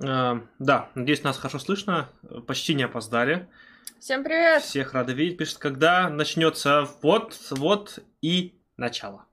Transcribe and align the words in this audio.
Э, 0.00 0.40
да, 0.58 0.88
надеюсь, 0.94 1.22
нас 1.22 1.36
хорошо 1.38 1.58
слышно. 1.58 2.08
Почти 2.46 2.74
не 2.74 2.84
опоздали. 2.84 3.48
Всем 3.98 4.24
привет! 4.24 4.62
Всех 4.62 4.94
рады 4.94 5.12
видеть. 5.12 5.36
Пишет, 5.38 5.58
когда 5.58 6.08
начнется 6.08 6.88
вот, 7.02 7.36
вот 7.50 7.98
и 8.22 8.58
начало. 8.76 9.26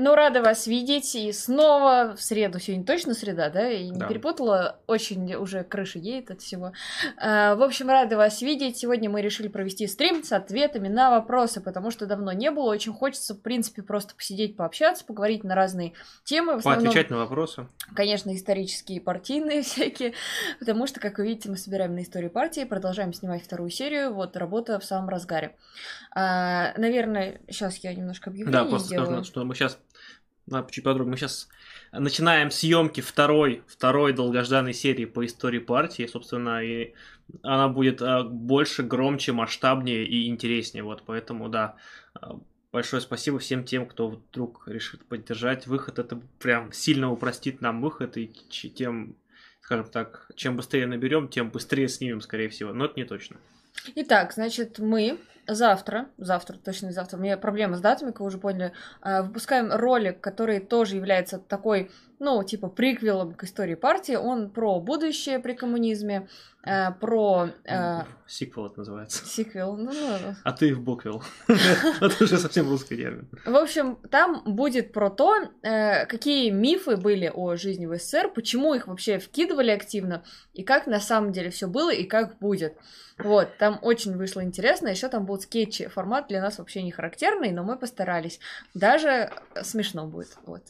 Ну, 0.00 0.14
рада 0.14 0.42
вас 0.42 0.66
видеть. 0.68 1.14
И 1.16 1.32
снова 1.32 2.14
в 2.16 2.22
среду. 2.22 2.60
Сегодня 2.60 2.86
точно 2.86 3.14
среда, 3.14 3.50
да? 3.50 3.68
И 3.68 3.88
не 3.90 3.98
Да. 3.98 4.06
перепутала. 4.06 4.78
Очень 4.86 5.34
уже 5.34 5.64
крыша 5.64 5.98
едет 5.98 6.30
от 6.30 6.40
всего. 6.40 6.72
А, 7.16 7.56
В 7.56 7.62
общем, 7.62 7.88
рада 7.88 8.16
вас 8.16 8.40
видеть. 8.40 8.76
Сегодня 8.78 9.10
мы 9.10 9.20
решили 9.22 9.48
провести 9.48 9.86
стрим 9.88 10.22
с 10.22 10.30
ответами 10.32 10.86
на 10.86 11.10
вопросы, 11.10 11.60
потому 11.60 11.90
что 11.90 12.06
давно 12.06 12.30
не 12.32 12.50
было. 12.52 12.70
Очень 12.70 12.92
хочется, 12.92 13.34
в 13.34 13.40
принципе, 13.42 13.82
просто 13.82 14.14
посидеть, 14.14 14.56
пообщаться, 14.56 15.04
поговорить 15.04 15.42
на 15.42 15.56
разные 15.56 15.94
темы. 16.24 16.54
В 16.54 16.58
основном, 16.58 16.84
Поотвечать 16.84 17.10
на 17.10 17.16
вопросы. 17.18 17.66
конечно, 17.96 18.32
исторические, 18.34 19.00
партийные 19.00 19.62
всякие. 19.62 20.12
Потому 20.60 20.86
что, 20.86 21.00
как 21.00 21.18
вы 21.18 21.26
видите, 21.26 21.50
мы 21.50 21.56
собираем 21.56 21.94
на 21.96 22.02
истории 22.02 22.28
партии, 22.28 22.62
продолжаем 22.64 23.12
снимать 23.12 23.42
вторую 23.42 23.70
серию. 23.70 24.14
Вот, 24.14 24.36
работа 24.36 24.78
в 24.78 24.84
самом 24.84 25.08
разгаре. 25.08 25.56
А, 26.14 26.72
Наверное, 26.76 27.40
сейчас 27.50 27.76
я 27.78 27.92
немножко 27.94 28.30
объявление 28.30 28.62
Да, 28.62 28.68
просто 28.68 28.86
сделаю. 28.88 29.06
скажу, 29.08 29.24
что 29.24 29.44
мы 29.44 29.54
сейчас 29.54 29.78
чуть 30.70 30.84
подробнее. 30.84 31.12
Мы 31.12 31.16
сейчас 31.16 31.48
начинаем 31.92 32.50
съемки 32.50 33.00
второй, 33.00 33.62
второй 33.66 34.12
долгожданной 34.12 34.74
серии 34.74 35.04
по 35.04 35.24
истории 35.24 35.58
партии. 35.58 36.06
Собственно, 36.06 36.62
и 36.62 36.94
она 37.42 37.68
будет 37.68 38.02
а, 38.02 38.24
больше, 38.24 38.82
громче, 38.82 39.32
масштабнее 39.32 40.06
и 40.06 40.28
интереснее. 40.28 40.82
Вот, 40.82 41.02
поэтому, 41.04 41.48
да, 41.48 41.76
а, 42.14 42.38
большое 42.72 43.02
спасибо 43.02 43.38
всем 43.38 43.64
тем, 43.64 43.86
кто 43.86 44.08
вдруг 44.08 44.66
решит 44.66 45.04
поддержать 45.04 45.66
выход. 45.66 45.98
Это 45.98 46.20
прям 46.38 46.72
сильно 46.72 47.10
упростит 47.10 47.60
нам 47.60 47.80
выход, 47.80 48.16
и 48.16 48.26
тем, 48.26 49.16
скажем 49.60 49.86
так, 49.86 50.30
чем 50.34 50.56
быстрее 50.56 50.86
наберем, 50.86 51.28
тем 51.28 51.50
быстрее 51.50 51.88
снимем, 51.88 52.20
скорее 52.20 52.48
всего. 52.48 52.72
Но 52.72 52.86
это 52.86 52.94
не 52.96 53.04
точно. 53.04 53.36
Итак, 53.94 54.32
значит, 54.32 54.78
мы 54.78 55.18
завтра, 55.46 56.08
завтра, 56.18 56.58
точно 56.58 56.92
завтра, 56.92 57.16
у 57.16 57.20
меня 57.20 57.36
проблема 57.36 57.76
с 57.76 57.80
датами, 57.80 58.10
как 58.10 58.20
вы 58.20 58.26
уже 58.26 58.38
поняли, 58.38 58.72
а, 59.00 59.22
выпускаем 59.22 59.72
ролик, 59.72 60.20
который 60.20 60.60
тоже 60.60 60.96
является 60.96 61.38
такой, 61.38 61.90
ну, 62.18 62.42
типа 62.42 62.68
приквелом 62.68 63.34
к 63.34 63.44
истории 63.44 63.74
партии. 63.74 64.14
Он 64.14 64.50
про 64.50 64.80
будущее 64.80 65.38
при 65.38 65.54
коммунизме, 65.54 66.28
а, 66.64 66.90
про 66.92 67.50
а, 67.66 68.06
Сиквел 68.26 68.66
это 68.66 68.80
называется. 68.80 69.24
сиквел. 69.24 69.76
Ну, 69.76 69.90
ну, 69.92 70.34
А 70.44 70.52
ты 70.52 70.74
в 70.74 70.82
буквел. 70.82 71.22
Это 71.46 72.24
уже 72.24 72.36
совсем 72.36 72.68
русский 72.68 72.96
термин. 72.96 73.28
В 73.46 73.56
общем, 73.56 73.96
там 74.10 74.42
будет 74.44 74.92
про 74.92 75.08
то, 75.08 75.34
э, 75.62 76.04
какие 76.06 76.50
мифы 76.50 76.96
были 76.96 77.30
о 77.32 77.56
жизни 77.56 77.86
в 77.86 77.96
СССР, 77.96 78.30
почему 78.34 78.74
их 78.74 78.86
вообще 78.86 79.18
вкидывали 79.18 79.70
активно, 79.70 80.24
и 80.52 80.62
как 80.62 80.86
на 80.86 81.00
самом 81.00 81.32
деле 81.32 81.48
все 81.50 81.68
было 81.68 81.90
и 81.90 82.04
как 82.04 82.38
будет. 82.38 82.76
Вот, 83.18 83.56
там 83.58 83.78
очень 83.82 84.16
вышло 84.16 84.44
интересно. 84.44 84.88
Еще 84.88 85.08
там 85.08 85.24
будут 85.24 85.44
скетчи. 85.44 85.88
Формат 85.88 86.28
для 86.28 86.40
нас 86.40 86.58
вообще 86.58 86.82
не 86.82 86.92
характерный, 86.92 87.50
но 87.50 87.64
мы 87.64 87.78
постарались. 87.78 88.40
Даже 88.74 89.30
смешно 89.62 90.06
будет. 90.06 90.36
Вот. 90.44 90.62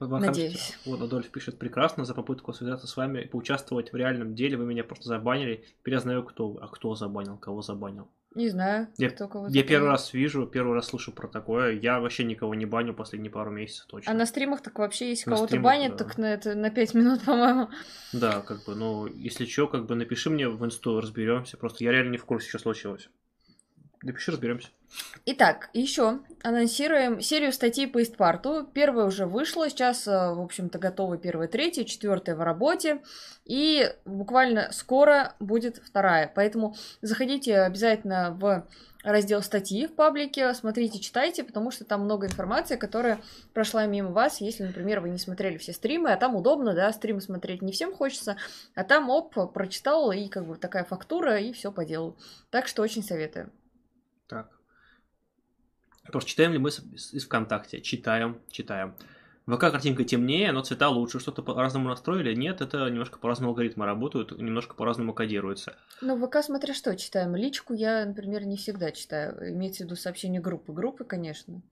Надеюсь. 0.00 0.78
Вот 0.84 1.00
Адольф 1.00 1.28
пишет, 1.30 1.58
прекрасно, 1.58 2.04
за 2.04 2.14
попытку 2.14 2.52
связаться 2.52 2.86
с 2.86 2.96
вами 2.96 3.20
и 3.22 3.26
поучаствовать 3.28 3.92
в 3.92 3.96
реальном 3.96 4.34
деле. 4.34 4.56
Вы 4.56 4.66
меня 4.66 4.84
просто 4.84 5.08
забанили. 5.08 5.64
Теперь 5.80 5.94
я 5.94 6.00
знаю, 6.00 6.22
кто 6.24 6.50
вы. 6.50 6.60
А 6.60 6.68
кто 6.68 6.94
забанил, 6.94 7.36
кого 7.38 7.62
забанил. 7.62 8.08
Не 8.34 8.50
знаю, 8.50 8.88
Я- 8.98 9.08
кто 9.08 9.28
кого 9.28 9.44
Я 9.46 9.48
забанил. 9.48 9.66
первый 9.68 9.88
раз 9.88 10.12
вижу, 10.12 10.46
первый 10.46 10.74
раз 10.74 10.88
слышу 10.88 11.10
про 11.12 11.26
такое. 11.26 11.72
Я 11.72 12.00
вообще 12.00 12.24
никого 12.24 12.54
не 12.54 12.66
баню 12.66 12.92
последние 12.92 13.30
пару 13.30 13.50
месяцев 13.50 13.86
точно. 13.86 14.12
А 14.12 14.14
на 14.14 14.26
стримах 14.26 14.60
так 14.60 14.78
вообще, 14.78 15.08
если 15.08 15.30
кого-то 15.30 15.58
банят, 15.58 15.92
да. 15.92 16.04
так 16.04 16.18
на 16.18 16.26
это 16.34 16.54
на 16.54 16.68
5 16.70 16.92
минут, 16.92 17.22
по-моему. 17.24 17.70
Да, 18.12 18.42
как 18.42 18.66
бы, 18.66 18.74
ну, 18.74 19.06
если 19.06 19.46
что, 19.46 19.66
как 19.68 19.86
бы 19.86 19.94
напиши 19.94 20.28
мне 20.28 20.50
в 20.50 20.62
инсту, 20.66 21.00
разберемся. 21.00 21.56
Просто 21.56 21.84
я 21.84 21.92
реально 21.92 22.10
не 22.10 22.18
в 22.18 22.26
курсе, 22.26 22.50
что 22.50 22.58
случилось. 22.58 23.08
Напиши, 24.06 24.30
разберемся. 24.30 24.68
Итак, 25.24 25.68
еще 25.72 26.20
анонсируем 26.44 27.20
серию 27.20 27.52
статей 27.52 27.88
по 27.88 28.00
Истпарту. 28.00 28.64
Первая 28.72 29.04
уже 29.04 29.26
вышла, 29.26 29.68
сейчас, 29.68 30.06
э, 30.06 30.12
в 30.12 30.40
общем-то, 30.40 30.78
готовы 30.78 31.18
первая, 31.18 31.48
третья, 31.48 31.82
четвертая 31.82 32.36
в 32.36 32.40
работе. 32.40 33.02
И 33.44 33.92
буквально 34.04 34.70
скоро 34.70 35.34
будет 35.40 35.78
вторая. 35.84 36.30
Поэтому 36.32 36.76
заходите 37.02 37.58
обязательно 37.58 38.30
в 38.30 38.68
раздел 39.02 39.42
статьи 39.42 39.88
в 39.88 39.94
паблике, 39.96 40.54
смотрите, 40.54 41.00
читайте, 41.00 41.42
потому 41.42 41.72
что 41.72 41.84
там 41.84 42.02
много 42.02 42.26
информации, 42.26 42.76
которая 42.76 43.18
прошла 43.54 43.86
мимо 43.86 44.10
вас, 44.10 44.40
если, 44.40 44.62
например, 44.62 45.00
вы 45.00 45.08
не 45.10 45.18
смотрели 45.18 45.58
все 45.58 45.72
стримы, 45.72 46.12
а 46.12 46.16
там 46.16 46.36
удобно, 46.36 46.74
да, 46.74 46.92
стримы 46.92 47.20
смотреть 47.20 47.60
не 47.60 47.72
всем 47.72 47.92
хочется, 47.92 48.36
а 48.76 48.84
там, 48.84 49.10
оп, 49.10 49.52
прочитал, 49.52 50.12
и 50.12 50.28
как 50.28 50.46
бы 50.46 50.56
такая 50.56 50.84
фактура, 50.84 51.40
и 51.40 51.52
все 51.52 51.72
по 51.72 51.84
делу. 51.84 52.16
Так 52.50 52.68
что 52.68 52.82
очень 52.82 53.02
советую. 53.02 53.50
Просто 56.10 56.30
читаем 56.30 56.52
ли 56.52 56.58
мы 56.58 56.70
из 56.70 57.24
ВКонтакте? 57.24 57.80
Читаем, 57.80 58.40
читаем. 58.50 58.94
ВК 59.46 59.60
картинка 59.60 60.02
темнее, 60.02 60.50
но 60.50 60.62
цвета 60.62 60.88
лучше. 60.88 61.20
Что-то 61.20 61.42
по-разному 61.42 61.88
настроили? 61.88 62.34
Нет, 62.34 62.60
это 62.60 62.88
немножко 62.88 63.18
по-разному 63.18 63.50
алгоритмы 63.50 63.86
работают, 63.86 64.32
немножко 64.32 64.74
по-разному 64.74 65.14
кодируется. 65.14 65.76
Ну, 66.00 66.16
ВК 66.26 66.42
смотря 66.42 66.74
что 66.74 66.96
читаем. 66.96 67.36
Личку 67.36 67.72
я, 67.72 68.04
например, 68.04 68.44
не 68.44 68.56
всегда 68.56 68.90
читаю. 68.90 69.52
Имеется 69.52 69.84
в 69.84 69.86
виду 69.86 69.94
сообщения 69.94 70.40
группы. 70.40 70.72
Группы, 70.72 71.04
конечно. 71.04 71.62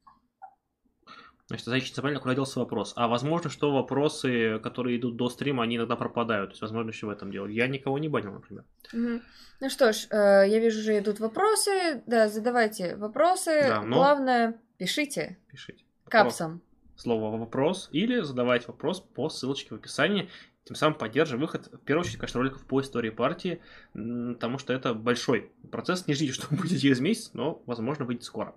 Значит, 1.49 1.67
Зайчица 1.67 2.01
правильно 2.01 2.35
делся 2.35 2.59
вопрос. 2.59 2.95
А 2.97 3.07
возможно, 3.07 3.51
что 3.51 3.71
вопросы, 3.71 4.59
которые 4.61 4.99
идут 4.99 5.17
до 5.17 5.29
стрима, 5.29 5.63
они 5.65 5.77
иногда 5.77 5.95
пропадают. 5.95 6.51
То 6.51 6.55
есть, 6.55 6.63
возможно, 6.63 6.89
еще 6.91 7.07
в 7.07 7.11
этом 7.11 7.31
дело. 7.31 7.47
Я 7.47 7.67
никого 7.67 7.99
не 7.99 8.09
банил, 8.09 8.33
например. 8.33 8.65
Мгм. 8.93 9.23
Ну 9.61 9.71
что 9.71 9.93
ж, 9.93 10.07
э, 10.11 10.49
я 10.49 10.59
вижу, 10.59 10.81
уже 10.81 10.99
идут 10.99 11.21
вопросы. 11.21 12.03
Да, 12.07 12.29
задавайте 12.29 12.97
вопросы. 12.97 13.63
Да, 13.69 13.83
но- 13.83 13.97
Главное, 13.97 14.61
пишите 14.79 15.39
Пишите. 15.51 15.85
Капсом. 16.09 16.63
Слово 16.97 17.37
вопрос 17.37 17.89
или 17.93 18.21
задавайте 18.21 18.69
вопрос 18.69 19.01
по 19.01 19.29
ссылочке 19.29 19.71
в 19.71 19.79
описании. 19.79 20.31
Тем 20.65 20.77
самым 20.77 20.97
поддерживая 20.97 21.43
выход, 21.43 21.67
в 21.67 21.79
первую 21.85 22.05
очередь, 22.05 22.19
конечно, 22.19 22.41
роликов 22.41 22.65
по 22.65 22.81
истории 22.81 23.11
партии, 23.11 23.61
потому 23.93 24.57
что 24.57 24.73
это 24.73 24.95
большой 24.95 25.53
процесс. 25.71 26.07
Не 26.07 26.15
ждите, 26.15 26.33
что 26.41 26.47
будет 26.55 26.81
через 26.81 27.01
месяц, 27.01 27.31
но, 27.35 27.63
возможно, 27.67 28.07
выйдет 28.07 28.25
скоро. 28.25 28.55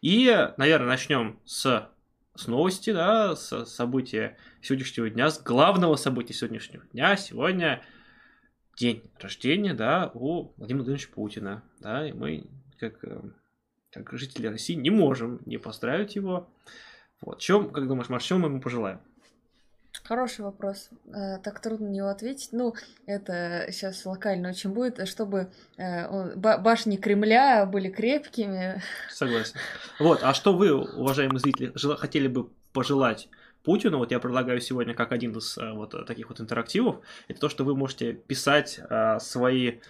И, 0.00 0.26
наверное, 0.56 0.86
начнем 0.88 1.40
с, 1.44 1.88
с 2.34 2.46
новости, 2.46 2.92
да, 2.92 3.34
с 3.36 3.64
события 3.66 4.36
сегодняшнего 4.62 5.10
дня, 5.10 5.30
с 5.30 5.42
главного 5.42 5.96
события 5.96 6.34
сегодняшнего 6.34 6.84
дня. 6.92 7.16
Сегодня 7.16 7.82
день 8.76 9.02
рождения, 9.18 9.74
да, 9.74 10.10
у 10.14 10.52
Владимира 10.56 10.84
Владимировича 10.84 11.14
Путина, 11.14 11.62
да, 11.80 12.08
и 12.08 12.12
мы, 12.12 12.46
как, 12.78 13.04
э, 13.04 13.20
как 13.90 14.12
жители 14.12 14.46
России, 14.46 14.74
не 14.74 14.90
можем 14.90 15.40
не 15.44 15.58
поздравить 15.58 16.16
его. 16.16 16.48
Вот, 17.20 17.40
чем, 17.40 17.70
как 17.70 17.86
думаешь, 17.86 18.08
Маш, 18.08 18.24
чем 18.24 18.40
мы 18.40 18.48
ему 18.48 18.60
пожелаем? 18.60 19.00
Хороший 20.10 20.44
вопрос. 20.44 20.90
Э, 21.14 21.38
Так 21.38 21.60
трудно 21.60 21.86
на 21.86 21.92
него 21.92 22.08
ответить. 22.08 22.48
Ну, 22.50 22.74
это 23.06 23.68
сейчас 23.70 24.04
локально 24.04 24.48
очень 24.48 24.70
будет, 24.70 25.06
чтобы 25.06 25.52
э, 25.76 26.34
башни 26.34 26.96
Кремля 26.96 27.64
были 27.64 27.88
крепкими. 27.90 28.82
Согласен. 29.08 29.54
Вот, 30.00 30.24
а 30.24 30.34
что 30.34 30.52
вы, 30.52 30.74
уважаемые 30.74 31.38
зрители, 31.38 31.72
хотели 31.94 32.26
бы 32.26 32.48
пожелать 32.72 33.28
Путину? 33.62 33.98
Вот 33.98 34.10
я 34.10 34.18
предлагаю 34.18 34.60
сегодня 34.60 34.94
как 34.94 35.12
один 35.12 35.36
из 35.36 35.58
э, 35.58 35.72
вот 35.72 35.94
э, 35.94 36.04
таких 36.04 36.28
вот 36.28 36.40
интерактивов, 36.40 37.00
это 37.28 37.40
то, 37.40 37.48
что 37.48 37.64
вы 37.64 37.76
можете 37.76 38.12
писать 38.12 38.80
э, 38.88 39.18
свои 39.20 39.80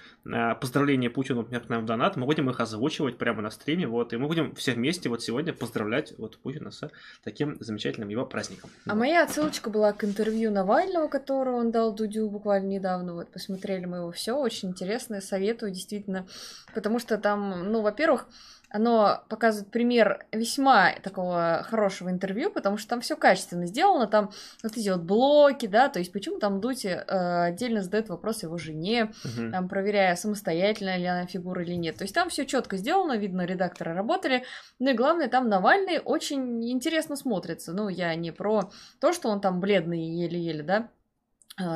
поздравления 0.61 1.09
Путину, 1.09 1.41
например, 1.41 1.63
к 1.63 1.69
нам 1.71 1.83
в 1.83 1.87
донат, 1.87 2.17
мы 2.17 2.27
будем 2.27 2.51
их 2.51 2.61
озвучивать 2.61 3.17
прямо 3.17 3.41
на 3.41 3.51
стриме, 3.51 3.87
вот, 3.87 4.13
и 4.13 4.19
мы 4.19 4.27
будем 4.27 4.55
все 4.55 4.75
вместе 4.75 5.09
вот 5.09 5.23
сегодня 5.23 5.55
поздравлять 5.55 6.13
вот 6.19 6.37
Путина 6.37 6.71
с 6.71 6.91
таким 7.25 7.57
замечательным 7.61 8.11
его 8.11 8.27
праздником. 8.27 8.69
А 8.87 8.95
моя 8.95 9.25
отсылочка 9.25 9.71
была 9.71 9.95
к 9.95 10.05
интервью 10.05 10.51
Навального, 10.51 11.09
которое 11.09 11.57
он 11.57 11.71
дал 11.71 11.95
Дудю 11.95 12.29
буквально 12.29 12.69
недавно. 12.69 13.15
Вот 13.15 13.31
посмотрели 13.33 13.87
мы 13.87 13.99
его 13.99 14.13
все, 14.13 14.35
очень 14.35 14.71
интересно, 14.71 15.23
советую 15.23 15.73
действительно, 15.73 16.27
потому 16.75 16.99
что 16.99 17.17
там, 17.17 17.73
ну, 17.73 17.81
во-первых, 17.81 18.27
оно 18.71 19.23
показывает 19.29 19.71
пример 19.71 20.25
весьма 20.33 20.93
такого 21.03 21.65
хорошего 21.69 22.09
интервью, 22.11 22.51
потому 22.51 22.77
что 22.77 22.89
там 22.91 23.01
все 23.01 23.17
качественно 23.17 23.67
сделано, 23.67 24.07
там 24.07 24.31
вот 24.63 24.77
эти 24.77 24.89
вот 24.89 25.03
блоки, 25.03 25.67
да, 25.67 25.89
то 25.89 25.99
есть 25.99 26.13
почему 26.13 26.39
там 26.39 26.61
Дути 26.61 26.87
э, 26.89 27.43
отдельно 27.45 27.83
задает 27.83 28.09
вопрос 28.09 28.43
его 28.43 28.57
жене, 28.59 29.13
Мгм. 29.25 29.53
там 29.53 29.69
проверяя, 29.69 30.15
самостоятельно 30.17 30.97
ли 30.97 31.05
она 31.05 31.27
фигура 31.27 31.63
или 31.63 31.75
нет. 31.75 31.97
То 31.97 32.05
есть 32.05 32.15
там 32.15 32.29
все 32.29 32.47
четко 32.47 32.77
сделано, 32.77 33.17
видно, 33.17 33.43
редакторы 33.45 33.93
работали. 33.93 34.45
Ну 34.79 34.91
и 34.91 34.95
главное, 34.95 35.29
там 35.29 35.49
Навальный 35.49 35.99
очень 35.99 36.71
интересно 36.71 37.17
смотрится. 37.17 37.73
Ну, 37.73 37.89
я 37.89 38.15
не 38.15 38.31
про 38.31 38.71
то, 39.01 39.13
что 39.13 39.29
он 39.29 39.41
там 39.41 39.61
бледный 39.61 40.01
еле-еле, 40.01 40.63
да, 40.63 40.89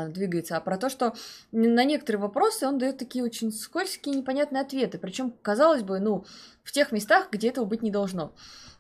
двигается, 0.09 0.57
а 0.57 0.61
про 0.61 0.77
то, 0.79 0.89
что 0.89 1.15
на 1.53 1.85
некоторые 1.85 2.21
вопросы 2.21 2.67
он 2.67 2.79
дает 2.79 2.99
такие 2.99 3.25
очень 3.25 3.53
скользкие, 3.53 4.17
непонятные 4.17 4.63
ответы. 4.63 4.99
Причем, 4.99 5.33
казалось 5.43 5.83
бы, 5.83 6.01
ну, 6.01 6.25
в 6.63 6.73
тех 6.73 6.93
местах, 6.93 7.29
где 7.31 7.49
этого 7.49 7.65
быть 7.65 7.83
не 7.83 7.91
должно. 7.91 8.33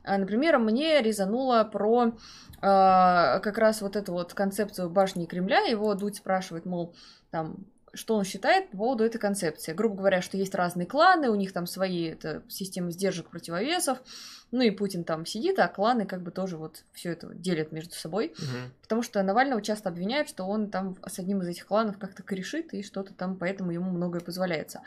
А, 0.04 0.18
например, 0.18 0.58
мне 0.58 1.00
резануло 1.00 1.64
про 1.64 2.08
э, 2.08 2.12
как 2.60 3.58
раз 3.58 3.80
вот 3.80 3.96
эту 3.96 4.12
вот 4.12 4.34
концепцию 4.34 4.90
башни 4.90 5.24
Кремля. 5.24 5.60
Его 5.60 5.94
Дудь 5.94 6.16
спрашивает, 6.16 6.66
мол, 6.66 6.94
там, 7.30 7.56
что 7.94 8.16
он 8.16 8.24
считает 8.24 8.70
по 8.70 8.76
поводу 8.76 9.04
этой 9.04 9.18
концепции. 9.18 9.72
Грубо 9.72 9.96
говоря, 9.96 10.20
что 10.20 10.36
есть 10.36 10.54
разные 10.54 10.86
кланы, 10.86 11.30
у 11.30 11.34
них 11.36 11.52
там 11.52 11.66
свои 11.66 12.10
это, 12.10 12.42
системы 12.48 12.90
сдержек 12.92 13.30
противовесов, 13.30 14.02
ну 14.54 14.62
и 14.62 14.70
Путин 14.70 15.02
там 15.02 15.26
сидит, 15.26 15.58
а 15.58 15.66
кланы 15.66 16.06
как 16.06 16.22
бы 16.22 16.30
тоже 16.30 16.56
вот 16.56 16.84
все 16.92 17.10
это 17.10 17.34
делят 17.34 17.72
между 17.72 17.94
собой. 17.94 18.34
Мгм. 18.38 18.72
Потому 18.82 19.02
что 19.02 19.20
Навального 19.20 19.60
часто 19.60 19.88
обвиняют, 19.88 20.28
что 20.28 20.44
он 20.44 20.70
там 20.70 20.96
с 21.04 21.18
одним 21.18 21.42
из 21.42 21.48
этих 21.48 21.66
кланов 21.66 21.98
как-то 21.98 22.22
корешит, 22.22 22.72
и 22.72 22.84
что-то 22.84 23.12
там, 23.14 23.36
поэтому 23.36 23.72
ему 23.72 23.90
многое 23.90 24.20
позволяется. 24.20 24.82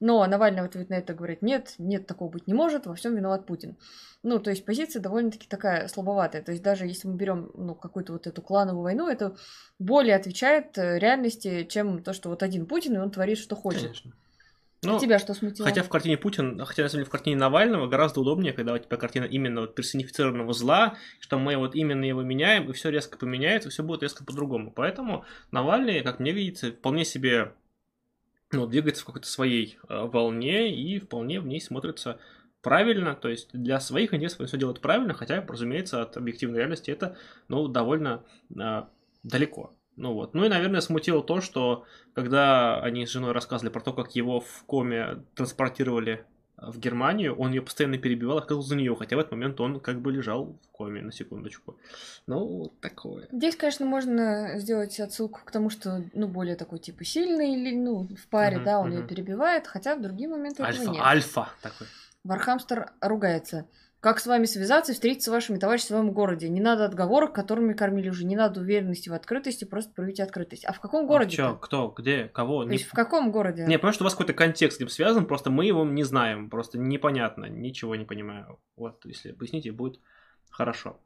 Но 0.00 0.26
Навальный 0.26 0.62
в 0.62 0.64
ответ 0.64 0.90
на 0.90 0.94
это 0.94 1.14
говорит, 1.14 1.42
нет, 1.42 1.74
нет, 1.78 2.08
такого 2.08 2.28
быть 2.28 2.48
не 2.48 2.54
может, 2.54 2.86
во 2.86 2.96
всем 2.96 3.14
виноват 3.14 3.46
Путин. 3.46 3.76
Ну, 4.24 4.40
то 4.40 4.50
есть 4.50 4.64
позиция 4.64 5.00
довольно-таки 5.00 5.46
такая 5.46 5.86
слабоватая. 5.86 6.42
То 6.42 6.50
есть 6.50 6.64
даже 6.64 6.84
если 6.84 7.06
мы 7.06 7.14
берем 7.14 7.52
ну, 7.54 7.76
какую-то 7.76 8.14
вот 8.14 8.26
эту 8.26 8.42
клановую 8.42 8.82
войну, 8.82 9.08
это 9.08 9.36
более 9.78 10.16
отвечает 10.16 10.76
э, 10.76 10.98
реальности, 10.98 11.64
чем 11.70 12.02
то, 12.02 12.12
что 12.14 12.30
вот 12.30 12.42
один 12.42 12.66
Путин, 12.66 12.96
и 12.96 12.98
он 12.98 13.12
творит, 13.12 13.38
что 13.38 13.54
хочет. 13.54 13.82
Конечно. 13.82 14.12
Ну, 14.84 14.98
Тебя 14.98 15.18
что 15.18 15.34
смутило? 15.34 15.68
Хотя 15.68 15.82
в 15.82 15.88
картине 15.88 16.16
Путин, 16.16 16.58
хотя 16.64 16.82
на 16.82 16.88
самом 16.88 17.00
деле 17.00 17.06
в 17.06 17.10
картине 17.10 17.36
Навального 17.36 17.86
гораздо 17.86 18.20
удобнее, 18.20 18.52
когда 18.52 18.74
у 18.74 18.78
тебя 18.78 18.96
картина 18.96 19.24
именно 19.24 19.62
вот 19.62 19.74
персонифицированного 19.74 20.52
зла, 20.52 20.96
что 21.20 21.38
мы 21.38 21.56
вот 21.56 21.74
именно 21.74 22.04
его 22.04 22.22
меняем, 22.22 22.68
и 22.70 22.72
все 22.72 22.90
резко 22.90 23.18
поменяется, 23.18 23.70
все 23.70 23.82
будет 23.82 24.02
резко 24.02 24.24
по-другому. 24.24 24.70
Поэтому 24.70 25.24
Навальный, 25.50 26.02
как 26.02 26.20
мне 26.20 26.32
видится, 26.32 26.70
вполне 26.70 27.04
себе 27.04 27.52
ну, 28.52 28.66
двигается 28.66 29.02
в 29.02 29.06
какой-то 29.06 29.26
своей 29.26 29.78
э, 29.88 30.06
волне 30.06 30.74
и 30.74 30.98
вполне 30.98 31.40
в 31.40 31.46
ней 31.46 31.60
смотрится 31.60 32.18
правильно, 32.62 33.14
то 33.14 33.28
есть 33.28 33.50
для 33.52 33.78
своих 33.78 34.14
интересов 34.14 34.40
он 34.40 34.46
все 34.46 34.56
делает 34.56 34.80
правильно, 34.80 35.12
хотя, 35.12 35.44
разумеется, 35.46 36.02
от 36.02 36.16
объективной 36.16 36.58
реальности 36.58 36.90
это, 36.90 37.16
ну, 37.48 37.68
довольно 37.68 38.24
э, 38.58 38.82
далеко. 39.22 39.74
Ну 39.96 40.12
вот. 40.12 40.34
Ну 40.34 40.44
и, 40.44 40.48
наверное, 40.48 40.80
смутило 40.80 41.22
то, 41.22 41.40
что 41.40 41.84
когда 42.14 42.80
они 42.80 43.06
с 43.06 43.10
женой 43.10 43.32
рассказывали 43.32 43.72
про 43.72 43.80
то, 43.80 43.92
как 43.92 44.14
его 44.16 44.40
в 44.40 44.64
коме 44.66 45.24
транспортировали 45.34 46.24
в 46.56 46.78
Германию, 46.78 47.34
он 47.34 47.52
ее 47.52 47.62
постоянно 47.62 47.98
перебивал, 47.98 48.38
отказывал 48.38 48.62
за 48.62 48.76
нее, 48.76 48.94
хотя 48.96 49.16
в 49.16 49.18
этот 49.18 49.32
момент 49.32 49.60
он 49.60 49.80
как 49.80 50.00
бы 50.00 50.12
лежал 50.12 50.56
в 50.62 50.68
коме, 50.70 51.02
на 51.02 51.12
секундочку. 51.12 51.76
Ну, 52.26 52.72
такое. 52.80 53.28
Здесь, 53.32 53.56
конечно, 53.56 53.86
можно 53.86 54.58
сделать 54.58 54.98
отсылку 55.00 55.40
к 55.44 55.50
тому, 55.50 55.70
что, 55.70 56.04
ну, 56.14 56.28
более 56.28 56.56
такой, 56.56 56.78
типа, 56.78 57.04
сильный, 57.04 57.54
или, 57.54 57.74
ну, 57.76 58.06
в 58.16 58.28
паре, 58.28 58.56
Мгм, 58.56 58.64
да, 58.64 58.78
он 58.78 58.90
ее 58.92 58.98
мгм. 59.00 59.08
перебивает, 59.08 59.66
хотя 59.66 59.96
в 59.96 60.02
другие 60.02 60.28
моменты 60.28 60.62
этого 60.62 60.68
Альфа, 60.68 60.90
нет. 60.90 61.02
альфа 61.02 61.48
такой. 61.60 61.86
Вархамстер 62.22 62.92
ругается. 63.00 63.66
Как 64.04 64.20
с 64.20 64.26
вами 64.26 64.44
связаться 64.44 64.92
и 64.92 64.94
встретиться 64.94 65.30
с 65.30 65.32
вашими 65.32 65.56
товарищами 65.56 65.86
в 65.86 65.88
своем 65.88 66.12
городе? 66.12 66.50
Не 66.50 66.60
надо 66.60 66.84
отговорок, 66.84 67.34
которыми 67.34 67.72
кормили 67.72 68.10
уже. 68.10 68.26
Не 68.26 68.36
надо 68.36 68.60
уверенности 68.60 69.08
в 69.08 69.14
открытости, 69.14 69.64
просто 69.64 69.94
проявите 69.94 70.22
открытость. 70.22 70.66
А 70.66 70.74
в 70.74 70.80
каком 70.80 71.06
городе? 71.06 71.38
Чё, 71.38 71.56
кто, 71.56 71.88
где, 71.88 72.28
кого? 72.28 72.64
То 72.64 72.68
Не... 72.68 72.76
есть 72.76 72.86
в 72.86 72.92
каком 72.92 73.32
городе? 73.32 73.64
Не, 73.64 73.78
понимаю, 73.78 73.94
что 73.94 74.04
у 74.04 74.06
вас 74.06 74.12
какой-то 74.12 74.34
контекст 74.34 74.76
с 74.76 74.80
этим 74.80 74.90
связан, 74.90 75.24
просто 75.24 75.48
мы 75.48 75.64
его 75.64 75.86
не 75.86 76.02
знаем, 76.02 76.50
просто 76.50 76.76
непонятно, 76.76 77.46
ничего 77.46 77.96
не 77.96 78.04
понимаю. 78.04 78.58
Вот, 78.76 79.02
если 79.06 79.32
поясните, 79.32 79.72
будет 79.72 80.00
хорошо. 80.50 81.00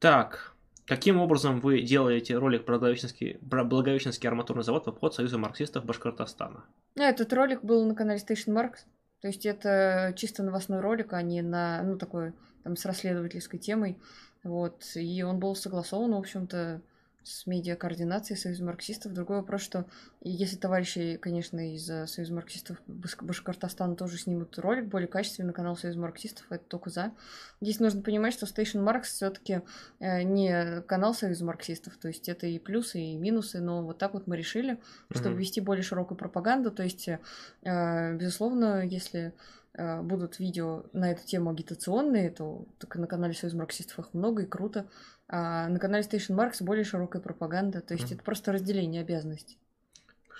Так, 0.00 0.56
каким 0.86 1.20
образом 1.20 1.60
вы 1.60 1.82
делаете 1.82 2.36
ролик 2.36 2.64
про 2.64 2.80
Благовещенский, 2.80 3.38
про 3.48 3.62
Благовещенский 3.62 4.28
арматурный 4.28 4.64
завод 4.64 4.86
в 4.86 4.88
обход 4.88 5.14
Союза 5.14 5.38
марксистов 5.38 5.84
Башкортостана? 5.84 6.64
Этот 6.96 7.32
ролик 7.32 7.62
был 7.62 7.84
на 7.86 7.94
канале 7.94 8.18
Station 8.18 8.54
Marks. 8.56 8.86
То 9.24 9.28
есть 9.28 9.46
это 9.46 10.12
чисто 10.16 10.42
новостной 10.42 10.80
ролик, 10.80 11.14
а 11.14 11.22
не 11.22 11.40
на, 11.40 11.82
ну, 11.82 11.96
такой, 11.96 12.34
там, 12.62 12.76
с 12.76 12.84
расследовательской 12.84 13.58
темой. 13.58 13.96
Вот. 14.42 14.84
И 14.96 15.22
он 15.22 15.38
был 15.38 15.56
согласован, 15.56 16.12
в 16.12 16.18
общем-то, 16.18 16.82
с 17.24 17.46
медиакоординацией 17.46 18.38
Союза 18.38 18.64
марксистов. 18.64 19.12
Другой 19.12 19.38
вопрос, 19.38 19.62
что 19.62 19.86
если 20.20 20.56
товарищи, 20.56 21.18
конечно, 21.20 21.74
из 21.74 21.90
э, 21.90 22.06
Союза 22.06 22.34
марксистов 22.34 22.80
Баш- 22.86 23.22
Башкортостана 23.22 23.96
тоже 23.96 24.18
снимут 24.18 24.56
ролик 24.58 24.86
более 24.86 25.08
качественный 25.08 25.48
на 25.48 25.52
канал 25.52 25.76
Союза 25.76 25.98
марксистов, 25.98 26.46
это 26.50 26.64
только 26.64 26.90
за. 26.90 27.12
Здесь 27.60 27.80
нужно 27.80 28.02
понимать, 28.02 28.34
что 28.34 28.46
Station 28.46 28.84
Marks 28.84 29.04
все-таки 29.04 29.62
не 30.00 30.82
канал 30.82 31.14
Союза 31.14 31.44
марксистов, 31.44 31.96
то 31.96 32.08
есть 32.08 32.28
это 32.28 32.46
и 32.46 32.58
плюсы, 32.58 33.00
и 33.00 33.16
минусы, 33.16 33.60
но 33.60 33.82
вот 33.82 33.98
так 33.98 34.14
вот 34.14 34.26
мы 34.26 34.36
решили, 34.36 34.78
чтобы 35.10 35.36
вести 35.36 35.60
более 35.60 35.82
широкую 35.82 36.18
пропаганду. 36.18 36.70
То 36.70 36.82
есть, 36.82 37.08
э, 37.08 38.16
безусловно, 38.16 38.84
если 38.84 39.32
э, 39.74 40.02
будут 40.02 40.38
видео 40.38 40.84
на 40.92 41.12
эту 41.12 41.24
тему 41.24 41.50
агитационные, 41.50 42.30
то 42.30 42.66
так 42.78 42.96
на 42.96 43.06
канале 43.06 43.34
Союз 43.34 43.54
марксистов 43.54 43.98
их 44.00 44.14
много 44.14 44.42
и 44.42 44.46
круто. 44.46 44.86
А 45.28 45.68
на 45.68 45.78
канале 45.78 46.02
Station 46.02 46.36
Marks 46.36 46.62
более 46.62 46.84
широкая 46.84 47.22
пропаганда. 47.22 47.80
То 47.80 47.94
есть 47.94 48.06
Мгм. 48.06 48.14
это 48.14 48.24
просто 48.24 48.52
разделение 48.52 49.02
обязанностей. 49.02 49.58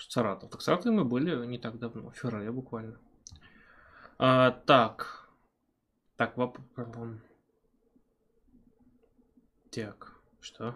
Саратов. 0.08 0.50
Так 0.50 0.60
в 0.60 0.62
Саратове 0.62 0.94
мы 0.94 1.04
были 1.04 1.46
не 1.46 1.58
так 1.58 1.78
давно, 1.78 2.10
в 2.10 2.16
феврале 2.16 2.50
буквально. 2.50 2.98
А, 4.18 4.50
так. 4.50 5.28
Так, 6.16 6.36
воп... 6.36 6.58
Так, 9.70 10.12
что? 10.40 10.74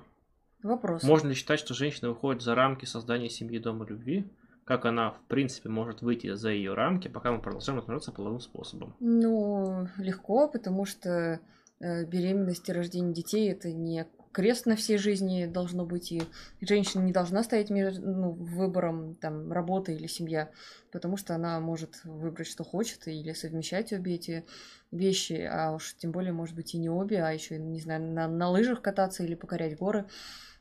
Вопрос. 0.62 1.02
Можно 1.04 1.28
ли 1.28 1.34
считать, 1.34 1.60
что 1.60 1.74
женщина 1.74 2.08
выходит 2.08 2.42
за 2.42 2.54
рамки 2.54 2.84
создания 2.84 3.30
семьи, 3.30 3.58
дома, 3.58 3.84
любви? 3.86 4.28
Как 4.64 4.84
она, 4.84 5.12
в 5.12 5.20
принципе, 5.28 5.68
может 5.68 6.02
выйти 6.02 6.34
за 6.34 6.50
ее 6.50 6.74
рамки, 6.74 7.08
пока 7.08 7.32
мы 7.32 7.40
продолжаем 7.40 7.78
относиться 7.78 8.12
половым 8.12 8.40
способом? 8.40 8.94
Ну, 9.00 9.88
легко, 9.98 10.48
потому 10.48 10.84
что 10.84 11.40
беременность 11.80 12.68
и 12.68 12.72
рождение 12.72 13.14
детей 13.14 13.50
это 13.50 13.72
не 13.72 14.06
крест 14.32 14.66
на 14.66 14.76
всей 14.76 14.98
жизни 14.98 15.46
должно 15.46 15.84
быть, 15.84 16.12
и 16.12 16.22
женщина 16.60 17.02
не 17.02 17.12
должна 17.12 17.42
стоять 17.42 17.70
между 17.70 18.08
ну, 18.08 18.30
выбором 18.30 19.16
там, 19.16 19.50
работа 19.52 19.92
или 19.92 20.06
семья, 20.06 20.50
потому 20.92 21.16
что 21.16 21.34
она 21.34 21.58
может 21.60 22.04
выбрать, 22.04 22.46
что 22.46 22.62
хочет, 22.62 23.08
или 23.08 23.32
совмещать 23.32 23.92
обе 23.92 24.14
эти 24.14 24.44
вещи, 24.90 25.48
а 25.50 25.72
уж 25.72 25.96
тем 25.96 26.12
более, 26.12 26.32
может 26.32 26.54
быть, 26.54 26.74
и 26.74 26.78
не 26.78 26.88
обе, 26.88 27.22
а 27.22 27.32
еще, 27.32 27.58
не 27.58 27.80
знаю, 27.80 28.02
на, 28.02 28.28
на 28.28 28.48
лыжах 28.48 28.80
кататься 28.80 29.24
или 29.24 29.34
покорять 29.34 29.76
горы. 29.76 30.06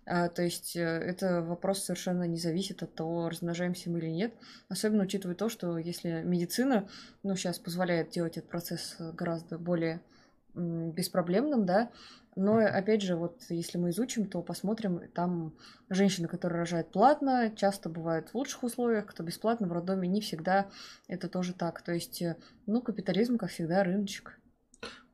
А, 0.09 0.29
то 0.29 0.41
есть 0.41 0.75
э, 0.77 0.79
это 0.79 1.41
вопрос 1.41 1.83
совершенно 1.83 2.23
не 2.23 2.39
зависит 2.39 2.81
от 2.81 2.95
того, 2.95 3.27
размножаемся 3.27 3.89
мы 3.89 3.99
или 3.99 4.07
нет. 4.07 4.33
Особенно 4.69 5.03
учитывая 5.03 5.35
то, 5.35 5.49
что 5.49 5.77
если 5.77 6.23
медицина, 6.23 6.87
ну, 7.23 7.35
сейчас 7.35 7.59
позволяет 7.59 8.09
делать 8.09 8.37
этот 8.37 8.49
процесс 8.49 8.95
э, 8.99 9.11
гораздо 9.11 9.57
более 9.57 10.01
беспроблемным, 10.57 11.65
да, 11.65 11.91
но, 12.35 12.57
опять 12.57 13.01
же, 13.01 13.15
вот 13.15 13.41
если 13.49 13.79
мы 13.79 13.89
изучим, 13.89 14.29
то 14.29 14.43
посмотрим, 14.43 15.01
там 15.15 15.55
женщины, 15.89 16.27
которые 16.27 16.59
рожают 16.59 16.91
платно, 16.91 17.51
часто 17.55 17.89
бывают 17.89 18.29
в 18.29 18.35
лучших 18.35 18.63
условиях, 18.63 19.07
кто 19.07 19.23
бесплатно 19.23 19.67
в 19.67 19.71
роддоме, 19.71 20.07
не 20.07 20.21
всегда 20.21 20.67
это 21.07 21.29
тоже 21.29 21.53
так. 21.53 21.81
То 21.81 21.93
есть, 21.93 22.21
э, 22.21 22.37
ну, 22.67 22.81
капитализм, 22.81 23.39
как 23.39 23.49
всегда, 23.49 23.83
рыночек. 23.83 24.39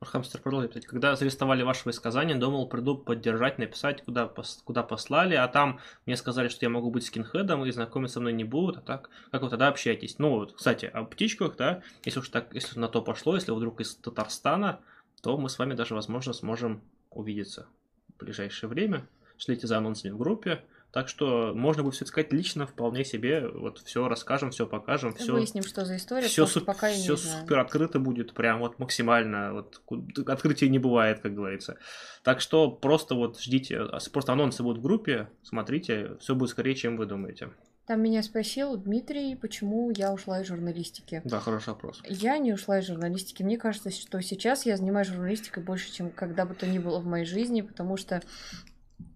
Хамстер 0.01 0.41
продолжает 0.41 0.71
писать. 0.73 0.85
Когда 0.85 1.15
зарестовали 1.15 1.63
ваше 1.63 1.83
высказание, 1.85 2.35
думал, 2.35 2.67
приду 2.67 2.97
поддержать, 2.97 3.57
написать, 3.57 4.03
куда, 4.03 4.25
пос- 4.25 4.59
куда 4.65 4.83
послали, 4.83 5.35
а 5.35 5.47
там 5.47 5.79
мне 6.05 6.17
сказали, 6.17 6.49
что 6.49 6.65
я 6.65 6.69
могу 6.69 6.91
быть 6.91 7.05
скинхедом 7.05 7.65
и 7.65 7.71
знакомиться 7.71 8.15
со 8.15 8.19
мной 8.19 8.33
не 8.33 8.43
будут, 8.43 8.77
а 8.77 8.81
так, 8.81 9.09
как 9.31 9.41
вы 9.41 9.49
тогда 9.49 9.69
общаетесь? 9.69 10.19
Ну, 10.19 10.31
вот, 10.31 10.53
кстати, 10.53 10.85
о 10.87 11.05
птичках, 11.05 11.55
да, 11.55 11.83
если 12.03 12.19
уж 12.19 12.27
так, 12.27 12.53
если 12.53 12.77
на 12.79 12.89
то 12.89 13.01
пошло, 13.01 13.35
если 13.35 13.51
вы 13.51 13.57
вдруг 13.57 13.79
из 13.79 13.95
Татарстана, 13.95 14.81
то 15.23 15.37
мы 15.37 15.49
с 15.49 15.57
вами 15.57 15.73
даже, 15.73 15.95
возможно, 15.95 16.33
сможем 16.33 16.81
увидеться 17.09 17.67
в 18.09 18.23
ближайшее 18.23 18.69
время. 18.69 19.07
Шлите 19.37 19.67
за 19.67 19.77
анонсами 19.77 20.11
в 20.11 20.17
группе. 20.17 20.61
Так 20.91 21.07
что 21.07 21.53
можно 21.55 21.81
будет 21.81 21.95
все 21.95 22.05
сказать 22.05 22.31
лично, 22.33 22.67
вполне 22.67 23.05
себе. 23.05 23.47
Вот 23.47 23.79
все 23.79 24.07
расскажем, 24.07 24.51
все 24.51 24.67
покажем, 24.67 25.13
все 25.15 25.31
Выясним, 25.31 25.63
что 25.63 25.85
за 25.85 25.95
история, 25.95 26.27
все, 26.27 26.45
что 26.45 26.61
пока 26.61 26.89
я 26.89 26.97
не 26.97 27.03
знаю. 27.03 27.17
супер 27.17 27.57
открыто 27.59 27.99
будет, 27.99 28.33
прям 28.33 28.59
вот 28.59 28.77
максимально, 28.77 29.53
вот 29.53 29.81
открытия 30.27 30.69
не 30.69 30.77
бывает, 30.77 31.21
как 31.21 31.33
говорится. 31.33 31.77
Так 32.21 32.41
что 32.41 32.69
просто 32.69 33.15
вот 33.15 33.39
ждите, 33.39 33.79
а, 33.79 33.99
просто 34.11 34.33
анонсы 34.33 34.61
будут 34.61 34.79
в 34.79 34.83
группе, 34.83 35.29
смотрите, 35.41 36.17
все 36.19 36.35
будет 36.35 36.51
скорее, 36.51 36.75
чем 36.75 36.97
вы 36.97 37.05
думаете. 37.07 37.49
Там 37.85 38.01
меня 38.01 38.23
спросил 38.23 38.77
Дмитрий, 38.77 39.35
почему 39.35 39.91
я 39.91 40.13
ушла 40.13 40.41
из 40.41 40.47
журналистики. 40.47 41.21
Да, 41.25 41.41
хороший 41.41 41.69
вопрос. 41.69 42.01
Я 42.07 42.37
не 42.37 42.53
ушла 42.53 42.79
из 42.79 42.87
журналистики. 42.87 43.43
Мне 43.43 43.57
кажется, 43.57 43.89
что 43.91 44.21
сейчас 44.21 44.65
я 44.65 44.77
занимаюсь 44.77 45.09
журналистикой 45.09 45.63
больше, 45.63 45.91
чем 45.91 46.09
когда 46.09 46.45
бы 46.45 46.55
то 46.55 46.65
ни 46.65 46.79
было 46.79 46.99
в 46.99 47.05
моей 47.05 47.25
жизни, 47.25 47.61
потому 47.61 47.97
что 47.97 48.21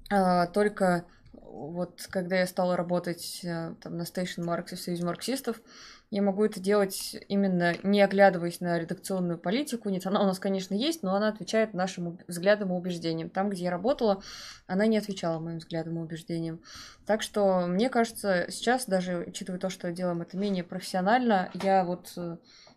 а, 0.09 0.47
только 0.47 1.05
вот 1.31 2.05
когда 2.09 2.39
я 2.39 2.45
стала 2.45 2.75
работать 2.75 3.41
а, 3.45 3.75
там 3.81 3.95
на 3.95 4.01
Station 4.01 4.43
Marks 4.43 4.74
и 4.74 4.75
в 4.75 4.81
Союзе 4.81 5.05
марксистов, 5.05 5.62
я 6.10 6.22
могу 6.22 6.46
это 6.46 6.60
делать 6.60 7.18
именно 7.28 7.76
не 7.84 8.02
оглядываясь 8.02 8.62
на 8.62 8.80
редакционную 8.80 9.38
политику. 9.38 9.90
Нет, 9.90 10.06
она 10.06 10.22
у 10.22 10.26
нас, 10.26 10.40
конечно, 10.40 10.74
есть, 10.74 11.04
но 11.04 11.16
она 11.16 11.28
отвечает 11.28 11.74
нашим 11.74 12.18
взглядам 12.28 12.72
и 12.72 12.78
убеждениям. 12.78 13.30
Там, 13.30 13.50
где 13.50 13.66
я 13.66 13.72
работала, 13.72 14.24
она 14.68 14.88
не 14.88 14.98
отвечала 14.98 15.40
моим 15.40 15.58
взглядам 15.58 15.98
и 15.98 16.02
убеждениям. 16.02 16.62
Так 17.06 17.22
что, 17.22 17.68
мне 17.68 17.90
кажется, 17.90 18.46
сейчас, 18.50 18.86
даже 18.86 19.26
учитывая 19.28 19.60
то, 19.60 19.70
что 19.70 19.92
делаем 19.92 20.22
это 20.22 20.38
менее 20.38 20.64
профессионально, 20.64 21.50
я 21.62 21.84
вот 21.84 22.14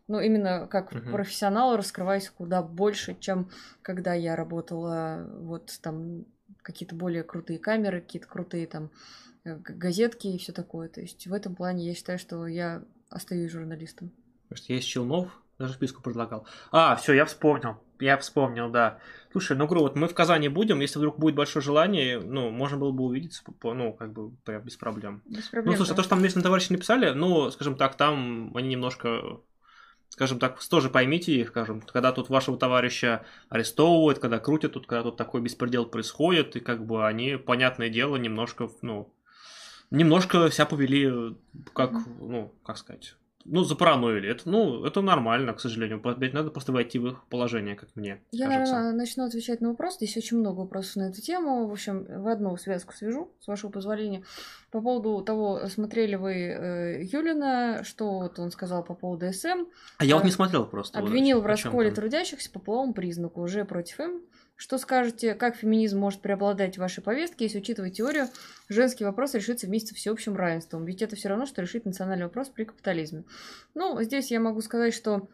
ну, 0.08 0.18
именно 0.18 0.66
как 0.66 0.92
uh-huh. 0.92 1.12
профессионал 1.12 1.76
раскрываюсь 1.76 2.28
куда 2.30 2.62
больше, 2.62 3.16
чем 3.20 3.48
когда 3.80 4.12
я 4.12 4.34
работала 4.34 5.24
вот 5.38 5.78
там 5.82 6.24
какие-то 6.62 6.96
более 6.96 7.22
крутые 7.22 7.60
камеры, 7.60 8.00
какие-то 8.00 8.26
крутые 8.26 8.66
там 8.66 8.90
э, 9.44 9.56
газетки 9.56 10.26
и 10.26 10.38
все 10.38 10.52
такое. 10.52 10.88
То 10.88 11.00
есть 11.00 11.28
в 11.28 11.32
этом 11.32 11.54
плане 11.54 11.86
я 11.86 11.94
считаю, 11.94 12.18
что 12.18 12.48
я 12.48 12.82
остаюсь 13.10 13.52
журналистом. 13.52 14.12
Потому 14.48 14.64
что 14.64 14.72
есть 14.72 14.88
Челнов, 14.88 15.28
даже 15.58 15.74
списку 15.74 16.02
предлагал. 16.02 16.46
А, 16.72 16.96
все, 16.96 17.12
я 17.12 17.26
вспомнил. 17.26 17.76
Я 18.00 18.16
вспомнил, 18.16 18.70
да. 18.70 18.98
Слушай, 19.30 19.56
ну, 19.58 19.66
говорю, 19.66 19.82
вот 19.82 19.94
мы 19.94 20.08
в 20.08 20.14
Казани 20.14 20.48
будем, 20.48 20.80
если 20.80 20.98
вдруг 20.98 21.18
будет 21.18 21.34
большое 21.34 21.62
желание, 21.62 22.18
ну, 22.18 22.50
можно 22.50 22.78
было 22.78 22.92
бы 22.92 23.04
увидеться, 23.04 23.42
ну, 23.62 23.92
как 23.92 24.12
бы, 24.12 24.30
прям 24.44 24.62
без 24.62 24.76
проблем. 24.76 25.22
Без 25.26 25.48
проблем, 25.48 25.72
Ну, 25.72 25.76
слушай, 25.76 25.90
да. 25.90 25.96
то, 25.96 26.02
что 26.02 26.10
там 26.10 26.22
местные 26.22 26.42
товарищи 26.42 26.72
написали, 26.72 27.10
ну, 27.10 27.50
скажем 27.50 27.76
так, 27.76 27.96
там 27.96 28.56
они 28.56 28.70
немножко 28.70 29.40
скажем 30.10 30.38
так, 30.40 30.58
тоже 30.68 30.90
поймите 30.90 31.32
их, 31.32 31.48
скажем, 31.48 31.80
когда 31.80 32.10
тут 32.12 32.28
вашего 32.28 32.58
товарища 32.58 33.24
арестовывают, 33.48 34.18
когда 34.18 34.38
крутят, 34.40 34.72
тут, 34.72 34.86
когда 34.86 35.04
тут 35.04 35.16
такой 35.16 35.40
беспредел 35.40 35.86
происходит, 35.86 36.56
и 36.56 36.60
как 36.60 36.84
бы 36.84 37.06
они, 37.06 37.36
понятное 37.36 37.88
дело, 37.88 38.16
немножко, 38.16 38.68
ну, 38.82 39.14
немножко 39.90 40.50
себя 40.50 40.66
повели, 40.66 41.36
как, 41.74 41.92
ну, 42.20 42.52
как 42.62 42.78
сказать, 42.78 43.16
ну, 43.44 43.64
запараноили. 43.64 44.28
Это, 44.28 44.48
ну, 44.48 44.84
это 44.84 45.00
нормально, 45.00 45.54
к 45.54 45.60
сожалению. 45.60 46.00
Опять 46.04 46.32
надо 46.32 46.50
просто 46.50 46.72
войти 46.72 46.98
в 46.98 47.06
их 47.08 47.24
положение, 47.28 47.74
как 47.74 47.88
мне 47.96 48.20
Я, 48.32 48.48
кажется. 48.48 48.74
наверное, 48.74 48.98
начну 48.98 49.24
отвечать 49.24 49.60
на 49.60 49.70
вопрос. 49.70 49.96
Здесь 49.96 50.16
очень 50.16 50.38
много 50.38 50.60
вопросов 50.60 50.96
на 50.96 51.02
эту 51.08 51.20
тему. 51.20 51.66
В 51.66 51.72
общем, 51.72 52.04
в 52.04 52.28
одну 52.28 52.56
связку 52.56 52.92
свяжу, 52.92 53.32
с 53.40 53.46
вашего 53.46 53.70
позволения. 53.70 54.24
По 54.70 54.80
поводу 54.80 55.22
того, 55.24 55.62
смотрели 55.68 56.16
вы 56.16 56.32
э, 56.34 57.02
Юлина, 57.02 57.82
что 57.82 58.20
вот 58.20 58.38
он 58.38 58.50
сказал 58.50 58.84
по 58.84 58.94
поводу 58.94 59.32
СМ. 59.32 59.66
А 59.98 60.04
я 60.04 60.14
вот 60.16 60.24
э, 60.24 60.26
не 60.26 60.32
смотрел 60.32 60.66
просто. 60.66 60.98
Обвинил 60.98 61.40
в 61.40 61.46
расколе 61.46 61.90
трудящихся 61.90 62.50
по 62.50 62.58
половому 62.58 62.92
признаку, 62.92 63.40
уже 63.40 63.64
против 63.64 64.00
им. 64.00 64.20
Что 64.60 64.76
скажете, 64.76 65.34
как 65.34 65.56
феминизм 65.56 65.98
может 65.98 66.20
преобладать 66.20 66.76
в 66.76 66.80
вашей 66.80 67.02
повестке, 67.02 67.46
если 67.46 67.60
учитывать 67.60 67.96
теорию, 67.96 68.28
женский 68.68 69.04
вопрос 69.06 69.32
решится 69.32 69.66
вместе 69.66 69.94
с 69.94 69.96
всеобщим 69.96 70.36
равенством? 70.36 70.84
Ведь 70.84 71.00
это 71.00 71.16
все 71.16 71.30
равно, 71.30 71.46
что 71.46 71.62
решить 71.62 71.86
национальный 71.86 72.26
вопрос 72.26 72.50
при 72.50 72.64
капитализме. 72.64 73.24
Ну, 73.72 74.02
здесь 74.02 74.30
я 74.30 74.38
могу 74.38 74.60
сказать, 74.60 74.92
что 74.92 75.30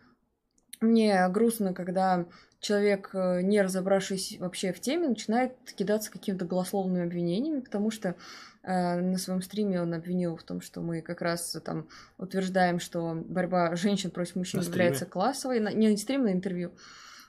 мне 0.81 1.29
грустно, 1.29 1.75
когда 1.75 2.27
человек, 2.61 3.11
э, 3.15 3.43
не 3.43 3.61
разобравшись 3.61 4.37
вообще 4.39 4.73
в 4.73 4.79
теме, 4.79 5.09
начинает 5.09 5.55
кидаться 5.75 6.13
какими-то 6.13 6.45
голословными 6.45 7.05
обвинениями, 7.05 7.59
потому 7.59 7.91
что 7.91 8.15
э, 8.63 9.01
на 9.01 9.19
своем 9.19 9.43
стриме 9.43 9.83
он 9.83 9.93
обвинил 9.93 10.37
в 10.37 10.45
том, 10.45 10.61
что 10.61 10.83
мы 10.83 11.01
как 11.03 11.21
раз 11.21 11.61
там 11.65 11.89
утверждаем, 12.17 12.79
что 12.79 13.21
борьба 13.27 13.75
женщин 13.75 14.13
против 14.13 14.37
мужчин 14.37 14.61
является 14.61 15.05
классовой. 15.05 15.59
На- 15.59 15.73
не 15.73 15.89
на 15.89 15.97
стрим, 15.97 16.23
на 16.23 16.33
интервью. 16.33 16.71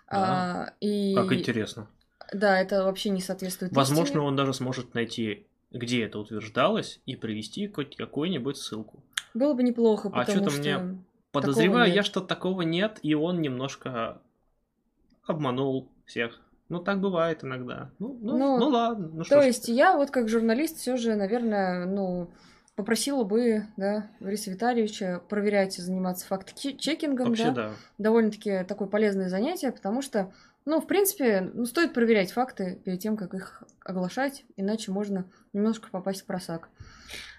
А, 0.09 0.73
и... 0.79 1.15
Как 1.15 1.33
интересно. 1.33 1.87
Да, 2.33 2.59
это 2.59 2.83
вообще 2.83 3.09
не 3.09 3.21
соответствует 3.21 3.73
Возможно, 3.73 4.13
истине. 4.13 4.23
он 4.23 4.35
даже 4.35 4.53
сможет 4.53 4.93
найти, 4.93 5.47
где 5.71 6.03
это 6.03 6.19
утверждалось, 6.19 6.99
и 7.05 7.15
привести 7.15 7.67
хоть 7.67 7.95
какую-нибудь 7.95 8.57
ссылку. 8.57 9.03
Было 9.33 9.53
бы 9.53 9.63
неплохо, 9.63 10.09
А 10.09 10.19
потому 10.19 10.39
чё-то 10.39 10.49
что... 10.51 10.59
мне 10.59 10.99
Подозреваю 11.31 11.93
я, 11.93 12.03
что 12.03 12.21
такого 12.21 12.63
нет, 12.63 12.99
и 13.03 13.13
он 13.13 13.41
немножко 13.41 14.21
обманул 15.25 15.89
всех. 16.05 16.41
Ну, 16.69 16.79
так 16.79 16.99
бывает 16.99 17.43
иногда. 17.43 17.91
Ну, 17.99 18.17
ну, 18.21 18.37
Ну, 18.37 18.57
ну 18.57 18.67
ладно. 18.69 19.09
Ну, 19.13 19.23
То 19.23 19.41
есть 19.41 19.67
я 19.67 19.95
вот 19.95 20.09
как 20.09 20.29
журналист 20.29 20.77
все 20.77 20.97
же, 20.97 21.15
наверное, 21.15 21.85
ну, 21.85 22.31
попросила 22.77 23.23
бы, 23.23 23.65
да, 23.75 24.07
Бориса 24.19 24.51
Витальевича 24.51 25.21
проверять 25.27 25.79
и 25.79 25.81
заниматься 25.81 26.27
факт-чекингом, 26.27 27.29
Вообще, 27.29 27.45
да, 27.45 27.51
да. 27.51 27.71
довольно-таки 27.97 28.63
такое 28.65 28.87
полезное 28.87 29.29
занятие, 29.29 29.71
потому 29.71 30.03
что, 30.03 30.31
ну, 30.63 30.79
в 30.79 30.85
принципе, 30.85 31.41
ну, 31.41 31.65
стоит 31.65 31.93
проверять 31.93 32.31
факты 32.31 32.79
перед 32.85 32.99
тем, 32.99 33.17
как 33.17 33.33
их 33.33 33.63
оглашать, 33.83 34.45
иначе 34.57 34.91
можно 34.91 35.25
немножко 35.53 35.89
попасть 35.89 36.21
в 36.21 36.25
просак. 36.25 36.69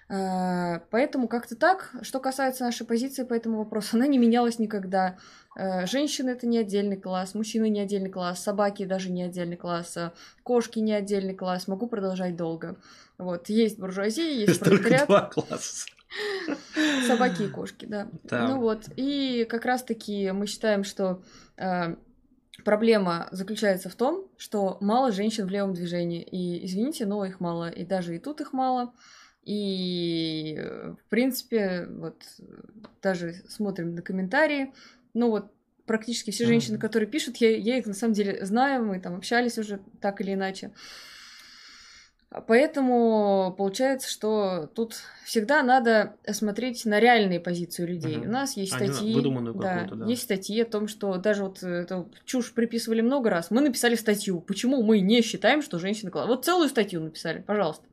А, 0.09 0.81
Поэтому 0.89 1.27
как-то 1.27 1.55
так. 1.55 1.91
Что 2.01 2.19
касается 2.19 2.63
нашей 2.65 2.85
позиции 2.85 3.23
по 3.23 3.33
этому 3.33 3.59
вопросу, 3.59 3.89
она 3.95 4.07
не 4.07 4.17
менялась 4.17 4.59
никогда. 4.59 5.17
Э, 5.55 5.85
Женщины 5.85 6.31
это 6.31 6.47
не 6.47 6.57
отдельный 6.57 6.97
класс, 6.97 7.33
мужчины 7.35 7.69
не 7.69 7.79
отдельный 7.79 8.09
класс, 8.09 8.43
собаки 8.43 8.85
даже 8.85 9.11
не 9.11 9.23
отдельный 9.23 9.57
класс, 9.57 9.95
э, 9.97 10.11
кошки 10.43 10.79
не 10.79 10.93
отдельный 10.93 11.35
класс. 11.35 11.67
Могу 11.67 11.87
продолжать 11.87 12.35
долго. 12.35 12.77
Вот, 13.19 13.49
есть 13.49 13.77
буржуазия, 13.77 14.31
есть 14.31 14.59
Только 14.59 14.77
пролетариат. 14.77 15.07
два 15.07 15.21
класса. 15.29 15.85
Собаки 17.07 17.43
и 17.43 17.49
кошки, 17.49 17.85
да. 17.85 18.07
Да. 18.23 18.47
Ну 18.47 18.59
вот, 18.59 18.85
и 18.95 19.45
как 19.47 19.65
раз-таки 19.65 20.31
мы 20.31 20.47
считаем, 20.47 20.83
что 20.83 21.21
э, 21.57 21.95
проблема 22.63 23.27
заключается 23.31 23.89
в 23.89 23.95
том, 23.95 24.27
что 24.37 24.77
мало 24.79 25.11
женщин 25.11 25.45
в 25.45 25.49
левом 25.49 25.73
движении. 25.73 26.23
И, 26.23 26.65
извините, 26.65 27.05
но 27.05 27.25
их 27.25 27.41
мало. 27.41 27.69
И 27.69 27.83
даже 27.85 28.15
и 28.15 28.19
тут 28.19 28.41
их 28.41 28.53
мало. 28.53 28.93
И, 29.43 30.57
в 30.59 31.09
принципе, 31.09 31.87
вот 31.89 32.23
даже 33.01 33.33
смотрим 33.49 33.95
на 33.95 34.01
комментарии. 34.01 34.73
Ну 35.13 35.29
вот, 35.29 35.51
практически 35.85 36.31
все 36.31 36.45
женщины, 36.45 36.77
которые 36.77 37.09
пишут, 37.09 37.37
я, 37.37 37.55
я 37.55 37.77
их 37.77 37.85
на 37.85 37.93
самом 37.93 38.13
деле 38.13 38.45
знаю, 38.45 38.85
мы 38.85 38.99
там 38.99 39.15
общались 39.15 39.57
уже 39.57 39.81
так 39.99 40.21
или 40.21 40.33
иначе. 40.33 40.71
Поэтому 42.45 43.55
получается, 43.57 44.07
что 44.07 44.69
тут 44.75 45.01
всегда 45.25 45.63
надо 45.63 46.15
смотреть 46.29 46.85
на 46.85 46.99
реальные 46.99 47.39
позиции 47.39 47.83
людей. 47.83 48.17
Мгм. 48.17 48.29
У 48.29 48.31
нас 48.31 48.55
есть 48.55 48.73
А 48.73 48.75
статьи, 48.75 49.15
выдуманную 49.15 49.55
да, 49.55 49.87
да. 49.91 50.05
есть 50.05 50.23
статьи 50.23 50.61
о 50.61 50.65
том, 50.65 50.87
что 50.87 51.17
даже 51.17 51.43
вот 51.43 51.63
эту 51.63 52.11
чушь 52.25 52.53
приписывали 52.53 53.01
много 53.01 53.31
раз. 53.31 53.49
Мы 53.49 53.61
написали 53.61 53.95
статью, 53.95 54.41
почему 54.41 54.83
мы 54.83 54.99
не 54.99 55.23
считаем, 55.23 55.63
что 55.63 55.79
женщина. 55.79 56.11
Вот 56.13 56.45
целую 56.45 56.69
статью 56.69 57.01
написали, 57.01 57.41
пожалуйста. 57.41 57.85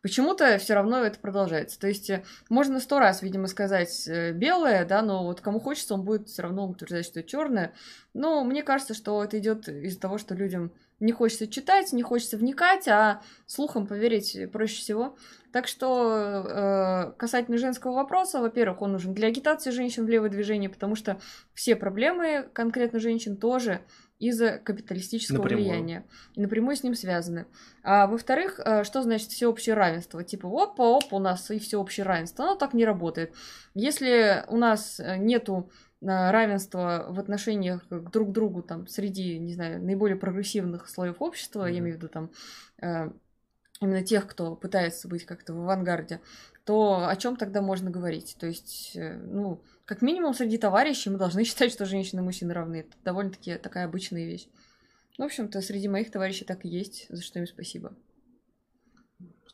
Почему-то 0.00 0.56
все 0.58 0.74
равно 0.74 1.04
это 1.04 1.18
продолжается. 1.18 1.80
То 1.80 1.88
есть 1.88 2.10
э, 2.10 2.22
можно 2.48 2.78
сто 2.80 3.00
раз, 3.00 3.22
видимо, 3.22 3.48
сказать 3.48 4.06
э, 4.06 4.30
белое, 4.32 4.84
да, 4.84 5.02
но 5.02 5.24
вот 5.24 5.40
кому 5.40 5.58
хочется, 5.58 5.94
он 5.94 6.02
будет 6.02 6.28
все 6.28 6.42
равно 6.42 6.68
утверждать, 6.68 7.06
что 7.06 7.22
черное. 7.24 7.72
Но 8.14 8.44
мне 8.44 8.62
кажется, 8.62 8.94
что 8.94 9.24
это 9.24 9.38
идет 9.38 9.68
из-за 9.68 9.98
того, 9.98 10.18
что 10.18 10.34
людям 10.34 10.70
не 10.98 11.12
хочется 11.12 11.46
читать, 11.46 11.92
не 11.92 12.02
хочется 12.02 12.36
вникать, 12.36 12.88
а 12.88 13.20
слухам 13.46 13.86
поверить 13.86 14.50
проще 14.50 14.76
всего. 14.76 15.16
Так 15.52 15.68
что 15.68 16.44
э, 16.46 17.12
касательно 17.18 17.58
женского 17.58 17.92
вопроса, 17.92 18.40
во-первых, 18.40 18.82
он 18.82 18.92
нужен 18.92 19.14
для 19.14 19.28
агитации 19.28 19.70
женщин 19.70 20.04
в 20.04 20.08
левое 20.08 20.28
движение, 20.28 20.68
потому 20.68 20.94
что 20.94 21.18
все 21.54 21.76
проблемы 21.76 22.48
конкретно 22.52 22.98
женщин 22.98 23.36
тоже 23.36 23.80
из-за 24.18 24.58
капиталистического 24.58 25.38
Напрямую. 25.42 25.68
влияния 25.68 26.06
и 26.34 26.40
напрямую 26.40 26.76
с 26.76 26.82
ним 26.82 26.94
связаны. 26.94 27.46
А 27.82 28.06
во-вторых, 28.06 28.60
э, 28.64 28.84
что 28.84 29.02
значит 29.02 29.30
всеобщее 29.30 29.74
равенство? 29.74 30.24
Типа, 30.24 30.48
опа, 30.48 30.96
опа, 30.96 31.16
у 31.16 31.20
нас 31.20 31.50
и 31.50 31.58
всеобщее 31.58 32.04
равенство. 32.04 32.46
Оно 32.46 32.56
так 32.56 32.74
не 32.74 32.84
работает. 32.84 33.34
Если 33.74 34.44
у 34.48 34.56
нас 34.56 35.00
нету 35.18 35.70
равенства 36.02 37.06
в 37.10 37.18
отношениях 37.18 37.86
к 37.88 38.10
друг 38.10 38.32
другу 38.32 38.62
там 38.62 38.86
среди, 38.86 39.38
не 39.38 39.54
знаю, 39.54 39.82
наиболее 39.82 40.16
прогрессивных 40.16 40.88
слоев 40.88 41.22
общества, 41.22 41.66
я 41.66 41.72
Мгм. 41.72 41.78
имею 41.80 41.94
в 41.94 41.98
виду 41.98 42.08
там 42.08 42.30
э, 42.82 43.10
именно 43.80 44.02
тех, 44.02 44.26
кто 44.26 44.56
пытается 44.56 45.08
быть 45.08 45.24
как-то 45.24 45.54
в 45.54 45.60
авангарде, 45.60 46.20
то 46.64 47.06
о 47.08 47.16
чем 47.16 47.36
тогда 47.36 47.62
можно 47.62 47.90
говорить? 47.90 48.36
То 48.38 48.46
есть, 48.46 48.92
э, 48.96 49.16
ну, 49.16 49.62
как 49.84 50.02
минимум 50.02 50.34
среди 50.34 50.58
товарищей 50.58 51.10
мы 51.10 51.18
должны 51.18 51.44
считать, 51.46 51.72
что 51.72 51.86
женщины 51.86 52.20
и 52.20 52.24
мужчины 52.24 52.52
равны. 52.52 52.80
Это 52.80 52.96
довольно-таки 53.04 53.56
такая 53.56 53.84
обычная 53.86 54.26
вещь. 54.26 54.48
Ну, 55.18 55.24
в 55.24 55.26
общем-то, 55.26 55.60
среди 55.62 55.88
моих 55.88 56.10
товарищей 56.10 56.44
так 56.44 56.64
и 56.64 56.68
есть, 56.68 57.06
за 57.08 57.22
что 57.22 57.38
им 57.38 57.46
спасибо. 57.46 57.94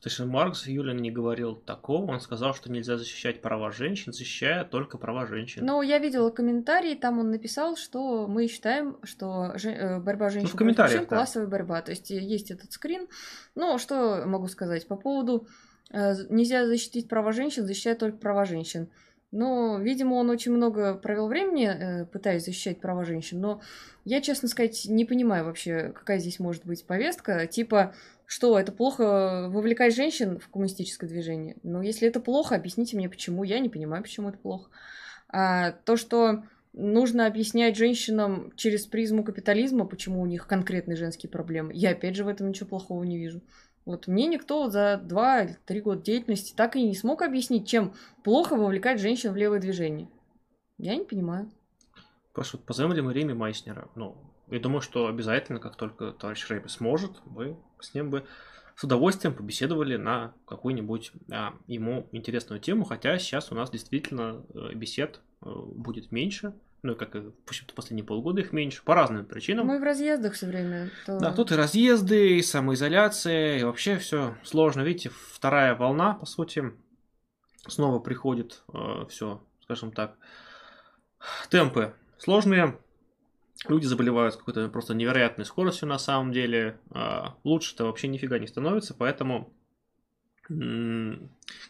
То 0.03 0.09
есть 0.09 0.19
Маркс 0.19 0.67
Юлин 0.67 0.97
не 0.97 1.13
говорил 1.13 1.55
такого, 1.55 2.11
он 2.11 2.21
сказал, 2.21 2.55
что 2.55 2.73
нельзя 2.73 2.97
защищать 2.99 3.41
права 3.41 3.71
женщин, 3.71 4.13
защищая 4.13 4.65
только 4.65 4.99
права 4.99 5.27
женщин. 5.27 5.65
Но 5.65 5.81
я 5.81 5.99
видела 5.99 6.31
комментарий, 6.31 6.97
там 6.97 7.21
он 7.21 7.31
написал, 7.31 7.77
что 7.77 8.27
мы 8.27 8.49
считаем, 8.49 8.97
что 9.05 9.57
же- 9.57 9.71
э, 9.71 10.01
борьба 10.01 10.29
женщин 10.31 10.51
Ну, 10.53 10.59
комментариях, 10.59 10.93
мужчин 11.03 11.09
да. 11.09 11.17
классовая 11.17 11.47
борьба. 11.47 11.83
То 11.83 11.93
есть 11.93 12.11
э, 12.11 12.19
есть 12.19 12.51
этот 12.51 12.73
скрин. 12.73 13.07
Ну, 13.55 13.79
что 13.79 14.25
могу 14.27 14.49
сказать 14.49 14.89
по 14.89 14.97
поводу 14.97 15.47
э, 15.93 16.15
нельзя 16.31 16.67
защитить 16.67 17.09
права 17.09 17.31
женщин, 17.31 17.65
защищая 17.65 17.95
только 17.95 18.19
права 18.19 18.45
женщин. 18.45 18.89
Ну, 19.31 19.79
видимо, 19.81 20.15
он 20.17 20.29
очень 20.29 20.53
много 20.53 20.95
провел 20.95 21.27
времени, 21.27 22.05
пытаясь 22.13 22.45
защищать 22.45 22.81
права 22.81 23.05
женщин, 23.05 23.41
но 23.41 23.63
я, 24.05 24.21
честно 24.21 24.47
сказать, 24.47 24.85
не 24.87 25.07
понимаю 25.07 25.47
вообще, 25.47 25.93
какая 25.95 26.19
здесь 26.19 26.39
может 26.39 26.67
быть 26.67 26.85
повестка. 26.85 27.47
Типа, 27.47 27.95
что, 28.27 28.59
это 28.59 28.73
плохо 28.73 29.49
вовлекать 29.51 29.95
женщин 29.95 30.39
в 30.39 30.49
коммунистическое 30.49 31.09
движение? 31.09 31.57
Ну, 31.63 31.83
если 31.83 32.09
это 32.09 32.21
плохо, 32.21 32.55
объясните 32.55 32.97
мне, 32.97 33.09
почему. 33.09 33.45
Я 33.45 33.59
не 33.59 33.69
понимаю, 33.69 34.03
почему 34.03 34.29
это 34.29 34.39
плохо. 34.39 34.71
А 35.29 35.73
то, 35.73 35.97
что 35.97 36.45
нужно 36.73 37.27
объяснять 37.27 37.77
женщинам 37.77 38.53
через 38.57 38.87
призму 38.87 39.25
капитализма, 39.25 39.87
почему 39.87 40.21
у 40.23 40.27
них 40.27 40.47
конкретные 40.47 40.97
женские 40.97 41.31
проблемы, 41.31 41.73
я 41.75 41.91
опять 41.91 42.17
же 42.17 42.25
в 42.25 42.29
этом 42.29 42.49
ничего 42.49 42.69
плохого 42.69 43.03
не 43.05 43.19
вижу. 43.19 43.43
Вот 43.85 44.07
мне 44.07 44.27
никто 44.27 44.71
за 44.71 44.97
два 45.03 45.43
или 45.43 45.57
три 45.67 45.81
года 45.81 46.03
деятельности 46.03 46.55
так 46.57 46.77
и 46.77 46.83
не 46.83 46.95
смог 46.95 47.23
объяснить, 47.23 47.69
чем 47.69 47.95
плохо 48.23 48.57
вовлекать 48.57 49.01
женщин 49.01 49.33
в 49.33 49.37
левое 49.37 49.59
движение. 49.59 50.09
Я 50.79 50.97
не 50.97 51.05
понимаю. 51.05 51.51
Просто 52.33 52.59
позовем 52.59 52.93
ли 52.93 53.03
мы 53.03 53.13
Реми 53.13 53.35
Майснера? 53.35 53.89
Ну, 53.95 54.17
я 54.49 54.61
думаю, 54.61 54.81
что 54.81 55.07
обязательно, 55.07 55.59
как 55.59 55.77
только 55.77 56.13
товарищ 56.13 56.49
Рэйби 56.49 56.69
сможет, 56.69 57.21
мы 57.25 57.57
с 57.83 57.95
ним 57.95 58.11
бы 58.11 58.25
с 58.77 58.85
удовольствием 58.85 59.35
побеседовали 59.35 59.97
на 59.97 60.33
какую-нибудь 60.47 61.13
а, 61.31 61.55
ему 61.67 62.09
интересную 62.13 62.61
тему, 62.61 62.85
хотя 62.85 63.19
сейчас 63.19 63.53
у 63.53 63.55
нас 63.55 63.71
действительно 63.71 64.43
э, 64.55 64.73
бесед 64.75 65.21
э, 65.45 65.51
будет 65.51 66.11
меньше, 66.11 66.55
ну, 66.83 66.97
как 66.97 67.15
и 67.15 67.21
почему-то 67.47 67.75
последние 67.75 68.05
полгода 68.05 68.41
их 68.41 68.53
меньше, 68.53 68.83
по 68.83 68.95
разным 68.95 69.25
причинам. 69.25 69.67
Мы 69.67 69.79
в 69.79 69.83
разъездах 69.83 70.35
все 70.35 70.47
время. 70.47 70.91
То... 71.07 71.19
Да, 71.21 71.33
тут 71.33 71.53
и 71.53 71.55
разъезды, 71.55 72.39
и 72.39 72.43
самоизоляция, 72.43 73.59
и 73.59 73.63
вообще 73.63 73.99
все 73.99 74.37
сложно. 74.43 74.81
Видите, 74.81 75.11
вторая 75.31 75.77
волна, 75.77 76.15
по 76.15 76.27
сути, 76.27 76.73
снова 77.69 77.99
приходит 78.01 78.63
э, 78.73 79.07
все, 79.09 79.43
скажем 79.63 79.93
так, 79.93 80.17
темпы 81.51 81.95
сложные, 82.19 82.77
люди 83.69 83.87
заболевают 83.87 84.35
с 84.35 84.37
какой-то 84.37 84.69
просто 84.69 84.95
невероятной 84.95 85.45
скоростью 85.45 85.89
на 85.89 85.99
самом 85.99 86.33
деле. 86.33 86.79
А, 86.91 87.37
лучше-то 87.45 87.85
вообще 87.85 88.09
нифига 88.09 88.39
не 88.39 88.47
становится, 88.47 88.95
поэтому 88.95 89.53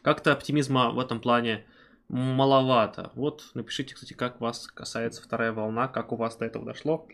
как-то 0.02 0.32
оптимизма 0.32 0.90
в 0.90 0.98
этом 0.98 1.20
плане 1.20 1.66
маловато. 2.08 3.12
Вот 3.14 3.50
напишите, 3.54 3.94
кстати, 3.94 4.12
как 4.14 4.40
вас 4.40 4.66
касается 4.66 5.22
вторая 5.22 5.52
волна, 5.52 5.88
как 5.88 6.12
у 6.12 6.16
вас 6.16 6.36
до 6.36 6.46
этого 6.46 6.64
дошло. 6.64 7.06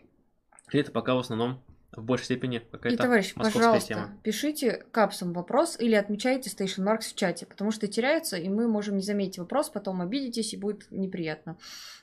Или 0.71 0.83
это 0.83 0.93
пока 0.93 1.15
в 1.15 1.19
основном 1.19 1.63
в 1.93 2.03
большей 2.03 2.25
степени 2.25 2.59
какая-то 2.59 2.95
И, 2.95 2.97
товарищ, 2.97 3.35
пожалуйста, 3.35 3.89
тема. 3.89 4.19
пишите 4.23 4.85
капсом 4.93 5.33
вопрос 5.33 5.77
или 5.81 5.95
отмечайте 5.95 6.51
Station 6.51 6.85
Marks 6.85 7.11
в 7.11 7.15
чате, 7.15 7.47
потому 7.47 7.71
что 7.71 7.87
теряется, 7.87 8.37
и 8.37 8.49
мы 8.49 8.69
можем 8.69 8.97
не 8.97 9.03
заметить 9.03 9.39
вопрос, 9.39 9.71
потом 9.71 10.03
обидитесь, 10.03 10.53
и 10.53 10.59
будет 10.59 10.91
неприятно. 10.91 11.57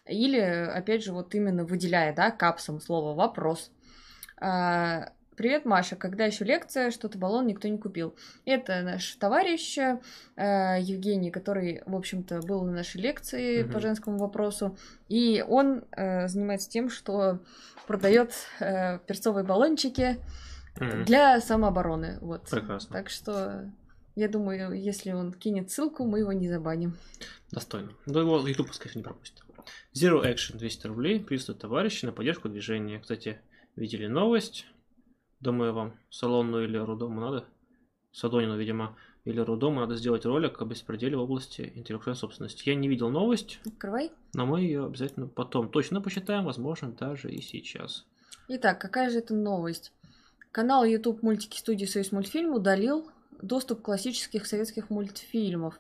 Или, 0.08 0.40
опять 0.40 1.04
же, 1.04 1.14
вот 1.14 1.36
именно 1.36 1.66
выделяя, 1.66 2.16
да, 2.16 2.32
капсом 2.32 2.82
слово 2.82 3.16
«вопрос». 3.16 3.72
А, 4.38 5.14
Привет, 5.36 5.66
Маша. 5.66 5.98
Когда 5.98 6.26
еще 6.26 6.46
лекция? 6.46 6.92
Что-то 6.92 7.18
баллон 7.18 7.46
никто 7.46 7.68
не 7.68 7.78
купил. 7.78 8.16
Это 8.46 8.82
наш 8.84 9.16
товарищ 9.16 9.78
э, 9.78 10.00
Евгений, 10.38 11.30
который, 11.30 11.84
в 11.86 11.94
общем-то, 11.94 12.40
был 12.42 12.64
на 12.64 12.72
нашей 12.72 13.02
лекции 13.02 13.64
угу. 13.64 13.74
по 13.74 13.80
женскому 13.82 14.18
вопросу. 14.18 14.78
И 15.10 15.44
он 15.46 15.84
э, 15.92 16.30
занимается 16.30 16.70
тем, 16.70 16.90
что 16.90 17.40
продает 17.86 18.34
э, 18.62 19.00
перцовые 19.00 19.44
баллончики 19.44 20.22
угу. 20.80 21.04
для 21.06 21.42
самообороны. 21.42 22.18
Вот. 22.22 22.50
Прекрасно. 22.50 22.94
Так 22.94 23.10
что 23.10 23.70
я 24.16 24.30
думаю, 24.30 24.72
если 24.72 25.12
он 25.12 25.34
кинет 25.34 25.70
ссылку, 25.70 26.06
мы 26.06 26.20
его 26.20 26.32
не 26.32 26.48
забаним. 26.48 26.96
Достойно. 27.52 27.92
Да 28.06 28.22
его 28.22 28.40
YouTube, 28.48 28.72
конечно, 28.72 29.00
не 29.00 29.04
пропустит. 29.04 29.44
Zero 29.94 30.24
Action 30.24 30.58
200 30.58 30.88
рублей. 30.88 31.20
Приветствую 31.20 31.60
товарищи 31.60 32.06
на 32.06 32.14
поддержку 32.14 32.48
движения. 32.48 33.00
Кстати, 33.00 33.38
видели 33.76 34.08
новость? 34.08 34.66
Думаю, 35.46 35.74
вам 35.74 35.94
салонную 36.10 36.64
или 36.64 36.76
Рудому 36.76 37.22
надо? 37.22 37.46
Садонину, 38.12 38.58
видимо, 38.58 38.98
или 39.26 39.40
Рудому 39.40 39.80
надо 39.80 39.96
сделать 39.96 40.26
ролик 40.26 40.60
о 40.60 40.66
беспределе 40.66 41.18
в 41.18 41.22
области 41.22 41.72
интеллектуальной 41.76 42.20
собственности. 42.20 42.68
Я 42.68 42.74
не 42.74 42.88
видел 42.88 43.10
новость. 43.12 43.60
Открывай. 43.64 44.12
Но 44.34 44.48
мы 44.48 44.62
ее 44.62 44.86
обязательно 44.88 45.28
потом 45.28 45.70
точно 45.70 46.02
посчитаем, 46.02 46.46
возможно, 46.46 46.92
даже 46.94 47.30
и 47.30 47.42
сейчас. 47.42 48.08
Итак, 48.48 48.82
какая 48.82 49.12
же 49.12 49.20
это 49.20 49.36
новость? 49.36 49.94
Канал 50.52 50.84
YouTube 50.84 51.22
мультики 51.22 51.60
студии 51.60 51.86
Союз 51.86 52.12
мультфильм 52.12 52.52
удалил 52.52 53.08
доступ 53.40 53.84
классических 53.84 54.48
советских 54.48 54.90
мультфильмов. 54.90 55.80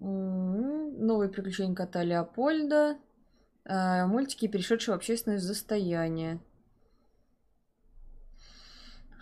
М-м-м, 0.00 1.04
новые 1.06 1.28
приключения 1.28 1.74
кота 1.74 2.02
Леопольда. 2.02 2.96
Э, 3.66 4.06
мультики, 4.06 4.48
перешедшие 4.48 4.94
в 4.94 4.96
общественное 4.96 5.40
состояние. 5.40 6.40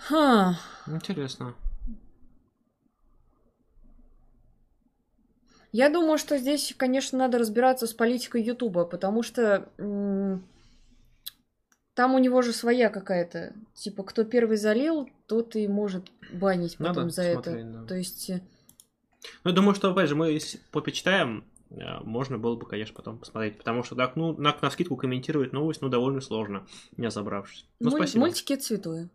Ха. 0.07 0.59
Интересно. 0.87 1.55
Я 5.73 5.89
думаю, 5.89 6.19
что 6.19 6.39
здесь, 6.39 6.75
конечно, 6.77 7.19
надо 7.19 7.39
разбираться 7.39 7.87
с 7.87 7.95
политикой 7.95 8.43
Ютуба, 8.43 8.85
потому 8.85 9.23
что 9.23 9.69
там 11.95 12.15
у 12.15 12.19
него 12.19 12.43
же 12.43 12.53
своя 12.53 12.91
какая-то. 12.91 13.55
Типа, 13.75 14.03
кто 14.05 14.25
первый 14.25 14.57
залил, 14.57 15.09
тот 15.27 15.57
и 15.57 15.67
может 15.67 16.11
банить 16.33 16.77
потом 16.77 16.95
надо 16.95 17.09
за 17.09 17.33
смотреть, 17.33 17.57
это. 17.65 17.73
Да. 17.73 17.85
То 17.87 17.95
есть... 17.95 18.31
Э, 18.31 18.41
ну, 19.43 19.51
я 19.51 19.57
думаю, 19.57 19.75
что, 19.75 19.91
опять 19.91 20.09
же, 20.09 20.17
мы 20.17 20.31
если 20.33 20.59
попечитаем, 20.71 21.45
э, 21.71 22.01
можно 22.03 22.37
было 22.37 22.57
бы, 22.57 22.67
конечно, 22.67 22.95
потом 22.95 23.19
посмотреть. 23.19 23.59
Потому 23.59 23.85
что 23.85 23.95
так, 23.95 24.17
ну, 24.17 24.33
на, 24.37 24.57
на 24.61 24.71
скидку 24.71 24.97
комментировать 24.97 25.53
новость, 25.53 25.83
ну, 25.83 25.89
довольно 25.89 26.21
сложно, 26.21 26.67
не 26.97 27.07
разобравшись. 27.07 27.67
Ну, 27.79 27.91
Муль- 27.91 27.99
спасибо. 27.99 28.25
Мультики 28.27 28.57
цветуя. 28.57 29.09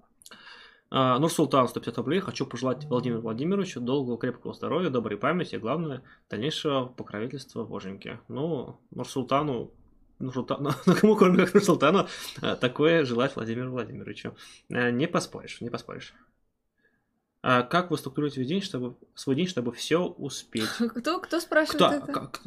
А, 0.92 1.20
Нурсултан, 1.20 1.68
150 1.68 1.98
рублей. 1.98 2.20
Хочу 2.20 2.46
пожелать 2.46 2.86
Владимиру 2.86 3.22
Владимировичу 3.22 3.80
долгого, 3.80 4.18
крепкого 4.18 4.54
здоровья, 4.54 4.90
доброй 4.90 5.18
памяти, 5.18 5.56
и 5.56 5.60
главное, 5.60 6.02
дальнейшего 6.30 6.86
покровительства 6.86 7.64
боженьки. 7.64 8.20
Ну, 8.28 8.80
Нурсултану 8.92 9.72
Нурсултану, 10.20 10.72
ну 10.86 10.96
кому 10.96 11.16
кроме 11.16 11.46
как 11.46 11.54
Нурсултану, 11.54 12.08
а, 12.42 12.56
такое 12.56 13.06
желать 13.06 13.36
Владимиру 13.36 13.72
Владимировичу. 13.72 14.36
А, 14.70 14.92
не 14.92 15.08
поспоришь, 15.08 15.62
не 15.62 15.70
поспоришь. 15.70 16.14
А 17.42 17.62
как 17.64 17.90
вы 17.90 17.98
структурируете 17.98 18.44
день, 18.44 18.62
чтобы, 18.62 18.98
свой 19.16 19.36
день, 19.36 19.48
чтобы 19.48 19.72
все 19.72 20.04
успеть? 20.04 20.70
Кто, 20.96 21.20
кто 21.22 21.40
спрашивает 21.40 21.78
кто, 21.78 21.94
это? 21.94 22.12
Как, 22.12 22.42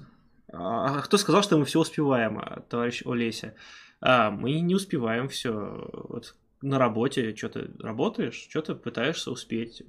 а, 0.52 1.00
кто 1.00 1.16
сказал, 1.16 1.42
что 1.42 1.56
мы 1.56 1.64
все 1.64 1.80
успеваем, 1.80 2.42
товарищ 2.68 3.02
Олеся? 3.06 3.54
А, 4.02 4.30
мы 4.30 4.60
не 4.60 4.74
успеваем 4.74 5.28
все. 5.28 5.88
Вот 5.92 6.34
на 6.62 6.78
работе 6.78 7.34
что-то 7.36 7.70
работаешь, 7.80 8.46
что-то 8.48 8.74
пытаешься 8.74 9.30
успеть. 9.30 9.82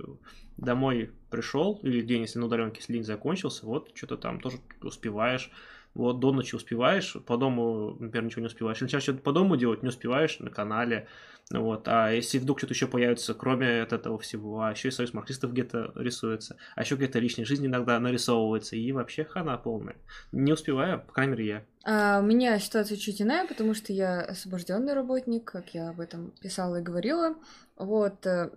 Домой 0.57 1.11
пришел, 1.29 1.79
или 1.83 2.01
день, 2.01 2.21
если 2.21 2.39
на 2.39 2.47
удаленке, 2.47 2.79
если 2.79 2.93
день 2.93 3.03
закончился, 3.03 3.65
вот 3.65 3.91
что-то 3.95 4.17
там 4.17 4.39
тоже 4.39 4.57
успеваешь. 4.81 5.51
Вот 5.93 6.19
до 6.19 6.31
ночи 6.31 6.55
успеваешь, 6.55 7.15
по 7.25 7.37
дому, 7.37 7.95
например, 7.99 8.25
ничего 8.25 8.41
не 8.41 8.47
успеваешь. 8.47 8.81
Или 8.81 8.87
что-то 8.99 9.19
по 9.19 9.31
дому 9.31 9.55
делать, 9.57 9.83
не 9.83 9.89
успеваешь 9.89 10.39
на 10.39 10.49
канале. 10.49 11.07
Вот. 11.51 11.87
А 11.87 12.09
если 12.09 12.39
вдруг 12.39 12.57
что-то 12.57 12.73
еще 12.73 12.87
появится, 12.87 13.33
кроме 13.33 13.81
от 13.81 13.93
этого 13.93 14.17
всего, 14.17 14.61
а 14.61 14.71
еще 14.71 14.87
и 14.87 14.91
союз 14.91 15.13
марксистов 15.13 15.51
где-то 15.51 15.91
рисуется, 15.95 16.57
а 16.75 16.81
еще 16.81 16.95
где-то 16.95 17.19
личная 17.19 17.45
жизнь 17.45 17.65
иногда 17.65 17.99
нарисовывается, 17.99 18.75
и 18.75 18.91
вообще 18.91 19.25
хана 19.25 19.57
полная. 19.57 19.97
Не 20.31 20.53
успеваю, 20.53 21.01
по 21.01 21.13
крайней 21.13 21.33
мере, 21.33 21.47
я. 21.47 21.65
А, 21.85 22.19
у 22.21 22.23
меня 22.23 22.57
ситуация 22.59 22.97
чуть 22.97 23.21
иная, 23.21 23.45
потому 23.45 23.73
что 23.73 23.91
я 23.91 24.21
освобожденный 24.21 24.93
работник, 24.93 25.43
как 25.43 25.73
я 25.73 25.89
об 25.89 25.99
этом 25.99 26.31
писала 26.41 26.77
и 26.77 26.83
говорила. 26.83 27.35
Вот, 27.75 28.25
э, 28.25 28.51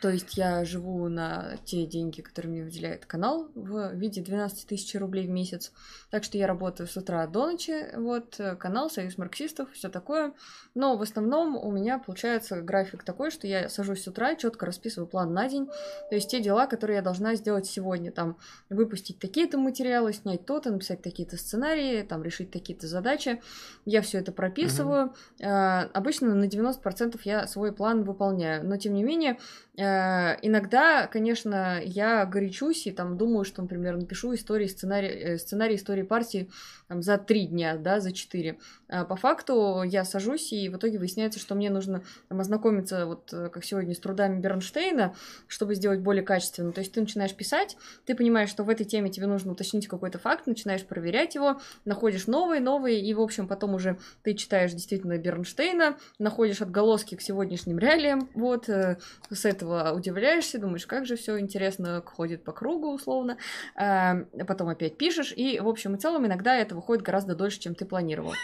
то 0.00 0.08
есть 0.08 0.36
я 0.36 0.64
живу 0.64 1.08
на 1.08 1.56
те 1.64 1.84
деньги, 1.84 2.22
которые 2.22 2.50
мне 2.50 2.64
выделяет 2.64 3.04
канал 3.04 3.48
в 3.54 3.92
виде 3.94 4.22
12 4.22 4.66
тысяч 4.66 4.94
рублей 4.94 5.26
в 5.26 5.30
месяц. 5.30 5.72
Так 6.10 6.24
что 6.24 6.38
я 6.38 6.46
работаю 6.46 6.86
с 6.86 6.96
утра 6.96 7.26
до 7.26 7.50
ночи. 7.50 7.94
Вот, 7.94 8.40
канал 8.58 8.88
Союз 8.90 9.18
марксистов, 9.18 9.70
все 9.72 9.88
такое. 9.88 10.32
Но 10.74 10.96
в 10.96 11.02
основном 11.02 11.56
у 11.56 11.70
меня 11.70 11.98
получается 11.98 12.62
график 12.62 13.04
такой, 13.04 13.30
что 13.30 13.46
я 13.46 13.68
сажусь 13.68 14.02
с 14.02 14.08
утра, 14.08 14.34
четко 14.34 14.64
расписываю 14.64 15.06
план 15.06 15.34
на 15.34 15.48
день. 15.48 15.66
То 15.66 16.14
есть 16.14 16.30
те 16.30 16.40
дела, 16.40 16.66
которые 16.66 16.96
я 16.96 17.02
должна 17.02 17.34
сделать 17.34 17.66
сегодня. 17.66 18.12
Там 18.12 18.38
выпустить 18.70 19.18
такие-то 19.18 19.58
материалы, 19.58 20.12
снять 20.14 20.46
то-то, 20.46 20.70
написать 20.70 21.02
такие-то 21.02 21.36
сценарии, 21.36 22.02
там 22.02 22.22
решить 22.22 22.50
такие-то 22.50 22.86
задачи. 22.86 23.42
Я 23.84 24.00
все 24.00 24.18
это 24.18 24.32
прописываю. 24.32 25.14
Mm-hmm. 25.38 25.90
Обычно 25.92 26.34
на 26.34 26.44
90% 26.44 27.20
я 27.24 27.46
свой 27.46 27.72
план 27.72 28.04
выполняю. 28.04 28.66
Но 28.66 28.76
тем 28.78 28.94
не 28.94 29.02
менее, 29.02 29.38
Э, 29.75 29.75
иногда, 29.82 31.06
конечно, 31.06 31.80
я 31.82 32.24
горячусь 32.24 32.86
и 32.86 32.92
там 32.92 33.18
думаю, 33.18 33.44
что, 33.44 33.62
например, 33.62 33.96
напишу 33.96 34.34
истории, 34.34 34.66
сценарий, 34.66 35.08
э, 35.08 35.38
сценарий 35.38 35.76
истории 35.76 36.02
партии 36.02 36.50
там, 36.88 37.02
за 37.02 37.18
три 37.18 37.46
дня, 37.46 37.76
да, 37.76 38.00
за 38.00 38.12
четыре. 38.12 38.58
А 38.88 39.04
по 39.04 39.16
факту 39.16 39.82
я 39.82 40.04
сажусь, 40.04 40.52
и 40.52 40.68
в 40.68 40.76
итоге 40.76 40.98
выясняется, 40.98 41.40
что 41.40 41.54
мне 41.54 41.70
нужно 41.70 42.02
там, 42.28 42.40
ознакомиться, 42.40 43.06
вот 43.06 43.32
э, 43.32 43.48
как 43.48 43.64
сегодня, 43.64 43.94
с 43.94 43.98
трудами 43.98 44.40
Бернштейна, 44.40 45.14
чтобы 45.48 45.74
сделать 45.74 46.00
более 46.00 46.22
качественно. 46.22 46.72
То 46.72 46.80
есть 46.80 46.92
ты 46.92 47.00
начинаешь 47.00 47.34
писать, 47.34 47.76
ты 48.04 48.14
понимаешь, 48.14 48.50
что 48.50 48.62
в 48.62 48.70
этой 48.70 48.84
теме 48.84 49.10
тебе 49.10 49.26
нужно 49.26 49.52
уточнить 49.52 49.88
какой-то 49.88 50.18
факт, 50.18 50.46
начинаешь 50.46 50.84
проверять 50.84 51.34
его, 51.34 51.60
находишь 51.84 52.26
новые, 52.26 52.60
новые, 52.60 53.00
и, 53.00 53.12
в 53.14 53.20
общем, 53.20 53.48
потом 53.48 53.74
уже 53.74 53.98
ты 54.22 54.34
читаешь 54.34 54.72
действительно 54.72 55.18
Бернштейна, 55.18 55.96
находишь 56.18 56.62
отголоски 56.62 57.16
к 57.16 57.20
сегодняшним 57.20 57.78
реалиям, 57.78 58.28
вот, 58.34 58.68
с 58.68 59.44
этого 59.44 59.92
удивляешься, 59.92 60.58
думаешь, 60.58 60.86
как 60.86 61.06
же 61.06 61.16
все 61.16 61.38
интересно 61.40 62.02
ходит 62.04 62.44
по 62.44 62.52
кругу, 62.52 62.92
условно. 62.92 63.36
А 63.74 64.16
потом 64.46 64.68
опять 64.68 64.96
пишешь, 64.96 65.32
и, 65.36 65.58
в 65.58 65.68
общем 65.68 65.94
и 65.94 65.98
целом, 65.98 66.26
иногда 66.26 66.56
это 66.56 66.75
выходит 66.76 67.02
гораздо 67.02 67.34
дольше, 67.34 67.58
чем 67.58 67.74
ты 67.74 67.84
планировал. 67.84 68.34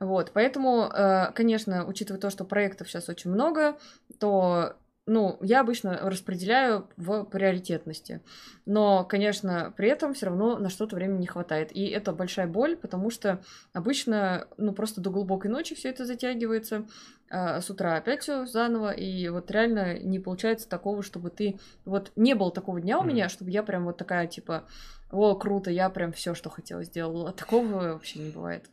Вот, 0.00 0.32
поэтому, 0.32 0.90
э, 0.92 1.30
конечно, 1.34 1.86
учитывая 1.86 2.20
то, 2.20 2.30
что 2.30 2.44
проектов 2.44 2.88
сейчас 2.88 3.08
очень 3.08 3.30
много, 3.30 3.76
то 4.18 4.74
ну, 5.06 5.38
я 5.42 5.60
обычно 5.60 5.98
распределяю 6.02 6.88
в 6.96 7.24
приоритетности. 7.24 8.22
Но, 8.64 9.04
конечно, 9.04 9.72
при 9.76 9.88
этом 9.88 10.14
все 10.14 10.26
равно 10.26 10.58
на 10.58 10.70
что-то 10.70 10.96
времени 10.96 11.20
не 11.20 11.26
хватает. 11.26 11.74
И 11.76 11.86
это 11.86 12.12
большая 12.12 12.46
боль, 12.46 12.76
потому 12.76 13.10
что 13.10 13.42
обычно, 13.72 14.48
ну, 14.56 14.72
просто 14.72 15.00
до 15.00 15.10
глубокой 15.10 15.50
ночи 15.50 15.74
все 15.74 15.90
это 15.90 16.06
затягивается, 16.06 16.86
а 17.30 17.60
с 17.60 17.68
утра 17.68 17.96
опять 17.96 18.22
все 18.22 18.46
заново, 18.46 18.92
и 18.92 19.28
вот 19.28 19.50
реально 19.50 19.98
не 19.98 20.18
получается 20.18 20.68
такого, 20.68 21.02
чтобы 21.02 21.30
ты... 21.30 21.58
Вот 21.84 22.12
не 22.16 22.34
было 22.34 22.50
такого 22.50 22.80
дня 22.80 22.98
у 22.98 23.04
меня, 23.04 23.28
чтобы 23.28 23.50
я 23.50 23.62
прям 23.62 23.84
вот 23.84 23.98
такая, 23.98 24.26
типа, 24.26 24.64
о, 25.10 25.34
круто, 25.34 25.70
я 25.70 25.90
прям 25.90 26.12
все, 26.12 26.34
что 26.34 26.48
хотела, 26.48 26.82
сделала. 26.82 27.32
Такого 27.32 27.92
вообще 27.92 28.20
не 28.20 28.30
бывает. 28.30 28.70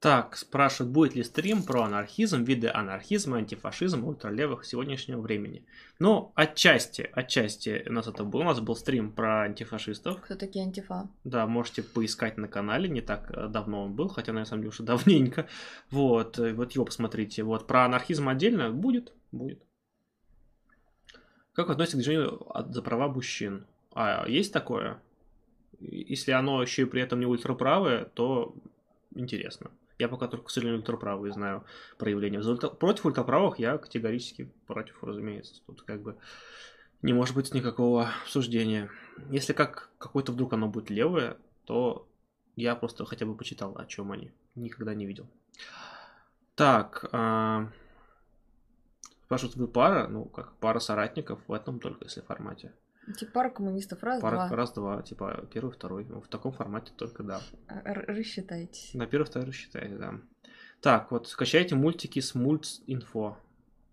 Так, 0.00 0.36
спрашивают, 0.36 0.92
будет 0.92 1.16
ли 1.16 1.24
стрим 1.24 1.64
про 1.64 1.82
анархизм, 1.82 2.44
виды 2.44 2.68
анархизма, 2.68 3.38
антифашизм, 3.38 4.04
ультралевых 4.04 4.64
сегодняшнего 4.64 5.20
времени. 5.20 5.64
Ну, 5.98 6.30
отчасти, 6.36 7.10
отчасти 7.12 7.84
у 7.88 7.92
нас 7.92 8.06
это 8.06 8.22
был. 8.22 8.40
У 8.40 8.44
нас 8.44 8.60
был 8.60 8.76
стрим 8.76 9.10
про 9.10 9.42
антифашистов. 9.42 10.20
Кто 10.20 10.36
такие 10.36 10.64
антифа? 10.64 11.08
Да, 11.24 11.48
можете 11.48 11.82
поискать 11.82 12.36
на 12.36 12.46
канале, 12.46 12.88
не 12.88 13.00
так 13.00 13.32
э, 13.32 13.48
давно 13.48 13.86
он 13.86 13.94
был, 13.94 14.06
хотя, 14.06 14.32
на 14.32 14.44
самом 14.44 14.62
деле, 14.62 14.68
уже 14.68 14.82
давненько. 14.84 15.48
Вот, 15.90 16.38
э, 16.38 16.52
вот 16.52 16.70
его 16.72 16.84
посмотрите. 16.84 17.42
Вот, 17.42 17.66
про 17.66 17.84
анархизм 17.84 18.28
отдельно 18.28 18.70
будет, 18.70 19.12
будет. 19.32 19.60
Как 21.54 21.70
относится 21.70 21.96
к 21.96 22.00
движению 22.00 22.46
за 22.68 22.82
права 22.82 23.08
мужчин? 23.08 23.66
А 23.94 24.28
есть 24.28 24.52
такое? 24.52 25.02
Если 25.80 26.30
оно 26.30 26.62
еще 26.62 26.82
и 26.82 26.84
при 26.84 27.02
этом 27.02 27.18
не 27.18 27.26
ультраправое, 27.26 28.04
то 28.04 28.54
интересно. 29.16 29.72
Я 29.98 30.08
пока 30.08 30.28
только, 30.28 30.46
к 30.46 30.50
сожалению, 30.50 30.80
ультраправые 30.80 31.32
знаю 31.32 31.64
проявления. 31.98 32.40
Против 32.40 33.06
ультраправых 33.06 33.58
я 33.58 33.78
категорически 33.78 34.50
против, 34.66 35.02
разумеется. 35.02 35.60
Тут 35.66 35.82
как 35.82 36.02
бы 36.02 36.16
не 37.02 37.12
может 37.12 37.34
быть 37.34 37.52
никакого 37.52 38.08
обсуждения. 38.22 38.90
Если 39.30 39.52
как 39.52 39.90
какое-то 39.98 40.32
вдруг 40.32 40.52
оно 40.52 40.68
будет 40.68 40.90
левое, 40.90 41.36
то 41.64 42.08
я 42.54 42.76
просто 42.76 43.04
хотя 43.04 43.26
бы 43.26 43.34
почитал, 43.34 43.76
о 43.76 43.86
чем 43.86 44.12
они. 44.12 44.32
Никогда 44.54 44.94
не 44.94 45.06
видел. 45.06 45.28
Так, 46.54 47.08
а... 47.12 47.70
спрашивают, 49.24 49.56
вы 49.56 49.68
пара? 49.68 50.08
Ну, 50.08 50.24
как 50.24 50.52
пара 50.56 50.78
соратников 50.78 51.40
в 51.46 51.52
этом 51.52 51.78
только 51.78 52.04
если 52.04 52.20
формате. 52.20 52.72
Типа 53.16 53.32
пара 53.32 53.50
коммунистов, 53.50 54.02
раз, 54.02 54.20
пара, 54.20 54.48
два. 54.48 54.56
Раз, 54.56 54.72
два, 54.72 55.02
типа 55.02 55.46
первый, 55.52 55.70
второй. 55.70 56.04
В 56.04 56.28
таком 56.28 56.52
формате 56.52 56.92
только 56.96 57.22
да. 57.22 57.40
Рассчитайте. 57.84 58.96
На 58.96 59.06
первый, 59.06 59.24
второй 59.24 59.48
рассчитайте, 59.48 59.96
да. 59.96 60.14
Так, 60.80 61.10
вот 61.10 61.28
скачайте 61.28 61.74
мультики 61.74 62.20
с 62.20 62.34
мультинфо. 62.34 63.36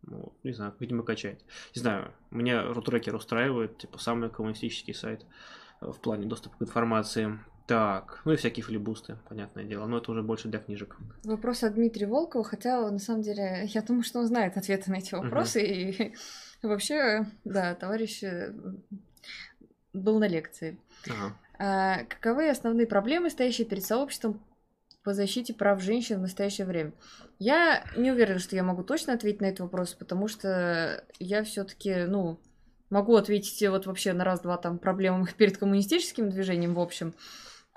Ну, 0.03 0.33
не 0.43 0.51
знаю, 0.51 0.73
видимо, 0.79 1.03
качать. 1.03 1.43
Не 1.75 1.81
знаю, 1.81 2.11
меня 2.29 2.63
рутрекер 2.63 3.15
устраивает, 3.15 3.79
типа, 3.79 3.97
самый 3.97 4.29
коммунистический 4.29 4.93
сайт 4.93 5.25
э, 5.81 5.87
в 5.87 5.99
плане 5.99 6.27
доступа 6.27 6.57
к 6.57 6.61
информации. 6.61 7.39
Так, 7.65 8.21
ну 8.25 8.33
и 8.33 8.35
всякие 8.35 8.63
флибусты, 8.63 9.17
понятное 9.27 9.63
дело, 9.63 9.87
но 9.87 9.97
это 9.97 10.11
уже 10.11 10.21
больше 10.21 10.47
для 10.47 10.59
книжек. 10.59 10.97
Вопрос 11.23 11.63
от 11.63 11.73
Дмитрия 11.73 12.05
Волкова, 12.05 12.43
хотя 12.43 12.87
на 12.91 12.99
самом 12.99 13.23
деле 13.23 13.65
я 13.65 13.81
думаю, 13.81 14.03
что 14.03 14.19
он 14.19 14.27
знает 14.27 14.55
ответы 14.55 14.91
на 14.91 14.97
эти 14.97 15.15
вопросы, 15.15 15.63
uh-huh. 15.63 16.11
и 16.11 16.15
вообще, 16.67 17.25
да, 17.43 17.75
товарищ 17.75 18.23
э, 18.23 18.53
был 19.93 20.19
на 20.19 20.27
лекции. 20.27 20.77
Ага. 21.07 21.37
А, 21.57 22.03
каковы 22.05 22.49
основные 22.49 22.87
проблемы, 22.87 23.29
стоящие 23.29 23.67
перед 23.67 23.83
сообществом 23.83 24.41
по 25.03 25.13
защите 25.13 25.53
прав 25.53 25.81
женщин 25.81 26.17
в 26.17 26.23
настоящее 26.23 26.67
время? 26.67 26.93
Я 27.39 27.85
не 27.95 28.11
уверена, 28.11 28.39
что 28.39 28.55
я 28.55 28.63
могу 28.63 28.83
точно 28.83 29.13
ответить 29.13 29.41
на 29.41 29.45
этот 29.45 29.61
вопрос, 29.61 29.93
потому 29.93 30.27
что 30.27 31.03
я 31.19 31.43
все-таки, 31.43 32.05
ну, 32.05 32.39
могу 32.89 33.15
ответить 33.15 33.67
вот 33.69 33.85
вообще 33.85 34.13
на 34.13 34.23
раз-два 34.23 34.57
там 34.57 34.77
проблемам 34.77 35.27
перед 35.37 35.57
коммунистическим 35.57 36.29
движением 36.29 36.75
в 36.75 36.79
общем. 36.79 37.13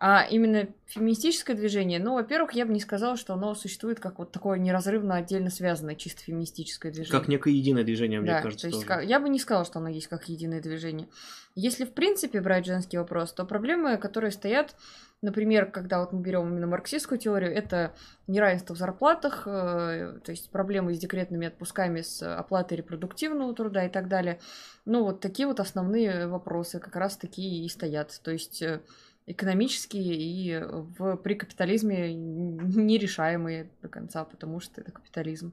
А 0.01 0.25
именно 0.31 0.69
феминистическое 0.87 1.57
движение, 1.57 1.99
ну, 1.99 2.15
во-первых, 2.15 2.53
я 2.53 2.65
бы 2.65 2.73
не 2.73 2.79
сказала, 2.79 3.17
что 3.17 3.35
оно 3.35 3.53
существует 3.57 3.99
как 3.99 4.21
вот 4.21 4.31
такое 4.31 4.57
неразрывно 4.57 5.17
отдельно 5.17 5.51
связанное 5.51 5.97
чисто 5.97 6.23
феминистическое 6.23 6.93
движение. 6.93 7.19
Как 7.19 7.27
некое 7.27 7.53
единое 7.53 7.83
движение, 7.83 8.21
мне 8.21 8.31
да, 8.31 8.43
кажется. 8.43 8.71
То 8.71 8.77
есть, 8.77 8.87
тоже. 8.87 9.05
я 9.05 9.19
бы 9.19 9.29
не 9.29 9.41
сказала, 9.41 9.65
что 9.65 9.81
оно 9.81 9.89
есть 9.89 10.07
как 10.07 10.29
единое 10.29 10.63
движение. 10.63 11.09
Если 11.57 11.85
в 11.85 11.93
принципе 11.93 12.41
брать 12.41 12.65
женский 12.65 12.97
вопрос, 12.97 13.33
то 13.33 13.45
проблемы, 13.45 13.97
которые 13.97 14.31
стоят, 14.31 14.77
например, 15.21 15.69
когда 15.69 15.99
вот 15.99 16.13
мы 16.13 16.21
берем 16.21 16.47
именно 16.47 16.69
марксистскую 16.69 17.19
теорию, 17.19 17.53
это 17.53 17.93
неравенство 18.29 18.75
в 18.75 18.79
зарплатах, 18.79 19.43
э, 19.47 20.21
то 20.23 20.31
есть 20.31 20.49
проблемы 20.51 20.95
с 20.95 20.99
декретными 21.01 21.49
отпусками, 21.49 22.03
с 22.03 22.23
оплатой 22.23 22.79
репродуктивного 22.79 23.53
труда 23.53 23.85
и 23.85 23.89
так 23.89 24.07
далее. 24.07 24.39
Ну, 24.85 25.03
вот 25.03 25.19
такие 25.21 25.49
вот 25.49 25.59
основные 25.59 26.29
вопросы 26.29 26.79
как 26.79 26.95
раз 26.95 27.17
такие 27.17 27.65
и 27.65 27.69
стоят. 27.69 28.21
То 28.23 28.31
есть 28.31 28.63
э, 28.63 28.81
экономические 29.29 30.17
и 30.17 30.59
в, 30.59 31.17
при 31.17 31.35
капитализме 31.35 32.15
нерешаемые 32.15 33.71
до 33.83 33.89
конца, 33.89 34.25
потому 34.25 34.59
что 34.59 34.81
это 34.81 34.91
капитализм. 34.91 35.53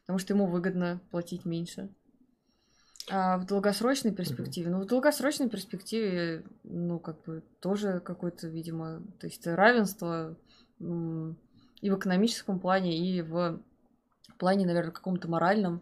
Потому 0.00 0.18
что 0.18 0.34
ему 0.34 0.46
выгодно 0.46 1.00
платить 1.10 1.44
меньше. 1.44 1.88
А 3.08 3.38
в 3.38 3.46
долгосрочной 3.46 4.12
перспективе, 4.12 4.70
ну, 4.70 4.80
в 4.80 4.86
долгосрочной 4.86 5.48
перспективе, 5.48 6.44
ну, 6.64 6.98
как 6.98 7.22
бы 7.22 7.44
тоже 7.60 8.00
какое-то, 8.00 8.48
видимо, 8.48 9.00
то 9.20 9.28
есть 9.28 9.46
равенство 9.46 10.36
и 10.80 11.90
в 11.90 11.98
экономическом 11.98 12.58
плане, 12.58 12.98
и 12.98 13.22
в 13.22 13.60
плане, 14.38 14.66
наверное, 14.66 14.90
каком-то 14.90 15.28
моральном, 15.28 15.80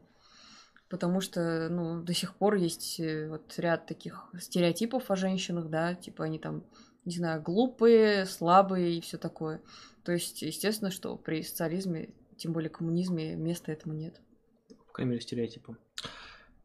потому 0.91 1.23
что, 1.23 1.69
ну, 1.71 2.03
до 2.03 2.13
сих 2.13 2.35
пор 2.37 2.57
есть 2.57 3.01
э, 3.01 3.29
вот 3.31 3.55
ряд 3.57 3.87
таких 3.87 4.29
стереотипов 4.39 5.11
о 5.11 5.17
женщинах, 5.17 5.71
да, 5.71 5.95
типа 5.95 6.25
они 6.25 6.39
там 6.39 6.65
не 7.05 7.17
знаю, 7.17 7.43
глупые, 7.43 8.27
слабые 8.27 8.99
и 8.99 9.01
все 9.01 9.19
такое. 9.19 9.61
То 10.05 10.13
есть, 10.13 10.43
естественно, 10.43 10.91
что 10.91 11.17
при 11.17 11.43
социализме, 11.43 12.11
тем 12.37 12.53
более 12.53 12.71
коммунизме, 12.71 13.37
места 13.37 13.73
этому 13.73 13.95
нет. 13.95 14.21
По 14.69 14.93
крайней 14.93 15.11
мере, 15.11 15.23
стереотипу. 15.23 15.77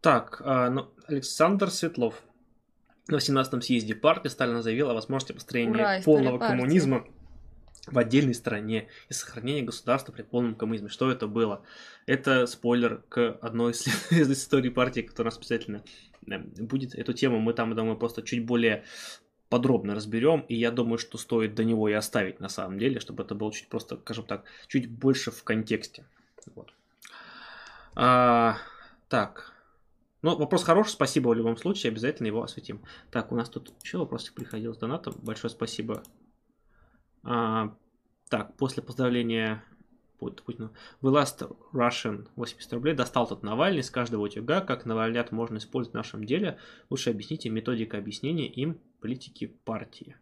Так, 0.02 0.41
а, 0.45 0.69
ну, 0.69 0.89
Александр 1.08 1.69
Светлов. 1.69 2.23
На 3.08 3.15
18-м 3.15 3.62
съезде 3.62 3.95
партии 3.95 4.28
Сталин 4.28 4.62
заявил 4.62 4.91
о 4.91 4.93
возможности 4.93 5.34
построения 5.34 5.71
Ура, 5.71 6.02
полного 6.04 6.38
коммунизма 6.38 7.08
в 7.88 7.97
отдельной 7.97 8.36
стране 8.36 8.88
и 9.10 9.13
сохранения 9.13 9.63
государства 9.63 10.12
при 10.12 10.21
полном 10.21 10.54
коммунизме. 10.54 10.89
Что 10.89 11.12
это 11.12 11.25
было? 11.28 11.63
Это 12.06 12.45
спойлер 12.45 13.04
к 13.10 13.39
одной 13.41 13.71
из, 13.71 13.88
из 14.12 14.32
историй 14.32 14.69
партии, 14.69 15.02
которая 15.02 15.32
у 15.32 15.34
нас 15.34 15.38
обязательно 15.38 15.84
э, 16.28 16.38
будет. 16.38 16.93
Эту 16.93 17.13
тему 17.13 17.39
мы 17.39 17.54
там, 17.54 17.75
думаю, 17.75 17.97
просто 17.97 18.21
чуть 18.21 18.45
более 18.45 18.84
подробно 19.50 19.96
разберем, 19.96 20.42
и 20.42 20.56
я 20.56 20.72
думаю, 20.72 20.98
что 20.98 21.18
стоит 21.18 21.56
до 21.56 21.64
него 21.64 21.90
и 21.90 21.94
оставить 21.94 22.40
на 22.40 22.50
самом 22.50 22.80
деле, 22.80 23.00
чтобы 23.00 23.24
это 23.24 23.36
было 23.36 23.52
чуть 23.52 23.68
просто, 23.68 23.98
скажем 23.98 24.26
так, 24.26 24.46
чуть 24.68 24.90
больше 24.90 25.32
в 25.32 25.44
контексте. 25.44 26.06
Вот. 26.56 26.72
А, 27.96 28.58
так. 29.08 29.54
Ну, 30.22 30.38
вопрос 30.38 30.64
хороший, 30.64 30.92
спасибо 30.92 31.30
в 31.30 31.34
любом 31.34 31.58
случае, 31.58 31.92
обязательно 31.92 32.28
его 32.28 32.44
осветим. 32.44 32.82
Так, 33.10 33.32
у 33.32 33.36
нас 33.36 33.50
тут 33.50 33.74
еще 33.84 33.98
вопросик 33.98 34.34
приходил 34.34 34.74
с 34.74 34.78
донатом, 34.78 35.16
большое 35.22 35.50
спасибо. 35.50 36.04
А, 37.24 37.76
так, 38.30 38.56
после 38.58 38.84
поздравления 38.84 39.64
Путину. 40.19 40.71
The 41.01 41.12
Last 41.12 41.55
Russian 41.73 42.27
80 42.36 42.73
рублей. 42.73 42.93
Достал 42.93 43.27
тут 43.27 43.43
Навальный 43.43 43.84
с 43.84 43.89
каждого 43.89 44.23
утюга. 44.23 44.62
Как 44.62 44.86
Навальнят 44.86 45.32
можно 45.32 45.58
использовать 45.58 45.93
в 45.93 45.97
нашем 45.97 46.23
деле? 46.23 46.58
Лучше 46.89 47.10
объясните 47.10 47.49
методика 47.49 47.97
объяснения 47.97 48.47
им 48.47 48.79
политики 49.01 49.47
партии. 49.65 50.15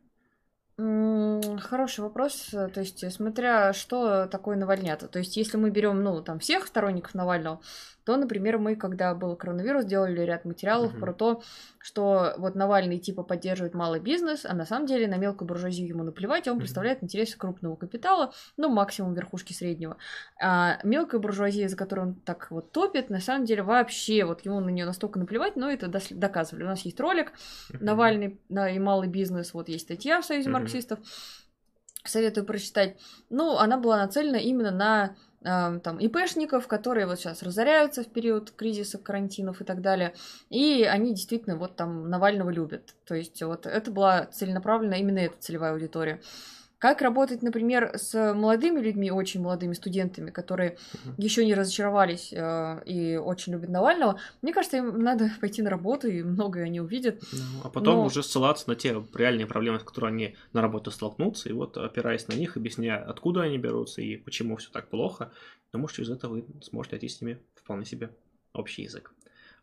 Хороший 0.78 2.02
вопрос. 2.02 2.50
То 2.52 2.80
есть, 2.80 3.12
смотря 3.12 3.74
что 3.74 4.28
такое 4.28 4.56
Навальнята. 4.58 5.08
То 5.08 5.20
есть, 5.20 5.36
если 5.36 5.58
мы 5.58 5.72
берем, 5.72 6.04
ну, 6.04 6.22
там, 6.22 6.38
всех 6.38 6.68
сторонников 6.68 7.16
Навального, 7.16 7.62
то, 8.08 8.16
например, 8.16 8.58
мы, 8.58 8.78
когда 8.78 9.14
был 9.14 9.36
коронавирус, 9.36 9.84
делали 9.84 10.22
ряд 10.22 10.46
материалов 10.46 10.96
mm-hmm. 10.96 11.00
про 11.02 11.14
то, 11.14 11.44
что 11.78 12.36
вот 12.38 12.56
Навальный 12.56 13.00
типа 13.00 13.22
поддерживает 13.22 13.74
малый 13.74 14.00
бизнес, 14.00 14.46
а 14.46 14.54
на 14.54 14.66
самом 14.66 14.86
деле 14.86 15.10
на 15.10 15.18
мелкую 15.18 15.46
буржуазию 15.46 15.90
ему 15.90 16.06
наплевать, 16.06 16.48
он 16.48 16.56
mm-hmm. 16.56 16.60
представляет 16.60 17.04
интересы 17.04 17.38
крупного 17.38 17.76
капитала, 17.76 18.32
ну, 18.56 18.70
максимум 18.70 19.14
верхушки 19.14 19.52
среднего. 19.52 19.98
А 20.42 20.80
мелкая 20.86 21.20
буржуазия, 21.20 21.68
за 21.68 21.76
которую 21.76 22.08
он 22.08 22.16
так 22.16 22.50
вот 22.50 22.72
топит, 22.72 23.10
на 23.10 23.20
самом 23.20 23.44
деле 23.44 23.62
вообще, 23.62 24.24
вот 24.24 24.46
ему 24.46 24.62
на 24.62 24.70
нее 24.70 24.86
настолько 24.86 25.20
наплевать, 25.20 25.58
но 25.58 25.70
это 25.70 25.92
доказывали. 26.12 26.64
У 26.64 26.68
нас 26.68 26.80
есть 26.84 27.02
ролик 27.02 27.34
mm-hmm. 27.34 27.84
Навальный 27.84 28.40
да, 28.48 28.70
и 28.70 28.80
малый 28.80 29.10
бизнес, 29.10 29.54
вот 29.54 29.68
есть 29.68 29.84
статья 29.84 30.22
в 30.22 30.26
Союзе 30.26 30.48
mm-hmm. 30.48 30.54
марксистов, 30.54 31.00
советую 32.06 32.46
прочитать. 32.46 32.96
Ну, 33.30 33.58
она 33.58 33.78
была 33.78 33.98
нацелена 33.98 34.38
именно 34.38 34.72
на 34.72 35.18
там 35.44 35.98
ИПшников, 36.00 36.68
которые 36.68 37.06
вот 37.06 37.20
сейчас 37.20 37.44
разоряются 37.44 38.04
в 38.04 38.08
период 38.08 38.52
кризиса, 38.52 38.98
карантинов 38.98 39.62
и 39.62 39.64
так 39.64 39.82
далее. 39.82 40.14
И 40.50 40.84
они 40.84 41.14
действительно 41.14 41.56
вот 41.56 41.76
там 41.76 42.10
Навального 42.10 42.50
любят. 42.50 42.96
То 43.06 43.16
есть 43.16 43.42
вот 43.44 43.66
это 43.66 43.92
была 43.92 44.26
целенаправленно 44.26 44.96
именно 44.96 45.20
эта 45.20 45.38
целевая 45.40 45.74
аудитория. 45.74 46.22
Как 46.80 47.02
работать, 47.02 47.42
например, 47.42 47.92
с 47.96 48.34
молодыми 48.34 48.80
людьми, 48.80 49.10
очень 49.12 49.42
молодыми 49.42 49.74
студентами, 49.74 50.30
которые 50.30 50.78
uh-huh. 50.94 51.14
еще 51.18 51.44
не 51.44 51.56
разочаровались 51.56 52.32
э, 52.32 52.84
и 52.86 53.16
очень 53.16 53.54
любят 53.54 53.70
Навального? 53.70 54.20
Мне 54.44 54.54
кажется, 54.54 54.78
им 54.78 55.00
надо 55.00 55.32
пойти 55.42 55.64
на 55.64 55.72
работу, 55.72 56.08
и 56.08 56.22
многое 56.22 56.66
они 56.66 56.80
увидят. 56.80 57.24
Ну, 57.32 57.62
а 57.64 57.70
потом 57.70 57.98
Но... 57.98 58.06
уже 58.06 58.22
ссылаться 58.22 58.70
на 58.70 58.76
те 58.76 58.96
реальные 59.16 59.48
проблемы, 59.48 59.80
с 59.80 59.84
которыми 59.84 60.08
они 60.14 60.36
на 60.54 60.62
работу 60.62 60.92
столкнутся, 60.92 61.50
и 61.50 61.54
вот 61.54 61.78
опираясь 61.78 62.28
на 62.28 62.34
них, 62.34 62.58
объясняя, 62.58 63.04
откуда 63.04 63.42
они 63.42 63.58
берутся 63.58 64.02
и 64.02 64.16
почему 64.16 64.58
все 64.58 64.70
так 64.72 64.88
плохо, 64.90 65.32
потому 65.72 65.88
что 65.88 66.04
из 66.04 66.10
этого 66.12 66.36
вы 66.36 66.46
сможете 66.62 66.96
найти 66.96 67.08
с 67.08 67.22
ними 67.22 67.40
вполне 67.56 67.86
себе 67.86 68.12
общий 68.54 68.84
язык. 68.84 69.14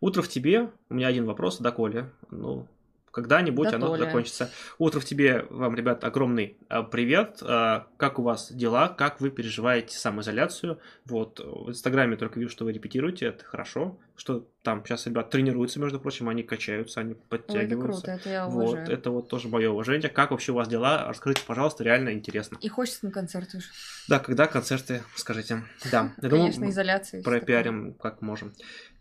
Утро 0.00 0.22
в 0.22 0.29
тебе. 0.29 0.70
У 0.90 0.94
меня 0.94 1.07
один 1.07 1.27
вопрос, 1.27 1.59
доколе. 1.59 2.11
Ну, 2.31 2.66
когда-нибудь 3.14 3.70
да 3.70 3.77
оно 3.77 3.87
Толя. 3.87 4.07
закончится. 4.07 4.50
Утро 4.79 4.98
в 4.98 5.05
тебе, 5.05 5.46
вам, 5.48 5.77
ребят, 5.77 6.03
огромный 6.03 6.57
а, 6.68 6.83
привет. 6.83 7.38
А, 7.42 7.87
как 7.96 8.18
у 8.18 8.22
вас 8.22 8.50
дела? 8.50 8.88
Как 8.88 9.20
вы 9.20 9.31
переживаете 9.31 9.96
самоизоляцию? 9.96 10.81
Вот, 11.05 11.38
в 11.38 11.70
Инстаграме 11.70 12.16
только 12.16 12.40
вижу, 12.40 12.50
что 12.50 12.64
вы 12.64 12.72
репетируете, 12.72 13.27
это 13.27 13.44
хорошо. 13.44 13.96
Что 14.16 14.46
там 14.62 14.85
сейчас 14.85 15.07
ребят 15.07 15.31
тренируются, 15.31 15.79
между 15.79 16.00
прочим, 16.00 16.29
они 16.29 16.42
качаются, 16.42 17.00
они 17.00 17.14
подтягиваются. 17.14 17.66
Ой, 17.66 17.66
это 17.66 17.77
круто, 17.77 18.11
это 18.11 18.31
я 18.31 18.46
Вот, 18.48 18.79
это 18.88 19.11
вот 19.11 19.29
тоже 19.29 19.48
мое 19.48 19.70
уважение. 19.70 20.09
Как 20.09 20.33
вообще 20.33 20.50
у 20.50 20.57
вас 20.57 20.66
дела? 20.66 21.07
Расскажите, 21.07 21.42
пожалуйста, 21.46 21.85
реально 21.85 22.12
интересно. 22.14 22.59
И 22.61 22.68
хочется 22.68 23.07
на 23.07 23.12
концерты 23.12 23.59
уже. 23.59 23.68
Да, 24.09 24.18
когда 24.18 24.48
концерты, 24.48 25.05
скажите. 25.14 25.62
Да, 25.92 26.12
я 26.20 26.29
Конечно, 26.29 26.68
изоляция. 26.68 27.22
Пропиарим 27.22 27.94
как 27.94 28.22
можем. 28.22 28.55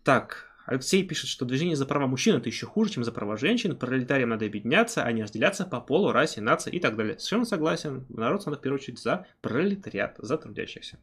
Так, 0.04 0.53
Алексей 0.66 1.06
пишет, 1.06 1.28
что 1.28 1.44
движение 1.44 1.76
за 1.76 1.84
права 1.84 2.06
мужчин 2.06 2.36
это 2.36 2.48
еще 2.48 2.66
хуже, 2.66 2.92
чем 2.92 3.04
за 3.04 3.12
права 3.12 3.36
женщин. 3.36 3.76
Пролетариям 3.76 4.30
надо 4.30 4.46
объединяться, 4.46 5.02
а 5.02 5.12
не 5.12 5.22
разделяться 5.22 5.66
по 5.66 5.80
полу, 5.80 6.12
расе, 6.12 6.40
нации 6.40 6.70
и 6.70 6.80
так 6.80 6.96
далее. 6.96 7.18
Совершенно 7.18 7.44
согласен. 7.44 8.06
Народ 8.08 8.46
надо 8.46 8.58
в 8.58 8.60
первую 8.60 8.80
очередь 8.80 8.98
за 8.98 9.26
пролетариат, 9.42 10.16
за 10.18 10.38
трудящихся. 10.38 10.98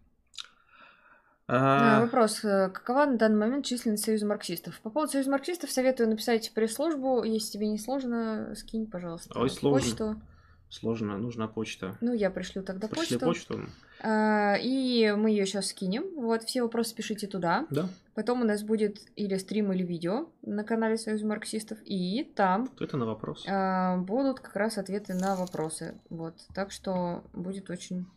А... 1.48 2.02
Вопрос. 2.02 2.44
Э, 2.44 2.70
какова 2.70 3.06
на 3.06 3.18
данный 3.18 3.38
момент 3.38 3.66
численность 3.66 4.06
Союза 4.06 4.26
марксистов? 4.26 4.80
По 4.80 4.90
поводу 4.90 5.12
Союза 5.12 5.30
марксистов 5.30 5.70
советую 5.70 6.10
написать 6.10 6.52
пресс-службу. 6.54 7.24
Если 7.24 7.52
тебе 7.52 7.68
не 7.68 7.78
сложно, 7.78 8.54
скинь, 8.56 8.88
пожалуйста. 8.88 9.38
Ой, 9.38 9.50
сложно. 9.50 9.90
Почту. 9.90 10.22
Сложно, 10.70 11.18
нужна 11.18 11.48
почта. 11.48 11.98
Ну, 12.00 12.14
я 12.14 12.32
пришлю 12.32 12.64
тогда 12.64 12.88
Пришли 12.88 13.18
почту. 13.18 13.56
почту. 13.56 13.70
А, 14.04 14.56
и 14.60 15.14
мы 15.16 15.30
ее 15.30 15.46
сейчас 15.46 15.68
скинем. 15.68 16.04
Вот, 16.16 16.44
все 16.44 16.64
вопросы 16.64 16.96
пишите 16.96 17.28
туда. 17.28 17.68
Да. 17.70 17.88
Потом 18.16 18.42
у 18.42 18.46
нас 18.46 18.64
будет 18.64 18.98
или 19.16 19.38
стрим, 19.38 19.72
или 19.72 19.84
видео 19.84 20.28
на 20.42 20.64
канале 20.64 20.98
Союза 20.98 21.26
марксистов. 21.26 21.78
И 21.86 22.24
там... 22.36 22.70
Это 22.80 22.98
на 22.98 23.06
вопрос. 23.06 23.46
А, 23.48 23.98
будут 23.98 24.40
как 24.40 24.56
раз 24.56 24.78
ответы 24.78 25.14
на 25.14 25.36
вопросы. 25.36 25.96
Вот. 26.10 26.36
Так 26.56 26.72
что 26.72 27.24
будет 27.34 27.70
очень 27.70 28.08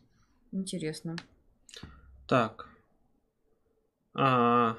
интересно. 0.53 1.17
Так. 2.27 2.69
А, 4.15 4.79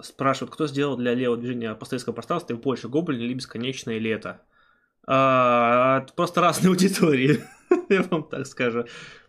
спрашивают, 0.00 0.52
кто 0.52 0.66
сделал 0.66 0.96
для 0.96 1.14
левого 1.14 1.38
движения 1.38 1.74
постсоветского 1.74 2.12
пространства 2.12 2.54
в 2.54 2.60
Польше 2.60 2.88
Гоблин 2.88 3.20
или 3.20 3.32
бесконечное 3.32 3.98
лето? 3.98 4.42
А, 5.06 6.06
просто 6.14 6.40
разные 6.40 6.70
аудитории, 6.70 7.42
я 7.88 8.02
вам 8.02 8.24
так 8.24 8.46
скажу. 8.46 8.84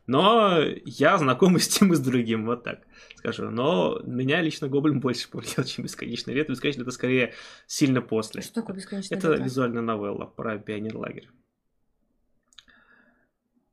Но 0.08 0.60
я 0.86 1.18
знаком 1.18 1.58
с 1.60 1.68
тем 1.68 1.94
и 1.94 1.96
с 1.96 2.00
другим, 2.00 2.46
вот 2.46 2.64
так 2.64 2.86
скажу. 3.18 3.50
Но 3.50 4.00
меня 4.04 4.42
лично 4.42 4.68
Гоблин 4.68 5.00
больше 5.00 5.30
повлиял, 5.30 5.64
чем 5.66 5.86
Бесконечное 5.86 6.36
лето. 6.36 6.52
Бесконечное 6.52 6.84
это 6.84 6.92
скорее 6.92 7.34
сильно 7.68 8.02
после. 8.02 8.42
Что 8.42 8.56
такое 8.56 8.76
Бесконечное 8.76 9.18
это 9.18 9.28
лето? 9.28 9.38
Это 9.38 9.44
визуальная 9.44 9.82
новелла 9.82 10.26
про 10.26 10.58
пионер-лагерь. 10.58 11.30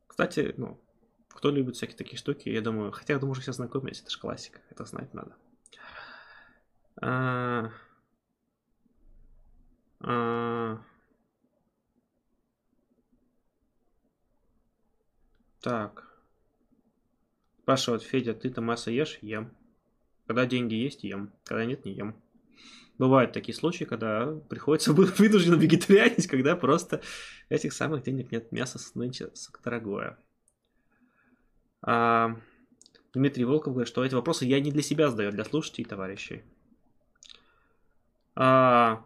Кстати, 0.07 0.53
ну, 0.57 0.79
кто 1.29 1.49
любит 1.49 1.75
всякие 1.75 1.97
такие 1.97 2.17
штуки, 2.17 2.49
я 2.49 2.61
думаю, 2.61 2.91
хотя 2.91 3.13
я 3.13 3.19
думаю, 3.19 3.33
что 3.35 3.41
все 3.41 3.53
знакомились, 3.53 4.01
это 4.01 4.11
же 4.11 4.19
классика, 4.19 4.61
это 4.69 4.85
знать 4.85 5.13
надо. 5.13 5.35
А... 7.01 7.71
А... 10.01 10.79
Так. 15.61 16.02
Спрашивает 17.63 18.03
Федя, 18.03 18.33
ты 18.33 18.49
Томаса 18.49 18.91
ешь? 18.91 19.19
Ем. 19.21 19.49
Когда 20.27 20.45
деньги 20.45 20.75
есть, 20.75 21.05
ем. 21.05 21.31
Когда 21.45 21.63
нет, 21.63 21.85
не 21.85 21.93
ем. 21.93 22.21
Бывают 22.97 23.31
такие 23.31 23.55
случаи, 23.55 23.85
когда 23.85 24.33
приходится 24.49 24.91
вынужденно 24.93 25.55
вегетарианить, 25.55 26.27
когда 26.27 26.57
просто 26.57 27.01
этих 27.47 27.71
самых 27.71 28.03
денег 28.03 28.33
нет. 28.33 28.51
Мясо 28.51 28.79
нынче 28.95 29.31
дорогое. 29.63 30.17
А, 31.81 32.35
Дмитрий 33.13 33.45
Волков 33.45 33.73
говорит, 33.73 33.87
что 33.87 34.03
эти 34.03 34.13
вопросы 34.13 34.43
я 34.43 34.59
не 34.59 34.71
для 34.73 34.81
себя 34.81 35.09
задаю, 35.09 35.29
а 35.29 35.31
для 35.31 35.45
слушателей 35.45 35.85
и 35.85 35.87
товарищей. 35.87 36.43
А, 38.35 39.05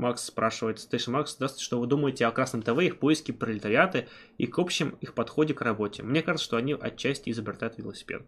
Макс 0.00 0.24
спрашивает, 0.24 0.78
Station 0.78 1.10
Макс, 1.10 1.34
здравствуйте, 1.34 1.64
что 1.64 1.78
вы 1.78 1.86
думаете 1.86 2.26
о 2.26 2.32
Красном 2.32 2.62
ТВ, 2.62 2.78
их 2.80 2.98
поиске 2.98 3.32
пролетариаты 3.32 4.08
и 4.38 4.46
к 4.46 4.58
общем 4.58 4.96
их 5.00 5.14
подходе 5.14 5.54
к 5.54 5.60
работе? 5.60 6.02
Мне 6.02 6.22
кажется, 6.22 6.44
что 6.44 6.56
они 6.56 6.72
отчасти 6.72 7.30
изобретают 7.30 7.78
велосипед. 7.78 8.22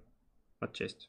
Отчасти. 0.60 1.08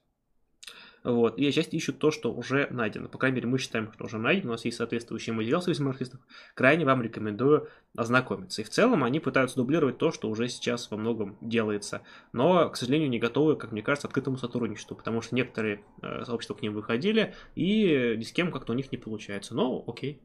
Вот. 1.03 1.37
И 1.37 1.45
отчасти 1.45 1.75
ищут 1.75 1.99
то, 1.99 2.11
что 2.11 2.33
уже 2.33 2.67
найдено. 2.71 3.09
По 3.09 3.17
крайней 3.17 3.35
мере, 3.35 3.47
мы 3.49 3.57
считаем, 3.57 3.91
что 3.93 4.05
уже 4.05 4.17
найдено. 4.17 4.51
У 4.51 4.53
нас 4.53 4.63
есть 4.63 4.77
соответствующий 4.77 5.33
материал 5.33 5.61
с 5.61 5.79
марксистов. 5.79 6.21
Крайне 6.55 6.85
вам 6.85 7.01
рекомендую 7.01 7.67
ознакомиться. 7.95 8.61
И 8.61 8.65
в 8.65 8.69
целом 8.69 9.03
они 9.03 9.19
пытаются 9.19 9.57
дублировать 9.57 9.97
то, 9.97 10.11
что 10.11 10.29
уже 10.29 10.47
сейчас 10.47 10.89
во 10.89 10.97
многом 10.97 11.37
делается. 11.41 12.03
Но, 12.31 12.69
к 12.69 12.77
сожалению, 12.77 13.09
не 13.09 13.19
готовы, 13.19 13.57
как 13.57 13.73
мне 13.73 13.81
кажется, 13.81 14.07
открытому 14.07 14.37
сотрудничеству. 14.37 14.95
Потому 14.95 15.21
что 15.21 15.35
некоторые 15.35 15.83
э, 16.01 16.23
сообщества 16.23 16.53
к 16.53 16.61
ним 16.61 16.73
выходили, 16.73 17.35
и 17.55 18.15
ни 18.17 18.23
с 18.23 18.31
кем 18.31 18.51
как-то 18.51 18.71
у 18.71 18.75
них 18.75 18.91
не 18.93 18.97
получается. 18.97 19.53
Но 19.55 19.83
окей, 19.85 20.21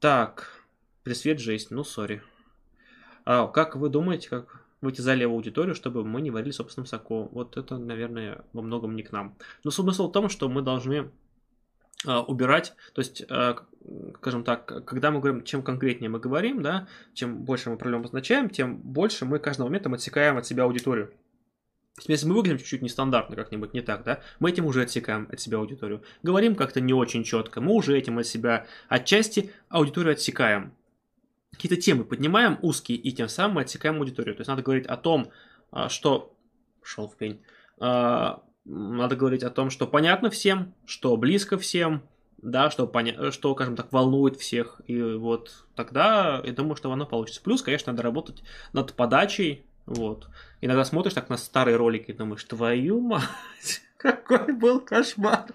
так, 0.00 0.64
пресвет 1.04 1.38
жесть, 1.38 1.70
ну 1.70 1.84
сори. 1.84 2.22
А 3.24 3.46
как 3.46 3.76
вы 3.76 3.88
думаете, 3.88 4.28
как 4.28 4.64
выйти 4.80 5.00
за 5.02 5.14
левую 5.14 5.36
аудиторию, 5.36 5.74
чтобы 5.74 6.04
мы 6.04 6.20
не 6.20 6.30
варили 6.30 6.50
собственным 6.50 6.86
соку? 6.86 7.28
Вот 7.32 7.56
это, 7.56 7.76
наверное, 7.78 8.44
во 8.52 8.62
многом 8.62 8.96
не 8.96 9.02
к 9.02 9.12
нам. 9.12 9.36
Но 9.62 9.70
смысл 9.70 10.08
в 10.08 10.12
том, 10.12 10.28
что 10.28 10.48
мы 10.48 10.62
должны 10.62 11.10
а, 12.06 12.22
убирать, 12.22 12.74
то 12.94 13.00
есть, 13.00 13.22
а, 13.28 13.58
скажем 14.16 14.42
так, 14.42 14.84
когда 14.86 15.10
мы 15.10 15.20
говорим, 15.20 15.44
чем 15.44 15.62
конкретнее 15.62 16.08
мы 16.08 16.18
говорим, 16.18 16.62
да, 16.62 16.88
чем 17.12 17.44
больше 17.44 17.68
мы 17.68 17.76
проблем 17.76 18.00
обозначаем, 18.00 18.48
тем 18.48 18.78
больше 18.78 19.26
мы 19.26 19.38
каждым 19.38 19.66
моментом 19.66 19.94
отсекаем 19.94 20.38
от 20.38 20.46
себя 20.46 20.64
аудиторию. 20.64 21.12
Если 22.06 22.26
мы 22.26 22.34
выглядим 22.34 22.58
чуть-чуть 22.58 22.82
нестандартно 22.82 23.36
как-нибудь, 23.36 23.74
не 23.74 23.82
так, 23.82 24.04
да, 24.04 24.20
мы 24.38 24.50
этим 24.50 24.64
уже 24.66 24.82
отсекаем 24.82 25.28
от 25.30 25.40
себя 25.40 25.58
аудиторию. 25.58 26.02
Говорим 26.22 26.54
как-то 26.54 26.80
не 26.80 26.94
очень 26.94 27.24
четко, 27.24 27.60
мы 27.60 27.72
уже 27.72 27.98
этим 27.98 28.18
от 28.18 28.26
себя 28.26 28.66
отчасти 28.88 29.52
аудиторию 29.68 30.12
отсекаем. 30.12 30.74
Какие-то 31.52 31.80
темы 31.80 32.04
поднимаем 32.04 32.58
узкие 32.62 32.96
и 32.96 33.12
тем 33.12 33.28
самым 33.28 33.56
мы 33.56 33.62
отсекаем 33.62 33.98
аудиторию. 33.98 34.34
То 34.34 34.40
есть 34.40 34.48
надо 34.48 34.62
говорить 34.62 34.86
о 34.86 34.96
том, 34.96 35.30
а, 35.70 35.88
что... 35.88 36.34
Шел 36.82 37.08
в 37.08 37.16
пень. 37.16 37.42
А, 37.78 38.42
надо 38.64 39.16
говорить 39.16 39.42
о 39.42 39.50
том, 39.50 39.68
что 39.68 39.86
понятно 39.86 40.30
всем, 40.30 40.74
что 40.86 41.16
близко 41.16 41.58
всем, 41.58 42.02
да, 42.38 42.70
что, 42.70 42.86
поня... 42.86 43.30
что, 43.32 43.54
скажем 43.54 43.76
так, 43.76 43.92
волнует 43.92 44.36
всех. 44.36 44.80
И 44.86 45.02
вот 45.02 45.66
тогда 45.74 46.40
я 46.44 46.52
думаю, 46.52 46.76
что 46.76 46.90
оно 46.90 47.04
получится. 47.04 47.42
Плюс, 47.42 47.62
конечно, 47.62 47.92
надо 47.92 48.02
работать 48.02 48.42
над 48.72 48.94
подачей, 48.94 49.66
вот. 49.86 50.28
Иногда 50.60 50.84
смотришь 50.84 51.14
так 51.14 51.28
на 51.28 51.36
старые 51.36 51.76
ролики 51.76 52.10
и 52.10 52.14
думаешь, 52.14 52.44
твою 52.44 53.00
мать, 53.00 53.82
какой 53.96 54.52
был 54.52 54.80
кошмар. 54.80 55.46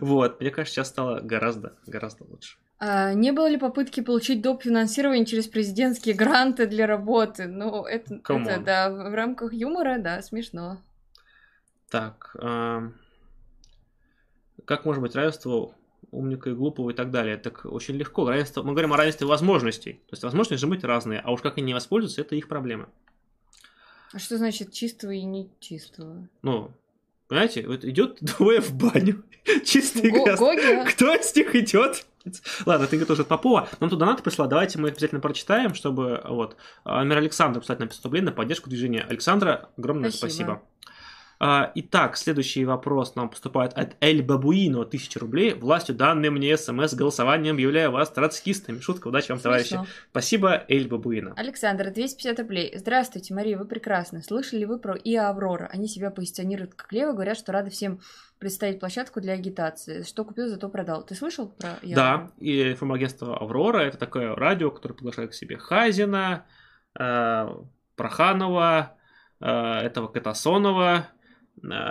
Вот, 0.00 0.40
мне 0.40 0.50
кажется, 0.50 0.76
сейчас 0.76 0.88
стало 0.88 1.20
гораздо, 1.20 1.74
гораздо 1.86 2.24
лучше. 2.24 2.58
А 2.80 3.12
не 3.12 3.32
было 3.32 3.48
ли 3.48 3.56
попытки 3.56 4.00
получить 4.00 4.40
доп. 4.40 4.62
финансирование 4.62 5.26
через 5.26 5.48
президентские 5.48 6.14
гранты 6.14 6.66
для 6.66 6.86
работы? 6.86 7.46
Ну, 7.46 7.84
это, 7.84 8.14
это 8.14 8.60
да, 8.64 8.90
в 8.90 9.14
рамках 9.14 9.52
юмора, 9.52 9.98
да, 9.98 10.22
смешно. 10.22 10.80
Так, 11.90 12.36
э, 12.40 12.90
как 14.64 14.84
может 14.84 15.02
быть 15.02 15.16
равенство 15.16 15.74
умника 16.12 16.50
и 16.50 16.54
глупого 16.54 16.90
и 16.90 16.94
так 16.94 17.10
далее? 17.10 17.36
Так 17.36 17.64
очень 17.64 17.96
легко. 17.96 18.28
Равенство, 18.28 18.62
мы 18.62 18.72
говорим 18.72 18.92
о 18.92 18.96
равенстве 18.96 19.26
возможностей. 19.26 19.94
То 19.94 20.12
есть 20.12 20.22
возможности 20.22 20.60
же 20.60 20.68
быть 20.68 20.84
разные, 20.84 21.20
а 21.20 21.32
уж 21.32 21.40
как 21.40 21.58
они 21.58 21.74
воспользуются, 21.74 22.20
это 22.20 22.36
их 22.36 22.46
проблема. 22.46 22.88
А 24.12 24.18
что 24.18 24.38
значит 24.38 24.72
чистого 24.72 25.10
и 25.10 25.22
нечистого? 25.22 26.28
Ну, 26.42 26.70
понимаете, 27.28 27.66
вот 27.66 27.84
идет 27.84 28.18
двое 28.20 28.60
в 28.60 28.74
баню, 28.74 29.24
чистый 29.64 30.10
грязный. 30.10 30.84
Кто 30.86 31.14
из 31.14 31.34
них 31.36 31.54
идет? 31.54 32.06
Ладно, 32.66 32.86
ты 32.86 33.02
тоже 33.04 33.22
от 33.22 33.28
Попова. 33.28 33.68
Нам 33.80 33.90
туда 33.90 34.06
надо 34.06 34.22
пришла, 34.22 34.46
давайте 34.46 34.78
мы 34.78 34.88
их 34.88 34.94
обязательно 34.94 35.20
прочитаем, 35.20 35.74
чтобы 35.74 36.20
вот. 36.24 36.56
Амир 36.84 37.18
Александр, 37.18 37.60
кстати, 37.60 37.80
написал 37.80 38.02
рублей 38.04 38.22
на 38.22 38.32
поддержку 38.32 38.68
движения. 38.68 39.02
Александра, 39.08 39.70
огромное 39.76 40.10
спасибо. 40.10 40.28
спасибо. 40.32 40.62
А, 41.40 41.70
итак, 41.76 42.16
следующий 42.16 42.64
вопрос 42.64 43.14
нам 43.14 43.28
поступает 43.28 43.72
от 43.74 43.96
Эль 44.00 44.22
Бабуино, 44.22 44.82
1000 44.82 45.20
рублей. 45.20 45.54
Властью 45.54 45.94
данной 45.94 46.30
мне 46.30 46.56
смс-голосованием 46.56 47.54
объявляю 47.54 47.92
вас 47.92 48.10
троцкистами. 48.10 48.80
Шутка, 48.80 49.08
удачи 49.08 49.30
вам, 49.30 49.40
товарищи. 49.40 49.68
Смешно. 49.68 49.86
Спасибо, 50.10 50.64
Эль 50.68 50.88
Бабуино. 50.88 51.34
Александр, 51.36 51.92
250 51.92 52.40
рублей. 52.40 52.72
Здравствуйте, 52.74 53.34
Мария, 53.34 53.56
вы 53.56 53.66
прекрасны. 53.66 54.22
Слышали 54.22 54.60
ли 54.60 54.66
вы 54.66 54.80
про 54.80 54.96
ИА 54.96 55.28
Аврора? 55.28 55.68
Они 55.72 55.86
себя 55.86 56.10
позиционируют 56.10 56.74
как 56.74 56.92
лево, 56.92 57.12
говорят, 57.12 57.38
что 57.38 57.52
рады 57.52 57.70
всем 57.70 58.00
представить 58.40 58.80
площадку 58.80 59.20
для 59.20 59.34
агитации. 59.34 60.02
Что 60.02 60.24
купил, 60.24 60.48
зато 60.48 60.68
продал. 60.68 61.04
Ты 61.04 61.14
слышал 61.14 61.48
про 61.48 61.78
ИА 61.82 61.94
Да, 61.94 62.30
и 62.38 62.72
информагентство 62.72 63.38
Аврора 63.38 63.78
это 63.78 63.96
такое 63.96 64.34
радио, 64.34 64.72
которое 64.72 64.94
приглашает 64.94 65.30
к 65.30 65.34
себе 65.34 65.56
Хазина, 65.56 66.46
э, 66.98 67.48
Проханова, 67.94 68.96
э, 69.40 69.46
этого 69.46 70.08
Катасонова, 70.08 71.06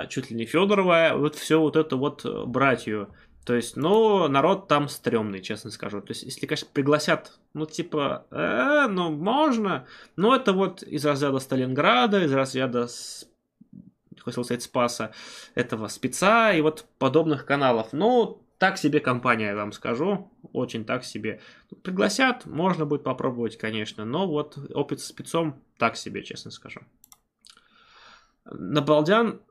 чуть 0.10 0.30
ли 0.30 0.36
не 0.38 0.46
Федорова, 0.46 1.14
вот 1.16 1.36
все 1.36 1.60
вот 1.60 1.76
это 1.76 1.96
вот 1.96 2.26
э, 2.26 2.46
братью. 2.46 3.14
То 3.46 3.56
есть, 3.56 3.78
ну, 3.78 4.28
народ 4.28 4.68
там 4.68 4.90
стрёмный, 4.90 5.42
честно 5.42 5.72
скажу. 5.72 6.02
То 6.02 6.12
есть, 6.12 6.24
если, 6.24 6.46
конечно, 6.46 6.68
пригласят, 6.74 7.40
ну, 7.54 7.66
типа, 7.66 8.28
э, 8.30 8.88
ну, 8.90 9.10
можно, 9.10 9.88
но 10.18 10.36
это 10.36 10.52
вот 10.52 10.84
из 10.84 11.06
разряда 11.06 11.40
Сталинграда, 11.40 12.24
из 12.24 12.34
разряда, 12.34 12.88
хотел 14.20 14.44
сказать, 14.44 14.64
Спаса, 14.64 15.12
этого 15.56 15.88
спеца 15.88 16.52
и 16.52 16.60
вот 16.60 16.86
подобных 17.00 17.46
каналов. 17.46 17.94
Ну, 17.94 18.44
так 18.58 18.78
себе 18.78 19.00
компания, 19.00 19.48
я 19.48 19.56
вам 19.56 19.72
скажу, 19.72 20.32
очень 20.52 20.84
так 20.84 21.04
себе. 21.06 21.40
Пригласят, 21.84 22.46
можно 22.46 22.86
будет 22.86 23.04
попробовать, 23.04 23.58
конечно, 23.58 24.04
но 24.04 24.28
вот 24.28 24.58
опыт 24.74 25.00
с 25.00 25.06
спецом 25.06 25.64
так 25.78 25.96
себе, 25.96 26.24
честно 26.24 26.52
скажу. 26.52 26.82
Набалдян... 28.46 29.42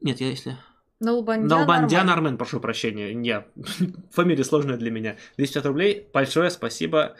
Нет, 0.00 0.20
я 0.20 0.28
если... 0.28 0.56
Налбандян, 1.00 1.48
Налбандян 1.48 2.06
нормально. 2.06 2.12
Армен, 2.12 2.38
прошу 2.38 2.60
прощения. 2.60 3.10
Я... 3.22 3.46
Фамилия 4.10 4.44
сложная 4.44 4.76
для 4.76 4.90
меня. 4.90 5.16
250 5.36 5.66
рублей. 5.66 6.08
Большое 6.12 6.50
спасибо, 6.50 7.16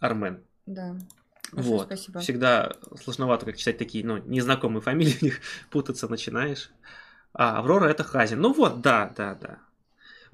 Армен. 0.00 0.42
Да. 0.66 0.96
Большое 1.52 1.76
Вот. 1.76 1.86
спасибо. 1.86 2.20
Всегда 2.20 2.72
сложновато, 3.00 3.46
как 3.46 3.56
читать 3.56 3.78
такие, 3.78 4.04
ну, 4.04 4.18
незнакомые 4.18 4.82
фамилии, 4.82 5.12
в 5.18 5.22
них 5.22 5.40
путаться 5.70 6.08
начинаешь. 6.08 6.70
А, 7.32 7.58
Аврора 7.58 7.86
это 7.86 8.02
Хазин. 8.02 8.40
Ну 8.40 8.52
вот, 8.52 8.80
да, 8.80 9.12
да, 9.16 9.36
да. 9.40 9.58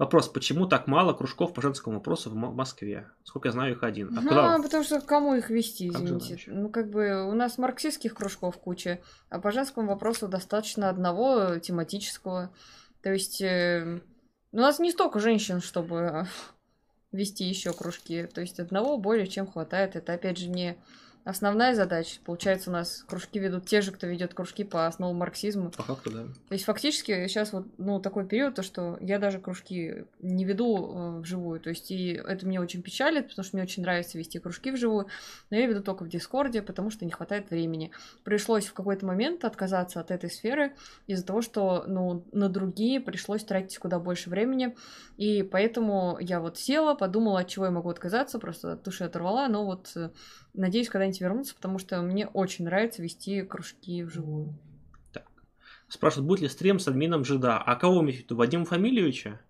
Вопрос, 0.01 0.29
почему 0.29 0.65
так 0.65 0.87
мало 0.87 1.13
кружков 1.13 1.53
по 1.53 1.61
женскому 1.61 1.97
вопросу 1.97 2.31
в 2.31 2.33
Москве? 2.33 3.07
Сколько 3.23 3.49
я 3.49 3.51
знаю, 3.51 3.73
их 3.73 3.83
один. 3.83 4.07
А 4.17 4.21
Ну, 4.21 4.29
куда? 4.29 4.57
потому 4.59 4.83
что 4.83 4.99
кому 4.99 5.35
их 5.35 5.51
вести, 5.51 5.91
Как 5.91 6.01
извините. 6.01 6.41
Ну, 6.47 6.69
как 6.69 6.89
бы 6.89 7.29
у 7.29 7.33
нас 7.33 7.59
марксистских 7.59 8.15
кружков 8.15 8.57
куча, 8.57 8.99
а 9.29 9.39
по 9.39 9.51
женскому 9.51 9.89
вопросу 9.89 10.27
достаточно 10.27 10.89
одного 10.89 11.59
тематического. 11.59 12.51
То 13.03 13.13
есть 13.13 13.43
э, 13.43 14.01
у 14.51 14.57
нас 14.57 14.79
не 14.79 14.89
столько 14.89 15.19
женщин, 15.19 15.61
чтобы 15.61 16.25
вести 17.11 17.43
еще 17.43 17.71
кружки. 17.71 18.25
То 18.25 18.41
есть 18.41 18.59
одного 18.59 18.97
более 18.97 19.27
чем 19.27 19.45
хватает. 19.45 19.95
Это 19.95 20.13
опять 20.13 20.39
же 20.39 20.49
не 20.49 20.77
основная 21.23 21.75
задача. 21.75 22.19
Получается, 22.25 22.69
у 22.69 22.73
нас 22.73 23.03
кружки 23.07 23.39
ведут 23.39 23.65
те 23.65 23.81
же, 23.81 23.91
кто 23.91 24.07
ведет 24.07 24.33
кружки 24.33 24.63
по 24.63 24.87
основам 24.87 25.17
марксизма. 25.17 25.69
По 25.69 25.83
факту, 25.83 26.11
да. 26.11 26.23
То 26.47 26.53
есть 26.53 26.65
фактически 26.65 27.27
сейчас 27.27 27.53
вот 27.53 27.67
ну, 27.77 27.99
такой 27.99 28.25
период, 28.25 28.55
то 28.55 28.63
что 28.63 28.97
я 29.01 29.19
даже 29.19 29.39
кружки 29.39 30.05
не 30.19 30.45
веду 30.45 30.93
э, 30.93 31.19
вживую. 31.19 31.59
То 31.59 31.69
есть 31.69 31.91
и 31.91 32.13
это 32.13 32.45
мне 32.45 32.59
очень 32.59 32.81
печалит, 32.81 33.29
потому 33.29 33.45
что 33.45 33.55
мне 33.55 33.63
очень 33.63 33.83
нравится 33.83 34.17
вести 34.17 34.39
кружки 34.39 34.71
вживую, 34.71 35.07
но 35.49 35.57
я 35.57 35.67
веду 35.67 35.81
только 35.81 36.03
в 36.03 36.09
Дискорде, 36.09 36.61
потому 36.61 36.89
что 36.89 37.05
не 37.05 37.11
хватает 37.11 37.49
времени. 37.49 37.91
Пришлось 38.23 38.65
в 38.65 38.73
какой-то 38.73 39.05
момент 39.05 39.45
отказаться 39.45 39.99
от 39.99 40.11
этой 40.11 40.29
сферы 40.29 40.73
из-за 41.07 41.25
того, 41.25 41.41
что 41.41 41.85
ну, 41.87 42.25
на 42.31 42.49
другие 42.49 42.99
пришлось 42.99 43.43
тратить 43.43 43.77
куда 43.77 43.99
больше 43.99 44.29
времени. 44.29 44.75
И 45.17 45.43
поэтому 45.43 46.17
я 46.19 46.39
вот 46.39 46.57
села, 46.57 46.95
подумала, 46.95 47.41
от 47.41 47.47
чего 47.47 47.65
я 47.65 47.71
могу 47.71 47.89
отказаться, 47.89 48.39
просто 48.39 48.73
от 48.73 48.83
души 48.83 49.03
оторвала, 49.03 49.47
но 49.47 49.65
вот 49.65 49.91
э, 49.95 50.09
надеюсь 50.53 50.89
когда-нибудь 50.89 51.21
вернуться, 51.21 51.55
потому 51.55 51.79
что 51.79 52.01
мне 52.01 52.27
очень 52.27 52.65
нравится 52.65 53.01
вести 53.01 53.41
кружки 53.41 54.03
вживую. 54.03 54.53
Спрашивают, 55.87 56.27
будет 56.27 56.41
ли 56.41 56.47
стрим 56.47 56.79
с 56.79 56.87
админом 56.87 57.25
Жида. 57.25 57.57
А 57.57 57.75
кого 57.75 57.95
вы 57.95 58.03
имеете 58.03 58.19
в 58.19 58.23
виду? 58.23 58.35
Вадима 58.37 58.63
Фамильевича? 58.63 59.41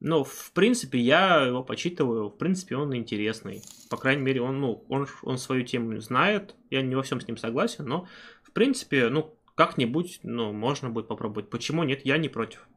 Ну, 0.00 0.22
в 0.22 0.52
принципе, 0.52 0.98
я 0.98 1.46
его 1.46 1.64
почитываю. 1.64 2.28
В 2.28 2.36
принципе, 2.36 2.76
он 2.76 2.94
интересный. 2.94 3.62
По 3.88 3.96
крайней 3.96 4.22
мере, 4.22 4.42
он, 4.42 4.60
ну, 4.60 4.84
он, 4.88 5.08
он 5.22 5.38
свою 5.38 5.64
тему 5.64 5.98
знает. 6.00 6.54
Я 6.70 6.82
не 6.82 6.94
во 6.94 7.02
всем 7.02 7.20
с 7.22 7.26
ним 7.26 7.38
согласен, 7.38 7.86
но, 7.86 8.06
в 8.42 8.52
принципе, 8.52 9.08
ну, 9.08 9.34
как-нибудь, 9.54 10.20
ну, 10.22 10.52
можно 10.52 10.90
будет 10.90 11.08
попробовать. 11.08 11.48
Почему 11.48 11.82
нет? 11.84 12.04
Я 12.04 12.18
не 12.18 12.28
против. 12.28 12.68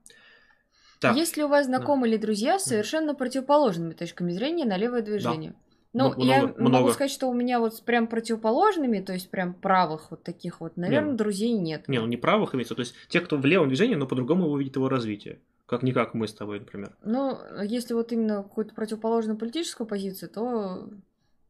Так, 1.01 1.15
Есть 1.15 1.35
ли 1.35 1.43
у 1.43 1.47
вас 1.47 1.65
знакомые 1.65 2.13
или 2.13 2.21
друзья 2.21 2.59
с 2.59 2.63
совершенно 2.63 3.13
противоположными 3.13 3.93
точками 3.93 4.31
зрения 4.31 4.65
на 4.65 4.77
левое 4.77 5.01
движение? 5.01 5.53
Ну, 5.93 6.13
Ну, 6.15 6.23
я 6.23 6.43
много- 6.47 6.69
могу 6.69 6.89
сказать, 6.91 7.11
что 7.11 7.27
у 7.27 7.33
меня 7.33 7.59
вот 7.59 7.75
с 7.75 7.79
прям 7.81 8.07
противоположными, 8.07 8.99
то 9.01 9.11
есть 9.13 9.29
прям 9.29 9.53
правых 9.53 10.11
вот 10.11 10.23
таких 10.23 10.61
вот, 10.61 10.77
наверное, 10.77 11.11
Не. 11.11 11.17
друзей 11.17 11.51
нет. 11.53 11.87
не, 11.87 11.99
он 11.99 12.09
не 12.09 12.17
правых 12.17 12.55
имеется. 12.55 12.75
То 12.75 12.81
есть, 12.81 12.95
те, 13.09 13.19
кто 13.19 13.37
в 13.37 13.45
левом 13.45 13.67
движении, 13.67 13.95
но 13.95 14.07
по-другому 14.07 14.45
его 14.45 14.57
видит 14.57 14.75
его 14.77 14.87
развитие. 14.87 15.39
Как 15.65 15.83
не 15.83 15.91
как 15.93 16.13
мы 16.13 16.27
с 16.27 16.33
тобой, 16.33 16.59
например. 16.59 16.91
Ну, 17.03 17.37
если 17.63 17.93
вот 17.93 18.11
именно 18.11 18.43
какую-то 18.43 18.73
противоположную 18.73 19.37
политическую 19.37 19.87
позицию, 19.87 20.29
то 20.29 20.89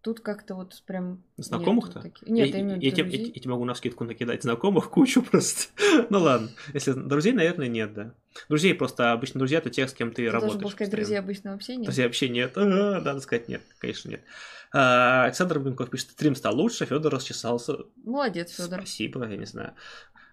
тут 0.02 0.20
как-то 0.22 0.56
вот 0.56 0.82
прям... 0.88 1.24
нет 1.38 1.46
Знакомых-то? 1.48 2.00
вот 2.00 2.04
таких- 2.04 2.28
Нет, 2.28 2.50
я, 2.50 2.60
именно 2.60 2.76
я, 2.80 2.92
тебе, 2.92 3.04
друзей. 3.04 3.32
я 3.36 3.42
тебе 3.42 3.52
могу 3.52 3.66
на 3.66 3.76
скидку 3.76 4.04
накидать 4.04 4.42
знакомых 4.44 4.90
кучу 4.90 5.22
просто. 5.24 5.70
ну 6.10 6.20
ладно. 6.20 6.50
Если 6.74 6.94
друзей, 6.94 7.34
наверное, 7.34 7.68
нет, 7.68 7.94
да. 7.94 8.14
Друзей 8.50 8.74
просто 8.74 9.12
обычно 9.12 9.40
друзья 9.40 9.58
это 9.60 9.70
те, 9.70 9.88
с 9.88 9.94
кем 9.94 10.10
ты, 10.12 10.24
Ты 10.26 10.32
работаешь. 10.32 10.54
должен 10.54 10.62
был 10.62 10.70
сказать, 10.70 10.90
постоянно. 10.90 11.06
друзья 11.06 11.20
обычного 11.20 11.56
общения. 11.56 11.84
Друзей 11.84 12.06
вообще 12.06 12.30
нет. 12.30 12.52
А, 12.56 13.02
Надо 13.02 13.20
сказать 13.20 13.48
нет. 13.50 13.62
Конечно, 13.80 14.10
нет. 14.10 14.22
А, 14.74 15.26
Александр 15.26 15.56
Рубинков 15.56 15.90
пишет, 15.90 16.12
стрим 16.12 16.36
стал 16.36 16.56
лучше, 16.56 16.86
Федор 16.86 17.14
расчесался. 17.14 17.78
Молодец, 18.04 18.52
Федор. 18.56 18.80
Спасибо, 18.80 19.28
я 19.28 19.38
не 19.38 19.46
знаю. 19.46 19.74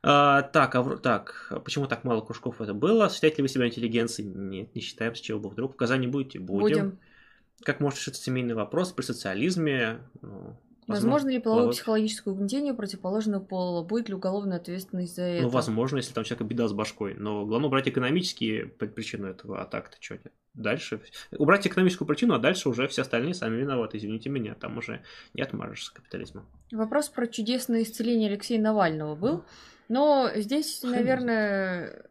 А, 0.03 0.43
так, 0.43 0.75
а 0.77 0.97
так, 0.99 1.53
почему 1.65 1.87
так 1.89 2.05
мало 2.05 2.21
кружков 2.21 2.61
это 2.61 2.73
было? 2.73 3.11
Считаете 3.11 3.39
ли 3.39 3.43
вы 3.43 3.49
себя 3.49 3.67
интеллигенцией? 3.67 4.29
Нет, 4.29 4.75
не 4.75 4.81
считаем, 4.81 5.15
с 5.17 5.21
чего 5.21 5.41
бы 5.41 5.49
вдруг. 5.49 5.75
В 5.75 5.77
Казани 5.77 6.07
будете? 6.07 6.39
Будем. 6.39 6.77
Будем. 6.77 6.99
Как 7.65 7.81
может 7.81 7.99
решиться 7.99 8.23
семейный 8.23 8.55
вопрос 8.55 8.93
при 8.93 9.03
социализме? 9.03 9.99
Ну, 10.23 10.57
Возможно 10.89 11.29
ли 11.29 11.39
половое 11.39 11.71
психологическое 11.71 12.31
угнетение 12.31 12.73
противоположного 12.73 13.43
пола? 13.43 13.85
Будет 13.85 14.09
ли 14.09 14.15
уголовная 14.15 14.57
ответственность 14.57 15.15
за 15.15 15.23
это? 15.23 15.43
Ну, 15.43 15.49
возможно, 15.51 15.99
если 15.99 16.15
там 16.15 16.23
у 16.23 16.25
человека 16.25 16.45
беда 16.45 16.67
с 16.67 16.73
башкой. 16.73 17.15
Но 17.15 17.45
главное 17.45 17.69
убрать 17.69 17.89
экономические 17.89 18.67
причины 18.67 19.27
этого, 19.27 19.61
а 19.61 19.67
так-то 19.67 19.99
что 20.01 20.15
нет. 20.15 20.33
Дальше... 20.55 21.01
Убрать 21.37 21.67
экономическую 21.67 22.09
причину, 22.09 22.35
а 22.35 22.39
дальше 22.39 22.69
уже 22.69 22.89
все 22.89 23.03
остальные 23.03 23.35
сами 23.35 23.57
виноваты. 23.57 23.99
Извините 23.99 24.31
меня, 24.31 24.55
там 24.55 24.79
уже 24.79 25.03
не 25.35 25.43
отмажешься 25.43 25.93
капитализма. 25.93 26.45
Вопрос 26.73 27.11
про 27.11 27.27
чудесное 27.27 27.83
исцеление 27.83 28.31
Алексея 28.31 28.61
Навального 28.61 29.15
был. 29.15 29.45
Но 29.89 30.31
здесь, 30.35 30.81
Хрен 30.81 30.93
наверное, 30.93 32.07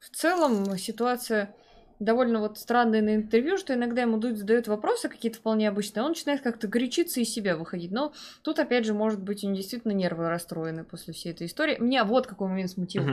в 0.00 0.10
целом 0.10 0.76
ситуация 0.76 1.54
довольно 1.98 2.40
вот 2.40 2.58
странная 2.58 3.02
на 3.02 3.16
интервью, 3.16 3.56
что 3.56 3.74
иногда 3.74 4.02
ему 4.02 4.18
Дудь 4.18 4.38
задает 4.38 4.68
вопросы 4.68 5.08
какие-то 5.08 5.38
вполне 5.38 5.68
обычные, 5.68 6.02
он 6.02 6.10
начинает 6.10 6.40
как-то 6.40 6.68
горячиться 6.68 7.20
из 7.20 7.30
себя 7.30 7.56
выходить. 7.56 7.90
Но 7.90 8.12
тут, 8.42 8.58
опять 8.58 8.84
же, 8.84 8.94
может 8.94 9.20
быть, 9.20 9.42
у 9.42 9.46
него 9.46 9.56
действительно 9.56 9.92
нервы 9.92 10.28
расстроены 10.28 10.84
после 10.84 11.12
всей 11.12 11.32
этой 11.32 11.46
истории. 11.46 11.76
Меня 11.78 12.04
вот 12.04 12.26
какой 12.26 12.48
момент 12.48 12.70
смутил. 12.70 13.04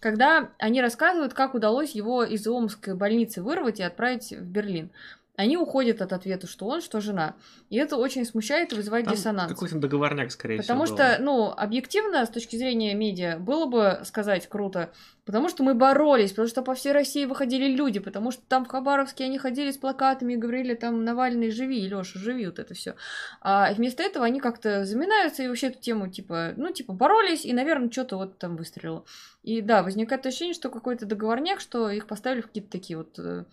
Когда 0.00 0.50
они 0.58 0.82
рассказывают, 0.82 1.32
как 1.32 1.54
удалось 1.54 1.92
его 1.92 2.24
из 2.24 2.46
Омской 2.46 2.94
больницы 2.94 3.42
вырвать 3.42 3.80
и 3.80 3.82
отправить 3.82 4.32
в 4.32 4.44
Берлин. 4.44 4.90
Они 5.36 5.56
уходят 5.56 6.00
от 6.00 6.12
ответа, 6.12 6.46
что 6.46 6.66
он, 6.66 6.80
что 6.80 7.00
жена. 7.00 7.34
И 7.68 7.76
это 7.76 7.96
очень 7.96 8.24
смущает 8.24 8.72
и 8.72 8.76
вызывает 8.76 9.06
Там 9.06 9.14
диссонанс. 9.14 9.52
Какой-то 9.52 9.78
договорняк, 9.78 10.30
скорее 10.30 10.58
Потому 10.58 10.84
всего. 10.84 10.96
что, 10.96 11.16
ну, 11.20 11.50
объективно, 11.50 12.24
с 12.24 12.28
точки 12.28 12.54
зрения 12.54 12.94
медиа, 12.94 13.38
было 13.40 13.66
бы 13.66 14.00
сказать 14.04 14.48
круто, 14.48 14.92
потому 15.24 15.48
что 15.48 15.64
мы 15.64 15.74
боролись, 15.74 16.30
потому 16.30 16.46
что 16.46 16.62
по 16.62 16.74
всей 16.74 16.92
России 16.92 17.24
выходили 17.24 17.74
люди, 17.74 17.98
потому 17.98 18.30
что 18.30 18.42
там 18.46 18.64
в 18.64 18.68
Хабаровске 18.68 19.24
они 19.24 19.38
ходили 19.38 19.72
с 19.72 19.76
плакатами 19.76 20.34
и 20.34 20.36
говорили 20.36 20.74
там 20.74 21.04
Навальный 21.04 21.50
живи, 21.50 21.80
Леша, 21.80 22.16
живи, 22.16 22.46
вот 22.46 22.60
это 22.60 22.74
все. 22.74 22.94
А 23.40 23.72
вместо 23.74 24.04
этого 24.04 24.24
они 24.24 24.38
как-то 24.38 24.84
заминаются 24.84 25.42
и 25.42 25.48
вообще 25.48 25.66
эту 25.68 25.80
тему 25.80 26.08
типа, 26.08 26.52
ну, 26.56 26.72
типа 26.72 26.92
боролись 26.92 27.44
и, 27.44 27.52
наверное, 27.52 27.90
что-то 27.90 28.18
вот 28.18 28.38
там 28.38 28.56
выстрелило. 28.56 29.04
И 29.42 29.60
да, 29.62 29.82
возникает 29.82 30.24
ощущение, 30.26 30.54
что 30.54 30.70
какой-то 30.70 31.06
договорняк, 31.06 31.58
что 31.58 31.90
их 31.90 32.06
поставили 32.06 32.40
в 32.40 32.46
какие-то 32.46 32.70
такие 32.70 32.96
вот 32.98 33.18
э, 33.18 33.44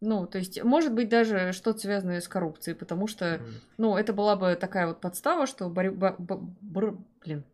ну, 0.00 0.26
то 0.26 0.38
есть, 0.38 0.62
может 0.62 0.92
быть, 0.92 1.08
даже 1.08 1.52
что-то 1.52 1.80
связанное 1.80 2.20
с 2.20 2.28
коррупцией, 2.28 2.74
потому 2.76 3.06
что 3.08 3.40
ну, 3.78 3.96
это 3.96 4.12
была 4.12 4.36
бы 4.36 4.54
такая 4.54 4.86
вот 4.86 5.00
подстава, 5.00 5.46
что 5.46 5.68
борь- 5.68 5.90
бо- 5.90 6.14
бо- 6.18 6.40
бр- 6.60 6.96
блин. 7.24 7.44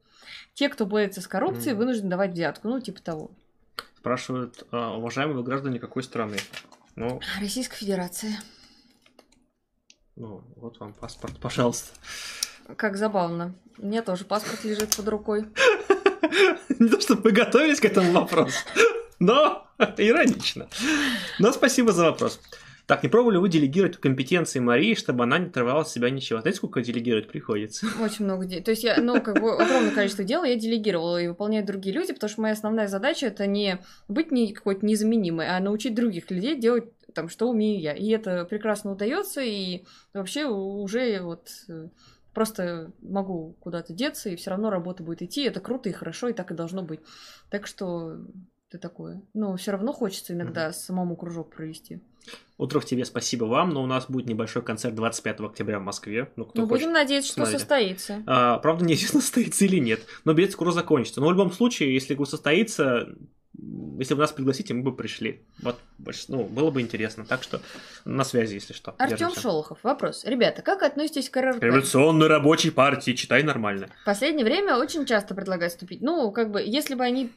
Те, 0.55 0.69
кто 0.69 0.87
борется 0.87 1.21
с 1.21 1.27
коррупцией, 1.29 1.75
вынуждены 1.75 2.11
давать 2.11 2.33
взятку. 2.33 2.69
Ну, 2.69 2.81
типа 2.81 3.01
того. 3.03 3.31
Спрашивают, 3.99 4.67
а, 4.71 4.97
уважаемые 4.97 5.43
граждане 5.43 5.79
какой 5.79 6.03
страны? 6.03 6.37
Ну, 6.97 7.21
Российская 7.41 7.77
Федерация. 7.77 8.39
ну, 10.17 10.43
вот 10.57 10.79
вам 10.81 10.93
паспорт, 10.93 11.39
пожалуйста. 11.41 11.91
Как 12.77 12.97
забавно. 12.97 13.55
У 13.79 13.87
меня 13.87 14.03
тоже 14.03 14.25
паспорт 14.25 14.65
лежит 14.65 14.95
под 14.97 15.09
рукой. 15.09 15.47
Не 16.79 16.89
то, 16.89 17.01
чтобы 17.01 17.23
мы 17.25 17.31
готовились 17.33 17.81
к 17.81 17.85
этому 17.85 18.13
вопросу, 18.13 18.57
но 19.19 19.64
иронично. 19.99 20.69
Но 21.39 21.53
спасибо 21.53 21.93
за 21.93 22.05
вопрос. 22.05 22.41
Так, 22.87 23.03
не 23.03 23.09
пробовали 23.09 23.39
вы 23.39 23.49
делегировать 23.49 23.97
компетенции 23.97 24.59
Марии, 24.59 24.95
чтобы 24.95 25.25
она 25.25 25.39
не 25.39 25.47
отрывала 25.47 25.85
с 25.85 25.93
себя 25.93 26.11
ничего? 26.11 26.41
Знаете, 26.41 26.59
сколько 26.59 26.83
делегировать 26.83 27.29
приходится? 27.29 27.87
Очень 28.03 28.27
много. 28.27 28.47
То 28.61 28.73
есть 28.73 28.85
я, 28.85 29.01
ну, 29.01 29.23
как 29.23 29.41
бы 29.41 29.55
огромное 29.55 29.91
количество 29.91 30.23
дел 30.23 30.45
я 30.45 30.55
делегировала 30.57 31.21
и 31.21 31.29
выполняют 31.29 31.67
другие 31.67 31.95
люди, 31.95 32.13
потому 32.13 32.29
что 32.29 32.43
моя 32.43 32.53
основная 32.53 32.87
задача 32.87 33.27
это 33.27 33.47
не 33.47 33.79
быть 34.09 34.31
не 34.31 34.53
какой-то 34.53 34.85
незаменимой, 34.85 35.49
а 35.49 35.61
научить 35.61 35.95
других 35.95 36.31
людей 36.31 36.61
делать 36.61 36.85
там, 37.15 37.31
что 37.31 37.49
умею 37.49 37.81
я. 37.81 37.95
И 37.95 38.11
это 38.11 38.45
прекрасно 38.45 38.93
удается, 38.93 39.41
и 39.41 39.85
вообще 40.13 40.45
уже 40.45 41.23
вот 41.23 41.49
э, 41.69 41.89
просто 42.35 42.93
могу 43.01 43.57
куда-то 43.61 43.95
деться, 43.95 44.29
и 44.29 44.37
все 44.37 44.51
равно 44.51 44.69
работа 44.69 45.03
будет 45.03 45.23
идти. 45.23 45.45
Это 45.45 45.61
круто 45.61 45.89
и 45.89 45.93
хорошо, 45.93 46.29
и 46.29 46.35
так 46.35 46.51
и 46.51 46.55
должно 46.55 46.83
быть. 46.83 47.01
Так 47.49 47.67
что 47.67 48.19
это 48.75 48.89
такое. 48.89 49.23
Но 49.33 49.57
все 49.57 49.73
равно 49.73 49.93
хочется 49.93 50.33
иногда 50.33 50.69
mm-hmm. 50.69 50.73
самому 50.73 51.17
кружок 51.17 51.55
провести. 51.55 52.01
Утров 52.57 52.85
тебе 52.85 53.05
спасибо 53.05 53.45
вам, 53.45 53.71
но 53.71 53.83
у 53.83 53.87
нас 53.87 54.07
будет 54.09 54.27
небольшой 54.27 54.63
концерт 54.63 54.95
25 54.95 55.41
октября 55.41 55.79
в 55.79 55.83
Москве. 55.83 56.31
Ну, 56.37 56.45
кто 56.45 56.63
ну 56.63 56.69
будем 56.69 56.93
надеяться, 56.93 57.29
что 57.29 57.41
смотрите. 57.43 57.59
состоится. 57.59 58.23
А, 58.27 58.59
правда, 58.59 58.85
неизвестно, 58.87 59.21
состоится 59.21 59.65
или 59.65 59.79
нет, 59.79 60.01
но 60.25 60.33
билет 60.33 60.53
скоро 60.53 60.71
закончится. 60.71 61.21
Но 61.21 61.29
в 61.29 61.33
любом 61.33 61.53
случае, 61.53 61.93
если 61.93 62.15
состоится, 62.25 63.09
если 63.99 64.15
бы 64.15 64.21
нас 64.21 64.33
пригласите, 64.33 64.75
мы 64.75 64.83
бы 64.83 64.95
пришли. 64.95 65.41
Вот, 65.63 65.79
ну, 66.29 66.45
было 66.45 66.71
бы 66.71 66.81
интересно. 66.81 67.25
Так 67.25 67.43
что 67.43 67.61
на 68.05 68.25
связи, 68.25 68.55
если 68.55 68.73
что. 68.73 68.95
Артем 68.99 69.33
Шолохов, 69.35 69.79
вопрос. 69.83 70.25
Ребята, 70.25 70.63
как 70.63 70.83
относитесь 70.83 71.31
к 71.31 71.41
РРП? 71.41 71.63
Революционной 71.63 72.27
рабочей 72.27 72.71
партии, 72.71 73.13
читай 73.13 73.43
нормально. 73.43 73.89
В 74.03 74.05
последнее 74.05 74.45
время 74.45 74.77
очень 74.77 75.07
часто 75.07 75.35
предлагают 75.35 75.73
вступить. 75.73 76.03
Ну, 76.03 76.31
как 76.33 76.51
бы, 76.51 76.63
если 76.63 76.95
бы 76.95 77.05
они 77.05 77.31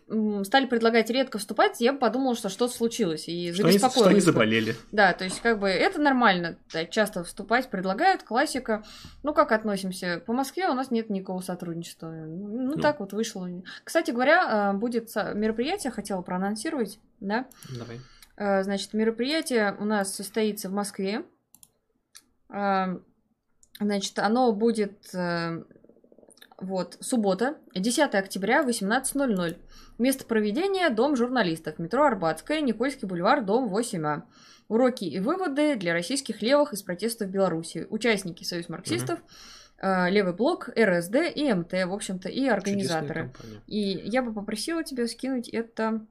стали 0.44 0.66
предлагать 0.66 1.10
редко 1.10 1.38
вступать, 1.38 1.80
я 1.82 1.94
бы 1.94 2.00
подумала, 2.00 2.36
что 2.36 2.50
что-то 2.50 2.74
случилось. 2.74 3.28
И 3.28 3.54
что 3.54 3.68
они, 3.68 3.78
что 3.78 4.06
они 4.06 4.20
заболели. 4.20 4.76
Да, 4.92 5.14
то 5.14 5.24
есть, 5.24 5.40
как 5.42 5.60
бы, 5.60 5.70
это 5.70 6.02
нормально. 6.02 6.58
Да, 6.74 6.86
часто 6.86 7.24
вступать 7.24 7.70
предлагают, 7.70 8.24
классика. 8.24 8.84
Ну, 9.24 9.34
как 9.34 9.52
относимся? 9.52 10.22
По 10.26 10.34
Москве 10.34 10.68
у 10.68 10.74
нас 10.74 10.90
нет 10.90 11.10
никакого 11.10 11.42
сотрудничества. 11.42 12.10
Ну, 12.10 12.76
ну. 12.76 12.82
так 12.82 13.00
вот 13.00 13.14
вышло. 13.14 13.48
Кстати 13.84 14.12
говоря, 14.12 14.70
а, 14.70 14.74
будет 14.74 15.14
мероприятие, 15.36 15.92
хотела 16.08 16.22
проанонсировать, 16.22 17.00
да? 17.20 17.48
Давай. 17.78 18.00
Э, 18.38 18.64
значит, 18.64 18.94
мероприятие 18.94 19.76
у 19.78 19.84
нас 19.84 20.16
состоится 20.16 20.70
в 20.70 20.72
Москве. 20.72 21.26
Э, 22.50 23.00
значит, 23.80 24.18
оно 24.20 24.54
будет 24.54 25.14
э, 25.14 25.64
вот, 26.60 26.98
суббота, 27.02 27.58
10 27.76 28.16
октября, 28.16 28.64
18.00. 28.64 29.58
Место 29.98 30.26
проведения– 30.26 30.90
Дом 30.92 31.18
журналистов, 31.18 31.78
метро 31.78 32.06
Арбатская, 32.06 32.62
Никольский 32.62 33.08
бульвар, 33.08 33.44
дом 33.44 33.74
8А. 33.74 34.22
Уроки 34.70 35.06
и 35.06 35.20
выводы 35.20 35.76
для 35.76 35.94
российских 35.94 36.42
левых 36.42 36.72
из 36.74 36.84
протестов 36.84 37.28
в 37.28 37.32
Беларуси. 37.32 37.88
Участники 37.90 38.44
Союз 38.44 38.70
марксистов, 38.70 39.20
угу. 39.20 39.28
Левый 39.82 40.34
блок, 40.34 40.70
РСД 40.70 41.16
и 41.36 41.54
МТ, 41.54 41.74
в 41.74 41.94
общем-то, 41.94 42.30
и 42.30 42.48
организаторы. 42.48 43.32
И 43.68 43.80
я 43.80 44.24
бы 44.24 44.34
попросила 44.34 44.84
тебя 44.84 45.08
скинуть 45.08 45.50
это 45.50 46.02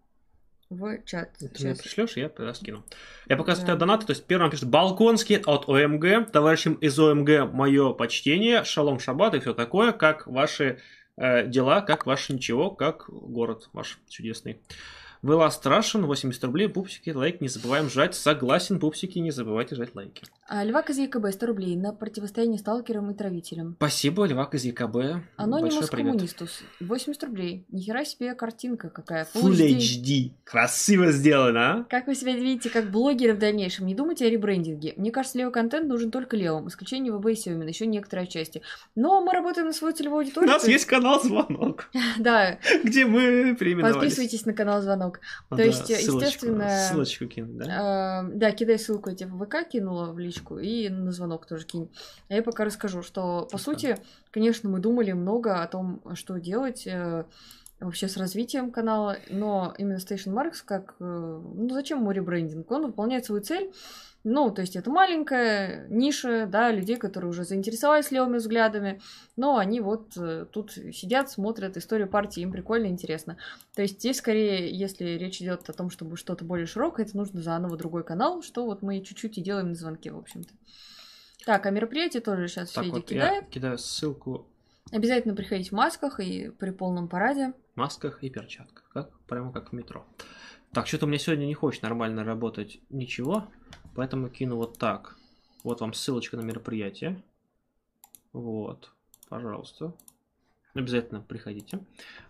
в 0.71 0.99
чат. 1.05 1.33
Ты 1.39 1.47
Сейчас. 1.49 1.61
мне 1.63 1.75
пришлешь, 1.75 2.17
я 2.17 2.29
тогда 2.29 2.55
скину. 2.55 2.85
Я 3.29 3.37
пока 3.37 3.55
да. 3.55 3.77
донаты, 3.77 4.07
то 4.07 4.13
есть 4.13 4.27
первым 4.27 4.51
пишет 4.51 4.69
Балконский 4.69 5.37
от 5.37 5.69
ОМГ. 5.69 6.31
Товарищам 6.33 6.75
из 6.75 6.99
ОМГ 6.99 7.53
мое 7.53 7.93
почтение, 7.93 8.65
шалом 8.65 8.99
шаббат 8.99 9.35
и 9.35 9.41
все 9.41 9.55
такое. 9.55 9.93
Как 9.93 10.27
ваши 10.27 10.81
э, 11.17 11.47
дела, 11.47 11.83
как 11.83 12.07
ваше 12.07 12.35
ничего, 12.35 12.71
как 12.71 13.05
город 13.09 13.69
ваш 13.73 13.99
чудесный. 14.09 14.61
Last 15.23 15.63
Russian, 15.65 16.07
80 16.07 16.45
рублей, 16.45 16.69
пупсики, 16.69 17.11
лайк, 17.11 17.41
не 17.41 17.49
забываем 17.49 17.91
жать. 17.91 18.15
Согласен, 18.15 18.79
пупсики, 18.79 19.19
не 19.19 19.31
забывайте 19.31 19.75
жать 19.75 19.95
лайки. 19.95 20.25
А, 20.49 20.65
Львак 20.65 20.91
из 20.91 20.99
ЕКБ, 20.99 21.27
100 21.33 21.47
рублей 21.47 21.77
на 21.77 21.93
противостояние 21.93 22.59
сталкерам 22.59 23.11
и 23.11 23.15
травителям. 23.15 23.75
Спасибо, 23.79 24.27
Львак 24.27 24.55
из 24.55 24.65
ЕКБ. 24.65 24.97
Анонимус 25.37 25.91
Коммунистус, 25.91 26.63
80 26.81 27.25
рублей. 27.25 27.65
Нихера 27.71 28.05
себе 28.05 28.35
картинка 28.35 28.89
какая. 28.89 29.27
Full, 29.35 29.43
Full 29.43 29.77
HD. 29.77 29.79
HD. 29.79 30.31
Красиво 30.45 31.11
сделано, 31.13 31.73
а? 31.73 31.85
Как 31.89 32.07
вы 32.07 32.15
себя 32.15 32.35
видите 32.35 32.71
как 32.71 32.91
блогеры 32.91 33.35
в 33.35 33.39
дальнейшем? 33.39 33.87
Не 33.87 33.95
думайте 33.95 34.27
о 34.27 34.31
ребрендинге. 34.31 34.95
Мне 34.97 35.11
кажется, 35.11 35.39
левый 35.39 35.53
контент 35.53 35.89
нужен 35.89 36.11
только 36.11 36.37
левым. 36.37 36.69
Исключение 36.69 37.13
ВБ 37.13 37.27
и 37.27 37.35
Севмин, 37.35 37.67
еще 37.67 37.87
некоторые 37.87 38.27
части. 38.27 38.63
Но 38.95 39.21
мы 39.23 39.33
работаем 39.33 39.67
на 39.69 39.73
свою 39.73 39.95
целевую 39.95 40.21
аудиторию. 40.21 40.51
У 40.51 40.53
нас 40.53 40.67
есть 40.69 40.87
канал 40.87 41.23
Звонок. 41.23 41.91
Да. 42.19 42.59
Где 42.83 43.05
мы 43.05 43.55
переименовались. 43.59 43.97
Подписывайтесь 43.97 44.47
на 44.47 44.53
канал 44.53 44.81
Звонок. 44.83 45.06
То 45.51 45.63
есть, 45.63 45.89
естественно... 45.89 46.69
Ссылочку 46.89 47.27
кину, 47.27 47.59
да? 47.59 48.25
Да, 48.33 48.51
кидай 48.53 48.79
ссылку, 48.79 49.11
я 49.11 49.17
тебе 49.17 49.31
в 49.31 49.45
ВК 49.45 49.69
кинула 49.69 50.13
в 50.13 50.19
личку 50.19 50.59
и 50.59 50.89
на 50.89 51.13
звонок 51.13 51.47
тоже 51.47 51.65
кинь. 51.65 51.91
А 52.29 52.35
я 52.35 52.43
пока 52.43 52.65
расскажу, 52.65 53.03
что, 53.03 53.49
по 53.51 53.59
сути, 53.59 53.99
конечно, 54.31 54.69
мы 54.69 54.79
думали 54.81 55.13
много 55.13 55.63
о 55.63 55.67
том, 55.67 56.03
что 56.15 56.39
делать 56.39 56.87
э, 56.87 57.25
вообще 57.81 58.09
с 58.09 58.17
развитием 58.17 58.71
канала, 58.71 59.19
но 59.31 59.75
именно 59.79 59.99
Station 59.99 60.33
Marks 60.33 60.63
как... 60.65 60.95
Э, 61.01 61.05
ну, 61.05 61.69
зачем 61.71 62.01
ему 62.01 62.11
ребрендинг? 62.11 62.71
Он 62.71 62.87
выполняет 62.87 63.25
свою 63.25 63.43
цель, 63.43 63.73
ну, 64.29 64.51
то 64.51 64.61
есть 64.61 64.75
это 64.75 64.91
маленькая 64.91 65.87
ниша, 65.89 66.49
да, 66.49 66.73
людей, 66.73 66.97
которые 66.97 67.31
уже 67.31 67.45
заинтересовались 67.45 68.11
левыми 68.11 68.39
взглядами, 68.39 69.01
но 69.37 69.57
они 69.57 69.79
вот 69.79 70.17
э, 70.17 70.47
тут 70.51 70.73
сидят, 70.73 71.31
смотрят 71.31 71.77
историю 71.77 72.09
партии, 72.09 72.41
им 72.41 72.51
прикольно, 72.51 72.87
интересно. 72.87 73.37
То 73.77 73.83
есть 73.83 74.01
здесь 74.01 74.17
скорее, 74.17 74.69
если 74.77 75.11
речь 75.11 75.41
идет 75.41 75.71
о 75.71 75.73
том, 75.73 75.91
чтобы 75.91 76.17
что-то 76.17 76.45
более 76.45 76.67
широкое, 76.67 77.07
это 77.07 77.17
нужно 77.17 77.41
заново 77.41 77.77
другой 77.77 78.03
канал, 78.03 78.43
что 78.43 78.65
вот 78.65 78.83
мы 78.83 79.01
чуть-чуть 79.01 79.39
и 79.39 79.41
делаем 79.41 79.69
на 79.69 79.75
звонке, 79.77 80.11
в 80.11 80.19
общем-то. 80.19 80.53
Так, 81.45 81.65
а 81.65 81.71
мероприятие 81.71 82.21
тоже 82.21 82.49
сейчас 82.49 82.73
так, 82.73 82.83
Федя 82.83 82.97
вот 82.97 83.07
кидает. 83.07 83.45
Я 83.45 83.49
кидаю 83.49 83.79
ссылку. 83.79 84.49
Обязательно 84.91 85.37
приходить 85.37 85.69
в 85.69 85.73
масках 85.73 86.19
и 86.19 86.51
при 86.51 86.71
полном 86.71 87.07
параде. 87.07 87.53
В 87.75 87.79
масках 87.79 88.25
и 88.25 88.31
перчатках, 88.31 88.89
как, 88.93 89.17
прямо 89.29 89.53
как 89.53 89.71
в 89.71 89.73
метро. 89.73 90.05
Так, 90.73 90.89
что-то 90.89 91.07
меня 91.07 91.19
сегодня 91.19 91.47
не 91.47 91.55
хочет 91.55 91.85
нормально 91.85 92.25
работать 92.25 92.81
ничего. 92.91 93.47
Поэтому 93.97 94.29
кину 94.29 94.57
вот 94.57 94.79
так. 94.79 95.17
Вот 95.65 95.81
вам 95.81 95.95
ссылочка 95.95 96.37
на 96.37 96.43
мероприятие. 96.43 97.23
Вот, 98.33 98.93
пожалуйста. 99.29 99.95
Обязательно 100.75 101.23
приходите. 101.23 101.81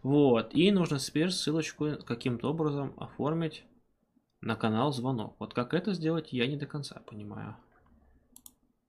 Вот, 0.04 0.54
и 0.54 0.70
нужно 0.70 1.00
теперь 1.00 1.30
ссылочку 1.30 1.96
каким-то 2.06 2.50
образом 2.50 2.94
оформить 2.96 3.64
на 4.40 4.54
канал 4.54 4.92
звонок. 4.92 5.34
Вот 5.40 5.52
как 5.52 5.74
это 5.74 5.92
сделать, 5.92 6.32
я 6.32 6.46
не 6.46 6.56
до 6.56 6.66
конца 6.66 7.00
понимаю. 7.04 7.56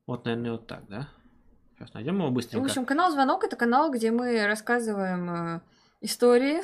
Вот, 0.05 0.25
наверное, 0.25 0.51
вот 0.51 0.67
так, 0.67 0.87
да? 0.87 1.09
Сейчас 1.75 1.93
найдем 1.95 2.17
его 2.19 2.29
быстренько. 2.29 2.63
В 2.63 2.69
общем, 2.69 2.85
канал 2.85 3.11
звонок 3.11 3.43
это 3.43 3.55
канал, 3.55 3.91
где 3.91 4.11
мы 4.11 4.45
рассказываем 4.45 5.29
э, 5.29 5.61
истории. 6.01 6.61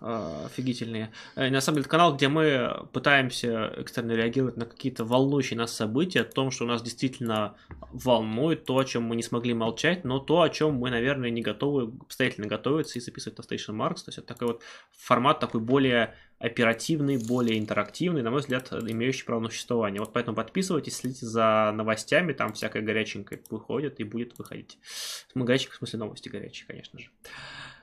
А, 0.00 0.46
офигительные. 0.46 1.10
Э, 1.34 1.50
на 1.50 1.60
самом 1.60 1.78
деле, 1.78 1.88
канал, 1.88 2.14
где 2.14 2.28
мы 2.28 2.86
пытаемся 2.92 3.72
экстерно 3.76 4.12
реагировать 4.12 4.56
на 4.56 4.64
какие-то 4.64 5.04
волнующие 5.04 5.58
нас 5.58 5.74
события, 5.74 6.20
о 6.20 6.24
том, 6.24 6.52
что 6.52 6.64
нас 6.64 6.82
действительно 6.82 7.56
волнует, 7.92 8.64
то, 8.64 8.78
о 8.78 8.84
чем 8.84 9.02
мы 9.02 9.16
не 9.16 9.22
смогли 9.24 9.54
молчать, 9.54 10.04
но 10.04 10.20
то, 10.20 10.42
о 10.42 10.48
чем 10.48 10.74
мы, 10.74 10.90
наверное, 10.90 11.30
не 11.30 11.42
готовы 11.42 11.92
обстоятельно 12.00 12.46
готовиться 12.46 12.98
и 12.98 13.02
записывать 13.02 13.38
на 13.38 13.42
Station 13.42 13.74
Marks. 13.74 14.04
То 14.04 14.08
есть 14.08 14.18
это 14.18 14.28
такой 14.28 14.48
вот 14.48 14.62
формат 14.96 15.40
такой 15.40 15.60
более 15.60 16.14
оперативный, 16.38 17.16
более 17.16 17.58
интерактивный, 17.58 18.22
на 18.22 18.30
мой 18.30 18.40
взгляд, 18.40 18.72
имеющий 18.72 19.24
право 19.24 19.40
на 19.40 19.50
существование. 19.50 20.00
Вот 20.00 20.12
поэтому 20.12 20.36
подписывайтесь, 20.36 20.96
следите 20.96 21.26
за 21.26 21.72
новостями, 21.74 22.32
там 22.32 22.52
всякое 22.52 22.82
горяченькое 22.82 23.42
выходит 23.50 23.98
и 23.98 24.04
будет 24.04 24.38
выходить. 24.38 24.78
Мы 25.34 25.44
горячие, 25.44 25.72
в 25.72 25.74
смысле 25.74 25.98
новости 25.98 26.28
горячие, 26.28 26.68
конечно 26.68 27.00
же. 27.00 27.08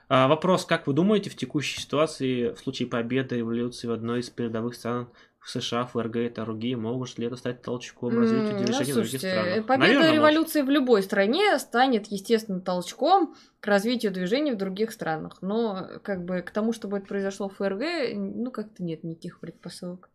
А, 0.08 0.28
вопрос, 0.28 0.64
как 0.64 0.86
вы 0.86 0.92
думаете, 0.92 1.30
в 1.30 1.36
текущей 1.36 1.80
ситуации, 1.80 2.50
в 2.50 2.58
случае 2.58 2.88
победы 2.88 3.36
революции 3.36 3.88
в 3.88 3.92
одной 3.92 4.20
из 4.20 4.30
передовых 4.30 4.74
стран 4.74 5.08
в 5.40 5.50
США, 5.50 5.84
ФРГ 5.86 6.16
и 6.16 6.28
другие, 6.28 6.76
могут 6.76 7.18
ли 7.18 7.26
это 7.26 7.36
стать 7.36 7.62
толчком 7.62 8.18
развития 8.18 8.52
mm, 8.52 8.64
движения 8.64 8.94
ну, 8.94 9.00
в 9.00 9.02
других 9.02 9.20
странах? 9.20 9.66
Победа 9.66 9.78
Наверное, 9.78 10.12
революции 10.12 10.60
может. 10.60 10.68
в 10.68 10.72
любой 10.72 11.02
стране 11.02 11.58
станет, 11.58 12.06
естественно, 12.08 12.60
толчком 12.60 13.34
к 13.60 13.66
развитию 13.66 14.12
движений 14.12 14.52
в 14.52 14.56
других 14.56 14.92
странах. 14.92 15.38
Но 15.40 15.88
как 16.02 16.24
бы 16.24 16.42
к 16.42 16.50
тому, 16.50 16.72
чтобы 16.72 16.98
это 16.98 17.06
произошло 17.06 17.48
в 17.48 17.56
ФРГ, 17.56 17.82
ну 18.14 18.50
как-то 18.50 18.82
нет 18.82 19.02
никаких 19.04 19.40
предпосылок. 19.40 20.10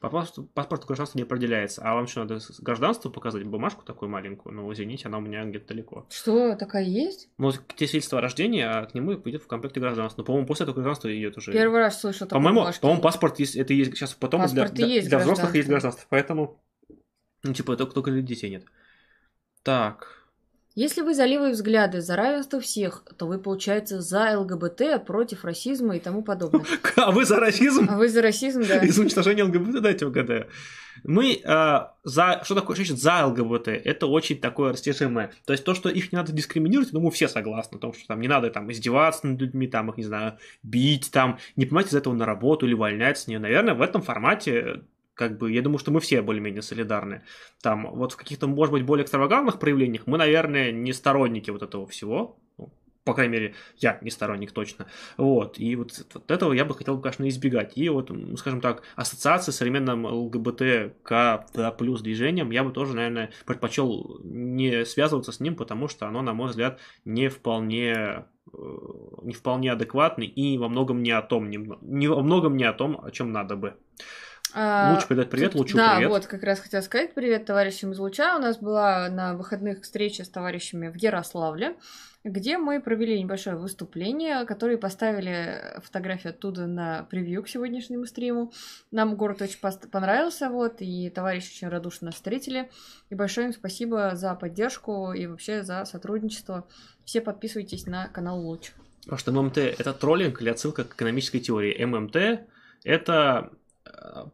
По 0.00 0.08
паспорту, 0.08 0.50
паспорт 0.54 0.84
гражданства 0.84 1.18
не 1.18 1.24
определяется. 1.24 1.82
А 1.82 1.94
вам 1.94 2.06
что, 2.06 2.20
надо 2.20 2.38
гражданство 2.60 3.10
показать, 3.10 3.44
бумажку 3.44 3.84
такую 3.84 4.08
маленькую? 4.08 4.54
Ну, 4.54 4.72
извините, 4.72 5.08
она 5.08 5.18
у 5.18 5.20
меня 5.20 5.44
где-то 5.44 5.68
далеко. 5.68 6.06
Что, 6.10 6.56
такая 6.56 6.84
есть? 6.84 7.28
Ну, 7.38 7.52
те 7.52 7.86
свидетельство 7.86 8.18
о 8.18 8.20
рождении, 8.20 8.62
а 8.62 8.86
к 8.86 8.94
нему 8.94 9.14
идет 9.14 9.42
в 9.42 9.46
комплекте 9.46 9.80
гражданства. 9.80 10.22
Но, 10.22 10.24
по-моему, 10.24 10.46
после 10.46 10.64
этого 10.64 10.74
гражданства 10.74 11.16
идет 11.16 11.36
уже. 11.36 11.52
Первый 11.52 11.80
раз 11.80 12.00
слышу 12.00 12.26
По-моему, 12.26 12.66
по-моему, 12.80 13.02
паспорт 13.02 13.38
есть, 13.38 13.56
это 13.56 13.72
есть 13.72 13.96
сейчас 13.96 14.14
потом 14.14 14.42
паспорт 14.42 14.72
для, 14.72 14.86
для, 14.86 15.02
для 15.02 15.18
взрослых 15.18 15.54
есть 15.54 15.68
гражданство. 15.68 16.06
Поэтому, 16.08 16.62
ну, 17.42 17.52
типа, 17.52 17.76
только, 17.76 17.94
только 17.94 18.10
для 18.10 18.22
детей 18.22 18.50
нет. 18.50 18.64
Так. 19.62 20.21
Если 20.74 21.02
вы 21.02 21.14
за 21.14 21.26
левые 21.26 21.52
взгляды, 21.52 22.00
за 22.00 22.16
равенство 22.16 22.58
всех, 22.58 23.04
то 23.18 23.26
вы, 23.26 23.38
получается, 23.38 24.00
за 24.00 24.38
ЛГБТ, 24.38 25.04
против 25.06 25.44
расизма 25.44 25.96
и 25.96 26.00
тому 26.00 26.22
подобное. 26.22 26.64
А 26.96 27.10
вы 27.10 27.24
за 27.24 27.36
расизм? 27.36 27.86
А 27.90 27.98
вы 27.98 28.08
за 28.08 28.22
расизм, 28.22 28.62
да. 28.66 28.78
И 28.78 28.88
за 28.88 29.02
уничтожение 29.02 29.44
ЛГБТ, 29.44 29.82
дайте 29.82 30.06
угадаю. 30.06 30.48
Мы 31.04 31.40
э, 31.44 31.80
за... 32.04 32.40
Что 32.44 32.54
такое 32.54 32.76
значит 32.76 32.98
за 32.98 33.26
ЛГБТ? 33.26 33.68
Это 33.68 34.06
очень 34.06 34.38
такое 34.38 34.72
растяжимое. 34.72 35.32
То 35.44 35.52
есть 35.52 35.64
то, 35.64 35.74
что 35.74 35.88
их 35.88 36.12
не 36.12 36.16
надо 36.16 36.32
дискриминировать, 36.32 36.92
ну, 36.92 37.00
мы 37.00 37.10
все 37.10 37.28
согласны. 37.28 37.78
Потому 37.78 37.92
что 37.92 38.06
там 38.06 38.20
не 38.20 38.28
надо 38.28 38.50
там 38.50 38.70
издеваться 38.72 39.26
над 39.26 39.40
людьми, 39.40 39.66
там 39.66 39.90
их, 39.90 39.96
не 39.98 40.04
знаю, 40.04 40.38
бить, 40.62 41.10
там, 41.10 41.38
не 41.56 41.66
понимать 41.66 41.88
из 41.88 41.94
этого 41.94 42.14
на 42.14 42.24
работу 42.24 42.66
или 42.66 42.74
увольнять 42.74 43.18
с 43.18 43.26
нее. 43.26 43.38
Наверное, 43.38 43.74
в 43.74 43.82
этом 43.82 44.00
формате 44.00 44.82
как 45.14 45.38
бы, 45.38 45.52
я 45.52 45.62
думаю, 45.62 45.78
что 45.78 45.90
мы 45.90 46.00
все 46.00 46.22
более-менее 46.22 46.62
солидарны. 46.62 47.22
Там, 47.62 47.90
вот 47.94 48.12
в 48.12 48.16
каких-то, 48.16 48.46
может 48.46 48.72
быть, 48.72 48.84
более 48.84 49.04
экстравагантных 49.04 49.58
проявлениях 49.58 50.06
мы, 50.06 50.18
наверное, 50.18 50.72
не 50.72 50.92
сторонники 50.92 51.50
вот 51.50 51.62
этого 51.62 51.86
всего. 51.86 52.38
Ну, 52.58 52.72
по 53.04 53.14
крайней 53.14 53.32
мере, 53.32 53.54
я 53.78 53.98
не 54.00 54.10
сторонник 54.10 54.52
точно. 54.52 54.86
Вот, 55.16 55.58
и 55.58 55.76
вот, 55.76 55.92
вот 56.14 56.30
этого 56.30 56.52
я 56.52 56.64
бы 56.64 56.74
хотел, 56.74 57.00
конечно, 57.00 57.28
избегать. 57.28 57.76
И 57.76 57.88
вот, 57.88 58.10
скажем 58.38 58.60
так, 58.60 58.82
ассоциации 58.96 59.52
с 59.52 59.56
современным 59.56 60.06
ЛГБТК 60.06 61.46
плюс 61.78 62.00
движением 62.00 62.50
я 62.50 62.64
бы 62.64 62.72
тоже, 62.72 62.94
наверное, 62.94 63.30
предпочел 63.44 64.20
не 64.22 64.84
связываться 64.84 65.32
с 65.32 65.40
ним, 65.40 65.56
потому 65.56 65.88
что 65.88 66.06
оно, 66.06 66.22
на 66.22 66.32
мой 66.32 66.48
взгляд, 66.48 66.78
не 67.04 67.28
вполне 67.28 68.24
э, 68.52 68.58
не 69.22 69.34
вполне 69.34 69.72
адекватный 69.72 70.26
и 70.26 70.56
во 70.56 70.68
многом 70.68 71.02
не 71.02 71.10
о 71.10 71.22
том, 71.22 71.50
не, 71.50 71.58
не 71.82 72.08
во 72.08 72.22
многом 72.22 72.56
не 72.56 72.64
о 72.64 72.72
том, 72.72 73.00
о 73.02 73.10
чем 73.10 73.32
надо 73.32 73.56
бы. 73.56 73.74
А, 74.54 74.94
Луч 74.94 75.06
передать 75.06 75.30
привет, 75.30 75.54
Лучу 75.54 75.76
да, 75.76 75.94
привет. 75.94 76.08
Да, 76.10 76.14
вот 76.14 76.26
как 76.26 76.42
раз 76.42 76.60
хотела 76.60 76.82
сказать 76.82 77.14
привет 77.14 77.46
товарищам 77.46 77.92
из 77.92 77.98
Луча. 77.98 78.36
У 78.36 78.40
нас 78.40 78.58
была 78.58 79.08
на 79.08 79.34
выходных 79.34 79.82
встреча 79.82 80.24
с 80.24 80.28
товарищами 80.28 80.88
в 80.88 80.96
Ярославле, 80.96 81.76
где 82.22 82.58
мы 82.58 82.80
провели 82.80 83.20
небольшое 83.22 83.56
выступление, 83.56 84.44
которые 84.44 84.76
поставили 84.76 85.80
фотографии 85.82 86.28
оттуда 86.28 86.66
на 86.66 87.04
превью 87.04 87.42
к 87.42 87.48
сегодняшнему 87.48 88.04
стриму. 88.04 88.52
Нам 88.90 89.16
город 89.16 89.40
очень 89.40 89.58
понравился, 89.90 90.50
вот, 90.50 90.76
и 90.80 91.08
товарищи 91.10 91.52
очень 91.54 91.68
радушно 91.68 92.06
нас 92.06 92.16
встретили. 92.16 92.70
И 93.08 93.14
большое 93.14 93.46
им 93.46 93.52
спасибо 93.54 94.12
за 94.14 94.34
поддержку 94.34 95.12
и 95.12 95.26
вообще 95.26 95.62
за 95.62 95.84
сотрудничество. 95.86 96.66
Все 97.04 97.20
подписывайтесь 97.22 97.86
на 97.86 98.08
канал 98.08 98.40
Луч. 98.40 98.72
Потому 99.04 99.18
что 99.18 99.32
ММТ 99.32 99.58
это 99.58 99.92
троллинг 99.94 100.42
или 100.42 100.50
отсылка 100.50 100.84
к 100.84 100.94
экономической 100.94 101.40
теории. 101.40 101.84
ММТ 101.84 102.46
это 102.84 103.50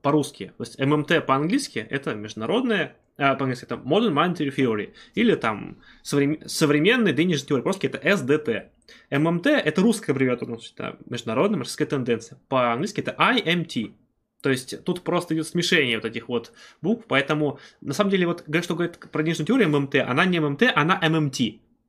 по-русски. 0.02 0.52
То 0.56 0.64
есть 0.64 0.78
ММТ 0.78 1.26
по-английски 1.26 1.86
это 1.90 2.14
международная 2.14 2.96
а, 3.18 3.34
по-английски 3.34 3.64
это 3.64 3.74
Modern 3.74 4.12
Monetary 4.12 4.54
Theory, 4.54 4.94
или 5.14 5.34
там 5.34 5.78
соврем... 6.02 6.38
современный 6.46 7.12
денежный 7.12 7.48
теория, 7.48 7.62
по-русски 7.62 7.86
это 7.86 8.16
СДТ. 8.16 8.70
ММТ 9.10 9.46
это 9.46 9.82
русская 9.82 10.12
аббревиатура, 10.12 10.58
это 10.72 10.98
международная 11.06 11.58
марксистская 11.58 11.88
тенденция. 11.88 12.38
По-английски 12.48 13.00
это 13.00 13.16
IMT. 13.18 13.92
То 14.40 14.50
есть 14.50 14.84
тут 14.84 15.02
просто 15.02 15.34
идет 15.34 15.48
смешение 15.48 15.96
вот 15.96 16.04
этих 16.04 16.28
вот 16.28 16.52
букв, 16.80 17.06
поэтому 17.08 17.58
на 17.80 17.92
самом 17.92 18.10
деле 18.10 18.26
вот 18.26 18.44
что 18.62 18.74
говорит 18.76 18.98
про 18.98 19.22
денежную 19.24 19.46
теорию 19.46 19.68
ММТ, 19.68 19.96
она 19.96 20.24
не 20.24 20.38
ММТ, 20.38 20.62
она 20.76 21.00
ММТ. 21.02 21.36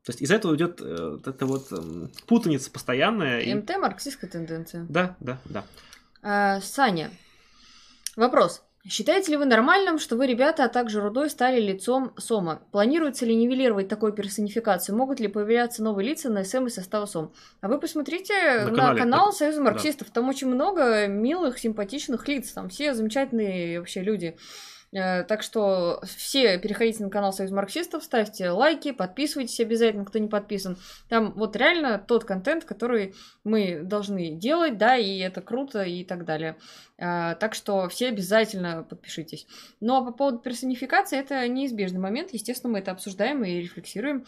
То 0.05 0.12
есть 0.12 0.22
из 0.22 0.32
этого 0.32 0.55
идет 0.55 0.82
э, 0.82 1.10
вот 1.12 1.28
эта 1.28 1.45
вот 1.45 1.68
э, 1.72 2.07
путаница 2.26 2.72
постоянная. 2.72 3.55
ММТ 3.55 3.70
и... 3.70 3.78
марксистская 3.78 4.30
тенденция. 4.30 4.88
Да, 4.89 5.16
да, 5.20 5.38
да. 5.45 5.64
А, 6.24 6.60
Саня, 6.62 7.12
Вопрос. 8.20 8.63
Считаете 8.86 9.32
ли 9.32 9.38
вы 9.38 9.45
нормальным, 9.45 9.97
что 9.97 10.17
вы, 10.17 10.28
ребята, 10.28 10.65
а 10.65 10.67
также 10.67 10.99
Рудой, 10.99 11.30
стали 11.30 11.61
лицом 11.61 12.13
СОМа? 12.17 12.61
Планируется 12.74 13.26
ли 13.26 13.34
нивелировать 13.34 13.88
такую 13.88 14.11
персонификацию? 14.11 14.97
Могут 14.97 15.22
ли 15.22 15.30
появляться 15.30 15.82
новые 15.82 16.09
лица 16.09 16.30
на 16.30 16.43
СМ 16.43 16.65
из 16.65 16.76
состава 16.76 17.05
СОМ? 17.05 17.32
А 17.61 17.67
вы 17.70 17.80
посмотрите 17.80 18.65
на, 18.65 18.91
на 18.91 18.95
канал 18.95 19.32
Союза 19.32 19.61
марксистов. 19.61 20.09
Да. 20.09 20.15
Там 20.15 20.28
очень 20.28 20.47
много 20.47 21.07
милых, 21.07 21.59
симпатичных 21.59 22.28
лиц. 22.28 22.51
Там 22.51 22.67
все 22.67 22.93
замечательные 22.93 23.80
вообще 23.80 24.01
люди. 24.01 24.36
Э, 24.91 25.24
так 25.24 25.43
что 25.43 26.01
все 26.03 26.57
переходите 26.57 27.03
на 27.03 27.09
канал 27.09 27.32
Союз 27.32 27.51
марксистов, 27.51 28.03
ставьте 28.03 28.49
лайки, 28.49 28.91
подписывайтесь 28.91 29.59
обязательно, 29.59 30.05
кто 30.05 30.20
не 30.20 30.28
подписан. 30.28 30.78
Там 31.09 31.34
вот 31.34 31.55
реально 31.55 32.03
тот 32.05 32.26
контент, 32.26 32.65
который 32.65 33.13
мы 33.43 33.82
должны 33.84 34.32
делать, 34.32 34.78
да, 34.78 34.97
и 34.97 35.20
это 35.20 35.41
круто 35.41 35.84
и 35.84 36.03
так 36.03 36.26
далее. 36.26 36.57
Э, 37.00 37.36
так 37.39 37.54
что 37.54 37.88
все 37.89 38.10
обязательно 38.10 38.84
подпишитесь. 38.84 39.47
Ну 39.80 39.95
а 39.95 40.06
по 40.06 40.12
поводу 40.12 40.39
персонификации, 40.39 41.18
это 41.18 41.47
неизбежный 41.47 42.00
момент. 42.00 42.32
Естественно, 42.34 42.74
мы 42.74 42.80
это 42.80 42.91
обсуждаем 42.91 43.43
и 43.43 43.62
рефлексируем. 43.62 44.26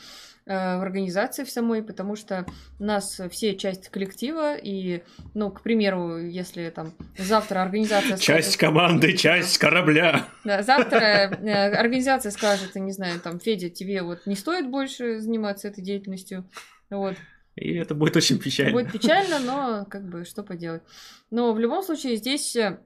Э, 0.48 0.78
в 0.80 0.82
организации 0.82 1.44
в 1.44 1.52
самой, 1.52 1.84
потому 1.84 2.16
что 2.16 2.46
у 2.80 2.84
нас 2.84 3.22
все 3.30 3.56
часть 3.56 3.90
коллектива, 3.90 4.56
и, 4.56 5.04
ну, 5.36 5.52
к 5.52 5.62
примеру, 5.62 6.18
если 6.18 6.70
там 6.72 6.94
завтра 7.18 7.62
организация... 7.62 8.18
Часть 8.18 8.58
команды, 8.58 9.16
часть 9.16 9.60
корабля. 9.60 10.28
Да, 10.44 10.64
завтра 10.64 10.98
э, 10.98 11.74
организация 11.76 12.32
скажет, 12.32 12.74
не 12.76 12.92
знаю, 12.92 13.20
там, 13.20 13.40
Федя, 13.40 13.70
тебе 13.70 14.02
вот 14.02 14.26
не 14.26 14.36
стоит 14.36 14.68
больше 14.70 15.20
заниматься 15.20 15.68
этой 15.68 15.84
деятельностью, 15.84 16.50
вот. 16.90 17.16
И 17.56 17.74
это 17.74 17.96
будет 17.96 18.16
очень 18.16 18.40
печально. 18.40 18.72
Будет 18.72 18.92
печально, 18.92 19.40
но 19.40 19.86
как 19.86 20.08
бы 20.08 20.24
что 20.26 20.44
поделать. 20.44 20.84
Но 21.30 21.54
в 21.54 21.60
любом 21.60 21.84
случае 21.84 22.16
здесь 22.16 22.56
э, 22.56 22.80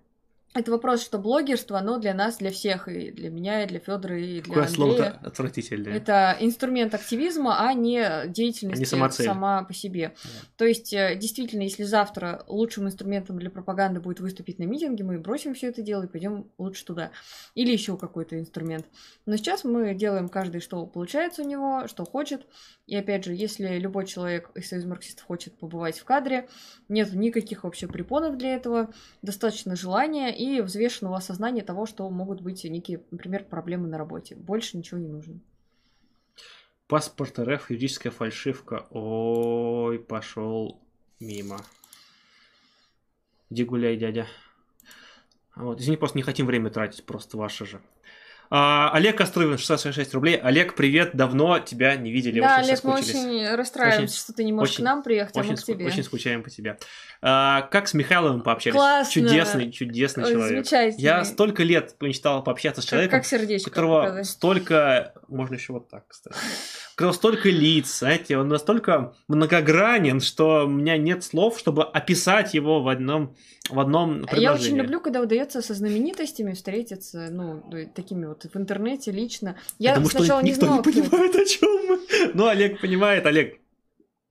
это 0.56 0.72
вопрос, 0.72 1.04
что 1.04 1.20
блогерство, 1.20 1.78
оно 1.78 2.00
для 2.00 2.14
нас, 2.14 2.38
для 2.38 2.50
всех, 2.50 2.88
и 2.88 3.12
для 3.12 3.30
меня, 3.30 3.64
и 3.64 3.68
для 3.68 3.80
Федора, 3.80 4.18
и 4.18 4.40
для 4.40 4.54
Какое 4.54 4.68
слово 4.68 5.08
отвратительное. 5.22 5.94
Это 5.94 6.38
инструмент 6.40 6.94
активизма, 6.94 7.58
а 7.60 7.74
не 7.74 8.26
деятельность 8.28 8.80
не 8.80 8.86
сама, 8.86 9.12
сама 9.12 9.64
по 9.64 9.74
себе. 9.74 10.16
Да. 10.24 10.30
То 10.56 10.66
есть, 10.66 10.94
э, 10.94 11.18
действительно, 11.18 11.64
если 11.64 11.84
завтра 11.84 12.46
лучшим 12.48 12.88
инструментом 12.88 13.38
для 13.38 13.50
пропаганды 13.50 14.00
будет 14.00 14.22
выступить 14.22 14.58
на 14.58 14.64
митинге, 14.64 15.04
мы 15.04 15.20
бросим 15.20 15.56
все 15.56 15.68
это 15.68 15.82
дело 15.82 16.04
и 16.04 16.08
пойдем 16.08 16.50
лучше 16.58 16.86
туда. 16.86 17.12
Или 17.54 17.74
еще 17.74 17.98
какой-то 17.98 18.40
инструмент. 18.40 18.86
Но 19.26 19.36
сейчас 19.36 19.66
мы 19.66 19.94
делаем 19.94 20.30
каждый, 20.30 20.62
что 20.62 20.86
получается 20.86 21.42
у 21.42 21.46
него, 21.46 21.88
что 21.90 22.06
хочет. 22.06 22.48
И 22.88 22.96
опять 22.96 23.26
же, 23.26 23.34
если 23.34 23.78
любой 23.78 24.06
человек 24.06 24.52
из 24.56 24.70
Союза 24.70 24.88
марксистов 24.88 25.26
хочет 25.26 25.58
побывать 25.58 26.00
в 26.00 26.06
кадре, 26.06 26.48
нет 26.88 27.14
никаких 27.14 27.66
вообще 27.66 27.88
препонов 27.88 28.38
для 28.38 28.56
этого, 28.56 28.94
достаточно 29.22 29.76
желания 29.76 30.30
и 30.30 30.45
взвешенного 30.62 31.18
осознания 31.18 31.64
того, 31.64 31.86
что 31.86 32.10
могут 32.10 32.42
быть 32.42 32.64
некие, 32.64 33.04
например, 33.12 33.46
проблемы 33.46 33.88
на 33.88 33.98
работе. 33.98 34.36
Больше 34.36 34.78
ничего 34.78 35.00
не 35.00 35.08
нужно. 35.08 35.40
Паспорт 36.88 37.40
РФ, 37.40 37.72
юридическая 37.72 38.12
фальшивка. 38.12 38.86
Ой, 38.92 40.00
пошел 40.00 40.80
мимо. 41.20 41.60
Иди 43.50 43.64
гуляй, 43.64 43.98
дядя. 43.98 44.28
Вот, 45.56 45.80
извини, 45.80 45.98
просто 45.98 46.18
не 46.18 46.24
хотим 46.24 46.46
время 46.46 46.70
тратить, 46.70 47.06
просто 47.06 47.38
ваше 47.38 47.66
же. 47.66 47.82
А, 48.58 48.90
Олег 48.94 49.18
Костровин, 49.18 49.58
66 49.58 50.14
рублей. 50.14 50.38
Олег, 50.38 50.76
привет, 50.76 51.10
давно 51.14 51.60
тебя 51.60 51.98
не 51.98 52.10
видели. 52.10 52.40
Да, 52.40 52.60
очень 52.60 52.70
Олег, 52.70 52.84
мы 52.86 52.94
очень 52.94 53.54
расстраиваемся, 53.54 54.14
очень, 54.14 54.18
что 54.18 54.32
ты 54.32 54.46
не 54.46 54.54
можешь 54.54 54.76
очень, 54.76 54.84
к 54.84 54.86
нам 54.86 55.04
приехать, 55.04 55.36
очень, 55.36 55.50
а 55.50 55.52
мы 55.52 55.58
к 55.58 55.64
тебе. 55.64 55.86
Очень 55.86 56.04
скучаем 56.04 56.42
по 56.42 56.50
тебе. 56.50 56.78
А, 57.22 57.64
как 57.64 57.90
с 57.90 57.94
Михайловым 57.94 58.44
пообщались? 58.44 58.78
Классно. 58.78 59.12
Чудесный, 59.12 59.72
чудесный 59.74 60.24
Ой, 60.24 60.32
человек. 60.32 60.50
Замечательный. 60.68 61.04
Я 61.04 61.26
столько 61.26 61.64
лет 61.64 61.96
мечтал 62.00 62.46
пообщаться 62.46 62.82
с 62.82 62.86
человеком, 62.86 63.20
как, 63.20 63.24
как 63.24 63.30
сердечко, 63.30 63.70
которого 63.70 64.04
показать. 64.04 64.26
столько... 64.28 65.14
Можно 65.28 65.56
еще 65.56 65.74
вот 65.74 65.90
так, 65.90 66.08
кстати. 66.08 66.38
У 66.96 66.98
которого 66.98 67.14
столько 67.14 67.50
лиц, 67.50 68.00
знаете, 68.00 68.38
он 68.38 68.48
настолько 68.48 69.14
многогранен, 69.28 70.22
что 70.22 70.66
у 70.66 70.70
меня 70.70 70.98
нет 70.98 71.26
слов, 71.26 71.60
чтобы 71.60 71.84
описать 71.84 72.54
его 72.54 72.82
в 72.82 72.88
одном 72.88 73.36
в 73.70 73.80
одном 73.82 74.22
предложении. 74.22 74.44
Я 74.44 74.54
очень 74.54 74.78
люблю, 74.78 75.02
когда 75.02 75.20
удается 75.20 75.62
со 75.62 75.74
знаменитостями 75.74 76.54
встретиться, 76.54 77.28
ну, 77.32 77.64
такими 77.94 78.28
вот 78.28 78.46
в 78.46 78.56
интернете 78.56 79.12
лично. 79.12 79.58
Я 79.78 79.96
Потому 79.96 80.10
сначала 80.10 80.40
что 80.40 80.48
никто 80.48 80.62
не, 80.62 80.68
знала, 80.68 80.78
не 80.78 80.84
понимает, 80.84 81.36
о 81.36 81.46
чем 81.46 81.86
мы. 81.88 82.00
Ну, 82.34 82.48
Олег 82.48 82.80
понимает, 82.80 83.26
Олег. 83.26 83.60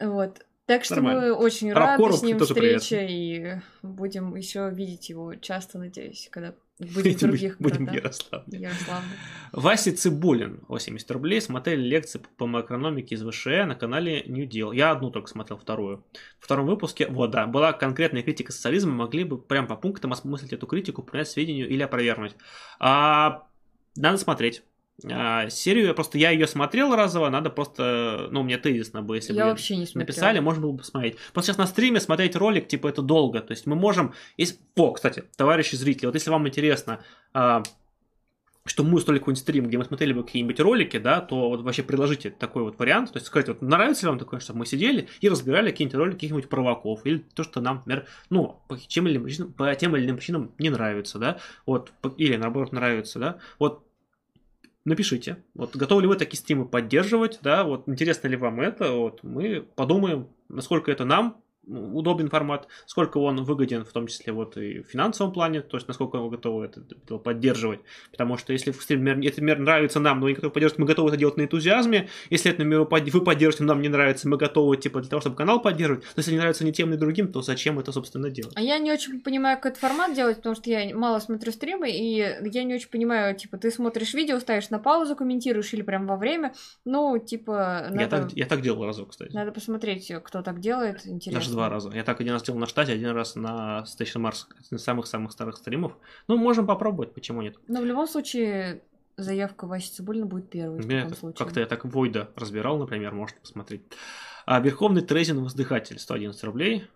Вот. 0.01 0.41
Так 0.67 0.85
что 0.85 0.97
Нормально. 0.97 1.21
мы 1.21 1.33
очень 1.35 1.73
рады 1.73 2.13
с 2.13 2.23
ним 2.23 2.39
встрече 2.39 3.07
и 3.07 3.61
будем 3.83 4.35
еще 4.35 4.71
видеть 4.71 5.11
его 5.11 5.35
часто, 5.35 5.79
надеюсь, 5.79 6.29
когда 6.31 6.55
Будем 6.81 7.13
в 7.13 7.21
других 7.21 7.57
Будем 7.61 7.87
в 7.87 7.93
Ярославле. 7.93 8.59
Ярославле. 8.59 9.09
Вася 9.53 9.97
Цибулин, 9.97 10.61
80 10.67 11.09
рублей, 11.13 11.41
смотрели 11.41 11.83
лекции 11.83 12.21
по 12.37 12.47
макроономике 12.47 13.15
из 13.15 13.23
ВШЭ 13.23 13.65
на 13.65 13.77
канале 13.77 14.25
New 14.27 14.49
Deal. 14.49 14.75
Я 14.75 14.91
одну 14.91 15.11
только 15.11 15.29
смотрел, 15.29 15.57
вторую. 15.57 16.05
В 16.41 16.45
втором 16.45 16.67
выпуске, 16.67 17.07
вот, 17.07 17.31
да, 17.31 17.47
была 17.47 17.73
конкретная 17.73 18.23
критика 18.23 18.51
социализма, 18.51 18.93
могли 18.93 19.23
бы 19.23 19.39
прям 19.39 19.69
по 19.69 19.77
пунктам 19.77 20.13
осмыслить 20.13 20.53
эту 20.53 20.67
критику, 20.67 21.05
принять 21.05 21.29
сведению 21.29 21.69
или 21.69 21.83
опровергнуть. 21.83 22.35
А, 22.81 23.47
надо 23.95 24.19
смотреть. 24.19 24.65
А, 25.11 25.49
серию, 25.51 25.93
просто 25.95 26.19
я 26.19 26.31
ее 26.31 26.47
смотрел 26.47 26.95
разово, 26.95 27.29
надо 27.29 27.51
просто, 27.51 28.29
ну, 28.31 28.43
мне 28.43 28.59
тезисно 28.59 29.03
бы, 29.03 29.17
если 29.17 29.35
я 29.35 29.45
бы 29.45 29.51
вообще 29.51 29.77
не 29.77 29.87
написали, 29.95 30.39
можно 30.39 30.63
было 30.63 30.73
бы 30.73 30.79
посмотреть. 30.79 31.17
Просто 31.33 31.49
сейчас 31.49 31.59
на 31.59 31.67
стриме 31.67 32.01
смотреть 32.01 32.37
ролик, 32.37 32.69
типа, 32.69 32.89
это 32.89 33.03
долго, 33.03 33.41
то 33.41 33.53
есть 33.53 33.67
мы 33.67 33.75
можем, 33.75 34.15
есть, 34.37 34.61
о, 34.77 34.93
кстати, 34.93 35.25
товарищи 35.37 35.75
зрители, 35.75 36.07
вот 36.07 36.15
если 36.15 36.31
вам 36.31 36.47
интересно, 36.47 37.01
а, 37.33 37.65
что 38.67 38.83
мы 38.83 38.95
устроили 38.95 39.19
какой-нибудь 39.19 39.43
стрим, 39.43 39.67
где 39.67 39.77
мы 39.77 39.85
смотрели 39.85 40.13
бы 40.13 40.25
какие-нибудь 40.25 40.59
ролики, 40.61 40.99
да, 40.99 41.21
то 41.21 41.51
вот 41.51 41.63
вообще 41.63 41.83
предложите 41.83 42.31
такой 42.31 42.63
вот 42.63 42.79
вариант, 42.79 43.13
то 43.13 43.19
есть 43.19 43.27
сказать, 43.27 43.49
вот 43.49 43.61
нравится 43.63 44.07
ли 44.07 44.11
вам 44.11 44.19
такое, 44.19 44.41
чтобы 44.41 44.61
мы 44.61 44.67
сидели 44.67 45.09
и 45.21 45.29
разбирали 45.29 45.71
какие-нибудь 45.71 45.99
ролики 45.99 46.15
каких-нибудь 46.15 46.49
провоков, 46.49 47.05
или 47.05 47.19
то, 47.35 47.43
что 47.43 47.61
нам, 47.61 47.79
например, 47.79 48.07
ну, 48.31 48.61
по 48.69 48.79
тем 48.79 49.07
или 49.07 49.19
по 49.45 49.75
тем 49.75 49.97
или 49.97 50.07
иным 50.07 50.17
причинам 50.17 50.53
не 50.59 50.71
нравится, 50.71 51.19
да, 51.19 51.39
вот, 51.67 51.93
или 52.17 52.37
наоборот 52.37 52.73
нравится, 52.73 53.19
да, 53.19 53.39
вот 53.59 53.85
напишите, 54.85 55.43
вот 55.55 55.77
готовы 55.77 56.03
ли 56.03 56.09
вы 56.09 56.17
такие 56.17 56.39
стримы 56.39 56.67
поддерживать, 56.67 57.39
да, 57.43 57.65
вот 57.65 57.89
интересно 57.89 58.29
ли 58.29 58.37
вам 58.37 58.61
это, 58.61 58.93
вот 58.93 59.23
мы 59.23 59.63
подумаем, 59.63 60.29
насколько 60.49 60.91
это 60.93 61.05
нам 61.05 61.44
удобен 61.67 62.29
формат, 62.29 62.69
сколько 62.87 63.19
он 63.19 63.45
выгоден, 63.45 63.85
в 63.85 63.93
том 63.93 64.07
числе 64.07 64.33
вот 64.33 64.57
и 64.57 64.81
в 64.81 64.87
финансовом 64.87 65.33
плане, 65.33 65.61
то 65.61 65.77
есть 65.77 65.89
насколько 65.89 66.19
мы 66.19 66.31
готовы 66.31 66.67
это, 66.67 66.81
это 66.81 67.19
поддерживать. 67.19 67.81
Потому 68.11 68.37
что 68.37 68.53
если 68.53 68.73
этот 68.73 69.39
мир 69.39 69.59
нравится 69.59 70.01
нам, 70.01 70.21
но 70.21 70.29
не 70.29 70.35
готовы 70.35 70.53
поддерживать, 70.53 70.79
мы 70.79 70.87
готовы 70.87 71.09
это 71.09 71.17
делать 71.17 71.37
на 71.37 71.43
энтузиазме. 71.43 72.09
Если 72.31 72.51
этот 72.51 72.67
мир 72.67 72.81
вы 72.81 73.25
поддержите, 73.25 73.65
нам 73.65 73.81
не 73.83 73.89
нравится, 73.89 74.29
мы 74.29 74.37
готовы 74.37 74.77
типа 74.77 75.01
для 75.01 75.11
того, 75.11 75.21
чтобы 75.21 75.37
канал 75.37 75.61
поддерживать. 75.63 76.05
Но 76.05 76.21
если 76.21 76.33
не 76.33 76.39
нравится 76.39 76.65
ни 76.65 76.71
тем, 76.71 76.91
ни 76.91 76.97
другим, 76.97 77.33
то 77.33 77.43
зачем 77.43 77.79
это, 77.79 77.93
собственно, 77.93 78.31
делать? 78.31 78.53
А 78.57 78.61
я 78.61 78.79
не 78.79 78.93
очень 78.93 79.21
понимаю, 79.21 79.57
как 79.57 79.73
этот 79.73 79.81
формат 79.81 80.15
делать, 80.15 80.37
потому 80.37 80.55
что 80.55 80.71
я 80.71 80.95
мало 80.95 81.19
смотрю 81.19 81.53
стримы, 81.53 81.91
и 81.91 82.19
я 82.19 82.65
не 82.65 82.75
очень 82.75 82.89
понимаю, 82.89 83.37
типа, 83.37 83.59
ты 83.59 83.71
смотришь 83.71 84.15
видео, 84.15 84.39
ставишь 84.39 84.71
на 84.71 84.79
паузу, 84.79 85.17
комментируешь 85.17 85.73
или 85.73 85.83
прям 85.83 86.07
во 86.07 86.17
время. 86.17 86.55
Ну, 86.85 87.19
типа, 87.19 87.89
надо... 87.91 88.01
Я 88.01 88.09
так, 88.09 88.33
я 88.33 88.47
так 88.47 88.61
делал 88.61 88.85
разок, 88.85 89.11
кстати. 89.11 89.33
Надо 89.33 89.53
посмотреть, 89.53 90.13
кто 90.23 90.43
так 90.43 90.61
делает, 90.61 91.07
интересно. 91.07 91.41
Даже 91.41 91.54
два 91.55 91.69
раза. 91.69 91.91
Я 91.91 92.05
так 92.05 92.21
один 92.21 92.35
раз 92.35 92.43
делал 92.43 92.59
на 92.59 92.67
штате, 92.67 92.93
один 92.93 93.11
раз 93.11 93.37
на 93.37 93.85
Station 93.87 94.21
Mars, 94.23 94.47
один 94.59 94.77
из 94.77 94.85
самых-самых 94.85 95.33
старых 95.33 95.57
стримов. 95.57 95.97
Ну, 96.29 96.37
можем 96.37 96.67
попробовать, 96.67 97.15
почему 97.15 97.43
нет. 97.43 97.57
Но 97.69 97.81
в 97.81 97.85
любом 97.85 98.07
случае, 98.07 98.83
заявка 99.17 99.67
Васи 99.67 99.91
Цибулина 99.93 100.27
будет 100.27 100.51
первой 100.51 100.81
в 100.81 100.89
таком 100.89 101.15
случае. 101.15 101.39
Как-то 101.39 101.61
я 101.61 101.67
так 101.67 101.85
Войда 101.85 102.29
разбирал, 102.37 102.79
например, 102.79 103.15
можете 103.15 103.41
посмотреть. 103.41 103.83
А 104.47 104.61
Верховный 104.61 105.03
Трезин 105.03 105.43
Воздыхатель, 105.43 105.99
111 105.99 106.45
рублей. 106.45 106.87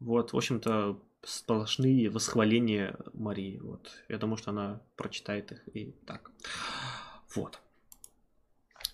Вот, 0.00 0.32
в 0.32 0.36
общем-то, 0.36 0.98
сплошные 1.22 2.08
восхваления 2.10 2.96
Марии. 3.14 3.58
Вот. 3.58 3.90
Я 4.08 4.18
думаю, 4.18 4.36
что 4.36 4.50
она 4.50 4.80
прочитает 4.96 5.52
их 5.52 5.68
и 5.74 5.92
так. 6.06 6.30
Вот. 7.34 7.58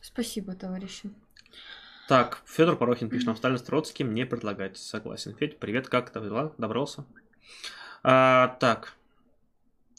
Спасибо, 0.00 0.54
товарищи. 0.54 1.10
Так, 2.12 2.42
Федор 2.44 2.76
Порохин 2.76 3.08
пишет, 3.08 3.26
нам 3.26 3.36
Сталин 3.36 3.56
с 3.56 3.62
Троцким 3.62 4.12
не 4.12 4.26
предлагать. 4.26 4.76
Согласен. 4.76 5.34
Федь, 5.34 5.58
привет, 5.58 5.88
как 5.88 6.10
ты 6.10 6.20
дела? 6.20 6.52
Добрался? 6.58 7.06
А, 8.02 8.48
так. 8.60 8.92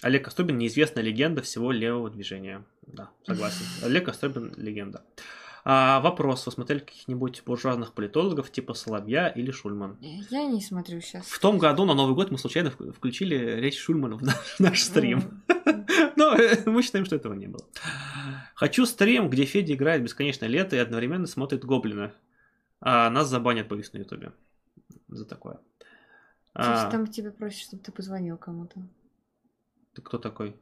Олег 0.04 0.26
Костубин 0.26 0.60
неизвестная 0.60 1.02
легенда 1.04 1.42
всего 1.42 1.72
левого 1.72 2.12
движения. 2.12 2.64
Да, 2.86 3.10
согласен. 3.26 3.66
Олег 3.84 4.06
Костубин 4.06 4.54
легенда. 4.58 5.02
А, 5.66 6.02
вопрос. 6.02 6.46
Вы 6.46 6.52
смотрели 6.52 6.82
каких-нибудь 6.82 7.42
буржуазных 7.48 7.94
политологов 7.94 8.52
типа 8.52 8.76
Соловья 8.76 9.30
или 9.30 9.50
Шульман? 9.50 9.98
Я 10.00 10.46
не 10.46 10.62
смотрю 10.62 11.02
сейчас. 11.02 11.26
В 11.26 11.40
том 11.40 11.58
году 11.58 11.84
на 11.84 11.96
Новый 11.96 12.14
год 12.14 12.30
мы 12.30 12.38
случайно 12.38 12.70
включили 12.70 13.60
речь 13.60 13.80
Шульмана 13.80 14.18
в 14.18 14.22
наш, 14.22 14.60
наш 14.60 14.84
стрим. 14.84 15.42
Но 16.66 16.72
мы 16.72 16.82
считаем, 16.82 17.06
что 17.06 17.16
этого 17.16 17.34
не 17.34 17.48
было. 17.48 17.66
Хочу 18.56 18.86
стрим, 18.86 19.30
где 19.30 19.46
Федя 19.46 19.74
играет 19.74 20.04
бесконечное 20.04 20.50
лето 20.50 20.76
и 20.76 20.80
одновременно 20.80 21.28
смотрит 21.28 21.66
Гоблина. 21.66 22.14
А 22.82 23.10
нас 23.10 23.28
забанят 23.28 23.68
по 23.68 23.76
на 23.76 23.98
Ютубе. 23.98 24.34
За 25.08 25.26
такое. 25.26 25.60
А... 26.54 26.90
там 26.92 27.08
тебя 27.08 27.32
просят, 27.32 27.62
чтобы 27.62 27.84
ты 27.84 27.92
позвонил 27.92 28.38
кому-то. 28.38 28.80
Ты 29.94 30.02
кто 30.02 30.18
такой? 30.18 30.56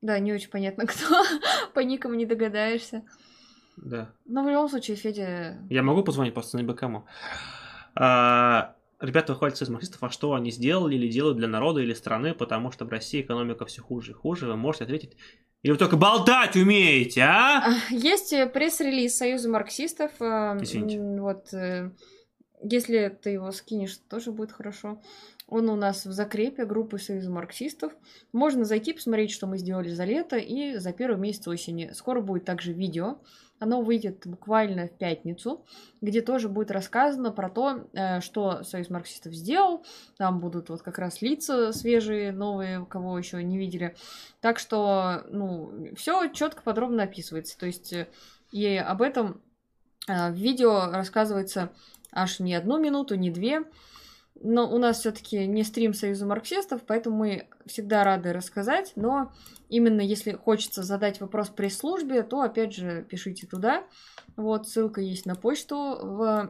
Да, 0.00 0.18
не 0.18 0.32
очень 0.32 0.50
понятно, 0.50 0.86
кто. 0.86 1.24
По 1.74 1.80
никому 1.80 2.14
не 2.14 2.26
догадаешься. 2.26 3.04
Да. 3.76 4.10
Но 4.26 4.44
в 4.44 4.48
любом 4.48 4.68
случае, 4.68 4.96
Федя... 4.96 5.58
Я 5.70 5.82
могу 5.82 6.02
позвонить 6.02 6.34
просто 6.34 6.58
на 6.58 6.74
кому. 6.74 7.06
А, 7.94 8.74
ребята 9.00 9.34
хвалятся 9.34 9.64
из 9.64 9.68
марксистов, 9.68 10.02
а 10.02 10.10
что 10.10 10.34
они 10.34 10.50
сделали 10.50 10.96
или 10.96 11.08
делают 11.08 11.38
для 11.38 11.48
народа 11.48 11.80
или 11.80 11.94
страны, 11.94 12.34
потому 12.34 12.72
что 12.72 12.84
в 12.84 12.88
России 12.88 13.20
экономика 13.20 13.64
все 13.66 13.82
хуже 13.82 14.12
и 14.12 14.14
хуже. 14.14 14.46
Вы 14.46 14.56
можете 14.56 14.84
ответить 14.84 15.16
или 15.62 15.72
вы 15.72 15.78
только 15.78 15.96
болтать 15.96 16.54
умеете, 16.54 17.22
а? 17.22 17.64
а 17.64 17.92
есть 17.92 18.32
пресс-релиз 18.52 19.16
Союза 19.16 19.48
марксистов. 19.48 20.12
Э, 20.20 20.56
Извините. 20.60 21.00
Вот, 21.00 21.52
э, 21.52 21.90
если 22.62 23.08
ты 23.08 23.30
его 23.30 23.50
скинешь, 23.50 23.96
тоже 24.08 24.30
будет 24.30 24.52
хорошо. 24.52 25.02
Он 25.48 25.68
у 25.68 25.76
нас 25.76 26.06
в 26.06 26.12
закрепе 26.12 26.64
группы 26.64 26.98
Союза 26.98 27.30
марксистов. 27.30 27.92
Можно 28.32 28.64
зайти, 28.64 28.92
посмотреть, 28.92 29.32
что 29.32 29.46
мы 29.48 29.58
сделали 29.58 29.88
за 29.88 30.04
лето 30.04 30.36
и 30.36 30.76
за 30.76 30.92
первый 30.92 31.18
месяц 31.18 31.48
осени. 31.48 31.90
Скоро 31.92 32.20
будет 32.20 32.44
также 32.44 32.72
видео. 32.72 33.18
Оно 33.60 33.82
выйдет 33.82 34.26
буквально 34.26 34.86
в 34.86 34.96
пятницу, 34.96 35.64
где 36.00 36.22
тоже 36.22 36.48
будет 36.48 36.70
рассказано 36.70 37.32
про 37.32 37.50
то, 37.50 37.88
э, 37.92 38.20
что 38.20 38.62
Союз 38.62 38.88
марксистов 38.88 39.32
сделал. 39.32 39.84
Там 40.16 40.40
будут 40.40 40.68
вот 40.68 40.82
как 40.82 40.98
раз 40.98 41.22
лица 41.22 41.72
свежие, 41.72 42.32
новые, 42.32 42.86
кого 42.86 43.18
еще 43.18 43.42
не 43.42 43.58
видели. 43.58 43.96
Так 44.40 44.58
что, 44.58 45.24
ну, 45.28 45.88
все 45.96 46.28
четко, 46.28 46.62
подробно 46.62 47.04
описывается. 47.04 47.58
То 47.58 47.66
есть 47.66 47.92
э, 47.92 48.08
и 48.52 48.76
об 48.76 49.02
этом 49.02 49.42
э, 50.06 50.30
в 50.30 50.34
видео 50.34 50.90
рассказывается 50.92 51.70
аж 52.12 52.40
не 52.40 52.54
одну 52.54 52.78
минуту, 52.78 53.16
не 53.16 53.30
две. 53.30 53.64
Но 54.40 54.72
у 54.72 54.78
нас 54.78 55.00
все-таки 55.00 55.46
не 55.46 55.64
стрим 55.64 55.92
Союза 55.94 56.24
марксистов, 56.24 56.82
поэтому 56.86 57.16
мы 57.16 57.48
всегда 57.66 58.04
рады 58.04 58.32
рассказать. 58.32 58.92
Но 58.94 59.32
именно 59.68 60.00
если 60.00 60.32
хочется 60.32 60.82
задать 60.82 61.20
вопрос 61.20 61.48
пресс-службе, 61.48 62.22
то 62.22 62.42
опять 62.42 62.72
же 62.72 63.04
пишите 63.08 63.46
туда. 63.46 63.84
Вот, 64.36 64.68
ссылка 64.68 65.00
есть 65.00 65.26
на 65.26 65.34
почту 65.34 65.98
в 66.00 66.48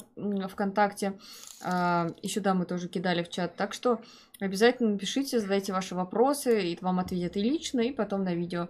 ВКонтакте. 0.48 1.18
А, 1.64 2.08
и 2.20 2.28
сюда 2.28 2.52
мы 2.52 2.66
тоже 2.66 2.88
кидали 2.88 3.22
в 3.22 3.30
чат. 3.30 3.56
Так 3.56 3.72
что 3.72 4.02
обязательно 4.38 4.98
пишите, 4.98 5.40
задайте 5.40 5.72
ваши 5.72 5.94
вопросы, 5.94 6.72
и 6.72 6.78
вам 6.82 6.98
ответят 6.98 7.38
и 7.38 7.42
лично, 7.42 7.80
и 7.80 7.92
потом 7.92 8.24
на 8.24 8.34
видео. 8.34 8.68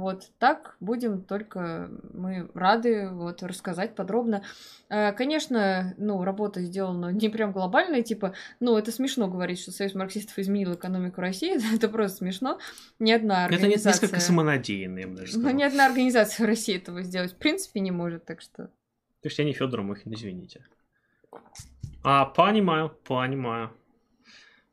Вот 0.00 0.30
так 0.38 0.76
будем 0.80 1.22
только 1.22 1.90
мы 2.12 2.50
рады 2.54 3.08
вот 3.10 3.42
рассказать 3.42 3.94
подробно. 3.94 4.42
Э, 4.88 5.12
конечно, 5.12 5.94
ну, 5.98 6.24
работа 6.24 6.62
сделана 6.62 7.10
не 7.10 7.28
прям 7.28 7.52
глобальная, 7.52 8.02
типа, 8.02 8.34
ну, 8.60 8.76
это 8.76 8.92
смешно 8.92 9.28
говорить, 9.28 9.60
что 9.60 9.72
Союз 9.72 9.94
марксистов 9.94 10.38
изменил 10.38 10.74
экономику 10.74 11.20
России, 11.20 11.58
это 11.74 11.88
просто 11.88 12.18
смешно. 12.18 12.58
Ни 12.98 13.12
одна 13.12 13.44
организация... 13.44 13.90
Это 13.90 14.02
несколько 14.02 14.20
самонадеянно, 14.20 14.98
я 14.98 15.08
бы 15.08 15.16
даже 15.16 15.32
сказал. 15.32 15.50
Ну, 15.50 15.56
ни 15.56 15.62
одна 15.62 15.86
организация 15.86 16.44
в 16.44 16.46
России 16.46 16.76
этого 16.76 17.02
сделать 17.02 17.32
в 17.32 17.36
принципе 17.36 17.80
не 17.80 17.90
может, 17.90 18.24
так 18.24 18.40
что... 18.40 18.68
То 19.20 19.26
есть 19.26 19.38
я 19.38 19.44
не 19.44 19.52
Федор 19.52 19.82
Мухин, 19.82 20.14
извините. 20.14 20.64
А, 22.04 22.24
понимаю, 22.24 22.96
понимаю. 23.04 23.72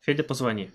Федя, 0.02 0.24
позвони. 0.24 0.72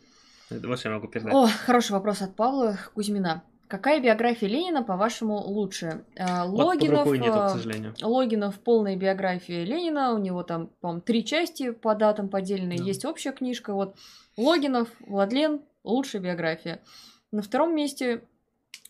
Вот 0.51 0.85
я 0.85 0.91
могу 0.91 1.07
передать. 1.07 1.33
О, 1.33 1.47
хороший 1.47 1.93
вопрос 1.93 2.23
от 2.23 2.35
Павла 2.35 2.77
Кузьмина. 2.95 3.45
Какая 3.71 4.01
биография 4.01 4.49
Ленина, 4.49 4.83
по-вашему, 4.83 5.37
лучше? 5.37 6.05
Э, 6.17 6.43
Логинов, 6.43 7.07
вот 7.07 7.17
нету, 7.17 7.33
к 7.33 7.37
э, 7.37 7.49
сожалению. 7.51 7.95
Логинов 8.03 8.59
полная 8.59 8.97
биография 8.97 9.63
Ленина, 9.63 10.13
у 10.13 10.19
него 10.19 10.43
там, 10.43 10.71
по-моему, 10.81 11.03
три 11.03 11.25
части 11.25 11.71
по 11.71 11.95
датам 11.95 12.29
поделены, 12.29 12.77
да. 12.77 12.83
есть 12.83 13.05
общая 13.05 13.31
книжка. 13.31 13.73
Вот 13.73 13.95
Логинов, 14.37 14.89
Владлен, 15.07 15.61
лучшая 15.85 16.21
биография. 16.21 16.83
На 17.31 17.43
втором 17.43 17.77
месте, 17.77 18.25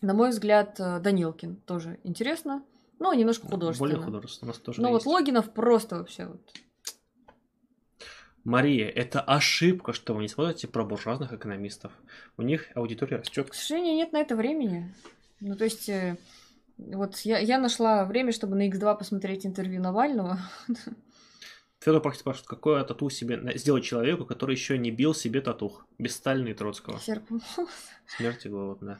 на 0.01 0.15
мой 0.15 0.31
взгляд, 0.31 0.79
э, 0.79 0.99
Данилкин. 0.99 1.57
Тоже 1.57 1.99
интересно, 2.03 2.63
но 2.97 3.13
немножко 3.13 3.47
художественно. 3.47 3.91
Более 3.91 4.03
художественно. 4.03 4.49
У 4.49 4.53
нас 4.53 4.61
тоже 4.61 4.81
но 4.81 4.89
есть. 4.89 5.05
вот 5.05 5.13
Логинов 5.13 5.53
просто 5.53 5.97
вообще 5.97 6.25
вот 6.25 6.41
Мария, 8.43 8.89
это 8.89 9.21
ошибка, 9.21 9.93
что 9.93 10.13
вы 10.13 10.23
не 10.23 10.27
смотрите 10.27 10.67
про 10.67 10.83
буржуазных 10.83 11.31
экономистов. 11.33 11.91
У 12.37 12.41
них 12.41 12.67
аудитория 12.75 13.17
растет. 13.17 13.49
К 13.49 13.53
сожалению, 13.53 13.95
нет 13.95 14.13
на 14.13 14.17
это 14.17 14.35
времени. 14.35 14.93
Ну, 15.39 15.55
то 15.55 15.63
есть, 15.63 15.89
э, 15.89 16.17
вот 16.77 17.17
я, 17.19 17.37
я 17.37 17.59
нашла 17.59 18.05
время, 18.05 18.31
чтобы 18.31 18.55
на 18.55 18.67
X2 18.67 18.97
посмотреть 18.97 19.45
интервью 19.45 19.81
Навального. 19.81 20.39
Федор 21.79 22.01
Пахтин 22.01 22.19
спрашивает, 22.19 22.47
какое 22.47 22.83
тату 22.83 23.09
себе 23.09 23.57
сделать 23.57 23.83
человеку, 23.83 24.25
который 24.25 24.55
еще 24.55 24.77
не 24.77 24.91
бил 24.91 25.15
себе 25.15 25.41
татух? 25.41 25.85
Без 25.97 26.15
Сталина 26.15 26.49
и 26.49 26.53
Троцкого. 26.53 26.99
Серп 26.99 27.27
Смерть 28.05 28.45
и 28.45 28.49
голод, 28.49 28.79
да. 28.81 28.99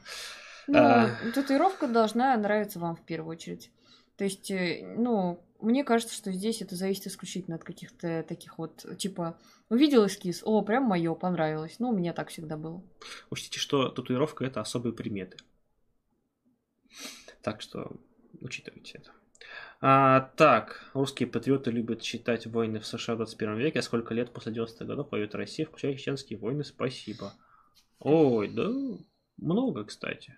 Ну, 0.66 0.78
а... 0.78 1.10
татуировка 1.34 1.86
должна 1.86 2.36
нравиться 2.36 2.78
вам 2.78 2.96
в 2.96 3.02
первую 3.02 3.32
очередь. 3.32 3.70
То 4.16 4.24
есть, 4.24 4.50
э, 4.50 4.94
ну, 4.96 5.40
мне 5.62 5.84
кажется, 5.84 6.14
что 6.14 6.32
здесь 6.32 6.60
это 6.60 6.76
зависит 6.76 7.06
исключительно 7.06 7.56
от 7.56 7.64
каких-то 7.64 8.24
таких 8.28 8.58
вот, 8.58 8.84
типа, 8.98 9.38
увидел 9.68 10.06
эскиз, 10.06 10.42
о, 10.44 10.62
прям 10.62 10.84
мое, 10.84 11.14
понравилось. 11.14 11.76
Ну, 11.78 11.90
у 11.90 11.96
меня 11.96 12.12
так 12.12 12.28
всегда 12.28 12.56
было. 12.56 12.82
Учтите, 13.30 13.58
что 13.58 13.88
татуировка 13.88 14.44
это 14.44 14.60
особые 14.60 14.92
приметы. 14.92 15.36
Так 17.42 17.60
что 17.60 17.96
учитывайте 18.40 18.98
это. 18.98 19.10
А, 19.80 20.32
так, 20.36 20.90
русские 20.94 21.28
патриоты 21.28 21.70
любят 21.70 22.02
читать 22.02 22.46
войны 22.46 22.78
в 22.78 22.86
США 22.86 23.14
в 23.14 23.18
21 23.18 23.56
веке. 23.56 23.78
А 23.80 23.82
сколько 23.82 24.14
лет 24.14 24.32
после 24.32 24.52
90-х 24.52 24.84
годов 24.84 25.10
воюет 25.10 25.34
Россия, 25.34 25.66
включая 25.66 25.96
чеченские 25.96 26.38
войны? 26.38 26.64
Спасибо. 26.64 27.32
Ой, 27.98 28.48
да 28.48 28.70
много, 29.36 29.84
кстати. 29.84 30.36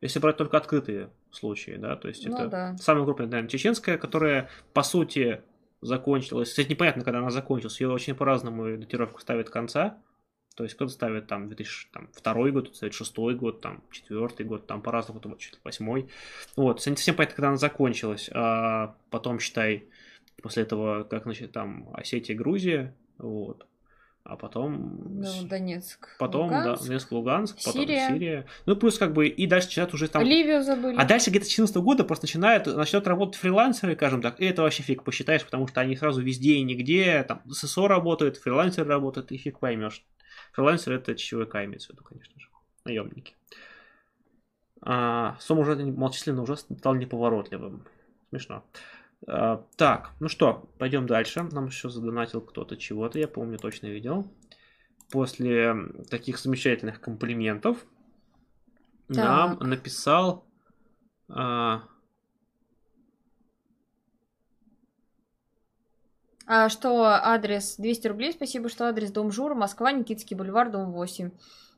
Если 0.00 0.18
брать 0.18 0.36
только 0.36 0.56
открытые 0.56 1.10
случаи, 1.32 1.76
да, 1.78 1.96
то 1.96 2.08
есть 2.08 2.26
Ну 2.26 2.36
это 2.36 2.48
да. 2.48 2.76
самая 2.76 3.04
крупная, 3.04 3.26
наверное, 3.26 3.48
чеченская, 3.48 3.98
которая, 3.98 4.48
по 4.72 4.82
сути, 4.82 5.42
закончилась. 5.80 6.50
Кстати, 6.50 6.70
непонятно, 6.70 7.04
когда 7.04 7.18
она 7.20 7.30
закончилась. 7.30 7.80
Ее 7.80 7.90
очень 7.90 8.14
по-разному 8.14 8.76
датировку 8.76 9.20
ставят 9.20 9.50
конца. 9.50 9.98
То 10.56 10.64
есть 10.64 10.74
кто-то 10.74 10.92
ставит 10.92 11.26
там 11.26 11.46
2002 11.46 12.34
год, 12.50 12.64
кто-то 12.64 12.76
ставит 12.76 12.94
6 12.94 13.16
год, 13.16 13.60
там 13.60 13.82
4 13.90 14.44
год, 14.44 14.66
там 14.66 14.82
по-разному, 14.82 15.20
кто-то 15.20 15.38
чуть 15.38 15.54
ли 15.54 15.60
8 15.64 16.08
Вот, 16.56 16.78
кстати, 16.78 16.92
не 16.92 16.96
совсем 16.96 17.14
понятно, 17.16 17.36
когда 17.36 17.48
она 17.48 17.56
закончилась. 17.56 18.28
А 18.34 18.94
потом, 19.10 19.38
считай, 19.38 19.88
после 20.42 20.64
этого, 20.64 21.04
как, 21.04 21.22
значит, 21.22 21.52
там 21.52 21.88
Осетия, 21.94 22.36
Грузия, 22.36 22.94
вот. 23.16 23.66
А 24.22 24.36
потом... 24.36 25.20
Ну, 25.20 25.44
Донецк. 25.44 26.16
Потом, 26.18 26.42
Луганск. 26.42 26.82
да, 26.82 26.86
Донецк, 26.86 27.12
Луганск, 27.12 27.56
потом 27.64 27.82
Сирия. 27.82 28.08
Сирия. 28.08 28.46
Ну, 28.66 28.76
плюс 28.76 28.98
как 28.98 29.12
бы, 29.12 29.26
и 29.26 29.46
дальше 29.46 29.68
начинают 29.68 29.94
уже 29.94 30.08
там... 30.08 30.22
Ливию 30.22 30.62
забыли. 30.62 30.96
А 30.96 31.04
дальше 31.04 31.30
где-то 31.30 31.46
с 31.46 31.48
2014 31.48 31.76
года 31.76 32.04
просто 32.04 32.24
начинают, 32.26 32.66
начинают 32.66 33.06
работать 33.08 33.40
фрилансеры, 33.40 33.94
скажем 33.96 34.20
так, 34.20 34.38
и 34.40 34.44
это 34.44 34.62
вообще 34.62 34.82
фиг 34.82 35.04
посчитаешь, 35.04 35.44
потому 35.44 35.66
что 35.66 35.80
они 35.80 35.96
сразу 35.96 36.20
везде 36.20 36.54
и 36.54 36.62
нигде, 36.62 37.24
там, 37.24 37.42
ССО 37.50 37.88
работают, 37.88 38.36
фрилансеры 38.36 38.88
работают, 38.88 39.32
и 39.32 39.38
фиг 39.38 39.58
поймешь. 39.58 40.04
Фрилансеры 40.52 40.96
это 40.96 41.14
ЧВК 41.14 41.56
имеется 41.64 41.88
в 41.88 41.92
виду, 41.94 42.04
конечно 42.04 42.38
же, 42.38 42.48
наемники. 42.84 43.34
А, 44.82 45.36
сумма 45.40 45.62
уже 45.62 45.76
малочисленно 45.76 46.42
уже 46.42 46.56
стал 46.56 46.94
неповоротливым. 46.94 47.84
Смешно. 48.30 48.64
А, 49.26 49.64
так, 49.76 50.12
ну 50.20 50.28
что, 50.28 50.70
пойдем 50.78 51.06
дальше. 51.06 51.42
Нам 51.42 51.66
еще 51.66 51.90
задонатил 51.90 52.40
кто-то 52.40 52.76
чего-то, 52.76 53.18
я 53.18 53.28
помню, 53.28 53.58
точно 53.58 53.86
видел. 53.86 54.30
После 55.10 55.74
таких 56.08 56.38
замечательных 56.38 57.00
комплиментов 57.00 57.84
нам 59.08 59.58
Так. 59.58 59.66
написал 59.66 60.44
а, 61.28 61.82
А 66.52 66.68
что 66.68 67.04
адрес 67.04 67.76
200 67.76 68.08
рублей, 68.08 68.32
спасибо, 68.32 68.68
что 68.68 68.88
адрес 68.88 69.12
Дом 69.12 69.30
Жур, 69.30 69.54
Москва, 69.54 69.92
Никитский 69.92 70.34
бульвар, 70.34 70.68
дом 70.68 70.90
8. 70.90 71.30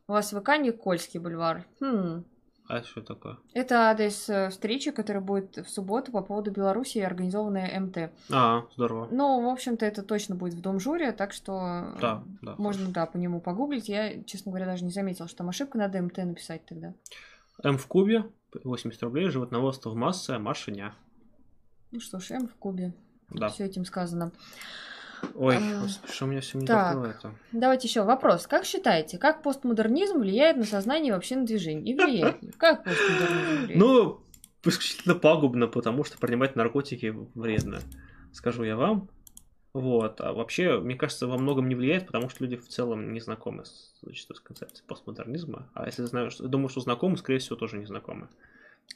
У 0.09 0.13
вас 0.13 0.31
ВК 0.31 0.57
Никольский 0.59 1.21
бульвар. 1.21 1.67
Хм. 1.79 2.25
А 2.69 2.83
что 2.83 3.03
такое? 3.03 3.39
Это 3.55 3.91
адрес 3.91 4.29
э, 4.31 4.49
встречи, 4.51 4.91
которая 4.91 5.23
будет 5.23 5.57
в 5.57 5.69
субботу 5.69 6.13
по 6.13 6.23
поводу 6.23 6.51
Беларуси, 6.51 6.99
организованная 6.99 7.79
МТ. 7.81 8.13
А, 8.31 8.65
здорово. 8.75 9.09
Ну, 9.11 9.43
в 9.43 9.49
общем-то, 9.53 9.85
это 9.85 10.03
точно 10.03 10.35
будет 10.37 10.55
в 10.55 10.61
Дом 10.61 10.81
Журе, 10.81 11.13
так 11.13 11.33
что 11.33 11.93
э, 11.97 12.01
Да, 12.01 12.25
да. 12.41 12.55
можно, 12.59 12.89
да, 12.91 13.07
по 13.07 13.17
нему 13.17 13.41
погуглить. 13.41 13.89
Я, 13.89 14.23
честно 14.25 14.53
говоря, 14.53 14.67
даже 14.67 14.85
не 14.85 14.91
заметила, 14.93 15.29
что 15.29 15.39
там 15.39 15.49
ошибка, 15.49 15.77
надо 15.79 16.01
МТ 16.01 16.19
написать 16.19 16.65
тогда. 16.67 16.95
М 17.63 17.77
в 17.79 17.87
кубе, 17.87 18.25
80 18.65 19.03
рублей, 19.03 19.29
животноводство 19.29 19.91
в 19.91 19.95
массе, 19.97 20.39
машиня. 20.39 20.95
Ну 21.91 22.01
что 22.01 22.21
ж, 22.21 22.31
М 22.31 22.49
в 22.49 22.55
кубе. 22.55 22.95
Да. 23.31 23.49
Все 23.49 23.65
этим 23.65 23.85
сказано. 23.85 24.33
Ой, 25.35 25.57
А, 25.57 25.89
что 26.11 26.25
у 26.25 26.29
меня 26.29 26.41
все 26.41 26.59
не 26.59 26.67
так. 26.67 26.89
открывается. 26.89 27.35
Давайте 27.53 27.89
еще 27.89 28.03
вопрос. 28.03 28.47
Как 28.47 28.65
считаете, 28.65 29.19
как 29.19 29.43
постмодернизм 29.43 30.19
влияет 30.19 30.57
на 30.57 30.65
сознание 30.65 31.11
и 31.11 31.13
вообще 31.13 31.37
на 31.37 31.47
движение? 31.47 31.95
И 31.95 31.97
влияет 31.97 32.43
ли? 32.43 32.51
Как 32.53 32.85
постмодернизм 32.85 33.65
влияет? 33.65 33.77
Ну, 33.77 34.21
исключительно 34.65 35.15
пагубно, 35.15 35.67
потому 35.67 36.05
что 36.05 36.19
принимать 36.19 36.57
наркотики 36.57 37.15
вредно. 37.35 37.81
Скажу 38.33 38.65
я 38.65 38.77
вам. 38.77 39.09
Вот. 39.75 40.21
А 40.21 40.33
вообще, 40.33 40.79
мне 40.79 40.97
кажется, 40.97 41.27
во 41.27 41.39
многом 41.39 41.69
не 41.69 41.75
влияет, 41.75 42.07
потому 42.07 42.29
что 42.29 42.45
люди 42.45 42.57
в 42.57 42.69
целом 42.69 43.13
не 43.13 43.21
знакомы 43.21 43.65
с, 43.65 43.95
зачастую 44.03 44.37
с 44.37 44.41
концепцией 44.41 44.87
постмодернизма. 44.87 45.69
А 45.75 45.87
если 45.87 46.05
знаю, 46.05 46.31
что, 46.31 46.47
думаю, 46.47 46.69
что 46.69 46.81
знакомы, 46.81 47.17
скорее 47.17 47.39
всего, 47.39 47.57
тоже 47.57 47.79
не 47.79 47.87
знакомы. 47.87 48.29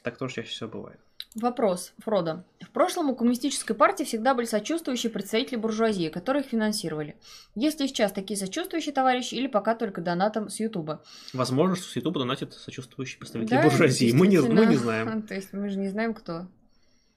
Так 0.03 0.17
тоже 0.17 0.35
чаще 0.35 0.49
всего 0.49 0.69
бывает. 0.69 0.99
Вопрос, 1.39 1.93
Фродо. 1.99 2.43
В 2.61 2.69
прошлом 2.71 3.09
у 3.09 3.15
коммунистической 3.15 3.75
партии 3.75 4.03
всегда 4.03 4.33
были 4.33 4.45
сочувствующие 4.47 5.11
представители 5.11 5.55
буржуазии, 5.55 6.09
которые 6.09 6.43
их 6.43 6.49
финансировали. 6.49 7.15
Есть 7.53 7.79
ли 7.79 7.87
сейчас 7.87 8.11
такие 8.11 8.37
сочувствующие 8.39 8.93
товарищи 8.93 9.35
или 9.35 9.47
пока 9.47 9.75
только 9.75 10.01
донатом 10.01 10.49
с 10.49 10.59
Ютуба? 10.59 11.03
Возможно, 11.33 11.75
что 11.75 11.85
с 11.89 11.95
Ютуба 11.95 12.19
донатят 12.21 12.53
сочувствующие 12.53 13.19
представители 13.19 13.55
Да, 13.55 13.61
буржуазии. 13.63 14.11
Мы 14.13 14.27
не, 14.27 14.39
мы 14.39 14.65
не 14.65 14.75
знаем. 14.75 15.21
То 15.27 15.35
есть 15.35 15.53
мы 15.53 15.69
же 15.69 15.77
не 15.77 15.89
знаем, 15.89 16.13
кто 16.15 16.47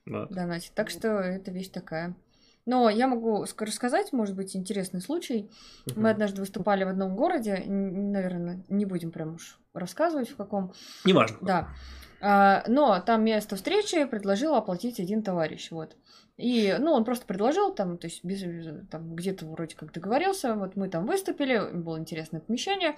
Вот. 0.06 0.30
донатит. 0.30 0.72
Так 0.74 0.90
что 0.90 1.08
это 1.08 1.50
вещь 1.50 1.68
такая. 1.70 2.14
Но 2.66 2.90
я 2.90 3.08
могу 3.08 3.42
ск- 3.44 3.64
рассказать, 3.64 4.12
может 4.12 4.36
быть, 4.36 4.54
интересный 4.54 5.00
случай. 5.00 5.50
Мы 5.96 6.10
однажды 6.10 6.42
выступали 6.42 6.84
в 6.84 6.88
одном 6.88 7.16
городе, 7.16 7.64
наверное, 7.66 8.62
не 8.68 8.84
будем 8.84 9.10
прям 9.12 9.36
уж 9.36 9.58
рассказывать 9.72 10.28
в 10.28 10.36
каком. 10.36 10.74
Неважно. 11.06 11.38
Да. 11.40 11.68
А, 12.20 12.62
но 12.66 13.00
там 13.00 13.24
место 13.24 13.56
встречи 13.56 14.04
предложил 14.04 14.54
оплатить 14.54 15.00
один 15.00 15.22
товарищ, 15.22 15.70
вот. 15.70 15.96
И, 16.36 16.74
ну, 16.78 16.92
он 16.92 17.04
просто 17.04 17.26
предложил, 17.26 17.74
там, 17.74 17.98
то 17.98 18.06
есть, 18.06 18.24
без, 18.24 18.42
там, 18.90 19.14
где-то 19.14 19.46
вроде 19.46 19.76
как 19.76 19.92
договорился, 19.92 20.54
вот 20.54 20.76
мы 20.76 20.88
там 20.88 21.06
выступили, 21.06 21.70
было 21.72 21.98
интересное 21.98 22.40
помещение, 22.40 22.96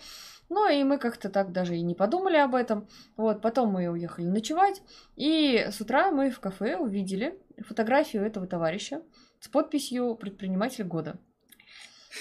ну, 0.48 0.68
и 0.68 0.84
мы 0.84 0.98
как-то 0.98 1.28
так 1.28 1.52
даже 1.52 1.76
и 1.76 1.82
не 1.82 1.94
подумали 1.94 2.36
об 2.36 2.54
этом, 2.54 2.88
вот, 3.16 3.40
потом 3.42 3.72
мы 3.72 3.88
уехали 3.88 4.26
ночевать, 4.26 4.82
и 5.16 5.66
с 5.70 5.80
утра 5.80 6.10
мы 6.12 6.30
в 6.30 6.40
кафе 6.40 6.76
увидели 6.76 7.38
фотографию 7.66 8.24
этого 8.24 8.46
товарища 8.46 9.02
с 9.40 9.48
подписью 9.48 10.14
«Предприниматель 10.14 10.84
года». 10.84 11.18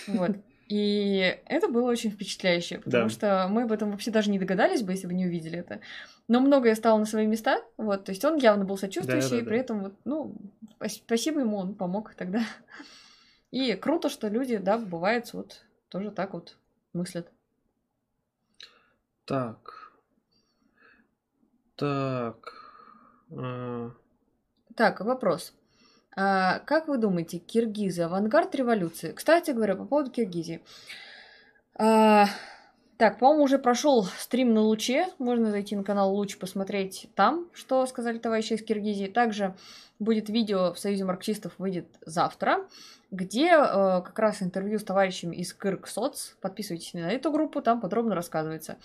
Вот. 0.07 0.37
И 0.71 1.37
это 1.47 1.67
было 1.67 1.89
очень 1.91 2.11
впечатляюще, 2.11 2.77
потому 2.77 3.03
Да. 3.03 3.09
что 3.09 3.47
мы 3.49 3.63
об 3.63 3.73
этом 3.73 3.91
вообще 3.91 4.09
даже 4.09 4.29
не 4.31 4.39
догадались 4.39 4.83
бы, 4.83 4.93
если 4.93 5.05
бы 5.07 5.13
не 5.13 5.25
увидели 5.25 5.59
это. 5.59 5.81
Но 6.29 6.39
многое 6.39 6.75
стало 6.75 6.97
на 6.97 7.05
свои 7.05 7.27
места, 7.27 7.61
вот, 7.75 8.05
то 8.05 8.11
есть 8.13 8.23
он 8.23 8.37
явно 8.37 8.63
был 8.63 8.77
сочувствующий, 8.77 9.27
и 9.27 9.41
Да-да-да. 9.41 9.49
при 9.49 9.59
этом, 9.59 9.81
вот, 9.83 9.95
ну, 10.05 10.33
спас- 10.77 10.93
спасибо 10.95 11.41
ему, 11.41 11.57
он 11.57 11.75
помог 11.75 12.13
тогда. 12.15 12.39
И 13.51 13.73
круто, 13.73 14.07
что 14.07 14.29
люди, 14.29 14.55
да, 14.55 14.77
бывает, 14.77 15.33
вот, 15.33 15.65
тоже 15.89 16.09
так 16.09 16.33
вот 16.33 16.57
мыслят. 16.93 17.27
Так. 19.25 19.91
Так. 21.75 22.53
А, 23.37 23.91
Так, 24.75 25.01
вопрос. 25.01 25.53
А, 26.15 26.59
как 26.59 26.87
вы 26.87 26.97
думаете, 26.97 27.37
киргизы 27.37 28.03
авангард 28.03 28.53
революции? 28.55 29.11
Кстати 29.11 29.51
говоря, 29.51 29.75
по 29.75 29.85
поводу 29.85 30.11
Киргизии. 30.11 30.61
А, 31.75 32.25
так, 32.97 33.17
по-моему, 33.17 33.45
уже 33.45 33.57
прошел 33.57 34.03
стрим 34.03 34.53
на 34.53 34.61
Луче. 34.61 35.07
Можно 35.17 35.51
зайти 35.51 35.75
на 35.75 35.83
канал 35.83 36.13
Луч, 36.13 36.37
посмотреть 36.37 37.09
там, 37.15 37.47
что 37.53 37.85
сказали 37.87 38.19
товарищи 38.19 38.53
из 38.53 38.63
Киргизии. 38.63 39.07
Также 39.07 39.55
будет 39.97 40.29
видео 40.29 40.73
в 40.73 40.79
Союзе 40.79 41.05
марксистов, 41.05 41.53
выйдет 41.57 41.87
завтра, 42.05 42.67
где 43.09 43.47
э, 43.47 43.57
как 44.03 44.19
раз 44.19 44.43
интервью 44.43 44.77
с 44.77 44.83
товарищами 44.83 45.35
из 45.35 45.53
Кыргсоц. 45.53 46.35
Подписывайтесь 46.41 46.93
на 46.93 47.09
эту 47.11 47.31
группу, 47.31 47.61
там 47.61 47.81
подробно 47.81 48.15
рассказывается. 48.15 48.77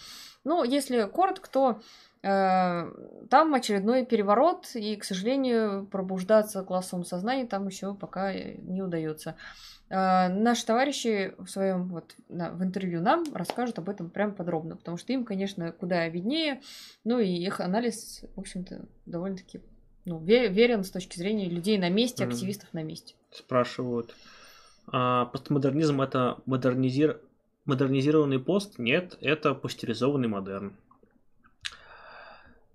Ну, 0.45 0.64
если 0.64 1.03
коротко, 1.09 1.51
то 1.51 1.81
Там 2.27 3.55
очередной 3.55 4.05
переворот, 4.05 4.70
и, 4.74 4.97
к 4.97 5.05
сожалению, 5.05 5.87
пробуждаться 5.87 6.62
классовому 6.62 7.05
сознанию 7.05 7.47
там 7.47 7.66
еще 7.68 7.95
пока 7.95 8.33
не 8.33 8.83
удается. 8.83 9.37
Э, 9.89 10.29
Наши 10.29 10.66
товарищи 10.66 11.35
в 11.39 11.49
своем 11.49 11.89
вот 11.89 12.14
в 12.29 12.62
интервью 12.62 13.01
нам 13.01 13.24
расскажут 13.33 13.79
об 13.79 13.89
этом 13.89 14.11
прям 14.11 14.35
подробно, 14.35 14.77
потому 14.77 14.97
что 14.97 15.12
им, 15.12 15.24
конечно, 15.24 15.72
куда 15.72 16.09
виднее, 16.09 16.61
ну 17.05 17.18
и 17.18 17.29
их 17.29 17.61
анализ, 17.61 18.24
в 18.35 18.41
общем-то, 18.41 18.87
довольно-таки 19.07 19.61
ну, 20.05 20.18
ве- 20.20 20.49
верен 20.49 20.85
с 20.85 20.91
точки 20.91 21.18
зрения 21.18 21.49
людей 21.49 21.79
на 21.79 21.91
месте, 21.91 22.24
активистов 22.24 22.72
на 22.72 22.83
месте. 22.83 23.14
спрашивают. 23.31 24.14
А, 24.89 25.27
постмодернизм 25.27 26.01
это 26.01 26.39
модернизир... 26.47 27.20
модернизированный 27.64 28.39
пост? 28.39 28.79
Нет, 28.79 29.18
это 29.20 29.55
пастеризованный 29.55 30.29
модерн. 30.29 30.72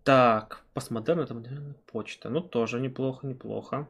Так, 0.04 0.64
постмодерн 0.74 1.20
это 1.22 1.34
модерн 1.34 1.76
почта. 1.86 2.30
Ну, 2.30 2.42
тоже 2.42 2.80
неплохо, 2.80 3.28
неплохо. 3.28 3.88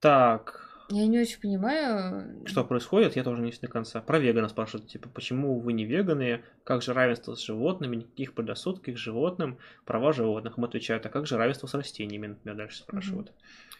Так, 0.00 0.70
Я 0.88 1.06
не 1.06 1.18
очень 1.18 1.40
понимаю. 1.40 2.46
что 2.46 2.64
происходит, 2.64 3.16
я 3.16 3.24
тоже 3.24 3.42
не 3.42 3.50
до 3.50 3.66
конца. 3.66 4.00
Про 4.00 4.18
вегана 4.20 4.48
спрашивают, 4.48 4.88
типа, 4.88 5.08
почему 5.08 5.58
вы 5.58 5.72
не 5.72 5.84
веганы? 5.84 6.44
Как 6.62 6.82
же 6.82 6.92
равенство 6.92 7.34
с 7.34 7.40
животными? 7.44 7.96
Никаких 7.96 8.34
предрассудков 8.34 8.94
к 8.94 8.98
животным, 8.98 9.58
права 9.84 10.12
животных. 10.12 10.58
Им 10.58 10.64
отвечают, 10.64 11.04
а 11.06 11.08
как 11.08 11.26
же 11.26 11.36
равенство 11.36 11.66
с 11.66 11.74
растениями, 11.74 12.28
например, 12.28 12.56
дальше 12.56 12.78
спрашивают. 12.78 13.32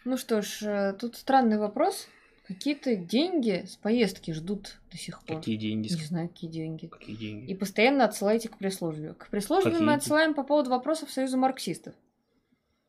Ну 0.03 0.17
что 0.17 0.41
ж, 0.41 0.63
э, 0.63 0.93
тут 0.99 1.15
странный 1.15 1.57
вопрос. 1.57 2.09
Какие-то 2.47 2.95
деньги 2.95 3.65
с 3.67 3.75
поездки 3.75 4.31
ждут 4.31 4.77
до 4.89 4.97
сих 4.97 5.21
пор. 5.23 5.37
Какие 5.37 5.57
деньги? 5.57 5.89
Не 5.89 6.05
знаю, 6.05 6.29
какие 6.29 6.49
деньги. 6.49 6.87
Какие 6.87 7.15
деньги? 7.15 7.51
И 7.51 7.55
постоянно 7.55 8.05
отсылаете 8.05 8.47
к 8.47 8.57
пресс-службе. 8.57 9.15
К 9.15 9.27
пресс-службе 9.27 9.71
Какие 9.71 9.85
мы 9.85 9.93
отсылаем 9.93 10.33
по 10.33 10.43
поводу 10.43 10.69
вопросов 10.69 11.11
Союза 11.11 11.35
марксистов. 11.35 11.93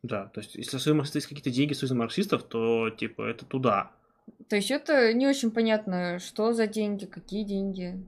Да, 0.04 0.26
то 0.26 0.40
есть, 0.40 0.54
если 0.54 0.76
есть 0.76 1.26
какие-то 1.26 1.50
деньги 1.50 1.72
Союза 1.72 1.96
марксистов, 1.96 2.44
то, 2.44 2.88
типа, 2.90 3.22
это 3.22 3.44
туда. 3.46 3.90
То 4.48 4.54
есть 4.54 4.70
это 4.70 5.12
не 5.12 5.26
очень 5.26 5.50
понятно, 5.50 6.20
что 6.20 6.52
за 6.52 6.68
деньги, 6.68 7.06
какие 7.06 7.42
деньги. 7.42 8.00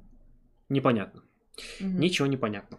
Непонятно. 0.68 1.24
Мгм. 1.80 1.98
Ничего 1.98 2.28
не 2.28 2.36
понятно. 2.36 2.78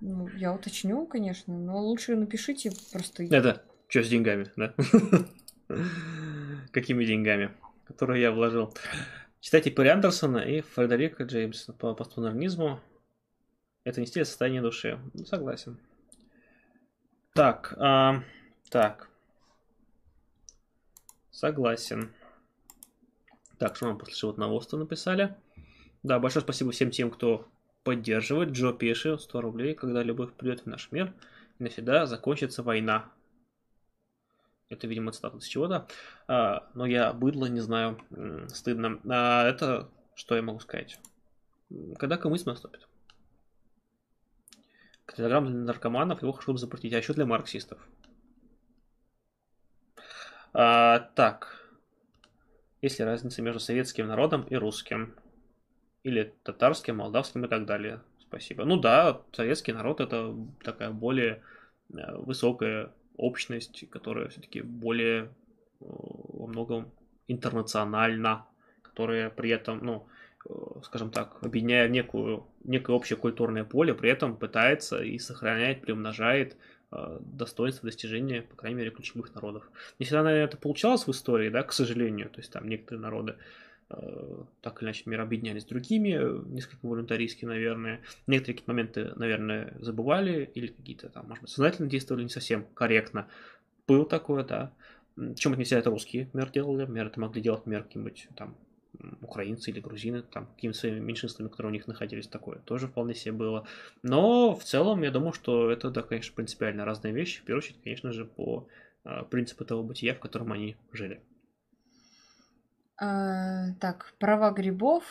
Ну, 0.00 0.28
я 0.28 0.54
уточню, 0.54 1.06
конечно, 1.06 1.56
но 1.58 1.82
лучше 1.82 2.16
напишите 2.16 2.72
просто. 2.92 3.24
Это 3.24 3.62
что 3.88 4.02
с 4.02 4.08
деньгами, 4.08 4.50
да? 4.56 4.74
Какими 6.72 7.04
деньгами? 7.04 7.50
Которые 7.86 8.22
я 8.22 8.32
вложил. 8.32 8.74
Читайте 9.40 9.70
Перри 9.70 9.88
Андерсона 9.88 10.38
и 10.38 10.60
Фредерика 10.60 11.24
Джеймса 11.24 11.72
по 11.72 11.94
постмодернизму. 11.94 12.80
Это 13.84 14.00
не 14.00 14.06
стиль, 14.06 14.22
а 14.22 14.26
состояние 14.26 14.60
души. 14.60 14.98
Ну, 15.14 15.24
согласен. 15.24 15.78
Так, 17.34 17.74
а, 17.78 18.22
так. 18.70 19.08
Согласен. 21.30 22.12
Так, 23.58 23.76
что 23.76 23.86
нам 23.86 23.98
после 23.98 24.14
животного 24.14 24.52
острова 24.52 24.82
написали? 24.82 25.36
Да, 26.02 26.18
большое 26.18 26.42
спасибо 26.42 26.72
всем 26.72 26.90
тем, 26.90 27.10
кто 27.10 27.48
поддерживает. 27.84 28.50
Джо 28.50 28.72
Пеши, 28.72 29.18
100 29.18 29.40
рублей, 29.40 29.74
когда 29.74 30.02
любовь 30.02 30.32
придет 30.34 30.62
в 30.62 30.66
наш 30.66 30.90
мир, 30.92 31.14
и 31.58 31.62
навсегда 31.62 32.06
закончится 32.06 32.62
война. 32.62 33.10
Это, 34.70 34.86
видимо, 34.86 35.12
цитата 35.12 35.40
с 35.40 35.46
чего-то. 35.46 35.88
А, 36.26 36.68
но 36.74 36.86
я 36.86 37.12
быдло, 37.12 37.46
не 37.46 37.60
знаю, 37.60 37.98
стыдно. 38.48 39.00
А, 39.08 39.48
это, 39.48 39.88
что 40.14 40.36
я 40.36 40.42
могу 40.42 40.60
сказать? 40.60 40.98
Когда 41.98 42.16
коммунизм 42.16 42.50
наступит? 42.50 42.86
Телеграм 45.16 45.46
для 45.46 45.54
наркоманов 45.54 46.22
его 46.22 46.32
хорошо 46.32 46.52
бы 46.52 46.58
запретить, 46.58 46.92
а 46.92 46.98
еще 46.98 47.14
для 47.14 47.26
марксистов. 47.26 47.78
А, 50.52 51.00
так. 51.14 51.64
Есть 52.82 52.98
ли 52.98 53.04
разница 53.04 53.42
между 53.42 53.58
советским 53.58 54.06
народом 54.06 54.42
и 54.42 54.54
русским? 54.54 55.16
Или 56.04 56.34
татарским, 56.44 56.98
молдавским 56.98 57.44
и 57.44 57.48
так 57.48 57.66
далее? 57.66 58.00
Спасибо. 58.20 58.64
Ну 58.64 58.76
да, 58.78 59.22
советский 59.32 59.72
народ 59.72 60.00
это 60.00 60.36
такая 60.62 60.90
более 60.90 61.42
э, 61.92 62.16
высокая 62.16 62.92
общность, 63.18 63.84
которая 63.90 64.28
все-таки 64.28 64.62
более 64.62 65.24
э, 65.24 65.26
во 65.80 66.46
многом 66.46 66.90
интернациональна, 67.26 68.46
которая 68.82 69.28
при 69.28 69.50
этом, 69.50 69.84
ну, 69.84 70.06
э, 70.48 70.52
скажем 70.84 71.10
так, 71.10 71.36
объединяя 71.42 71.88
некую, 71.88 72.46
некое 72.64 72.92
общее 72.92 73.16
культурное 73.16 73.64
поле, 73.64 73.92
при 73.92 74.10
этом 74.10 74.36
пытается 74.36 75.02
и 75.02 75.18
сохраняет, 75.18 75.82
приумножает 75.82 76.56
э, 76.92 77.18
достоинство 77.20 77.86
достижения, 77.86 78.42
по 78.42 78.56
крайней 78.56 78.78
мере, 78.78 78.90
ключевых 78.90 79.34
народов. 79.34 79.70
Не 79.98 80.06
всегда, 80.06 80.22
наверное, 80.22 80.46
это 80.46 80.56
получалось 80.56 81.06
в 81.06 81.10
истории, 81.10 81.50
да, 81.50 81.62
к 81.62 81.72
сожалению, 81.72 82.30
то 82.30 82.38
есть 82.40 82.52
там 82.52 82.68
некоторые 82.68 83.02
народы 83.02 83.36
так 84.60 84.82
или 84.82 84.88
иначе 84.88 85.02
мир 85.06 85.20
объединялись 85.20 85.62
с 85.62 85.66
другими, 85.66 86.10
э, 86.10 86.42
несколько 86.46 86.86
волюнтаристски, 86.86 87.44
наверное. 87.46 88.02
Некоторые 88.26 88.54
какие-то 88.56 88.70
моменты, 88.72 89.12
наверное, 89.16 89.76
забывали 89.80 90.50
или 90.54 90.66
какие-то 90.66 91.08
там, 91.08 91.26
может 91.28 91.42
быть, 91.42 91.50
сознательно 91.50 91.88
действовали 91.88 92.24
не 92.24 92.28
совсем 92.28 92.66
корректно. 92.74 93.28
Было 93.86 94.06
такое, 94.06 94.44
да. 94.44 94.72
М, 95.16 95.34
Причем 95.34 95.52
это 95.52 95.58
не 95.60 95.64
всегда 95.64 95.80
это 95.80 95.90
русские, 95.90 96.24
например, 96.26 96.50
делали. 96.50 96.80
Например, 96.80 97.06
это 97.06 97.20
могли 97.20 97.42
делать, 97.42 97.60
например, 97.60 97.84
какие-нибудь 97.84 98.28
там 98.36 98.56
украинцы 99.22 99.70
или 99.70 99.80
грузины, 99.80 100.22
там, 100.22 100.46
какими-то 100.46 100.78
своими 100.78 101.00
меньшинствами, 101.00 101.48
которые 101.48 101.70
у 101.70 101.72
них 101.72 101.86
находились, 101.86 102.26
такое 102.26 102.58
тоже 102.58 102.88
вполне 102.88 103.14
себе 103.14 103.32
было. 103.32 103.66
Но 104.02 104.54
в 104.54 104.64
целом, 104.64 105.02
я 105.02 105.10
думаю, 105.10 105.32
что 105.32 105.70
это, 105.70 105.90
да, 105.90 106.02
конечно, 106.02 106.34
принципиально 106.34 106.84
разные 106.84 107.12
вещи. 107.12 107.40
В 107.40 107.44
первую 107.44 107.62
очередь, 107.62 107.80
конечно 107.82 108.12
же, 108.12 108.24
по 108.24 108.66
э, 109.04 109.24
принципу 109.30 109.64
того 109.64 109.82
бытия, 109.82 110.14
в 110.14 110.20
котором 110.20 110.52
они 110.52 110.76
жили. 110.92 111.20
А, 112.98 113.72
так, 113.80 114.12
права 114.18 114.50
грибов. 114.50 115.04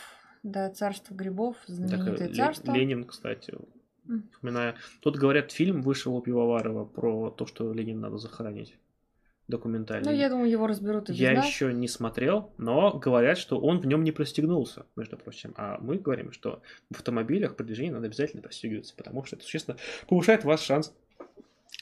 Да, 0.43 0.69
царство 0.69 1.13
грибов, 1.13 1.55
Так, 1.65 1.75
знаменитое 1.75 2.27
Ле- 2.27 2.33
царство. 2.33 2.71
Ленин, 2.73 3.03
кстати, 3.05 3.53
М. 4.07 4.29
вспоминаю. 4.33 4.75
Тут 5.01 5.17
говорят, 5.17 5.51
фильм 5.51 5.81
вышел 5.81 6.15
у 6.15 6.21
Пивоварова 6.21 6.85
про 6.85 7.29
то, 7.31 7.45
что 7.45 7.73
Ленин 7.73 7.99
надо 7.99 8.17
захоронить. 8.17 8.77
Документальный. 9.47 10.11
Ну, 10.11 10.15
я 10.17 10.27
думаю, 10.29 10.49
его 10.49 10.67
разберут 10.67 11.09
и 11.09 11.13
Я 11.13 11.31
нас. 11.33 11.45
еще 11.47 11.71
не 11.73 11.87
смотрел, 11.87 12.51
но 12.57 12.91
говорят, 12.91 13.37
что 13.37 13.57
он 13.59 13.79
в 13.79 13.85
нем 13.85 14.03
не 14.03 14.11
пристегнулся, 14.11 14.85
между 14.97 15.15
прочим. 15.17 15.53
А 15.55 15.77
мы 15.79 15.97
говорим, 15.97 16.33
что 16.33 16.61
в 16.91 16.95
автомобилях 16.95 17.55
при 17.55 17.63
движении 17.65 17.91
надо 17.91 18.07
обязательно 18.07 18.41
пристегиваться, 18.41 18.93
потому 18.95 19.23
что 19.23 19.37
это 19.37 19.45
существенно 19.45 19.77
повышает 20.09 20.43
ваш 20.43 20.59
шанс 20.61 20.93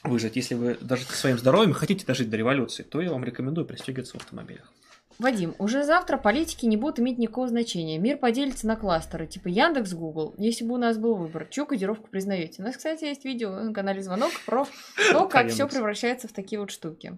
выжить. 0.04 0.36
Если 0.36 0.54
вы 0.54 0.76
дожите 0.80 1.12
своим 1.12 1.38
здоровьем 1.38 1.72
хотите 1.72 2.06
дожить 2.06 2.30
до 2.30 2.36
революции, 2.36 2.84
то 2.84 3.00
я 3.00 3.10
вам 3.10 3.24
рекомендую 3.24 3.66
пристегиваться 3.66 4.16
в 4.16 4.20
автомобилях. 4.22 4.72
Вадим, 5.18 5.54
уже 5.58 5.82
завтра 5.84 6.18
политики 6.18 6.66
не 6.66 6.76
будут 6.76 7.00
иметь 7.00 7.16
никакого 7.16 7.48
значения. 7.48 7.98
Мир 7.98 8.18
поделится 8.18 8.66
на 8.66 8.76
кластеры, 8.76 9.26
типа 9.26 9.48
Яндекс, 9.48 9.94
Google. 9.94 10.34
Если 10.36 10.64
бы 10.64 10.74
у 10.74 10.78
нас 10.78 10.98
был 10.98 11.14
выбор, 11.14 11.46
чью 11.50 11.64
кодировку 11.64 12.08
признаете? 12.08 12.62
У 12.62 12.66
нас, 12.66 12.76
кстати, 12.76 13.04
есть 13.04 13.24
видео 13.24 13.50
на 13.50 13.72
канале 13.72 14.02
Звонок 14.02 14.32
про 14.44 14.66
то, 15.10 15.26
как 15.28 15.48
все 15.48 15.66
превращается 15.66 16.28
в 16.28 16.32
такие 16.32 16.60
вот 16.60 16.70
штуки. 16.70 17.16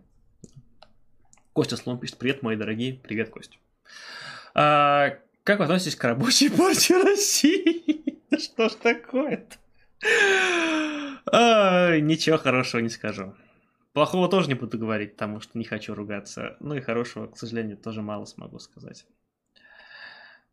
Костя 1.53 1.77
Слон 1.77 1.99
пишет, 1.99 2.19
привет, 2.19 2.43
мои 2.43 2.55
дорогие, 2.57 2.95
привет, 2.95 3.31
Костя. 3.31 3.57
А, 4.55 5.17
как 5.43 5.59
вы 5.59 5.65
относитесь 5.65 5.97
к 5.97 6.05
рабочей 6.05 6.51
партии 6.57 6.93
России? 6.93 8.15
Что 8.39 8.69
ж 8.69 8.75
такое-то? 8.75 9.57
А, 11.33 11.99
ничего 11.99 12.39
хорошего 12.39 12.81
не 12.81 12.91
скажу. 12.91 13.35
Плохого 13.99 14.29
тоже 14.29 14.47
не 14.47 14.55
буду 14.55 14.79
говорить, 14.79 15.15
потому 15.15 15.41
что 15.41 15.59
не 15.59 15.65
хочу 15.65 15.93
ругаться. 15.93 16.57
Ну 16.61 16.77
и 16.77 16.81
хорошего, 16.81 17.27
к 17.27 17.37
сожалению, 17.37 17.77
тоже 17.77 18.01
мало 18.01 18.27
смогу 18.27 18.61
сказать. 18.61 19.05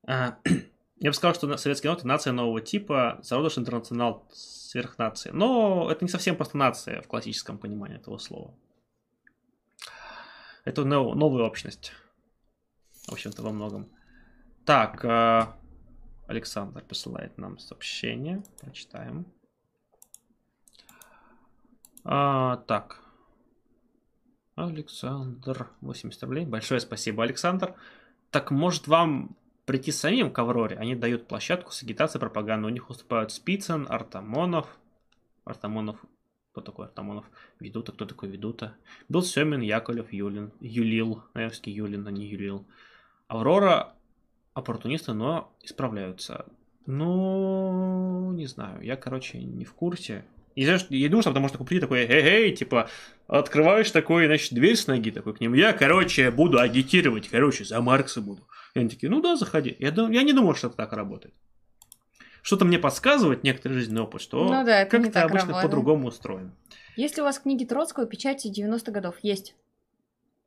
А, 0.07 0.39
Я 0.95 1.11
бы 1.11 1.13
сказал, 1.13 1.35
что 1.35 1.55
советский 1.57 1.87
народ– 1.87 2.03
нация 2.05 2.33
нового 2.33 2.59
типа, 2.59 3.19
зародыш 3.21 3.59
интернационал 3.59 4.27
сверхнации. 4.33 5.29
Но 5.29 5.91
это 5.91 6.03
не 6.03 6.09
совсем 6.09 6.35
просто 6.35 6.57
нация 6.57 7.03
в 7.03 7.07
классическом 7.07 7.59
понимании 7.59 7.97
этого 7.97 8.17
слова. 8.17 8.57
Это 10.63 10.83
нов- 10.83 11.13
новая 11.13 11.43
общность. 11.43 11.93
В 13.05 13.13
общем-то, 13.13 13.43
во 13.43 13.51
многом. 13.51 13.91
Так, 14.65 15.05
э, 15.05 15.43
Александр 16.25 16.81
посылает 16.81 17.37
нам 17.37 17.59
сообщение. 17.59 18.43
Прочитаем. 18.59 19.27
А, 22.03 22.57
так. 22.65 23.04
Александр, 24.55 25.69
80 25.81 26.23
рублей. 26.23 26.45
Большое 26.45 26.79
спасибо, 26.79 27.23
Александр. 27.23 27.75
Так, 28.31 28.51
может, 28.51 28.87
вам 28.87 29.35
прийти 29.65 29.91
самим 29.91 30.31
к 30.31 30.39
Авроре? 30.39 30.77
Они 30.77 30.95
дают 30.95 31.27
площадку 31.27 31.71
с 31.71 31.83
агитацией 31.83 32.21
пропаганды. 32.21 32.67
У 32.67 32.71
них 32.71 32.89
выступают 32.89 33.31
Спицын, 33.31 33.85
Артамонов. 33.89 34.67
Артамонов. 35.43 35.97
Кто 36.51 36.61
такой 36.61 36.85
Артамонов? 36.85 37.25
Ведута. 37.59 37.91
Кто 37.91 38.05
такой 38.05 38.29
Ведута? 38.29 38.75
Был 39.09 39.23
Семин, 39.23 39.59
Яковлев, 39.59 40.13
Юлин. 40.13 40.53
Юлил. 40.61 41.23
Наверное, 41.33 41.59
Юлин, 41.65 42.07
а 42.07 42.11
не 42.11 42.25
Юлил. 42.25 42.65
Аврора 43.27 43.93
оппортунисты, 44.53 45.11
но 45.13 45.53
исправляются. 45.63 46.45
Ну, 46.85 48.31
не 48.31 48.45
знаю. 48.45 48.81
Я, 48.81 48.95
короче, 48.95 49.39
не 49.43 49.65
в 49.65 49.73
курсе. 49.73 50.23
И 50.55 50.63
знаешь, 50.63 50.85
я 50.89 51.09
думаю, 51.09 51.21
что 51.21 51.31
потому 51.31 51.49
что 51.49 51.63
прийти 51.63 51.81
такой, 51.81 52.05
эй, 52.05 52.55
типа, 52.55 52.89
открываешь 53.27 53.91
такой, 53.91 54.25
значит, 54.25 54.53
дверь 54.53 54.77
с 54.77 54.87
ноги 54.87 55.11
такой 55.11 55.35
к 55.35 55.41
ним. 55.41 55.53
Я, 55.53 55.73
короче, 55.73 56.31
буду 56.31 56.59
агитировать, 56.59 57.27
короче, 57.27 57.65
за 57.65 57.81
Маркса 57.81 58.21
буду. 58.21 58.47
И 58.73 58.79
они 58.79 58.89
такие, 58.89 59.09
ну 59.09 59.21
да, 59.21 59.35
заходи. 59.35 59.75
Я, 59.79 59.89
я 59.89 60.23
не 60.23 60.31
думал, 60.31 60.55
что 60.55 60.67
это 60.67 60.77
так 60.77 60.93
работает. 60.93 61.35
Что-то 62.41 62.63
мне 62.63 62.79
подсказывает 62.79 63.43
некоторый 63.43 63.73
жизненный 63.73 64.03
опыт, 64.03 64.21
что 64.21 64.45
Ну 64.45 64.65
да, 64.65 64.85
как-то 64.85 65.23
обычно 65.23 65.61
по-другому 65.61 66.07
устроен. 66.07 66.51
Есть 66.95 67.17
ли 67.17 67.21
у 67.21 67.25
вас 67.25 67.39
книги 67.39 67.65
Троцкого 67.65 68.05
печати 68.05 68.47
90-х 68.47 68.91
годов? 68.91 69.15
Есть. 69.23 69.55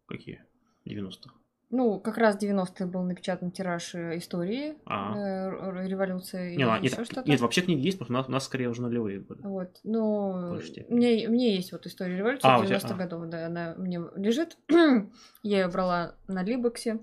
Какие? 0.07 0.43
90-х. 0.87 1.35
Ну, 1.71 2.01
как 2.01 2.17
раз 2.17 2.37
в 2.37 2.43
90-е 2.43 2.87
был 2.87 3.03
напечатан 3.03 3.51
тираж 3.51 3.95
э, 3.95 4.17
истории 4.17 4.77
А. 4.87 5.15
э, 5.15 5.87
революции 5.87 6.51
Не, 6.51 6.55
или 6.55 6.65
ладно, 6.65 6.85
еще 6.87 6.97
нет, 6.97 7.07
что-то. 7.07 7.31
нет, 7.31 7.41
вообще 7.41 7.61
книги 7.61 7.85
есть, 7.85 7.99
просто 7.99 8.15
у 8.15 8.17
нас, 8.17 8.27
у 8.27 8.31
нас 8.31 8.45
скорее 8.45 8.71
уже 8.71 8.81
нулевые 8.81 9.21
годы. 9.21 9.43
Вот, 9.47 9.79
ну, 9.85 10.59
мне, 10.89 11.29
мне 11.29 11.57
есть 11.57 11.73
вот 11.73 11.87
история 11.87 12.17
революции 12.17 12.49
А, 12.49 12.59
у 12.59 12.65
тебя- 12.65 12.77
90-х 12.77 12.95
а. 12.95 12.97
годов, 12.97 13.29
да, 13.29 13.47
она 13.47 13.75
мне 13.77 14.01
лежит. 14.17 14.57
Я 15.43 15.61
ее 15.61 15.69
брала 15.69 16.15
на 16.27 16.43
Либексе. 16.43 17.01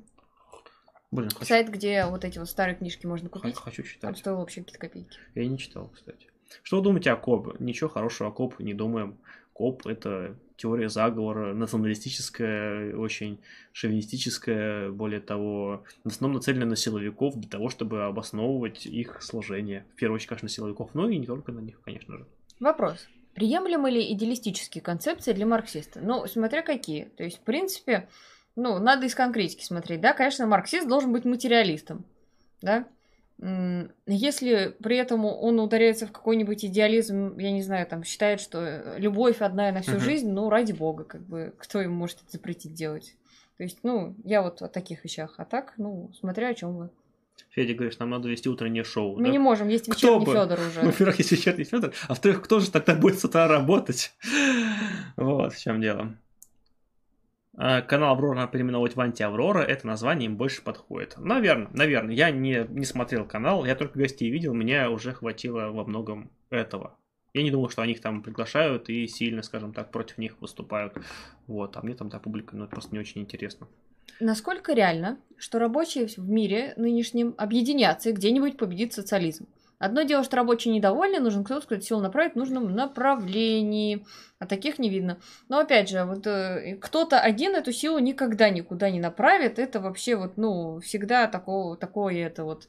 Блин, 1.11 1.30
хочу, 1.30 1.45
Сайт, 1.45 1.70
где 1.70 2.03
вот 2.05 2.26
эти 2.26 2.39
вот 2.39 2.49
старые 2.49 2.76
книжки 2.76 3.05
можно 3.05 3.30
купить. 3.30 3.55
хочу 3.55 3.84
Там 3.84 3.91
читать. 3.91 4.18
стоило 4.18 4.39
вообще 4.39 4.61
какие-то 4.61 4.80
копейки. 4.80 5.18
Я 5.36 5.45
не 5.47 5.59
читал, 5.59 5.89
кстати. 5.93 6.28
Что 6.63 6.78
вы 6.78 6.84
думаете 6.84 7.11
о 7.11 7.18
КОБ? 7.18 7.59
Ничего 7.59 7.89
хорошего 7.89 8.30
о 8.30 8.32
КОБ 8.32 8.59
не 8.59 8.74
думаем. 8.74 9.18
КОБ – 9.53 9.88
это 9.88 10.36
теория 10.58 10.89
заговора, 10.89 11.53
националистическая, 11.53 12.95
очень 12.95 13.39
шовинистическая, 13.72 14.89
более 14.91 15.20
того, 15.20 15.84
в 16.03 16.08
основном 16.08 16.38
нацелена 16.38 16.66
на 16.66 16.76
силовиков 16.76 17.36
для 17.36 17.49
того, 17.49 17.70
чтобы 17.70 18.06
обосновывать 18.06 18.86
их 18.86 19.22
служение. 19.22 19.86
В 19.93 19.95
первую 19.95 20.16
очередь, 20.16 20.30
конечно, 20.30 20.45
на 20.45 20.49
силовиков, 20.49 20.93
но 20.93 21.10
и 21.10 21.18
не 21.18 21.26
только 21.26 21.51
на 21.51 21.60
них, 21.60 21.82
конечно 21.82 22.18
же. 22.18 22.26
Вопрос. 22.60 23.08
Приемлемы 23.34 23.91
ли 23.91 24.14
идеалистические 24.14 24.82
концепции 24.82 25.34
для 25.34 25.45
марксиста? 25.45 25.99
Ну, 26.01 26.26
смотря 26.26 26.62
какие. 26.62 27.06
То 27.18 27.24
есть, 27.24 27.39
в 27.39 27.41
принципе, 27.41 28.08
ну, 28.56 28.80
надо 28.80 29.06
из 29.08 29.16
конкретики 29.16 29.64
смотреть, 29.64 29.99
да, 29.99 30.14
конечно, 30.14 30.47
марксист 30.47 30.88
должен 30.88 31.12
быть 31.12 31.26
материалистом, 31.26 32.06
да, 32.62 32.88
если 34.07 34.75
при 34.81 34.97
этом 34.97 35.25
он 35.25 35.59
ударяется 35.59 36.07
в 36.07 36.11
какой-нибудь 36.11 36.63
идеализм, 36.65 37.38
я 37.38 37.51
не 37.51 37.61
знаю, 37.61 37.86
там 37.86 38.03
считает, 38.03 38.39
что 38.39 38.95
любовь 38.97 39.41
одна 39.41 39.71
на 39.71 39.81
всю 39.81 39.93
uh-huh. 39.93 39.99
жизнь, 39.99 40.31
ну, 40.31 40.49
ради 40.49 40.71
бога, 40.71 41.03
как 41.03 41.21
бы, 41.21 41.53
кто 41.57 41.81
ему 41.81 41.95
может 41.95 42.21
это 42.21 42.31
запретить 42.31 42.73
делать? 42.73 43.15
То 43.57 43.63
есть, 43.63 43.79
ну, 43.83 44.15
я 44.23 44.41
вот 44.41 44.61
о 44.61 44.67
таких 44.67 45.03
вещах. 45.03 45.36
А 45.38 45.45
так, 45.45 45.73
ну, 45.77 46.11
смотря 46.19 46.49
о 46.49 46.53
чем 46.53 46.77
вы. 46.77 46.89
Федя, 47.49 47.73
говоришь, 47.73 47.99
нам 47.99 48.09
надо 48.09 48.27
вести 48.29 48.49
утреннее 48.49 48.83
шоу. 48.83 49.15
Мы 49.17 49.25
да? 49.25 49.31
не 49.31 49.39
можем, 49.39 49.69
есть 49.69 49.88
вечерний 49.88 50.25
Федор 50.25 50.59
уже. 50.59 50.81
Ну, 50.81 50.86
во-первых, 50.91 51.17
есть 51.19 51.31
вечерний 51.31 51.63
Федор, 51.63 51.93
а 52.03 52.09
во-вторых, 52.09 52.41
кто 52.41 52.59
же 52.59 52.69
тогда 52.69 52.95
будет 52.95 53.19
с 53.19 53.25
утра 53.25 53.47
работать? 53.47 54.13
Вот 55.17 55.53
в 55.53 55.61
чем 55.61 55.79
дело. 55.79 56.17
А, 57.58 57.82
канал 57.82 58.14
Аврора 58.14 58.47
переименовать 58.47 58.95
в 58.95 59.01
Анти-Аврора, 59.01 59.62
это 59.62 59.88
название 59.88 60.28
им 60.28 60.38
больше 60.38 60.62
подходит. 60.62 61.16
Наверное, 61.18 61.70
наверное. 61.74 62.14
Я 62.14 62.32
не, 62.32 62.66
не 62.70 62.86
смотрел 62.86 63.26
канал, 63.26 63.66
я 63.66 63.76
только 63.76 63.97
гостей 63.97 64.30
видел, 64.30 64.53
меня 64.53 64.89
уже 64.89 65.14
хватило 65.14 65.70
во 65.72 65.86
многом 65.86 66.32
этого. 66.49 66.97
Я 67.34 67.43
не 67.43 67.51
думал, 67.51 67.70
что 67.70 67.82
они 67.82 67.93
их 67.93 68.01
там 68.01 68.24
приглашают 68.24 68.89
и 68.89 69.08
сильно, 69.08 69.41
скажем 69.41 69.74
так, 69.74 69.91
против 69.91 70.18
них 70.18 70.39
выступают. 70.39 70.97
Вот, 71.47 71.76
а 71.76 71.82
мне 71.82 71.93
там 71.93 72.10
та 72.10 72.20
публика, 72.20 72.56
ну, 72.56 72.68
просто 72.68 72.93
не 72.93 72.99
очень 72.99 73.22
интересно. 73.22 73.68
Насколько 74.20 74.74
реально, 74.74 75.20
что 75.38 75.60
рабочие 75.60 76.08
в 76.08 76.18
мире 76.30 76.74
нынешнем 76.78 77.36
объединятся 77.38 78.10
и 78.10 78.14
где-нибудь 78.14 78.58
победит 78.58 78.93
социализм? 78.93 79.47
Одно 79.78 80.03
дело, 80.03 80.23
что 80.23 80.38
рабочие 80.38 80.73
недовольны, 80.73 81.19
нужен 81.19 81.43
кто-то, 81.43 81.65
кто 81.65 81.76
эту 81.76 81.86
силу 81.86 82.01
направить 82.01 82.34
в 82.34 82.38
нужном 82.38 82.73
направлении. 82.73 84.05
А 84.39 84.45
таких 84.45 84.80
не 84.80 84.89
видно. 84.89 85.19
Но 85.49 85.59
опять 85.59 85.89
же, 85.89 86.03
вот 86.05 86.26
э, 86.28 86.78
кто-то 86.82 87.19
один 87.19 87.55
эту 87.55 87.71
силу 87.71 87.99
никогда 87.99 88.49
никуда 88.49 88.89
не 88.89 88.99
направит. 88.99 89.59
Это 89.59 89.80
вообще 89.80 90.15
вот, 90.15 90.38
ну, 90.38 90.80
всегда 90.80 91.28
такого, 91.28 91.78
такое 91.78 92.26
это 92.26 92.43
вот 92.43 92.67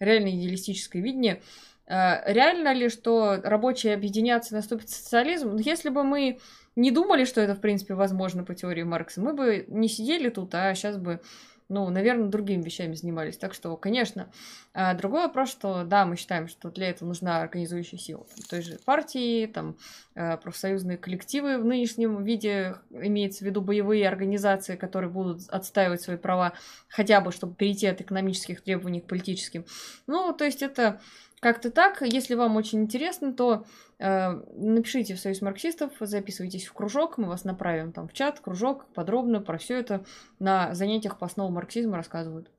реально 0.00 0.30
идеалистическое 0.30 1.02
видение. 1.02 1.42
Э, 1.86 2.32
реально 2.32 2.72
ли, 2.72 2.88
что 2.88 3.40
рабочие 3.42 3.94
объединятся 3.94 4.54
и 4.54 4.56
наступит 4.56 4.90
социализм? 4.90 5.50
Ну, 5.50 5.58
если 5.58 5.88
бы 5.88 6.02
мы 6.04 6.38
не 6.76 6.90
думали, 6.90 7.24
что 7.24 7.40
это, 7.40 7.54
в 7.54 7.60
принципе, 7.60 7.94
возможно 7.94 8.44
по 8.44 8.54
теории 8.54 8.84
Маркса, 8.84 9.20
мы 9.20 9.32
бы 9.32 9.64
не 9.68 9.88
сидели 9.88 10.28
тут, 10.28 10.54
а 10.54 10.74
сейчас 10.74 10.96
бы 10.96 11.20
ну, 11.68 11.88
наверное, 11.90 12.28
другими 12.28 12.62
вещами 12.62 12.94
занимались. 12.94 13.36
Так 13.36 13.52
что, 13.52 13.76
конечно. 13.76 14.30
А 14.72 14.94
другой 14.94 15.22
вопрос, 15.22 15.50
что 15.50 15.84
да, 15.84 16.06
мы 16.06 16.16
считаем, 16.16 16.48
что 16.48 16.70
для 16.70 16.88
этого 16.88 17.08
нужна 17.08 17.40
организующая 17.40 17.98
сила. 17.98 18.24
Там, 18.24 18.44
той 18.48 18.62
же 18.62 18.78
партии, 18.84 19.46
там, 19.46 19.76
э, 20.14 20.38
профсоюзные 20.38 20.96
коллективы 20.96 21.58
в 21.58 21.64
нынешнем 21.64 22.24
виде, 22.24 22.76
имеется 22.90 23.44
в 23.44 23.46
виду 23.46 23.60
боевые 23.60 24.08
организации, 24.08 24.76
которые 24.76 25.10
будут 25.10 25.48
отстаивать 25.48 26.00
свои 26.00 26.16
права, 26.16 26.54
хотя 26.88 27.20
бы, 27.20 27.32
чтобы 27.32 27.54
перейти 27.54 27.86
от 27.86 28.00
экономических 28.00 28.62
требований 28.62 29.00
к 29.00 29.06
политическим. 29.06 29.66
Ну, 30.06 30.32
то 30.32 30.44
есть 30.44 30.62
это 30.62 31.00
как-то 31.40 31.70
так. 31.70 32.02
Если 32.02 32.34
вам 32.34 32.56
очень 32.56 32.82
интересно, 32.82 33.32
то 33.32 33.66
напишите 33.98 35.14
в 35.14 35.20
Союз 35.20 35.42
марксистов, 35.42 35.92
записывайтесь 36.00 36.66
в 36.66 36.72
кружок, 36.72 37.18
мы 37.18 37.28
вас 37.28 37.44
направим 37.44 37.92
там 37.92 38.08
в 38.08 38.12
чат, 38.12 38.40
кружок, 38.40 38.86
подробно 38.94 39.40
про 39.40 39.58
все 39.58 39.78
это 39.78 40.04
на 40.38 40.74
занятиях 40.74 41.18
по 41.18 41.26
основам 41.26 41.54
марксизма 41.54 41.96
рассказывают. 41.96 42.50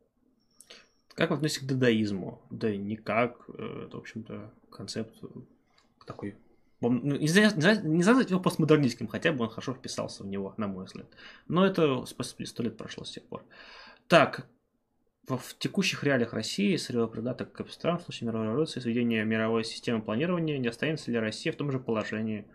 Как 1.14 1.30
вы 1.30 1.38
относитесь 1.38 1.64
к 1.64 1.68
дадаизму? 1.68 2.42
Да 2.50 2.74
никак. 2.76 3.38
Э, 3.50 3.86
это, 3.88 3.98
в 3.98 4.00
общем-то, 4.00 4.52
концепт 4.70 5.14
такой 6.06 6.36
ну, 6.82 7.18
не 7.18 7.98
называть 7.98 8.30
его 8.30 8.40
постмодернистским, 8.40 9.08
хотя 9.08 9.34
бы 9.34 9.44
он 9.44 9.50
хорошо 9.50 9.74
вписался 9.74 10.24
в 10.24 10.28
него, 10.28 10.54
на 10.58 10.68
мой 10.68 10.86
взгляд. 10.86 11.08
Но 11.48 11.66
это 11.66 12.06
сто 12.06 12.64
лет 12.64 12.78
прошло 12.78 13.04
с 13.04 13.12
тех 13.12 13.24
пор. 13.24 13.44
Так, 14.08 14.48
в 15.28 15.58
текущих 15.60 16.04
реалиях 16.04 16.34
России 16.34 16.76
сырьевой 16.76 17.10
придаток 17.10 17.52
к 17.52 17.70
стран 17.70 18.00
в 18.00 18.04
случае 18.04 18.30
мировой 18.30 18.48
революции 18.48 18.80
сведения 18.80 19.24
мировой 19.24 19.64
системы 19.64 20.02
планирования 20.02 20.58
не 20.58 20.68
останется 20.68 21.12
ли 21.12 21.20
Россия 21.20 21.54
в 21.54 21.56
том 21.56 21.72
же 21.72 21.80
положении? 21.80 22.48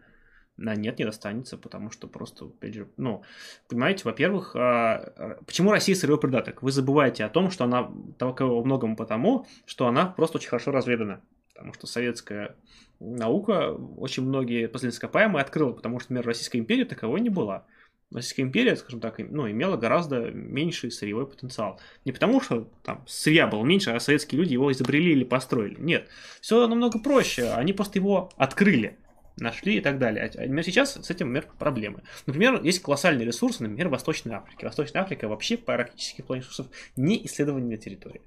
А 0.57 0.77
нет, 0.77 0.99
не 0.99 1.05
достанется, 1.05 1.59
потому 1.59 1.91
что 1.91 2.07
просто, 2.07 2.45
опять 2.45 2.75
же, 2.75 2.89
ну, 2.97 3.25
понимаете, 3.69 4.03
во-первых, 4.05 4.55
а, 4.55 5.41
почему 5.47 5.73
Россия 5.73 5.97
сырьевой 5.97 6.21
придаток? 6.21 6.63
Вы 6.63 6.71
забываете 6.71 7.25
о 7.25 7.29
том, 7.29 7.51
что 7.51 7.65
она 7.65 7.91
только 8.19 8.47
во 8.47 8.63
многом 8.63 8.95
потому, 8.95 9.47
что 9.67 9.89
она 9.89 10.07
просто 10.07 10.39
очень 10.39 10.49
хорошо 10.49 10.71
разведана. 10.71 11.21
Потому 11.55 11.73
что 11.73 11.87
советская 11.87 12.57
наука 13.01 13.73
очень 13.73 14.25
многие 14.25 14.69
последние 14.69 14.95
ископаемые 14.95 15.43
открыла, 15.43 15.73
потому 15.73 15.99
что, 15.99 16.13
например, 16.13 16.27
Российская 16.27 16.59
империя 16.59 16.85
таковой 16.85 17.21
не 17.21 17.31
была. 17.31 17.67
Российская 18.13 18.43
империя, 18.43 18.77
скажем 18.77 19.01
так, 19.01 19.19
ну, 19.19 19.51
имела 19.51 19.77
гораздо 19.77 20.31
меньший 20.31 20.91
сырьевой 20.91 21.27
потенциал. 21.27 21.81
Не 22.05 22.13
потому, 22.13 22.41
что 22.41 22.69
там 22.85 23.05
сырья 23.07 23.47
было 23.47 23.65
меньше, 23.65 23.91
а 23.91 24.01
советские 24.01 24.41
люди 24.41 24.53
его 24.53 24.71
изобрели 24.71 25.13
или 25.13 25.25
построили. 25.25 25.77
Нет. 25.79 26.09
Все 26.41 26.67
намного 26.67 26.99
проще. 26.99 27.51
Они 27.51 27.73
просто 27.73 27.99
его 27.99 28.31
открыли 28.37 28.99
нашли 29.37 29.79
и 29.79 29.81
так 29.81 29.99
далее. 29.99 30.31
Но 30.49 30.63
сейчас 30.63 30.95
с 30.95 31.11
этим, 31.11 31.33
например, 31.33 31.57
проблемы. 31.59 32.03
Например, 32.27 32.63
есть 32.63 32.81
колоссальные 32.81 33.27
ресурсы, 33.27 33.63
например, 33.63 33.89
Восточной 33.89 34.35
Африки. 34.35 34.65
Восточная 34.65 35.03
Африка 35.03 35.29
вообще 35.29 35.57
практически 35.57 36.23
в 36.23 36.27
плане 36.27 36.43
ресурсов 36.43 36.69
не 36.97 37.25
исследованная 37.27 37.77
территория. 37.77 38.21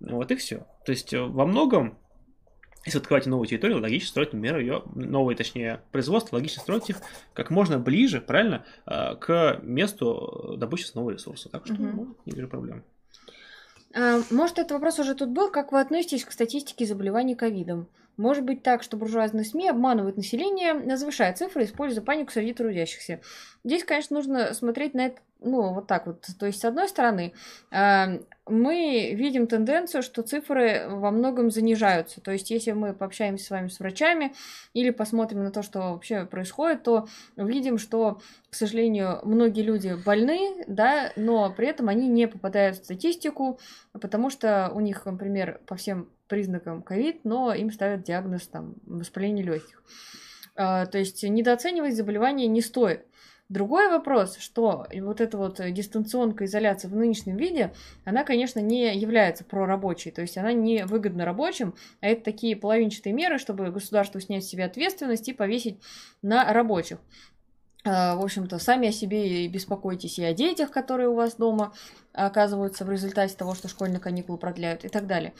Вот 0.00 0.30
и 0.30 0.36
все. 0.36 0.66
То 0.84 0.92
есть 0.92 1.12
э, 1.12 1.20
во 1.20 1.46
многом 1.46 1.98
если 2.84 2.98
открывать 2.98 3.26
новую 3.26 3.46
территорию, 3.46 3.80
логично 3.80 4.08
строить, 4.08 4.32
например, 4.32 4.58
ее, 4.58 4.82
новые, 4.94 5.36
точнее, 5.36 5.80
производства, 5.92 6.36
логично 6.36 6.62
строить 6.62 6.88
их 6.90 7.00
как 7.34 7.50
можно 7.50 7.78
ближе, 7.78 8.20
правильно, 8.20 8.64
э, 8.86 9.16
к 9.16 9.60
месту 9.62 10.54
добычи 10.56 10.84
основного 10.84 11.12
ресурса. 11.12 11.48
Так 11.48 11.66
что, 11.66 11.74
угу. 11.74 11.82
ну, 11.84 12.16
не 12.24 12.32
вижу 12.32 12.48
проблем. 12.48 12.84
А, 13.94 14.20
может, 14.30 14.58
этот 14.58 14.72
вопрос 14.72 14.98
уже 14.98 15.14
тут 15.14 15.30
был. 15.30 15.50
Как 15.50 15.72
вы 15.72 15.80
относитесь 15.80 16.24
к 16.24 16.32
статистике 16.32 16.86
заболеваний 16.86 17.34
ковидом? 17.34 17.88
Может 18.16 18.44
быть 18.44 18.64
так, 18.64 18.82
что 18.82 18.96
буржуазные 18.96 19.44
СМИ 19.44 19.68
обманывают 19.68 20.16
население, 20.16 20.96
завышая 20.96 21.32
цифры, 21.34 21.64
используя 21.64 22.04
панику 22.04 22.32
среди 22.32 22.52
трудящихся. 22.52 23.20
Здесь, 23.62 23.84
конечно, 23.84 24.16
нужно 24.16 24.52
смотреть 24.54 24.94
на 24.94 25.06
это 25.06 25.20
ну, 25.40 25.72
вот 25.74 25.86
так 25.86 26.06
вот. 26.06 26.26
То 26.38 26.46
есть, 26.46 26.60
с 26.60 26.64
одной 26.64 26.88
стороны, 26.88 27.32
а, 27.70 28.18
мы 28.46 29.12
видим 29.14 29.46
тенденцию, 29.46 30.02
что 30.02 30.22
цифры 30.22 30.86
во 30.88 31.10
многом 31.10 31.50
занижаются. 31.50 32.20
То 32.20 32.32
есть, 32.32 32.50
если 32.50 32.72
мы 32.72 32.92
пообщаемся 32.92 33.44
с 33.44 33.50
вами 33.50 33.68
с 33.68 33.78
врачами 33.78 34.34
или 34.72 34.90
посмотрим 34.90 35.44
на 35.44 35.50
то, 35.50 35.62
что 35.62 35.92
вообще 35.92 36.26
происходит, 36.26 36.82
то 36.82 37.06
видим, 37.36 37.78
что, 37.78 38.20
к 38.50 38.54
сожалению, 38.54 39.20
многие 39.22 39.62
люди 39.62 39.96
больны, 40.04 40.64
да, 40.66 41.12
но 41.16 41.52
при 41.52 41.68
этом 41.68 41.88
они 41.88 42.08
не 42.08 42.26
попадают 42.26 42.78
в 42.78 42.84
статистику, 42.84 43.60
потому 43.92 44.30
что 44.30 44.70
у 44.74 44.80
них, 44.80 45.06
например, 45.06 45.60
по 45.66 45.76
всем 45.76 46.08
признакам 46.26 46.82
ковид, 46.82 47.24
но 47.24 47.54
им 47.54 47.70
ставят 47.70 48.02
диагноз 48.02 48.48
там 48.48 48.74
воспаление 48.86 49.44
легких. 49.44 49.82
А, 50.56 50.86
то 50.86 50.98
есть 50.98 51.22
недооценивать 51.22 51.96
заболевание 51.96 52.48
не 52.48 52.60
стоит. 52.60 53.06
Другой 53.48 53.88
вопрос, 53.88 54.36
что 54.36 54.86
вот 55.00 55.20
эта 55.22 55.38
вот 55.38 55.58
дистанционка 55.72 56.44
изоляция 56.44 56.90
в 56.90 56.94
нынешнем 56.96 57.38
виде, 57.38 57.72
она, 58.04 58.22
конечно, 58.22 58.60
не 58.60 58.94
является 58.94 59.42
прорабочей, 59.42 60.10
то 60.10 60.20
есть 60.20 60.36
она 60.36 60.52
не 60.52 60.84
выгодна 60.84 61.24
рабочим, 61.24 61.74
а 62.02 62.08
это 62.08 62.24
такие 62.24 62.56
половинчатые 62.56 63.14
меры, 63.14 63.38
чтобы 63.38 63.70
государство 63.70 64.20
снять 64.20 64.44
с 64.44 64.48
себя 64.48 64.66
ответственность 64.66 65.28
и 65.28 65.32
повесить 65.32 65.80
на 66.20 66.52
рабочих. 66.52 66.98
А, 67.84 68.16
в 68.16 68.22
общем-то, 68.22 68.58
сами 68.58 68.88
о 68.88 68.92
себе 68.92 69.44
и 69.44 69.48
беспокойтесь 69.48 70.18
и 70.18 70.24
о 70.24 70.34
детях, 70.34 70.70
которые 70.70 71.08
у 71.08 71.14
вас 71.14 71.36
дома 71.36 71.72
оказываются 72.12 72.84
в 72.84 72.90
результате 72.90 73.34
того, 73.34 73.54
что 73.54 73.68
школьные 73.68 74.00
каникулы 74.00 74.36
продляют 74.36 74.84
и 74.84 74.88
так 74.88 75.06
далее. 75.06 75.32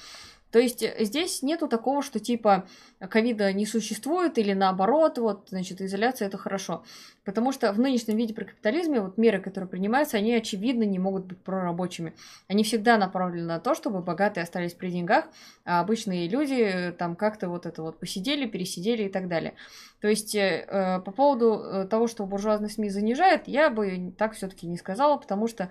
То 0.51 0.59
есть 0.59 0.83
э, 0.83 0.95
здесь 1.01 1.43
нету 1.43 1.69
такого, 1.69 2.03
что 2.03 2.21
типа 2.21 2.67
ковида 3.01 3.53
не 3.53 3.67
существует 3.67 4.39
или 4.39 4.53
наоборот, 4.55 5.19
вот, 5.19 5.49
значит, 5.51 5.81
изоляция 5.81 6.29
это 6.29 6.39
хорошо. 6.39 6.85
Потому 7.29 7.53
что 7.53 7.75
в 7.75 7.79
нынешнем 7.79 8.17
виде 8.17 8.33
при 8.33 8.45
капитализме 8.45 9.03
вот 9.03 9.19
меры, 9.19 9.39
которые 9.39 9.69
принимаются, 9.69 10.17
они 10.17 10.33
очевидно 10.33 10.85
не 10.85 10.99
могут 10.99 11.27
быть 11.27 11.37
прорабочими. 11.37 12.15
Они 12.47 12.65
всегда 12.65 12.97
направлены 12.97 13.47
на 13.47 13.61
то, 13.61 13.75
чтобы 13.75 14.01
богатые 14.01 14.45
остались 14.45 14.73
при 14.73 14.89
деньгах, 14.89 15.27
а 15.67 15.81
обычные 15.81 16.27
люди 16.27 16.55
э, 16.55 16.93
там 16.93 17.17
как-то 17.17 17.51
вот 17.51 17.67
это 17.67 17.83
вот 17.83 18.01
посидели, 18.01 18.47
пересидели 18.47 19.03
и 19.03 19.09
так 19.11 19.29
далее. 19.29 19.53
То 20.01 20.09
есть 20.09 20.35
э, 20.35 20.65
э 20.67 21.01
по 21.01 21.11
поводу 21.13 21.87
того, 21.91 22.07
что 22.07 22.25
буржуазные 22.25 22.71
СМИ 22.71 22.89
занижает, 22.89 23.47
я 23.47 23.69
бы 23.69 24.15
так 24.17 24.33
все-таки 24.33 24.67
не 24.67 24.79
сказала, 24.79 25.19
потому 25.19 25.49
что 25.49 25.69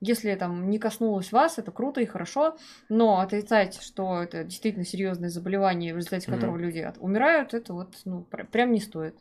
если 0.00 0.32
там 0.36 0.70
не 0.70 0.78
коснулось 0.78 1.32
вас, 1.32 1.58
это 1.58 1.72
круто 1.72 2.00
и 2.00 2.06
хорошо, 2.06 2.56
но 2.88 3.18
отрицать, 3.18 3.82
что 3.82 4.22
это 4.22 4.44
действительно 4.44 4.84
серьезное 4.84 5.28
заболевание, 5.28 5.92
в 5.92 5.96
результате 5.96 6.30
которого 6.30 6.56
mm-hmm. 6.56 6.60
люди 6.60 6.92
умирают, 7.00 7.52
это 7.52 7.74
вот 7.74 7.96
ну, 8.04 8.22
пр- 8.30 8.46
прям 8.46 8.70
не 8.70 8.80
стоит. 8.80 9.16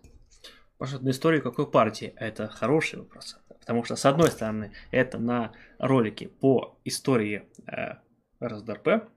Может, 0.80 1.02
на 1.02 1.10
историю 1.10 1.44
какой 1.44 1.70
партии? 1.70 2.14
Это 2.16 2.48
хороший 2.48 3.00
вопрос. 3.00 3.38
Потому 3.60 3.84
что, 3.84 3.96
с 3.96 4.06
одной 4.06 4.30
стороны, 4.30 4.72
это 4.92 5.20
на 5.20 5.52
ролике 5.78 6.30
по 6.30 6.80
истории 6.86 7.44
э, 7.68 7.96
РСДРП, 8.42 9.10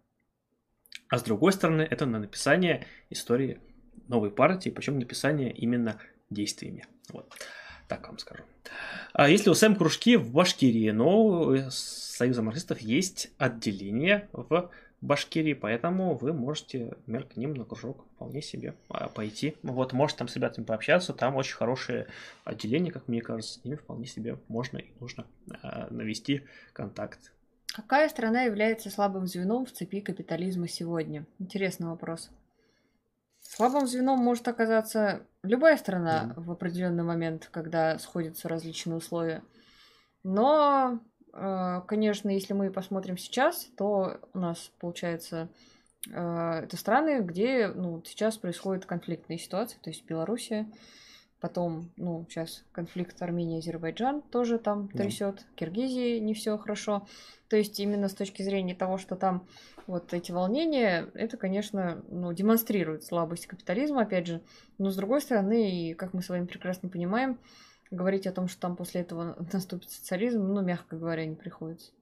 а 1.08 1.18
с 1.18 1.22
другой 1.22 1.52
стороны, 1.52 1.82
это 1.82 2.06
на 2.06 2.18
написание 2.18 2.86
истории 3.10 3.60
новой 4.08 4.30
партии, 4.30 4.70
причем 4.70 4.98
написание 4.98 5.52
именно 5.52 5.98
действиями. 6.30 6.86
Вот. 7.10 7.32
Так 7.86 8.08
вам 8.08 8.18
скажу. 8.18 8.44
А 9.12 9.28
если 9.28 9.50
у 9.50 9.54
СМ 9.54 9.74
кружки 9.74 10.16
в 10.16 10.32
Башкирии, 10.32 10.90
но 10.90 11.22
у 11.22 11.70
Союза 11.70 12.42
марксистов 12.42 12.80
есть 12.80 13.30
отделение 13.38 14.28
в 14.32 14.70
Башкирии, 15.02 15.52
поэтому 15.52 16.14
вы 16.16 16.32
можете, 16.32 16.84
например, 16.84 17.24
к 17.24 17.36
ним 17.36 17.54
на 17.54 17.64
кружок 17.64 18.04
вполне 18.14 18.40
себе 18.40 18.76
а, 18.88 19.08
пойти. 19.08 19.56
Вот, 19.64 19.92
может 19.92 20.16
там 20.16 20.28
с 20.28 20.36
ребятами 20.36 20.64
пообщаться, 20.64 21.12
там 21.12 21.34
очень 21.34 21.56
хорошее 21.56 22.06
отделение, 22.44 22.92
как 22.92 23.08
мне 23.08 23.20
кажется, 23.20 23.54
с 23.54 23.64
ними 23.64 23.74
вполне 23.74 24.06
себе 24.06 24.38
можно 24.46 24.78
и 24.78 24.92
нужно 25.00 25.26
а, 25.62 25.88
навести 25.90 26.42
контакт. 26.72 27.32
Какая 27.74 28.08
страна 28.08 28.42
является 28.42 28.90
слабым 28.90 29.26
звеном 29.26 29.66
в 29.66 29.72
цепи 29.72 30.00
капитализма 30.00 30.68
сегодня? 30.68 31.26
Интересный 31.40 31.88
вопрос. 31.88 32.30
Слабым 33.40 33.88
звеном 33.88 34.20
может 34.20 34.46
оказаться 34.46 35.26
любая 35.42 35.76
страна 35.78 36.32
mm-hmm. 36.36 36.42
в 36.44 36.50
определенный 36.52 37.02
момент, 37.02 37.48
когда 37.50 37.98
сходятся 37.98 38.48
различные 38.48 38.98
условия. 38.98 39.42
Но 40.22 41.00
конечно, 41.32 42.28
если 42.28 42.52
мы 42.52 42.70
посмотрим 42.70 43.16
сейчас, 43.16 43.68
то 43.76 44.20
у 44.34 44.38
нас, 44.38 44.70
получается, 44.78 45.48
э, 46.10 46.60
это 46.64 46.76
страны, 46.76 47.20
где 47.22 47.68
ну, 47.68 48.02
сейчас 48.04 48.36
происходит 48.36 48.86
конфликтная 48.86 49.38
ситуация, 49.38 49.80
то 49.80 49.90
есть 49.90 50.04
Белоруссия, 50.04 50.66
потом, 51.40 51.90
ну, 51.96 52.24
сейчас 52.28 52.64
конфликт 52.70 53.20
Армения-Азербайджан 53.20 54.22
тоже 54.22 54.58
там 54.58 54.88
трясет, 54.88 55.36
да. 55.36 55.42
Киргизии 55.56 56.18
не 56.18 56.34
все 56.34 56.56
хорошо. 56.56 57.06
То 57.48 57.56
есть 57.56 57.80
именно 57.80 58.08
с 58.08 58.14
точки 58.14 58.42
зрения 58.42 58.74
того, 58.74 58.96
что 58.96 59.16
там 59.16 59.46
вот 59.86 60.14
эти 60.14 60.30
волнения, 60.30 61.08
это, 61.14 61.36
конечно, 61.36 62.04
ну, 62.08 62.32
демонстрирует 62.32 63.04
слабость 63.04 63.46
капитализма, 63.46 64.02
опять 64.02 64.28
же. 64.28 64.40
Но 64.78 64.90
с 64.90 64.96
другой 64.96 65.20
стороны, 65.20 65.70
и 65.70 65.94
как 65.94 66.14
мы 66.14 66.22
с 66.22 66.28
вами 66.28 66.46
прекрасно 66.46 66.88
понимаем, 66.88 67.38
говорить 67.92 68.26
о 68.26 68.32
том, 68.32 68.48
что 68.48 68.60
там 68.60 68.76
после 68.76 69.02
этого 69.02 69.36
наступит 69.52 69.90
социализм, 69.90 70.42
ну, 70.52 70.62
мягко 70.62 70.96
говоря, 70.96 71.24
не 71.24 71.36
приходится. 71.36 71.92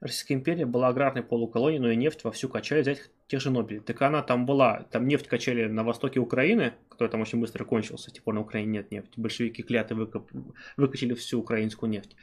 Российская 0.00 0.34
империя 0.34 0.66
была 0.66 0.88
аграрной 0.88 1.22
полуколонией, 1.22 1.80
но 1.80 1.90
и 1.90 1.96
нефть 1.96 2.24
вовсю 2.24 2.48
качали, 2.48 2.82
взять 2.82 3.10
тех 3.28 3.40
же 3.40 3.50
Нобелей. 3.50 3.80
Так 3.80 4.00
она 4.02 4.22
там 4.22 4.44
была, 4.44 4.84
там 4.90 5.08
нефть 5.08 5.26
качали 5.26 5.66
на 5.66 5.84
востоке 5.84 6.20
Украины, 6.20 6.74
который 6.88 7.08
там 7.08 7.22
очень 7.22 7.40
быстро 7.40 7.64
кончился, 7.64 8.10
с 8.10 8.18
пор 8.18 8.34
на 8.34 8.40
Украине 8.40 8.72
нет 8.72 8.90
нефти. 8.90 9.12
Большевики 9.16 9.62
кляты 9.62 9.94
выкоп... 9.94 10.30
выкачали 10.76 11.14
всю 11.14 11.40
украинскую 11.40 11.90
нефть 11.90 12.14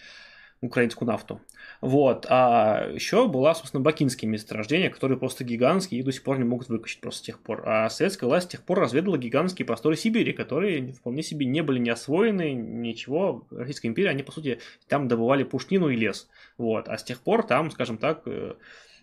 украинскую 0.63 1.07
нафту. 1.07 1.41
Вот. 1.81 2.25
А 2.29 2.89
еще 2.93 3.27
была, 3.27 3.53
собственно, 3.53 3.83
бакинские 3.83 4.29
месторождения, 4.29 4.89
которые 4.89 5.17
просто 5.17 5.43
гигантские 5.43 5.99
и 5.99 6.03
до 6.03 6.11
сих 6.11 6.23
пор 6.23 6.37
не 6.37 6.45
могут 6.45 6.69
выкачать 6.69 7.01
просто 7.01 7.19
с 7.19 7.23
тех 7.23 7.39
пор. 7.39 7.63
А 7.65 7.89
советская 7.89 8.27
власть 8.27 8.47
с 8.47 8.51
тех 8.51 8.63
пор 8.63 8.79
разведала 8.79 9.17
гигантские 9.17 9.65
просторы 9.65 9.97
Сибири, 9.97 10.31
которые 10.31 10.93
вполне 10.93 11.21
себе 11.21 11.45
не 11.45 11.61
были 11.61 11.79
не 11.79 11.89
освоены, 11.89 12.53
ничего. 12.53 13.45
Российская 13.51 13.89
империя, 13.89 14.09
они, 14.09 14.23
по 14.23 14.31
сути, 14.31 14.59
там 14.87 15.07
добывали 15.07 15.43
пушнину 15.43 15.89
и 15.89 15.97
лес. 15.97 16.29
Вот. 16.57 16.87
А 16.87 16.97
с 16.97 17.03
тех 17.03 17.19
пор 17.19 17.43
там, 17.43 17.69
скажем 17.69 17.97
так, 17.97 18.21
э, 18.25 18.55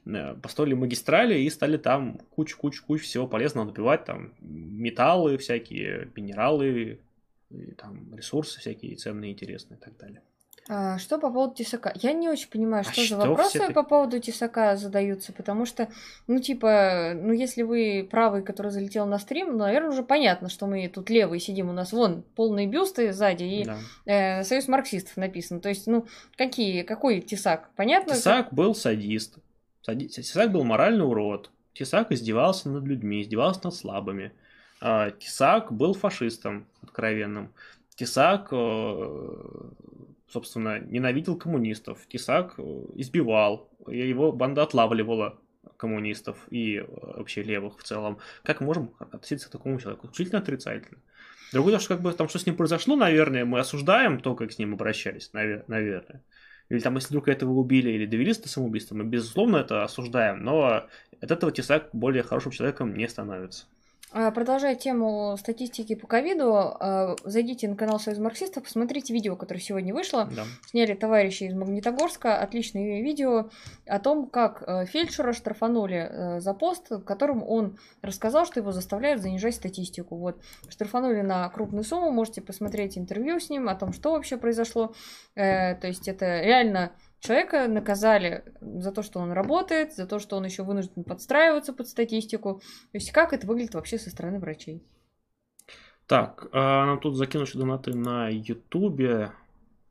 э, 0.07 0.35
построили 0.43 0.75
магистрали 0.75 1.39
и 1.39 1.51
стали 1.51 1.77
там 1.77 2.19
кучу-кучу-кучу 2.31 3.05
всего 3.05 3.27
полезного 3.27 3.67
добивать, 3.71 4.07
там 4.07 4.33
металлы 4.41 5.37
всякие, 5.37 6.09
минералы, 6.17 7.01
и, 7.51 7.73
там 7.73 8.15
ресурсы 8.15 8.61
всякие 8.61 8.97
ценные, 8.97 9.33
интересные 9.33 9.77
и 9.77 9.81
так 9.81 9.97
далее. 9.99 10.23
А, 10.69 10.99
что 10.99 11.19
по 11.19 11.31
поводу 11.31 11.55
тесака? 11.55 11.93
Я 11.97 12.13
не 12.13 12.29
очень 12.29 12.49
понимаю, 12.49 12.85
что, 12.85 13.01
а 13.01 13.05
что 13.05 13.17
за 13.17 13.29
вопросы 13.29 13.59
ты... 13.59 13.73
по 13.73 13.83
поводу 13.83 14.21
тесака 14.21 14.77
задаются, 14.77 15.33
потому 15.33 15.67
что, 15.67 15.89
ну, 16.27 16.39
типа, 16.39 17.13
ну, 17.15 17.33
если 17.33 17.63
вы 17.63 18.07
правый, 18.09 18.43
который 18.43 18.71
залетел 18.71 19.07
на 19.07 19.19
стрим, 19.19 19.53
ну, 19.53 19.59
наверное, 19.59 19.91
уже 19.91 20.03
понятно, 20.03 20.49
что 20.49 20.67
мы 20.67 20.87
тут 20.89 21.11
левые 21.11 21.41
сидим, 21.41 21.71
у 21.71 21.73
нас 21.73 21.93
вон 21.93 22.23
полные 22.37 22.67
бюсты 22.67 23.13
сзади 23.13 23.45
и 23.45 23.65
да. 23.65 23.79
э, 24.07 24.45
Союз 24.45 24.69
марксистов 24.69 25.17
написано. 25.17 25.61
То 25.61 25.69
есть, 25.69 25.87
ну, 25.87 26.07
какие, 26.37 26.83
какой 26.83 27.21
тесак? 27.21 27.71
Понятно? 27.75 28.15
Тесак 28.15 28.47
как... 28.47 28.55
был 28.55 28.75
садист. 28.75 29.39
Сади... 29.83 30.09
Тесак 30.09 30.53
был 30.53 30.65
моральный 30.65 31.05
урод. 31.05 31.51
Тесак 31.73 32.13
издевался 32.13 32.69
над 32.69 32.85
людьми, 32.85 33.23
издевался 33.23 33.61
над 33.65 33.75
слабыми. 33.75 34.33
А, 34.81 35.11
Тесак 35.11 35.73
был 35.73 35.95
фашистом 35.95 36.67
откровенным. 36.83 37.53
Тесак 37.97 38.49
э, 38.53 39.21
собственно, 40.31 40.79
ненавидел 40.79 41.37
коммунистов. 41.37 42.07
Тесак 42.09 42.55
э, 42.59 42.63
избивал, 42.95 43.69
его 43.87 44.33
банда 44.33 44.63
отлавливала 44.63 45.39
коммунистов 45.77 46.39
и 46.51 46.77
э, 46.77 46.85
вообще 46.89 47.43
левых 47.43 47.79
в 47.79 47.83
целом. 47.83 48.19
Как 48.43 48.61
можем 48.61 48.95
относиться 48.99 49.49
к 49.49 49.53
такому 49.53 49.81
человеку? 49.81 50.07
Исключительно 50.07 50.41
отрицательно. 50.41 50.99
Другое 51.53 51.73
дело, 51.73 51.81
что 51.81 51.95
как 51.95 52.03
бы 52.03 52.13
там 52.13 52.29
что 52.29 52.39
с 52.39 52.47
ним 52.47 52.57
произошло, 52.57 52.95
наверное, 52.95 53.45
мы 53.45 53.59
осуждаем 53.59 54.21
то, 54.21 54.35
как 54.35 54.53
с 54.53 54.59
ним 54.59 54.75
обращались, 54.75 55.33
наверное. 55.33 56.23
Или 56.69 56.79
там, 56.79 56.95
если 56.95 57.09
вдруг 57.09 57.27
этого 57.27 57.51
убили 57.51 57.91
или 57.91 58.07
довели 58.07 58.33
до 58.33 58.49
самоубийства, 58.49 58.95
мы, 58.95 59.03
безусловно, 59.03 59.57
это 59.57 59.83
осуждаем, 59.83 60.45
но 60.45 60.87
от 61.21 61.31
этого 61.31 61.51
Тесак 61.51 61.89
более 61.93 62.23
хорошим 62.23 62.53
человеком 62.53 62.95
не 62.95 63.09
становится. 63.09 63.67
А, 64.13 64.33
продолжая 64.33 64.75
тему 64.75 65.37
статистики 65.39 65.95
по 65.95 66.09
ковиду, 66.09 66.53
а, 66.53 67.15
зайдите 67.25 67.69
на 67.69 67.77
канал 67.77 68.01
Союз 68.01 68.19
марксистов, 68.19 68.65
посмотрите 68.65 69.15
видео, 69.15 69.37
которое 69.37 69.61
сегодня 69.61 69.95
вышло. 69.95 70.29
Да. 70.35 70.45
Сняли 70.67 70.95
товарищи 70.95 71.45
из 71.45 71.55
Магнитогорска. 71.55 72.39
Отличное 72.39 73.03
видео 73.03 73.51
о 73.87 74.01
том, 74.01 74.29
как 74.29 74.65
э, 74.67 74.87
фельдшера 74.87 75.33
штрафанули 75.33 76.09
э, 76.11 76.41
за 76.41 76.55
пост, 76.55 76.91
в 76.91 77.03
котором 77.03 77.45
он 77.47 77.79
рассказал, 78.03 78.47
что 78.47 78.59
его 78.59 78.73
заставляют 78.73 79.23
занижать 79.23 79.55
статистику. 79.55 80.17
Вот. 80.17 80.41
Штрафанули 80.69 81.21
на 81.21 81.49
крупную 81.49 81.85
сумму, 81.85 82.11
можете 82.11 82.41
посмотреть 82.41 82.99
интервью 82.99 83.39
с 83.39 83.49
ним 83.49 83.69
о 83.69 83.77
том, 83.77 83.93
что 83.93 84.13
вообще 84.13 84.37
произошло. 84.37 84.93
Э, 85.37 85.77
то 85.77 85.87
есть 85.87 86.09
это 86.09 86.41
реально 86.41 86.93
Человека 87.21 87.69
наказали 87.69 88.45
за 88.61 88.93
то, 88.93 89.03
что 89.03 89.21
он 89.21 89.33
работает, 89.33 89.95
за 89.95 90.07
то, 90.07 90.19
что 90.19 90.37
он 90.37 90.45
еще 90.47 90.63
вынужден 90.63 91.05
подстраиваться 91.05 91.75
под 91.75 91.87
статистику. 91.87 92.61
То 92.93 92.97
есть 92.97 93.13
как 93.13 93.35
это 93.35 93.47
выглядит 93.47 93.75
вообще 93.75 93.99
со 93.99 94.09
стороны 94.11 94.39
врачей? 94.41 94.83
Так, 96.07 96.49
а 96.53 96.87
нам 96.87 96.99
тут 96.99 97.17
закинуть 97.17 97.55
донаты 97.55 97.95
на 97.95 98.29
Ютубе. 98.29 99.33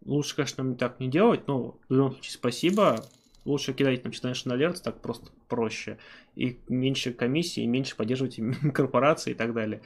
Лучше, 0.04 0.36
конечно, 0.36 0.76
так 0.76 1.00
не 1.00 1.08
делать, 1.08 1.48
но 1.48 1.78
в 1.88 1.94
любом 1.94 2.14
случае 2.14 2.34
спасибо. 2.34 3.06
Лучше 3.46 3.74
кидать 3.74 4.04
нам 4.04 4.12
National 4.12 4.58
Alert, 4.58 4.82
так 4.84 5.00
просто 5.00 5.32
проще. 5.48 5.98
И 6.36 6.60
меньше 6.68 7.14
комиссии, 7.14 7.64
и 7.64 7.68
меньше 7.68 7.96
поддерживать 7.96 8.40
корпорации 8.74 9.32
и 9.32 9.36
так 9.36 9.54
далее. 9.54 9.82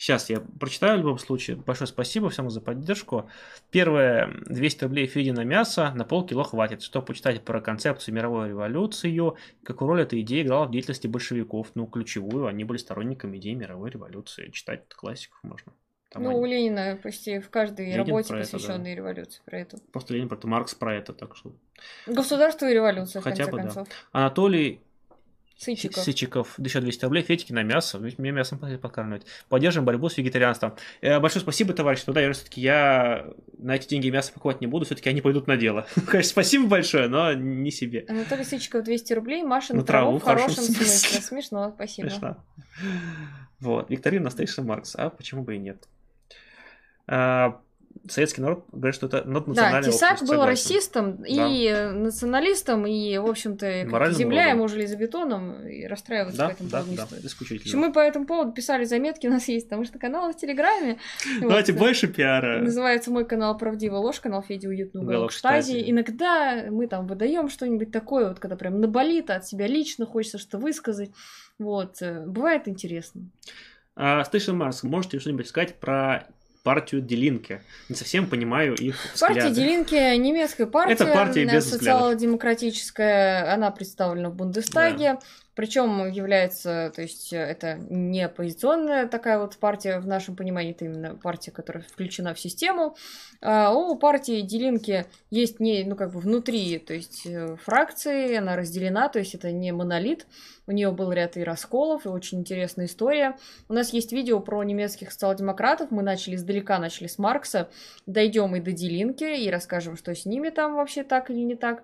Сейчас 0.00 0.30
я 0.30 0.40
прочитаю 0.40 0.96
в 0.96 1.00
любом 1.02 1.18
случае. 1.18 1.56
Большое 1.56 1.86
спасибо 1.86 2.30
всем 2.30 2.48
за 2.48 2.62
поддержку. 2.62 3.28
Первое, 3.70 4.32
200 4.46 4.84
рублей 4.84 5.06
Феди 5.06 5.28
на 5.28 5.44
мясо 5.44 5.92
на 5.94 6.06
полкило 6.06 6.42
хватит, 6.42 6.80
чтобы 6.80 7.04
почитать 7.04 7.44
про 7.44 7.60
концепцию 7.60 8.14
мировой 8.14 8.48
революции, 8.48 9.20
какую 9.62 9.88
роль 9.90 10.00
эта 10.00 10.18
идея 10.22 10.42
играла 10.42 10.64
в 10.64 10.70
деятельности 10.70 11.06
большевиков. 11.06 11.72
Ну, 11.74 11.86
ключевую, 11.86 12.46
они 12.46 12.64
были 12.64 12.78
сторонниками 12.78 13.36
идеи 13.36 13.52
мировой 13.52 13.90
революции. 13.90 14.48
Читать 14.52 14.88
классиков 14.88 15.38
можно. 15.42 15.74
Там 16.08 16.22
ну, 16.22 16.30
они... 16.30 16.38
у 16.38 16.44
Ленина 16.46 16.98
почти 17.02 17.38
в 17.38 17.50
каждой 17.50 17.84
Ленин 17.84 17.98
работе, 17.98 18.34
посвященной 18.34 18.94
да. 18.94 18.96
революции, 18.96 19.42
про 19.44 19.58
это. 19.58 19.76
Просто 19.92 20.14
Ленин, 20.14 20.28
просто 20.28 20.48
Маркс 20.48 20.74
про 20.74 20.94
это, 20.94 21.12
так 21.12 21.36
что... 21.36 21.52
Государство 22.06 22.64
и 22.64 22.72
революция, 22.72 23.20
Хотя 23.20 23.44
в 23.44 23.50
конце 23.50 23.52
бы, 23.52 23.58
концов. 23.58 23.88
Да. 23.88 23.94
Анатолий 24.18 24.80
Сычиков. 25.60 26.02
Сычиков, 26.02 26.58
еще 26.58 26.80
200 26.80 27.04
рублей, 27.04 27.22
фетики 27.22 27.52
на 27.52 27.62
мясо, 27.62 27.98
мне 27.98 28.30
мясом 28.30 28.58
подкармливать. 28.58 29.26
Поддержим 29.50 29.84
борьбу 29.84 30.08
с 30.08 30.16
вегетарианством. 30.16 30.74
Э, 31.02 31.20
большое 31.20 31.42
спасибо, 31.42 31.74
товарищ, 31.74 32.02
но 32.06 32.14
да, 32.14 32.22
я 32.22 32.32
все-таки 32.32 32.62
я 32.62 33.26
на 33.58 33.76
эти 33.76 33.86
деньги 33.86 34.08
мясо 34.08 34.32
покупать 34.32 34.62
не 34.62 34.66
буду, 34.66 34.86
все-таки 34.86 35.10
они 35.10 35.20
пойдут 35.20 35.48
на 35.48 35.58
дело. 35.58 35.86
Конечно, 36.06 36.30
спасибо 36.30 36.66
большое, 36.66 37.08
но 37.08 37.34
не 37.34 37.70
себе. 37.70 38.06
Анатолий 38.08 38.44
Сычиков 38.44 38.84
200 38.84 39.12
рублей, 39.12 39.42
Маша 39.42 39.74
на, 39.74 39.80
на 39.80 39.86
траву, 39.86 40.18
в 40.18 40.22
хорошем, 40.22 40.48
хорошем 40.48 40.64
смысле. 40.76 40.86
смысле. 40.86 41.20
Смешно, 41.20 41.72
спасибо. 41.74 42.08
Смешно. 42.08 42.44
Вот, 43.58 43.90
Викторина 43.90 44.30
Стейшн 44.30 44.62
Маркс, 44.62 44.96
а 44.96 45.10
почему 45.10 45.42
бы 45.42 45.56
и 45.56 45.58
нет? 45.58 45.86
А, 47.90 48.08
советский 48.08 48.40
народ 48.40 48.66
говорит, 48.72 48.94
что 48.94 49.06
это 49.06 49.24
наднациональное 49.24 49.82
Да, 49.82 49.90
Тесак 49.90 50.22
был 50.26 50.44
расистом 50.44 51.18
да. 51.18 51.24
и 51.26 51.92
националистом, 51.92 52.86
и, 52.86 53.18
в 53.18 53.26
общем-то, 53.26 53.84
земля 54.12 54.42
уродом. 54.42 54.58
ему 54.58 54.68
железобетоном, 54.68 55.66
и 55.66 55.86
расстраиваться 55.86 56.38
да, 56.38 56.48
по 56.48 56.52
этому 56.52 56.68
да, 56.68 56.82
поводу 56.82 56.96
да, 56.96 57.26
исключительно. 57.26 57.80
Мы 57.80 57.92
по 57.92 58.00
этому 58.00 58.26
поводу 58.26 58.52
писали 58.52 58.84
заметки, 58.84 59.26
у 59.26 59.30
нас 59.30 59.48
есть, 59.48 59.66
потому 59.66 59.84
что 59.84 59.98
канал 59.98 60.32
в 60.32 60.36
Телеграме. 60.36 60.98
Давайте 61.40 61.72
вот, 61.72 61.78
больше 61.80 62.08
пиара. 62.08 62.60
Называется 62.60 63.10
мой 63.10 63.24
канал 63.24 63.56
«Правдивая 63.56 64.00
ложь», 64.00 64.20
канал 64.20 64.42
Феди 64.42 64.66
Уютный 64.66 65.02
уголок 65.02 65.32
штази. 65.32 65.82
Иногда 65.90 66.66
мы 66.70 66.86
там 66.86 67.06
выдаем 67.06 67.48
что-нибудь 67.48 67.90
такое, 67.90 68.28
вот 68.28 68.38
когда 68.38 68.56
прям 68.56 68.80
наболит, 68.80 69.30
от 69.30 69.46
себя 69.46 69.66
лично 69.66 70.06
хочется 70.06 70.38
что 70.38 70.58
высказать. 70.58 71.10
Вот, 71.58 72.00
э, 72.00 72.24
бывает 72.26 72.68
интересно. 72.68 73.30
А, 73.96 74.24
Марс, 74.48 74.82
можете 74.82 75.18
что-нибудь 75.18 75.46
сказать 75.46 75.74
про 75.78 76.26
партию 76.62 77.00
Делинке. 77.00 77.62
Не 77.88 77.96
совсем 77.96 78.26
понимаю 78.26 78.74
их 78.74 78.96
взгляды. 79.14 79.34
Партия 79.34 79.54
Делинке 79.54 80.16
немецкая 80.18 80.66
партия. 80.66 80.94
Это 80.94 81.06
партия 81.06 81.44
без 81.44 81.70
социал-демократическая, 81.70 83.52
она 83.52 83.70
представлена 83.70 84.30
в 84.30 84.34
Бундестаге. 84.34 85.14
Да. 85.14 85.20
Причем 85.60 86.10
является, 86.10 86.90
то 86.96 87.02
есть 87.02 87.34
это 87.34 87.74
не 87.90 88.22
оппозиционная 88.22 89.06
такая 89.06 89.38
вот 89.38 89.58
партия 89.58 89.98
в 89.98 90.06
нашем 90.06 90.34
понимании, 90.34 90.70
это 90.70 90.86
именно 90.86 91.16
партия, 91.16 91.50
которая 91.50 91.84
включена 91.84 92.32
в 92.32 92.40
систему. 92.40 92.96
А 93.42 93.70
у 93.70 93.94
партии 93.96 94.40
Делинки 94.40 95.04
есть 95.28 95.60
не, 95.60 95.84
ну 95.84 95.96
как 95.96 96.14
бы 96.14 96.20
внутри, 96.20 96.78
то 96.78 96.94
есть 96.94 97.26
э, 97.26 97.56
фракции, 97.62 98.36
она 98.36 98.56
разделена, 98.56 99.10
то 99.10 99.18
есть 99.18 99.34
это 99.34 99.52
не 99.52 99.70
монолит. 99.72 100.26
У 100.66 100.72
нее 100.72 100.92
был 100.92 101.12
ряд 101.12 101.36
и 101.36 101.44
расколов, 101.44 102.06
и 102.06 102.08
очень 102.08 102.38
интересная 102.38 102.86
история. 102.86 103.36
У 103.68 103.74
нас 103.74 103.92
есть 103.92 104.12
видео 104.12 104.40
про 104.40 104.62
немецких 104.62 105.12
социал-демократов. 105.12 105.90
Мы 105.90 106.02
начали 106.02 106.36
издалека, 106.36 106.78
начали 106.78 107.06
с 107.06 107.18
Маркса, 107.18 107.68
дойдем 108.06 108.56
и 108.56 108.60
до 108.60 108.72
Делинки, 108.72 109.24
и 109.24 109.50
расскажем, 109.50 109.98
что 109.98 110.14
с 110.14 110.24
ними 110.24 110.48
там 110.48 110.76
вообще 110.76 111.02
так 111.02 111.30
или 111.30 111.40
не 111.40 111.54
так. 111.54 111.82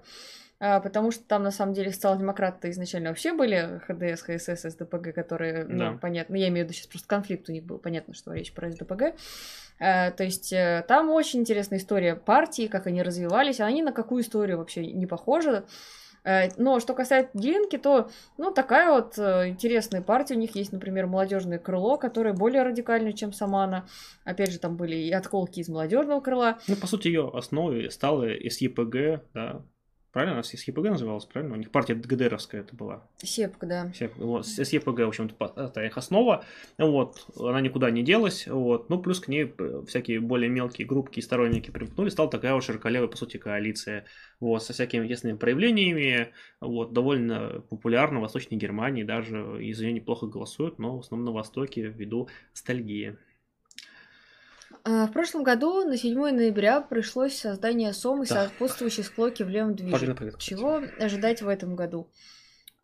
А, 0.58 0.80
потому 0.80 1.10
что 1.10 1.22
там, 1.24 1.42
на 1.42 1.50
самом 1.50 1.74
деле, 1.74 1.92
социал-демократы 1.92 2.70
изначально 2.70 3.10
вообще 3.10 3.32
были 3.32 3.80
ХДС, 3.86 4.22
ХСС, 4.22 4.62
СДПГ, 4.62 5.14
которые, 5.14 5.64
ну, 5.64 5.78
да. 5.78 5.98
понятно, 6.00 6.36
я 6.36 6.48
имею 6.48 6.66
в 6.66 6.68
виду 6.68 6.74
сейчас 6.74 6.86
просто 6.86 7.08
конфликт 7.08 7.48
у 7.48 7.52
них 7.52 7.64
был, 7.64 7.78
понятно, 7.78 8.14
что 8.14 8.32
речь 8.32 8.52
про 8.52 8.70
СДПГ. 8.70 9.14
А, 9.78 10.10
то 10.10 10.24
есть 10.24 10.52
э, 10.54 10.84
там 10.88 11.10
очень 11.10 11.40
интересная 11.40 11.78
история 11.78 12.16
партии, 12.16 12.68
как 12.68 12.86
они 12.86 13.02
развивались, 13.02 13.60
они 13.60 13.82
на 13.82 13.92
какую 13.92 14.22
историю 14.22 14.56
вообще 14.58 14.86
не 14.86 15.06
похожи. 15.06 15.64
Э, 16.24 16.48
но 16.56 16.80
что 16.80 16.94
касается 16.94 17.30
Дилинки, 17.34 17.76
то, 17.76 18.08
ну, 18.38 18.50
такая 18.50 18.90
вот 18.90 19.18
э, 19.18 19.48
интересная 19.48 20.00
партия. 20.00 20.34
У 20.34 20.38
них 20.38 20.56
есть, 20.56 20.72
например, 20.72 21.06
молодежное 21.06 21.58
крыло, 21.58 21.98
которое 21.98 22.32
более 22.32 22.62
радикальное, 22.62 23.12
чем 23.12 23.34
сама 23.34 23.64
она. 23.64 23.86
Опять 24.24 24.52
же, 24.52 24.58
там 24.58 24.76
были 24.76 24.96
и 24.96 25.12
отколки 25.12 25.60
из 25.60 25.68
молодежного 25.68 26.20
крыла. 26.20 26.58
Ну, 26.66 26.76
по 26.76 26.86
сути, 26.86 27.08
ее 27.08 27.30
основой 27.32 27.90
стала 27.90 28.26
СЕПГ, 28.48 29.22
да, 29.34 29.62
Правильно? 30.16 30.36
Она 30.36 30.42
СЕПГ 30.44 30.84
называлась, 30.84 31.26
правильно? 31.26 31.56
У 31.56 31.58
них 31.58 31.70
партия 31.70 31.94
ГДРовская 31.94 32.62
это 32.62 32.74
была. 32.74 33.06
СЕПК, 33.18 33.66
да. 33.66 33.92
СЕП, 33.92 34.16
вот, 34.16 34.46
СЕПГ, 34.46 35.00
в 35.00 35.08
общем-то, 35.08 35.52
это 35.56 35.84
их 35.84 35.98
основа. 35.98 36.42
Вот, 36.78 37.26
она 37.38 37.60
никуда 37.60 37.90
не 37.90 38.02
делась. 38.02 38.46
Вот, 38.46 38.88
ну, 38.88 38.98
плюс 38.98 39.20
к 39.20 39.28
ней 39.28 39.52
э, 39.58 39.82
всякие 39.86 40.20
более 40.20 40.48
мелкие 40.48 40.86
группки 40.86 41.18
и 41.18 41.22
сторонники 41.22 41.70
примкнули. 41.70 42.08
Стала 42.08 42.30
такая 42.30 42.54
вот 42.54 42.64
широколевая, 42.64 43.08
по 43.08 43.16
сути, 43.18 43.36
коалиция. 43.36 44.06
Вот, 44.40 44.62
со 44.62 44.72
всякими 44.72 45.06
тесными 45.06 45.36
проявлениями. 45.36 46.32
Вот, 46.62 46.94
довольно 46.94 47.62
популярна 47.68 48.20
в 48.20 48.22
Восточной 48.22 48.56
Германии. 48.56 49.02
Даже 49.02 49.62
из 49.62 49.78
нее 49.80 49.92
неплохо 49.92 50.26
голосуют, 50.26 50.78
но 50.78 50.96
в 50.96 51.00
основном 51.00 51.26
на 51.26 51.32
Востоке 51.32 51.88
ввиду 51.88 52.30
ностальгии. 52.52 53.18
А, 54.88 55.08
в 55.08 55.12
прошлом 55.12 55.42
году 55.42 55.84
на 55.84 55.96
7 55.96 56.14
ноября 56.14 56.80
пришлось 56.80 57.34
создание 57.34 57.92
СОМ 57.92 58.22
и 58.22 58.28
да. 58.28 58.44
сопутствующей 58.44 59.02
склоки 59.02 59.42
в 59.42 59.48
левом 59.48 59.74
движении. 59.74 60.38
Чего 60.38 60.80
ожидать 61.00 61.42
в 61.42 61.48
этом 61.48 61.74
году? 61.74 62.08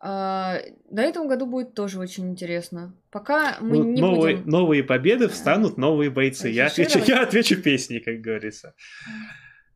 А, 0.01 0.59
на 0.91 1.01
этом 1.01 1.29
году 1.29 1.45
будет 1.45 1.75
тоже 1.75 2.01
очень 2.01 2.29
интересно. 2.29 2.93
Пока 3.09 3.55
мы 3.61 3.77
ну, 3.77 3.83
не 3.85 4.01
новые, 4.01 4.35
будем... 4.35 4.49
Новые 4.49 4.83
победы 4.83 5.29
встанут 5.29 5.77
новые 5.77 6.09
бойцы. 6.09 6.49
Я 6.49 6.65
отвечу, 6.65 6.99
я 7.07 7.23
отвечу 7.23 7.55
песни, 7.61 7.99
как 7.99 8.19
говорится. 8.19 8.75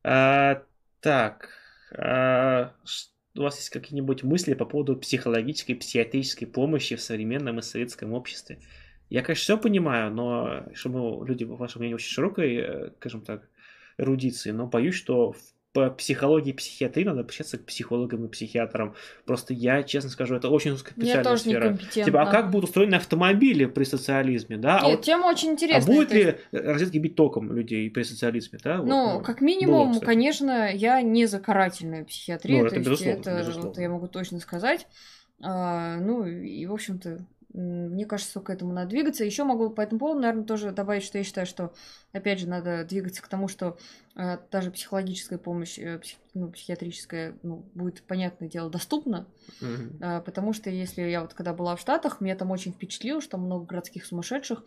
А, 0.04 0.64
так. 1.00 1.48
А, 1.98 2.74
у 3.38 3.42
вас 3.42 3.56
есть 3.56 3.70
какие-нибудь 3.70 4.24
мысли 4.24 4.54
по 4.54 4.66
поводу 4.66 4.98
психологической, 4.98 5.76
психиатрической 5.76 6.46
помощи 6.46 6.98
в 6.98 7.02
современном 7.02 7.60
и 7.60 7.62
советском 7.62 8.12
обществе? 8.12 8.60
Я, 9.10 9.22
конечно, 9.22 9.42
все 9.44 9.58
понимаю, 9.58 10.12
но 10.12 10.64
чтобы 10.74 11.26
люди, 11.26 11.46
по 11.46 11.56
вашему 11.56 11.82
мнению, 11.82 11.96
очень 11.96 12.10
широкой, 12.10 12.56
э, 12.56 12.90
скажем 13.00 13.22
так, 13.22 13.48
эрудиции, 13.98 14.52
но 14.52 14.68
боюсь, 14.68 14.96
что 14.96 15.36
по 15.78 15.92
психологии 15.92 16.50
и 16.50 16.54
психиатрии 16.54 17.04
надо 17.04 17.20
обращаться 17.20 17.60
к 17.60 17.66
психологам 17.66 18.26
и 18.26 18.30
психиатрам. 18.30 18.96
Просто 19.26 19.54
я, 19.54 19.84
честно 19.84 20.10
скажу, 20.10 20.34
это 20.34 20.50
очень 20.50 20.72
узкая 20.72 20.94
специальная 20.94 21.24
тоже 21.24 21.42
сфера. 21.42 21.78
Типа, 21.92 22.24
а 22.24 22.32
как 22.32 22.50
будут 22.50 22.70
устроены 22.70 22.96
автомобили 22.96 23.66
при 23.66 23.84
социализме, 23.84 24.58
да? 24.58 24.80
А 24.80 24.82
Нет, 24.82 24.84
а 24.84 24.90
вот, 24.96 25.02
тема 25.04 25.26
очень 25.28 25.52
интересная. 25.52 25.84
А 25.84 25.86
будет 25.86 26.12
ли 26.12 26.22
есть... 26.22 26.38
розетки 26.52 26.98
бить 26.98 27.16
током 27.16 27.54
людей 27.54 27.92
при 27.92 28.02
социализме, 28.02 28.58
да? 28.64 28.78
Вот, 28.78 28.88
ну, 28.88 29.14
ну, 29.14 29.22
как 29.22 29.42
минимум, 29.42 29.92
было, 29.92 30.00
конечно, 30.00 30.74
я 30.74 31.02
не 31.04 31.28
за 31.28 31.40
карательную 31.40 32.06
психиатрию. 32.06 32.62
Ну, 32.62 32.66
это, 32.66 32.80
безусловно, 32.80 33.20
это 33.20 33.38
безусловно. 33.38 33.70
Вот, 33.70 33.78
я 33.78 33.90
могу 33.90 34.08
точно 34.08 34.40
сказать. 34.40 34.88
А, 35.44 35.98
ну, 35.98 36.26
и, 36.26 36.66
в 36.66 36.74
общем-то, 36.74 37.20
мне 37.54 38.06
кажется, 38.06 38.40
к 38.40 38.50
этому 38.50 38.74
надо 38.74 38.90
двигаться. 38.90 39.24
Еще 39.24 39.44
могу 39.44 39.70
по 39.70 39.82
этому 39.82 40.00
поводу, 40.00 40.20
наверное, 40.22 40.44
тоже 40.44 40.72
добавить, 40.72 41.04
что 41.04 41.18
я 41.18 41.24
считаю, 41.24 41.48
что, 41.48 41.74
опять 42.12 42.40
же, 42.40 42.48
надо 42.48 42.84
двигаться 42.84 43.22
к 43.22 43.28
тому, 43.28 43.48
что 43.48 43.78
э, 44.16 44.38
даже 44.52 44.72
психологическая 44.72 45.40
помощь, 45.40 45.80
э, 45.80 45.98
псих, 46.00 46.18
ну, 46.34 46.52
психиатрическая, 46.52 47.38
ну, 47.44 47.66
будет, 47.74 48.04
понятное 48.04 48.50
дело, 48.50 48.70
доступна. 48.70 49.28
Mm-hmm. 49.62 50.20
Э, 50.20 50.22
потому 50.22 50.54
что 50.54 50.70
если 50.70 51.02
я 51.04 51.22
вот 51.22 51.34
когда 51.34 51.54
была 51.54 51.76
в 51.76 51.80
Штатах, 51.82 52.22
меня 52.22 52.36
там 52.36 52.52
очень 52.52 52.74
впечатлило, 52.74 53.22
что 53.22 53.38
много 53.38 53.66
городских 53.66 54.06
сумасшедших. 54.06 54.64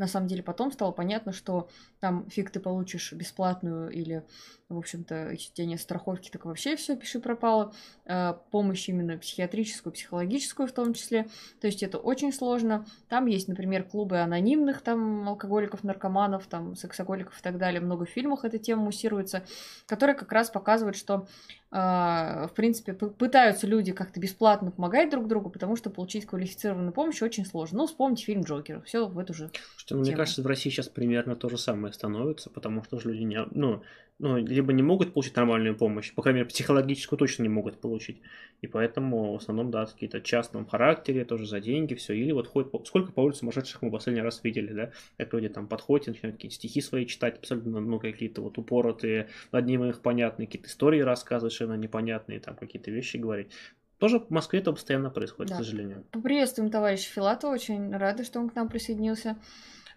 На 0.00 0.06
самом 0.06 0.28
деле 0.28 0.42
потом 0.42 0.72
стало 0.72 0.92
понятно, 0.92 1.30
что 1.30 1.68
там 1.98 2.26
фиг 2.30 2.50
ты 2.50 2.58
получишь 2.58 3.12
бесплатную 3.12 3.90
или 3.90 4.24
в 4.70 4.78
общем-то, 4.78 5.32
если 5.32 5.50
у 5.50 5.54
тебя 5.54 5.66
нет 5.66 5.80
страховки, 5.80 6.30
так 6.30 6.44
вообще 6.44 6.76
все 6.76 6.96
пиши 6.96 7.18
пропало. 7.18 7.74
Э, 8.06 8.34
помощь 8.50 8.88
именно 8.88 9.18
психиатрическую, 9.18 9.92
психологическую 9.92 10.68
в 10.68 10.72
том 10.72 10.94
числе. 10.94 11.26
То 11.60 11.66
есть 11.66 11.82
это 11.82 11.98
очень 11.98 12.32
сложно. 12.32 12.86
Там 13.08 13.26
есть, 13.26 13.48
например, 13.48 13.82
клубы 13.84 14.20
анонимных 14.20 14.80
там 14.80 15.28
алкоголиков, 15.28 15.82
наркоманов, 15.82 16.46
там 16.46 16.76
сексоголиков 16.76 17.38
и 17.38 17.42
так 17.42 17.58
далее. 17.58 17.80
Много 17.80 18.06
в 18.06 18.10
фильмах 18.10 18.44
эта 18.44 18.58
тема 18.58 18.84
муссируется, 18.84 19.44
которые 19.86 20.14
как 20.16 20.30
раз 20.32 20.50
показывают, 20.50 20.96
что 20.96 21.26
в 21.70 22.50
принципе, 22.56 22.94
пытаются 22.94 23.66
люди 23.66 23.92
как-то 23.92 24.18
бесплатно 24.18 24.72
помогать 24.72 25.08
друг 25.10 25.28
другу, 25.28 25.50
потому 25.50 25.76
что 25.76 25.88
получить 25.88 26.26
квалифицированную 26.26 26.92
помощь 26.92 27.22
очень 27.22 27.46
сложно. 27.46 27.78
Ну, 27.78 27.86
вспомните 27.86 28.24
фильм 28.24 28.42
Джокер, 28.42 28.82
все 28.82 29.06
в 29.06 29.18
эту 29.18 29.34
же. 29.34 29.50
Что, 29.76 29.96
мне 29.96 30.16
кажется, 30.16 30.42
в 30.42 30.46
России 30.46 30.70
сейчас 30.70 30.88
примерно 30.88 31.36
то 31.36 31.48
же 31.48 31.58
самое 31.58 31.92
становится, 31.92 32.50
потому 32.50 32.82
что 32.82 32.98
люди 33.04 33.22
не, 33.22 33.44
ну, 33.52 33.82
ну, 34.20 34.36
либо 34.36 34.72
не 34.72 34.82
могут 34.82 35.14
получить 35.14 35.34
нормальную 35.34 35.74
помощь, 35.74 36.12
по 36.14 36.22
крайней 36.22 36.40
мере, 36.40 36.48
психологическую 36.50 37.18
точно 37.18 37.42
не 37.42 37.48
могут 37.48 37.80
получить. 37.80 38.20
И 38.60 38.66
поэтому 38.66 39.32
в 39.32 39.36
основном, 39.36 39.70
да, 39.70 39.86
какие-то 39.86 40.20
частном 40.20 40.66
характере, 40.66 41.24
тоже 41.24 41.46
за 41.46 41.60
деньги, 41.60 41.94
все. 41.94 42.12
Или 42.14 42.32
вот 42.32 42.46
ходят, 42.46 42.70
сколько 42.86 43.12
по 43.12 43.20
улице 43.20 43.40
сумасшедших 43.40 43.80
мы 43.80 43.90
последний 43.90 44.20
раз 44.20 44.44
видели, 44.44 44.72
да, 44.72 44.90
как 45.16 45.32
люди 45.32 45.48
там 45.48 45.66
подходят, 45.66 46.08
начинают 46.08 46.36
какие-то 46.36 46.54
стихи 46.54 46.82
свои 46.82 47.06
читать, 47.06 47.38
абсолютно, 47.38 47.80
ну, 47.80 47.98
какие-то 47.98 48.42
вот 48.42 48.58
упоротые, 48.58 49.28
над 49.52 49.64
ним 49.64 49.84
их 49.84 50.00
понятные, 50.02 50.46
какие-то 50.46 50.68
истории 50.68 51.00
рассказывать, 51.00 51.54
совершенно 51.54 51.80
непонятные, 51.80 52.40
там 52.40 52.56
какие-то 52.56 52.90
вещи 52.90 53.16
говорить. 53.16 53.50
Тоже 53.98 54.18
в 54.18 54.30
Москве 54.30 54.60
это 54.60 54.72
постоянно 54.72 55.10
происходит, 55.10 55.50
да. 55.50 55.56
к 55.56 55.58
сожалению. 55.58 56.04
Поприветствуем 56.10 56.70
товарища 56.70 57.10
Филатова, 57.10 57.52
очень 57.52 57.90
рады, 57.96 58.24
что 58.24 58.40
он 58.40 58.50
к 58.50 58.54
нам 58.54 58.68
присоединился. 58.68 59.38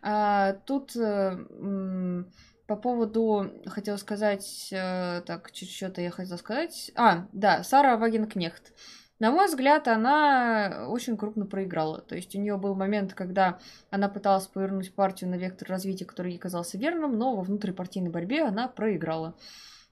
А, 0.01 0.53
тут 0.65 0.95
э, 0.95 2.23
по 2.67 2.75
поводу, 2.75 3.51
хотела 3.65 3.97
сказать, 3.97 4.69
э, 4.71 5.21
так, 5.25 5.49
что-то 5.53 6.01
я 6.01 6.11
хотела 6.11 6.37
сказать. 6.37 6.91
А, 6.95 7.27
да, 7.33 7.63
Сара 7.63 7.97
Вагенкнехт. 7.97 8.73
На 9.19 9.31
мой 9.31 9.47
взгляд, 9.47 9.87
она 9.87 10.87
очень 10.89 11.17
крупно 11.17 11.45
проиграла. 11.45 12.01
То 12.01 12.15
есть 12.15 12.35
у 12.35 12.39
нее 12.39 12.57
был 12.57 12.75
момент, 12.75 13.13
когда 13.13 13.59
она 13.89 14.09
пыталась 14.09 14.47
повернуть 14.47 14.93
партию 14.93 15.29
на 15.29 15.35
вектор 15.35 15.69
развития, 15.69 16.05
который 16.05 16.33
ей 16.33 16.39
казался 16.39 16.77
верным, 16.77 17.17
но 17.17 17.35
во 17.35 17.43
внутрипартийной 17.43 18.09
борьбе 18.09 18.43
она 18.43 18.67
проиграла. 18.67 19.35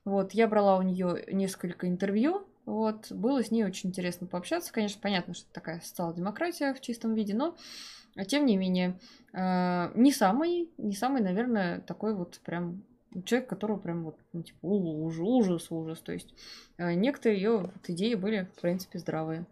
Вот, 0.04 0.34
я 0.34 0.48
брала 0.48 0.78
у 0.78 0.82
нее 0.82 1.24
несколько 1.32 1.88
интервью, 1.88 2.48
вот, 2.66 3.12
было 3.12 3.44
с 3.44 3.52
ней 3.52 3.64
очень 3.64 3.90
интересно 3.90 4.28
пообщаться. 4.28 4.74
Конечно, 4.74 5.00
понятно, 5.02 5.34
что 5.34 5.52
такая 5.52 5.80
социал-демократия 5.82 6.74
в 6.74 6.82
чистом 6.82 7.14
виде, 7.14 7.34
но 7.34 7.56
тем 8.28 8.46
не 8.46 8.58
менее, 8.58 9.00
э, 9.34 9.92
не 9.96 10.12
самый, 10.12 10.70
не 10.78 10.96
самый, 10.96 11.22
наверное, 11.22 11.82
такой 11.82 12.14
вот 12.14 12.40
прям 12.44 12.84
человек, 13.26 13.50
которого 13.50 13.78
прям 13.78 14.04
вот, 14.04 14.18
ну, 14.34 14.44
типа, 14.44 14.58
ужас, 14.62 15.20
ужас, 15.20 15.68
ужас. 15.72 16.00
То 16.00 16.14
есть 16.14 16.34
э, 16.78 16.94
некоторые 16.94 17.42
ее 17.42 17.58
вот, 17.58 17.72
идеи 17.88 18.16
были, 18.16 18.50
в 18.58 18.62
принципе, 18.62 19.00
здравые. 19.00 19.46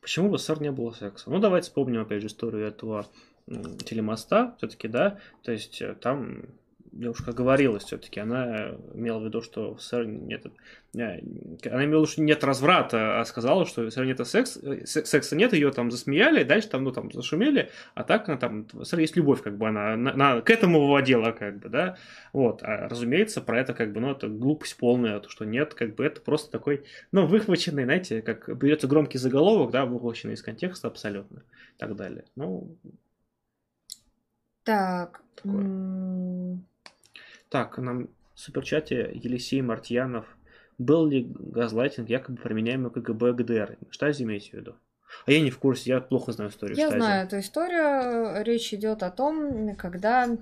Почему 0.00 0.28
в 0.28 0.38
СССР 0.38 0.60
не 0.60 0.70
было 0.70 0.92
секса? 0.92 1.30
Ну, 1.30 1.38
давайте 1.38 1.68
вспомним, 1.68 2.02
опять 2.02 2.22
же, 2.22 2.28
историю 2.28 2.66
этого 2.66 3.06
телемоста, 3.46 4.54
все-таки, 4.58 4.88
да, 4.88 5.18
то 5.42 5.52
есть 5.52 5.82
э, 5.82 5.94
там 5.94 6.44
девушка 6.94 7.32
говорилась 7.32 7.84
все-таки, 7.84 8.20
она 8.20 8.72
имела 8.94 9.18
в 9.18 9.24
виду, 9.24 9.42
что 9.42 9.74
в 9.74 9.82
СССР 9.82 10.04
нет, 10.06 10.46
э, 10.96 11.20
она 11.64 11.84
имела 11.84 12.00
в 12.00 12.02
виду, 12.02 12.06
что 12.06 12.22
нет 12.22 12.44
разврата, 12.44 13.20
а 13.20 13.24
сказала, 13.24 13.66
что 13.66 13.82
в 13.82 13.90
СССР 13.90 14.04
нет 14.04 14.26
секс, 14.26 14.56
э, 14.56 14.86
секса 14.86 15.36
нет, 15.36 15.52
ее 15.52 15.70
там 15.72 15.90
засмеяли, 15.90 16.44
дальше 16.44 16.68
там, 16.68 16.84
ну, 16.84 16.92
там, 16.92 17.10
зашумели, 17.12 17.70
а 17.94 18.04
так 18.04 18.28
она 18.28 18.38
там, 18.38 18.66
в 18.72 18.84
СССР 18.84 19.00
есть 19.00 19.16
любовь, 19.16 19.42
как 19.42 19.58
бы, 19.58 19.68
она, 19.68 19.94
она, 19.94 20.12
она 20.12 20.40
к 20.40 20.50
этому 20.50 20.80
выводила, 20.80 21.32
как 21.32 21.58
бы, 21.58 21.68
да, 21.68 21.96
вот, 22.32 22.62
а, 22.62 22.88
разумеется, 22.88 23.40
про 23.40 23.60
это, 23.60 23.74
как 23.74 23.92
бы, 23.92 24.00
ну, 24.00 24.12
это 24.12 24.28
глупость 24.28 24.76
полная, 24.76 25.18
то, 25.20 25.28
что 25.28 25.44
нет, 25.44 25.74
как 25.74 25.96
бы, 25.96 26.04
это 26.04 26.20
просто 26.20 26.50
такой, 26.50 26.84
ну, 27.12 27.26
выхваченный, 27.26 27.84
знаете, 27.84 28.22
как 28.22 28.56
берется 28.56 28.86
громкий 28.86 29.18
заголовок, 29.18 29.72
да, 29.72 29.84
выхваченный 29.84 30.34
из 30.34 30.42
контекста 30.42 30.88
абсолютно, 30.88 31.40
и 31.40 31.78
так 31.78 31.96
далее, 31.96 32.24
ну... 32.36 32.76
Так, 34.64 35.20
так, 37.54 37.78
нам 37.78 38.08
в 38.34 38.40
суперчате 38.40 39.12
Елисей 39.14 39.62
Мартьянов. 39.62 40.26
Был 40.76 41.06
ли 41.06 41.24
газлайтинг 41.38 42.08
якобы 42.08 42.36
применяемый 42.36 42.90
КГБ 42.90 43.32
ГДР? 43.34 43.78
Что 43.90 44.10
здесь 44.10 44.26
имеете 44.26 44.50
в 44.50 44.54
виду? 44.54 44.74
А 45.24 45.30
я 45.30 45.40
не 45.40 45.50
в 45.52 45.58
курсе, 45.60 45.90
я 45.90 46.00
плохо 46.00 46.32
знаю 46.32 46.50
историю 46.50 46.76
Я 46.76 46.88
Штази. 46.88 46.98
знаю 47.00 47.26
эту 47.28 47.38
историю. 47.38 48.42
Речь 48.44 48.74
идет 48.74 49.04
о 49.04 49.12
том, 49.12 49.76
когда 49.76 50.36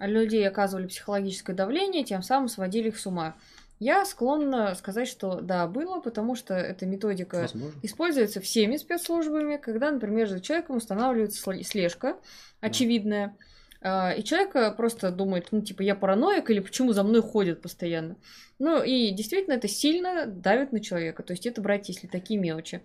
людей 0.00 0.48
оказывали 0.48 0.88
психологическое 0.88 1.52
давление, 1.52 2.02
тем 2.02 2.20
самым 2.24 2.48
сводили 2.48 2.88
их 2.88 2.98
с 2.98 3.06
ума. 3.06 3.36
Я 3.78 4.04
склонна 4.04 4.74
сказать, 4.74 5.06
что 5.06 5.40
да, 5.40 5.68
было, 5.68 6.00
потому 6.00 6.34
что 6.34 6.54
эта 6.54 6.84
методика 6.84 7.42
Возможно. 7.42 7.78
используется 7.84 8.40
всеми 8.40 8.76
спецслужбами, 8.76 9.56
когда, 9.56 9.92
например, 9.92 10.28
за 10.28 10.40
человеком 10.40 10.78
устанавливается 10.78 11.48
сл- 11.48 11.62
слежка 11.62 12.16
очевидная, 12.60 13.36
а, 13.38 13.49
и 13.82 14.22
человек 14.24 14.54
э, 14.56 14.72
просто 14.72 15.10
думает, 15.10 15.48
ну, 15.52 15.62
типа, 15.62 15.82
я 15.82 15.94
параноик 15.94 16.50
или 16.50 16.60
почему 16.60 16.92
за 16.92 17.02
мной 17.02 17.22
ходят 17.22 17.62
постоянно. 17.62 18.16
Ну, 18.58 18.82
и 18.82 19.10
действительно 19.10 19.54
это 19.54 19.68
сильно 19.68 20.26
давит 20.26 20.72
на 20.72 20.80
человека. 20.80 21.22
То 21.22 21.32
есть 21.32 21.46
это 21.46 21.62
брать, 21.62 21.88
если 21.88 22.06
такие 22.06 22.38
мелочи. 22.38 22.82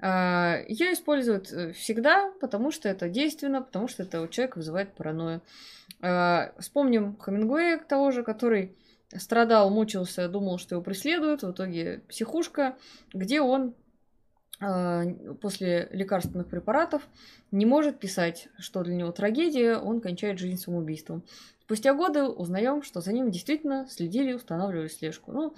А, 0.00 0.60
Ее 0.66 0.94
используют 0.94 1.52
э, 1.52 1.72
всегда, 1.72 2.32
потому 2.40 2.70
что 2.70 2.88
это 2.88 3.10
действенно, 3.10 3.60
потому 3.60 3.88
что 3.88 4.04
это 4.04 4.22
у 4.22 4.28
человека 4.28 4.58
вызывает 4.58 4.94
паранойю. 4.94 5.42
А, 6.00 6.52
Вспомним 6.58 7.16
Хамингуэя 7.16 7.78
того 7.78 8.10
же, 8.10 8.22
который 8.22 8.74
страдал, 9.14 9.68
мучился, 9.68 10.28
думал, 10.28 10.58
что 10.58 10.76
его 10.76 10.82
преследуют, 10.82 11.42
в 11.42 11.50
итоге 11.50 12.02
психушка, 12.08 12.76
где 13.12 13.42
он 13.42 13.68
а, 13.70 13.74
после 15.40 15.88
лекарственных 15.92 16.48
препаратов 16.48 17.02
не 17.50 17.64
может 17.64 17.98
писать, 17.98 18.48
что 18.58 18.82
для 18.82 18.94
него 18.94 19.12
трагедия, 19.12 19.76
он 19.76 20.00
кончает 20.00 20.38
жизнь 20.38 20.58
самоубийством. 20.58 21.22
Спустя 21.60 21.94
годы 21.94 22.24
узнаем, 22.24 22.82
что 22.82 23.00
за 23.00 23.12
ним 23.12 23.30
действительно 23.30 23.86
следили, 23.88 24.32
устанавливали 24.32 24.88
слежку. 24.88 25.32
Ну, 25.32 25.54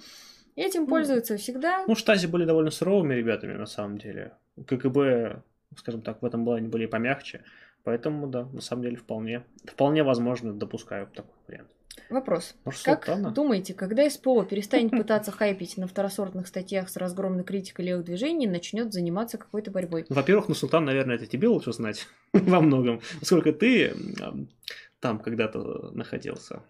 этим 0.55 0.81
Ну, 0.81 0.87
пользуются 0.87 1.37
всегда. 1.37 1.85
Ну, 1.87 1.95
Штази 1.95 2.27
были 2.27 2.45
довольно 2.45 2.69
суровыми 2.69 3.15
ребятами, 3.15 3.53
на 3.53 3.65
самом 3.65 3.97
деле. 3.97 4.33
КГБ, 4.67 5.41
скажем 5.77 6.01
так, 6.01 6.21
в 6.21 6.25
этом 6.25 6.45
плане 6.45 6.67
были 6.67 6.85
помягче. 6.85 7.43
Поэтому, 7.83 8.27
да, 8.27 8.45
на 8.45 8.61
самом 8.61 8.83
деле, 8.83 8.97
вполне, 8.97 9.43
вполне 9.65 10.03
возможно, 10.03 10.53
допускаю 10.53 11.07
такой 11.07 11.33
вариант. 11.47 11.69
Вопрос. 12.09 12.55
Может, 12.65 12.83
Как 12.83 13.05
Султана? 13.05 13.31
думаете, 13.31 13.73
когда 13.73 14.09
СПО 14.09 14.43
перестанет 14.43 14.91
пытаться 14.97 15.31
хайпить 15.31 15.77
на 15.77 15.87
второсортных 15.87 16.47
статьях 16.47 16.89
с 16.89 16.97
разгромной 16.97 17.43
критикой 17.43 17.85
левых 17.85 18.05
движений 18.05 18.45
и 18.45 18.49
начнет 18.49 18.93
заниматься 18.93 19.37
какой-то 19.37 19.71
борьбой? 19.71 20.05
Ну, 20.09 20.15
Во-первых, 20.15 20.49
ну, 20.49 20.55
Султан, 20.55 20.85
наверное, 20.85 21.15
это 21.15 21.25
тебе 21.25 21.47
лучше 21.47 21.73
знать 21.73 22.07
во 22.33 22.61
многом, 22.61 23.01
поскольку 23.19 23.53
ты 23.53 23.93
там 24.99 25.19
когда-то 25.19 25.91
находился. 25.91 26.63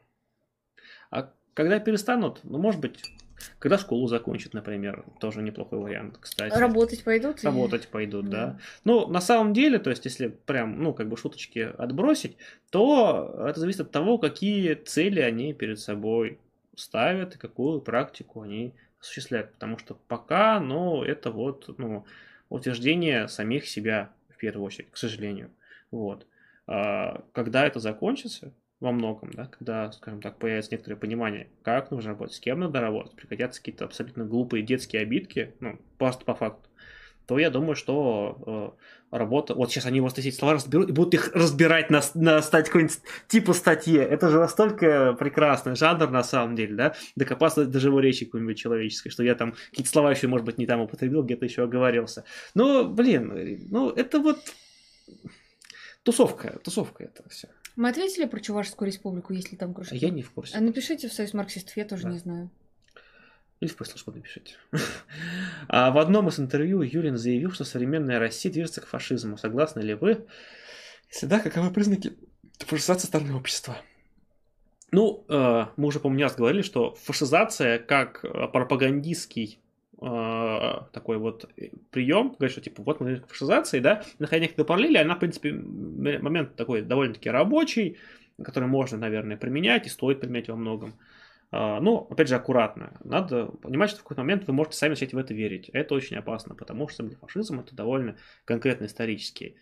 А 1.09 1.31
когда 1.53 1.79
перестанут, 1.79 2.39
ну, 2.43 2.57
может 2.57 2.79
быть, 2.79 3.03
когда 3.59 3.77
школу 3.77 4.07
закончат, 4.07 4.53
например, 4.53 5.03
тоже 5.19 5.41
неплохой 5.41 5.79
вариант, 5.79 6.17
кстати. 6.19 6.57
Работать 6.57 7.03
пойдут? 7.03 7.43
и- 7.43 7.45
Работать 7.45 7.87
пойдут, 7.87 8.29
да. 8.29 8.45
Да. 8.47 8.59
Ну, 8.83 9.07
на 9.07 9.21
самом 9.21 9.53
деле, 9.53 9.79
то 9.79 9.89
есть, 9.89 10.05
если 10.05 10.27
прям, 10.27 10.81
ну, 10.81 10.93
как 10.93 11.07
бы 11.09 11.17
шуточки 11.17 11.59
отбросить, 11.77 12.37
то 12.69 13.45
это 13.47 13.59
зависит 13.59 13.81
от 13.81 13.91
того, 13.91 14.17
какие 14.17 14.73
цели 14.75 15.19
они 15.19 15.53
перед 15.53 15.79
собой 15.79 16.37
ставят 16.75 17.35
и 17.35 17.37
какую 17.37 17.81
практику 17.81 18.41
они 18.41 18.73
осуществляют. 18.99 19.51
Потому 19.53 19.77
что 19.77 19.97
пока, 20.07 20.59
ну, 20.59 21.03
это 21.03 21.31
вот, 21.31 21.73
ну, 21.77 22.05
утверждение 22.49 23.27
самих 23.27 23.67
себя 23.67 24.11
в 24.29 24.37
первую 24.37 24.65
очередь, 24.65 24.89
к 24.91 24.97
сожалению. 24.97 25.49
Вот. 25.91 26.25
А, 26.67 27.23
Когда 27.33 27.65
это 27.65 27.79
закончится, 27.79 28.51
во 28.81 28.91
многом, 28.91 29.31
да, 29.31 29.45
когда, 29.45 29.91
скажем 29.91 30.21
так, 30.21 30.37
появится 30.37 30.71
некоторое 30.71 30.97
понимание, 30.97 31.47
как 31.63 31.91
нужно 31.91 32.11
работать, 32.11 32.35
с 32.35 32.39
кем 32.39 32.59
надо 32.59 32.81
работать, 32.81 33.15
прекратятся 33.15 33.61
какие-то 33.61 33.85
абсолютно 33.85 34.25
глупые 34.25 34.63
детские 34.63 35.03
обидки, 35.03 35.53
ну, 35.59 35.79
просто 35.97 36.25
по 36.25 36.33
факту, 36.33 36.67
то 37.27 37.39
я 37.39 37.49
думаю, 37.49 37.75
что 37.75 38.75
э, 39.11 39.15
работа... 39.15 39.53
Вот 39.53 39.71
сейчас 39.71 39.85
они 39.85 40.01
вот 40.01 40.17
эти 40.17 40.31
слова 40.31 40.55
разберут 40.55 40.89
и 40.89 40.91
будут 40.91 41.13
их 41.13 41.31
разбирать 41.33 41.89
на, 41.89 42.01
на 42.15 42.41
стать 42.41 42.65
какой-нибудь 42.65 42.99
типа 43.27 43.53
статье. 43.53 44.01
Это 44.01 44.29
же 44.29 44.39
настолько 44.39 45.13
прекрасный 45.13 45.75
жанр 45.75 46.09
на 46.09 46.23
самом 46.23 46.55
деле, 46.55 46.75
да? 46.75 46.95
Докопаться 47.15 47.65
до 47.65 47.79
живой 47.79 48.01
речи 48.01 48.25
какой-нибудь 48.25 48.57
человеческой, 48.57 49.11
что 49.11 49.23
я 49.23 49.35
там 49.35 49.53
какие-то 49.69 49.91
слова 49.91 50.11
еще, 50.11 50.27
может 50.27 50.45
быть, 50.45 50.57
не 50.57 50.65
там 50.65 50.81
употребил, 50.81 51.23
где-то 51.23 51.45
еще 51.45 51.63
оговорился. 51.63 52.25
Ну, 52.53 52.89
блин, 52.89 53.59
ну, 53.69 53.91
это 53.91 54.19
вот 54.19 54.39
тусовка, 56.03 56.59
тусовка 56.63 57.03
это 57.03 57.23
все. 57.29 57.47
Мы 57.75 57.89
ответили 57.89 58.25
про 58.25 58.39
Чувашскую 58.39 58.87
республику, 58.87 59.33
если 59.33 59.55
там 59.55 59.73
кружки? 59.73 59.95
Я 59.95 60.09
не 60.09 60.21
в 60.21 60.31
курсе. 60.31 60.57
А 60.57 60.61
напишите 60.61 61.07
в 61.07 61.13
Союз 61.13 61.33
марксистов, 61.33 61.75
я 61.77 61.85
тоже 61.85 62.03
Да. 62.03 62.09
не 62.09 62.17
знаю. 62.17 62.49
Или 63.59 63.69
в 63.69 63.75
послушку 63.77 64.11
напишите. 64.11 64.55
А 65.67 65.91
в 65.91 65.97
одном 65.97 66.27
из 66.29 66.39
интервью 66.39 66.81
Юрин 66.81 67.17
заявил, 67.17 67.51
что 67.51 67.63
современная 67.63 68.19
Россия 68.19 68.51
движется 68.51 68.81
к 68.81 68.87
фашизму. 68.87 69.37
Согласны 69.37 69.79
ли 69.81 69.93
вы? 69.93 70.25
Если 71.09 71.27
да, 71.27 71.39
каковы 71.39 71.71
признаки 71.71 72.13
фашизации 72.59 73.07
стороны 73.07 73.35
общества? 73.35 73.77
Ну, 74.91 75.23
э, 75.29 75.65
мы 75.77 75.87
уже, 75.87 75.99
по-моему, 75.99 76.17
не 76.17 76.23
раз 76.23 76.35
говорили, 76.35 76.63
что 76.63 76.95
фашизация 76.95 77.79
как 77.79 78.25
э, 78.25 78.47
пропагандистский 78.51 79.59
э, 80.01 80.91
такой 80.91 81.17
вот 81.17 81.49
прием, 81.91 82.29
говорит, 82.29 82.51
что 82.51 82.61
типа 82.61 82.83
вот 82.83 82.99
мы 82.99 83.17
к 83.17 83.27
фашизации, 83.27 83.79
да, 83.79 84.03
находя 84.19 84.41
некоторые 84.41 84.67
параллели, 84.67 84.97
она, 84.97 85.15
в 85.15 85.19
принципе, 85.19 85.53
момент 85.53 86.55
такой 86.55 86.81
довольно-таки 86.81 87.29
рабочий, 87.29 87.97
который 88.43 88.67
можно, 88.67 88.97
наверное, 88.97 89.37
применять 89.37 89.87
и 89.87 89.89
стоит 89.89 90.21
применять 90.21 90.49
во 90.49 90.55
многом. 90.55 90.95
А, 91.51 91.79
Но, 91.81 92.07
опять 92.09 92.29
же, 92.29 92.35
аккуратно. 92.35 92.97
Надо 93.03 93.47
понимать, 93.47 93.89
что 93.89 93.99
в 93.99 94.03
какой-то 94.03 94.21
момент 94.21 94.47
вы 94.47 94.53
можете 94.53 94.77
сами 94.77 94.91
начать 94.91 95.13
в 95.13 95.17
это 95.17 95.33
верить. 95.33 95.69
Это 95.69 95.93
очень 95.93 96.17
опасно, 96.17 96.55
потому 96.55 96.87
что 96.87 97.07
фашизм 97.09 97.59
это 97.59 97.75
довольно 97.75 98.17
конкретно 98.45 98.85
исторический 98.85 99.57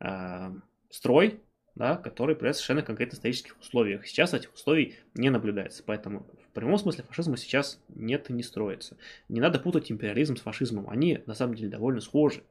а, 0.00 0.52
строй, 0.90 1.40
да, 1.74 1.96
который 1.96 2.34
проявляется 2.34 2.62
в 2.62 2.66
совершенно 2.66 2.86
конкретно 2.86 3.16
исторических 3.16 3.58
условиях. 3.60 4.06
Сейчас 4.06 4.32
этих 4.32 4.54
условий 4.54 4.96
не 5.14 5.28
наблюдается, 5.28 5.82
поэтому 5.84 6.26
прямом 6.56 6.78
смысле 6.78 7.04
фашизма 7.04 7.36
сейчас 7.36 7.80
нет 7.88 8.30
и 8.30 8.32
не 8.32 8.42
строится. 8.42 8.96
Не 9.28 9.40
надо 9.40 9.58
путать 9.58 9.90
империализм 9.92 10.36
с 10.36 10.40
фашизмом. 10.40 10.90
Они 10.90 11.20
на 11.26 11.34
самом 11.34 11.54
деле 11.54 11.68
довольно 11.68 12.00
схожи 12.00 12.42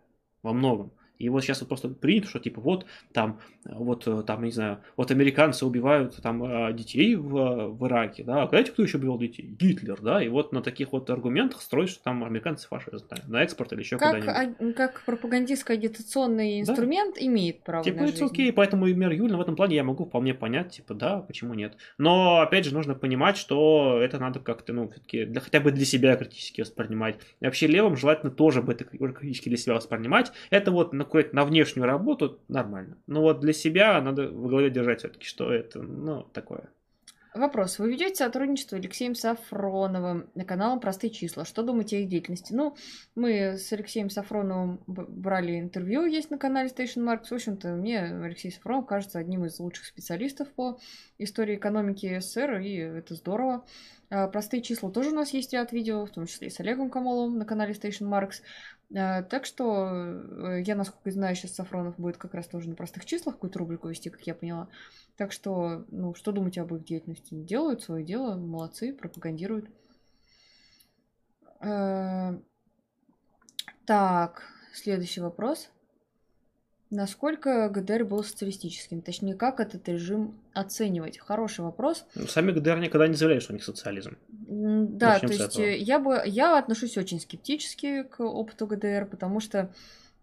во 0.42 0.54
многом. 0.54 0.92
И 1.20 1.30
вот 1.30 1.44
сейчас 1.44 1.62
вот 1.62 1.70
просто 1.70 1.90
принято, 1.90 2.28
что 2.28 2.40
типа 2.40 2.60
вот 2.62 2.86
там, 3.14 3.40
вот 3.66 4.08
э, 4.08 4.24
там, 4.28 4.44
не 4.44 4.52
знаю, 4.52 4.80
вот 4.98 5.12
американцы 5.12 5.66
убивают 5.66 6.16
там 6.22 6.44
э, 6.44 6.74
детей 6.74 7.16
в, 7.16 7.70
в 7.70 7.88
Ираке, 7.88 8.24
да, 8.24 8.44
а 8.44 8.48
знаете, 8.48 8.72
кто 8.72 8.84
еще 8.84 8.98
убивал 8.98 9.18
детей? 9.18 9.46
Гитлер, 9.46 10.00
да, 10.02 10.22
и 10.24 10.28
вот 10.28 10.52
на 10.52 10.62
таких 10.62 10.92
вот 10.92 11.10
аргументах 11.10 11.62
строить, 11.62 11.90
что 11.90 12.04
там 12.04 12.24
американцы 12.24 12.68
фашисты, 12.68 13.08
да, 13.10 13.18
на 13.28 13.44
экспорт 13.44 13.72
или 13.74 13.80
еще 13.82 13.98
Как, 13.98 14.16
куда-нибудь. 14.22 14.60
а- 14.70 14.74
как 14.74 15.04
пропагандистский 15.06 15.76
агитационный 15.76 16.62
Да. 16.64 16.72
инструмент 16.72 17.18
имеет 17.20 17.64
право 17.64 17.84
Типа, 17.84 17.98
на 17.98 18.04
это 18.08 18.12
жизнь. 18.18 18.26
окей, 18.26 18.52
поэтому 18.54 18.88
и 18.88 18.94
мэр 18.94 19.12
Юлина 19.12 19.38
в 19.38 19.42
этом 19.42 19.56
плане 19.56 19.76
я 19.76 19.84
могу 19.84 20.06
вполне 20.06 20.34
понять, 20.34 20.72
типа, 20.72 20.94
да, 20.94 21.20
почему 21.22 21.54
нет. 21.54 21.78
Но, 21.98 22.42
опять 22.42 22.66
же, 22.66 22.74
нужно 22.74 22.94
понимать, 22.96 23.38
что 23.38 24.00
это 24.02 24.20
надо 24.20 24.40
как-то, 24.40 24.74
ну, 24.74 24.90
все-таки 24.90 25.26
для, 25.26 25.40
хотя 25.42 25.60
бы 25.60 25.72
для 25.72 25.86
себя 25.86 26.16
критически 26.16 26.62
воспринимать. 26.62 27.18
И 27.40 27.46
вообще 27.46 27.68
левым 27.68 27.96
желательно 27.96 28.32
тоже 28.32 28.62
бы 28.62 28.74
это 28.74 28.84
критически 28.86 29.50
для 29.50 29.58
себя 29.58 29.76
воспринимать. 29.76 30.32
Это 30.50 30.72
вот 30.72 30.94
на, 31.14 31.24
на 31.32 31.46
внешнюю 31.46 31.86
работу 31.86 32.40
нормально. 32.48 32.98
Но 33.08 33.22
вот 33.22 33.40
для 33.40 33.54
себя 33.54 34.00
надо 34.02 34.30
в 34.30 34.48
голове 34.48 34.70
держать 34.70 35.00
все-таки, 35.00 35.26
что 35.26 35.52
это, 35.52 35.82
ну, 35.82 36.24
такое. 36.24 36.70
Вопрос. 37.36 37.80
Вы 37.80 37.92
ведете 37.92 38.24
сотрудничество 38.24 38.78
с 38.78 38.80
Алексеем 38.80 39.14
Сафроновым 39.14 40.30
на 40.36 40.46
каналом 40.46 40.80
«Простые 40.80 41.12
числа». 41.12 41.44
Что 41.44 41.64
думаете 41.64 41.98
о 41.98 42.00
их 42.00 42.08
деятельности? 42.08 42.54
Ну, 42.54 42.78
мы 43.14 43.58
с 43.58 43.74
Алексеем 43.74 44.10
Сафроновым 44.10 44.82
брали 44.88 45.60
интервью, 45.60 46.06
есть 46.06 46.32
на 46.32 46.38
канале 46.38 46.70
Station 46.70 47.04
Marks. 47.04 47.26
В 47.30 47.34
общем-то, 47.34 47.74
мне 47.74 48.00
Алексей 48.00 48.54
Сафронов 48.54 48.86
кажется 48.86 49.20
одним 49.20 49.44
из 49.44 49.60
лучших 49.60 49.84
специалистов 49.84 50.48
по 50.54 50.80
истории 51.18 51.58
экономики 51.58 52.20
СССР, 52.22 52.60
и 52.60 52.78
это 52.78 53.16
здорово. 53.16 53.66
А, 54.10 54.30
Простые 54.30 54.62
числа 54.62 54.90
тоже 54.90 55.10
у 55.10 55.16
нас 55.16 55.34
есть 55.34 55.52
ряд 55.52 55.74
видео, 55.74 56.06
в 56.06 56.12
том 56.12 56.28
числе 56.28 56.48
и 56.48 56.52
с 56.52 56.62
Олегом 56.62 56.90
Камоловым 56.90 57.38
на 57.38 57.44
канале 57.44 57.74
Station 57.74 58.08
Marks. 58.10 58.36
А, 58.94 59.24
Так 59.24 59.46
что 59.46 59.88
э, 59.94 60.62
я, 60.66 60.76
насколько 60.76 61.12
знаю, 61.12 61.36
сейчас 61.36 61.56
Сафронов 61.56 61.98
будет 61.98 62.18
как 62.18 62.34
раз 62.34 62.48
тоже 62.48 62.70
на 62.70 62.76
простых 62.76 63.06
числах 63.06 63.36
какую-то 63.36 63.60
рубрику 63.60 63.88
вести, 63.88 64.10
как 64.10 64.22
я 64.28 64.36
поняла. 64.36 64.68
Так 65.18 65.32
что, 65.32 65.86
ну, 65.90 66.14
что 66.14 66.32
думаете 66.32 66.62
об 66.62 66.74
их 66.76 66.84
деятельности? 66.84 67.34
Делают 67.34 67.82
свое 67.82 68.04
дело, 68.04 68.36
молодцы, 68.36 68.94
пропагандируют. 68.94 69.70
Э, 71.62 72.38
Так, 73.86 74.44
следующий 74.74 75.22
вопрос. 75.22 75.70
Насколько 76.92 77.68
ГДР 77.70 78.06
был 78.06 78.24
социалистическим? 78.24 79.02
Точнее, 79.02 79.34
как 79.36 79.60
этот 79.60 79.88
режим 79.90 80.40
оценивать? 80.54 81.18
Хороший 81.18 81.62
вопрос. 81.62 82.06
Ну, 82.14 82.28
Сами 82.28 82.52
ГДР 82.52 82.78
никогда 82.78 83.08
не 83.08 83.16
заявляли, 83.16 83.40
что 83.40 83.54
у 83.54 83.56
них 83.56 83.66
социализм. 83.66 84.18
Да, 84.48 85.14
Начнем 85.14 85.30
то 85.30 85.34
есть 85.34 85.56
этого. 85.56 85.66
я 85.66 86.00
бы 86.00 86.22
я 86.26 86.58
отношусь 86.60 86.98
очень 86.98 87.20
скептически 87.20 88.04
к 88.04 88.20
опыту 88.20 88.68
ГДР, 88.68 89.08
потому 89.10 89.40
что 89.40 89.74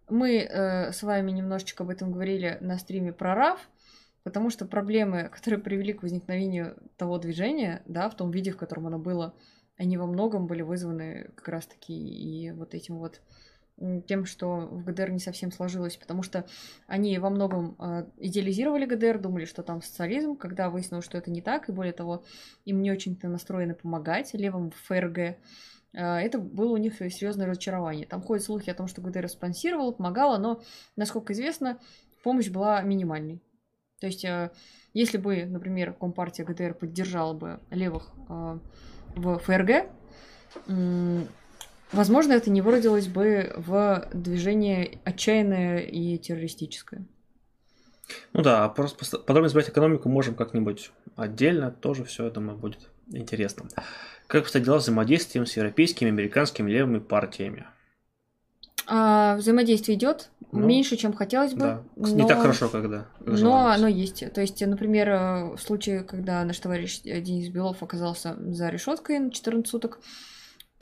мы 0.09 0.37
э, 0.37 0.91
с 0.93 1.03
вами 1.03 1.31
немножечко 1.31 1.83
об 1.83 1.89
этом 1.89 2.11
говорили 2.11 2.57
на 2.61 2.77
стриме 2.77 3.11
про 3.11 3.35
РАФ, 3.35 3.59
потому 4.23 4.49
что 4.49 4.65
проблемы, 4.65 5.29
которые 5.29 5.59
привели 5.59 5.91
к 5.91 6.03
возникновению 6.03 6.77
того 6.95 7.17
движения, 7.17 7.81
да, 7.85 8.09
в 8.09 8.15
том 8.15 8.31
виде, 8.31 8.51
в 8.51 8.57
котором 8.57 8.87
оно 8.87 8.97
было, 8.97 9.33
они 9.75 9.97
во 9.97 10.05
многом 10.05 10.47
были 10.47 10.61
вызваны 10.61 11.31
как 11.35 11.49
раз-таки 11.49 11.93
и 11.93 12.51
вот 12.51 12.73
этим 12.73 12.99
вот 12.99 13.21
тем, 14.07 14.25
что 14.25 14.57
в 14.57 14.85
ГДР 14.85 15.09
не 15.11 15.19
совсем 15.19 15.51
сложилось, 15.51 15.97
потому 15.97 16.23
что 16.23 16.45
они 16.87 17.17
во 17.17 17.29
многом 17.29 17.75
э, 17.79 18.05
идеализировали 18.17 18.85
ГДР, 18.85 19.19
думали, 19.19 19.45
что 19.45 19.63
там 19.63 19.81
социализм, 19.81 20.35
когда 20.35 20.69
выяснилось, 20.69 21.05
что 21.05 21.17
это 21.17 21.31
не 21.31 21.41
так, 21.41 21.67
и 21.67 21.71
более 21.71 21.93
того, 21.93 22.23
им 22.65 22.81
не 22.81 22.91
очень-то 22.91 23.27
настроены 23.27 23.73
помогать 23.73 24.33
левым 24.33 24.71
в 24.71 24.75
ФРГ. 24.87 25.17
Э, 25.17 25.35
это 25.93 26.37
было 26.37 26.73
у 26.73 26.77
них 26.77 26.97
серьезное 26.97 27.47
разочарование. 27.47 28.05
Там 28.05 28.21
ходят 28.21 28.45
слухи 28.45 28.69
о 28.69 28.75
том, 28.75 28.87
что 28.87 29.01
ГДР 29.01 29.27
спонсировала, 29.27 29.91
помогала, 29.91 30.37
но, 30.37 30.61
насколько 30.95 31.33
известно, 31.33 31.79
помощь 32.23 32.49
была 32.49 32.81
минимальной. 32.81 33.41
То 33.99 34.07
есть, 34.07 34.23
э, 34.23 34.51
если 34.93 35.17
бы, 35.17 35.45
например, 35.45 35.93
Компартия 35.93 36.45
ГДР 36.45 36.75
поддержала 36.75 37.33
бы 37.33 37.59
левых 37.71 38.11
в 39.15 39.39
ФРГ, 39.39 39.89
возможно, 41.93 42.33
это 42.33 42.49
не 42.49 42.61
выродилось 42.61 43.07
бы 43.07 43.53
в 43.55 44.07
движение 44.13 44.99
отчаянное 45.03 45.79
и 45.79 46.17
террористическое. 46.17 47.05
Ну 48.33 48.41
да, 48.41 48.67
просто 48.69 49.19
подробно 49.19 49.47
избрать 49.47 49.69
экономику 49.69 50.09
можем 50.09 50.35
как-нибудь 50.35 50.91
отдельно, 51.15 51.71
тоже 51.71 52.03
все, 52.03 52.27
это 52.27 52.41
будет 52.41 52.89
интересно. 53.11 53.67
Как 54.27 54.43
обстоят 54.43 54.65
дела 54.65 54.79
с 54.79 54.83
взаимодействием 54.83 55.45
с 55.45 55.55
европейскими, 55.55 56.09
американскими 56.09 56.69
левыми 56.69 56.99
партиями? 56.99 57.65
А, 58.85 59.35
взаимодействие 59.37 59.97
идет 59.97 60.29
ну, 60.51 60.65
меньше, 60.65 60.97
чем 60.97 61.13
хотелось 61.13 61.53
бы. 61.53 61.59
Да. 61.59 61.83
Но... 61.95 62.09
Не 62.09 62.27
так 62.27 62.39
хорошо, 62.39 62.69
когда. 62.69 63.07
Но 63.21 63.67
оно 63.67 63.87
есть. 63.87 64.23
То 64.33 64.41
есть, 64.41 64.65
например, 64.65 65.09
э, 65.09 65.55
в 65.55 65.59
случае, 65.59 66.03
когда 66.03 66.43
наш 66.43 66.59
товарищ 66.59 67.01
Денис 67.01 67.49
Белов 67.49 67.81
оказался 67.81 68.35
за 68.51 68.69
решеткой 68.69 69.19
на 69.19 69.31
14 69.31 69.69
суток, 69.69 69.99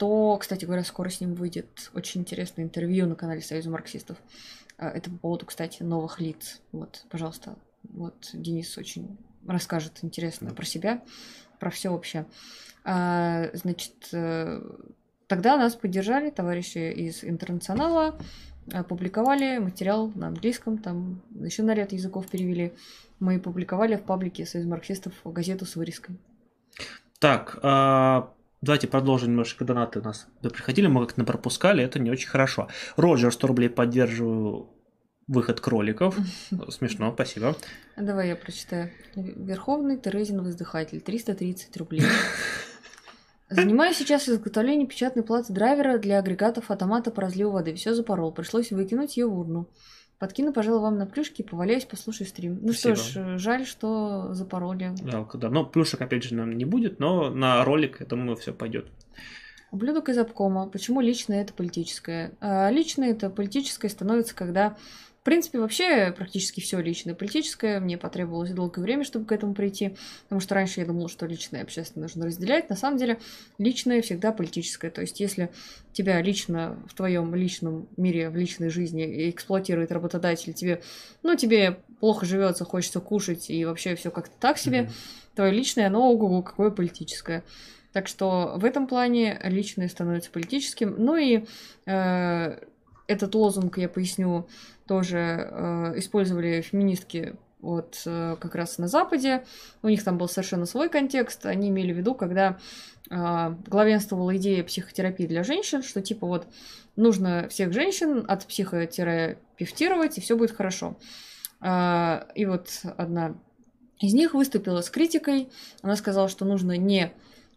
то, 0.02 0.36
кстати 0.36 0.64
говоря, 0.64 0.82
скоро 0.82 1.10
с 1.10 1.20
ним 1.20 1.34
выйдет 1.34 1.92
очень 1.94 2.22
интересное 2.22 2.64
интервью 2.64 3.06
на 3.06 3.14
канале 3.14 3.40
Союза 3.40 3.70
марксистов. 3.70 4.18
А, 4.76 4.88
это 4.88 5.08
по 5.10 5.16
поводу, 5.16 5.46
кстати, 5.46 5.84
новых 5.84 6.18
лиц. 6.18 6.60
Вот, 6.72 7.06
пожалуйста, 7.08 7.54
вот 7.84 8.30
Денис 8.32 8.76
очень 8.76 9.16
расскажет 9.46 10.00
интересно 10.02 10.50
про 10.50 10.64
себя, 10.64 11.04
про 11.60 11.70
все 11.70 11.90
вообще. 11.90 12.26
А, 12.82 13.50
значит, 13.52 13.92
э, 14.12 14.60
тогда 15.28 15.56
нас 15.56 15.76
поддержали 15.76 16.30
товарищи 16.30 16.92
из 16.92 17.22
Интернационала, 17.22 18.18
опубликовали 18.72 19.58
материал 19.58 20.10
на 20.16 20.26
английском, 20.26 20.78
там 20.78 21.22
еще 21.30 21.62
на 21.62 21.74
ряд 21.74 21.92
языков 21.92 22.26
перевели. 22.26 22.74
Мы 23.20 23.38
публиковали 23.38 23.94
в 23.94 24.02
паблике 24.02 24.46
Союз 24.46 24.66
марксистов 24.66 25.14
газету 25.24 25.64
с 25.64 25.76
вырезкой. 25.76 26.16
Так, 27.20 27.60
а 27.62 28.32
Давайте 28.62 28.86
продолжим 28.86 29.30
немножко 29.30 29.64
донаты 29.64 29.98
у 29.98 30.02
нас 30.04 30.28
приходили, 30.40 30.86
мы 30.86 31.04
как-то 31.04 31.24
пропускали, 31.24 31.82
это 31.82 31.98
не 31.98 32.10
очень 32.12 32.28
хорошо. 32.28 32.68
Роджер 32.96 33.32
100 33.32 33.46
рублей 33.48 33.68
поддерживаю 33.68 34.70
выход 35.26 35.60
кроликов. 35.60 36.16
Смешно, 36.68 37.12
спасибо. 37.12 37.56
Давай 37.96 38.28
я 38.28 38.36
прочитаю. 38.36 38.92
Верховный 39.16 39.98
Терезин 39.98 40.42
воздыхатель, 40.44 41.00
330 41.00 41.76
рублей. 41.76 42.02
Занимаюсь 43.50 43.96
сейчас 43.96 44.28
изготовлением 44.28 44.86
печатной 44.86 45.24
платы 45.24 45.52
драйвера 45.52 45.98
для 45.98 46.20
агрегатов 46.20 46.70
автомата 46.70 47.10
по 47.10 47.20
разливу 47.20 47.50
воды. 47.50 47.74
Все 47.74 47.94
запорол, 47.94 48.32
пришлось 48.32 48.70
выкинуть 48.70 49.16
ее 49.16 49.26
в 49.26 49.36
урну. 49.38 49.68
Подкину, 50.22 50.52
пожалуй, 50.52 50.82
вам 50.82 50.98
на 50.98 51.06
плюшки, 51.06 51.42
поваляюсь, 51.42 51.84
послушаю 51.84 52.28
стрим. 52.28 52.60
Ну 52.62 52.72
Спасибо. 52.72 52.94
что 52.94 53.24
ж, 53.24 53.38
жаль, 53.40 53.66
что 53.66 54.32
запороли. 54.34 54.92
Жалко, 55.04 55.36
да. 55.36 55.50
Но 55.50 55.66
плюшек, 55.66 56.00
опять 56.00 56.22
же, 56.22 56.36
наверное, 56.36 56.54
не 56.54 56.64
будет, 56.64 57.00
но 57.00 57.28
на 57.28 57.64
ролик, 57.64 57.98
я 57.98 58.06
думаю, 58.06 58.36
все 58.36 58.52
пойдет. 58.52 58.86
Ублюдок 59.72 60.10
из 60.10 60.18
обкома. 60.18 60.68
Почему 60.68 61.00
личное 61.00 61.42
это 61.42 61.52
политическое? 61.52 62.34
А 62.40 62.70
личное 62.70 63.10
это 63.10 63.30
политическое 63.30 63.88
становится, 63.88 64.36
когда 64.36 64.76
в 65.22 65.24
принципе, 65.24 65.60
вообще 65.60 66.10
практически 66.10 66.58
все 66.58 66.80
личное. 66.80 67.14
Политическое 67.14 67.78
мне 67.78 67.96
потребовалось 67.96 68.50
долгое 68.50 68.82
время, 68.82 69.04
чтобы 69.04 69.24
к 69.24 69.30
этому 69.30 69.54
прийти, 69.54 69.96
потому 70.24 70.40
что 70.40 70.56
раньше 70.56 70.80
я 70.80 70.86
думала, 70.86 71.08
что 71.08 71.26
личное 71.26 71.60
и 71.60 71.62
общественное 71.62 72.06
нужно 72.06 72.26
разделять. 72.26 72.68
На 72.68 72.74
самом 72.74 72.98
деле, 72.98 73.20
личное 73.56 74.02
всегда 74.02 74.32
политическое. 74.32 74.90
То 74.90 75.00
есть, 75.00 75.20
если 75.20 75.50
тебя 75.92 76.20
лично 76.20 76.76
в 76.88 76.94
твоем 76.94 77.36
личном 77.36 77.86
мире, 77.96 78.30
в 78.30 78.36
личной 78.36 78.68
жизни 78.68 79.30
эксплуатирует 79.30 79.92
работодатель, 79.92 80.54
тебе, 80.54 80.82
ну, 81.22 81.36
тебе 81.36 81.78
плохо 82.00 82.26
живется, 82.26 82.64
хочется 82.64 82.98
кушать, 82.98 83.48
и 83.48 83.64
вообще 83.64 83.94
все 83.94 84.10
как-то 84.10 84.34
так 84.40 84.58
себе, 84.58 84.80
mm-hmm. 84.80 85.36
твое 85.36 85.52
личное, 85.52 85.86
оно 85.86 86.10
ого 86.10 86.42
какое 86.42 86.72
политическое. 86.72 87.44
Так 87.92 88.08
что 88.08 88.54
в 88.56 88.64
этом 88.64 88.88
плане 88.88 89.38
личное 89.44 89.86
становится 89.86 90.32
политическим. 90.32 90.96
Ну 90.98 91.14
и 91.14 91.44
э, 91.86 92.58
этот 93.06 93.34
лозунг, 93.34 93.78
я 93.78 93.88
поясню, 93.88 94.48
тоже 94.86 95.48
э, 95.50 95.98
использовали 95.98 96.60
феминистки 96.60 97.36
вот 97.62 98.02
э, 98.06 98.36
как 98.40 98.54
раз 98.54 98.76
на 98.78 98.88
Западе. 98.88 99.44
У 99.82 99.88
них 99.88 100.04
там 100.04 100.18
был 100.18 100.28
совершенно 100.28 100.66
свой 100.66 100.88
контекст. 100.88 101.46
Они 101.46 101.70
имели 101.70 101.92
в 101.92 101.96
виду, 101.96 102.14
когда 102.14 102.58
э, 103.08 103.54
главенствовала 103.66 104.36
идея 104.36 104.64
психотерапии 104.64 105.26
для 105.26 105.44
женщин, 105.44 105.82
что 105.82 106.02
типа 106.02 106.26
вот 106.26 106.46
нужно 106.96 107.48
всех 107.48 107.72
женщин 107.72 108.24
от 108.28 108.46
психотерапевтировать, 108.46 110.18
и 110.18 110.20
все 110.20 110.36
будет 110.36 110.50
хорошо. 110.50 110.98
Э, 111.60 112.24
и 112.34 112.44
вот 112.44 112.68
одна 112.96 113.36
из 114.00 114.12
них 114.12 114.34
выступила 114.34 114.80
с 114.80 114.90
критикой. 114.90 115.48
Она 115.80 115.94
сказала, 115.94 116.28
что 116.28 116.44
нужно 116.44 116.76
не 116.76 117.12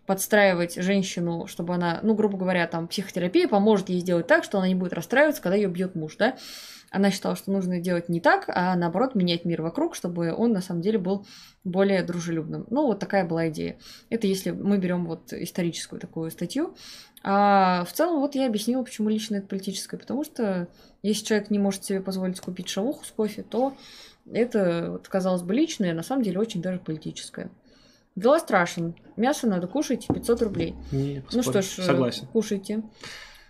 подстраивать 0.06 0.76
женщину, 0.76 1.48
чтобы 1.48 1.76
она, 1.76 2.00
ну, 2.04 2.14
грубо 2.14 2.38
говоря, 2.38 2.68
там, 2.68 2.88
психотерапия 2.88 3.48
поможет 3.48 3.90
ей 3.90 4.00
сделать 4.00 4.28
так, 4.28 4.44
что 4.44 4.58
она 4.58 4.68
не 4.68 4.76
будет 4.76 4.94
расстраиваться, 4.94 5.42
когда 5.42 5.56
ее 5.56 5.68
бьет 5.68 5.96
муж, 5.96 6.16
да. 6.18 6.38
Она 6.92 7.12
считала, 7.12 7.36
что 7.36 7.52
нужно 7.52 7.80
делать 7.82 8.08
не 8.08 8.22
так, 8.22 8.46
а 8.48 8.76
наоборот 8.76 9.16
менять 9.16 9.44
мир 9.44 9.62
вокруг, 9.62 9.96
чтобы 9.96 10.34
он 10.34 10.54
на 10.54 10.62
самом 10.62 10.82
деле 10.82 10.98
был 10.98 11.26
более 11.64 12.04
дружелюбным. 12.04 12.68
Ну, 12.70 12.86
вот 12.86 13.00
такая 13.00 13.26
была 13.26 13.50
идея. 13.50 13.78
Это 14.10 14.28
если 14.28 14.52
мы 14.52 14.78
берем 14.78 15.06
вот 15.06 15.34
историческую 15.34 16.00
такую 16.00 16.32
статью. 16.32 16.76
А 17.24 17.84
в 17.86 17.92
целом 17.92 18.22
вот 18.22 18.36
я 18.36 18.46
объяснила, 18.48 18.84
почему 18.84 19.10
лично 19.10 19.38
это 19.38 19.48
политическое. 19.48 19.98
Потому 19.98 20.24
что 20.24 20.70
если 21.02 21.26
человек 21.26 21.50
не 21.50 21.60
может 21.60 21.84
себе 21.84 22.00
позволить 22.00 22.40
купить 22.40 22.70
шавуху 22.70 23.04
с 23.04 23.12
кофе, 23.12 23.44
то 23.44 23.76
это, 24.32 24.92
вот, 24.92 25.08
казалось 25.08 25.42
бы, 25.42 25.54
личное, 25.54 25.92
а 25.92 25.96
на 25.96 26.04
самом 26.04 26.24
деле 26.24 26.40
очень 26.40 26.62
даже 26.62 26.80
политическое. 26.80 27.50
Дела 28.16 28.40
страшен. 28.40 28.96
Мясо 29.18 29.48
надо 29.48 29.68
кушать 29.68 30.08
500 30.08 30.42
рублей. 30.42 30.76
Не, 30.92 31.24
ну 31.32 31.44
что 31.44 31.62
ж, 31.62 31.66
согласен. 31.66 32.28
кушайте. 32.28 32.84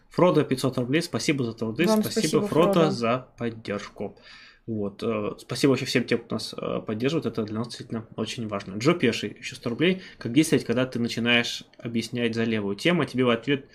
Фродо 0.09 0.43
500 0.43 0.77
рублей, 0.77 1.01
спасибо 1.01 1.43
за 1.43 1.53
труды, 1.53 1.85
Вам 1.85 2.01
спасибо, 2.01 2.21
спасибо 2.21 2.47
Фродо, 2.47 2.73
Фродо 2.73 2.91
за 2.91 3.27
поддержку. 3.37 4.17
Вот. 4.65 5.03
Э, 5.03 5.31
спасибо 5.37 5.71
вообще 5.71 5.85
всем 5.85 6.05
тем, 6.05 6.19
кто 6.19 6.35
нас 6.35 6.55
э, 6.57 6.81
поддерживает, 6.81 7.25
это 7.27 7.43
для 7.43 7.59
нас 7.59 7.67
действительно 7.67 8.07
очень 8.15 8.47
важно. 8.47 8.77
Джо 8.77 8.93
Пеший, 8.93 9.35
еще 9.37 9.55
100 9.55 9.69
рублей. 9.69 10.01
Как 10.17 10.33
действовать, 10.33 10.65
когда 10.65 10.85
ты 10.85 10.99
начинаешь 10.99 11.65
объяснять 11.77 12.33
за 12.33 12.45
левую 12.45 12.75
тему, 12.75 13.03
а 13.03 13.05
тебе 13.05 13.25
в 13.25 13.29
ответ 13.29 13.65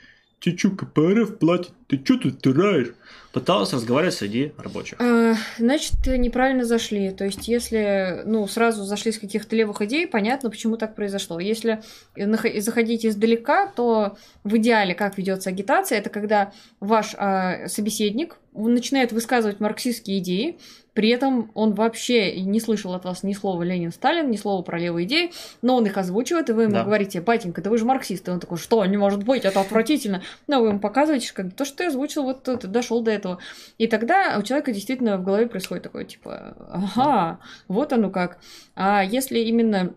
Тебе 0.40 0.56
что, 0.56 0.70
КПРФ 0.70 1.36
платит? 1.38 1.72
Ты 1.86 2.00
что 2.02 2.16
тут 2.16 2.40
тираешь? 2.40 2.94
Пыталась 3.32 3.74
разговаривать 3.74 4.14
среди 4.14 4.52
рабочих. 4.56 4.98
А, 4.98 5.34
значит, 5.58 5.94
неправильно 6.06 6.64
зашли. 6.64 7.10
То 7.10 7.24
есть, 7.26 7.46
если 7.46 8.22
ну, 8.24 8.46
сразу 8.48 8.84
зашли 8.84 9.12
с 9.12 9.18
каких-то 9.18 9.54
левых 9.54 9.82
идей, 9.82 10.06
понятно, 10.08 10.48
почему 10.48 10.78
так 10.78 10.96
произошло. 10.96 11.38
Если 11.40 11.82
заходить 12.16 13.04
издалека, 13.04 13.66
то 13.66 14.16
в 14.42 14.56
идеале, 14.56 14.94
как 14.94 15.18
ведется 15.18 15.50
агитация, 15.50 15.98
это 15.98 16.08
когда 16.08 16.52
ваш 16.80 17.14
а, 17.18 17.68
собеседник 17.68 18.38
начинает 18.54 19.12
высказывать 19.12 19.60
марксистские 19.60 20.18
идеи, 20.18 20.58
при 20.94 21.08
этом 21.10 21.50
он 21.54 21.74
вообще 21.74 22.40
не 22.40 22.60
слышал 22.60 22.94
от 22.94 23.04
вас 23.04 23.22
ни 23.22 23.32
слова 23.32 23.62
Ленин-Сталин, 23.62 24.30
ни 24.30 24.36
слова 24.36 24.62
про 24.62 24.78
левые 24.78 25.06
идеи, 25.06 25.32
но 25.62 25.76
он 25.76 25.86
их 25.86 25.96
озвучивает, 25.96 26.50
и 26.50 26.52
вы 26.52 26.64
ему 26.64 26.74
да. 26.74 26.84
говорите, 26.84 27.20
батенька, 27.20 27.62
да 27.62 27.70
вы 27.70 27.78
же 27.78 27.84
марксист. 27.84 28.26
И 28.26 28.30
он 28.30 28.40
такой, 28.40 28.58
что, 28.58 28.84
не 28.84 28.96
может 28.96 29.22
быть, 29.24 29.44
это 29.44 29.60
отвратительно. 29.60 30.22
Но 30.46 30.60
вы 30.60 30.68
ему 30.68 30.80
показываете, 30.80 31.32
как 31.32 31.54
то, 31.54 31.64
что 31.64 31.78
ты 31.78 31.86
озвучил, 31.86 32.24
вот 32.24 32.42
ты 32.42 32.56
дошел 32.66 33.02
до 33.02 33.12
этого. 33.12 33.38
И 33.78 33.86
тогда 33.86 34.36
у 34.38 34.42
человека 34.42 34.72
действительно 34.72 35.16
в 35.16 35.24
голове 35.24 35.46
происходит 35.46 35.84
такое, 35.84 36.04
типа, 36.04 36.56
ага, 36.70 37.38
вот 37.68 37.92
оно 37.92 38.10
как. 38.10 38.38
А 38.74 39.02
если 39.04 39.38
именно 39.38 39.94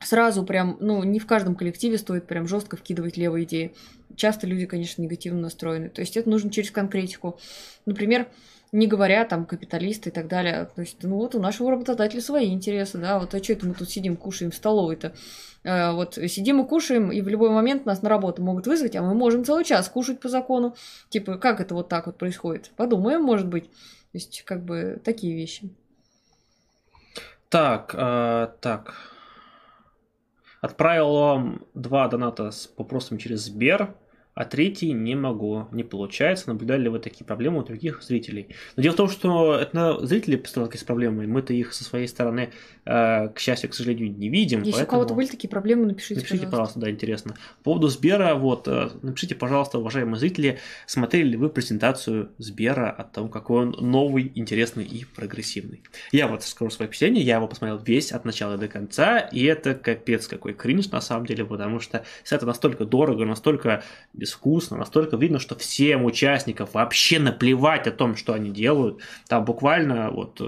сразу 0.00 0.44
прям, 0.44 0.76
ну, 0.80 1.02
не 1.04 1.18
в 1.18 1.26
каждом 1.26 1.54
коллективе 1.54 1.98
стоит 1.98 2.26
прям 2.26 2.46
жестко 2.46 2.76
вкидывать 2.76 3.16
левые 3.16 3.44
идеи. 3.44 3.74
Часто 4.14 4.46
люди, 4.46 4.66
конечно, 4.66 5.02
негативно 5.02 5.40
настроены. 5.40 5.88
То 5.88 6.00
есть 6.00 6.16
это 6.16 6.28
нужно 6.28 6.50
через 6.50 6.70
конкретику. 6.70 7.38
Например, 7.86 8.26
не 8.72 8.86
говоря 8.86 9.24
там 9.24 9.46
капиталисты 9.46 10.10
и 10.10 10.12
так 10.12 10.28
далее. 10.28 10.68
То 10.74 10.82
есть, 10.82 11.02
ну 11.02 11.16
вот 11.16 11.34
у 11.34 11.40
нашего 11.40 11.70
работодателя 11.70 12.20
свои 12.20 12.52
интересы, 12.52 12.98
да, 12.98 13.18
вот 13.18 13.34
а 13.34 13.42
что 13.42 13.52
это 13.52 13.66
мы 13.66 13.74
тут 13.74 13.90
сидим, 13.90 14.16
кушаем 14.16 14.50
в 14.50 14.54
столовой-то? 14.54 15.14
Э, 15.64 15.92
вот 15.92 16.14
сидим 16.14 16.62
и 16.62 16.68
кушаем, 16.68 17.10
и 17.10 17.20
в 17.20 17.28
любой 17.28 17.50
момент 17.50 17.86
нас 17.86 18.02
на 18.02 18.08
работу 18.08 18.42
могут 18.42 18.66
вызвать, 18.66 18.96
а 18.96 19.02
мы 19.02 19.14
можем 19.14 19.44
целый 19.44 19.64
час 19.64 19.88
кушать 19.88 20.20
по 20.20 20.28
закону. 20.28 20.76
Типа, 21.08 21.38
как 21.38 21.60
это 21.60 21.74
вот 21.74 21.88
так 21.88 22.06
вот 22.06 22.18
происходит? 22.18 22.70
Подумаем, 22.76 23.22
может 23.22 23.48
быть. 23.48 23.64
То 23.64 24.18
есть, 24.18 24.42
как 24.44 24.64
бы, 24.64 25.00
такие 25.04 25.34
вещи. 25.34 25.70
Так, 27.48 27.94
э, 27.96 28.48
так. 28.60 29.15
Отправил 30.66 31.12
вам 31.12 31.60
два 31.74 32.08
доната 32.08 32.50
с 32.50 32.74
вопросом 32.76 33.18
через 33.18 33.42
Сбер. 33.42 33.94
А 34.36 34.44
третий 34.44 34.92
не 34.92 35.14
могу, 35.14 35.66
не 35.72 35.82
получается. 35.82 36.50
Наблюдали 36.50 36.82
ли 36.82 36.88
вы 36.90 36.98
такие 36.98 37.24
проблемы 37.24 37.60
у 37.60 37.62
других 37.64 38.02
зрителей? 38.02 38.48
Но 38.76 38.82
дело 38.82 38.92
в 38.92 38.96
том, 38.96 39.08
что 39.08 39.54
это 39.54 40.04
зрители 40.06 40.36
сталкиваются 40.44 40.84
с 40.84 40.84
проблемой, 40.84 41.26
мы-то 41.26 41.54
их 41.54 41.72
со 41.72 41.84
своей 41.84 42.06
стороны, 42.06 42.50
э, 42.84 43.28
к 43.30 43.38
счастью, 43.38 43.70
к 43.70 43.74
сожалению, 43.74 44.14
не 44.14 44.28
видим. 44.28 44.58
Если 44.58 44.72
поэтому... 44.72 44.86
у 44.86 44.90
кого-то 44.90 45.14
были 45.14 45.26
такие 45.28 45.48
проблемы, 45.48 45.86
напишите, 45.86 46.16
Напишите, 46.16 46.44
пожалуйста. 46.44 46.74
пожалуйста, 46.74 46.80
да, 46.80 46.90
интересно. 46.90 47.34
По 47.60 47.64
поводу 47.64 47.88
Сбера, 47.88 48.34
вот, 48.34 48.68
э, 48.68 48.90
напишите, 49.00 49.34
пожалуйста, 49.34 49.78
уважаемые 49.78 50.20
зрители, 50.20 50.58
смотрели 50.84 51.28
ли 51.28 51.36
вы 51.38 51.48
презентацию 51.48 52.30
Сбера 52.36 52.90
о 52.90 53.04
том, 53.04 53.30
какой 53.30 53.62
он 53.62 53.70
новый, 53.80 54.32
интересный 54.34 54.84
и 54.84 55.06
прогрессивный. 55.06 55.82
Я 56.12 56.28
вот 56.28 56.42
скажу 56.42 56.70
свое 56.70 56.88
впечатление, 56.88 57.24
я 57.24 57.36
его 57.36 57.48
посмотрел 57.48 57.78
весь 57.78 58.12
от 58.12 58.26
начала 58.26 58.58
до 58.58 58.68
конца, 58.68 59.18
и 59.18 59.42
это 59.44 59.74
капец 59.74 60.26
какой 60.26 60.52
кринж 60.52 60.90
на 60.90 61.00
самом 61.00 61.24
деле, 61.24 61.46
потому 61.46 61.80
что 61.80 62.04
это 62.30 62.44
настолько 62.44 62.84
дорого, 62.84 63.24
настолько 63.24 63.82
безвкусно, 64.26 64.76
настолько 64.76 65.16
видно, 65.16 65.38
что 65.38 65.54
всем 65.54 66.04
участникам 66.04 66.68
вообще 66.72 67.18
наплевать 67.18 67.86
о 67.86 67.92
том, 67.92 68.16
что 68.16 68.32
они 68.32 68.50
делают. 68.50 69.00
Там 69.28 69.44
буквально 69.44 70.10
вот 70.10 70.40
э, 70.40 70.44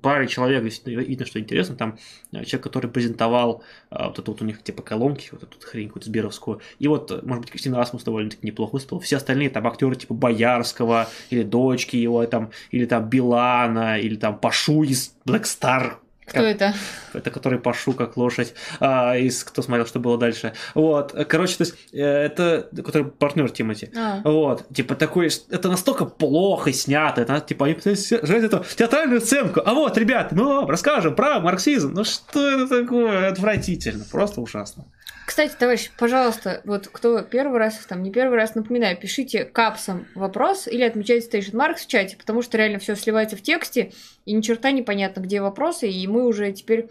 паре 0.00 0.26
человек 0.26 0.64
видно, 0.86 1.26
что 1.26 1.38
интересно. 1.38 1.76
Там 1.76 1.98
э, 2.32 2.44
человек, 2.44 2.62
который 2.62 2.90
презентовал 2.90 3.62
э, 3.90 4.04
вот 4.06 4.18
это 4.18 4.30
вот 4.30 4.40
у 4.40 4.44
них 4.44 4.62
типа 4.62 4.82
колонки, 4.82 5.28
вот 5.32 5.42
эту 5.42 5.56
хрень 5.60 5.88
какую-то 5.88 6.08
сберовскую. 6.08 6.60
И 6.78 6.88
вот, 6.88 7.10
может 7.22 7.42
быть, 7.42 7.50
Кристина 7.50 7.80
Асмус 7.80 8.04
довольно-таки 8.04 8.46
неплохо 8.46 8.72
выступил. 8.72 9.00
Все 9.00 9.16
остальные 9.16 9.50
там 9.50 9.66
актеры 9.66 9.94
типа 9.96 10.14
Боярского, 10.14 11.08
или 11.28 11.42
дочки 11.42 11.96
его, 11.96 12.24
там, 12.26 12.50
или 12.70 12.86
там 12.86 13.08
Билана, 13.08 13.98
или 13.98 14.16
там 14.16 14.38
Пашу 14.38 14.82
из 14.82 15.14
Black 15.26 15.42
Star 15.42 15.96
кто 16.30 16.42
это? 16.42 16.74
Это 17.12 17.30
который 17.30 17.58
Пашу 17.58 17.92
как 17.92 18.16
лошадь, 18.16 18.54
а, 18.78 19.16
из 19.16 19.42
кто 19.44 19.62
смотрел, 19.62 19.86
что 19.86 19.98
было 19.98 20.16
дальше. 20.16 20.54
Вот, 20.74 21.12
короче, 21.28 21.56
то 21.56 21.64
есть 21.64 21.74
э, 21.92 22.00
это 22.00 22.68
который 22.76 23.06
партнер 23.06 23.50
Тимати. 23.50 23.90
А. 23.96 24.20
Вот, 24.24 24.66
типа 24.72 24.94
такой, 24.94 25.30
это 25.50 25.68
настолько 25.68 26.04
плохо 26.06 26.72
снято, 26.72 27.20
это 27.20 27.40
типа 27.40 27.66
они 27.66 27.74
пытаются 27.74 28.24
жать 28.24 28.44
эту 28.44 28.64
театральную 28.76 29.20
сценку. 29.20 29.60
А 29.64 29.74
вот, 29.74 29.98
ребят, 29.98 30.32
мы 30.32 30.44
вам 30.44 30.68
расскажем 30.68 31.14
про 31.14 31.40
марксизм. 31.40 31.92
Ну 31.92 32.04
что 32.04 32.48
это 32.48 32.82
такое? 32.82 33.28
Отвратительно, 33.28 34.04
просто 34.10 34.40
ужасно. 34.40 34.84
Кстати, 35.30 35.54
товарищ, 35.56 35.92
пожалуйста, 35.96 36.60
вот 36.64 36.88
кто 36.88 37.22
первый 37.22 37.60
раз, 37.60 37.78
там 37.88 38.02
не 38.02 38.10
первый 38.10 38.34
раз, 38.34 38.56
напоминаю, 38.56 38.96
пишите 38.96 39.44
капсом 39.44 40.08
вопрос 40.16 40.66
или 40.66 40.82
отмечайте 40.82 41.38
Station 41.38 41.52
Marks 41.52 41.82
в 41.82 41.86
чате, 41.86 42.16
потому 42.16 42.42
что 42.42 42.58
реально 42.58 42.80
все 42.80 42.96
сливается 42.96 43.36
в 43.36 43.40
тексте, 43.40 43.92
и 44.24 44.32
ни 44.32 44.40
черта 44.40 44.72
непонятно, 44.72 45.20
где 45.20 45.40
вопросы, 45.40 45.88
и 45.88 46.04
мы 46.08 46.26
уже 46.26 46.50
теперь 46.50 46.90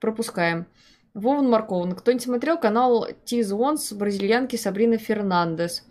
пропускаем. 0.00 0.66
Вован 1.14 1.48
Маркован. 1.48 1.92
Кто-нибудь 1.94 2.24
смотрел 2.24 2.58
канал 2.58 3.06
Тиз 3.24 3.52
Онс 3.52 3.92
бразильянки 3.92 4.56
Сабрина 4.56 4.98
Фернандес? 4.98 5.84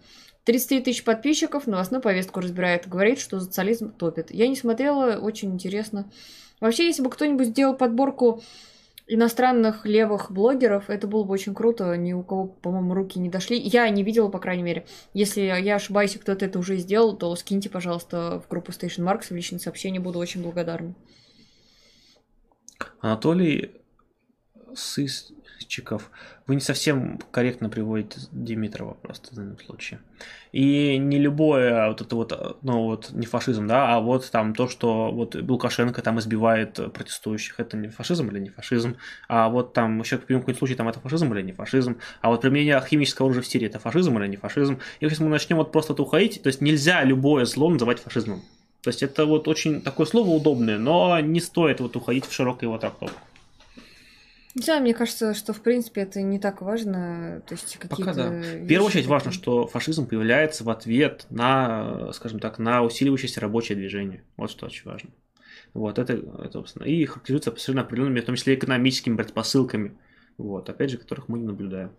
33 0.44 0.82
тысячи 0.82 1.06
подписчиков, 1.06 1.66
новостную 1.66 2.02
повестку 2.02 2.42
разбирает, 2.42 2.90
говорит, 2.90 3.20
что 3.20 3.40
социализм 3.40 3.94
топит. 3.94 4.32
Я 4.32 4.50
не 4.50 4.58
смотрела, 4.58 5.16
очень 5.16 5.54
интересно. 5.54 6.12
Вообще, 6.60 6.88
если 6.88 7.04
бы 7.04 7.10
кто-нибудь 7.10 7.48
сделал 7.48 7.74
подборку 7.74 8.44
иностранных 9.08 9.86
левых 9.86 10.32
блогеров, 10.32 10.90
это 10.90 11.08
было 11.08 11.24
бы 11.24 11.34
очень 11.34 11.54
круто. 11.54 11.96
Ни 11.96 12.14
у 12.14 12.24
кого, 12.24 12.48
по-моему, 12.48 12.94
руки 12.94 13.20
не 13.20 13.30
дошли. 13.30 13.58
Я 13.58 13.88
не 13.90 14.04
видела, 14.04 14.30
по 14.30 14.40
крайней 14.40 14.64
мере. 14.64 14.86
Если 15.14 15.42
я 15.42 15.76
ошибаюсь, 15.76 16.16
и 16.16 16.20
кто-то 16.20 16.46
это 16.46 16.60
уже 16.60 16.78
сделал, 16.78 17.16
то 17.16 17.36
скиньте, 17.36 17.70
пожалуйста, 17.70 18.42
в 18.46 18.50
группу 18.50 18.72
Station 18.72 19.06
Marks 19.06 19.28
в 19.30 19.32
личное 19.32 19.60
сообщение. 19.60 20.02
Буду 20.02 20.20
очень 20.20 20.42
благодарна. 20.42 20.96
Анатолий 23.00 23.72
Сысчиков 24.74 26.12
вы 26.48 26.56
не 26.56 26.62
совсем 26.62 27.20
корректно 27.32 27.70
приводите 27.70 28.20
Димитрова 28.32 28.94
просто 28.94 29.32
в 29.32 29.36
данном 29.36 29.60
случае. 29.60 30.00
И 30.52 30.98
не 30.98 31.18
любое 31.18 31.90
вот 31.90 32.02
это 32.02 32.16
вот, 32.16 32.58
ну 32.62 32.84
вот 32.84 33.12
не 33.12 33.26
фашизм, 33.26 33.68
да, 33.68 33.96
а 33.96 34.00
вот 34.00 34.30
там 34.32 34.54
то, 34.54 34.68
что 34.68 35.12
вот 35.12 35.36
Лукашенко 35.36 36.02
там 36.02 36.20
избивает 36.20 36.80
протестующих, 36.94 37.60
это 37.60 37.76
не 37.76 37.90
фашизм 37.90 38.30
или 38.30 38.40
не 38.40 38.50
фашизм, 38.50 38.96
а 39.28 39.50
вот 39.50 39.74
там 39.74 40.00
еще 40.00 40.18
в 40.18 40.22
какой-нибудь 40.22 40.58
случае 40.58 40.78
там 40.78 40.88
это 40.88 41.00
фашизм 41.00 41.34
или 41.34 41.42
не 41.42 41.52
фашизм, 41.52 41.98
а 42.22 42.30
вот 42.30 42.42
применение 42.42 42.80
химического 42.82 43.28
оружия 43.28 43.44
в 43.44 43.48
Сирии 43.48 43.68
это 43.68 43.80
фашизм 43.80 44.18
или 44.20 44.28
не 44.28 44.38
фашизм. 44.38 44.80
И 45.00 45.06
если 45.06 45.24
мы 45.24 45.30
начнем 45.30 45.58
вот 45.58 45.72
просто 45.72 45.94
это 45.94 46.04
уходить, 46.04 46.42
то 46.42 46.48
есть 46.48 46.62
нельзя 46.62 47.04
любое 47.04 47.46
зло 47.46 47.70
называть 47.70 48.00
фашизмом. 48.00 48.44
То 48.82 48.90
есть 48.90 49.02
это 49.02 49.26
вот 49.26 49.48
очень 49.48 49.82
такое 49.82 50.06
слово 50.06 50.30
удобное, 50.30 50.78
но 50.78 51.20
не 51.20 51.40
стоит 51.40 51.80
вот 51.80 51.96
уходить 51.96 52.26
в 52.26 52.32
широкую 52.32 52.70
его 52.70 52.78
трактовку. 52.78 53.20
Знаю, 54.56 54.82
мне 54.82 54.94
кажется, 54.94 55.34
что 55.34 55.52
в 55.52 55.62
принципе 55.62 56.02
это 56.02 56.22
не 56.22 56.40
так 56.40 56.62
важно. 56.62 57.42
То 57.46 57.56
есть 57.56 57.78
какие-то. 57.78 58.12
Пока 58.12 58.14
да. 58.14 58.30
В 58.30 58.68
первую 58.68 58.88
очередь 58.88 59.06
важно, 59.06 59.32
что 59.32 59.68
фашизм 59.68 60.08
появляется 60.08 60.64
в 60.64 60.70
ответ 60.70 61.26
на, 61.30 62.12
скажем 62.14 62.40
так, 62.40 62.58
на 62.58 62.82
усиливающееся 62.82 63.42
рабочее 63.42 63.76
движение. 63.76 64.24
Вот 64.38 64.50
что 64.50 64.68
очень 64.68 64.86
важно. 64.86 65.10
Вот, 65.74 66.00
это, 66.00 66.14
это 66.14 66.54
собственно, 66.54 66.86
и 66.86 67.04
характеризуется 67.04 67.50
абсолютно 67.50 67.82
определенными, 67.82 68.22
в 68.22 68.26
том 68.26 68.36
числе 68.36 68.56
экономическими 68.56 69.18
предпосылками, 69.18 69.98
вот, 70.38 70.70
опять 70.70 70.90
же, 70.90 70.98
которых 70.98 71.28
мы 71.28 71.38
не 71.38 71.46
наблюдаем. 71.46 71.92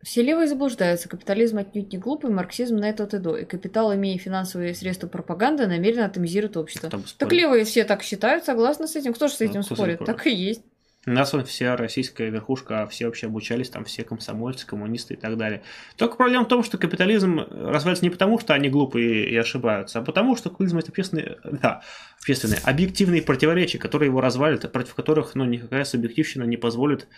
А, 0.00 0.04
все 0.04 0.22
левые 0.22 0.48
заблуждаются. 0.48 1.08
Капитализм 1.08 1.58
отнюдь 1.58 1.92
не 1.92 1.98
глупый, 1.98 2.30
марксизм 2.30 2.76
на 2.76 2.88
это 2.88 3.04
от 3.04 3.14
и 3.14 3.18
до. 3.18 3.36
И 3.36 3.44
капитал, 3.44 3.94
имея 3.94 4.18
финансовые 4.18 4.74
средства 4.74 5.06
пропаганды, 5.06 5.66
намеренно 5.66 6.06
атомизирует 6.06 6.56
общество. 6.56 6.90
Так 7.18 7.32
левые 7.32 7.64
все 7.64 7.84
так 7.84 8.02
считают, 8.02 8.44
согласны 8.44 8.86
с 8.86 8.96
этим? 8.96 9.14
Кто 9.14 9.28
же 9.28 9.34
с 9.34 9.40
этим 9.40 9.62
ну, 9.68 9.74
спорит? 9.74 10.04
Так 10.04 10.26
и 10.26 10.34
есть. 10.34 10.62
У 11.08 11.10
нас 11.10 11.32
вон 11.32 11.44
вся 11.44 11.74
российская 11.76 12.28
верхушка, 12.28 12.86
все 12.86 13.06
вообще 13.06 13.26
обучались, 13.26 13.70
там 13.70 13.84
все 13.84 14.04
комсомольцы, 14.04 14.66
коммунисты 14.66 15.14
и 15.14 15.16
так 15.16 15.38
далее. 15.38 15.62
Только 15.96 16.16
проблема 16.16 16.44
в 16.44 16.48
том, 16.48 16.62
что 16.62 16.76
капитализм 16.76 17.40
развивается 17.50 18.04
не 18.04 18.10
потому, 18.10 18.38
что 18.38 18.52
они 18.52 18.68
глупые 18.68 19.26
и 19.30 19.36
ошибаются, 19.36 20.00
а 20.00 20.02
потому, 20.02 20.36
что 20.36 20.50
капитализм 20.50 20.78
это 20.78 20.90
общественные, 20.90 21.38
да, 21.44 21.82
общественные, 22.18 22.60
объективные 22.62 23.22
противоречия, 23.22 23.78
которые 23.78 24.08
его 24.08 24.20
развалят, 24.20 24.70
против 24.70 24.94
которых 24.94 25.34
ну, 25.34 25.44
никакая 25.44 25.84
субъективщина 25.84 26.42
не 26.44 26.58
позволит 26.58 27.08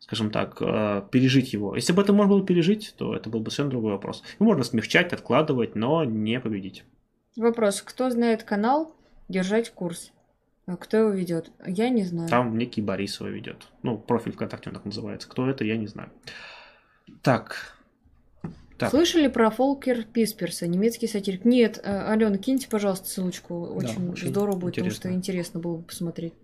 скажем 0.00 0.30
так, 0.30 0.56
э, 0.60 1.02
пережить 1.10 1.52
его. 1.52 1.76
Если 1.76 1.92
бы 1.92 2.02
это 2.02 2.12
можно 2.12 2.34
было 2.34 2.44
пережить, 2.44 2.94
то 2.96 3.14
это 3.14 3.30
был 3.30 3.40
бы 3.40 3.50
совершенно 3.50 3.70
другой 3.70 3.92
вопрос. 3.92 4.22
Его 4.38 4.46
можно 4.48 4.64
смягчать, 4.64 5.12
откладывать, 5.12 5.76
но 5.76 6.04
не 6.04 6.40
победить. 6.40 6.84
Вопрос. 7.36 7.82
Кто 7.82 8.10
знает 8.10 8.42
канал 8.42 8.96
«Держать 9.28 9.70
курс»? 9.70 10.10
А 10.66 10.76
кто 10.76 10.96
его 10.96 11.10
ведет? 11.10 11.50
Я 11.66 11.90
не 11.90 12.04
знаю. 12.04 12.28
Там 12.28 12.56
некий 12.56 12.80
Борисова 12.80 13.28
ведет. 13.28 13.68
Ну, 13.82 13.98
профиль 13.98 14.32
ВКонтакте 14.32 14.70
он 14.70 14.74
так 14.74 14.84
называется. 14.84 15.28
Кто 15.28 15.48
это, 15.48 15.64
я 15.64 15.76
не 15.76 15.86
знаю. 15.86 16.10
Так. 17.22 17.76
так. 18.78 18.90
Слышали 18.90 19.28
про 19.28 19.50
Фолкер 19.50 20.04
Писперса, 20.04 20.66
немецкий 20.66 21.08
сатирик? 21.08 21.44
Нет, 21.44 21.80
э, 21.82 22.10
Алена, 22.10 22.38
киньте, 22.38 22.68
пожалуйста, 22.68 23.08
ссылочку. 23.08 23.66
Очень, 23.74 24.06
да, 24.06 24.12
очень 24.12 24.28
здорово 24.28 24.56
будет, 24.56 24.78
интересно. 24.78 24.94
потому 24.94 24.94
что 24.94 25.12
интересно 25.12 25.60
было 25.60 25.76
бы 25.76 25.82
посмотреть. 25.82 26.34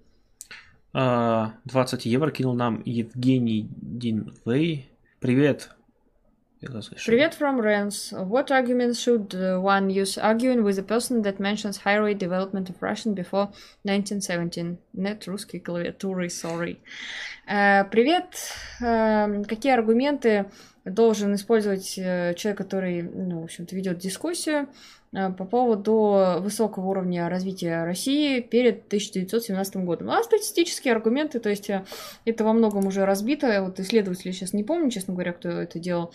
20 0.97 2.07
евро 2.07 2.31
кинул 2.31 2.55
нам 2.55 2.81
Евгений 2.87 3.69
Динвей. 3.83 4.89
Привет. 5.21 5.71
Привет 6.59 7.37
from 7.39 7.61
Rens. 7.61 8.13
What 8.13 8.51
arguments 8.51 9.01
should 9.01 9.35
one 9.61 9.91
use 9.91 10.17
arguing 10.17 10.65
with 10.65 10.79
a 10.79 10.83
person 10.83 11.21
that 11.21 11.39
mentions 11.39 11.77
high 11.85 11.99
rate 11.99 12.19
development 12.19 12.71
of 12.71 12.81
Russian 12.81 13.15
before 13.15 13.51
1917? 13.85 14.79
Нет 14.95 15.29
русской 15.29 15.59
клавиатуры, 15.59 16.31
sorry. 16.31 16.79
Uh, 17.47 17.85
привет. 17.91 18.35
Uh, 18.81 19.45
какие 19.45 19.73
аргументы 19.73 20.47
должен 20.87 21.35
использовать 21.35 21.99
э, 21.99 22.35
человек, 22.37 22.59
который, 22.59 23.03
ну, 23.03 23.41
в 23.41 23.45
общем-то, 23.45 23.75
ведет 23.75 23.99
дискуссию 23.99 24.69
по 25.39 25.45
поводу 25.45 26.41
высокого 26.41 26.87
уровня 26.87 27.29
развития 27.29 27.85
России 27.85 28.41
перед 28.41 28.87
1917 28.87 29.77
годом. 29.77 30.11
А 30.11 30.23
статистические 30.23 30.93
аргументы, 30.95 31.41
то 31.41 31.49
есть 31.49 31.71
э, 31.71 31.85
это 32.25 32.45
во 32.45 32.53
многом 32.53 32.87
уже 32.87 33.05
разбито. 33.05 33.63
Вот 33.63 33.81
исследователи 33.81 34.33
сейчас 34.33 34.53
не 34.53 34.65
помню, 34.65 34.91
честно 34.91 35.15
говоря, 35.15 35.33
кто 35.33 35.49
это 35.49 35.79
делал. 35.79 36.13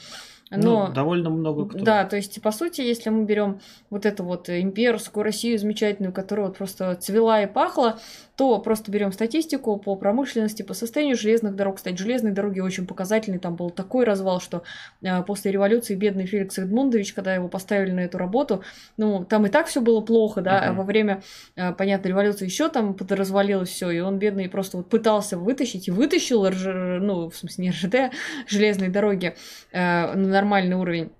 Ну, 0.51 0.57
Но, 0.57 0.87
ну, 0.87 0.93
довольно 0.93 1.29
много 1.29 1.65
кто. 1.65 1.79
Да, 1.79 2.03
то 2.03 2.17
есть, 2.17 2.41
по 2.41 2.51
сути, 2.51 2.81
если 2.81 3.09
мы 3.09 3.23
берем 3.23 3.61
вот 3.89 4.05
эту 4.05 4.25
вот 4.25 4.49
имперскую 4.49 5.23
Россию 5.23 5.57
замечательную, 5.57 6.11
которая 6.11 6.47
вот 6.47 6.57
просто 6.57 6.93
цвела 6.95 7.41
и 7.41 7.47
пахла, 7.47 7.99
то 8.41 8.57
просто 8.57 8.89
берем 8.89 9.11
статистику 9.11 9.77
по 9.77 9.95
промышленности, 9.95 10.63
по 10.63 10.73
состоянию 10.73 11.15
железных 11.15 11.55
дорог. 11.55 11.75
Кстати, 11.75 11.95
железные 11.95 12.33
дороги 12.33 12.59
очень 12.59 12.87
показательные. 12.87 13.39
Там 13.39 13.55
был 13.55 13.69
такой 13.69 14.03
развал, 14.03 14.41
что 14.41 14.63
э, 15.03 15.21
после 15.21 15.51
революции 15.51 15.93
бедный 15.93 16.25
Феликс 16.25 16.57
Эдмундович, 16.57 17.13
когда 17.13 17.35
его 17.35 17.49
поставили 17.49 17.91
на 17.91 17.99
эту 17.99 18.17
работу, 18.17 18.63
ну, 18.97 19.23
там 19.25 19.45
и 19.45 19.49
так 19.49 19.67
все 19.67 19.79
было 19.79 20.01
плохо, 20.01 20.41
да, 20.41 20.53
uh-huh. 20.53 20.69
а 20.69 20.73
во 20.73 20.83
время, 20.83 21.21
э, 21.55 21.71
понятно, 21.73 22.07
революции 22.07 22.45
еще 22.45 22.67
там 22.69 22.95
подразвалилось 22.95 23.69
все, 23.69 23.91
и 23.91 23.99
он 23.99 24.17
бедный 24.17 24.49
просто 24.49 24.77
вот 24.77 24.89
пытался 24.89 25.37
вытащить 25.37 25.87
и 25.87 25.91
вытащил, 25.91 26.49
ну, 26.49 27.29
в 27.29 27.35
смысле, 27.35 27.65
не 27.65 27.69
РЖД, 27.69 28.15
железные 28.47 28.89
дороги 28.89 29.35
э, 29.71 30.15
на 30.15 30.27
нормальный 30.27 30.77
уровень. 30.77 31.11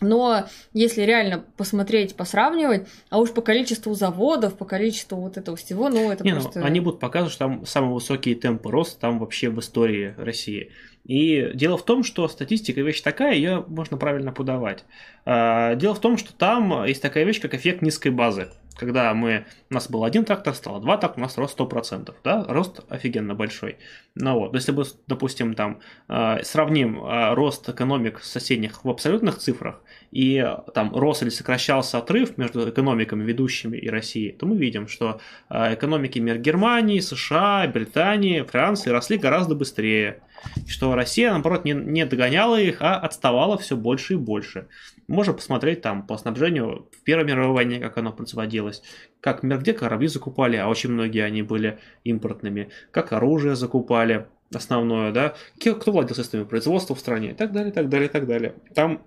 Но 0.00 0.46
если 0.72 1.02
реально 1.02 1.44
посмотреть, 1.56 2.14
посравнивать, 2.14 2.88
а 3.10 3.18
уж 3.18 3.32
по 3.32 3.42
количеству 3.42 3.94
заводов, 3.94 4.56
по 4.56 4.64
количеству 4.64 5.18
вот 5.18 5.36
этого 5.36 5.56
всего, 5.56 5.88
ну 5.88 6.10
это 6.10 6.24
Не, 6.24 6.32
просто... 6.32 6.60
ну, 6.60 6.66
они 6.66 6.80
будут 6.80 7.00
показывать, 7.00 7.32
что 7.32 7.46
там 7.46 7.66
самые 7.66 7.92
высокие 7.92 8.34
темпы 8.34 8.70
роста 8.70 9.00
там 9.00 9.18
вообще 9.18 9.50
в 9.50 9.60
истории 9.60 10.14
России. 10.16 10.70
И 11.04 11.50
дело 11.54 11.76
в 11.76 11.84
том, 11.84 12.04
что 12.04 12.28
статистика 12.28 12.80
вещь 12.82 13.00
такая, 13.00 13.34
ее 13.34 13.64
можно 13.68 13.96
правильно 13.96 14.32
подавать. 14.32 14.84
А, 15.24 15.74
дело 15.74 15.94
в 15.94 16.00
том, 16.00 16.16
что 16.16 16.32
там 16.32 16.84
есть 16.84 17.02
такая 17.02 17.24
вещь, 17.24 17.40
как 17.40 17.54
эффект 17.54 17.82
низкой 17.82 18.10
базы. 18.10 18.48
Когда 18.80 19.12
мы, 19.12 19.44
у 19.68 19.74
нас 19.74 19.90
был 19.90 20.04
один 20.04 20.24
трактор, 20.24 20.54
стало 20.54 20.80
два 20.80 20.96
трактора, 20.96 21.24
у 21.24 21.26
нас 21.26 21.36
рост 21.36 21.60
100%. 21.60 22.14
Да? 22.24 22.44
Рост 22.48 22.80
офигенно 22.88 23.34
большой. 23.34 23.76
Ну 24.14 24.38
вот, 24.38 24.54
если 24.54 24.72
мы, 24.72 24.84
допустим, 25.06 25.52
там 25.52 25.80
а, 26.08 26.42
сравним 26.42 26.98
а, 27.04 27.34
рост 27.34 27.68
экономик 27.68 28.20
соседних 28.22 28.82
в 28.82 28.88
абсолютных 28.88 29.36
цифрах, 29.36 29.82
и 30.12 30.42
там 30.74 30.96
рос 30.96 31.22
или 31.22 31.28
сокращался 31.28 31.98
отрыв 31.98 32.38
между 32.38 32.70
экономиками 32.70 33.22
ведущими 33.22 33.76
и 33.76 33.90
Россией, 33.90 34.32
то 34.32 34.46
мы 34.46 34.56
видим, 34.56 34.88
что 34.88 35.20
экономики 35.50 36.18
мир 36.18 36.38
Германии, 36.38 37.00
США, 37.00 37.70
Британии, 37.72 38.40
Франции 38.40 38.90
росли 38.90 39.18
гораздо 39.18 39.54
быстрее 39.54 40.22
что 40.66 40.94
Россия, 40.94 41.30
наоборот, 41.30 41.64
не, 41.64 41.72
не 41.72 42.06
догоняла 42.06 42.60
их, 42.60 42.78
а 42.80 42.96
отставала 42.96 43.58
все 43.58 43.76
больше 43.76 44.14
и 44.14 44.16
больше. 44.16 44.68
Можно 45.10 45.32
посмотреть 45.32 45.80
там 45.82 46.06
по 46.06 46.16
снабжению 46.16 46.88
в 46.92 47.02
Первой 47.02 47.24
мировой 47.24 47.52
войне, 47.52 47.80
как 47.80 47.98
оно 47.98 48.12
производилось, 48.12 48.80
как 49.20 49.42
где 49.42 49.72
корабли 49.72 50.06
закупали, 50.06 50.56
а 50.56 50.68
очень 50.68 50.90
многие 50.90 51.24
они 51.24 51.42
были 51.42 51.80
импортными, 52.04 52.70
как 52.92 53.12
оружие 53.12 53.56
закупали 53.56 54.28
основное, 54.54 55.10
да, 55.10 55.34
кто 55.58 55.90
владел 55.90 56.14
системой 56.14 56.46
производства 56.46 56.94
в 56.94 57.00
стране 57.00 57.32
и 57.32 57.34
так 57.34 57.50
далее, 57.50 57.72
и 57.72 57.74
так 57.74 57.88
далее, 57.88 58.08
и 58.08 58.12
так 58.12 58.28
далее. 58.28 58.54
Там 58.72 59.02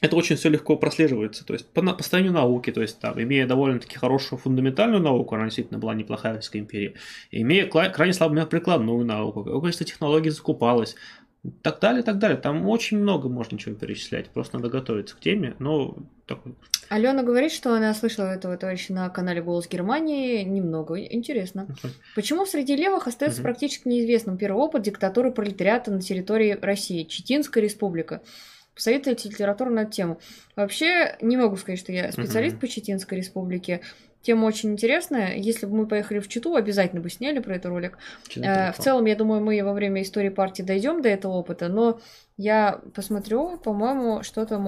это 0.00 0.14
очень 0.14 0.36
все 0.36 0.50
легко 0.50 0.76
прослеживается. 0.76 1.44
То 1.44 1.54
есть 1.54 1.66
по, 1.72 1.82
по 1.82 2.02
состоянию 2.02 2.32
науки, 2.32 2.70
то 2.70 2.80
есть 2.80 3.00
там, 3.00 3.20
имея 3.20 3.48
довольно-таки 3.48 3.98
хорошую 3.98 4.38
фундаментальную 4.38 5.02
науку, 5.02 5.34
она 5.34 5.46
действительно 5.46 5.80
была 5.80 5.94
неплохая 5.94 6.34
в 6.34 6.36
Российской 6.36 6.58
империи, 6.58 6.94
имея 7.32 7.66
крайне 7.66 8.12
слабую 8.12 8.46
прикладную 8.46 9.04
науку, 9.04 9.42
какое 9.42 9.60
количество 9.62 9.86
технологий 9.86 10.30
закупалось, 10.30 10.94
так 11.62 11.80
далее, 11.80 12.02
так 12.02 12.18
далее. 12.18 12.38
Там 12.38 12.68
очень 12.68 12.98
много 12.98 13.28
можно 13.28 13.58
чего 13.58 13.74
перечислять. 13.74 14.28
Просто 14.30 14.56
надо 14.56 14.70
готовиться 14.70 15.16
к 15.16 15.20
теме. 15.20 15.54
Но 15.58 15.96
такой... 16.26 16.54
Алена 16.88 17.22
говорит, 17.22 17.52
что 17.52 17.74
она 17.74 17.92
слышала 17.94 18.26
этого 18.28 18.56
товарища 18.56 18.92
на 18.92 19.08
канале 19.10 19.42
«Голос 19.42 19.68
Германии» 19.68 20.42
немного. 20.42 20.98
Интересно. 21.00 21.66
Uh-huh. 21.68 21.90
Почему 22.14 22.46
среди 22.46 22.76
левых 22.76 23.06
остается 23.06 23.40
uh-huh. 23.40 23.44
практически 23.44 23.88
неизвестным 23.88 24.38
первый 24.38 24.62
опыт 24.62 24.82
диктатуры 24.82 25.32
пролетариата 25.32 25.90
на 25.90 26.00
территории 26.00 26.58
России, 26.60 27.04
Читинская 27.04 27.62
республика? 27.62 28.22
Посоветуйте 28.74 29.28
литературу 29.28 29.70
на 29.70 29.80
эту 29.80 29.92
тему. 29.92 30.20
Вообще, 30.56 31.16
не 31.20 31.36
могу 31.36 31.56
сказать, 31.56 31.78
что 31.78 31.92
я 31.92 32.10
специалист 32.10 32.56
uh-huh. 32.56 32.60
по 32.60 32.68
Читинской 32.68 33.18
республике. 33.18 33.80
Тема 34.24 34.46
очень 34.46 34.72
интересная. 34.72 35.36
Если 35.36 35.66
бы 35.66 35.76
мы 35.76 35.86
поехали 35.86 36.18
в 36.18 36.28
Читу, 36.28 36.56
обязательно 36.56 37.02
бы 37.02 37.10
сняли 37.10 37.40
про 37.40 37.56
этот 37.56 37.66
ролик. 37.66 37.98
Э, 38.36 38.72
в 38.72 38.78
целом, 38.78 39.04
я 39.04 39.16
думаю, 39.16 39.42
мы 39.42 39.62
во 39.62 39.74
время 39.74 40.00
истории 40.00 40.30
партии 40.30 40.62
дойдем 40.62 41.02
до 41.02 41.10
этого 41.10 41.32
опыта, 41.32 41.68
но 41.68 42.00
я 42.38 42.80
посмотрю, 42.94 43.58
по-моему, 43.58 44.22
что-то 44.22 44.58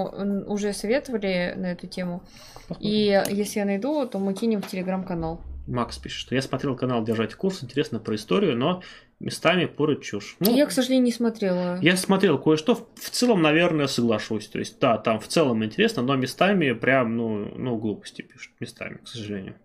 уже 0.47 0.75
советовали 0.75 1.55
на 1.57 1.73
эту 1.73 1.87
тему. 1.87 2.23
Посмотрим. 2.69 2.91
И 2.91 3.23
если 3.31 3.61
я 3.61 3.65
найду, 3.65 4.07
то 4.07 4.19
мы 4.19 4.35
кинем 4.35 4.61
в 4.61 4.69
телеграм-канал. 4.69 5.41
Макс 5.67 5.99
пишет, 5.99 6.21
что 6.21 6.35
я 6.35 6.43
смотрел 6.43 6.77
канал 6.77 7.03
«Держать 7.05 7.35
курс», 7.35 7.63
интересно 7.63 7.99
про 7.99 8.15
историю, 8.15 8.57
но 8.57 8.83
местами 9.19 9.67
порой 9.67 10.01
чушь. 10.01 10.37
Ну, 10.39 10.55
я, 10.55 10.67
к 10.67 10.71
сожалению, 10.71 11.05
не 11.05 11.13
смотрела. 11.13 11.79
Я 11.81 11.97
смотрел 11.97 12.39
кое-что, 12.39 12.89
в 12.95 13.11
целом, 13.11 13.43
наверное, 13.43 13.89
соглашусь. 13.89 14.47
То 14.47 14.59
есть, 14.59 14.79
да, 14.79 14.97
там 14.99 15.19
в 15.19 15.27
целом 15.27 15.65
интересно, 15.65 16.03
но 16.03 16.15
местами 16.17 16.73
прям, 16.73 17.17
ну, 17.17 17.53
ну 17.57 17.77
глупости 17.77 18.23
пишут, 18.23 18.53
местами, 18.61 18.99
к 19.03 19.09
сожалению. 19.09 19.57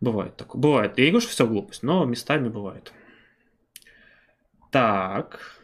Бывает 0.00 0.36
такое. 0.36 0.60
Бывает. 0.60 0.98
Я 0.98 1.04
не 1.04 1.10
говорю, 1.10 1.22
что 1.22 1.32
все 1.32 1.46
глупость, 1.46 1.82
но 1.82 2.04
местами 2.04 2.48
бывает. 2.48 2.92
Так. 4.70 5.58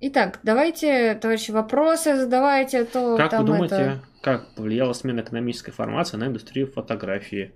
Итак, 0.00 0.40
давайте, 0.42 1.14
товарищи, 1.14 1.50
вопросы 1.50 2.16
задавайте, 2.16 2.80
а 2.80 2.84
то 2.84 3.16
Как 3.16 3.32
вы 3.38 3.44
думаете, 3.44 3.74
это... 3.74 4.04
как 4.22 4.54
повлияла 4.54 4.92
смена 4.92 5.20
экономической 5.20 5.72
формации 5.72 6.16
на 6.16 6.26
индустрию 6.26 6.70
фотографии? 6.70 7.52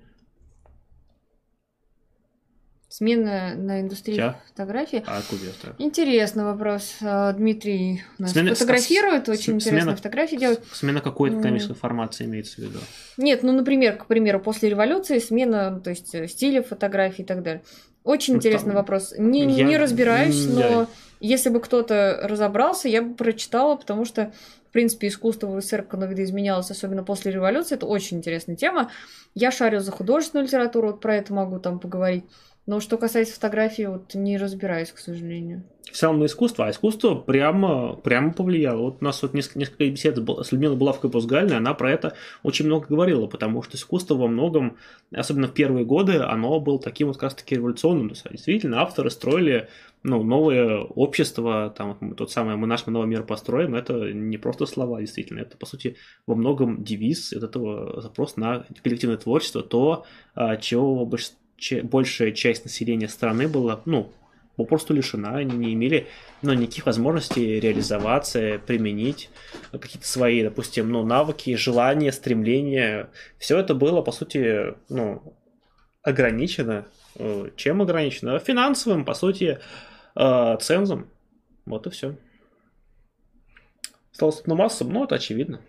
Смена 2.99 3.55
на 3.55 3.81
индустрию 3.81 4.17
Ча? 4.17 4.41
фотографии. 4.49 5.05
А 5.07 5.23
куда 5.31 5.73
Интересный 5.79 6.43
вопрос. 6.43 6.97
А, 7.01 7.33
Дмитрий 7.33 8.03
нас 8.19 8.33
смена, 8.33 8.57
фотографирует, 8.57 9.27
с, 9.27 9.29
очень 9.29 9.45
смена, 9.45 9.59
интересные 9.61 9.97
фотографии 9.97 10.35
делает. 10.35 10.65
Смена 10.73 11.01
какой 11.01 11.31
экономической 11.31 11.75
формации 11.75 12.25
имеется 12.25 12.57
в 12.57 12.59
виду? 12.59 12.81
Нет, 13.17 13.45
ну, 13.45 13.53
например, 13.53 13.99
к 13.99 14.07
примеру, 14.07 14.41
после 14.41 14.71
революции 14.71 15.21
смена, 15.21 15.81
то 15.81 15.91
есть 15.91 16.13
э, 16.13 16.27
стиля 16.27 16.61
фотографии 16.61 17.23
и 17.23 17.25
так 17.25 17.45
далее. 17.45 17.63
Очень 18.03 18.33
ну, 18.33 18.39
интересный 18.39 18.71
там... 18.71 18.79
вопрос. 18.79 19.15
Не, 19.17 19.45
я... 19.45 19.63
не 19.63 19.77
разбираюсь, 19.77 20.47
но 20.49 20.61
я... 20.61 20.87
если 21.21 21.51
бы 21.51 21.61
кто-то 21.61 22.19
разобрался, 22.25 22.89
я 22.89 23.03
бы 23.03 23.15
прочитала, 23.15 23.77
потому 23.77 24.07
что 24.07 24.33
в 24.69 24.73
принципе, 24.73 25.07
искусство 25.07 25.47
в 25.47 25.61
СССР, 25.63 25.87
оно 25.93 26.07
видоизменялось, 26.07 26.71
особенно 26.71 27.05
после 27.05 27.31
революции, 27.31 27.77
это 27.77 27.87
очень 27.87 28.19
интересная 28.19 28.57
тема. 28.57 28.91
Я 29.35 29.51
шарю 29.51 29.81
за 29.81 29.93
художественную 29.93 30.47
литературу, 30.47 30.89
вот 30.89 31.01
про 31.01 31.15
это 31.15 31.33
могу 31.33 31.59
там 31.59 31.79
поговорить. 31.79 32.25
Но 32.69 32.81
что 32.81 32.99
касается 32.99 33.35
фотографии, 33.35 33.85
вот 33.85 34.13
не 34.13 34.37
разбираюсь, 34.37 34.93
к 34.93 34.99
сожалению. 34.99 35.63
В 35.91 35.97
целом 35.97 36.19
на 36.19 36.27
искусство, 36.27 36.67
а 36.67 36.71
искусство 36.71 37.15
прямо, 37.15 37.97
прямо 37.97 38.31
повлияло. 38.31 38.83
Вот 38.83 38.99
у 39.01 39.05
нас 39.07 39.23
вот 39.23 39.33
несколько, 39.33 39.61
несколько 39.61 39.87
бесед 39.87 40.19
с 40.19 40.53
Людмилой 40.53 40.77
Булавкой-Бузгальной, 40.77 41.57
она 41.57 41.73
про 41.73 41.91
это 41.91 42.13
очень 42.43 42.67
много 42.67 42.89
говорила, 42.89 43.27
потому 43.27 43.63
что 43.63 43.79
искусство 43.79 44.17
во 44.17 44.29
многом, 44.29 44.77
особенно 45.11 45.49
в 45.49 45.55
первые 45.55 45.87
годы, 45.87 46.19
оно 46.19 46.61
было 46.61 46.79
таким 46.79 47.07
вот 47.07 47.17
как 47.17 47.23
раз 47.23 47.37
таки 47.37 47.55
революционным. 47.55 48.11
То 48.11 48.17
есть, 48.17 48.31
действительно, 48.31 48.83
авторы 48.83 49.09
строили 49.09 49.71
ну, 50.03 50.23
новое 50.23 50.81
общество, 50.81 51.73
там 51.75 52.15
тот 52.17 52.31
самый 52.31 52.57
«Мы 52.57 52.67
наш 52.67 52.87
мы 52.87 52.93
новый 52.93 53.09
мир 53.09 53.23
построим», 53.23 53.75
это 53.75 54.13
не 54.13 54.37
просто 54.37 54.67
слова, 54.67 55.01
действительно, 55.01 55.41
это, 55.41 55.57
по 55.57 55.65
сути, 55.65 55.97
во 56.27 56.35
многом 56.35 56.85
девиз 56.85 57.33
от 57.33 57.45
этого 57.45 58.03
запрос 58.03 58.37
на 58.37 58.67
коллективное 58.83 59.17
творчество, 59.17 59.63
то, 59.63 60.05
а, 60.35 60.59
чего 60.59 61.07
большинство 61.07 61.38
большая 61.83 62.33
часть 62.33 62.65
населения 62.65 63.09
страны 63.09 63.49
была, 63.49 63.81
ну, 63.85 64.13
попросту 64.57 64.93
лишена, 64.93 65.37
они 65.37 65.57
не 65.57 65.75
имели 65.75 66.09
ну, 66.43 66.53
никаких 66.53 66.87
возможностей 66.87 67.61
реализоваться, 67.61 68.61
применить 68.67 69.31
какие-то 69.71 70.07
свои, 70.07 70.43
допустим, 70.43 70.91
ну, 70.91 71.05
навыки, 71.05 71.55
желания, 71.55 72.13
стремления. 72.13 73.09
Все 73.39 73.59
это 73.59 73.75
было, 73.75 74.03
по 74.03 74.13
сути, 74.13 74.75
ну, 74.89 75.35
ограничено. 76.03 76.87
Э, 77.17 77.51
чем 77.57 77.83
ограничено? 77.83 78.39
Финансовым, 78.39 79.05
по 79.05 79.15
сути, 79.15 79.61
э, 80.17 80.57
цензом. 80.61 81.09
Вот 81.65 81.87
и 81.87 81.91
все. 81.91 82.17
Осталось 84.13 84.41
одну 84.41 84.57
массу, 84.57 84.85
ну, 84.85 85.05
это 85.05 85.15
очевидно. 85.15 85.61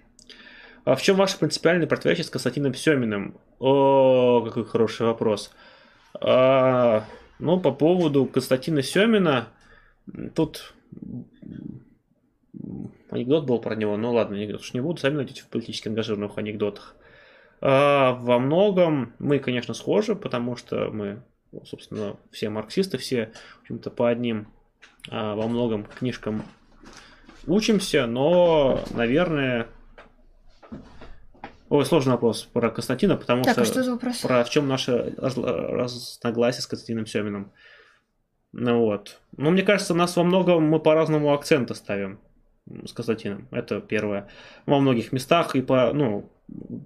А 0.86 0.96
в 0.96 1.02
чем 1.04 1.18
ваше 1.18 1.38
принципиальное 1.38 1.86
противоречие 1.86 2.26
с 2.26 2.30
Константином 2.32 2.74
Семиным? 2.74 3.38
О, 3.60 4.42
какой 4.44 4.66
хороший 4.66 5.06
вопрос. 5.06 5.52
А, 6.22 7.06
ну, 7.40 7.60
по 7.60 7.72
поводу 7.72 8.26
Константина 8.26 8.82
Семина, 8.82 9.48
тут 10.36 10.74
анекдот 13.10 13.46
был 13.46 13.60
про 13.60 13.76
него, 13.76 13.96
ну 13.98 14.14
ладно, 14.14 14.38
анекдот 14.38 14.62
уж 14.62 14.74
не 14.74 14.82
буду, 14.82 15.00
сами 15.00 15.16
найдете 15.16 15.42
в 15.42 15.48
политически 15.48 15.88
ангажированных 15.88 16.38
анекдотах. 16.38 16.96
А, 17.62 18.14
во 18.14 18.40
многом 18.40 19.14
мы, 19.20 19.40
конечно, 19.40 19.74
схожи, 19.74 20.16
потому 20.16 20.56
что 20.56 20.90
мы, 20.92 21.22
собственно, 21.66 22.18
все 22.32 22.50
марксисты, 22.50 22.98
все, 22.98 23.32
в 23.58 23.62
общем-то, 23.62 23.90
по 23.90 24.10
одним 24.10 24.48
а, 25.10 25.36
во 25.36 25.48
многом 25.48 25.86
книжкам 25.86 26.44
учимся, 27.48 28.06
но, 28.08 28.84
наверное, 28.92 29.68
Ой, 31.70 31.86
сложный 31.86 32.14
вопрос 32.14 32.50
про 32.52 32.72
Константина, 32.72 33.16
потому 33.16 33.44
так, 33.44 33.54
что... 33.54 33.62
А 33.62 33.66
что 33.66 33.84
за 33.84 33.92
вопрос? 33.92 34.18
Про 34.18 34.44
в 34.44 34.50
чем 34.50 34.68
наше 34.68 35.14
разногласие 35.18 36.62
с 36.62 36.68
Константином 36.68 37.06
Семиным. 37.06 37.52
Ну 38.52 38.80
вот. 38.80 39.22
Ну, 39.38 39.52
мне 39.52 39.62
кажется, 39.62 39.94
нас 39.94 40.16
во 40.16 40.24
многом 40.24 40.64
мы 40.64 40.80
по-разному 40.80 41.32
акценты 41.32 41.76
ставим 41.76 42.20
с 42.86 42.94
Константином. 42.94 43.48
Это 43.52 43.82
первое. 43.82 44.28
Во 44.66 44.80
многих 44.80 45.12
местах 45.12 45.56
и 45.56 45.62
по, 45.62 45.94
ну, 45.94 46.32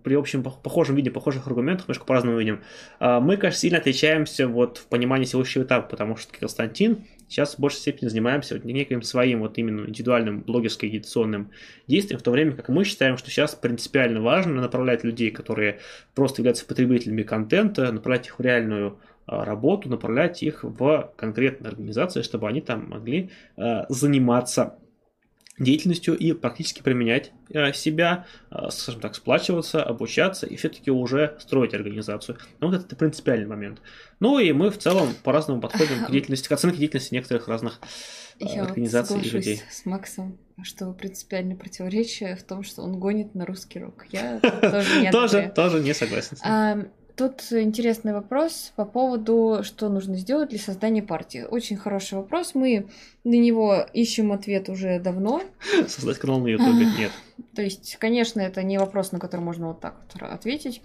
при 0.04 0.16
общем 0.16 0.44
похожем 0.44 0.98
виде, 0.98 1.12
похожих 1.12 1.48
аргументах, 1.48 1.88
немножко 1.88 2.06
по-разному 2.06 2.38
видим. 2.38 2.62
А 3.00 3.22
мы, 3.22 3.38
кажется, 3.38 3.62
сильно 3.62 3.78
отличаемся 3.78 4.50
вот 4.50 4.80
в 4.80 4.88
понимании 4.88 5.26
текущего 5.26 5.64
этапа, 5.64 5.88
потому 5.88 6.18
что 6.18 6.38
Константин 6.38 7.06
сейчас 7.34 7.56
в 7.56 7.60
большей 7.60 7.80
степени 7.80 8.10
занимаемся 8.10 8.54
вот 8.54 8.64
неким 8.64 9.02
своим 9.02 9.40
вот 9.40 9.58
именно 9.58 9.88
индивидуальным 9.88 10.42
блогерским 10.42 10.88
агитационным 10.88 11.50
действием, 11.88 12.20
в 12.20 12.24
то 12.24 12.30
время 12.30 12.52
как 12.52 12.70
мы 12.70 12.84
считаем, 12.84 13.18
что 13.18 13.32
сейчас 13.32 13.56
принципиально 13.56 14.22
важно 14.22 14.62
направлять 14.62 15.04
людей, 15.04 15.32
которые 15.32 15.80
просто 16.14 16.42
являются 16.42 16.66
потребителями 16.66 17.24
контента, 17.24 17.92
направлять 17.92 18.28
их 18.28 18.38
в 18.38 18.42
реальную 18.42 19.00
а, 19.26 19.46
работу, 19.46 19.90
направлять 19.90 20.44
их 20.44 20.64
в 20.64 21.12
конкретные 21.16 21.70
организации, 21.70 22.22
чтобы 22.22 22.48
они 22.48 22.62
там 22.62 22.90
могли 22.90 23.32
а, 23.58 23.88
заниматься 23.90 24.78
деятельностью 25.60 26.18
и 26.18 26.34
практически 26.34 26.82
применять 26.82 27.32
э, 27.50 27.74
себя, 27.74 28.26
э, 28.50 28.70
скажем 28.72 29.02
так, 29.02 29.16
сплачиваться, 29.16 29.84
обучаться 29.84 30.48
и 30.48 30.56
все-таки 30.56 30.90
уже 30.90 31.38
строить 31.40 31.74
организацию. 31.74 32.38
Но 32.60 32.68
вот 32.68 32.84
это 32.84 32.96
принципиальный 32.96 33.46
момент. 33.46 33.82
Ну 34.20 34.40
и 34.40 34.52
мы 34.52 34.72
в 34.72 34.78
целом 34.80 35.10
по-разному 35.24 35.62
подходим 35.62 36.06
к 36.06 36.12
деятельности, 36.12 36.48
к 36.48 36.52
оценке 36.52 36.78
деятельности 36.78 37.14
некоторых 37.14 37.48
разных 37.48 37.80
э, 38.40 38.46
Я 38.46 38.64
организаций 38.64 39.18
вот 39.18 39.26
и 39.26 39.30
людей. 39.30 39.62
с 39.70 39.86
Максом, 39.86 40.40
что 40.64 40.92
принципиальное 40.94 41.56
противоречие 41.56 42.36
в 42.36 42.44
том, 42.44 42.64
что 42.64 42.82
он 42.82 43.00
гонит 43.00 43.36
на 43.36 43.46
русский 43.46 43.80
рок. 43.80 44.06
Я 44.12 44.40
тоже 44.62 45.02
не 45.02 45.12
Тоже, 45.12 45.52
тоже 45.56 45.80
не 45.82 45.94
согласен. 45.94 46.38
Тут 47.16 47.44
интересный 47.52 48.12
вопрос 48.12 48.74
по 48.76 48.86
поводу, 48.86 49.60
что 49.64 49.90
нужно 49.90 50.18
сделать 50.18 50.50
для 50.50 50.58
создания 50.58 51.04
партии. 51.04 51.46
Очень 51.48 51.78
хороший 51.78 52.16
вопрос. 52.16 52.56
Мы 52.56 52.88
на 53.24 53.36
него 53.36 53.86
ищем 53.94 54.32
ответ 54.32 54.68
уже 54.68 55.00
давно. 55.00 55.44
Создать 55.88 56.18
канал 56.18 56.40
на 56.40 56.48
Ютубе 56.48 56.88
нет. 56.98 57.12
То 57.56 57.62
есть, 57.62 57.98
конечно, 58.00 58.42
это 58.42 58.64
не 58.64 58.80
вопрос, 58.80 59.12
на 59.12 59.20
который 59.20 59.42
можно 59.42 59.68
вот 59.68 59.80
так 59.80 59.96
вот 60.14 60.24
ответить. 60.24 60.82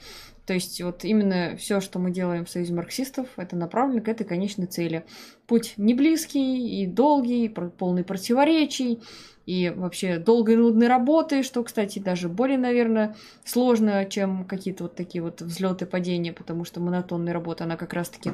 То 0.48 0.54
есть, 0.54 0.80
вот 0.80 1.04
именно 1.04 1.58
все, 1.58 1.78
что 1.78 1.98
мы 1.98 2.10
делаем 2.10 2.46
в 2.46 2.48
Союзе 2.48 2.72
марксистов, 2.72 3.28
это 3.36 3.54
направлено 3.54 4.00
к 4.00 4.08
этой 4.08 4.24
конечной 4.24 4.64
цели. 4.64 5.04
Путь 5.46 5.74
не 5.76 5.92
близкий 5.92 6.80
и 6.80 6.86
долгий, 6.86 7.50
полный 7.50 8.02
противоречий, 8.02 9.02
и 9.44 9.68
вообще 9.68 10.16
долгой 10.16 10.54
и 10.54 10.56
нудной 10.56 10.88
работы, 10.88 11.42
что, 11.42 11.62
кстати, 11.62 11.98
даже 11.98 12.30
более, 12.30 12.56
наверное, 12.56 13.14
сложно, 13.44 14.06
чем 14.06 14.46
какие-то 14.46 14.84
вот 14.84 14.94
такие 14.94 15.20
вот 15.20 15.42
взлеты 15.42 15.84
падения, 15.84 16.32
потому 16.32 16.64
что 16.64 16.80
монотонная 16.80 17.34
работа, 17.34 17.64
она 17.64 17.76
как 17.76 17.92
раз-таки 17.92 18.32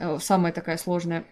э, 0.00 0.18
самая 0.20 0.52
такая 0.52 0.76
сложная. 0.76 1.24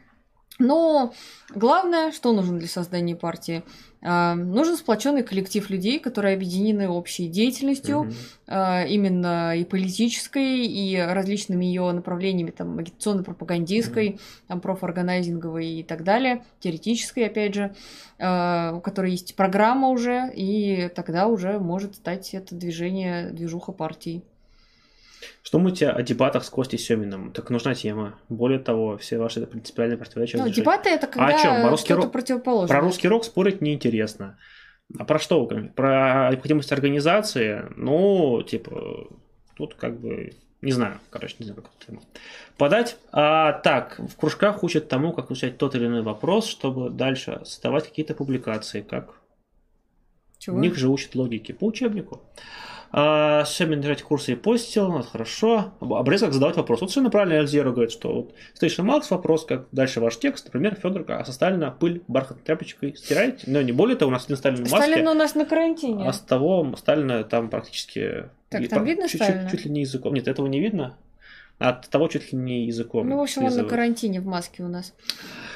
Но 0.60 1.14
главное, 1.52 2.12
что 2.12 2.32
нужно 2.32 2.60
для 2.60 2.68
создания 2.68 3.16
партии? 3.16 3.64
А, 4.04 4.34
нужен 4.34 4.76
сплоченный 4.76 5.22
коллектив 5.22 5.68
людей, 5.70 6.00
которые 6.00 6.34
объединены 6.34 6.88
общей 6.88 7.28
деятельностью, 7.28 8.12
а, 8.48 8.84
именно 8.84 9.56
и 9.56 9.64
политической, 9.64 10.66
и 10.66 10.96
различными 10.98 11.64
ее 11.64 11.90
направлениями, 11.92 12.50
там, 12.50 12.78
агитационно-пропагандистской, 12.78 14.18
там, 14.48 14.60
профорганайзинговой 14.60 15.66
и 15.66 15.82
так 15.84 16.02
далее, 16.02 16.44
теоретической, 16.58 17.26
опять 17.26 17.54
же, 17.54 17.74
а, 18.18 18.74
у 18.76 18.80
которой 18.80 19.12
есть 19.12 19.36
программа 19.36 19.88
уже, 19.88 20.32
и 20.34 20.90
тогда 20.94 21.28
уже 21.28 21.60
может 21.60 21.94
стать 21.94 22.34
это 22.34 22.56
движение, 22.56 23.30
движуха 23.30 23.70
партии. 23.70 24.22
Что 25.42 25.58
думаете 25.58 25.88
о 25.88 26.02
дебатах 26.02 26.44
с 26.44 26.50
Костей 26.50 26.78
Семиным? 26.78 27.32
Так 27.32 27.50
нужна 27.50 27.74
тема. 27.74 28.18
Более 28.28 28.58
того, 28.58 28.96
все 28.98 29.18
ваши 29.18 29.46
принципиальные 29.46 29.98
противоречия 29.98 30.38
Ну, 30.38 30.48
дебаты 30.48 30.88
это 30.90 31.06
когда 31.06 31.38
чём? 31.38 31.62
Про 31.62 31.70
русский 31.70 31.94
рок- 31.94 32.12
противоположное. 32.12 32.68
Про 32.78 32.84
русский 32.86 33.08
рок 33.08 33.24
спорить 33.24 33.60
неинтересно. 33.60 34.38
А 34.98 35.04
про 35.04 35.18
что? 35.18 35.44
Про 35.46 36.28
необходимость 36.30 36.72
организации? 36.72 37.64
Ну, 37.76 38.42
типа, 38.42 39.08
тут 39.56 39.74
как 39.74 40.00
бы... 40.00 40.32
Не 40.60 40.70
знаю, 40.70 41.00
короче, 41.10 41.34
не 41.40 41.46
знаю, 41.46 41.60
как 41.60 41.72
эту 41.74 41.86
тему 41.86 42.02
подать. 42.56 42.96
А, 43.10 43.52
так, 43.52 43.98
в 43.98 44.16
кружках 44.16 44.62
учат 44.62 44.88
тому, 44.88 45.12
как 45.12 45.26
изучать 45.32 45.58
тот 45.58 45.74
или 45.74 45.86
иной 45.86 46.02
вопрос, 46.02 46.46
чтобы 46.46 46.88
дальше 46.90 47.40
создавать 47.44 47.88
какие-то 47.88 48.14
публикации, 48.14 48.80
как 48.82 49.20
Чего? 50.38 50.56
в 50.56 50.60
них 50.60 50.76
же 50.76 50.88
учат 50.88 51.16
логике 51.16 51.52
по 51.52 51.66
учебнику. 51.66 52.22
А, 52.94 53.44
Семин 53.46 53.80
держать 53.80 54.02
курсы 54.02 54.32
и 54.32 54.34
постил, 54.34 54.98
это 54.98 55.08
хорошо. 55.08 55.72
Обрез, 55.80 56.20
как 56.20 56.34
задавать 56.34 56.56
вопрос. 56.56 56.82
Вот 56.82 56.90
совершенно 56.90 57.10
правильно 57.10 57.34
Эльзера 57.38 57.70
говорит, 57.70 57.90
что 57.90 58.12
вот 58.12 58.34
Station 58.60 58.82
Маркс 58.82 59.10
вопрос, 59.10 59.46
как 59.46 59.66
дальше 59.72 60.00
ваш 60.00 60.18
текст, 60.18 60.44
например, 60.46 60.74
Федор, 60.74 61.04
а 61.08 61.24
со 61.24 61.32
Сталина 61.32 61.70
пыль 61.70 62.02
бархатной 62.06 62.44
тряпочкой 62.44 62.94
стираете? 62.94 63.44
Но 63.46 63.62
не 63.62 63.72
более 63.72 63.96
того, 63.96 64.10
у 64.10 64.12
нас 64.12 64.24
один 64.26 64.36
Сталин 64.36 64.64
в 64.64 64.70
маске, 64.70 64.92
Сталин 64.92 65.08
у 65.08 65.14
нас 65.14 65.34
на 65.34 65.46
карантине. 65.46 66.06
а 66.06 66.12
с 66.12 66.20
того 66.20 66.74
Сталина 66.76 67.24
там 67.24 67.48
практически... 67.48 68.28
Так, 68.50 68.68
там 68.68 68.84
видно 68.84 69.08
чуть-чуть, 69.08 69.22
Сталина? 69.22 69.50
чуть 69.50 69.64
ли 69.64 69.70
не 69.70 69.80
языком. 69.80 70.12
Нет, 70.12 70.28
этого 70.28 70.46
не 70.46 70.60
видно. 70.60 70.94
От 71.62 71.88
того 71.88 72.08
чуть 72.08 72.32
ли 72.32 72.38
не 72.38 72.66
языком. 72.66 73.08
Ну, 73.08 73.16
в 73.16 73.20
общем, 73.20 73.44
он 73.44 73.54
на 73.54 73.64
карантине 73.64 74.20
в 74.20 74.26
маске 74.26 74.62
у 74.62 74.68
нас. 74.68 74.92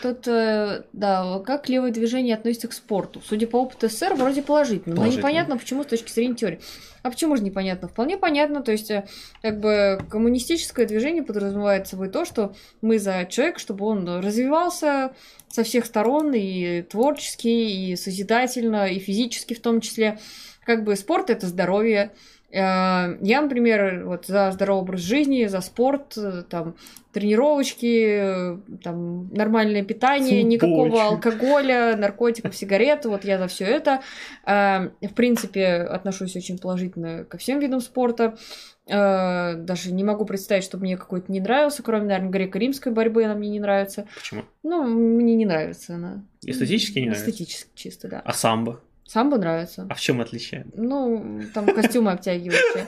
Тут, 0.03 0.29
э, 0.29 0.85
да, 0.93 1.41
как 1.45 1.69
левое 1.69 1.91
движение 1.91 2.37
относится 2.37 2.69
к 2.69 2.73
спорту? 2.73 3.21
Судя 3.25 3.47
по 3.47 3.57
опыту 3.57 3.89
СССР, 3.89 4.15
вроде 4.15 4.43
положительно. 4.43 4.95
Но 4.95 5.07
непонятно, 5.07 5.59
почему 5.59 5.83
с 5.83 5.87
точки 5.87 6.13
зрения 6.13 6.35
теории. 6.35 6.61
А 7.03 7.11
почему 7.11 7.37
же 7.37 7.43
непонятно? 7.43 7.89
Вполне 7.89 8.17
понятно. 8.17 8.63
То 8.63 8.73
есть, 8.73 8.91
э, 8.91 9.07
как 9.43 9.59
бы 9.59 9.99
коммунистическое 10.09 10.87
движение 10.87 11.23
подразумевает 11.23 11.89
собой 11.89 12.09
то, 12.09 12.25
что 12.25 12.55
мы 12.83 12.99
за 12.99 13.27
человека, 13.29 13.59
чтобы 13.59 13.87
он 13.87 14.07
развивался 14.21 15.13
со 15.49 15.65
всех 15.65 15.87
сторон, 15.87 16.33
и 16.35 16.83
творчески, 16.83 17.49
и 17.49 17.97
созидательно, 17.97 18.87
и 18.87 18.99
физически 18.99 19.55
в 19.55 19.61
том 19.61 19.81
числе. 19.81 20.19
Как 20.65 20.85
бы 20.85 20.97
спорт 20.97 21.31
это 21.31 21.47
здоровье. 21.47 22.13
Э, 22.57 23.19
Я, 23.21 23.43
например, 23.43 24.05
вот 24.07 24.27
за 24.27 24.51
здоровый 24.53 24.83
образ 24.83 25.01
жизни, 25.01 25.45
за 25.47 25.61
спорт, 25.61 26.17
э, 26.17 26.43
там, 26.49 26.77
тренировочки, 27.13 28.05
э, 28.07 28.59
там, 28.83 29.29
нормальное 29.29 29.83
питание, 29.85 30.43
никакого 30.43 31.05
алкоголя, 31.05 31.97
наркотиков, 31.97 32.57
сигарет, 32.57 33.05
вот 33.05 33.25
я 33.25 33.39
за 33.39 33.47
все 33.49 33.65
это. 33.65 34.01
В 34.45 35.15
принципе, 35.15 35.67
отношусь 35.67 36.37
очень 36.37 36.59
положительно 36.59 37.25
ко 37.25 37.37
всем 37.39 37.59
видам 37.59 37.81
спорта. 37.81 38.37
Даже 38.87 39.93
не 39.93 40.05
могу 40.05 40.25
представить, 40.25 40.63
чтобы 40.65 40.85
мне 40.85 40.97
какой-то 40.97 41.33
не 41.33 41.41
нравился, 41.41 41.83
кроме, 41.83 42.07
наверное, 42.07 42.31
греко-римской 42.31 42.93
борьбы 42.93 43.25
она 43.25 43.35
мне 43.35 43.49
не 43.49 43.61
нравится. 43.61 44.07
Почему? 44.15 44.43
Ну, 44.63 44.85
мне 44.85 45.35
не 45.35 45.45
нравится 45.45 45.97
она. 45.97 46.25
Эстетически 46.45 47.01
не 47.01 47.07
нравится? 47.07 47.31
Эстетически 47.31 47.71
чисто, 47.75 48.09
да. 48.09 48.23
А 48.25 48.33
самбо? 48.33 48.81
Самбо 49.07 49.39
нравится. 49.39 49.87
А 49.89 49.95
в 49.95 50.01
чем 50.01 50.21
отличие? 50.21 50.67
Ну, 50.75 51.43
там 51.55 51.67
костюмы 51.67 52.13
обтягивающие. 52.13 52.87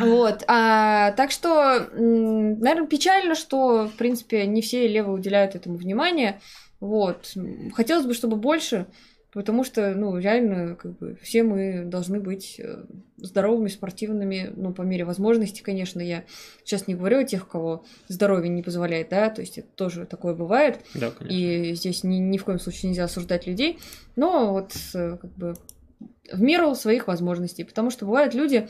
Вот. 0.00 0.44
А, 0.46 1.12
так 1.12 1.30
что, 1.30 1.88
наверное, 1.92 2.86
печально, 2.86 3.34
что, 3.34 3.86
в 3.86 3.96
принципе, 3.96 4.46
не 4.46 4.62
все 4.62 4.88
левые 4.88 5.14
уделяют 5.14 5.54
этому 5.54 5.76
внимание. 5.76 6.40
Вот. 6.80 7.34
Хотелось 7.74 8.06
бы, 8.06 8.14
чтобы 8.14 8.36
больше, 8.36 8.86
потому 9.38 9.62
что, 9.62 9.94
ну, 9.94 10.18
реально, 10.18 10.74
как 10.74 10.98
бы, 10.98 11.16
все 11.22 11.44
мы 11.44 11.84
должны 11.84 12.18
быть 12.18 12.56
э, 12.58 12.82
здоровыми, 13.18 13.68
спортивными, 13.68 14.52
ну, 14.56 14.74
по 14.74 14.82
мере 14.82 15.04
возможности, 15.04 15.62
конечно. 15.62 16.00
Я 16.00 16.24
сейчас 16.64 16.88
не 16.88 16.96
говорю 16.96 17.20
о 17.20 17.24
тех, 17.24 17.46
кого 17.46 17.84
здоровье 18.08 18.48
не 18.48 18.64
позволяет, 18.64 19.10
да, 19.10 19.30
то 19.30 19.40
есть 19.40 19.58
это 19.58 19.68
тоже 19.76 20.06
такое 20.06 20.34
бывает. 20.34 20.80
Да, 20.94 21.12
конечно. 21.12 21.38
И 21.38 21.72
здесь 21.74 22.02
ни, 22.02 22.16
ни 22.16 22.36
в 22.36 22.44
коем 22.44 22.58
случае 22.58 22.88
нельзя 22.88 23.04
осуждать 23.04 23.46
людей, 23.46 23.78
но 24.16 24.52
вот 24.52 24.72
э, 24.94 25.18
как 25.22 25.32
бы 25.36 25.54
в 26.32 26.42
меру 26.42 26.74
своих 26.74 27.06
возможностей, 27.06 27.62
потому 27.62 27.90
что 27.90 28.06
бывают 28.06 28.34
люди, 28.34 28.68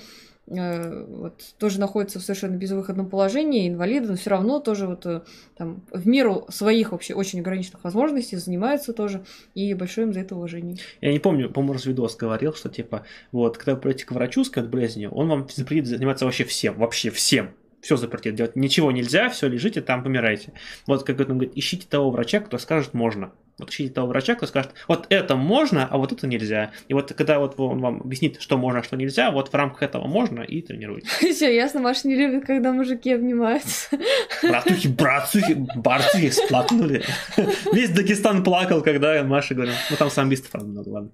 вот, 0.50 1.42
тоже 1.58 1.78
находятся 1.78 2.18
в 2.18 2.22
совершенно 2.22 2.56
безвыходном 2.56 3.08
положении, 3.08 3.68
инвалиды, 3.68 4.08
но 4.08 4.16
все 4.16 4.30
равно 4.30 4.60
тоже 4.60 4.86
вот 4.86 5.04
э, 5.04 5.20
там 5.56 5.82
в 5.92 6.06
меру 6.06 6.46
своих 6.48 6.92
вообще 6.92 7.14
очень 7.14 7.40
ограниченных 7.40 7.84
возможностей 7.84 8.36
занимаются 8.36 8.92
тоже, 8.92 9.24
и 9.54 9.74
большое 9.74 10.06
им 10.06 10.14
за 10.14 10.20
это 10.20 10.36
уважение. 10.36 10.78
Я 11.00 11.12
не 11.12 11.18
помню, 11.18 11.50
по-моему, 11.50 11.74
Развидос 11.74 12.16
говорил, 12.16 12.54
что 12.54 12.70
типа, 12.70 13.04
вот, 13.30 13.58
когда 13.58 13.74
вы 13.74 13.80
придете 13.80 14.06
к 14.06 14.12
врачу 14.12 14.44
с 14.44 14.50
болезнью, 14.50 15.10
он 15.10 15.28
вам 15.28 15.48
запретит 15.54 15.86
заниматься 15.86 16.24
вообще 16.24 16.44
всем, 16.44 16.78
вообще 16.78 17.10
всем. 17.10 17.50
Все 17.80 17.96
запретит 17.96 18.34
делать. 18.34 18.56
Ничего 18.56 18.90
нельзя, 18.90 19.28
все, 19.28 19.46
лежите 19.48 19.80
там, 19.80 20.02
помирайте. 20.02 20.52
Вот 20.86 21.04
как 21.04 21.20
он 21.20 21.26
говорит, 21.26 21.52
ищите 21.54 21.86
того 21.88 22.10
врача, 22.10 22.40
кто 22.40 22.58
скажет 22.58 22.92
можно. 22.92 23.32
Вот 23.58 23.70
ищите 23.70 23.92
того 23.92 24.08
врача, 24.08 24.36
кто 24.36 24.46
скажет, 24.46 24.72
вот 24.86 25.06
это 25.08 25.34
можно, 25.34 25.86
а 25.90 25.98
вот 25.98 26.12
это 26.12 26.26
нельзя. 26.26 26.70
И 26.86 26.94
вот 26.94 27.12
когда 27.12 27.40
вот 27.40 27.58
он 27.58 27.80
вам 27.80 28.00
объяснит, 28.02 28.40
что 28.40 28.56
можно, 28.56 28.80
а 28.80 28.82
что 28.82 28.96
нельзя, 28.96 29.30
вот 29.30 29.48
в 29.48 29.54
рамках 29.54 29.82
этого 29.82 30.06
можно 30.06 30.42
и 30.42 30.62
тренируйтесь. 30.62 31.08
Все, 31.18 31.54
ясно, 31.54 31.80
Маша 31.80 32.06
не 32.06 32.14
любит, 32.14 32.46
когда 32.46 32.72
мужики 32.72 33.12
обнимаются. 33.12 33.98
Братухи, 34.42 34.88
братухи, 34.88 35.66
барцухи 35.76 36.30
сплакнули. 36.30 37.02
Весь 37.72 37.90
Дагестан 37.90 38.44
плакал, 38.44 38.82
когда 38.82 39.22
Маша 39.24 39.54
говорила. 39.54 39.76
Ну, 39.90 39.96
там 39.96 40.10
самбистов, 40.10 40.50
правда, 40.50 40.68
много, 40.68 40.88
ладно. 40.88 41.10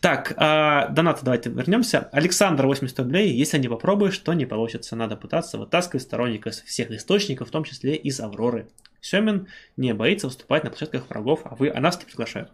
Так, 0.00 0.34
а, 0.36 0.88
донаты 0.88 1.20
давайте 1.24 1.50
вернемся. 1.50 2.08
Александр, 2.12 2.66
80 2.66 2.98
рублей. 3.00 3.32
Если 3.32 3.58
не 3.58 3.68
попробуешь, 3.68 4.18
то 4.18 4.32
не 4.32 4.46
получится. 4.46 4.96
Надо 4.96 5.16
пытаться 5.16 5.58
вытаскивать 5.58 6.02
сторонников 6.02 6.54
из 6.54 6.62
всех 6.62 6.90
источников, 6.90 7.48
в 7.48 7.50
том 7.50 7.64
числе 7.64 7.94
из 7.94 8.20
Авроры. 8.20 8.68
Семин 9.04 9.48
не 9.76 9.92
боится 9.92 10.28
выступать 10.28 10.64
на 10.64 10.70
площадках 10.70 11.10
врагов, 11.10 11.42
а 11.44 11.54
вы, 11.56 11.68
а 11.74 11.80
нас 11.80 11.98
не 11.98 12.04
приглашают. 12.06 12.50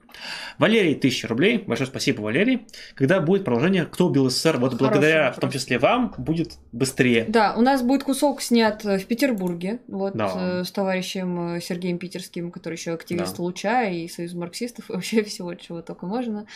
Валерий, 0.58 0.94
1000 0.96 1.28
рублей. 1.28 1.58
Большое 1.66 1.86
спасибо, 1.88 2.22
Валерий. 2.22 2.66
Когда 2.94 3.20
будет 3.20 3.44
продолжение 3.44 3.84
«Кто 3.84 4.06
убил 4.06 4.28
СССР?» 4.30 4.56
Вот 4.58 4.72
Хороший 4.72 4.78
благодаря, 4.78 5.18
вопрос. 5.24 5.36
в 5.36 5.40
том 5.40 5.50
числе 5.50 5.78
вам, 5.78 6.14
будет 6.18 6.54
быстрее. 6.72 7.24
Да, 7.28 7.54
у 7.56 7.60
нас 7.60 7.82
будет 7.82 8.04
кусок 8.04 8.42
снят 8.42 8.84
э, 8.84 8.98
в 8.98 9.06
Петербурге, 9.06 9.80
вот 9.88 10.14
Да. 10.14 10.60
э, 10.60 10.64
с 10.64 10.70
товарищем 10.72 11.56
э, 11.56 11.60
Сергеем 11.60 11.98
Питерским, 11.98 12.50
который 12.50 12.74
еще 12.74 12.92
активист 12.92 13.36
Да. 13.36 13.42
Луча 13.42 13.84
и 13.84 14.08
Союз 14.08 14.32
марксистов, 14.34 14.88
и 14.90 14.92
вообще 14.94 15.22
всего, 15.22 15.54
чего 15.54 15.82
только 15.82 16.06
можно. 16.06 16.46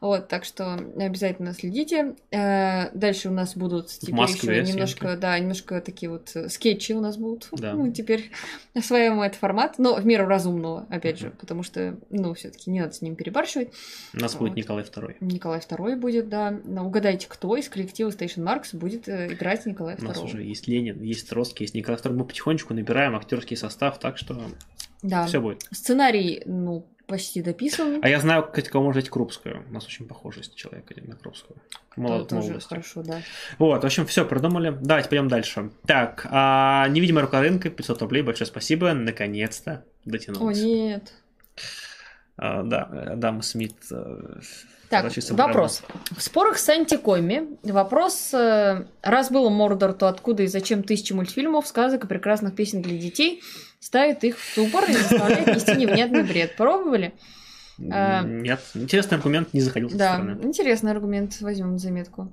Вот, 0.00 0.28
так 0.28 0.44
что 0.44 0.74
обязательно 0.98 1.54
следите. 1.54 2.14
Дальше 2.30 3.28
у 3.28 3.32
нас 3.32 3.56
будут 3.56 3.88
теперь 3.88 4.14
Москве 4.14 4.58
еще 4.58 4.72
немножко, 4.72 5.16
да, 5.16 5.38
немножко 5.38 5.80
такие 5.80 6.10
вот 6.10 6.34
скетчи 6.48 6.92
у 6.92 7.00
нас 7.00 7.16
будут. 7.16 7.48
Да. 7.52 7.74
Мы 7.78 7.90
теперь 7.92 8.30
осваиваем 8.74 9.20
это 9.22 9.36
формат, 9.38 9.78
но 9.78 9.94
в 9.96 10.06
меру 10.06 10.26
разумного, 10.26 10.86
опять 10.90 11.18
же, 11.18 11.30
потому 11.30 11.62
что, 11.62 11.96
ну, 12.10 12.34
все 12.34 12.50
таки 12.50 12.70
не 12.70 12.80
надо 12.80 12.92
с 12.92 13.02
ним 13.02 13.16
перебарщивать. 13.16 13.68
У 14.14 14.18
нас 14.18 14.32
Вот. 14.34 14.40
будет 14.40 14.56
Николай 14.56 14.84
II. 14.84 15.16
Николай 15.20 15.60
II 15.60 15.96
будет, 15.96 16.28
да. 16.28 16.58
Но 16.64 16.86
угадайте, 16.86 17.26
кто 17.28 17.56
из 17.56 17.68
коллектива 17.68 18.10
Station 18.10 18.44
Marks 18.44 18.76
будет 18.76 19.08
э, 19.08 19.32
играть 19.32 19.66
Николая 19.66 19.96
У 20.00 20.04
нас 20.04 20.18
II. 20.18 20.24
уже 20.24 20.42
есть 20.42 20.66
Ленин, 20.68 21.02
есть 21.02 21.28
Троцкий, 21.28 21.64
есть 21.64 21.74
Николай 21.74 22.00
II. 22.00 22.12
Мы 22.12 22.24
потихонечку 22.24 22.74
набираем 22.74 23.14
актерский 23.16 23.56
состав, 23.56 23.98
так 23.98 24.18
что 24.18 24.40
Да. 25.02 25.26
все 25.26 25.40
будет. 25.40 25.64
Сценарий, 25.70 26.42
ну, 26.46 26.86
почти 27.06 27.40
дописан. 27.42 28.00
А 28.02 28.08
я 28.08 28.20
знаю, 28.20 28.46
кстати, 28.46 28.68
кого 28.68 28.84
может 28.84 29.02
взять 29.02 29.10
Крупскую. 29.10 29.64
У 29.68 29.72
нас 29.72 29.86
очень 29.86 30.06
похожий 30.06 30.42
человек 30.54 30.90
один 30.90 31.08
на 31.08 31.16
Крупскую. 31.16 31.58
Молод, 31.96 32.28
тоже 32.28 32.42
молодости. 32.42 32.68
хорошо, 32.68 33.02
да. 33.02 33.22
Вот, 33.58 33.82
в 33.82 33.86
общем, 33.86 34.06
все 34.06 34.24
придумали. 34.24 34.76
Давайте 34.80 35.08
пойдем 35.08 35.26
дальше. 35.28 35.70
Так, 35.86 36.26
а, 36.30 36.86
невидимая 36.88 37.22
рука 37.24 37.40
рынка, 37.40 37.70
500 37.70 38.02
рублей, 38.02 38.22
большое 38.22 38.46
спасибо. 38.46 38.92
Наконец-то 38.92 39.72
О, 39.72 40.10
дотянулся. 40.10 40.64
нет. 40.64 41.12
А, 42.38 42.62
да, 42.62 42.88
Адам 43.12 43.42
Смит. 43.42 43.74
э, 43.90 44.40
Так, 44.88 45.10
вопрос. 45.30 45.82
В 46.16 46.22
спорах 46.22 46.58
с 46.58 46.68
антикоми 46.68 47.58
вопрос, 47.64 48.32
э, 48.32 48.86
раз 49.02 49.30
было 49.30 49.50
Мордор, 49.50 49.92
то 49.92 50.06
откуда 50.08 50.44
и 50.44 50.46
зачем 50.46 50.84
тысячи 50.84 51.12
мультфильмов, 51.12 51.66
сказок 51.66 52.04
и 52.04 52.06
прекрасных 52.06 52.54
песен 52.54 52.80
для 52.80 52.96
детей 52.96 53.42
ставит 53.80 54.22
их 54.22 54.38
в 54.38 54.44
ступор 54.52 54.84
и 54.88 54.92
заставляет 54.92 55.48
нести 55.48 55.76
невнятный 55.76 56.22
бред. 56.22 56.56
Пробовали? 56.56 57.12
Нет, 57.78 58.60
интересный 58.74 59.16
аргумент 59.18 59.52
не 59.52 59.60
заходил 59.60 59.90
Да, 59.92 60.36
интересный 60.42 60.92
аргумент, 60.92 61.40
возьмем 61.40 61.78
заметку. 61.78 62.32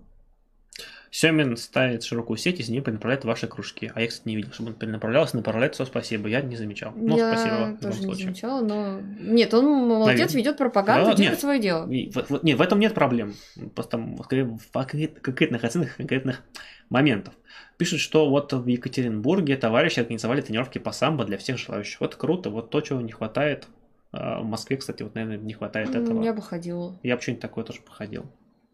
Семин 1.18 1.56
ставит 1.56 2.04
широкую 2.04 2.36
сеть, 2.36 2.60
из 2.60 2.68
нее 2.68 2.82
перенаправляет 2.82 3.24
ваши 3.24 3.48
кружки. 3.48 3.90
А 3.96 4.02
я, 4.02 4.08
кстати, 4.08 4.28
не 4.28 4.36
видел, 4.36 4.52
чтобы 4.52 4.72
он 4.72 4.76
перенаправлялся, 4.76 5.38
направляет, 5.38 5.74
все, 5.74 5.86
спасибо. 5.86 6.28
Я 6.28 6.42
не 6.42 6.58
замечал. 6.58 6.92
Ну, 6.94 7.16
Я 7.18 7.32
спасибо. 7.32 7.54
в 7.56 7.60
любом 7.60 7.78
тоже 7.78 8.00
не 8.00 8.04
случае. 8.06 8.24
замечала, 8.26 8.62
но... 8.62 9.00
Нет, 9.22 9.54
он 9.54 9.66
молодец, 9.88 10.20
Наверное. 10.20 10.38
ведет 10.38 10.58
пропаганду, 10.58 11.06
Да, 11.12 11.14
делает 11.16 11.32
нет. 11.32 11.40
свое 11.40 11.60
дело. 11.62 11.90
И 11.90 12.10
в- 12.12 12.30
в- 12.30 12.44
нет, 12.44 12.58
в 12.58 12.62
этом 12.62 12.80
нет 12.82 12.94
проблем. 12.94 13.34
Просто 13.76 13.92
там, 13.92 14.18
скорее, 14.26 14.44
в 14.44 14.60
конкрет- 14.74 15.22
конкретных 15.22 15.64
оценках, 15.64 15.96
конкретных 15.96 16.44
моментов. 16.90 17.34
Пишут, 17.78 18.02
что 18.02 18.30
вот 18.30 18.52
в 18.52 18.68
Екатеринбурге 18.68 19.56
товарищи 19.56 20.02
организовали 20.02 20.42
тренировки 20.42 20.80
по 20.80 20.92
самбо 20.92 21.24
для 21.24 21.38
всех 21.38 21.58
желающих. 21.58 22.02
Вот 22.02 22.16
круто, 22.16 22.50
вот 22.50 22.72
то, 22.72 22.82
чего 22.82 23.00
не 23.00 23.14
хватает. 23.14 23.68
А, 24.12 24.42
В 24.42 24.46
Москве, 24.46 24.76
кстати, 24.76 25.02
вот, 25.04 25.16
наверное, 25.16 25.38
не 25.38 25.54
хватает 25.54 25.96
этого. 25.96 26.22
Я 26.24 26.34
бы 26.34 26.42
ходила. 26.42 27.00
Я 27.04 27.16
бы 27.16 27.22
что-нибудь 27.22 27.42
такое 27.42 27.64
тоже 27.64 27.80
походил. 27.82 28.26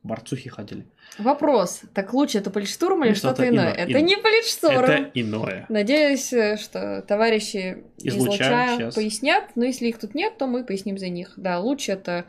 Борцухи 0.03 0.49
ходили. 0.49 0.85
Вопрос. 1.19 1.81
Так 1.93 2.13
лучше 2.13 2.39
это 2.39 2.49
политштурм 2.49 3.03
или 3.03 3.09
Ну, 3.09 3.15
что-то 3.15 3.35
что-то 3.43 3.49
иное? 3.49 3.65
иное. 3.65 3.73
Это 3.73 3.91
Иное. 3.91 4.01
не 4.01 4.17
политштурм. 4.17 4.79
Это 4.79 5.11
иное. 5.13 5.65
Надеюсь, 5.69 6.33
э, 6.33 6.57
что 6.57 7.03
товарищи 7.07 7.83
Из 7.97 8.15
из 8.15 8.19
Луча 8.19 8.31
Луча 8.31 8.77
щас. 8.79 8.95
пояснят, 8.95 9.43
но 9.55 9.65
если 9.65 9.87
их 9.87 9.99
тут 9.99 10.15
нет, 10.15 10.37
то 10.39 10.47
мы 10.47 10.63
поясним 10.63 10.97
за 10.97 11.09
них. 11.09 11.33
Да, 11.37 11.59
Луч 11.59 11.87
это 11.89 12.25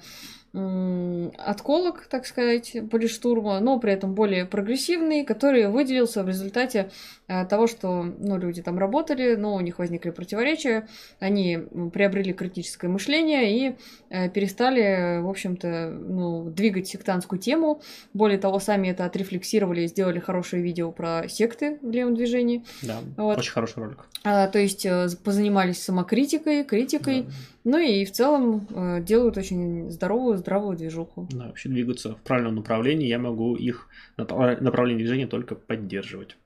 отколок, 0.55 2.07
так 2.11 2.27
сказать, 2.27 2.77
полиштурма, 2.91 3.59
но 3.61 3.79
при 3.79 3.93
этом 3.95 4.15
более 4.15 4.45
прогрессивный, 4.45 5.25
который 5.25 5.69
выделился 5.69 6.23
в 6.23 6.29
результате 6.29 6.91
э, 7.27 7.47
того, 7.47 7.67
что 7.67 8.03
ну, 8.03 8.37
люди 8.37 8.61
там 8.61 8.79
работали, 8.79 9.35
но 9.35 9.55
у 9.55 9.61
них 9.61 9.79
возникли 9.79 10.11
противоречия, 10.11 10.89
они 11.21 11.59
приобрели 11.95 12.35
критическое 12.35 12.89
мышление 12.89 13.51
и 13.71 13.77
э, 14.11 14.29
перестали, 14.29 15.23
в 15.23 15.29
общем-то, 15.31 15.89
ну, 15.91 16.51
двигать 16.51 16.87
сектантскую 16.87 17.39
тему. 17.39 17.81
Более 18.13 18.39
того, 18.39 18.59
сами 18.59 18.89
это 18.89 19.07
отрефлексировали 19.07 19.83
и 19.83 19.87
сделали 19.87 20.19
хорошее 20.19 20.63
видео 20.63 20.93
про 20.93 21.29
секты 21.29 21.79
в 21.81 21.91
левом 21.91 22.15
движении. 22.15 22.63
Да, 22.83 22.99
Вот. 23.17 23.39
очень 23.39 23.53
хороший 23.53 23.83
ролик. 23.83 24.05
А, 24.23 24.49
то 24.49 24.59
есть 24.59 24.85
э, 24.85 25.07
позанимались 25.25 25.83
самокритикой, 25.83 26.63
критикой, 26.65 27.23
Да. 27.23 27.31
Ну 27.65 27.79
и 27.79 28.05
в 28.05 28.13
целом 28.13 28.67
э, 28.71 29.01
делают 29.03 29.37
очень 29.37 29.91
здоровую, 29.91 30.39
здравую 30.39 30.77
движуху. 30.77 31.27
Да, 31.31 31.47
вообще 31.47 31.69
двигаются 31.69 32.15
в 32.15 32.21
правильном 32.23 32.57
направлении, 32.57 33.07
я 33.07 33.19
могу 33.19 33.55
их 33.57 33.89
направ- 34.17 34.61
направление 34.61 35.05
движения 35.05 35.27
только 35.27 35.55
поддерживать. 35.55 36.37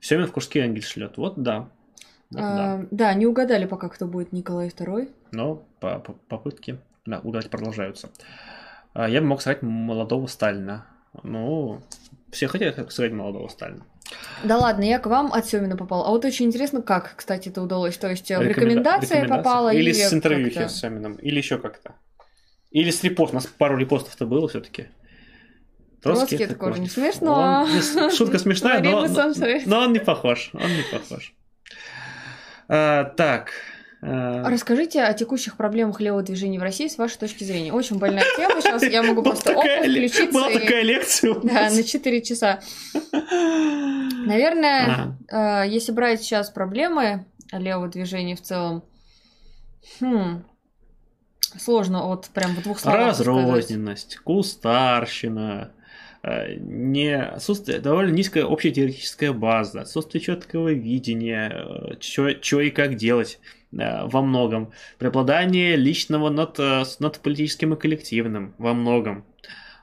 Семен 0.00 0.26
в 0.26 0.32
кружке 0.32 0.62
ангель 0.62 0.82
шлет. 0.84 1.16
Вот 1.16 1.42
да. 1.42 1.68
Вот 2.30 2.40
да. 2.40 2.74
А, 2.74 2.86
да, 2.90 3.14
не 3.14 3.26
угадали 3.26 3.66
пока, 3.66 3.88
кто 3.88 4.06
будет 4.06 4.32
Николай 4.32 4.68
II. 4.68 5.10
Но 5.32 5.64
по- 5.80 5.98
по- 5.98 6.12
попытки 6.28 6.78
да, 7.06 7.20
угадать 7.20 7.50
продолжаются. 7.50 8.10
А, 8.92 9.08
Я 9.08 9.20
бы 9.20 9.26
мог 9.26 9.40
сыграть 9.42 9.62
молодого 9.62 10.26
Сталина. 10.26 10.86
Ну, 11.22 11.80
все 12.30 12.46
хотят 12.48 12.92
сыграть 12.92 13.12
молодого 13.12 13.48
Сталина. 13.48 13.84
Да 14.44 14.56
ладно, 14.58 14.84
я 14.84 14.98
к 14.98 15.06
вам 15.06 15.32
от 15.32 15.46
Семина 15.46 15.76
попал. 15.76 16.04
А 16.06 16.10
вот 16.10 16.24
очень 16.24 16.46
интересно, 16.46 16.82
как, 16.82 17.14
кстати, 17.16 17.48
это 17.48 17.60
удалось. 17.62 17.96
То 17.96 18.08
есть 18.08 18.30
э, 18.30 18.38
в 18.38 18.42
Рекоменда- 18.42 18.48
рекомендации 18.50 19.06
рекомендации. 19.16 19.36
попала 19.42 19.72
Или 19.74 19.92
с 19.92 20.12
интервью 20.12 20.50
с 20.68 20.80
Семеном, 20.80 21.14
или 21.16 21.36
еще 21.38 21.58
как-то. 21.58 21.94
Или 22.70 22.90
с 22.90 23.02
репост. 23.02 23.32
У 23.32 23.36
нас 23.36 23.46
пару 23.46 23.76
репостов-то 23.76 24.26
было 24.26 24.46
все-таки. 24.48 24.88
Троцкий 26.02 26.36
это 26.36 26.54
такой. 26.54 26.70
тоже 26.70 26.80
не 26.82 26.88
смешно. 26.88 27.66
Он- 27.66 28.10
Шутка 28.12 28.38
смешная, 28.38 28.80
но, 28.80 29.06
но 29.66 29.80
он 29.80 29.92
не 29.92 29.98
похож. 29.98 30.50
Он 30.54 30.68
не 30.68 30.82
похож. 30.92 31.34
А, 32.68 33.04
так. 33.04 33.50
А, 34.00 34.48
Расскажите 34.48 35.02
о 35.02 35.12
текущих 35.12 35.56
проблемах 35.56 36.00
левого 36.00 36.22
движения 36.22 36.58
в 36.58 36.62
России 36.62 36.86
с 36.88 36.98
вашей 36.98 37.18
точки 37.18 37.44
зрения. 37.44 37.72
Очень 37.72 37.98
больная 37.98 38.24
тема. 38.36 38.60
Сейчас 38.60 38.82
я 38.84 39.02
могу 39.02 39.22
просто 39.22 39.52
ле- 39.52 40.08
включиться. 40.08 40.32
Была 40.32 40.50
такая 40.50 40.82
лекция. 40.82 41.34
Да, 41.34 41.70
на 41.70 41.82
4 41.82 42.22
часа. 42.22 42.60
Наверное, 44.26 45.16
э, 45.30 45.64
если 45.68 45.92
брать 45.92 46.22
сейчас 46.22 46.50
проблемы 46.50 47.26
левого 47.52 47.88
движения 47.88 48.36
в 48.36 48.42
целом, 48.42 48.84
хм, 50.00 50.44
сложно 51.58 52.06
вот 52.06 52.28
прям 52.28 52.54
в 52.54 52.62
двух 52.62 52.78
словах. 52.78 53.08
Разрозненность, 53.08 54.18
кустарщина, 54.18 55.72
э, 56.22 56.54
не 56.56 57.16
отсутствие 57.16 57.78
довольно 57.80 58.12
низкая 58.12 58.44
общая 58.44 58.70
теоретическая 58.70 59.32
база, 59.32 59.80
отсутствие 59.80 60.22
четкого 60.22 60.72
видения, 60.72 61.96
что 62.00 62.60
и 62.60 62.70
как 62.70 62.96
делать 62.96 63.38
э, 63.42 63.57
во 63.70 64.22
многом, 64.22 64.72
преобладание 64.98 65.76
личного 65.76 66.30
над, 66.30 66.58
э, 66.58 66.84
над 67.00 67.18
политическим 67.20 67.74
и 67.74 67.76
коллективным 67.76 68.54
во 68.58 68.74
многом, 68.74 69.24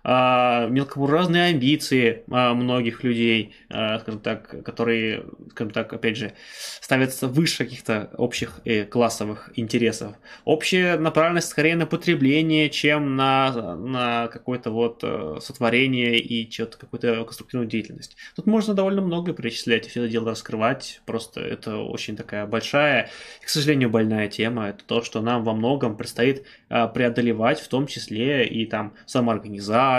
а, 0.07 0.67
мелкобуржуазные 0.67 1.45
амбиции 1.45 2.23
а, 2.29 2.53
многих 2.53 3.03
людей, 3.03 3.55
а, 3.71 3.97
скажем 3.99 4.21
так, 4.21 4.63
которые, 4.63 5.25
скажем 5.49 5.73
так, 5.73 5.91
опять 5.93 6.15
же, 6.15 6.33
ставятся 6.79 7.27
выше 7.27 7.63
каких-то 7.63 8.11
общих 8.15 8.61
э, 8.65 8.83
классовых 8.85 9.49
интересов. 9.55 10.13
Общая 10.43 10.99
направленность 10.99 11.49
скорее 11.49 11.75
на 11.75 11.87
потребление, 11.87 12.69
чем 12.69 13.15
на, 13.15 13.75
на 13.75 14.27
какое-то 14.27 14.69
вот 14.69 14.99
э, 15.01 15.39
сотворение 15.41 16.19
и 16.19 16.51
что-то, 16.51 16.77
какую-то 16.77 17.23
конструктивную 17.23 17.67
деятельность. 17.67 18.15
Тут 18.35 18.45
можно 18.45 18.75
довольно 18.75 19.01
много 19.01 19.33
перечислять 19.33 19.87
и 19.87 19.89
все 19.89 20.03
это 20.03 20.11
дело 20.11 20.29
раскрывать. 20.29 21.01
Просто 21.07 21.41
это 21.41 21.77
очень 21.77 22.15
такая 22.15 22.45
большая, 22.45 23.09
и, 23.41 23.45
к 23.45 23.49
сожалению, 23.49 23.89
больная 23.89 24.27
тема. 24.27 24.67
Это 24.67 24.83
то, 24.83 25.01
что 25.01 25.21
нам 25.21 25.43
во 25.43 25.53
многом 25.53 25.97
предстоит 25.97 26.45
а, 26.69 26.87
преодолевать, 26.87 27.59
в 27.59 27.67
том 27.67 27.87
числе 27.87 28.45
и 28.45 28.67
там 28.67 28.93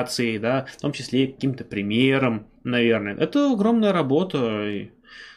самоорганизации, 0.05 0.39
да, 0.39 0.67
в 0.77 0.81
том 0.81 0.93
числе 0.93 1.25
и 1.25 1.33
каким-то 1.33 1.65
примером, 1.65 2.47
наверное. 2.65 3.15
Это 3.17 3.53
огромная 3.53 3.93
работа, 3.93 4.67
и 4.69 4.91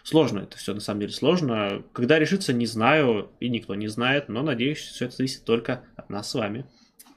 сложно 0.04 0.40
это 0.40 0.58
все, 0.58 0.74
на 0.74 0.80
самом 0.80 1.02
деле 1.02 1.14
сложно. 1.14 1.84
Когда 1.94 2.20
решится, 2.20 2.54
не 2.54 2.66
знаю, 2.66 3.30
и 3.40 3.50
никто 3.50 3.76
не 3.76 3.88
знает, 3.88 4.30
но 4.30 4.42
надеюсь, 4.42 4.80
все 4.80 5.06
это 5.06 5.16
зависит 5.18 5.44
только 5.46 5.82
от 5.96 6.10
нас 6.10 6.30
с 6.30 6.36
вами. 6.36 6.66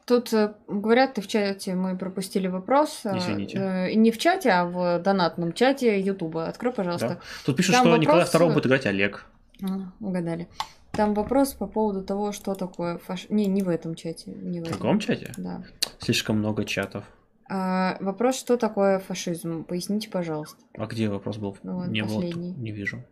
Тут 0.04 0.32
э, 0.32 0.54
говорят, 0.66 1.14
ты 1.14 1.20
в 1.20 1.28
чате 1.28 1.74
мы 1.74 1.96
пропустили 1.96 2.48
вопрос. 2.48 3.02
э, 3.04 3.16
Извините. 3.18 3.58
э, 3.58 3.94
не 3.94 4.10
в 4.10 4.18
чате, 4.18 4.50
а 4.50 4.64
в 4.64 4.98
донатном 4.98 5.52
чате 5.52 6.00
Ютуба. 6.00 6.48
Открой, 6.48 6.72
пожалуйста. 6.72 7.20
Тут 7.46 7.56
пишут, 7.56 7.74
Там 7.74 7.82
что 7.82 7.90
вопрос, 7.90 8.02
Николай 8.02 8.24
II 8.24 8.52
будет 8.52 8.66
играть 8.66 8.86
Олег. 8.86 9.24
А, 9.62 9.92
угадали. 10.00 10.48
Там 10.90 11.14
вопрос 11.14 11.54
по 11.54 11.66
поводу 11.66 12.02
того, 12.02 12.32
что 12.32 12.54
такое 12.54 12.98
фаш... 12.98 13.26
Не, 13.30 13.46
не 13.46 13.62
в 13.62 13.68
этом 13.68 13.94
чате. 13.94 14.32
Не 14.32 14.58
в 14.58 14.64
В 14.64 14.66
этом. 14.66 14.78
каком 14.78 14.98
чате? 14.98 15.32
Да. 15.38 15.62
Слишком 16.00 16.38
много 16.38 16.64
чатов. 16.64 17.04
А, 17.48 17.96
вопрос, 18.00 18.36
что 18.36 18.56
такое 18.56 18.98
фашизм? 18.98 19.64
Поясните, 19.64 20.08
пожалуйста. 20.08 20.56
А 20.74 20.86
где 20.86 21.08
вопрос 21.08 21.36
был? 21.38 21.56
Ну, 21.62 21.80
вот 21.80 21.88
не 21.88 22.02
последний. 22.02 22.52
не 22.52 22.72
вижу. 22.72 23.04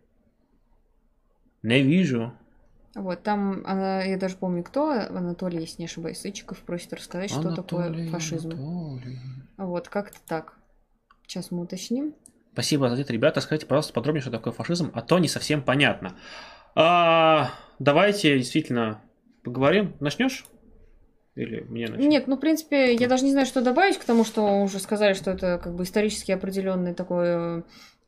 Не 1.63 1.81
вижу. 1.81 2.33
Вот, 2.95 3.23
там, 3.23 3.63
она, 3.65 4.03
я 4.03 4.17
даже 4.17 4.35
помню, 4.35 4.63
кто, 4.63 4.91
Анатолий, 4.91 5.61
если 5.61 5.81
не 5.81 5.85
ошибаюсь, 5.85 6.19
Сычиков 6.19 6.57
просит 6.59 6.91
рассказать, 6.91 7.29
что 7.29 7.55
такое 7.55 7.85
Анатолий, 7.85 8.09
фашизм. 8.09 8.51
Анатолий. 8.51 9.19
Вот, 9.57 9.87
как-то 9.87 10.17
так. 10.27 10.57
Сейчас 11.25 11.51
мы 11.51 11.61
уточним. 11.61 12.13
Спасибо 12.51 12.87
за 12.87 12.93
ответ, 12.93 13.09
ребята. 13.11 13.39
Скажите, 13.39 13.65
пожалуйста, 13.65 13.93
подробнее, 13.93 14.21
что 14.21 14.31
такое 14.31 14.51
фашизм, 14.51 14.91
а 14.93 15.01
то 15.01 15.19
не 15.19 15.29
совсем 15.29 15.63
понятно. 15.63 16.17
А, 16.75 17.51
давайте 17.79 18.37
действительно 18.37 19.01
поговорим. 19.43 19.95
Начнешь? 20.01 20.45
Или 21.35 21.61
мне 21.61 21.87
начать? 21.87 22.05
Нет, 22.05 22.27
ну, 22.27 22.35
в 22.35 22.39
принципе, 22.39 22.93
я 22.93 23.07
даже 23.07 23.23
не 23.23 23.31
знаю, 23.31 23.45
что 23.45 23.61
добавить 23.61 23.97
к 23.97 24.03
тому, 24.03 24.25
что 24.25 24.61
уже 24.61 24.79
сказали, 24.79 25.13
что 25.13 25.31
это 25.31 25.59
как 25.63 25.75
бы 25.75 25.83
исторически 25.83 26.31
определенный 26.31 26.93
такой 26.93 27.63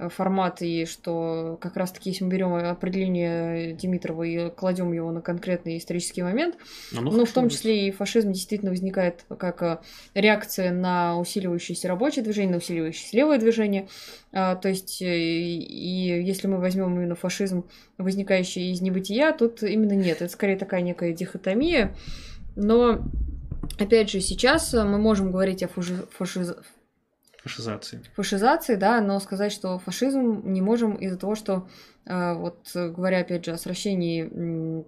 формат, 0.09 0.61
и 0.61 0.85
что 0.85 1.57
как 1.61 1.77
раз-таки, 1.77 2.09
если 2.09 2.23
мы 2.23 2.31
берем 2.31 2.53
определение 2.53 3.73
Димитрова 3.73 4.23
и 4.23 4.49
кладем 4.49 4.91
его 4.91 5.11
на 5.11 5.21
конкретный 5.21 5.77
исторический 5.77 6.23
момент, 6.23 6.55
ну, 6.91 7.01
ну 7.01 7.25
в 7.25 7.31
том 7.31 7.49
числе 7.49 7.87
и 7.87 7.91
фашизм 7.91 8.31
действительно 8.31 8.71
возникает 8.71 9.25
как 9.37 9.61
э, 9.61 9.79
реакция 10.13 10.71
на 10.71 11.17
усиливающееся 11.19 11.87
рабочее 11.87 12.23
движение, 12.23 12.51
на 12.51 12.57
усиливающееся 12.57 13.15
левое 13.15 13.37
движение. 13.37 13.87
А, 14.31 14.55
то 14.55 14.69
есть, 14.69 15.01
э, 15.01 15.05
и 15.05 16.23
если 16.23 16.47
мы 16.47 16.57
возьмем 16.57 16.95
именно 16.95 17.15
фашизм, 17.15 17.65
возникающий 17.97 18.71
из 18.71 18.81
небытия, 18.81 19.31
тут 19.31 19.63
именно 19.63 19.93
нет. 19.93 20.21
Это 20.21 20.31
скорее 20.31 20.57
такая 20.57 20.81
некая 20.81 21.13
дихотомия. 21.13 21.95
Но, 22.55 23.01
опять 23.79 24.09
же, 24.09 24.19
сейчас 24.21 24.73
мы 24.73 24.97
можем 24.97 25.31
говорить 25.31 25.63
о 25.63 25.67
фаши... 25.67 26.05
фашиз... 26.11 26.53
Фашизации. 27.43 28.01
Фашизации, 28.15 28.75
да, 28.75 29.01
но 29.01 29.19
сказать, 29.19 29.51
что 29.51 29.77
фашизм 29.77 30.41
не 30.45 30.61
можем 30.61 30.95
из-за 30.95 31.17
того, 31.17 31.35
что, 31.35 31.67
э, 32.05 32.33
вот 32.35 32.59
говоря 32.73 33.19
опять 33.19 33.43
же 33.43 33.51
о 33.51 33.57
сращении 33.57 34.85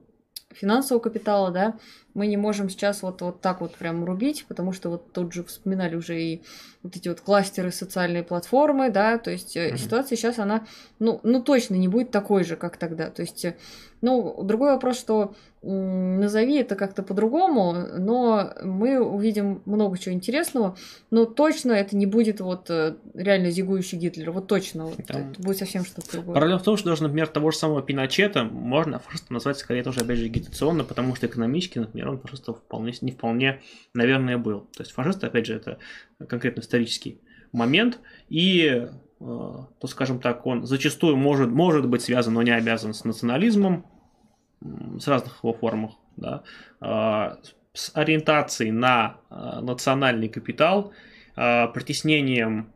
финансового 0.54 1.02
капитала, 1.02 1.52
да, 1.52 1.78
мы 2.16 2.28
не 2.28 2.38
можем 2.38 2.70
сейчас 2.70 3.04
вот, 3.04 3.22
вот 3.22 3.42
так 3.42 3.62
вот 3.62 3.76
прям 3.76 4.04
рубить, 4.06 4.46
потому 4.48 4.72
что 4.72 4.90
вот 4.90 5.12
тут 5.12 5.34
же 5.34 5.44
вспоминали 5.44 5.96
уже 5.96 6.20
и 6.20 6.42
вот 6.82 6.96
эти 6.96 7.10
вот 7.10 7.20
кластеры 7.20 7.72
социальные 7.72 8.24
платформы, 8.24 8.90
да, 8.90 9.18
то 9.18 9.32
есть 9.32 9.58
mm-hmm. 9.58 9.78
ситуация 9.78 10.16
сейчас, 10.16 10.40
она, 10.40 10.66
ну, 11.00 11.20
ну, 11.24 11.42
точно 11.42 11.76
не 11.76 11.88
будет 11.88 12.12
такой 12.12 12.44
же, 12.44 12.56
как 12.56 12.78
тогда, 12.78 13.10
то 13.10 13.22
есть, 13.22 13.44
э, 13.44 13.56
ну, 14.02 14.44
другой 14.44 14.72
вопрос, 14.72 14.98
что 14.98 15.36
назови 15.66 16.58
это 16.58 16.76
как-то 16.76 17.02
по-другому, 17.02 17.76
но 17.98 18.54
мы 18.64 19.00
увидим 19.00 19.64
много 19.66 19.98
чего 19.98 20.14
интересного, 20.14 20.78
но 21.10 21.26
точно 21.26 21.72
это 21.72 21.98
не 21.98 22.06
будет 22.06 22.40
вот 22.40 22.70
э, 22.70 22.98
реально 23.16 23.50
зигующий 23.50 23.98
Гитлер, 23.98 24.30
вот 24.30 24.46
точно, 24.46 24.86
вот, 24.86 25.00
это 25.00 25.26
будет 25.40 25.58
совсем 25.58 25.84
что-то 25.84 26.12
другое. 26.12 26.36
Проблема 26.36 26.60
в 26.60 26.64
том, 26.64 26.78
что 26.78 26.90
даже, 26.90 27.02
например, 27.02 27.28
того 27.28 27.50
же 27.50 27.58
самого 27.58 27.82
Пиночета 27.82 28.44
можно 28.44 29.00
просто 29.00 29.34
назвать 29.34 29.58
скорее 29.58 29.82
тоже, 29.82 30.02
опять 30.02 30.20
же, 30.20 30.26
агитационно, 30.26 30.84
потому 30.84 31.16
что 31.16 31.26
экономически, 31.26 31.80
например, 31.80 32.05
он 32.10 32.19
просто 32.19 32.53
вполне, 32.53 32.94
не 33.02 33.11
вполне, 33.11 33.61
наверное, 33.94 34.38
был. 34.38 34.61
То 34.76 34.84
есть 34.84 34.91
фашисты, 34.91 35.27
опять 35.27 35.45
же, 35.45 35.56
это 35.56 35.80
конкретно 36.27 36.61
исторический 36.61 37.22
момент, 37.52 37.99
и 38.30 38.65
э, 38.65 38.88
то, 39.19 39.88
скажем 39.88 40.19
так, 40.19 40.45
он 40.45 40.65
зачастую 40.65 41.15
может, 41.15 41.49
может 41.49 41.88
быть 41.88 42.02
связан, 42.02 42.34
но 42.34 42.41
не 42.41 42.52
обязан 42.52 42.94
с 42.94 43.03
национализмом, 43.06 43.86
с 44.99 45.07
разных 45.07 45.44
его 45.44 45.53
формах, 45.53 45.91
да, 46.18 46.44
а, 46.80 47.38
с 47.73 47.91
ориентацией 47.94 48.72
на 48.72 49.18
а, 49.30 49.61
национальный 49.61 50.30
капитал, 50.30 50.94
а, 51.36 51.68
притеснением 51.68 52.72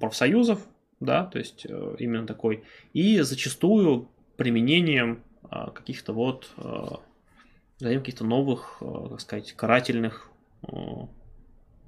профсоюзов, 0.00 0.66
да, 1.00 1.24
то 1.24 1.38
есть 1.38 1.64
э, 1.68 1.96
именно 1.98 2.26
такой, 2.26 2.64
и 2.92 3.20
зачастую 3.20 4.08
применением 4.36 5.22
каких-то 5.74 6.12
вот 6.12 6.50
каких-то 7.78 8.24
новых, 8.24 8.82
так 9.10 9.20
сказать, 9.20 9.52
карательных 9.52 10.30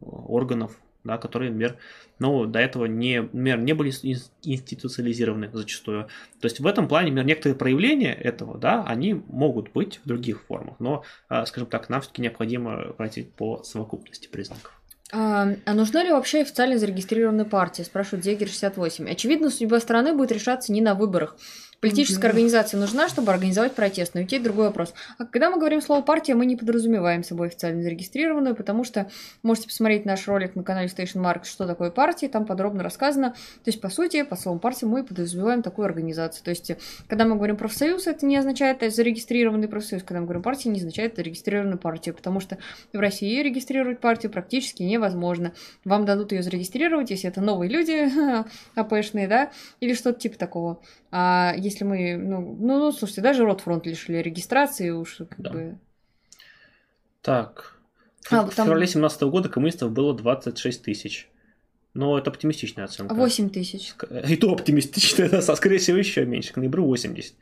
органов 0.00 0.78
да, 1.04 1.18
которые, 1.18 1.50
например, 1.50 1.78
ну, 2.18 2.44
до 2.46 2.58
этого 2.58 2.84
не, 2.84 3.22
например, 3.22 3.58
не 3.60 3.72
были 3.72 3.90
институциализированы 3.90 5.50
зачастую. 5.52 6.08
То 6.40 6.46
есть 6.46 6.60
в 6.60 6.66
этом 6.66 6.88
плане, 6.88 7.06
например, 7.06 7.26
некоторые 7.26 7.56
проявления 7.56 8.12
этого, 8.12 8.58
да, 8.58 8.84
они 8.84 9.14
могут 9.14 9.72
быть 9.72 10.00
в 10.04 10.08
других 10.08 10.42
формах, 10.42 10.76
но, 10.78 11.04
скажем 11.46 11.68
так, 11.68 11.88
нам 11.88 12.00
все-таки 12.02 12.22
необходимо 12.22 12.92
пройти 12.92 13.22
по 13.22 13.62
совокупности 13.62 14.28
признаков. 14.28 14.76
А, 15.12 15.48
а 15.64 15.74
нужна 15.74 16.04
ли 16.04 16.10
вообще 16.10 16.42
официально 16.42 16.78
зарегистрированная 16.78 17.44
партия? 17.44 17.82
Спрашивает 17.82 18.24
Дегер 18.24 18.46
68. 18.46 19.10
Очевидно, 19.10 19.50
судьба 19.50 19.80
страны 19.80 20.14
будет 20.14 20.30
решаться 20.30 20.72
не 20.72 20.80
на 20.80 20.94
выборах. 20.94 21.36
Политическая 21.80 22.28
организация 22.28 22.78
нужна, 22.78 23.08
чтобы 23.08 23.32
организовать 23.32 23.72
протест, 23.74 24.12
но 24.12 24.20
ведь 24.20 24.34
это 24.34 24.44
другой 24.44 24.66
вопрос. 24.66 24.92
А 25.16 25.24
когда 25.24 25.48
мы 25.48 25.56
говорим 25.56 25.80
слово 25.80 26.02
партия, 26.02 26.34
мы 26.34 26.44
не 26.44 26.54
подразумеваем 26.54 27.24
собой 27.24 27.46
официально 27.46 27.82
зарегистрированную, 27.82 28.54
потому 28.54 28.84
что 28.84 29.10
можете 29.42 29.68
посмотреть 29.68 30.04
наш 30.04 30.28
ролик 30.28 30.56
на 30.56 30.62
канале 30.62 30.88
Station 30.88 31.22
Mark, 31.22 31.44
что 31.44 31.66
такое 31.66 31.90
партия, 31.90 32.28
там 32.28 32.44
подробно 32.44 32.82
рассказано. 32.82 33.30
То 33.30 33.68
есть, 33.68 33.80
по 33.80 33.88
сути, 33.88 34.24
по 34.24 34.36
слову 34.36 34.58
партия 34.58 34.84
мы 34.84 35.02
подразумеваем 35.02 35.62
такую 35.62 35.86
организацию. 35.86 36.44
То 36.44 36.50
есть, 36.50 36.72
когда 37.08 37.24
мы 37.24 37.36
говорим 37.36 37.56
профсоюз, 37.56 38.06
это 38.06 38.26
не 38.26 38.36
означает 38.36 38.82
зарегистрированный 38.94 39.68
профсоюз. 39.68 40.02
Когда 40.02 40.20
мы 40.20 40.26
говорим 40.26 40.42
партия, 40.42 40.68
не 40.68 40.80
означает 40.80 41.16
зарегистрированную 41.16 41.78
партию, 41.78 42.14
потому 42.14 42.40
что 42.40 42.58
в 42.92 42.98
России 42.98 43.42
регистрировать 43.42 44.00
партию 44.00 44.30
практически 44.30 44.82
невозможно. 44.82 45.54
Вам 45.86 46.04
дадут 46.04 46.32
ее 46.32 46.42
зарегистрировать, 46.42 47.08
если 47.08 47.30
это 47.30 47.40
новые 47.40 47.70
люди, 47.70 48.10
АПшные, 48.74 49.28
да, 49.28 49.50
или 49.80 49.94
что-то 49.94 50.20
типа 50.20 50.36
такого. 50.36 50.82
А 51.10 51.54
если 51.56 51.84
мы, 51.84 52.16
ну, 52.16 52.40
ну, 52.40 52.78
ну 52.78 52.92
слушайте, 52.92 53.20
даже 53.20 53.44
Ротфронт 53.44 53.86
лишили 53.86 54.18
регистрации, 54.18 54.90
уж 54.90 55.16
как 55.18 55.40
да. 55.40 55.50
бы... 55.50 55.78
Так. 57.22 57.76
А, 58.30 58.42
в 58.44 58.54
там... 58.54 58.66
феврале 58.66 58.86
2017 58.86 59.22
года 59.22 59.48
коммунистов 59.48 59.90
было 59.90 60.14
26 60.14 60.82
тысяч. 60.82 61.28
Но 61.92 62.16
это 62.16 62.30
оптимистичная 62.30 62.84
оценка. 62.84 63.14
8 63.14 63.50
тысяч. 63.50 63.94
И 64.28 64.36
то 64.36 64.52
оптимистичная, 64.52 65.28
а 65.48 65.56
скорее 65.56 65.78
всего, 65.78 65.96
еще 65.96 66.24
меньше. 66.24 66.52
К 66.52 66.56
ноябрю 66.56 66.84
80. 66.84 67.34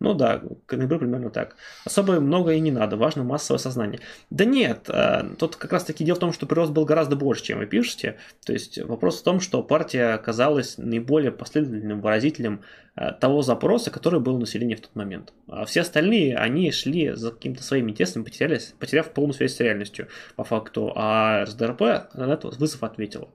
Ну 0.00 0.14
да, 0.14 0.40
к 0.66 0.76
примерно 0.76 1.30
так. 1.30 1.56
Особо 1.84 2.20
много 2.20 2.52
и 2.52 2.60
не 2.60 2.70
надо, 2.70 2.96
важно 2.96 3.24
массовое 3.24 3.58
сознание. 3.58 4.00
Да 4.30 4.44
нет, 4.44 4.88
э, 4.88 5.24
тут 5.38 5.56
как 5.56 5.72
раз 5.72 5.84
таки 5.84 6.04
дело 6.04 6.16
в 6.16 6.20
том, 6.20 6.32
что 6.32 6.46
прирост 6.46 6.70
был 6.72 6.84
гораздо 6.84 7.16
больше, 7.16 7.42
чем 7.42 7.58
вы 7.58 7.66
пишете. 7.66 8.16
То 8.46 8.52
есть 8.52 8.78
вопрос 8.78 9.20
в 9.20 9.24
том, 9.24 9.40
что 9.40 9.62
партия 9.62 10.14
оказалась 10.14 10.78
наиболее 10.78 11.32
последовательным 11.32 12.00
выразителем 12.00 12.62
э, 12.94 13.10
того 13.20 13.42
запроса, 13.42 13.90
который 13.90 14.20
был 14.20 14.36
у 14.36 14.40
населения 14.40 14.76
в 14.76 14.82
тот 14.82 14.94
момент. 14.94 15.32
А 15.48 15.64
все 15.64 15.80
остальные, 15.80 16.36
они 16.36 16.70
шли 16.70 17.12
за 17.14 17.32
каким-то 17.32 17.64
своими 17.64 17.90
интересами, 17.90 18.22
потерялись, 18.22 18.74
потеряв 18.78 19.12
полную 19.12 19.34
связь 19.34 19.56
с 19.56 19.60
реальностью 19.60 20.06
по 20.36 20.44
факту. 20.44 20.92
А 20.94 21.42
РСДРП 21.42 22.14
на 22.14 22.32
этот 22.32 22.56
вызов 22.56 22.84
ответила. 22.84 23.28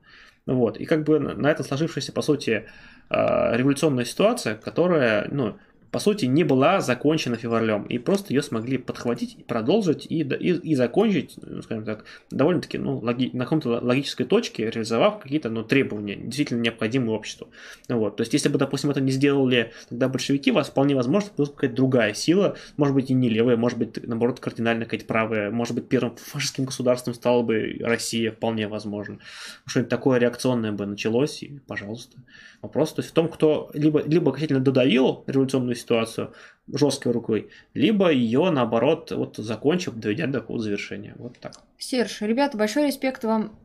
Вот. 0.46 0.78
И 0.78 0.86
как 0.86 1.04
бы 1.04 1.20
на 1.20 1.52
это 1.52 1.64
сложившаяся, 1.64 2.14
по 2.14 2.22
сути, 2.22 2.68
э, 3.10 3.58
революционная 3.58 4.06
ситуация, 4.06 4.56
которая, 4.56 5.28
ну, 5.30 5.58
по 5.94 6.00
сути, 6.00 6.26
не 6.26 6.44
была 6.44 6.82
закончена 6.82 7.36
февралем, 7.36 7.84
и 7.84 8.00
просто 8.00 8.34
ее 8.34 8.42
смогли 8.42 8.80
подхватить 8.80 9.46
продолжить, 9.46 10.08
и, 10.10 10.22
и, 10.22 10.72
и 10.72 10.74
закончить, 10.74 11.36
ну, 11.38 11.62
скажем 11.62 11.86
так, 11.86 12.06
довольно-таки 12.32 12.80
ну, 12.80 12.98
логи, 12.98 13.30
на 13.34 13.44
каком-то 13.44 13.80
логической 13.80 14.26
точке, 14.26 14.72
реализовав 14.72 15.20
какие-то 15.20 15.52
ну, 15.52 15.64
требования, 15.64 16.16
действительно 16.16 16.62
необходимые 16.62 17.16
обществу. 17.16 17.50
Вот. 17.90 18.16
То 18.16 18.22
есть, 18.22 18.34
если 18.34 18.50
бы, 18.50 18.58
допустим, 18.58 18.90
это 18.90 19.02
не 19.02 19.12
сделали 19.12 19.72
тогда 19.88 20.10
большевики, 20.10 20.50
вас 20.50 20.70
вполне 20.70 20.96
возможно, 20.96 21.30
была 21.38 21.46
какая-то 21.46 21.76
другая 21.76 22.16
сила, 22.16 22.58
может 22.76 22.96
быть, 22.96 23.12
и 23.12 23.14
не 23.14 23.30
левая, 23.30 23.56
может 23.56 23.78
быть, 23.78 24.00
наоборот, 24.02 24.40
кардинально 24.40 24.86
какая-то 24.86 25.06
правая, 25.06 25.52
может 25.52 25.76
быть, 25.76 25.90
первым 25.90 26.16
фашистским 26.16 26.66
государством 26.66 27.14
стала 27.14 27.44
бы 27.44 27.78
Россия, 27.82 28.32
вполне 28.32 28.68
возможно. 28.68 29.20
Что-нибудь 29.68 29.92
такое 29.92 30.18
реакционное 30.18 30.72
бы 30.72 30.88
началось, 30.88 31.44
и 31.44 31.60
пожалуйста. 31.68 32.18
Вопрос 32.64 32.94
то 32.94 33.02
есть 33.02 33.12
в 33.12 33.14
том, 33.14 33.28
кто 33.28 33.70
либо, 33.74 34.02
либо 34.02 34.32
окончательно 34.32 34.62
додавил 34.62 35.24
революционную 35.28 35.76
ситуацию 35.84 36.34
жесткой 36.72 37.12
рукой, 37.12 37.50
либо 37.74 38.12
ее, 38.12 38.50
наоборот, 38.50 39.12
вот 39.12 39.38
закончив, 39.38 39.96
доведя 39.96 40.28
до 40.28 40.40
какого 40.40 40.60
завершения. 40.60 41.14
Вот 41.18 41.38
так. 41.40 41.54
Серж, 41.78 42.22
ребята, 42.22 42.58
большой 42.58 42.88
респект 42.88 43.24
вам 43.24 43.58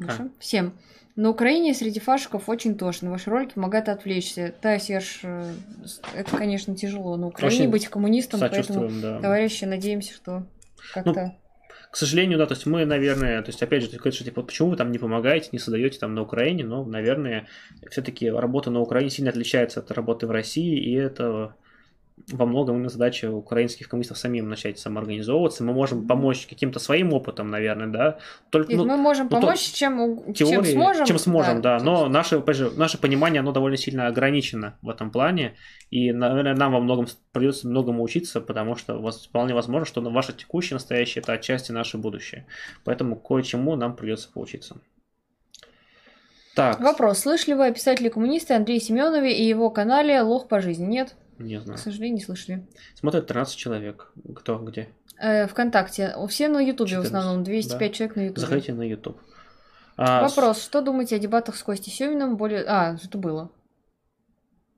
а? 0.00 0.28
всем. 0.38 0.78
На 1.14 1.30
Украине 1.30 1.72
среди 1.72 1.98
фашиков 1.98 2.48
очень 2.48 2.76
тошно. 2.76 3.10
Ваши 3.10 3.30
ролики 3.30 3.54
помогают 3.54 3.88
отвлечься. 3.88 4.54
Да, 4.60 4.78
Серж, 4.78 5.20
э, 5.22 5.54
это, 6.14 6.36
конечно, 6.36 6.76
тяжело. 6.76 7.16
На 7.16 7.28
Украине 7.28 7.60
очень 7.60 7.70
быть 7.70 7.88
коммунистом, 7.88 8.40
поэтому, 8.40 8.90
да. 9.00 9.20
товарищи, 9.20 9.64
надеемся, 9.64 10.12
что 10.12 10.46
как-то... 10.92 11.12
Ну, 11.14 11.45
к 11.96 11.98
сожалению, 11.98 12.36
да, 12.36 12.44
то 12.44 12.52
есть 12.52 12.66
мы, 12.66 12.84
наверное, 12.84 13.40
то 13.40 13.48
есть 13.48 13.62
опять 13.62 13.82
же, 13.82 13.88
говоришь, 13.88 14.16
что 14.16 14.24
типа, 14.24 14.42
почему 14.42 14.68
вы 14.68 14.76
там 14.76 14.92
не 14.92 14.98
помогаете, 14.98 15.48
не 15.52 15.58
создаете 15.58 15.98
там 15.98 16.14
на 16.14 16.20
Украине, 16.20 16.62
но, 16.62 16.84
наверное, 16.84 17.48
все-таки 17.90 18.30
работа 18.30 18.70
на 18.70 18.80
Украине 18.80 19.08
сильно 19.08 19.30
отличается 19.30 19.80
от 19.80 19.90
работы 19.90 20.26
в 20.26 20.30
России, 20.30 20.78
и 20.78 20.92
это 20.92 21.56
во 22.32 22.46
многом 22.46 22.76
именно 22.76 22.88
задача 22.88 23.30
украинских 23.30 23.88
коммунистов 23.88 24.16
самим 24.16 24.48
начать 24.48 24.78
самоорганизовываться. 24.78 25.62
Мы 25.62 25.74
можем 25.74 26.06
помочь 26.06 26.46
каким-то 26.46 26.78
своим 26.78 27.12
опытом, 27.12 27.48
наверное, 27.48 27.88
да. 27.88 28.18
Только, 28.50 28.74
ну, 28.74 28.86
мы 28.86 28.96
можем 28.96 29.28
ну, 29.30 29.40
помочь, 29.40 29.70
то, 29.70 29.76
чем, 29.76 30.32
теории, 30.32 30.54
чем 30.54 30.64
сможем. 30.64 31.06
Чем 31.06 31.18
сможем, 31.18 31.60
да. 31.60 31.78
да. 31.78 31.84
Но 31.84 32.08
наше, 32.08 32.42
наше 32.76 32.98
понимание, 32.98 33.40
оно 33.40 33.52
довольно 33.52 33.76
сильно 33.76 34.06
ограничено 34.06 34.78
в 34.80 34.88
этом 34.88 35.10
плане. 35.10 35.56
И, 35.90 36.10
наверное, 36.12 36.54
нам 36.54 36.72
во 36.72 36.80
многом 36.80 37.06
придется 37.32 37.68
многому 37.68 38.02
учиться, 38.02 38.40
потому 38.40 38.76
что 38.76 38.98
вполне 39.10 39.54
возможно, 39.54 39.84
что 39.86 40.00
ваше 40.00 40.32
текущее 40.32 40.76
настоящее 40.76 41.22
это 41.22 41.34
отчасти 41.34 41.70
наше 41.70 41.98
будущее. 41.98 42.46
Поэтому 42.84 43.16
кое-чему 43.16 43.76
нам 43.76 43.94
придется 43.94 44.30
поучиться. 44.32 44.78
Так. 46.54 46.80
Вопрос. 46.80 47.18
Слышали 47.18 47.52
вы 47.52 47.66
о 47.66 47.72
писателе-коммунисте 47.72 48.54
Андрея 48.54 48.80
Семенове 48.80 49.36
и 49.36 49.46
его 49.46 49.68
канале 49.68 50.22
«Лох 50.22 50.48
по 50.48 50.62
жизни»? 50.62 50.86
Нет? 50.86 51.14
Не 51.38 51.60
знаю. 51.60 51.78
К 51.78 51.80
сожалению, 51.80 52.16
не 52.16 52.22
слышали. 52.22 52.66
Смотрят 52.94 53.26
13 53.26 53.56
человек. 53.56 54.12
Кто, 54.34 54.58
где? 54.58 54.88
Э, 55.18 55.46
ВКонтакте. 55.46 56.14
Все 56.28 56.48
на 56.48 56.60
Ютубе 56.60 56.98
в 56.98 57.02
основном. 57.02 57.44
205 57.44 57.78
да. 57.78 57.88
человек 57.94 58.16
на 58.16 58.20
Ютубе. 58.22 58.40
Заходите 58.40 58.72
на 58.72 58.82
Ютуб. 58.82 59.20
А, 59.96 60.22
Вопрос. 60.22 60.62
Что 60.62 60.82
думаете 60.82 61.16
о 61.16 61.18
дебатах 61.18 61.56
с 61.56 61.62
Костей 61.62 61.90
Семиным? 61.90 62.36
Более... 62.36 62.64
А, 62.66 62.96
что 62.98 63.18
было? 63.18 63.50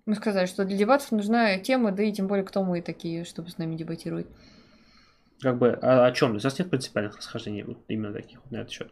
Мы 0.06 0.14
сказали, 0.14 0.46
что 0.46 0.64
для 0.64 0.76
дебатов 0.76 1.12
нужна 1.12 1.58
тема, 1.58 1.92
да 1.92 2.02
и 2.02 2.12
тем 2.12 2.28
более 2.28 2.44
кто 2.44 2.64
мы 2.64 2.80
такие, 2.80 3.24
чтобы 3.24 3.50
с 3.50 3.58
нами 3.58 3.76
дебатировать. 3.76 4.26
Как 5.40 5.58
бы, 5.58 5.78
а 5.82 6.06
о 6.06 6.12
чем? 6.12 6.30
У 6.30 6.34
нас 6.34 6.58
нет 6.58 6.70
принципиальных 6.70 7.18
расхождений 7.18 7.62
вот 7.62 7.78
именно 7.88 8.12
таких 8.12 8.40
на 8.50 8.58
этот 8.58 8.70
счет. 8.70 8.90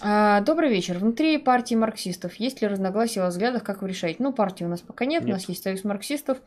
А, 0.00 0.40
добрый 0.42 0.70
вечер. 0.70 0.98
Внутри 0.98 1.38
партии 1.38 1.74
марксистов 1.74 2.34
есть 2.36 2.62
ли 2.62 2.68
разногласия 2.68 3.20
во 3.20 3.28
взглядах, 3.28 3.64
как 3.64 3.82
вы 3.82 3.88
решаете? 3.88 4.22
Ну, 4.22 4.32
партии 4.32 4.64
у 4.64 4.68
нас 4.68 4.80
пока 4.80 5.04
нет, 5.04 5.22
Нет. 5.22 5.30
у 5.30 5.32
нас 5.32 5.48
есть 5.48 5.62
союз 5.62 5.82
марксистов. 5.82 6.38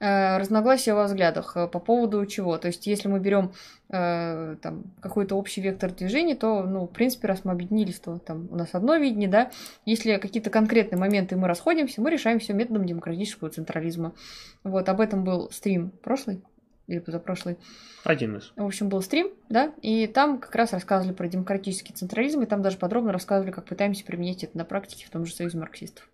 А, 0.00 0.38
разногласия 0.38 0.94
во 0.94 1.04
взглядах 1.04 1.56
э, 1.56 1.68
по 1.68 1.80
поводу 1.80 2.24
чего? 2.26 2.56
То 2.56 2.68
есть, 2.68 2.86
если 2.86 3.08
мы 3.08 3.20
берем 3.20 3.52
э, 3.90 4.56
там 4.62 4.84
какой-то 5.00 5.36
общий 5.36 5.60
вектор 5.60 5.92
движения, 5.92 6.34
то, 6.34 6.62
ну, 6.62 6.86
в 6.86 6.92
принципе, 6.92 7.28
раз 7.28 7.44
мы 7.44 7.52
объединились, 7.52 8.00
то 8.00 8.18
там 8.18 8.48
у 8.50 8.56
нас 8.56 8.70
одно 8.72 8.96
видение, 8.96 9.28
да. 9.28 9.50
Если 9.84 10.16
какие-то 10.16 10.50
конкретные 10.50 10.98
моменты 10.98 11.36
мы 11.36 11.46
расходимся, 11.46 12.00
мы 12.00 12.10
решаем 12.10 12.38
все 12.38 12.54
методом 12.54 12.86
демократического 12.86 13.50
централизма. 13.50 14.14
Вот, 14.62 14.88
об 14.88 15.00
этом 15.00 15.24
был 15.24 15.50
стрим 15.50 15.90
прошлый 16.02 16.42
или 16.86 16.98
позапрошлый. 16.98 17.56
Один 18.04 18.36
из. 18.36 18.52
В 18.56 18.64
общем, 18.64 18.88
был 18.88 19.02
стрим, 19.02 19.30
да, 19.48 19.72
и 19.82 20.06
там 20.06 20.38
как 20.38 20.54
раз 20.54 20.72
рассказывали 20.72 21.14
про 21.14 21.28
демократический 21.28 21.92
централизм, 21.92 22.42
и 22.42 22.46
там 22.46 22.62
даже 22.62 22.76
подробно 22.76 23.12
рассказывали, 23.12 23.50
как 23.52 23.64
пытаемся 23.64 24.04
применить 24.04 24.44
это 24.44 24.56
на 24.58 24.64
практике 24.64 25.06
в 25.06 25.10
том 25.10 25.24
же 25.24 25.32
союзе 25.34 25.58
марксистов. 25.58 26.08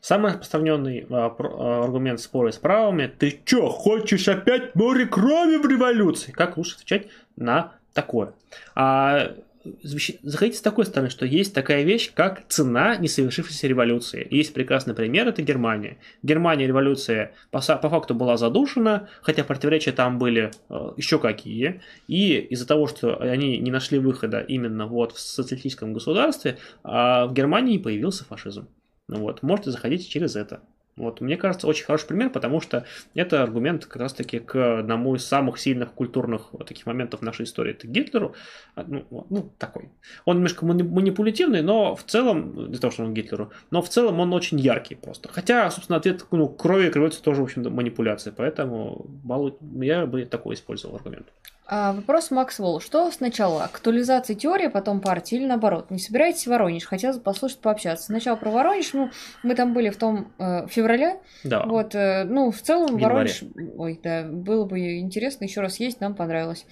Самый 0.00 0.32
распространенный 0.32 1.06
а, 1.10 1.30
про- 1.30 1.48
а, 1.48 1.84
аргумент 1.84 2.20
спора 2.20 2.50
с 2.52 2.58
правыми– 2.58 3.06
ты 3.18 3.40
чё, 3.44 3.68
хочешь 3.70 4.28
опять 4.28 4.74
море 4.74 5.06
крови 5.06 5.56
в 5.56 5.66
революции? 5.66 6.30
Как 6.30 6.56
лучше 6.58 6.76
отвечать 6.76 7.08
на 7.36 7.72
такое? 7.94 8.34
А, 8.74 9.34
заходите 9.82 10.58
с 10.58 10.60
такой 10.60 10.86
стороны, 10.86 11.10
что 11.10 11.26
есть 11.26 11.54
такая 11.54 11.82
вещь, 11.82 12.12
как 12.14 12.46
цена 12.48 12.96
несовершившейся 12.96 13.66
революции. 13.66 14.26
Есть 14.30 14.54
прекрасный 14.54 14.94
пример– 14.94 15.28
это 15.28 15.42
Германия. 15.42 15.98
В 16.22 16.26
Германии 16.26 16.66
революция 16.66 17.32
по, 17.50 17.60
по 17.60 17.88
факту 17.88 18.14
была 18.14 18.36
задушена, 18.36 19.08
хотя 19.22 19.44
противоречия 19.44 19.92
там 19.92 20.18
были 20.18 20.50
э, 20.68 20.92
еще 20.96 21.18
какие. 21.18 21.82
И 22.08 22.38
из-за 22.38 22.66
того, 22.66 22.86
что 22.86 23.20
они 23.20 23.58
не 23.58 23.70
нашли 23.70 23.98
выхода 23.98 24.40
именно 24.40 24.86
вот 24.86 25.12
в 25.12 25.20
социалистическом 25.20 25.92
государстве, 25.92 26.58
а 26.82 27.26
в 27.26 27.34
Германии 27.34 27.78
появился 27.78 28.24
фашизм. 28.24 28.68
Ну 29.08 29.18
вот, 29.20 29.42
можете 29.42 29.70
заходить 29.70 30.08
через 30.08 30.36
это. 30.36 30.60
Вот, 30.96 31.20
мне 31.20 31.36
кажется, 31.36 31.66
очень 31.66 31.84
хороший 31.84 32.06
пример, 32.06 32.30
потому 32.30 32.60
что 32.60 32.84
это 33.14 33.42
аргумент 33.42 33.84
как 33.84 33.96
раз-таки 33.96 34.38
к 34.38 34.78
одному 34.78 35.16
из 35.16 35.24
самых 35.26 35.58
сильных 35.58 35.92
культурных 35.92 36.52
вот 36.52 36.66
таких 36.68 36.86
моментов 36.86 37.20
нашей 37.20 37.44
истории. 37.44 37.72
Это 37.72 37.88
Гитлеру, 37.88 38.34
а, 38.76 38.84
ну, 38.86 39.04
ну, 39.28 39.50
такой. 39.58 39.88
Он 40.24 40.36
немножко 40.36 40.64
мани- 40.64 40.84
манипулятивный, 40.84 41.62
но 41.62 41.96
в 41.96 42.04
целом, 42.04 42.70
для 42.70 42.78
того, 42.78 42.92
что 42.92 43.02
он 43.02 43.12
Гитлеру, 43.12 43.50
но 43.70 43.82
в 43.82 43.88
целом 43.88 44.20
он 44.20 44.32
очень 44.32 44.60
яркий 44.60 44.94
просто. 44.94 45.28
Хотя, 45.28 45.70
собственно, 45.70 45.96
ответ 45.96 46.24
ну, 46.30 46.48
крови 46.48 46.90
к 46.90 46.96
революции 46.96 47.22
тоже, 47.22 47.40
в 47.40 47.44
общем-то, 47.44 47.70
манипуляция, 47.70 48.32
поэтому 48.32 49.06
балу- 49.24 49.58
я 49.84 50.06
бы 50.06 50.24
такой 50.26 50.54
использовал 50.54 50.96
аргумент. 50.96 51.26
А, 51.66 51.92
вопрос 51.94 52.30
Макс 52.30 52.58
Волл. 52.58 52.80
Что 52.80 53.10
сначала, 53.10 53.64
актуализация 53.64 54.36
теории, 54.36 54.66
потом 54.68 55.00
партии 55.00 55.36
или 55.36 55.46
наоборот? 55.46 55.90
Не 55.90 55.98
собираетесь 55.98 56.44
в 56.44 56.50
Воронеж? 56.50 56.84
Хотелось 56.84 57.16
бы 57.16 57.22
послушать, 57.22 57.60
пообщаться. 57.60 58.06
Сначала 58.06 58.36
про 58.36 58.50
Воронеж, 58.50 58.92
ну, 58.92 59.10
мы 59.42 59.54
там 59.54 59.72
были 59.72 59.88
в 59.88 59.96
том 59.96 60.32
э, 60.38 60.66
феврале, 60.68 61.20
Да. 61.42 61.64
вот, 61.64 61.94
э, 61.94 62.24
ну, 62.24 62.50
в 62.50 62.60
целом 62.60 62.96
В. 62.98 63.00
Воронеж, 63.00 63.44
ой, 63.78 63.98
да, 64.02 64.24
было 64.24 64.66
бы 64.66 64.98
интересно 64.98 65.44
еще 65.44 65.62
раз 65.62 65.80
есть, 65.80 66.00
нам 66.00 66.14
понравилось. 66.14 66.66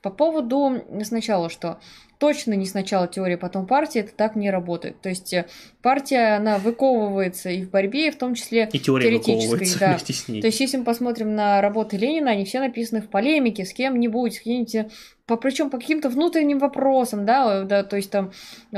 По 0.00 0.10
поводу 0.10 0.82
сначала, 1.02 1.50
что 1.50 1.78
точно 2.18 2.54
не 2.54 2.66
сначала 2.66 3.06
теория, 3.06 3.36
потом 3.36 3.66
партия, 3.66 4.00
это 4.00 4.12
так 4.12 4.36
не 4.36 4.50
работает. 4.50 5.00
То 5.00 5.08
есть 5.08 5.32
э, 5.32 5.46
партия, 5.82 6.36
она 6.36 6.58
выковывается 6.58 7.48
и 7.48 7.64
в 7.64 7.70
борьбе, 7.70 8.08
и 8.08 8.10
в 8.10 8.16
том 8.16 8.34
числе 8.34 8.68
И 8.72 8.78
теория 8.78 9.06
теоретической, 9.06 9.34
выковывается 9.36 9.78
да. 9.78 9.90
вместе 9.90 10.12
с 10.12 10.28
ней. 10.28 10.40
То 10.40 10.48
есть, 10.48 10.60
если 10.60 10.78
мы 10.78 10.84
посмотрим 10.84 11.34
на 11.34 11.60
работы 11.60 11.96
Ленина, 11.96 12.32
они 12.32 12.44
все 12.44 12.58
написаны 12.58 13.00
в 13.00 13.08
полемике 13.08 13.64
с 13.64 13.72
кем-нибудь, 13.72 14.34
с 14.34 14.38
каким-нибудь, 14.38 14.92
по, 15.26 15.36
причем 15.36 15.70
по 15.70 15.78
каким-то 15.78 16.08
внутренним 16.08 16.58
вопросам, 16.58 17.24
да, 17.24 17.62
да, 17.62 17.84
то 17.84 17.96
есть 17.96 18.10
там 18.10 18.32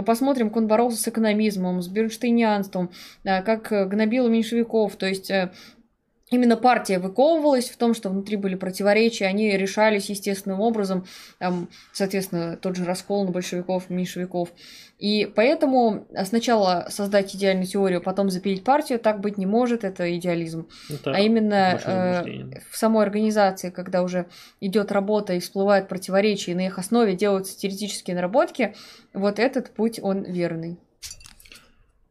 посмотрим, 0.05 0.49
как 0.49 0.59
он 0.59 0.67
боролся 0.67 1.01
с 1.01 1.09
экономизмом, 1.09 1.81
с 1.81 1.89
бернштейнианством, 1.89 2.91
да, 3.25 3.41
как 3.41 3.73
э, 3.73 3.87
гнобил 3.87 4.29
меньшевиков, 4.29 4.97
то 4.97 5.07
есть 5.07 5.31
э, 5.31 5.53
Именно 6.31 6.57
партия 6.57 7.01
выковывалась 7.01 7.69
в 7.69 7.77
том, 7.77 7.93
что 7.93 8.09
внутри 8.09 8.37
были 8.37 8.55
противоречия, 8.55 9.27
они 9.27 9.51
решались 9.57 10.11
естественным 10.11 10.61
образом, 10.61 11.05
там, 11.39 11.69
соответственно, 11.93 12.57
тот 12.57 12.77
же 12.77 12.85
раскол 12.85 13.25
на 13.25 13.33
большевиков, 13.33 13.91
меньшевиков. 13.91 14.51
И 15.01 15.27
поэтому 15.35 16.07
сначала 16.25 16.87
создать 16.89 17.35
идеальную 17.35 17.67
теорию, 17.67 18.01
потом 18.01 18.31
запилить 18.31 18.63
партию, 18.63 19.01
так 19.01 19.21
быть 19.21 19.39
не 19.39 19.47
может, 19.47 19.83
это 19.83 20.17
идеализм. 20.17 20.69
Это 20.89 21.13
а 21.13 21.19
именно 21.19 21.81
э, 21.85 22.61
в 22.71 22.77
самой 22.77 23.05
организации, 23.05 23.71
когда 23.71 24.03
уже 24.03 24.27
идет 24.61 24.93
работа 24.93 25.33
и 25.33 25.41
всплывают 25.41 25.89
противоречия, 25.89 26.53
и 26.53 26.55
на 26.55 26.67
их 26.67 26.79
основе 26.79 27.17
делаются 27.17 27.59
теоретические 27.59 28.15
наработки, 28.15 28.77
вот 29.13 29.41
этот 29.41 29.71
путь, 29.71 29.99
он 30.01 30.23
верный. 30.23 30.79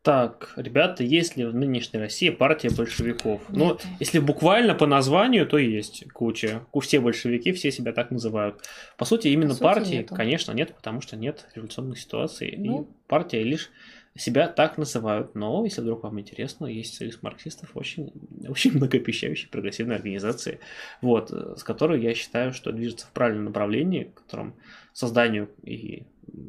Так, 0.02 0.54
ребята, 0.56 1.04
есть 1.04 1.36
ли 1.36 1.44
в 1.46 1.54
нынешней 1.54 2.00
России 2.00 2.30
партия 2.30 2.70
большевиков? 2.70 3.42
Ну, 3.50 3.72
Нет. 3.74 3.86
если 4.00 4.20
буквально 4.20 4.74
по 4.74 4.88
названию, 4.88 5.46
то 5.46 5.58
есть 5.58 6.06
куча. 6.14 6.62
Ку- 6.72 6.80
Все 6.80 7.02
большевики, 7.02 7.52
все 7.52 7.70
себя 7.70 7.92
так 7.92 8.10
называют. 8.10 8.64
По 8.98 9.04
сути, 9.04 9.28
именно 9.28 9.52
сути, 9.52 9.64
партии, 9.64 9.96
нету. 9.98 10.16
конечно, 10.16 10.54
нет, 10.54 10.74
потому 10.74 11.02
что 11.02 11.18
нет 11.18 11.46
революционных 11.54 12.00
ситуаций. 12.00 12.56
Ну. 12.58 12.84
И 12.84 12.88
партия 13.10 13.44
лишь 13.44 13.72
себя 14.20 14.48
так 14.48 14.78
называют. 14.78 15.36
Но, 15.36 15.64
если 15.64 15.82
вдруг 15.82 16.04
вам 16.04 16.20
интересно, 16.20 16.66
есть 16.66 16.96
союз 16.96 17.22
марксистов, 17.22 17.72
очень, 17.76 18.12
очень 18.48 18.74
многообещающей 18.76 19.50
прогрессивной 19.50 19.96
организации, 19.96 20.60
вот, 21.02 21.32
с 21.32 21.64
которой 21.64 22.02
я 22.02 22.14
считаю, 22.14 22.54
что 22.54 22.72
движется 22.72 23.08
в 23.08 23.12
правильном 23.12 23.46
направлении, 23.46 24.12
в 24.16 24.22
котором 24.22 24.56
созданию 24.94 25.50
и 25.64 26.04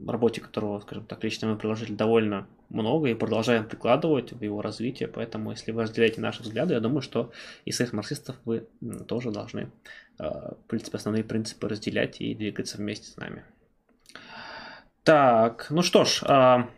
работе 0.06 0.40
которого, 0.40 0.80
скажем 0.80 1.04
так, 1.06 1.22
лично 1.24 1.48
мы 1.48 1.56
приложили 1.56 1.92
довольно 1.92 2.46
много 2.68 3.08
и 3.08 3.14
продолжаем 3.14 3.64
прикладывать 3.64 4.32
в 4.32 4.42
его 4.42 4.62
развитие, 4.62 5.08
поэтому 5.08 5.50
если 5.50 5.72
вы 5.72 5.82
разделяете 5.82 6.20
наши 6.20 6.42
взгляды, 6.42 6.74
я 6.74 6.80
думаю, 6.80 7.02
что 7.02 7.32
и 7.64 7.72
союз 7.72 7.92
марксистов 7.92 8.36
вы 8.44 8.66
тоже 9.06 9.30
должны, 9.30 9.70
э, 10.18 10.24
в 10.24 10.66
принципе, 10.68 10.98
основные 10.98 11.24
принципы 11.24 11.68
разделять 11.68 12.20
и 12.20 12.34
двигаться 12.34 12.78
вместе 12.78 13.10
с 13.10 13.16
нами. 13.16 13.44
Так, 15.02 15.68
ну 15.70 15.82
что 15.82 16.04
ж, 16.04 16.22
а, 16.26 16.68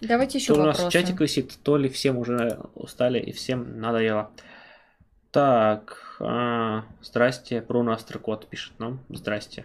Давайте 0.00 0.38
еще 0.38 0.54
то 0.54 0.60
у 0.60 0.64
нас 0.64 0.78
вопросы. 0.78 0.92
чатик 0.98 1.20
висит, 1.20 1.58
то 1.62 1.76
ли 1.76 1.88
всем 1.88 2.18
уже 2.18 2.58
устали 2.74 3.18
и 3.18 3.32
всем 3.32 3.80
надоело. 3.80 4.30
Так, 5.30 6.16
а, 6.20 6.84
здрасте, 7.02 7.60
Бруно 7.62 7.92
Астрокот 7.92 8.46
пишет 8.48 8.72
нам. 8.78 9.00
Здрасте. 9.08 9.64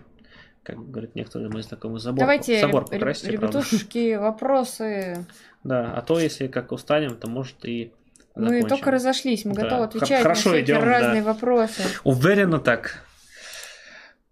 Как 0.63 0.77
говорят 0.91 1.15
некоторые 1.15 1.49
мои 1.49 1.61
знакомые, 1.61 1.99
забор, 1.99 2.19
Давайте, 2.19 2.61
реб- 2.61 2.89
покрасьте, 2.89 3.37
правда. 3.37 3.59
ребятушки, 3.59 4.15
вопросы. 4.15 5.25
Да, 5.63 5.93
а 5.95 6.01
то, 6.01 6.19
если 6.19 6.47
как 6.47 6.71
устанем, 6.71 7.15
то 7.15 7.29
может 7.29 7.63
и 7.65 7.91
Мы 8.35 8.45
закончим. 8.49 8.67
только 8.69 8.91
разошлись, 8.91 9.45
мы 9.45 9.53
Да. 9.53 9.63
готовы 9.63 9.83
отвечать 9.85 10.21
хорошо 10.23 10.51
на 10.51 10.61
идем, 10.61 10.79
да. 10.79 10.85
разные 10.85 11.23
вопросы. 11.23 11.81
Уверенно 12.03 12.59
так. 12.59 13.03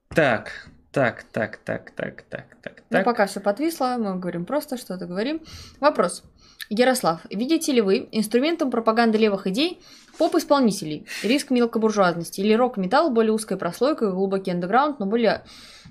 Так, 0.10 0.68
так, 0.96 1.24
так, 1.24 1.58
так, 1.58 1.92
так, 1.92 2.24
так, 2.30 2.46
так, 2.62 2.74
Ну, 2.90 2.98
так. 2.98 3.04
пока 3.04 3.26
все 3.26 3.42
подвисло, 3.42 3.98
мы 4.00 4.18
говорим 4.18 4.46
просто, 4.46 4.78
что-то 4.78 5.06
говорим. 5.08 5.42
Вопрос. 5.82 6.24
Ярослав, 6.70 7.20
видите 7.30 7.74
ли 7.74 7.82
вы 7.82 8.08
инструментом 8.14 8.72
пропаганды 8.72 9.18
левых 9.18 9.46
идей 9.46 9.82
поп-исполнителей, 10.18 11.06
риск 11.22 11.52
мелкобуржуазности 11.52 12.40
или 12.40 12.54
рок-металл 12.54 13.10
более 13.10 13.34
узкой 13.34 13.58
прослойкой, 13.58 14.14
глубокий 14.14 14.52
андеграунд, 14.52 15.00
но 15.00 15.06
более 15.06 15.44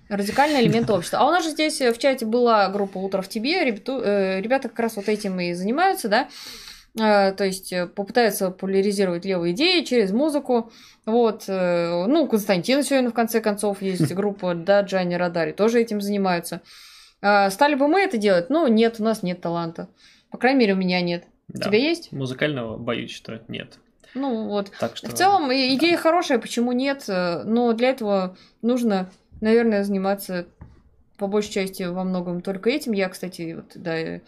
радикальный 0.09 0.63
элемент 0.63 0.89
общества. 0.89 1.19
А 1.19 1.29
у 1.29 1.31
нас 1.31 1.45
же 1.45 1.51
здесь 1.51 1.83
э, 1.83 1.93
в 1.93 1.99
чате 1.99 2.25
была 2.25 2.71
группа 2.71 2.97
«Утро 2.97 3.21
в 3.21 3.29
тебе», 3.29 3.61
э, 3.63 4.41
ребята 4.41 4.71
как 4.71 4.79
раз 4.79 4.97
вот 4.97 5.11
этим 5.11 5.39
и 5.39 5.53
занимаются, 5.53 6.09
да, 6.09 6.29
то 6.97 7.45
есть 7.45 7.73
э, 7.73 7.87
попытаются 7.87 8.51
популяризировать 8.51 9.25
левые 9.25 9.53
идеи 9.53 9.83
через 9.83 10.13
музыку. 10.13 10.71
Вот, 11.05 11.45
э, 11.49 12.07
ну, 12.07 12.27
Константин 12.29 12.83
сегодня 12.85 13.11
в 13.11 13.15
конце 13.15 13.41
концов 13.41 13.83
есть 13.83 14.13
группа, 14.15 14.55
да, 14.55 14.83
Джани 14.83 15.15
Радари 15.15 15.53
тоже 15.53 15.81
этим 15.81 16.01
занимаются. 16.01 16.61
Стали 17.21 17.75
бы 17.75 17.89
мы 17.89 18.01
это 18.03 18.19
делать? 18.19 18.51
Ну, 18.51 18.67
нет, 18.67 18.97
у 19.01 19.03
нас 19.03 19.23
нет 19.23 19.41
таланта. 19.41 19.89
По 20.31 20.37
крайней 20.37 20.61
мере, 20.61 20.75
у 20.75 20.77
меня 20.77 21.01
нет. 21.01 21.25
У 21.49 21.59
Да. 21.59 21.65
тебя 21.65 21.79
есть? 21.79 22.13
Музыкального 22.13 22.77
боюсь, 22.77 23.13
что 23.13 23.41
нет. 23.49 23.79
Ну, 24.15 24.47
вот. 24.49 24.71
Так 24.79 24.97
что... 24.97 25.09
В 25.09 25.15
целом, 25.15 25.51
идея 25.53 25.97
хорошая, 25.97 26.39
почему 26.39 26.73
нет? 26.73 27.05
э, 27.09 27.43
Но 27.45 27.73
для 27.73 27.91
этого 27.91 28.37
нужно, 28.61 29.11
наверное, 29.41 29.85
заниматься 29.85 30.47
по 31.17 31.27
большей 31.27 31.51
части 31.51 31.83
во 31.85 32.05
многом 32.05 32.43
только 32.43 32.69
этим. 32.69 32.93
Я, 32.93 33.09
кстати, 33.09 33.55
вот, 33.55 33.73
да, 33.75 33.97
э, 33.97 34.17
Э, 34.17 34.21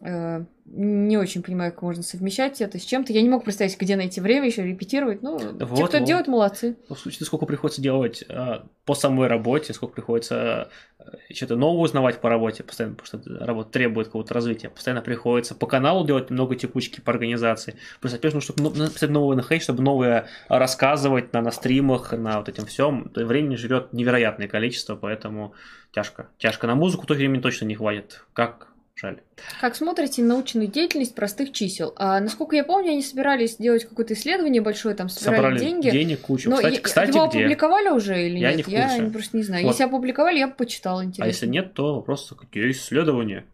не 0.00 1.16
очень 1.16 1.42
понимаю, 1.42 1.72
как 1.72 1.82
можно 1.82 2.02
совмещать 2.02 2.60
это 2.60 2.78
с 2.78 2.82
чем-то. 2.82 3.12
Я 3.12 3.22
не 3.22 3.30
мог 3.30 3.44
представить, 3.44 3.80
где 3.80 3.96
найти 3.96 4.20
время 4.20 4.46
еще 4.46 4.62
репетировать. 4.62 5.22
Ну, 5.22 5.38
вот, 5.38 5.58
те, 5.58 5.86
кто 5.86 5.98
вот. 5.98 6.04
делает, 6.04 6.26
молодцы. 6.26 6.76
Ну, 6.88 6.94
в 6.94 6.98
случае, 6.98 7.24
сколько 7.24 7.46
приходится 7.46 7.80
делать 7.80 8.22
э, 8.28 8.60
по 8.84 8.94
самой 8.94 9.28
работе, 9.28 9.72
сколько 9.72 9.94
приходится 9.94 10.68
э, 10.98 11.04
что-то 11.32 11.56
новое 11.56 11.84
узнавать 11.84 12.20
по 12.20 12.28
работе, 12.28 12.62
постоянно, 12.62 12.96
потому 12.96 13.22
что 13.22 13.46
работа 13.46 13.70
требует 13.70 14.08
какого-то 14.08 14.34
развития. 14.34 14.68
Постоянно 14.68 15.00
приходится 15.00 15.54
по 15.54 15.66
каналу 15.66 16.04
делать 16.06 16.28
много 16.30 16.56
текучки 16.56 17.00
по 17.00 17.12
организации. 17.12 17.76
Плюс 18.00 18.12
опять 18.12 18.34
нужно 18.34 18.52
чтобы 18.52 18.76
написать 18.76 19.10
новое 19.10 19.36
находить, 19.36 19.62
чтобы 19.62 19.82
новое 19.82 20.26
рассказывать 20.48 21.32
на, 21.32 21.40
на 21.40 21.52
стримах, 21.52 22.12
на 22.12 22.38
вот 22.38 22.48
этим 22.48 22.66
всем. 22.66 23.10
Времени 23.14 23.54
живет 23.54 23.92
невероятное 23.92 24.48
количество, 24.48 24.94
поэтому 24.94 25.54
тяжко. 25.92 26.28
Тяжко. 26.38 26.66
На 26.66 26.74
музыку 26.74 27.06
то 27.06 27.14
времени 27.14 27.40
точно 27.40 27.64
не 27.64 27.76
хватит. 27.76 28.24
Как 28.34 28.75
Жаль. 28.98 29.20
Как 29.60 29.76
смотрите 29.76 30.22
на 30.22 30.28
научную 30.28 30.68
деятельность 30.68 31.14
простых 31.14 31.52
чисел? 31.52 31.92
А, 31.96 32.18
насколько 32.18 32.56
я 32.56 32.64
помню, 32.64 32.92
они 32.92 33.02
собирались 33.02 33.58
делать 33.58 33.84
какое-то 33.84 34.14
исследование 34.14 34.62
большое, 34.62 34.94
там 34.94 35.10
собирали 35.10 35.36
Собрали 35.36 35.58
деньги. 35.58 35.90
денег 35.90 36.22
кучу. 36.22 36.48
Но 36.48 36.56
кстати, 36.56 36.80
кстати, 36.80 37.10
его 37.10 37.26
где? 37.26 37.40
опубликовали 37.40 37.88
уже 37.90 38.26
или 38.26 38.38
я 38.38 38.54
нет? 38.54 38.56
Не 38.56 38.62
в 38.62 38.80
курсе. 38.80 39.02
Я 39.04 39.10
просто 39.10 39.36
не 39.36 39.42
знаю. 39.42 39.64
Вот. 39.64 39.72
Если 39.72 39.84
опубликовали, 39.84 40.38
я 40.38 40.48
бы 40.48 40.54
почитала, 40.54 41.04
интересно. 41.04 41.24
А 41.24 41.28
если 41.28 41.46
нет, 41.46 41.74
то 41.74 41.96
вопрос, 41.96 42.32
какие 42.38 42.70
исследования? 42.70 43.44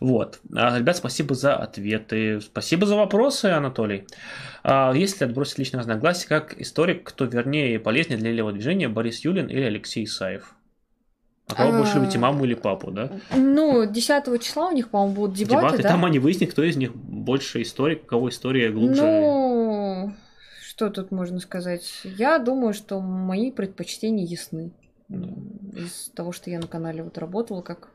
Вот. 0.00 0.40
А, 0.54 0.78
ребят, 0.78 0.98
спасибо 0.98 1.34
за 1.34 1.56
ответы. 1.56 2.42
Спасибо 2.42 2.86
за 2.86 2.96
вопросы, 2.96 3.46
Анатолий. 3.46 4.06
А, 4.62 4.92
если 4.92 5.24
отбросить 5.24 5.58
личное 5.58 5.78
разногласие, 5.78 6.28
как 6.28 6.60
историк, 6.60 7.04
кто 7.04 7.24
вернее 7.24 7.74
и 7.74 7.78
полезнее 7.78 8.18
для 8.18 8.32
левого 8.32 8.52
движения, 8.52 8.88
Борис 8.88 9.24
Юлин 9.24 9.46
или 9.46 9.62
Алексей 9.62 10.04
Исаев? 10.04 10.54
А 11.48 11.54
кого 11.54 11.74
а... 11.74 11.78
больше 11.78 11.96
любите, 11.98 12.18
маму 12.18 12.44
или 12.44 12.54
папу, 12.54 12.90
да? 12.90 13.10
Ну, 13.34 13.86
10 13.86 14.42
числа 14.42 14.68
у 14.68 14.72
них, 14.72 14.90
по-моему, 14.90 15.14
будут 15.14 15.36
дебаты, 15.36 15.66
дебаты 15.66 15.82
да? 15.82 15.88
Там 15.88 16.04
они 16.04 16.18
выяснят, 16.18 16.50
кто 16.50 16.62
из 16.62 16.76
них 16.76 16.94
больше 16.94 17.62
историк, 17.62 18.06
кого 18.06 18.28
история 18.28 18.70
глубже. 18.70 19.02
Ну, 19.02 20.14
что 20.62 20.90
тут 20.90 21.10
можно 21.10 21.40
сказать? 21.40 22.02
Я 22.04 22.38
думаю, 22.38 22.74
что 22.74 23.00
мои 23.00 23.50
предпочтения 23.50 24.26
ясны. 24.26 24.70
Да. 25.08 25.28
Из 25.74 26.10
того, 26.14 26.32
что 26.32 26.50
я 26.50 26.60
на 26.60 26.66
канале 26.66 27.02
вот 27.02 27.16
работала, 27.16 27.62
как 27.62 27.88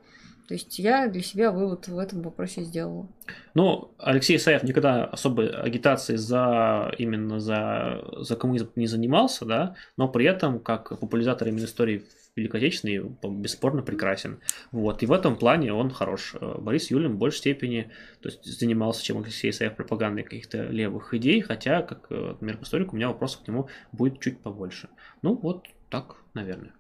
то 0.48 0.54
есть 0.54 0.78
я 0.80 1.08
для 1.08 1.22
себя 1.22 1.52
вывод 1.52 1.88
в 1.88 1.98
этом 1.98 2.22
вопросе 2.22 2.64
сделала. 2.64 3.08
Ну, 3.54 3.94
Алексей 3.98 4.38
Исаев 4.38 4.64
никогда 4.64 5.06
особой 5.06 5.50
агитацией 5.50 6.18
за 6.18 6.92
именно 6.98 7.40
за, 7.40 8.04
за 8.18 8.36
коммунизм 8.36 8.72
не 8.76 8.88
занимался, 8.88 9.46
да, 9.46 9.76
но 9.98 10.08
при 10.08 10.26
этом, 10.26 10.60
как 10.60 11.00
популяризатор 11.00 11.48
именно 11.48 11.66
истории 11.66 12.04
Великой 12.36 12.58
Отечественной 12.58 13.16
бесспорно 13.42 13.84
прекрасен. 13.84 14.40
Вот. 14.72 15.04
И 15.04 15.06
в 15.06 15.12
этом 15.12 15.36
плане 15.36 15.72
он 15.72 15.92
хорош. 15.92 16.36
Борис 16.42 16.90
Юлин 16.90 17.14
в 17.14 17.18
большей 17.18 17.38
степени 17.38 17.92
то 18.22 18.30
есть, 18.30 18.44
занимался, 18.46 19.04
чем 19.04 19.20
Алексей 19.20 19.52
Исаев, 19.52 19.76
пропагандой 19.76 20.24
каких-то 20.24 20.64
левых 20.64 21.14
идей, 21.14 21.42
хотя, 21.42 21.84
как, 21.84 22.10
например, 22.10 22.58
к 22.58 22.64
историку, 22.64 22.94
у 22.94 22.96
меня 22.96 23.10
вопросов 23.10 23.44
к 23.44 23.48
нему 23.48 23.70
будет 23.92 24.20
чуть 24.20 24.40
побольше. 24.40 24.90
Ну, 25.22 25.36
вот 25.36 25.68
так, 25.90 26.16
наверное. 26.34 26.74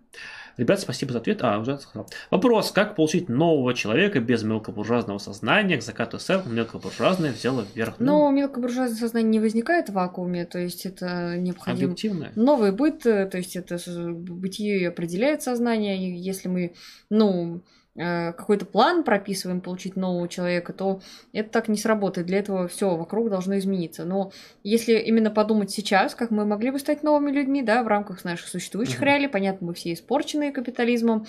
Ребят, 0.57 0.79
спасибо 0.79 1.13
за 1.13 1.19
ответ. 1.19 1.39
А, 1.41 1.59
уже 1.59 1.79
сказал. 1.79 2.07
Вопрос, 2.29 2.71
как 2.71 2.95
получить 2.95 3.29
нового 3.29 3.73
человека 3.73 4.19
без 4.19 4.43
мелкобуржуазного 4.43 5.17
сознания? 5.17 5.77
К 5.77 5.83
закату 5.83 6.19
СССР 6.19 6.43
мелкобуржуазное 6.45 7.31
взяло 7.31 7.65
вверх. 7.73 7.95
Ну, 7.99 8.05
Но 8.05 8.31
мелкобуржуазное 8.31 8.97
сознание 8.97 9.29
не 9.29 9.39
возникает 9.39 9.89
в 9.89 9.93
вакууме, 9.93 10.45
то 10.45 10.59
есть 10.59 10.85
это 10.85 11.37
необходимо. 11.37 11.85
Объективное. 11.85 12.31
Новый 12.35 12.71
быт, 12.71 13.05
э, 13.05 13.25
то 13.25 13.37
есть 13.37 13.55
это 13.55 13.77
бытие 14.13 14.89
определяет 14.89 15.41
сознание, 15.41 16.15
если 16.19 16.47
мы, 16.47 16.73
ну, 17.09 17.61
какой-то 17.95 18.65
план 18.65 19.03
прописываем, 19.03 19.61
получить 19.61 19.95
нового 19.95 20.27
человека, 20.27 20.73
то 20.73 21.01
это 21.31 21.49
так 21.49 21.67
не 21.67 21.77
сработает. 21.77 22.25
Для 22.25 22.39
этого 22.39 22.67
все 22.67 22.95
вокруг 22.95 23.29
должно 23.29 23.57
измениться. 23.59 24.03
Но 24.03 24.31
если 24.63 24.95
именно 24.95 25.29
подумать 25.29 25.69
сейчас, 25.69 26.15
как 26.15 26.31
мы 26.31 26.45
могли 26.45 26.71
бы 26.71 26.79
стать 26.79 27.03
новыми 27.03 27.31
людьми, 27.31 27.61
да, 27.61 27.83
в 27.83 27.87
рамках 27.87 28.23
наших 28.23 28.47
существующих 28.47 28.97
угу. 28.97 29.05
реалий, 29.05 29.29
понятно, 29.29 29.67
мы 29.67 29.73
все 29.75 29.93
испорченные 29.93 30.51
капитализмом, 30.51 31.27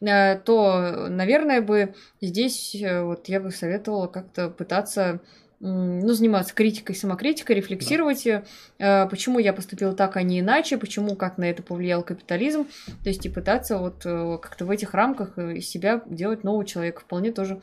э, 0.00 0.38
то, 0.40 1.08
наверное, 1.08 1.62
бы 1.62 1.94
здесь 2.20 2.74
э, 2.74 3.02
вот 3.02 3.28
я 3.28 3.40
бы 3.40 3.50
советовала 3.50 4.06
как-то 4.06 4.50
пытаться 4.50 5.20
ну, 5.66 6.12
заниматься 6.12 6.54
критикой, 6.54 6.94
самокритикой, 6.94 7.56
рефлексировать, 7.56 8.24
да. 8.24 8.44
э, 8.78 9.08
почему 9.08 9.38
я 9.38 9.54
поступила 9.54 9.94
так, 9.94 10.16
а 10.16 10.22
не 10.22 10.40
иначе, 10.40 10.76
почему, 10.76 11.16
как 11.16 11.38
на 11.38 11.44
это 11.44 11.62
повлиял 11.62 12.02
капитализм, 12.02 12.66
то 13.02 13.08
есть 13.08 13.24
и 13.24 13.30
пытаться 13.30 13.78
вот 13.78 14.04
э, 14.04 14.38
как-то 14.42 14.66
в 14.66 14.70
этих 14.70 14.92
рамках 14.92 15.38
э, 15.38 15.56
из 15.56 15.68
себя 15.68 16.02
делать 16.06 16.44
нового 16.44 16.66
человека, 16.66 17.00
вполне 17.00 17.32
тоже 17.32 17.62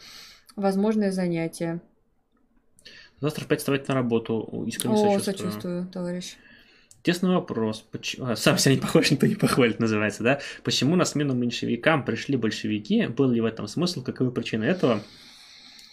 возможное 0.56 1.11
занятие. 1.11 1.80
Завтра 3.19 3.45
опять 3.45 3.60
вставать 3.60 3.88
на 3.88 3.94
работу, 3.94 4.64
искренне 4.65 4.95
О, 4.95 5.19
сочувствую. 5.19 5.52
сочувствую, 5.52 5.88
товарищ. 5.88 6.38
Тесный 7.03 7.30
вопрос. 7.36 7.82
Почему... 7.91 8.28
А, 8.28 8.36
сам 8.36 8.57
себя 8.57 8.76
не 8.76 8.82
похож, 8.82 9.11
никто 9.11 9.28
не 9.28 9.36
похвалит, 9.36 9.80
называется, 9.80 10.23
да? 10.23 10.40
Почему 10.64 10.95
на 10.95 11.06
смену 11.06 11.36
меньшевикам 11.36 12.03
пришли 12.03 12.36
большевики? 12.36 13.06
Был 13.07 13.30
ли 13.30 13.41
в 13.41 13.45
этом 13.45 13.68
смысл? 13.68 14.03
Каковы 14.03 14.32
причины 14.32 14.65
этого? 14.65 15.02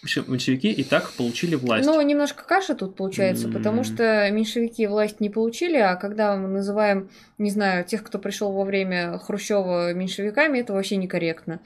Меньшевики 0.03 0.71
и 0.71 0.83
так 0.83 1.11
получили 1.11 1.55
власть. 1.55 1.85
Ну, 1.85 1.99
немножко 2.01 2.43
каша 2.43 2.75
тут 2.75 2.95
получается, 2.95 3.47
mm-hmm. 3.47 3.53
потому 3.53 3.83
что 3.83 4.29
меньшевики 4.31 4.87
власть 4.87 5.19
не 5.19 5.29
получили, 5.29 5.77
а 5.77 5.95
когда 5.95 6.35
мы 6.35 6.47
называем, 6.47 7.09
не 7.37 7.49
знаю, 7.49 7.83
тех, 7.85 8.03
кто 8.03 8.19
пришел 8.19 8.51
во 8.51 8.63
время 8.63 9.17
Хрущева 9.17 9.93
меньшевиками, 9.93 10.59
это 10.59 10.73
вообще 10.73 10.95
некорректно. 10.97 11.59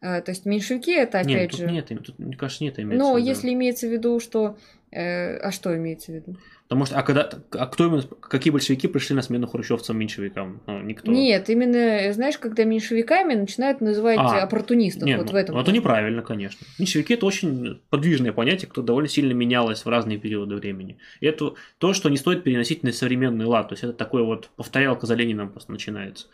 Э, 0.00 0.20
то 0.20 0.30
есть 0.30 0.46
меньшевики 0.46 0.92
это 0.92 1.20
опять 1.20 1.28
нет, 1.28 1.50
тут 1.50 1.60
же. 1.60 1.66
Нет, 1.66 1.88
тут, 1.88 2.18
мне 2.18 2.36
кажется, 2.36 2.64
нет 2.64 2.78
имеется. 2.78 2.98
Но 2.98 3.16
если 3.18 3.52
имеется 3.52 3.86
в 3.86 3.92
виду, 3.92 4.20
что. 4.20 4.56
Э, 4.90 5.38
а 5.38 5.50
что 5.52 5.76
имеется 5.76 6.12
в 6.12 6.14
виду? 6.14 6.36
Потому 6.68 6.84
что, 6.84 6.98
а 6.98 7.02
когда, 7.02 7.30
а 7.52 7.66
кто 7.66 7.86
именно, 7.86 8.02
какие 8.02 8.50
большевики 8.50 8.88
пришли 8.88 9.14
на 9.14 9.22
смену 9.22 9.46
хрущевцам 9.46 9.96
меньшевикам? 9.96 10.62
Ну, 10.66 10.82
никто. 10.82 11.12
Нет, 11.12 11.48
именно, 11.48 12.12
знаешь, 12.12 12.38
когда 12.38 12.64
меньшевиками 12.64 13.34
начинают 13.34 13.80
называть 13.80 14.18
а, 14.18 14.42
оппортунистов, 14.42 15.04
нет, 15.04 15.18
вот 15.18 15.28
ну, 15.28 15.32
в 15.32 15.36
этом. 15.36 15.54
Ну, 15.54 15.60
это 15.60 15.70
неправильно, 15.70 16.22
конечно. 16.22 16.66
Меньшевики 16.80 17.14
это 17.14 17.24
очень 17.24 17.80
подвижное 17.88 18.32
понятие, 18.32 18.68
кто 18.68 18.82
довольно 18.82 19.08
сильно 19.08 19.32
менялось 19.32 19.84
в 19.84 19.88
разные 19.88 20.18
периоды 20.18 20.56
времени. 20.56 20.98
И 21.20 21.26
это 21.26 21.54
то, 21.78 21.92
что 21.92 22.08
не 22.08 22.16
стоит 22.16 22.42
переносить 22.42 22.82
на 22.82 22.92
современный 22.92 23.44
лад. 23.44 23.68
То 23.68 23.74
есть 23.74 23.84
это 23.84 23.92
такой 23.92 24.24
вот 24.24 24.50
повторялка 24.56 25.06
за 25.06 25.14
Лениным 25.14 25.50
просто 25.50 25.70
начинается. 25.70 26.26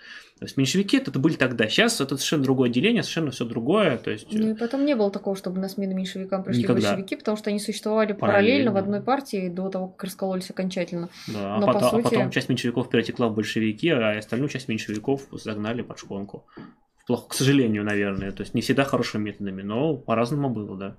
То 0.43 0.47
есть 0.47 0.57
меньшевики 0.57 0.97
это 0.97 1.17
были 1.21 1.35
тогда. 1.35 1.69
Сейчас 1.69 2.01
это 2.01 2.17
совершенно 2.17 2.43
другое 2.43 2.69
деление, 2.69 3.05
совершенно 3.05 3.31
все 3.31 3.45
другое. 3.45 3.97
То 3.97 4.11
есть... 4.11 4.27
Ну 4.33 4.51
и 4.51 4.55
потом 4.55 4.85
не 4.85 4.97
было 4.97 5.09
такого, 5.09 5.37
чтобы 5.37 5.61
на 5.61 5.69
смену 5.69 5.95
меньшевикам 5.95 6.43
пришли 6.43 6.65
Никогда. 6.65 6.89
большевики, 6.89 7.15
потому 7.15 7.37
что 7.37 7.51
они 7.51 7.61
существовали 7.61 8.13
параллельно, 8.13 8.73
параллельно 8.73 8.73
в 8.73 8.77
одной 8.77 9.03
партии 9.03 9.49
до 9.49 9.69
того, 9.69 9.87
как 9.87 10.03
раскололись 10.03 10.51
окончательно. 10.51 11.11
Да, 11.29 11.59
Но, 11.59 11.71
а, 11.71 11.73
потом, 11.73 11.83
по 11.83 11.89
сути... 11.91 12.07
а 12.07 12.11
потом 12.11 12.31
часть 12.33 12.49
меньшевиков 12.49 12.91
перетекла 12.91 13.29
в 13.29 13.37
большевики, 13.37 13.89
а 13.91 14.19
остальную 14.19 14.49
часть 14.49 14.67
меньшевиков 14.67 15.23
загнали 15.31 15.83
под 15.83 16.01
шконку. 16.01 16.45
Плохо, 17.07 17.29
к 17.29 17.35
сожалению, 17.35 17.85
наверное. 17.85 18.33
То 18.33 18.43
есть 18.43 18.53
не 18.53 18.63
всегда 18.63 18.83
хорошими 18.83 19.23
методами, 19.23 19.63
но 19.63 19.97
по-разному 19.97 20.51
было, 20.51 20.77
да. 20.77 20.97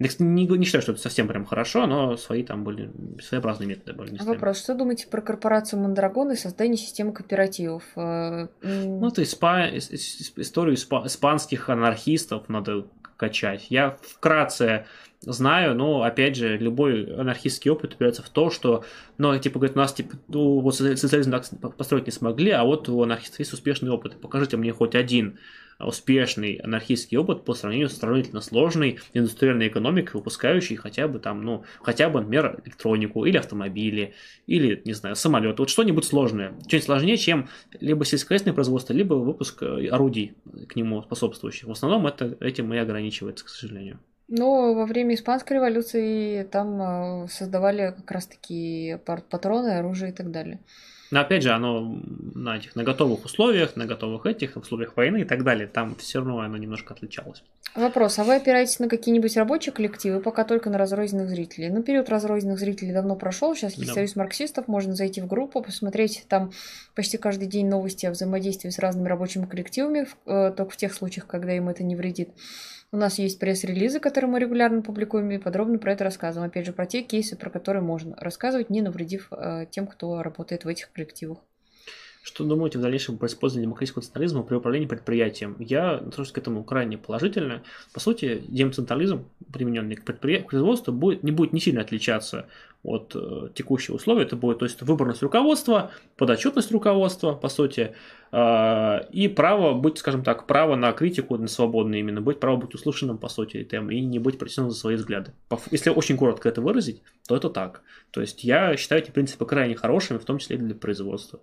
Не, 0.00 0.46
не 0.46 0.64
считаю, 0.64 0.82
что 0.82 0.92
это 0.92 1.00
совсем 1.00 1.28
прям 1.28 1.44
хорошо, 1.44 1.86
но 1.86 2.16
свои 2.16 2.42
там 2.42 2.64
были 2.64 2.90
своеобразные 3.22 3.68
методы 3.68 3.92
были. 3.92 4.16
Вопрос, 4.22 4.60
что 4.60 4.74
думаете 4.74 5.06
про 5.06 5.20
корпорацию 5.20 5.80
Мондрагон 5.80 6.32
и 6.32 6.36
создание 6.36 6.76
системы 6.76 7.12
кооперативов? 7.12 7.84
Э, 7.94 8.48
ну, 8.62 9.06
это 9.06 9.22
испа... 9.22 9.68
историю 9.70 10.74
испа... 10.74 11.04
испанских 11.06 11.68
анархистов 11.68 12.48
надо 12.48 12.86
качать. 13.16 13.66
Я 13.70 13.96
вкратце 14.02 14.86
знаю, 15.20 15.76
но, 15.76 16.02
опять 16.02 16.36
же, 16.36 16.58
любой 16.58 17.14
анархистский 17.14 17.70
опыт 17.70 17.94
упирается 17.94 18.22
в 18.22 18.28
то, 18.28 18.50
что, 18.50 18.84
ну, 19.16 19.38
типа, 19.38 19.58
говорит, 19.58 19.76
у 19.76 19.80
нас, 19.80 19.92
типа, 19.92 20.16
ну, 20.28 20.60
вот 20.60 20.74
социализм 20.74 21.30
так 21.30 21.76
построить 21.76 22.06
не 22.06 22.12
смогли, 22.12 22.50
а 22.50 22.64
вот 22.64 22.88
у 22.88 23.00
анархистов 23.02 23.38
есть 23.38 23.52
успешный 23.52 23.90
опыт. 23.90 24.20
Покажите 24.20 24.56
мне 24.56 24.72
хоть 24.72 24.96
один 24.96 25.38
успешный 25.86 26.56
анархистский 26.56 27.16
опыт 27.16 27.44
по 27.44 27.54
сравнению 27.54 27.88
с 27.88 27.96
сравнительно 27.96 28.40
сложной 28.40 28.98
индустриальной 29.12 29.68
экономикой, 29.68 30.16
выпускающей 30.16 30.76
хотя 30.76 31.08
бы 31.08 31.18
там, 31.18 31.42
ну, 31.42 31.64
хотя 31.82 32.08
бы, 32.08 32.20
например, 32.20 32.60
электронику 32.64 33.24
или 33.24 33.36
автомобили, 33.36 34.14
или, 34.46 34.82
не 34.84 34.92
знаю, 34.92 35.16
самолет. 35.16 35.58
Вот 35.58 35.70
что-нибудь 35.70 36.04
сложное. 36.04 36.54
Чуть 36.66 36.84
сложнее, 36.84 37.16
чем 37.16 37.48
либо 37.80 38.04
сельскохозяйственное 38.04 38.54
производство, 38.54 38.92
либо 38.92 39.14
выпуск 39.14 39.62
э, 39.62 39.88
орудий 39.88 40.34
к 40.68 40.76
нему 40.76 41.02
способствующих. 41.02 41.68
В 41.68 41.72
основном 41.72 42.06
это 42.06 42.36
этим 42.40 42.72
и 42.74 42.78
ограничивается, 42.78 43.44
к 43.44 43.48
сожалению. 43.48 43.98
Но 44.28 44.74
во 44.74 44.86
время 44.86 45.14
Испанской 45.14 45.56
революции 45.56 46.44
там 46.44 47.24
э, 47.24 47.28
создавали 47.28 47.94
как 47.96 48.10
раз-таки 48.10 48.98
патроны, 49.04 49.78
оружие 49.78 50.12
и 50.12 50.14
так 50.14 50.30
далее. 50.30 50.60
Но 51.14 51.20
опять 51.20 51.44
же, 51.44 51.52
оно 51.52 51.96
на 52.34 52.56
этих 52.56 52.74
на 52.74 52.82
готовых 52.82 53.24
условиях, 53.24 53.76
на 53.76 53.86
готовых 53.86 54.26
этих 54.26 54.56
условиях 54.56 54.96
войны 54.96 55.20
и 55.20 55.24
так 55.24 55.44
далее, 55.44 55.68
там 55.68 55.94
все 55.94 56.18
равно 56.18 56.40
оно 56.40 56.56
немножко 56.56 56.92
отличалось. 56.92 57.44
Вопрос, 57.76 58.18
а 58.18 58.24
вы 58.24 58.34
опираетесь 58.34 58.80
на 58.80 58.88
какие-нибудь 58.88 59.36
рабочие 59.36 59.72
коллективы, 59.72 60.18
пока 60.18 60.42
только 60.42 60.70
на 60.70 60.76
разрозненных 60.76 61.28
зрителей? 61.28 61.70
Ну, 61.70 61.84
период 61.84 62.08
разрозненных 62.08 62.58
зрителей 62.58 62.92
давно 62.92 63.14
прошел, 63.14 63.54
сейчас 63.54 63.74
есть 63.74 63.86
да. 63.86 63.94
союз 63.94 64.16
марксистов, 64.16 64.66
можно 64.66 64.96
зайти 64.96 65.20
в 65.20 65.28
группу, 65.28 65.62
посмотреть 65.62 66.24
там 66.28 66.50
почти 66.96 67.16
каждый 67.16 67.46
день 67.46 67.68
новости 67.68 68.06
о 68.06 68.10
взаимодействии 68.10 68.70
с 68.70 68.80
разными 68.80 69.06
рабочими 69.06 69.46
коллективами, 69.46 70.08
э, 70.26 70.52
только 70.56 70.72
в 70.72 70.76
тех 70.76 70.92
случаях, 70.92 71.28
когда 71.28 71.52
им 71.52 71.68
это 71.68 71.84
не 71.84 71.94
вредит. 71.94 72.30
У 72.94 72.96
нас 72.96 73.18
есть 73.18 73.40
пресс-релизы, 73.40 73.98
которые 73.98 74.30
мы 74.30 74.38
регулярно 74.38 74.80
публикуем, 74.80 75.28
и 75.32 75.38
подробно 75.38 75.78
про 75.78 75.94
это 75.94 76.04
рассказываем. 76.04 76.48
Опять 76.48 76.64
же, 76.64 76.72
про 76.72 76.86
те 76.86 77.02
кейсы, 77.02 77.34
про 77.34 77.50
которые 77.50 77.82
можно 77.82 78.14
рассказывать, 78.14 78.70
не 78.70 78.82
навредив 78.82 79.32
э, 79.32 79.66
тем, 79.68 79.88
кто 79.88 80.22
работает 80.22 80.64
в 80.64 80.68
этих 80.68 80.92
коллективах. 80.92 81.38
Что 82.24 82.42
думаете 82.42 82.78
в 82.78 82.80
дальнейшем 82.80 83.18
про 83.18 83.26
использование 83.26 83.66
демократического 83.66 84.02
централизма 84.02 84.42
при 84.44 84.54
управлении 84.54 84.86
предприятием? 84.86 85.56
Я 85.58 85.96
отношусь 85.96 86.32
к 86.32 86.38
этому 86.38 86.64
крайне 86.64 86.96
положительно. 86.96 87.62
По 87.92 88.00
сути, 88.00 88.42
демоцентрализм, 88.48 89.26
примененный 89.52 89.96
к, 89.96 90.06
предпри... 90.06 90.38
к 90.38 90.46
производству, 90.46 90.90
будет, 90.90 91.22
не 91.22 91.32
будет 91.32 91.52
не 91.52 91.60
сильно 91.60 91.82
отличаться 91.82 92.46
от 92.82 93.14
э, 93.14 93.48
текущего 93.54 93.96
условия. 93.96 94.22
Это 94.22 94.36
будет 94.36 94.60
то 94.60 94.64
есть, 94.64 94.80
выборность 94.80 95.22
руководства, 95.22 95.90
подотчетность 96.16 96.72
руководства, 96.72 97.34
по 97.34 97.50
сути, 97.50 97.94
э, 98.32 99.00
и 99.12 99.28
право 99.28 99.74
быть, 99.74 99.98
скажем 99.98 100.24
так, 100.24 100.46
право 100.46 100.76
на 100.76 100.92
критику, 100.92 101.36
на 101.36 101.46
свободное 101.46 101.98
именно, 101.98 102.22
быть 102.22 102.40
право 102.40 102.56
быть 102.56 102.74
услышанным, 102.74 103.18
по 103.18 103.28
сути, 103.28 103.68
и 103.70 104.00
не 104.00 104.18
быть 104.18 104.38
притесненным 104.38 104.70
за 104.70 104.78
свои 104.78 104.96
взгляды. 104.96 105.32
Если 105.70 105.90
очень 105.90 106.16
коротко 106.16 106.48
это 106.48 106.62
выразить, 106.62 107.02
то 107.28 107.36
это 107.36 107.50
так. 107.50 107.82
То 108.12 108.22
есть 108.22 108.44
я 108.44 108.78
считаю 108.78 109.02
эти 109.02 109.10
принципы 109.10 109.44
крайне 109.44 109.76
хорошими, 109.76 110.16
в 110.16 110.24
том 110.24 110.38
числе 110.38 110.56
и 110.56 110.58
для 110.58 110.74
производства. 110.74 111.40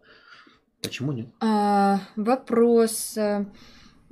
Почему 0.81 1.11
нет? 1.11 1.27
А, 1.39 1.99
вопрос. 2.15 3.17
Э, 3.17 3.45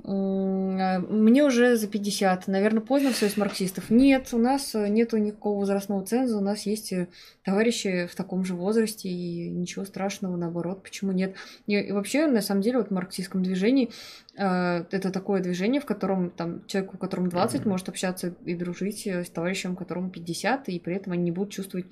мне 0.02 1.44
уже 1.44 1.76
за 1.76 1.86
50, 1.86 2.48
наверное, 2.48 2.80
поздно 2.80 3.12
все 3.12 3.26
из 3.26 3.36
марксистов. 3.36 3.90
Нет, 3.90 4.28
у 4.32 4.38
нас 4.38 4.74
нету 4.74 5.18
никакого 5.18 5.60
возрастного 5.60 6.04
ценза, 6.06 6.38
у 6.38 6.40
нас 6.40 6.62
есть 6.62 6.92
э, 6.92 7.08
товарищи 7.44 8.08
в 8.10 8.14
таком 8.14 8.44
же 8.44 8.54
возрасте, 8.54 9.08
и 9.08 9.50
ничего 9.50 9.84
страшного, 9.84 10.36
наоборот, 10.36 10.82
почему 10.82 11.12
нет. 11.12 11.34
И, 11.66 11.92
вообще, 11.92 12.26
на 12.26 12.40
самом 12.40 12.62
деле, 12.62 12.78
вот 12.78 12.88
в 12.88 12.92
марксистском 12.92 13.42
движении 13.42 13.90
э, 14.36 14.84
это 14.90 15.10
такое 15.10 15.42
движение, 15.42 15.80
в 15.80 15.86
котором 15.86 16.30
там 16.30 16.64
человеку, 16.66 16.96
которому 16.96 17.28
20, 17.28 17.60
mm-hmm. 17.60 17.68
может 17.68 17.88
общаться 17.88 18.34
и 18.44 18.54
дружить 18.54 19.06
с 19.06 19.28
товарищем, 19.28 19.76
которому 19.76 20.10
50, 20.10 20.68
и 20.70 20.78
при 20.78 20.96
этом 20.96 21.12
они 21.12 21.24
не 21.24 21.32
будут 21.32 21.52
чувствовать 21.52 21.86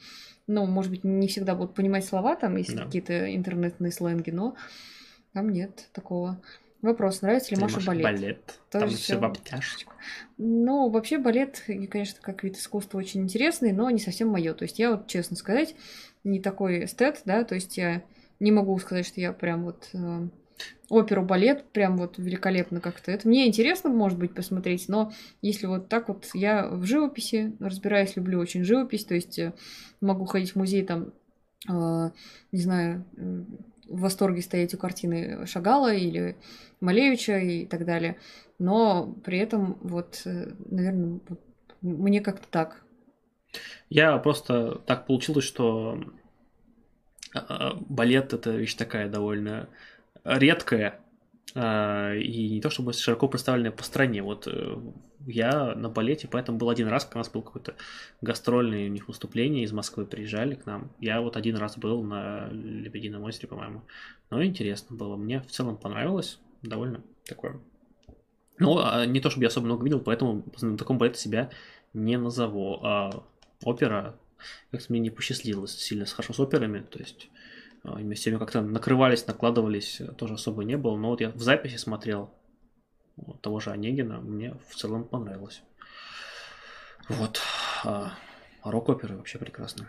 ну, 0.49 0.67
может 0.67 0.91
быть, 0.91 1.05
не 1.05 1.29
всегда 1.29 1.55
будут 1.55 1.75
понимать 1.75 2.05
слова, 2.05 2.35
там 2.35 2.57
есть 2.57 2.75
да. 2.75 2.85
какие-то 2.85 3.35
интернетные 3.35 3.93
сленги, 3.93 4.31
но 4.31 4.57
там 5.33 5.51
нет 5.51 5.89
такого. 5.93 6.41
Вопрос, 6.81 7.23
нравится 7.23 7.55
ли 7.55 7.61
Маша 7.61 7.81
балет? 7.85 8.03
балет. 8.03 8.61
То 8.71 8.81
там 8.81 8.89
все 8.89 9.19
в 9.19 9.25
обтяжечку. 9.25 9.93
Ну, 10.37 10.89
вообще 10.91 11.19
балет, 11.19 11.63
конечно, 11.67 12.21
как 12.23 12.45
вид 12.45 12.57
искусства 12.57 12.99
очень 12.99 13.23
интересный, 13.23 13.73
но 13.73 13.91
не 13.91 13.99
совсем 13.99 14.29
мое. 14.29 14.55
То 14.55 14.63
есть 14.63 14.79
я 14.79 14.93
вот, 14.93 15.07
честно 15.09 15.37
сказать, 15.37 15.75
не 16.25 16.41
такой 16.41 16.85
эстет, 16.85 17.23
да, 17.25 17.45
то 17.45 17.55
есть 17.55 17.77
я 17.77 18.03
не 18.41 18.53
могу 18.53 18.79
сказать, 18.79 19.07
что 19.07 19.21
я 19.21 19.33
прям 19.33 19.65
вот 19.65 19.91
э, 19.93 20.29
оперу, 20.89 21.23
балет, 21.23 21.65
прям 21.73 21.97
вот 21.97 22.19
великолепно 22.19 22.81
как-то. 22.81 23.13
Это 23.13 23.29
мне 23.29 23.47
интересно, 23.47 23.91
может 23.91 24.19
быть, 24.19 24.35
посмотреть, 24.35 24.89
но 24.89 25.13
если 25.43 25.67
вот 25.67 25.89
так 25.89 26.09
вот 26.09 26.27
я 26.35 26.69
в 26.69 26.85
живописи 26.85 27.57
разбираюсь, 27.61 28.17
люблю 28.17 28.39
очень 28.39 28.65
живопись, 28.65 29.05
то 29.05 29.15
есть 29.15 29.39
э, 29.39 29.53
могу 30.01 30.25
ходить 30.25 30.53
в 30.53 30.57
музей 30.57 30.85
там, 30.85 31.13
э, 31.69 32.11
не 32.53 32.61
знаю, 32.61 33.05
в 33.17 34.01
восторге 34.01 34.43
стоять 34.43 34.75
у 34.75 34.79
картины 34.79 35.47
Шагала 35.47 35.95
или 35.95 36.37
Малевича 36.81 37.39
и 37.39 37.67
так 37.67 37.85
далее, 37.85 38.19
но 38.59 39.15
при 39.25 39.39
этом 39.39 39.79
вот, 39.83 40.23
э, 40.25 40.53
наверное, 40.71 41.21
мне 41.83 42.21
как-то 42.21 42.49
так. 42.49 42.83
Я 43.91 44.17
просто 44.19 44.77
так 44.87 45.07
получилось, 45.07 45.45
что 45.45 46.03
балет 47.89 48.33
это 48.33 48.51
вещь 48.51 48.75
такая 48.75 49.09
довольно 49.09 49.69
редкое 50.37 51.01
а, 51.55 52.15
и 52.15 52.51
не 52.51 52.61
то 52.61 52.71
чтобы 52.71 52.93
широко 52.93 53.29
представленное 53.29 53.71
по 53.71 53.83
стране. 53.83 54.23
Вот 54.23 54.47
э, 54.47 54.77
я 55.27 55.75
на 55.75 55.89
балете, 55.89 56.29
поэтому 56.31 56.59
был 56.59 56.71
один 56.71 56.89
раз, 56.89 57.05
когда 57.05 57.21
у 57.21 57.23
нас 57.23 57.31
был 57.31 57.43
какой-то 57.43 57.75
гастрольный 58.21 58.87
у 58.87 58.93
них 58.93 59.09
выступление, 59.09 59.65
из 59.65 59.73
Москвы 59.73 60.05
приезжали 60.05 60.55
к 60.55 60.67
нам. 60.67 60.93
Я 61.01 61.21
вот 61.21 61.37
один 61.37 61.57
раз 61.57 61.79
был 61.79 62.03
на 62.03 62.49
Лебедином 62.51 63.23
озере, 63.25 63.49
по-моему. 63.49 63.83
Но 64.31 64.45
интересно 64.45 64.97
было. 64.97 65.17
Мне 65.17 65.41
в 65.41 65.47
целом 65.47 65.77
понравилось. 65.77 66.39
Довольно 66.63 67.03
такое. 67.25 67.61
Ну, 68.59 68.79
а 68.79 69.07
не 69.07 69.21
то 69.21 69.31
чтобы 69.31 69.45
я 69.45 69.49
особо 69.49 69.67
много 69.67 69.85
видел, 69.85 70.01
поэтому 70.01 70.45
на 70.61 70.77
таком 70.77 70.99
балете 70.99 71.21
себя 71.21 71.51
не 71.95 72.19
назову. 72.19 72.81
А 72.83 73.25
опера, 73.63 74.19
как 74.71 74.89
мне 74.91 75.01
не 75.01 75.11
посчастливилось 75.11 75.77
сильно 75.77 76.05
хорошо 76.07 76.33
с 76.33 76.41
операми, 76.41 76.81
то 76.81 76.99
есть 76.99 77.31
Ими 77.97 78.15
всеми 78.15 78.39
как-то 78.39 78.61
накрывались, 78.61 79.27
накладывались, 79.27 80.01
э, 80.01 80.07
тоже 80.13 80.35
особо 80.35 80.65
не 80.65 80.77
было. 80.77 80.97
Но 80.97 81.11
вот 81.11 81.21
я 81.21 81.31
в 81.31 81.41
записи 81.41 81.77
смотрел 81.77 82.31
вот, 83.17 83.41
того 83.41 83.61
же 83.61 83.71
Онегина, 83.71 84.21
мне 84.21 84.55
в 84.69 84.75
целом 84.75 85.05
понравилось. 85.05 85.63
Вот. 87.09 87.41
А, 87.85 88.13
рок-оперы 88.65 89.17
вообще 89.17 89.39
прекрасно. 89.39 89.89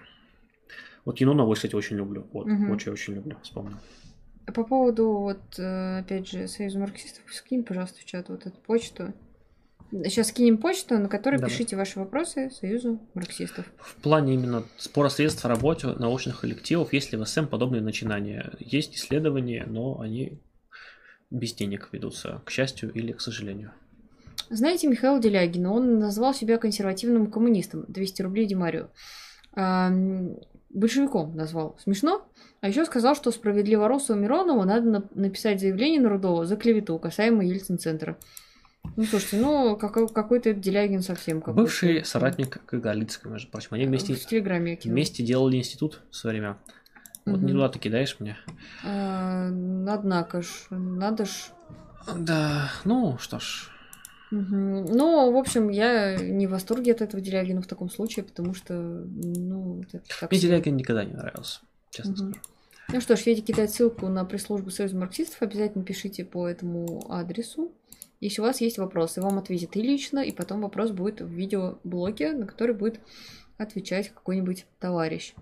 Вот 1.06 1.20
Юнона, 1.20 1.52
кстати, 1.54 1.76
очень 1.76 1.98
люблю. 1.98 2.28
Вот, 2.32 2.48
угу. 2.48 2.72
очень-очень 2.72 3.16
люблю, 3.16 3.38
вспомнил. 3.42 3.78
По 4.54 4.64
поводу, 4.64 5.12
вот, 5.12 5.60
э, 5.60 6.00
опять 6.00 6.28
же, 6.28 6.48
Союза 6.48 6.80
марксистов, 6.80 7.24
скинь, 7.34 7.64
пожалуйста, 7.64 8.00
в 8.00 8.06
чат 8.06 8.30
вот 8.30 8.46
эту 8.46 8.58
почту. 8.62 9.14
Сейчас 9.92 10.28
скинем 10.28 10.58
почту, 10.60 11.00
на 11.00 11.10
которой 11.10 11.38
Давай. 11.38 11.50
пишите 11.50 11.76
ваши 11.76 12.00
вопросы 12.00 12.52
Союзу 12.52 13.00
марксистов. 13.16 13.66
В 13.80 13.96
плане 13.96 14.36
именно 14.36 14.64
спора 14.78 15.10
средств 15.10 15.44
о 15.46 15.48
работе 15.48 15.88
научных 15.88 16.42
коллективов, 16.42 16.94
есть 16.94 17.12
ли 17.12 17.18
в 17.18 17.26
СМ 17.26 17.48
подобные 17.48 17.82
начинания? 17.82 18.52
Есть 18.60 18.96
исследования, 18.96 19.66
но 19.68 20.00
они 20.00 20.40
без 21.32 21.54
денег 21.54 21.90
ведутся, 21.92 22.42
к 22.46 22.52
счастью 22.52 22.92
или 22.92 23.12
к 23.14 23.22
сожалению. 23.22 23.72
Знаете 24.50 24.88
Михаил 24.88 25.20
Делягин, 25.20 25.66
он 25.66 26.00
назвал 26.00 26.34
себя 26.34 26.58
консервативным 26.58 27.32
коммунистом, 27.32 27.86
200 27.88 28.22
рублей 28.22 28.46
Димарию. 28.46 28.90
А, 29.54 29.92
большевиком 30.70 31.36
назвал. 31.36 31.78
Смешно? 31.80 32.28
А 32.62 32.70
еще 32.70 32.86
сказал, 32.86 33.16
что 33.16 33.32
справедливо 33.32 33.88
Росу 33.88 34.16
Миронову 34.16 34.64
надо 34.64 35.08
написать 35.14 35.60
заявление 35.60 36.02
на 36.02 36.10
Рудова 36.10 36.46
за 36.46 36.58
клевету, 36.58 36.98
касаемо 37.00 37.46
Ельцин-центра. 37.46 38.18
Ну, 38.96 39.06
слушайте, 39.06 39.38
ну, 39.38 39.78
как, 39.78 39.94
какой-то 40.14 40.54
Делягин 40.54 41.02
совсем 41.02 41.40
какой-то. 41.40 41.62
Бывший 41.62 42.06
соратник 42.06 42.62
Гагалицкого, 42.66 43.34
между 43.34 43.50
прочим. 43.50 43.70
Они 43.72 43.86
вместе, 43.86 44.14
в 44.14 44.26
Телеграме 44.26 44.80
вместе 44.84 45.24
делали 45.24 45.58
институт 45.58 46.02
в 46.10 46.16
свое 46.16 46.34
время. 46.40 46.58
Вот 47.26 47.38
угу. 47.38 47.46
не 47.46 47.54
туда 47.54 47.70
ты 47.70 47.80
кидаешь 47.80 48.18
мне. 48.20 48.38
А, 48.84 49.48
однако 49.88 50.42
ж, 50.42 50.68
надо 50.70 51.26
ж. 51.26 51.52
Да, 52.18 52.72
ну 52.86 53.18
что 53.20 53.40
ж. 53.40 53.70
Угу. 54.32 54.46
Ну, 54.94 55.32
в 55.32 55.38
общем, 55.38 55.70
я 55.70 56.18
не 56.18 56.48
в 56.48 56.52
восторге 56.52 56.92
от 56.92 57.02
этого 57.02 57.22
Делягина 57.22 57.62
в 57.62 57.68
таком 57.68 57.90
случае, 57.90 58.24
потому 58.26 58.54
что, 58.54 58.74
ну, 58.74 59.82
это 59.82 60.02
так 60.20 60.32
Мне 60.32 60.40
Делягин 60.40 60.76
никогда 60.76 61.04
не 61.04 61.14
нравился, 61.14 61.62
честно 61.90 62.12
угу. 62.12 62.18
скажу. 62.18 62.36
Ну 62.92 63.02
что 63.02 63.16
ж, 63.16 63.20
Федя 63.20 63.42
кидает 63.44 63.70
ссылку 63.70 64.08
на 64.08 64.26
пресс-службу 64.26 64.72
Союза 64.72 64.98
марксистов. 64.98 65.42
Обязательно 65.42 65.84
пишите 65.84 66.26
по 66.26 66.48
этому 66.48 67.06
адресу. 67.12 67.72
Если 68.20 68.42
у 68.42 68.44
вас 68.44 68.60
есть 68.60 68.78
вопросы, 68.78 69.22
вам 69.22 69.38
ответит 69.38 69.78
и 69.78 69.82
лично, 69.82 70.20
и 70.20 70.32
потом 70.32 70.62
вопрос 70.62 70.92
будет 70.92 71.22
в 71.22 71.30
видеоблоге, 71.30 72.34
на 72.34 72.46
который 72.46 72.76
будет 72.76 73.00
отвечать 73.58 74.10
какой-нибудь 74.10 74.66
товарищ. 74.80 75.34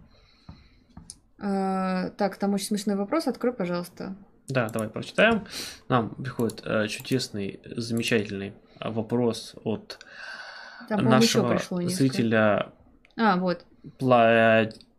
А, 1.39 2.09
так, 2.11 2.37
там 2.37 2.53
очень 2.53 2.67
смешной 2.67 2.95
вопрос. 2.95 3.27
Открой, 3.27 3.53
пожалуйста. 3.53 4.15
Да, 4.47 4.69
давай 4.69 4.89
прочитаем. 4.89 5.45
Нам 5.89 6.09
приходит 6.15 6.61
э, 6.65 6.87
чудесный, 6.87 7.59
замечательный 7.65 8.53
вопрос 8.79 9.55
от 9.63 9.99
там, 10.87 11.03
нашего 11.05 11.59
зрителя. 11.87 12.71
А, 13.17 13.37
вот. 13.37 13.65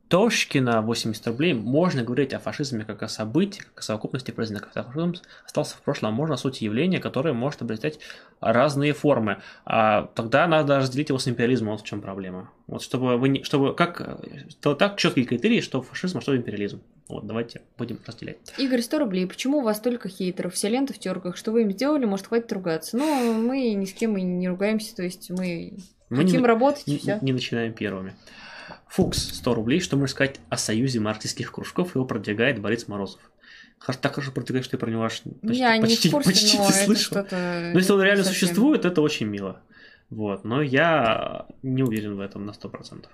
Тошкина 0.08 0.80
80 0.80 1.26
рублей. 1.26 1.52
Можно 1.52 2.02
говорить 2.02 2.32
о 2.32 2.38
фашизме 2.38 2.84
как 2.84 3.02
о 3.02 3.08
событии, 3.08 3.60
как 3.60 3.80
о 3.80 3.82
совокупности 3.82 4.30
признаков. 4.30 4.72
Фашизм 4.72 5.14
остался 5.44 5.76
в 5.76 5.82
прошлом. 5.82 6.14
Можно 6.14 6.36
о 6.36 6.38
сути 6.38 6.64
явления, 6.64 6.98
которое 6.98 7.34
может 7.34 7.60
обретать 7.60 7.98
разные 8.40 8.94
формы. 8.94 9.42
А 9.66 10.10
тогда 10.14 10.46
надо 10.46 10.78
разделить 10.78 11.10
его 11.10 11.18
с 11.18 11.28
империализмом. 11.28 11.72
Вот 11.72 11.82
в 11.82 11.84
чем 11.84 12.00
проблема. 12.00 12.50
Вот 12.66 12.82
чтобы 12.82 13.18
вы 13.18 13.28
не, 13.28 13.42
чтобы 13.42 13.74
как 13.74 14.20
то 14.60 14.74
так 14.74 14.96
четкие 14.96 15.26
критерии, 15.26 15.60
что 15.60 15.82
фашизм, 15.82 16.18
а 16.18 16.20
что 16.22 16.34
империализм. 16.34 16.80
Вот, 17.08 17.26
давайте 17.26 17.62
будем 17.76 17.98
разделять. 18.06 18.38
Игорь, 18.58 18.82
100 18.82 18.98
рублей. 18.98 19.26
Почему 19.26 19.58
у 19.58 19.62
вас 19.62 19.80
только 19.80 20.08
хейтеров? 20.08 20.54
Вся 20.54 20.68
лента 20.68 20.94
в 20.94 20.98
терках. 20.98 21.36
Что 21.36 21.52
вы 21.52 21.62
им 21.62 21.72
сделали? 21.72 22.06
Может, 22.06 22.28
хватит 22.28 22.52
ругаться? 22.52 22.96
Но 22.96 23.32
мы 23.34 23.72
ни 23.72 23.84
с 23.84 23.92
кем 23.92 24.16
и 24.16 24.22
не 24.22 24.48
ругаемся. 24.48 24.96
То 24.96 25.02
есть 25.02 25.30
мы, 25.30 25.74
мы 26.08 26.18
хотим 26.18 26.40
не, 26.40 26.46
работать 26.46 26.86
не, 26.86 26.96
и 26.96 26.98
все. 26.98 27.18
Не 27.20 27.32
начинаем 27.32 27.74
первыми. 27.74 28.14
Фукс, 28.88 29.34
100 29.36 29.54
рублей. 29.54 29.80
Что 29.80 29.96
можно 29.96 30.12
сказать 30.12 30.36
о 30.48 30.56
союзе 30.56 31.00
марксистских 31.00 31.52
кружков? 31.52 31.94
Его 31.94 32.04
продвигает 32.04 32.60
Борис 32.60 32.88
Морозов. 32.88 33.20
Так 34.00 34.14
хорошо 34.14 34.32
продвигает, 34.32 34.64
что 34.64 34.76
я 34.76 34.80
про 34.80 34.90
него 34.90 35.04
аж 35.04 35.22
почти, 35.22 35.58
я 35.58 35.80
почти, 35.80 36.08
не, 36.08 36.12
курсе, 36.12 36.30
почти 36.30 36.58
не 36.58 36.72
слышал. 36.72 37.26
Но 37.30 37.78
если 37.78 37.92
он 37.92 38.02
реально 38.02 38.24
совсем... 38.24 38.48
существует, 38.48 38.84
это 38.84 39.00
очень 39.00 39.26
мило. 39.26 39.60
Вот. 40.10 40.44
Но 40.44 40.62
я 40.62 41.46
не 41.62 41.82
уверен 41.82 42.16
в 42.16 42.20
этом 42.20 42.44
на 42.44 42.50
100%. 42.50 43.06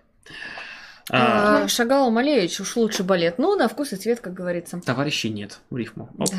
А, 1.10 1.64
а, 1.64 1.68
Шагал 1.68 2.10
Малевич 2.10 2.60
уж 2.60 2.76
лучше 2.76 3.04
балет. 3.04 3.38
Ну, 3.38 3.56
на 3.56 3.68
вкус 3.68 3.92
и 3.92 3.96
цвет, 3.96 4.20
как 4.20 4.32
говорится. 4.32 4.80
Товарищей 4.80 5.28
нет 5.28 5.60
в 5.68 5.76
рифму. 5.76 6.08
Оп. 6.18 6.30
Да. 6.30 6.38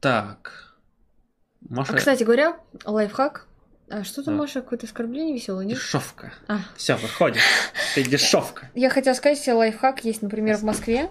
Так. 0.00 0.74
Маша... 1.68 1.94
А, 1.94 1.96
кстати 1.96 2.24
говоря, 2.24 2.58
лайфхак. 2.84 3.47
А 3.90 4.04
что 4.04 4.22
там, 4.22 4.34
Да. 4.36 4.42
Маша, 4.42 4.60
какое-то 4.60 4.86
оскорбление 4.86 5.34
веселое, 5.34 5.64
нет? 5.64 5.78
Дешевка. 5.78 6.32
А. 6.46 6.58
Все, 6.76 6.96
выходим. 6.96 7.40
Ты 7.94 8.02
дешевка. 8.04 8.70
Я 8.74 8.90
хотела 8.90 9.14
сказать, 9.14 9.46
лайфхак 9.46 10.04
есть, 10.04 10.22
например, 10.22 10.56
в 10.56 10.62
Москве. 10.62 11.08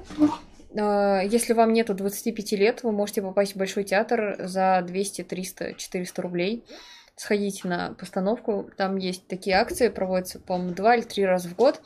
А, 0.78 1.22
Если 1.22 1.54
вам 1.54 1.74
нету 1.74 1.94
25 1.94 2.52
лет, 2.54 2.84
вы 2.84 2.92
можете 2.92 3.22
попасть 3.22 3.54
в 3.54 3.58
Большой 3.58 3.84
театр 3.84 4.36
за 4.40 4.84
200, 4.86 5.24
300, 5.24 5.74
400 5.74 6.22
рублей. 6.22 6.64
Сходите 7.16 7.68
на 7.68 7.94
постановку. 7.94 8.70
Там 8.78 8.98
есть 8.98 9.28
такие 9.28 9.56
акции, 9.56 9.88
проводятся, 9.88 10.40
по-моему, 10.40 10.76
два 10.76 10.96
или 10.96 11.04
три 11.04 11.26
раза 11.26 11.50
в 11.50 11.56
год. 11.56 11.82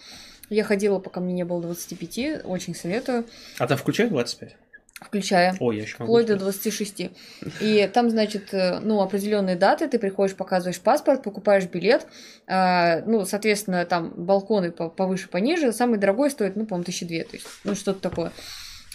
Я 0.49 0.65
ходила, 0.65 0.99
пока 0.99 1.21
мне 1.21 1.33
не 1.33 1.45
было 1.45 1.61
25, 1.61 2.43
очень 2.43 2.75
советую, 2.75 3.23
А 3.57 3.67
там 3.67 3.77
включают 3.77 4.11
25? 4.11 4.57
Включая 5.01 5.55
Ой, 5.59 5.77
я 5.77 5.81
еще 5.83 5.95
могу. 5.99 6.11
вплоть 6.11 6.27
до 6.27 6.35
включить. 6.37 7.09
26. 7.39 7.61
И 7.61 7.89
там, 7.93 8.09
значит, 8.09 8.53
э, 8.53 8.79
ну, 8.79 9.01
определенные 9.01 9.55
даты, 9.55 9.87
ты 9.87 9.99
приходишь, 9.99 10.35
показываешь 10.35 10.79
паспорт, 10.79 11.23
покупаешь 11.23 11.65
билет, 11.65 12.07
а, 12.47 13.01
ну, 13.05 13.25
соответственно, 13.25 13.85
там 13.85 14.13
балконы 14.15 14.71
по- 14.71 14.89
повыше, 14.89 15.27
пониже, 15.27 15.73
самый 15.73 15.97
дорогой 15.99 16.29
стоит, 16.29 16.55
ну, 16.55 16.65
по-моему, 16.65 16.85
тысячи 16.85 17.05
две, 17.05 17.23
то 17.23 17.35
есть, 17.35 17.47
ну, 17.63 17.75
что-то 17.75 17.99
такое. 17.99 18.31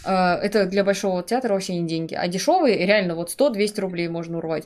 А, 0.05 0.39
Это 0.39 0.67
для 0.67 0.85
большого 0.85 1.23
театра 1.23 1.53
вообще 1.53 1.79
не 1.79 1.89
деньги. 1.89 2.15
А 2.15 2.29
дешевые 2.29 2.87
реально 2.87 3.15
вот 3.17 3.31
100-200 3.31 3.81
рублей 3.81 4.09
можно 4.09 4.39
урвать. 4.39 4.65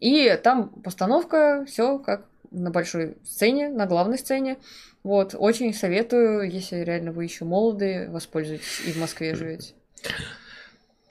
И 0.00 0.38
там 0.42 0.68
постановка, 0.68 1.64
все 1.66 1.98
как 1.98 2.26
на 2.50 2.70
большой 2.70 3.16
сцене, 3.24 3.68
на 3.68 3.86
главной 3.86 4.18
сцене. 4.18 4.58
Вот, 5.02 5.34
очень 5.36 5.72
советую, 5.74 6.50
если 6.50 6.76
реально 6.76 7.12
вы 7.12 7.24
еще 7.24 7.44
молоды, 7.44 8.06
воспользуйтесь 8.10 8.82
и 8.86 8.92
в 8.92 8.96
Москве 8.96 9.34
живете. 9.34 9.72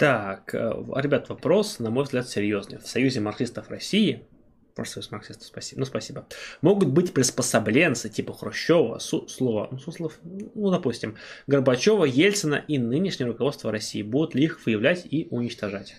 Так, 0.04 0.54
э, 0.54 0.60
ребят, 0.98 1.30
вопрос, 1.30 1.80
на 1.80 1.90
мой 1.90 2.04
взгляд, 2.04 2.28
серьезный. 2.28 2.78
В 2.78 2.86
Союзе 2.86 3.22
марксистов 3.22 3.70
России, 3.70 4.26
просто 4.76 4.96
союз 4.96 5.12
марксистов, 5.12 5.48
спасибо, 5.48 5.80
ну 5.80 5.86
спасибо, 5.86 6.28
могут 6.62 6.90
быть 6.90 7.14
приспособленцы 7.14 8.10
типа 8.10 8.34
Хрущева, 8.34 9.00
Су- 9.00 9.30
Слова, 9.30 9.70
ну, 9.72 9.78
Суслов, 9.78 10.20
ну, 10.24 10.72
допустим, 10.72 11.16
Горбачева, 11.48 12.04
Ельцина 12.04 12.56
и 12.68 12.80
нынешнее 12.80 13.28
руководство 13.28 13.72
России. 13.72 14.02
Будут 14.02 14.36
ли 14.36 14.44
их 14.44 14.66
выявлять 14.66 15.06
и 15.10 15.30
уничтожать? 15.32 15.96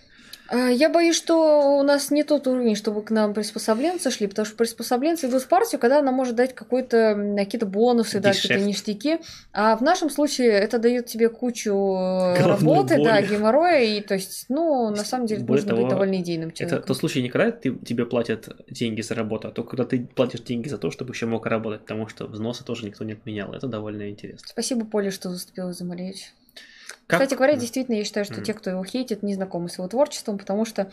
А, 0.48 0.68
Я 0.68 0.90
боюсь, 0.90 1.16
что 1.16 1.78
у 1.78 1.82
нас 1.82 2.10
не 2.10 2.22
тот 2.22 2.46
уровень, 2.46 2.76
чтобы 2.76 3.02
к 3.02 3.10
нам 3.10 3.32
приспособленцы 3.32 4.10
шли, 4.10 4.26
потому 4.26 4.44
что 4.44 4.56
приспособленцы 4.56 5.26
идут 5.26 5.42
в 5.42 5.48
партию, 5.48 5.80
когда 5.80 6.00
она 6.00 6.12
может 6.12 6.34
дать 6.36 6.54
какие-то 6.54 7.66
бонусы, 7.66 8.20
да, 8.20 8.32
какие-то 8.32 8.62
ништяки. 8.64 9.18
А 9.52 9.76
в 9.76 9.82
нашем 9.82 10.10
случае 10.10 10.50
это 10.50 10.78
дает 10.78 11.06
тебе 11.06 11.28
кучу 11.28 11.70
э, 11.70 12.36
Головной 12.38 12.46
работы, 12.46 13.02
да, 13.02 13.14
боли. 13.20 13.26
геморроя, 13.26 13.80
и 13.84 14.00
то 14.02 14.14
есть, 14.14 14.46
ну, 14.48 14.90
на 14.90 15.04
самом 15.04 15.26
деле, 15.26 15.42
Более 15.44 15.62
нужно 15.62 15.74
быть 15.76 15.80
того, 15.82 15.90
довольно 15.90 16.20
идейным 16.20 16.48
Это 16.50 16.58
человеком. 16.58 16.86
тот 16.86 16.96
случай 16.98 17.22
не 17.22 17.30
когда 17.30 17.50
ты, 17.50 17.74
тебе 17.76 18.04
платят 18.04 18.48
деньги 18.68 19.00
за 19.00 19.14
работу, 19.14 19.48
а 19.48 19.50
то 19.50 19.62
когда 19.64 19.84
ты 19.84 20.06
платишь 20.14 20.40
деньги 20.40 20.68
за 20.68 20.78
то, 20.78 20.90
чтобы 20.90 21.12
еще 21.14 21.26
мог 21.26 21.46
работать, 21.46 21.80
потому 21.82 22.06
что 22.08 22.26
взносы 22.26 22.64
тоже 22.64 22.84
никто 22.84 23.04
не 23.04 23.12
отменял. 23.14 23.52
Это 23.54 23.66
довольно 23.66 24.10
интересно. 24.10 24.46
Спасибо, 24.48 24.84
Поле, 24.84 25.10
что 25.10 25.30
заступила 25.30 25.72
за 25.72 25.84
Малевича. 25.84 26.26
Как- 27.06 27.20
Кстати 27.20 27.34
говоря, 27.36 27.56
действительно, 27.56 27.96
я 27.96 28.04
считаю, 28.04 28.24
что 28.24 28.36
Мгм. 28.36 28.44
те, 28.44 28.54
кто 28.54 28.70
его 28.70 28.84
хейтит, 28.84 29.22
не 29.22 29.34
знакомы 29.34 29.68
с 29.68 29.76
его 29.78 29.86
творчеством, 29.88 30.38
потому 30.38 30.64
что, 30.64 30.90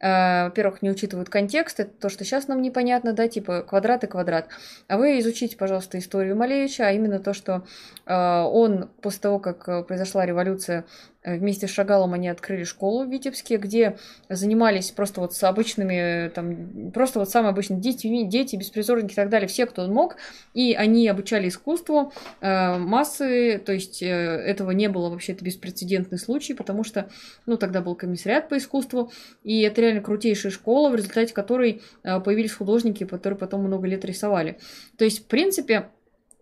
э, 0.00 0.44
во-первых, 0.44 0.80
не 0.80 0.90
учитывают 0.90 1.28
контекст, 1.28 1.80
это 1.80 1.90
то, 2.00 2.08
что 2.08 2.24
сейчас 2.24 2.48
нам 2.48 2.62
непонятно, 2.62 3.12
да, 3.12 3.28
типа 3.28 3.62
квадрат 3.62 4.04
и 4.04 4.06
квадрат. 4.06 4.48
А 4.88 4.96
вы 4.96 5.18
изучите, 5.20 5.56
пожалуйста, 5.58 5.98
историю 5.98 6.34
Малевича, 6.36 6.86
а 6.86 6.92
именно 6.92 7.18
то, 7.18 7.34
что 7.34 7.64
э, 8.06 8.14
он 8.14 8.88
после 9.02 9.20
того, 9.20 9.38
как 9.38 9.68
э, 9.68 9.82
произошла 9.82 10.24
революция, 10.24 10.84
вместе 11.24 11.66
с 11.66 11.70
Шагалом 11.70 12.14
они 12.14 12.28
открыли 12.28 12.64
школу 12.64 13.04
в 13.04 13.10
Витебске, 13.10 13.58
где 13.58 13.96
занимались 14.28 14.90
просто 14.90 15.20
вот 15.20 15.34
с 15.34 15.42
обычными, 15.42 16.26
э, 16.26 16.30
там, 16.30 16.90
просто 16.92 17.18
вот 17.18 17.30
самые 17.30 17.50
обычные 17.50 17.80
дети, 17.80 18.24
дети, 18.24 18.56
беспризорники 18.56 19.12
и 19.12 19.16
так 19.16 19.28
далее, 19.28 19.48
все, 19.48 19.66
кто 19.66 19.86
мог, 19.86 20.16
и 20.54 20.74
они 20.74 21.06
обучали 21.08 21.48
искусству, 21.48 22.12
э, 22.40 22.78
массы, 22.78 23.58
то 23.64 23.72
есть 23.72 24.02
э, 24.02 24.06
этого 24.06 24.70
не 24.70 24.88
было 24.88 25.10
вообще, 25.10 25.32
это 25.32 25.44
беспрецедентный 25.44 26.18
случай, 26.18 26.54
потому 26.54 26.84
что, 26.84 27.10
ну, 27.46 27.56
тогда 27.56 27.82
был 27.82 27.94
комиссариат 27.94 28.48
по 28.48 28.56
искусству, 28.56 29.12
и 29.44 29.60
это 29.62 29.80
реально 29.80 30.00
крутейшая 30.00 30.52
школа, 30.52 30.90
в 30.90 30.94
результате 30.94 31.34
которой 31.34 31.82
э, 32.02 32.20
появились 32.20 32.52
художники, 32.52 33.04
которые 33.04 33.38
потом 33.38 33.62
много 33.62 33.86
лет 33.86 34.04
рисовали. 34.04 34.58
То 34.96 35.04
есть, 35.04 35.24
в 35.24 35.26
принципе, 35.26 35.90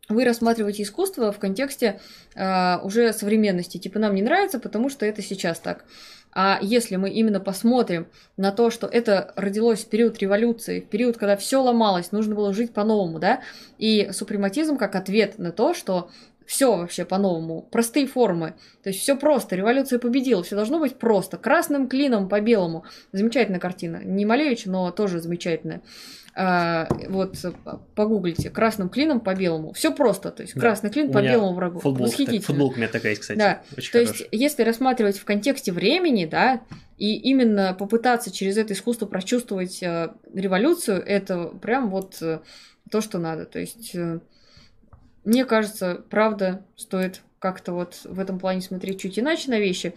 вы 0.08 0.24
рассматриваете 0.24 0.82
искусство 0.82 1.32
в 1.32 1.38
контексте 1.38 2.00
э, 2.34 2.78
уже 2.82 3.12
современности. 3.12 3.78
Типа 3.78 3.98
нам 3.98 4.14
не 4.14 4.22
нравится, 4.22 4.58
потому 4.58 4.88
что 4.88 5.04
это 5.04 5.22
сейчас 5.22 5.58
так. 5.58 5.84
А 6.32 6.58
если 6.60 6.96
мы 6.96 7.10
именно 7.10 7.40
посмотрим 7.40 8.06
на 8.36 8.52
то, 8.52 8.70
что 8.70 8.86
это 8.86 9.32
родилось 9.36 9.84
в 9.84 9.88
период 9.88 10.18
революции, 10.18 10.80
в 10.80 10.88
период, 10.88 11.16
когда 11.16 11.36
все 11.36 11.60
ломалось, 11.62 12.12
нужно 12.12 12.34
было 12.34 12.52
жить 12.52 12.72
по-новому, 12.72 13.18
да, 13.18 13.42
и 13.78 14.10
супрематизм 14.12 14.76
как 14.76 14.94
ответ 14.94 15.38
на 15.38 15.52
то, 15.52 15.74
что 15.74 16.10
все 16.48 16.76
вообще 16.76 17.04
по-новому, 17.04 17.62
простые 17.70 18.06
формы, 18.06 18.54
то 18.82 18.88
есть 18.88 19.00
все 19.02 19.16
просто, 19.16 19.54
революция 19.54 19.98
победила, 19.98 20.42
все 20.42 20.56
должно 20.56 20.78
быть 20.78 20.96
просто, 20.96 21.36
красным 21.36 21.88
клином 21.88 22.28
по 22.28 22.40
белому. 22.40 22.84
Замечательная 23.12 23.60
картина, 23.60 24.00
не 24.02 24.24
Малевич, 24.24 24.64
но 24.64 24.90
тоже 24.90 25.20
замечательная. 25.20 25.82
А, 26.40 26.86
вот 27.08 27.34
погуглите, 27.96 28.48
красным 28.48 28.88
клином 28.90 29.18
по 29.18 29.34
белому, 29.34 29.72
все 29.72 29.92
просто, 29.92 30.30
то 30.30 30.42
есть 30.42 30.54
Да. 30.54 30.60
красный 30.60 30.88
клин 30.88 31.10
по 31.10 31.20
белому 31.20 31.52
врагу. 31.52 31.80
Футболка, 31.80 31.98
так- 31.98 32.12
Восхитительно. 32.12 32.42
футболка 32.42 32.74
у 32.74 32.76
меня 32.78 32.86
такая 32.86 33.10
есть, 33.10 33.22
кстати. 33.22 33.38
Да, 33.38 33.62
Очень 33.76 33.90
То 33.90 33.98
хорошая. 33.98 34.18
есть, 34.18 34.28
если 34.30 34.62
рассматривать 34.62 35.18
в 35.18 35.24
контексте 35.24 35.72
времени, 35.72 36.26
да, 36.26 36.60
и 36.96 37.16
именно 37.16 37.74
попытаться 37.76 38.30
через 38.30 38.56
это 38.56 38.72
искусство 38.74 39.06
прочувствовать 39.06 39.82
э, 39.82 40.10
революцию, 40.32 41.02
это 41.04 41.46
прям 41.60 41.90
вот 41.90 42.18
э, 42.22 42.38
то, 42.88 43.00
что 43.00 43.18
надо. 43.18 43.44
То 43.44 43.58
есть, 43.58 43.96
э, 43.96 44.20
мне 45.24 45.44
кажется, 45.44 46.04
правда, 46.08 46.64
стоит 46.76 47.22
как-то 47.40 47.72
вот 47.72 48.00
в 48.04 48.18
этом 48.20 48.38
плане 48.38 48.60
смотреть 48.60 49.00
чуть 49.00 49.18
иначе 49.18 49.50
на 49.50 49.58
вещи. 49.58 49.92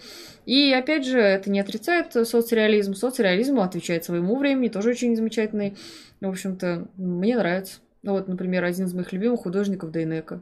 И 0.48 0.74
опять 0.74 1.06
же, 1.06 1.20
это 1.20 1.52
не 1.52 1.60
отрицает 1.60 2.14
соцреализм. 2.14 2.96
Соцреализм 2.96 3.60
отвечает 3.60 4.06
своему 4.06 4.38
времени, 4.38 4.70
тоже 4.70 4.90
очень 4.90 5.16
замечательный. 5.16 5.76
В 6.22 6.28
общем-то, 6.28 6.88
мне 6.98 7.36
нравится. 7.36 7.80
Ну 8.04 8.14
Вот, 8.14 8.28
например, 8.28 8.64
один 8.64 8.86
из 8.86 8.94
моих 8.94 9.12
любимых 9.12 9.42
художников 9.42 9.92
Дейнека. 9.92 10.42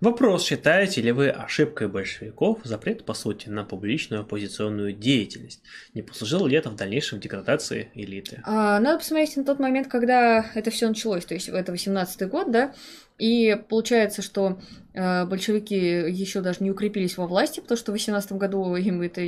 Вопрос, 0.00 0.46
считаете 0.46 1.02
ли 1.02 1.12
вы 1.12 1.28
ошибкой 1.28 1.88
большевиков 1.88 2.60
запрет, 2.64 3.04
по 3.04 3.12
сути, 3.12 3.50
на 3.50 3.64
публичную 3.64 4.22
оппозиционную 4.22 4.94
деятельность? 4.94 5.60
Не 5.92 6.00
послужило 6.00 6.46
ли 6.46 6.56
это 6.56 6.70
в 6.70 6.74
дальнейшем 6.74 7.20
деградации 7.20 7.90
элиты? 7.92 8.40
А, 8.44 8.80
надо 8.80 8.98
посмотреть 8.98 9.36
на 9.36 9.44
тот 9.44 9.58
момент, 9.58 9.88
когда 9.88 10.50
это 10.54 10.70
все 10.70 10.88
началось, 10.88 11.26
то 11.26 11.34
есть 11.34 11.50
это 11.50 11.70
18-й 11.70 12.26
год, 12.28 12.50
да, 12.50 12.72
и 13.20 13.54
получается, 13.68 14.22
что 14.22 14.58
э, 14.94 15.26
большевики 15.26 15.76
еще 15.76 16.40
даже 16.40 16.64
не 16.64 16.70
укрепились 16.70 17.18
во 17.18 17.26
власти, 17.26 17.60
потому 17.60 17.76
что 17.76 17.92
в 17.92 17.94
18 17.94 18.32
году 18.32 18.74
им 18.76 19.02
это 19.02 19.22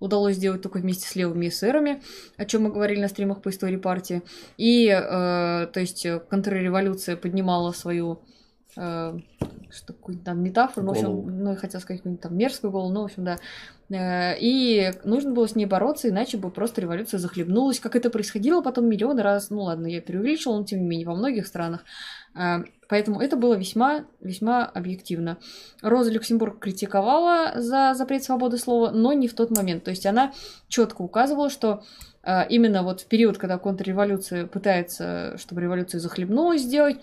удалось 0.00 0.36
сделать 0.36 0.60
только 0.60 0.78
вместе 0.78 1.08
с 1.08 1.14
левыми 1.14 1.48
эсерами, 1.48 2.02
о 2.36 2.44
чем 2.44 2.64
мы 2.64 2.72
говорили 2.72 3.00
на 3.00 3.08
стримах 3.08 3.40
по 3.40 3.50
истории 3.50 3.76
партии. 3.76 4.22
И, 4.56 4.88
э, 4.88 5.00
то 5.72 5.80
есть, 5.80 6.04
э, 6.04 6.18
контрреволюция 6.18 7.16
поднимала 7.16 7.72
свою 7.72 8.20
что 9.70 9.86
такое 9.86 10.16
там 10.16 10.40
метафору, 10.40 10.86
ну, 10.86 10.92
в 10.92 11.02
Голову. 11.02 11.20
общем, 11.22 11.42
ну, 11.42 11.50
я 11.50 11.56
хотела 11.56 11.80
сказать 11.80 12.00
какую-нибудь 12.00 12.22
там 12.22 12.36
мерзкую 12.36 12.70
голову, 12.70 12.92
ну, 12.92 13.00
в 13.00 13.04
общем, 13.06 13.24
да. 13.24 14.34
И 14.38 14.92
нужно 15.04 15.32
было 15.32 15.48
с 15.48 15.56
ней 15.56 15.66
бороться, 15.66 16.08
иначе 16.08 16.36
бы 16.36 16.50
просто 16.50 16.82
революция 16.82 17.18
захлебнулась, 17.18 17.80
как 17.80 17.96
это 17.96 18.08
происходило 18.08 18.60
потом 18.62 18.86
миллионы 18.86 19.22
раз. 19.22 19.50
Ну 19.50 19.62
ладно, 19.62 19.86
я 19.88 20.00
преувеличила, 20.00 20.58
но 20.58 20.64
тем 20.64 20.80
не 20.80 20.86
менее 20.86 21.08
во 21.08 21.16
многих 21.16 21.46
странах. 21.46 21.84
Поэтому 22.88 23.20
это 23.20 23.36
было 23.36 23.54
весьма, 23.54 24.06
весьма 24.20 24.64
объективно. 24.64 25.36
Роза 25.82 26.10
Люксембург 26.10 26.58
критиковала 26.58 27.60
за 27.60 27.94
запрет 27.94 28.24
свободы 28.24 28.56
слова, 28.56 28.90
но 28.90 29.12
не 29.12 29.28
в 29.28 29.34
тот 29.34 29.50
момент. 29.50 29.84
То 29.84 29.90
есть 29.90 30.06
она 30.06 30.32
четко 30.68 31.02
указывала, 31.02 31.50
что 31.50 31.84
э, 32.22 32.48
именно 32.48 32.82
вот 32.82 33.02
в 33.02 33.06
период, 33.06 33.36
когда 33.36 33.58
контрреволюция 33.58 34.46
пытается, 34.46 35.36
чтобы 35.36 35.60
революция 35.60 36.00
захлебнулась 36.00 36.62
сделать, 36.62 36.96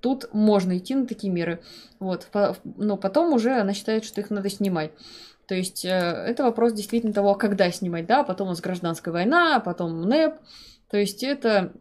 тут 0.00 0.32
можно 0.32 0.78
идти 0.78 0.94
на 0.94 1.06
такие 1.06 1.32
меры. 1.32 1.60
Вот. 1.98 2.28
Но 2.76 2.96
потом 2.96 3.32
уже 3.32 3.52
она 3.52 3.74
считает, 3.74 4.04
что 4.04 4.20
их 4.20 4.30
надо 4.30 4.48
снимать. 4.48 4.92
То 5.46 5.56
есть 5.56 5.84
э, 5.84 5.88
это 5.88 6.44
вопрос 6.44 6.72
действительно 6.72 7.12
того, 7.12 7.34
когда 7.34 7.70
снимать, 7.72 8.06
да, 8.06 8.22
потом 8.22 8.46
у 8.46 8.50
нас 8.50 8.60
гражданская 8.60 9.12
война, 9.12 9.58
потом 9.60 10.02
НЭП. 10.02 10.36
То 10.88 10.98
есть 10.98 11.22
это 11.22 11.72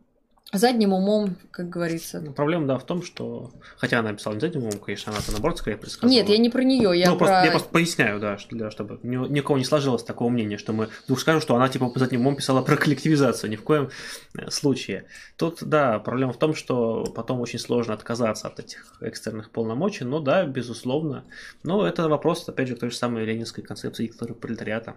задним 0.53 0.93
умом, 0.93 1.35
как 1.51 1.69
говорится. 1.69 2.19
Ну, 2.19 2.33
Проблема, 2.33 2.67
да, 2.67 2.77
в 2.77 2.85
том, 2.85 3.03
что... 3.03 3.51
Хотя 3.77 3.99
она 3.99 4.13
писала 4.13 4.33
не 4.33 4.39
задним 4.39 4.61
умом, 4.63 4.79
конечно, 4.79 5.11
она-то 5.11 5.31
наоборот 5.31 5.57
скорее 5.59 5.77
предсказывала. 5.77 6.13
Нет, 6.13 6.29
я 6.29 6.37
не 6.37 6.49
про 6.49 6.63
нее, 6.63 6.97
я 6.97 7.09
ну, 7.09 7.17
про... 7.17 7.25
просто, 7.25 7.45
я 7.45 7.51
просто 7.51 7.69
поясняю, 7.69 8.19
да, 8.19 8.37
что, 8.37 8.55
для, 8.55 8.69
чтобы 8.69 8.99
ни, 9.03 9.15
никого 9.29 9.57
не 9.57 9.63
сложилось 9.63 10.03
такого 10.03 10.29
мнения, 10.29 10.57
что 10.57 10.73
мы 10.73 10.89
вдруг 11.05 11.19
скажем, 11.19 11.41
что 11.41 11.55
она 11.55 11.69
типа 11.69 11.89
по 11.89 11.99
задним 11.99 12.21
умом 12.21 12.35
писала 12.35 12.61
про 12.61 12.75
коллективизацию. 12.75 13.49
Ни 13.49 13.55
в 13.55 13.63
коем 13.63 13.89
э, 14.37 14.49
случае. 14.49 15.05
Тут, 15.37 15.63
да, 15.63 15.99
проблема 15.99 16.33
в 16.33 16.37
том, 16.37 16.53
что 16.53 17.05
потом 17.15 17.39
очень 17.39 17.59
сложно 17.59 17.93
отказаться 17.93 18.47
от 18.47 18.59
этих 18.59 18.97
экстерных 19.01 19.51
полномочий, 19.51 20.03
но 20.03 20.19
да, 20.19 20.45
безусловно. 20.45 21.23
Но 21.63 21.87
это 21.87 22.09
вопрос, 22.09 22.47
опять 22.47 22.67
же, 22.67 22.75
к 22.75 22.79
той 22.79 22.89
же 22.89 22.95
самой 22.95 23.25
ленинской 23.25 23.63
концепции 23.63 24.03
диктатуры 24.03 24.35
пролетариата. 24.35 24.95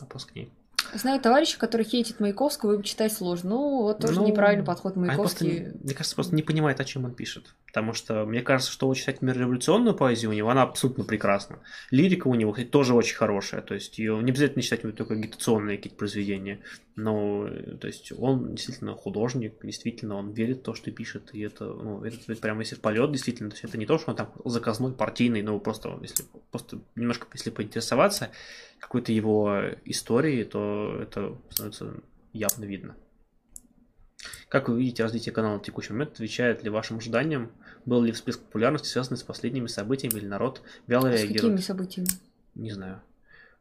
Вопрос 0.00 0.24
к 0.24 0.34
ней. 0.34 0.50
Знаю 0.94 1.20
товарища, 1.20 1.58
который 1.58 1.84
хейтит 1.84 2.20
Маяковского, 2.20 2.72
его 2.72 2.82
читать 2.82 3.12
сложно. 3.12 3.50
Ну, 3.50 3.82
вот 3.82 3.98
тоже 3.98 4.20
Ну, 4.20 4.28
неправильный 4.28 4.64
подход 4.64 4.96
он 4.96 5.06
просто, 5.06 5.44
Маяковский. 5.44 5.78
мне 5.82 5.94
кажется, 5.94 6.14
просто 6.14 6.34
не 6.34 6.42
понимает, 6.42 6.80
о 6.80 6.84
чем 6.84 7.04
он 7.04 7.14
пишет. 7.14 7.54
Потому 7.66 7.92
что 7.92 8.24
мне 8.24 8.42
кажется, 8.42 8.72
что 8.72 8.86
вот 8.86 8.94
читать 8.94 9.20
революционную 9.20 9.96
поэзию 9.96 10.30
у 10.30 10.34
него, 10.34 10.48
она 10.50 10.62
абсолютно 10.62 11.02
прекрасна. 11.02 11.58
Лирика 11.90 12.28
у 12.28 12.34
него, 12.36 12.52
кстати, 12.52 12.68
тоже 12.68 12.94
очень 12.94 13.16
хорошая. 13.16 13.62
То 13.62 13.74
есть 13.74 13.98
ее 13.98 14.16
не 14.22 14.30
обязательно 14.30 14.62
читать 14.62 14.82
только 14.96 15.14
агитационные 15.14 15.76
какие-то 15.76 15.98
произведения. 15.98 16.60
Но, 16.94 17.48
то 17.80 17.88
есть 17.88 18.12
он 18.16 18.54
действительно 18.54 18.94
художник, 18.94 19.54
действительно 19.64 20.14
он 20.14 20.30
верит 20.32 20.58
в 20.58 20.62
то, 20.62 20.74
что 20.74 20.92
пишет. 20.92 21.30
И 21.32 21.40
это, 21.40 21.64
ну, 21.64 22.04
это, 22.04 22.16
это 22.28 22.40
прямо 22.40 22.60
если 22.60 22.76
в 22.76 22.80
полет, 22.80 23.10
действительно, 23.10 23.50
то 23.50 23.54
есть 23.56 23.64
это 23.64 23.76
не 23.76 23.86
то, 23.86 23.98
что 23.98 24.12
он 24.12 24.16
там 24.16 24.30
заказной, 24.44 24.92
партийный, 24.92 25.42
но 25.42 25.58
просто, 25.58 25.98
если 26.02 26.24
просто 26.52 26.78
немножко, 26.94 27.26
если 27.32 27.50
поинтересоваться 27.50 28.30
какой-то 28.84 29.12
его 29.12 29.62
историей, 29.86 30.44
то 30.44 30.98
это 31.00 31.38
становится 31.50 31.94
явно 32.34 32.64
видно. 32.64 32.96
Как 34.48 34.68
вы 34.68 34.78
видите 34.78 35.02
развитие 35.02 35.32
канала 35.32 35.54
на 35.54 35.64
текущий 35.64 35.92
момент? 35.92 36.12
Отвечает 36.12 36.62
ли 36.62 36.70
вашим 36.70 36.98
ожиданиям? 36.98 37.50
Был 37.86 38.02
ли 38.02 38.12
всплеск 38.12 38.40
популярности, 38.40 38.88
связанный 38.88 39.16
с 39.16 39.22
последними 39.22 39.66
событиями, 39.66 40.18
или 40.18 40.26
народ 40.26 40.60
вяло 40.86 41.08
С 41.08 41.12
реагирует? 41.12 41.40
какими 41.40 41.60
событиями? 41.60 42.08
Не 42.54 42.70
знаю. 42.72 43.00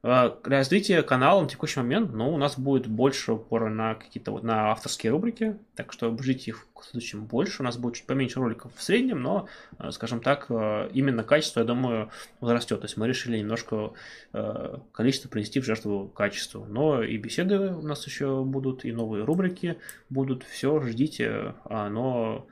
А, 0.05 0.37
Развитие 0.43 1.01
канала 1.01 1.41
на 1.41 1.47
текущий 1.47 1.79
момент, 1.79 2.11
ну, 2.11 2.33
у 2.33 2.37
нас 2.37 2.59
будет 2.59 2.87
больше 2.87 3.31
упора 3.33 3.69
на 3.69 3.95
какие-то 3.95 4.31
вот 4.31 4.43
на 4.43 4.71
авторские 4.71 5.13
рубрики, 5.13 5.57
так 5.75 5.93
что 5.93 6.15
ждите 6.21 6.51
их 6.51 6.67
в 6.75 6.83
следующем 6.83 7.25
больше. 7.25 7.61
У 7.61 7.65
нас 7.65 7.77
будет 7.77 7.95
чуть 7.95 8.05
поменьше 8.05 8.41
роликов 8.41 8.73
в 8.75 8.83
среднем, 8.83 9.21
но, 9.21 9.47
э, 9.79 9.91
скажем 9.91 10.19
так, 10.19 10.47
э, 10.49 10.89
именно 10.93 11.23
качество, 11.23 11.61
я 11.61 11.65
думаю, 11.65 12.09
возрастет. 12.41 12.81
То 12.81 12.85
есть 12.85 12.97
мы 12.97 13.07
решили 13.07 13.39
немножко 13.39 13.93
э, 14.33 14.77
количество 14.91 15.29
принести 15.29 15.61
в 15.61 15.65
жертву 15.65 16.11
качеству. 16.13 16.65
Но 16.65 17.01
и 17.01 17.15
беседы 17.15 17.69
у 17.69 17.81
нас 17.81 18.05
еще 18.05 18.43
будут, 18.43 18.83
и 18.83 18.91
новые 18.91 19.23
рубрики 19.23 19.77
будут. 20.09 20.43
Все, 20.43 20.81
ждите. 20.81 21.55
А, 21.63 21.87
Но 21.87 22.45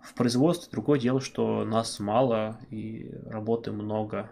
в 0.00 0.14
производстве 0.14 0.68
другое 0.70 1.00
дело, 1.00 1.20
что 1.20 1.64
нас 1.64 1.98
мало 1.98 2.60
и 2.70 3.10
работы 3.26 3.72
много. 3.72 4.30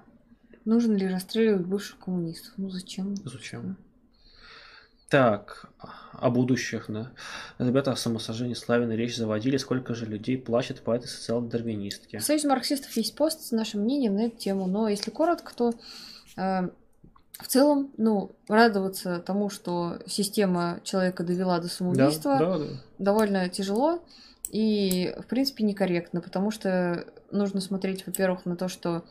Нужно 0.64 0.92
ли 0.92 1.08
расстреливать 1.08 1.66
бывших 1.66 1.98
коммунистов? 1.98 2.52
Ну 2.56 2.70
зачем? 2.70 3.16
Зачем? 3.24 3.76
Так, 5.08 5.68
о 6.12 6.30
будущих, 6.30 6.84
да. 6.88 7.10
Ребята 7.58 7.90
о 7.90 7.96
самосожжении 7.96 8.54
Славина 8.54 8.92
речь 8.92 9.16
заводили. 9.16 9.56
Сколько 9.56 9.94
же 9.94 10.06
людей 10.06 10.38
плачет 10.38 10.82
по 10.82 10.94
этой 10.94 11.08
социал-дарвинистке? 11.08 12.18
В 12.18 12.22
Союзе 12.22 12.46
марксистов 12.46 12.92
есть 12.92 13.16
пост 13.16 13.42
с 13.42 13.50
нашим 13.50 13.80
мнением 13.80 14.14
на 14.14 14.26
эту 14.26 14.36
тему, 14.36 14.68
но 14.68 14.88
если 14.88 15.10
коротко, 15.10 15.52
то 15.52 15.74
э, 16.36 16.68
в 17.40 17.46
целом, 17.48 17.90
ну, 17.96 18.30
радоваться 18.48 19.18
тому, 19.18 19.50
что 19.50 19.98
система 20.06 20.80
человека 20.84 21.24
довела 21.24 21.58
до 21.58 21.68
самоубийства, 21.68 22.38
Да, 22.38 22.58
да, 22.58 22.64
да. 22.64 22.70
довольно 22.98 23.48
тяжело 23.48 24.04
и, 24.52 25.14
в 25.20 25.26
принципе, 25.26 25.64
некорректно, 25.64 26.20
потому 26.20 26.50
что 26.50 27.04
нужно 27.32 27.60
смотреть, 27.60 28.06
во-первых, 28.06 28.44
на 28.46 28.56
то, 28.56 28.68
что, 28.68 29.04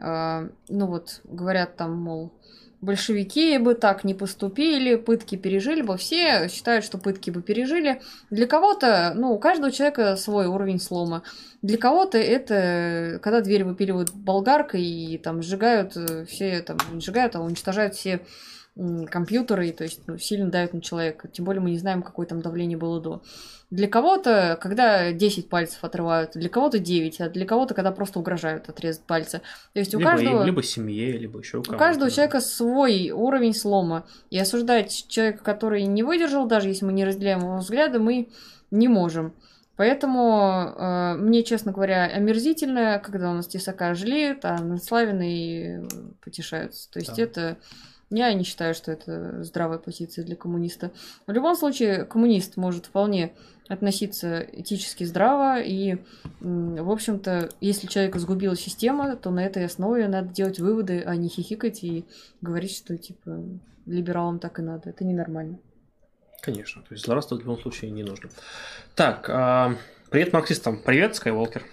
ну 0.00 0.86
вот, 0.86 1.20
говорят 1.24 1.76
там, 1.76 1.96
мол, 1.96 2.32
большевики 2.80 3.58
бы 3.58 3.74
так 3.74 4.04
не 4.04 4.14
поступили, 4.14 4.96
пытки 4.96 5.36
пережили 5.36 5.82
бы, 5.82 5.96
все 5.96 6.48
считают, 6.48 6.84
что 6.84 6.98
пытки 6.98 7.30
бы 7.30 7.42
пережили. 7.42 8.00
Для 8.30 8.46
кого-то, 8.46 9.12
ну, 9.14 9.32
у 9.32 9.38
каждого 9.38 9.70
человека 9.70 10.16
свой 10.16 10.46
уровень 10.46 10.80
слома. 10.80 11.22
Для 11.62 11.76
кого-то 11.76 12.18
это, 12.18 13.18
когда 13.22 13.40
дверь 13.40 13.64
выпиливают 13.64 14.14
болгаркой 14.14 14.82
и 14.82 15.18
там 15.18 15.42
сжигают 15.42 15.96
э, 15.96 16.24
все, 16.24 16.62
там, 16.62 16.78
сжигают, 17.00 17.36
а 17.36 17.40
уничтожают 17.40 17.94
все 17.94 18.20
компьютеры, 18.76 19.72
то 19.72 19.84
есть 19.84 20.02
ну, 20.06 20.16
сильно 20.16 20.50
давят 20.50 20.72
на 20.72 20.80
человека. 20.80 21.28
Тем 21.28 21.44
более 21.44 21.60
мы 21.60 21.70
не 21.70 21.78
знаем, 21.78 22.02
какое 22.02 22.26
там 22.26 22.40
давление 22.40 22.78
было 22.78 23.00
до. 23.00 23.22
Для 23.70 23.88
кого-то, 23.88 24.58
когда 24.60 25.12
10 25.12 25.48
пальцев 25.48 25.84
отрывают, 25.84 26.32
для 26.34 26.48
кого-то 26.48 26.78
9, 26.78 27.20
а 27.20 27.28
для 27.28 27.46
кого-то, 27.46 27.74
когда 27.74 27.92
просто 27.92 28.18
угрожают 28.18 28.68
отрезать 28.68 29.02
пальцы. 29.02 29.42
То 29.74 29.78
есть 29.78 29.94
у 29.94 29.98
либо, 29.98 30.10
каждого... 30.10 30.44
либо 30.44 30.62
семье, 30.62 31.18
либо 31.18 31.40
еще 31.40 31.58
у 31.58 31.60
У 31.60 31.64
каждого 31.64 32.10
человека 32.10 32.40
свой 32.40 33.10
уровень 33.10 33.54
слома. 33.54 34.06
И 34.30 34.38
осуждать 34.38 35.06
человека, 35.08 35.44
который 35.44 35.84
не 35.84 36.02
выдержал, 36.02 36.46
даже 36.46 36.68
если 36.68 36.84
мы 36.84 36.92
не 36.92 37.04
разделяем 37.04 37.40
его 37.40 37.58
взгляды, 37.58 37.98
мы 37.98 38.30
не 38.70 38.88
можем. 38.88 39.34
Поэтому 39.76 40.74
э, 40.76 41.14
мне, 41.16 41.42
честно 41.42 41.72
говоря, 41.72 42.04
омерзительно, 42.04 43.00
когда 43.02 43.30
у 43.30 43.34
нас 43.34 43.46
тесака 43.46 43.94
жалеют, 43.94 44.44
а 44.44 44.58
над 44.58 44.84
Славиной 44.84 45.88
потешаются. 46.22 46.90
То 46.90 46.98
есть 46.98 47.16
Да. 47.16 47.22
это... 47.22 47.56
Я 48.10 48.32
не 48.34 48.42
считаю, 48.42 48.74
что 48.74 48.90
это 48.90 49.44
здравая 49.44 49.78
позиция 49.78 50.24
для 50.24 50.34
коммуниста. 50.34 50.90
В 51.28 51.32
любом 51.32 51.54
случае, 51.54 52.04
коммунист 52.04 52.56
может 52.56 52.86
вполне 52.86 53.32
относиться 53.68 54.40
этически 54.40 55.04
здраво, 55.04 55.60
и, 55.60 55.98
в 56.40 56.90
общем-то, 56.90 57.50
если 57.60 57.86
человека 57.86 58.18
сгубила 58.18 58.56
система, 58.56 59.14
то 59.14 59.30
на 59.30 59.44
этой 59.44 59.64
основе 59.64 60.08
надо 60.08 60.28
делать 60.28 60.58
выводы, 60.58 61.04
а 61.06 61.14
не 61.14 61.28
хихикать 61.28 61.84
и 61.84 62.04
говорить, 62.40 62.76
что, 62.76 62.98
типа, 62.98 63.44
либералам 63.86 64.40
так 64.40 64.58
и 64.58 64.62
надо. 64.62 64.90
Это 64.90 65.04
ненормально. 65.04 65.60
Конечно, 66.40 66.82
то 66.82 66.94
есть 66.94 67.04
злорадствовать 67.04 67.44
в 67.44 67.46
любом 67.46 67.62
случае 67.62 67.92
не 67.92 68.02
нужно. 68.02 68.30
Так, 68.96 69.28
а, 69.28 69.76
привет 70.10 70.32
марксистам. 70.32 70.82
Привет, 70.82 71.14
Скайуолкер. 71.14 71.64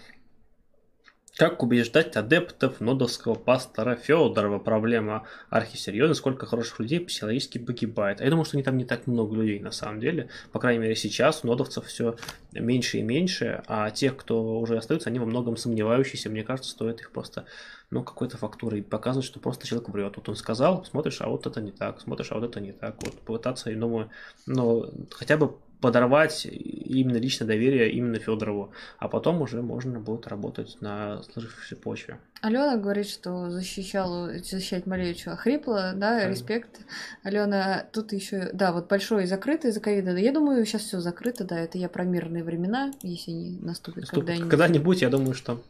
Как 1.38 1.62
убеждать 1.62 2.16
адептов 2.16 2.80
нодовского 2.82 3.36
пастора 3.36 3.96
Федорова? 3.96 4.58
Проблема 4.58 5.28
архисерьезна. 5.52 6.16
Сколько 6.16 6.48
хороших 6.48 6.80
людей 6.80 7.00
психологически 7.00 7.60
погибает. 7.60 8.22
А 8.22 8.24
я 8.24 8.32
думаю, 8.32 8.46
что 8.46 8.58
не 8.58 8.64
там 8.64 8.76
не 8.76 8.86
так 8.86 9.06
много 9.06 9.36
людей 9.36 9.60
на 9.60 9.70
самом 9.70 10.00
деле. 10.00 10.30
По 10.52 10.60
крайней 10.60 10.80
мере, 10.80 10.96
сейчас 10.96 11.42
у 11.44 11.48
нодовцев 11.48 11.86
все 11.86 12.16
меньше 12.54 12.98
и 12.98 13.04
меньше. 13.04 13.62
А 13.68 13.92
тех, 13.92 14.18
кто 14.18 14.60
уже 14.60 14.78
остаются, 14.78 15.10
они 15.10 15.20
во 15.20 15.28
многом 15.28 15.58
сомневающиеся. 15.58 16.32
Мне 16.32 16.44
кажется, 16.44 16.72
стоит 16.72 17.02
их 17.02 17.12
просто 17.12 17.46
ну, 17.92 18.04
какой-то 18.04 18.38
фактурой 18.38 18.82
показывать, 18.82 19.28
что 19.28 19.40
просто 19.40 19.68
человек 19.68 19.90
врет. 19.90 20.18
Вот 20.18 20.28
он 20.30 20.36
сказал, 20.36 20.84
смотришь, 20.86 21.22
а 21.22 21.30
вот 21.30 21.46
это 21.46 21.62
не 21.62 21.72
так, 21.72 22.02
смотришь, 22.02 22.32
а 22.32 22.36
вот 22.40 22.46
это 22.46 22.60
не 22.60 22.72
так. 22.72 22.96
Вот 23.04 23.14
попытаться, 23.14 23.70
я 23.70 23.78
думаю, 23.78 24.10
ну, 24.48 24.92
хотя 25.12 25.38
бы 25.38 25.56
подорвать 25.82 26.46
именно 26.46 27.18
личное 27.18 27.48
доверие 27.48 27.92
именно 27.92 28.18
Федорову, 28.20 28.72
а 28.98 29.08
потом 29.08 29.42
уже 29.42 29.62
можно 29.62 30.00
будет 30.00 30.28
работать 30.28 30.78
на 30.82 31.22
сложившейся 31.24 31.76
почве. 31.76 32.20
Алена 32.42 32.78
говорит, 32.78 33.08
что 33.08 33.50
защищала, 33.50 34.34
защищать 34.40 34.86
Малевича 34.88 35.36
хрипло, 35.36 35.94
да, 35.96 36.20
Да. 36.20 36.30
респект. 36.30 36.80
Алена, 37.24 37.86
тут 37.92 38.12
еще, 38.14 38.50
да, 38.54 38.72
вот 38.72 38.88
большой 38.88 39.24
и 39.24 39.28
закрытый 39.28 39.70
из-за 39.72 39.80
ковида. 39.80 40.14
Да, 40.14 40.20
Я 40.20 40.32
думаю, 40.32 40.66
сейчас 40.66 40.84
все 40.84 41.00
закрыто, 41.00 41.44
да, 41.44 41.60
это 41.60 41.78
я 41.78 41.90
про 41.90 42.04
мирные 42.04 42.44
времена, 42.44 42.92
если 43.04 43.32
они 43.32 43.60
наступят 43.62 44.02
Наступит 44.02 44.12
когда-нибудь. 44.28 44.50
Когда-нибудь, 44.50 45.02
я 45.02 45.10
думаю, 45.10 45.34
что, 45.34 45.64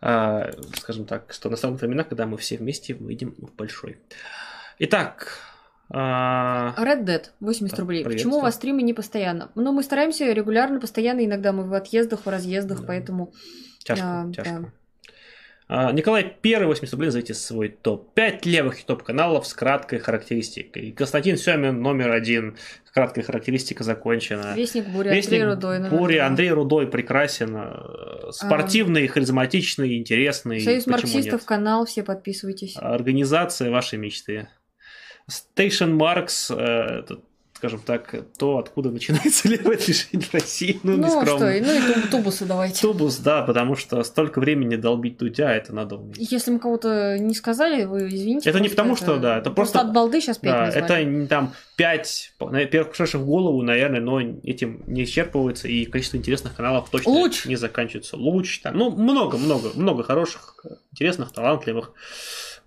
а, 0.00 0.50
скажем 0.76 1.04
так, 1.04 1.32
что 1.32 1.48
настанут 1.50 1.80
времена, 1.80 2.04
когда 2.04 2.26
мы 2.26 2.36
все 2.38 2.56
вместе 2.56 2.94
выйдем 2.94 3.34
в 3.38 3.54
большой. 3.54 3.98
Итак, 4.80 5.38
а, 5.90 6.74
Red 6.78 7.04
Dead, 7.04 7.24
80 7.40 7.70
Так, 7.70 7.80
рублей. 7.80 8.04
Почему 8.04 8.38
у 8.38 8.40
вас 8.40 8.54
стримы 8.56 8.82
не 8.82 8.92
постоянно? 8.94 9.50
Ну, 9.54 9.72
мы 9.72 9.82
стараемся 9.82 10.30
регулярно, 10.32 10.80
постоянно, 10.80 11.24
иногда 11.24 11.52
мы 11.52 11.64
в 11.64 11.72
отъездах, 11.74 12.26
в 12.26 12.28
разъездах, 12.28 12.80
Да. 12.80 12.86
поэтому... 12.86 13.32
тяжко, 13.84 14.04
А, 14.04 14.32
тяжко. 14.32 14.50
да. 14.60 14.68
А, 15.70 15.92
Николай 15.92 16.34
Первый, 16.40 16.66
80 16.66 16.92
рублей, 16.94 17.06
назовите 17.08 17.34
свой 17.34 17.68
топ-5 17.68 18.40
левых 18.44 18.82
топ-каналов 18.84 19.46
с 19.46 19.52
краткой 19.52 19.98
характеристикой. 19.98 20.92
Константин 20.92 21.36
Семин 21.36 21.82
номер 21.82 22.10
один. 22.12 22.56
Краткая 22.94 23.22
характеристика 23.22 23.84
закончена. 23.84 24.54
Вестник 24.56 24.86
Буря, 24.88 25.12
Вестник 25.14 25.42
Андрей 25.42 25.54
Рудой. 25.54 25.78
номер 25.78 25.90
Буря. 25.98 26.26
Андрей 26.26 26.50
Рудой 26.52 26.86
прекрасен. 26.86 27.54
э, 27.56 28.30
Спортивный, 28.32 29.06
харизматичный, 29.08 29.98
интересный. 29.98 30.60
Союз 30.60 30.84
Почему 30.84 30.92
марксистов, 30.96 31.32
нет? 31.40 31.44
канал, 31.44 31.84
все 31.84 32.02
подписывайтесь. 32.02 32.74
Организация 32.76 33.70
вашей 33.70 33.98
мечты. 33.98 34.48
Station 35.30 35.96
Marks, 35.98 36.54
э, 36.56 37.00
это, 37.00 37.18
скажем 37.54 37.80
так, 37.80 38.14
то, 38.38 38.58
откуда 38.58 38.90
начинается 38.90 39.48
левое 39.48 39.76
движение 39.76 40.26
России. 40.32 40.78
Ну, 40.84 40.96
Ну, 40.96 41.04
нескромно. 41.04 41.26
что, 41.26 41.66
ну 41.66 41.74
и 41.74 41.80
туб- 41.80 42.08
тубусы 42.10 42.44
давайте. 42.46 42.80
Тубус, 42.80 43.16
да, 43.18 43.42
потому 43.42 43.74
что 43.76 44.02
столько 44.04 44.38
времени 44.40 44.76
долбить 44.76 45.18
Дудя, 45.18 45.52
это 45.52 45.74
надо 45.74 45.96
уметь. 45.96 46.16
Если 46.32 46.50
мы 46.52 46.60
кого-то 46.60 47.18
не 47.18 47.34
сказали, 47.34 47.84
вы 47.84 48.08
извините. 48.08 48.48
Это 48.48 48.60
не 48.60 48.68
просто 48.68 48.76
потому, 48.76 48.96
что, 48.96 49.16
да, 49.18 49.38
это 49.38 49.50
просто- 49.50 49.80
от 49.80 49.92
балды 49.92 50.20
сейчас 50.20 50.38
пять 50.38 50.52
Да, 50.52 50.68
это 50.68 51.26
там 51.28 51.52
5, 51.76 52.32
первых 52.70 52.90
пришедших 52.92 53.20
в 53.20 53.24
голову, 53.26 53.60
наверное, 53.62 54.00
но 54.00 54.20
этим 54.20 54.84
не 54.86 55.02
исчерпывается, 55.04 55.66
и 55.68 55.84
количество 55.84 56.16
интересных 56.16 56.54
каналов 56.54 56.88
точно 56.90 57.10
Луч. 57.10 57.44
не 57.44 57.56
заканчивается. 57.56 58.16
Луч, 58.16 58.60
там, 58.60 58.78
ну, 58.78 58.90
много-много, 58.92 59.70
много 59.74 60.04
хороших, 60.04 60.64
интересных, 60.92 61.32
талантливых, 61.32 61.92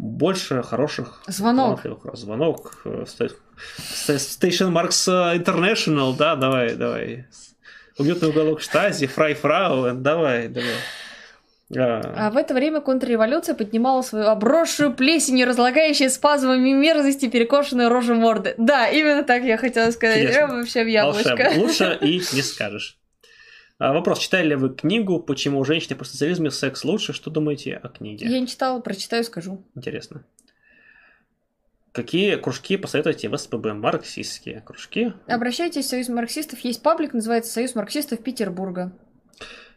больше 0.01 0.63
хороших, 0.63 1.21
Звонок. 1.27 1.81
Звонок, 2.13 2.81
э, 2.85 3.05
Station 4.07 4.71
Marks 4.71 5.07
э, 5.07 5.37
International, 5.37 6.15
да, 6.17 6.35
давай, 6.35 6.75
давай. 6.75 7.27
Уютный 7.99 8.29
уголок 8.29 8.61
Штази, 8.61 9.05
Фрай 9.05 9.35
Фрау, 9.35 9.93
давай, 9.93 10.47
давай. 10.47 10.73
А 11.77 12.31
в 12.31 12.37
это 12.37 12.55
время 12.55 12.81
контрреволюция 12.81 13.53
поднимала 13.53 14.01
свою 14.01 14.25
обросшую 14.25 14.93
плесенью, 14.93 15.47
разлагающую 15.47 16.09
спазмами 16.09 16.71
мерзости 16.71 17.29
перекошенную 17.29 17.89
рожу 17.89 18.15
морды. 18.15 18.55
Да, 18.57 18.89
именно 18.89 19.23
так 19.23 19.43
я 19.43 19.57
хотела 19.57 19.91
сказать. 19.91 20.33
Я 20.33 20.47
вообще 20.47 20.83
в 20.83 20.87
яблочко. 20.87 21.29
Волшебно. 21.29 21.61
Лучше 21.61 21.97
и 22.01 22.17
не 22.33 22.41
скажешь. 22.41 22.97
А, 23.81 23.93
вопрос, 23.93 24.19
читали 24.19 24.49
ли 24.49 24.55
вы 24.55 24.69
книгу 24.69 25.19
«Почему 25.19 25.57
у 25.57 25.65
женщины 25.65 25.95
при 25.95 26.05
социализме 26.05 26.51
секс 26.51 26.83
лучше?» 26.83 27.13
Что 27.13 27.31
думаете 27.31 27.73
о 27.73 27.87
книге? 27.87 28.27
Я 28.27 28.39
не 28.39 28.45
читала, 28.45 28.79
прочитаю, 28.79 29.23
скажу. 29.23 29.63
Интересно. 29.73 30.23
Какие 31.91 32.35
кружки 32.35 32.77
посоветуете 32.77 33.27
в 33.27 33.35
СПБ? 33.35 33.73
Марксистские 33.73 34.61
кружки? 34.61 35.13
Обращайтесь 35.25 35.85
в 35.85 35.89
Союз 35.89 36.09
марксистов. 36.09 36.59
Есть 36.59 36.83
паблик, 36.83 37.13
называется 37.13 37.51
Союз 37.51 37.73
марксистов 37.73 38.21
Петербурга. 38.21 38.91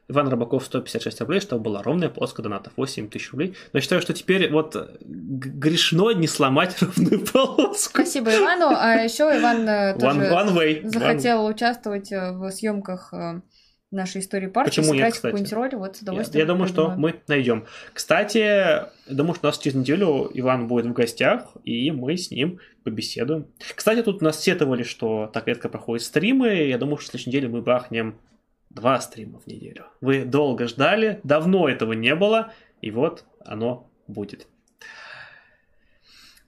Иван 0.09 0.29
Рыбаков 0.29 0.67
156 0.67 1.23
рублей, 1.23 1.41
чтобы 1.41 1.63
была 1.63 1.83
ровная 1.83 2.11
полоска 2.11 2.43
донатов 2.43 2.75
8 2.77 3.09
тысяч 3.09 3.31
рублей. 3.31 3.57
Но 3.73 3.79
я 3.79 3.81
считаю, 3.81 4.03
что 4.03 4.13
теперь 4.13 4.53
вот 4.53 4.77
грешно 5.01 6.11
не 6.11 6.27
сломать 6.27 6.77
ровную 6.83 7.25
полоску. 7.25 8.03
Спасибо 8.03 8.37
Ивану. 8.37 8.67
А 8.77 8.97
еще 8.97 9.25
Иван 9.25 9.67
э, 9.67 9.99
тоже 9.99 10.21
one, 10.21 10.89
захотел 10.91 11.49
one. 11.49 11.55
участвовать 11.55 12.13
э, 12.13 12.33
в 12.33 12.51
съемках 12.51 13.15
э, 13.15 13.41
нашей 13.95 14.21
истории 14.21 14.47
партии, 14.47 14.71
Почему 14.71 14.93
сыграть 14.93 15.15
нет, 15.15 15.23
какую-нибудь 15.23 15.53
роль, 15.53 15.71
вот 15.75 15.97
с 15.97 16.01
удовольствием. 16.03 16.39
Я, 16.39 16.43
я 16.43 16.47
думаю, 16.47 16.69
что 16.69 16.95
мы 16.97 17.21
найдем. 17.29 17.65
Кстати, 17.93 18.83
думаю, 19.09 19.35
что 19.35 19.47
у 19.47 19.51
нас 19.51 19.59
через 19.59 19.77
неделю 19.77 20.31
Иван 20.35 20.69
будет 20.69 20.87
в 20.87 20.93
гостях, 20.93 21.53
и 21.65 21.91
мы 21.91 22.17
с 22.17 22.31
ним 22.31 22.61
побеседуем. 22.83 23.47
Кстати, 23.75 24.03
тут 24.03 24.23
нас 24.23 24.41
сетовали, 24.41 24.83
что 24.83 25.31
так 25.33 25.47
редко 25.49 25.69
проходят 25.69 26.05
стримы. 26.05 26.49
Я 26.49 26.79
думаю, 26.79 26.99
что 26.99 27.07
в 27.07 27.11
следующей 27.11 27.31
неделе 27.31 27.49
мы 27.49 27.63
бахнем 27.63 28.19
два 28.71 29.01
стрима 29.01 29.41
в 29.41 29.47
неделю. 29.47 29.87
Вы 30.01 30.25
долго 30.25 30.67
ждали, 30.67 31.21
давно 31.23 31.69
этого 31.69 31.93
не 31.93 32.15
было, 32.15 32.53
и 32.81 32.91
вот 32.91 33.25
оно 33.45 33.91
будет. 34.07 34.49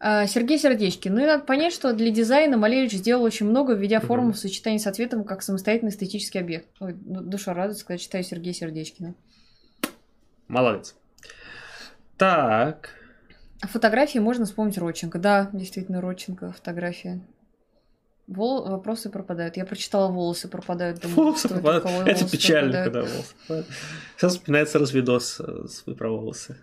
А, 0.09 0.25
Сергей 0.29 0.57
Сердечки. 0.57 1.09
Ну 1.09 1.21
и 1.21 1.27
надо 1.27 1.43
понять, 1.43 1.73
что 1.73 1.93
для 1.93 2.13
дизайна 2.13 2.57
Малевич 2.57 2.93
сделал 2.93 3.25
очень 3.25 3.45
много, 3.45 3.73
введя 3.73 3.99
форму 3.99 4.31
в 4.31 4.39
сочетании 4.39 4.79
с 4.79 4.87
ответом 4.87 5.25
как 5.25 5.43
самостоятельный 5.43 5.91
эстетический 5.91 6.39
объект. 6.39 6.69
Ой, 6.79 6.95
ну, 7.05 7.23
душа 7.23 7.55
радуется, 7.55 7.85
когда 7.85 7.99
читаю 7.99 8.23
Сергея 8.23 8.55
Сердечкина. 8.55 9.17
Молодец. 10.47 10.95
Так. 12.17 12.91
А 13.61 13.67
фотографии 13.67 14.21
можно 14.21 14.45
вспомнить 14.45 14.79
Родченко. 14.79 15.19
Да, 15.19 15.51
действительно, 15.53 16.01
Родченко 16.01 16.53
фотография. 16.53 17.21
Вол... 18.29 18.65
Вопросы 18.65 19.11
пропадают. 19.11 19.57
Я 19.57 19.67
прочитала, 19.67 20.13
волосы 20.13 20.47
пропадают. 20.47 21.01
Думаю, 21.01 21.17
волосы 21.17 21.49
пропадают. 21.49 21.85
Это 21.85 21.93
волосы 21.95 22.31
печально, 22.31 22.85
пропадают. 22.85 22.95
когда 22.95 23.13
волосы 23.13 23.35
пропадают. 23.39 23.67
Сейчас 24.17 24.33
вспоминается 24.35 24.79
развидос 24.79 25.41
э, 25.41 25.95
про 25.95 26.11
волосы. 26.11 26.57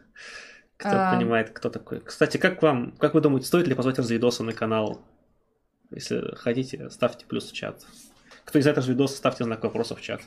Кто 0.78 0.90
а... 0.91 1.16
понимает, 1.16 1.52
кто 1.52 1.70
такой. 1.70 2.00
Кстати, 2.02 2.38
как 2.38 2.62
вам, 2.62 2.94
как 2.98 3.14
вы 3.14 3.22
думаете, 3.22 3.48
стоит 3.48 3.68
ли 3.68 3.76
позвать 3.76 3.98
развидоса 3.98 4.44
на 4.44 4.54
канал? 4.54 5.02
Если 5.91 6.36
хотите, 6.36 6.90
ставьте 6.90 7.26
плюс 7.26 7.50
в 7.50 7.54
чат. 7.54 7.86
Кто 8.45 8.60
из 8.60 8.68
этого 8.68 8.78
развидоса, 8.78 9.16
ставьте 9.16 9.44
знак 9.44 9.64
вопросов 9.64 10.00
в 10.00 10.02
чат. 10.02 10.22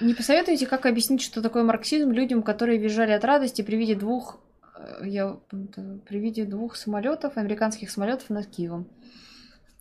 Не 0.00 0.14
посоветуете, 0.14 0.66
как 0.66 0.86
объяснить, 0.86 1.22
что 1.22 1.42
такое 1.42 1.62
марксизм 1.62 2.10
людям, 2.10 2.42
которые 2.42 2.78
визжали 2.78 3.12
от 3.12 3.24
радости 3.24 3.62
при 3.62 3.76
виде 3.76 3.94
двух 3.94 4.40
э, 4.76 5.06
я 5.06 5.36
при 5.50 6.18
виде 6.18 6.44
двух 6.44 6.76
самолетов, 6.76 7.36
американских 7.36 7.90
самолетов 7.90 8.30
над 8.30 8.46
Киевом. 8.46 8.88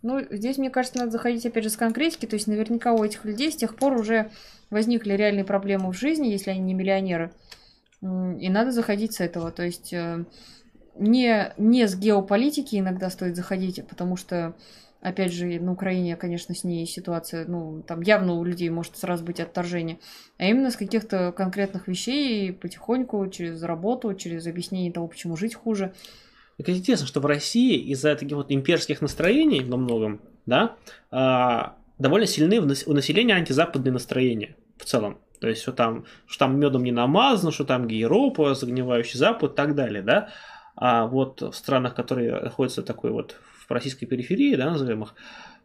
Ну, 0.04 0.20
здесь, 0.32 0.58
мне 0.58 0.70
кажется, 0.70 0.98
надо 0.98 1.12
заходить 1.12 1.46
опять 1.46 1.64
же 1.64 1.70
с 1.70 1.78
конкретики, 1.78 2.26
то 2.26 2.36
есть 2.36 2.48
наверняка 2.48 2.94
у 2.94 3.04
этих 3.04 3.24
людей 3.24 3.52
с 3.52 3.56
тех 3.56 3.76
пор 3.76 3.94
уже 3.94 4.32
возникли 4.70 5.14
реальные 5.14 5.46
проблемы 5.46 5.92
в 5.92 5.98
жизни, 5.98 6.28
если 6.28 6.50
они 6.50 6.62
не 6.62 6.74
миллионеры. 6.74 7.32
И 8.02 8.50
надо 8.50 8.72
заходить 8.72 9.14
с 9.14 9.20
этого. 9.22 9.52
То 9.52 9.64
есть 9.64 9.94
э, 9.94 10.26
не, 10.98 11.54
не 11.58 11.88
с 11.88 11.96
геополитики 11.96 12.78
иногда 12.78 13.10
стоит 13.10 13.36
заходить, 13.36 13.86
потому 13.88 14.16
что, 14.16 14.56
опять 15.02 15.32
же, 15.32 15.60
на 15.60 15.72
Украине, 15.72 16.16
конечно, 16.16 16.56
с 16.56 16.64
ней 16.64 16.88
ситуация, 16.88 17.46
ну, 17.48 17.84
там 17.84 18.02
явно 18.02 18.34
у 18.34 18.44
людей 18.44 18.70
может 18.70 18.98
сразу 18.98 19.24
быть 19.24 19.40
отторжение, 19.40 20.00
а 20.38 20.46
именно 20.46 20.72
с 20.72 20.78
каких-то 20.78 21.32
конкретных 21.32 21.88
вещей 21.88 22.52
потихоньку, 22.52 23.28
через 23.28 23.62
работу, 23.62 24.16
через 24.16 24.48
объяснение 24.48 24.92
того, 24.92 25.08
почему 25.08 25.38
жить 25.38 25.54
хуже. 25.54 25.94
Так 26.58 26.70
интересно, 26.70 27.08
что 27.08 27.20
в 27.22 27.26
России 27.26 27.78
из-за 27.92 28.16
таких 28.16 28.36
вот 28.36 28.52
имперских 28.52 29.02
настроений 29.02 29.62
во 29.62 29.78
многом, 29.78 30.22
да, 30.46 30.76
а, 31.10 31.78
довольно 31.98 32.28
сильны 32.28 32.60
у 32.60 32.94
населения 32.94 33.36
антизападные 33.36 33.92
настроения 33.92 34.56
в 34.78 34.86
целом. 34.86 35.20
То 35.42 35.50
есть, 35.50 35.64
что 35.64 35.74
там, 35.74 36.06
что 36.28 36.46
там 36.46 36.60
медом 36.60 36.84
не 36.84 36.92
намазано, 36.92 37.52
что 37.52 37.66
там 37.66 37.88
Европа, 37.88 38.54
загнивающий 38.54 39.18
Запад 39.18 39.54
и 39.54 39.56
так 39.56 39.76
далее, 39.76 40.04
да. 40.04 40.30
А 40.76 41.08
вот 41.08 41.42
в 41.42 41.54
странах, 41.54 41.96
которые 41.96 42.40
находятся 42.40 42.84
такой 42.84 43.12
вот 43.12 43.36
в 43.68 43.72
российской 43.72 44.06
периферии, 44.06 44.56
да, 44.56 44.70
назовем 44.70 45.04
их, 45.04 45.16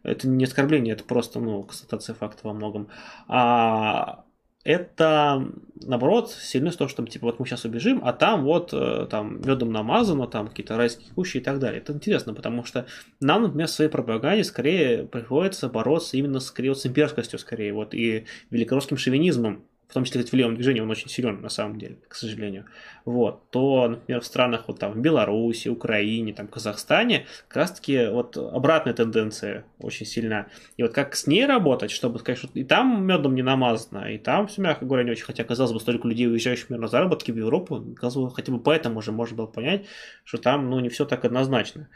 это 0.01 0.27
не 0.27 0.45
оскорбление, 0.45 0.95
это 0.95 1.03
просто, 1.03 1.39
ну, 1.39 1.63
констатация 1.63 2.15
факта 2.15 2.39
во 2.43 2.53
многом. 2.53 2.89
А 3.27 4.25
это, 4.67 5.47
наоборот, 5.81 6.29
сильно 6.31 6.71
то, 6.71 6.89
что 6.89 7.05
типа, 7.05 7.27
вот 7.27 7.39
мы 7.39 7.45
сейчас 7.45 7.63
убежим, 7.63 8.01
а 8.03 8.11
там 8.11 8.43
вот, 8.43 8.73
э, 8.73 9.07
там, 9.09 9.39
медом 9.39 9.71
намазано, 9.71 10.27
там, 10.27 10.49
какие-то 10.49 10.75
райские 10.75 11.13
кущи 11.13 11.37
и 11.37 11.39
так 11.39 11.59
далее. 11.59 11.79
Это 11.79 11.93
интересно, 11.93 12.33
потому 12.33 12.65
что 12.65 12.85
нам, 13.21 13.43
например, 13.43 13.67
в 13.67 13.71
своей 13.71 13.89
пропаганде 13.89 14.43
скорее 14.43 15.05
приходится 15.05 15.69
бороться 15.69 16.17
именно 16.17 16.41
скорее 16.41 16.69
вот 16.71 16.79
с 16.79 16.85
имперскостью, 16.85 17.39
скорее, 17.39 17.71
вот, 17.71 17.93
и 17.93 18.25
великорусским 18.49 18.97
шовинизмом, 18.97 19.63
в 19.87 19.93
том 19.93 20.03
числе 20.03 20.23
в 20.23 20.33
левом 20.33 20.55
движении, 20.55 20.81
он 20.81 20.91
очень 20.91 21.09
силен 21.09 21.41
на 21.41 21.49
самом 21.49 21.79
деле, 21.79 21.97
к 22.07 22.15
сожалению, 22.15 22.65
вот, 23.05 23.49
то, 23.51 23.87
например, 23.87 24.21
в 24.21 24.25
странах 24.25 24.65
вот 24.67 24.79
там 24.79 24.91
в 24.91 24.97
Беларуси, 24.99 25.69
Украине, 25.69 26.33
там, 26.33 26.47
Казахстане, 26.47 27.25
как 27.47 27.57
раз 27.57 27.71
таки 27.71 28.07
вот 28.07 28.35
обратная 28.37 28.93
тенденция 28.93 29.65
очень 29.79 30.05
сильна. 30.05 30.47
И 30.75 30.83
вот 30.83 30.93
как 30.93 31.15
с 31.15 31.25
ней 31.25 31.45
работать, 31.45 31.91
чтобы 31.91 32.19
сказать, 32.19 32.39
что 32.39 32.49
и 32.53 32.65
там 32.65 33.05
медом 33.05 33.33
не 33.35 33.43
намазано, 33.43 34.11
и 34.11 34.17
там 34.17 34.47
все, 34.47 34.61
мягко 34.61 34.85
говоря, 34.85 35.03
не 35.03 35.11
очень, 35.11 35.25
хотя, 35.25 35.43
казалось 35.45 35.71
бы, 35.71 35.79
столько 35.79 36.07
людей, 36.07 36.27
уезжающих 36.27 36.69
мир 36.69 36.79
на 36.79 36.87
заработки 36.87 37.31
в 37.31 37.37
Европу, 37.37 37.81
казалось 37.95 38.31
бы, 38.31 38.35
хотя 38.35 38.51
бы 38.51 38.59
поэтому 38.59 38.99
уже 38.99 39.13
можно 39.13 39.37
было 39.37 39.47
понять, 39.47 39.85
что 40.25 40.37
там, 40.37 40.69
ну, 40.69 40.79
не 40.81 40.89
все 40.89 41.05
так 41.05 41.23
однозначно. 41.23 41.87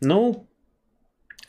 Ну, 0.00 0.46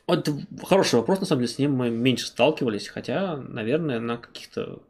вот 0.07 0.29
хороший 0.63 0.95
вопрос, 0.95 1.19
на 1.19 1.25
самом 1.25 1.41
деле, 1.41 1.53
с 1.53 1.59
ним 1.59 1.73
мы 1.73 1.89
меньше 1.89 2.27
сталкивались, 2.27 2.87
хотя, 2.87 3.37
наверное, 3.37 3.99
на 3.99 4.17
каких-то 4.17 4.81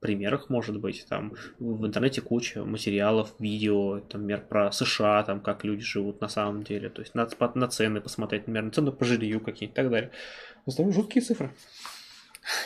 примерах, 0.00 0.50
может 0.50 0.78
быть, 0.80 1.06
там 1.08 1.34
в 1.58 1.86
интернете 1.86 2.20
куча 2.20 2.64
материалов, 2.64 3.34
видео, 3.38 4.00
там, 4.00 4.22
например, 4.22 4.46
про 4.48 4.72
США, 4.72 5.22
там, 5.24 5.40
как 5.40 5.64
люди 5.64 5.82
живут 5.82 6.20
на 6.20 6.28
самом 6.28 6.62
деле, 6.62 6.88
то 6.88 7.02
есть 7.02 7.14
на, 7.14 7.28
на 7.54 7.68
цены 7.68 8.00
посмотреть, 8.00 8.42
например, 8.42 8.64
на 8.64 8.70
цены 8.70 8.92
по 8.92 9.04
жилью 9.04 9.40
какие-то 9.40 9.72
и 9.72 9.76
так 9.76 9.90
далее. 9.90 10.10
В 10.66 10.92
жуткие 10.92 11.22
цифры. 11.22 11.50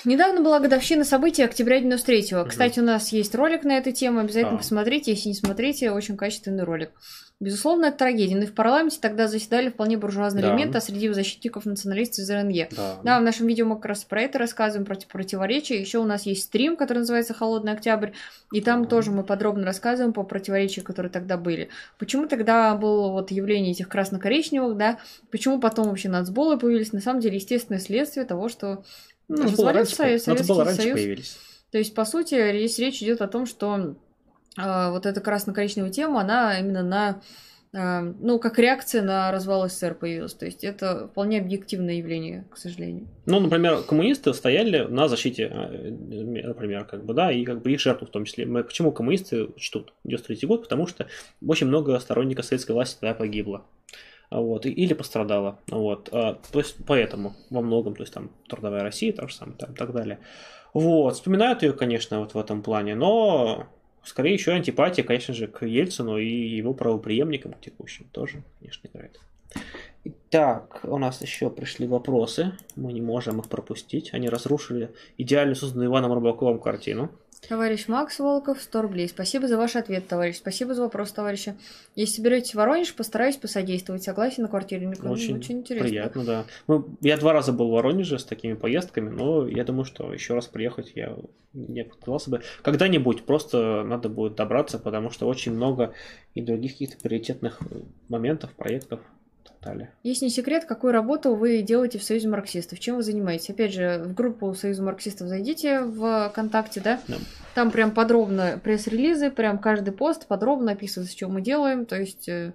Недавно 0.04 0.40
была 0.40 0.60
годовщина 0.60 1.04
событий 1.04 1.42
октября 1.42 1.80
93-го. 1.80 2.40
Угу. 2.40 2.50
Кстати, 2.50 2.80
у 2.80 2.82
нас 2.82 3.12
есть 3.12 3.34
ролик 3.34 3.64
на 3.64 3.78
эту 3.78 3.92
тему, 3.92 4.20
обязательно 4.20 4.56
а. 4.56 4.58
посмотрите, 4.58 5.12
если 5.12 5.28
не 5.28 5.34
смотрите, 5.34 5.90
очень 5.90 6.16
качественный 6.16 6.64
ролик. 6.64 6.90
Безусловно, 7.38 7.86
это 7.86 7.98
трагедия. 7.98 8.34
Но 8.34 8.44
и 8.44 8.46
в 8.46 8.54
парламенте 8.54 8.98
тогда 8.98 9.28
заседали 9.28 9.68
вполне 9.68 9.98
буржуазные 9.98 10.42
да. 10.42 10.50
элементы, 10.50 10.78
а 10.78 10.80
среди 10.80 11.10
защитников 11.10 11.66
националистов 11.66 12.20
из 12.20 12.30
РНЕ. 12.30 12.68
Да. 12.74 12.96
да, 13.04 13.20
в 13.20 13.22
нашем 13.22 13.46
видео 13.46 13.66
мы 13.66 13.76
как 13.76 13.86
раз 13.86 14.04
про 14.04 14.22
это 14.22 14.38
рассказываем, 14.38 14.86
про 14.86 14.96
противоречия. 14.96 15.78
Еще 15.78 15.98
у 15.98 16.04
нас 16.04 16.24
есть 16.24 16.44
стрим, 16.44 16.76
который 16.76 16.98
называется 16.98 17.34
«Холодный 17.34 17.72
октябрь», 17.72 18.12
и 18.52 18.62
там 18.62 18.84
да. 18.84 18.88
тоже 18.88 19.10
мы 19.10 19.22
подробно 19.22 19.66
рассказываем 19.66 20.14
по 20.14 20.22
противоречиям, 20.22 20.86
которые 20.86 21.12
тогда 21.12 21.36
были. 21.36 21.68
Почему 21.98 22.26
тогда 22.26 22.74
было 22.74 23.10
вот 23.10 23.30
явление 23.30 23.72
этих 23.72 23.88
красно-коричневых, 23.88 24.74
да, 24.78 24.98
почему 25.30 25.60
потом 25.60 25.88
вообще 25.88 26.08
нацболы 26.08 26.58
появились, 26.58 26.94
на 26.94 27.02
самом 27.02 27.20
деле, 27.20 27.36
естественное 27.36 27.80
следствие 27.80 28.24
того, 28.24 28.48
что 28.48 28.82
ну, 29.28 29.42
развалился 29.44 29.96
Советский 29.96 30.44
Союз. 30.44 30.76
Появились. 30.78 31.38
То 31.70 31.78
есть, 31.78 31.94
по 31.94 32.04
сути, 32.04 32.34
здесь 32.58 32.78
речь 32.78 33.02
идет 33.02 33.20
о 33.20 33.28
том, 33.28 33.46
что 33.46 33.96
а, 34.56 34.90
вот 34.90 35.06
эта 35.06 35.20
красно-коричневая 35.20 35.90
тема, 35.90 36.20
она 36.20 36.58
именно 36.58 36.82
на 36.82 37.20
а, 37.74 38.02
ну, 38.20 38.38
как 38.38 38.58
реакция 38.58 39.02
на 39.02 39.30
развал 39.30 39.68
СССР 39.68 39.94
появилась. 39.94 40.34
То 40.34 40.46
есть 40.46 40.64
это 40.64 41.08
вполне 41.08 41.40
объективное 41.40 41.94
явление, 41.94 42.46
к 42.50 42.56
сожалению. 42.56 43.08
Ну, 43.26 43.40
например, 43.40 43.82
коммунисты 43.82 44.32
стояли 44.32 44.82
на 44.82 45.08
защите, 45.08 45.50
а, 45.52 45.68
например, 45.68 46.84
как 46.84 47.04
бы, 47.04 47.12
да, 47.12 47.30
и 47.30 47.44
как 47.44 47.62
бы 47.62 47.72
их 47.72 47.80
жертву 47.80 48.06
в 48.06 48.10
том 48.10 48.24
числе. 48.24 48.46
Почему 48.46 48.92
коммунисты 48.92 49.48
чтут 49.56 49.92
93 50.04 50.46
год? 50.46 50.62
Потому 50.62 50.86
что 50.86 51.06
очень 51.46 51.66
много 51.66 51.98
сторонников 51.98 52.46
советской 52.46 52.72
власти 52.72 52.98
тогда 53.00 53.14
погибло. 53.14 53.66
Вот, 54.30 54.66
или 54.66 54.94
пострадало. 54.94 55.58
Вот, 55.70 56.10
то 56.10 56.38
есть 56.54 56.76
поэтому 56.86 57.34
во 57.50 57.60
многом, 57.60 57.94
то 57.94 58.02
есть 58.02 58.12
там 58.12 58.30
трудовая 58.48 58.82
Россия, 58.82 59.12
то 59.12 59.28
же 59.28 59.34
самое, 59.34 59.56
там, 59.56 59.74
так 59.74 59.92
далее. 59.92 60.18
Вот, 60.74 61.14
вспоминают 61.14 61.62
ее, 61.62 61.72
конечно, 61.72 62.20
вот 62.20 62.34
в 62.34 62.38
этом 62.38 62.62
плане, 62.62 62.94
но 62.94 63.66
Скорее 64.06 64.34
еще 64.34 64.52
антипатия, 64.52 65.02
конечно 65.02 65.34
же, 65.34 65.48
к 65.48 65.66
Ельцину 65.66 66.16
и 66.16 66.28
его 66.28 66.72
правоприемникам 66.74 67.54
текущим 67.60 68.06
тоже, 68.12 68.44
конечно, 68.60 68.86
играет. 68.86 69.18
Итак, 70.04 70.78
у 70.84 70.96
нас 70.96 71.20
еще 71.22 71.50
пришли 71.50 71.88
вопросы. 71.88 72.52
Мы 72.76 72.92
не 72.92 73.00
можем 73.00 73.40
их 73.40 73.48
пропустить. 73.48 74.14
Они 74.14 74.28
разрушили 74.28 74.94
идеально 75.18 75.56
созданную 75.56 75.88
Иваном 75.88 76.12
Рыбаковым 76.12 76.60
картину. 76.60 77.10
Товарищ 77.48 77.88
Макс 77.88 78.18
Волков, 78.18 78.60
100 78.60 78.82
рублей. 78.82 79.08
Спасибо 79.08 79.46
за 79.46 79.56
ваш 79.56 79.76
ответ, 79.76 80.08
товарищ. 80.08 80.36
Спасибо 80.36 80.74
за 80.74 80.82
вопрос, 80.82 81.12
товарищи. 81.12 81.54
Если 81.94 82.16
соберетесь 82.16 82.52
в 82.52 82.54
Воронеж, 82.56 82.94
постараюсь 82.94 83.36
посодействовать. 83.36 84.02
Согласен 84.02 84.42
на 84.42 84.48
квартире 84.48 84.88
Очень, 84.88 85.38
очень 85.38 85.58
интересно. 85.58 85.88
Приятно, 85.88 86.24
да. 86.24 86.44
Ну, 86.66 86.96
я 87.00 87.16
два 87.16 87.32
раза 87.32 87.52
был 87.52 87.68
в 87.68 87.72
Воронеже 87.72 88.18
с 88.18 88.24
такими 88.24 88.54
поездками, 88.54 89.10
но 89.10 89.46
я 89.46 89.64
думаю, 89.64 89.84
что 89.84 90.12
еще 90.12 90.34
раз 90.34 90.46
приехать 90.46 90.92
я 90.94 91.16
не 91.52 91.82
отказался 91.82 92.30
бы. 92.30 92.42
Когда-нибудь 92.62 93.24
просто 93.24 93.82
надо 93.84 94.08
будет 94.08 94.34
добраться, 94.34 94.78
потому 94.78 95.10
что 95.10 95.26
очень 95.26 95.52
много 95.52 95.94
и 96.34 96.42
других 96.42 96.72
каких-то 96.72 96.98
приоритетных 96.98 97.60
моментов, 98.08 98.52
проектов 98.52 99.00
далее. 99.66 99.90
Есть 100.02 100.22
не 100.22 100.30
секрет, 100.30 100.64
какую 100.64 100.92
работу 100.92 101.34
вы 101.34 101.62
делаете 101.62 101.98
в 101.98 102.04
Союзе 102.04 102.28
марксистов, 102.28 102.78
чем 102.78 102.96
вы 102.96 103.02
занимаетесь. 103.02 103.50
Опять 103.50 103.72
же, 103.72 104.02
в 104.04 104.14
группу 104.14 104.54
Союза 104.54 104.82
марксистов 104.82 105.28
зайдите 105.28 105.80
в 105.80 106.30
ВКонтакте, 106.30 106.80
да? 106.80 107.00
да. 107.08 107.16
Там 107.54 107.70
прям 107.70 107.90
подробно 107.90 108.60
пресс-релизы, 108.62 109.30
прям 109.30 109.58
каждый 109.58 109.92
пост 109.92 110.26
подробно 110.26 110.72
описывается, 110.72 111.16
что 111.16 111.28
мы 111.28 111.42
делаем. 111.42 111.86
То 111.86 111.96
есть, 111.96 112.28
э, 112.28 112.54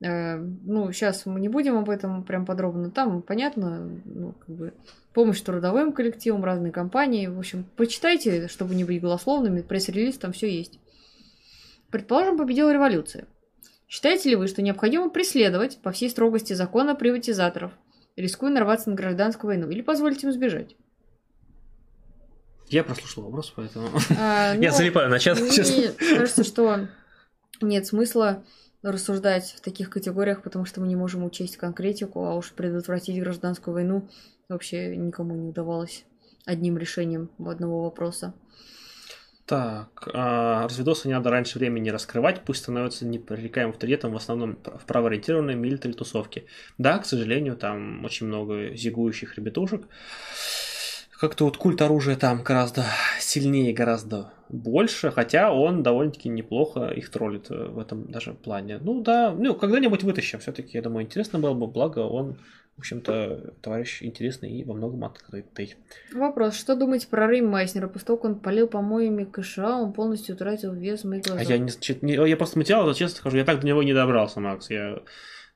э, 0.00 0.36
ну, 0.36 0.92
сейчас 0.92 1.26
мы 1.26 1.40
не 1.40 1.48
будем 1.48 1.76
об 1.76 1.90
этом 1.90 2.22
прям 2.24 2.46
подробно. 2.46 2.90
Там, 2.90 3.22
понятно, 3.22 3.90
ну, 4.04 4.32
как 4.32 4.54
бы 4.54 4.74
помощь 5.14 5.40
трудовым 5.40 5.92
коллективам, 5.92 6.44
разные 6.44 6.72
компании. 6.72 7.26
В 7.26 7.38
общем, 7.38 7.64
почитайте, 7.76 8.48
чтобы 8.48 8.74
не 8.74 8.84
быть 8.84 9.00
голословными. 9.00 9.62
Пресс-релиз 9.62 10.18
там 10.18 10.32
все 10.32 10.48
есть. 10.48 10.78
Предположим, 11.90 12.38
победила 12.38 12.72
революция. 12.72 13.26
Считаете 13.92 14.30
ли 14.30 14.36
вы, 14.36 14.46
что 14.48 14.62
необходимо 14.62 15.10
преследовать 15.10 15.76
по 15.82 15.92
всей 15.92 16.08
строгости 16.08 16.54
закона 16.54 16.94
приватизаторов, 16.94 17.72
рискуя 18.16 18.50
нарваться 18.50 18.88
на 18.88 18.96
гражданскую 18.96 19.48
войну, 19.48 19.68
или 19.68 19.82
позволить 19.82 20.24
им 20.24 20.32
сбежать? 20.32 20.76
Я 22.68 22.84
прослушал 22.84 23.24
вопрос, 23.24 23.52
поэтому 23.54 23.90
а, 24.18 24.54
я 24.58 24.70
ну, 24.70 24.76
залипаю 24.78 25.10
на 25.10 25.18
чат. 25.18 25.38
Мне 25.38 25.92
кажется, 26.16 26.42
что 26.42 26.88
нет 27.60 27.86
смысла 27.86 28.42
рассуждать 28.80 29.56
в 29.58 29.60
таких 29.60 29.90
категориях, 29.90 30.42
потому 30.42 30.64
что 30.64 30.80
мы 30.80 30.88
не 30.88 30.96
можем 30.96 31.22
учесть 31.22 31.58
конкретику, 31.58 32.24
а 32.24 32.34
уж 32.34 32.52
предотвратить 32.52 33.20
гражданскую 33.20 33.74
войну 33.74 34.08
вообще 34.48 34.96
никому 34.96 35.34
не 35.34 35.50
удавалось 35.50 36.06
одним 36.46 36.78
решением 36.78 37.28
одного 37.38 37.82
вопроса. 37.82 38.32
Так, 39.46 40.08
а, 40.14 40.64
разведосы 40.64 41.08
не 41.08 41.14
надо 41.14 41.30
раньше 41.30 41.58
времени 41.58 41.90
раскрывать, 41.90 42.42
пусть 42.44 42.62
становятся 42.62 43.04
непререкаемым 43.04 43.72
авторитетом 43.72 44.12
в 44.12 44.16
основном 44.16 44.56
в 44.62 44.86
правоориентированной 44.86 45.56
милитари 45.56 45.92
тусовке. 45.92 46.44
Да, 46.78 46.98
к 46.98 47.06
сожалению, 47.06 47.56
там 47.56 48.04
очень 48.04 48.28
много 48.28 48.74
зигующих 48.74 49.36
ребятушек. 49.36 49.82
Как-то 51.18 51.44
вот 51.44 51.56
культ 51.56 51.80
оружия 51.82 52.16
там 52.16 52.42
гораздо 52.42 52.84
сильнее, 53.20 53.72
гораздо 53.72 54.32
больше, 54.48 55.10
хотя 55.10 55.52
он 55.52 55.82
довольно-таки 55.82 56.28
неплохо 56.28 56.88
их 56.88 57.10
троллит 57.10 57.50
э, 57.50 57.68
в 57.68 57.78
этом 57.78 58.10
даже 58.10 58.34
плане. 58.34 58.78
Ну 58.78 59.02
да, 59.02 59.30
ну 59.30 59.54
когда-нибудь 59.54 60.02
вытащим, 60.02 60.40
все-таки, 60.40 60.76
я 60.76 60.82
думаю, 60.82 61.06
интересно 61.06 61.38
было 61.38 61.54
бы, 61.54 61.66
благо 61.66 62.00
он 62.00 62.38
в 62.76 62.80
общем-то, 62.80 63.54
товарищ 63.60 64.02
интересный 64.02 64.50
и 64.50 64.64
во 64.64 64.74
многом 64.74 65.04
открытый. 65.04 65.76
Вопрос. 66.12 66.56
Что 66.56 66.74
думаете 66.74 67.06
про 67.06 67.28
Рейм 67.28 67.46
Майснера? 67.46 67.86
После 67.86 68.06
того, 68.06 68.18
как 68.18 68.24
он 68.24 68.40
полил 68.40 68.66
помоями 68.66 69.24
КША, 69.24 69.76
он 69.76 69.92
полностью 69.92 70.34
утратил 70.34 70.72
вес 70.72 71.02
в 71.02 71.08
моих 71.08 71.24
глазах. 71.24 71.46
А 71.46 71.52
я, 71.52 71.58
не, 71.58 71.70
не, 72.00 72.28
я 72.28 72.36
просто 72.36 72.58
материал, 72.58 72.92
честно 72.94 73.18
скажу, 73.18 73.36
я 73.36 73.44
так 73.44 73.60
до 73.60 73.66
него 73.66 73.82
не 73.82 73.92
добрался, 73.92 74.40
Макс. 74.40 74.70
Я, 74.70 75.00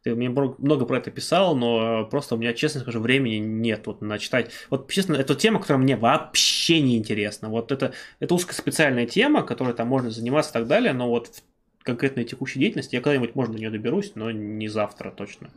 ты 0.03 0.15
мне 0.15 0.29
много 0.29 0.85
про 0.85 0.99
это 0.99 1.11
писал, 1.11 1.57
но 1.57 2.05
просто 2.05 2.37
у 2.37 2.39
меня, 2.39 2.53
честно 2.53 2.83
скажу, 2.83 3.01
времени 3.01 3.37
нет 3.37 3.87
вот 3.87 4.03
начитать. 4.03 4.53
Вот, 4.71 4.89
честно, 4.89 5.15
это 5.15 5.35
тема, 5.35 5.59
которая 5.59 5.83
мне 5.83 5.97
вообще 5.97 6.81
не 6.81 6.97
интересна. 6.97 7.49
Вот 7.49 7.73
это, 7.73 7.93
это 8.21 8.35
узкоспециальная 8.35 9.07
тема, 9.07 9.43
которой 9.43 9.75
там 9.75 9.89
можно 9.89 10.11
заниматься 10.11 10.51
и 10.51 10.53
так 10.53 10.69
далее, 10.69 10.93
но 10.93 11.09
вот 11.09 11.43
в 11.81 11.85
конкретной 11.85 12.25
текущей 12.25 12.61
деятельности 12.61 12.95
я 12.95 13.01
когда-нибудь, 13.01 13.35
можно 13.35 13.55
до 13.55 13.59
нее 13.59 13.71
доберусь, 13.71 14.13
но 14.15 14.31
не 14.31 14.69
завтра 14.69 15.11
точно. 15.11 15.51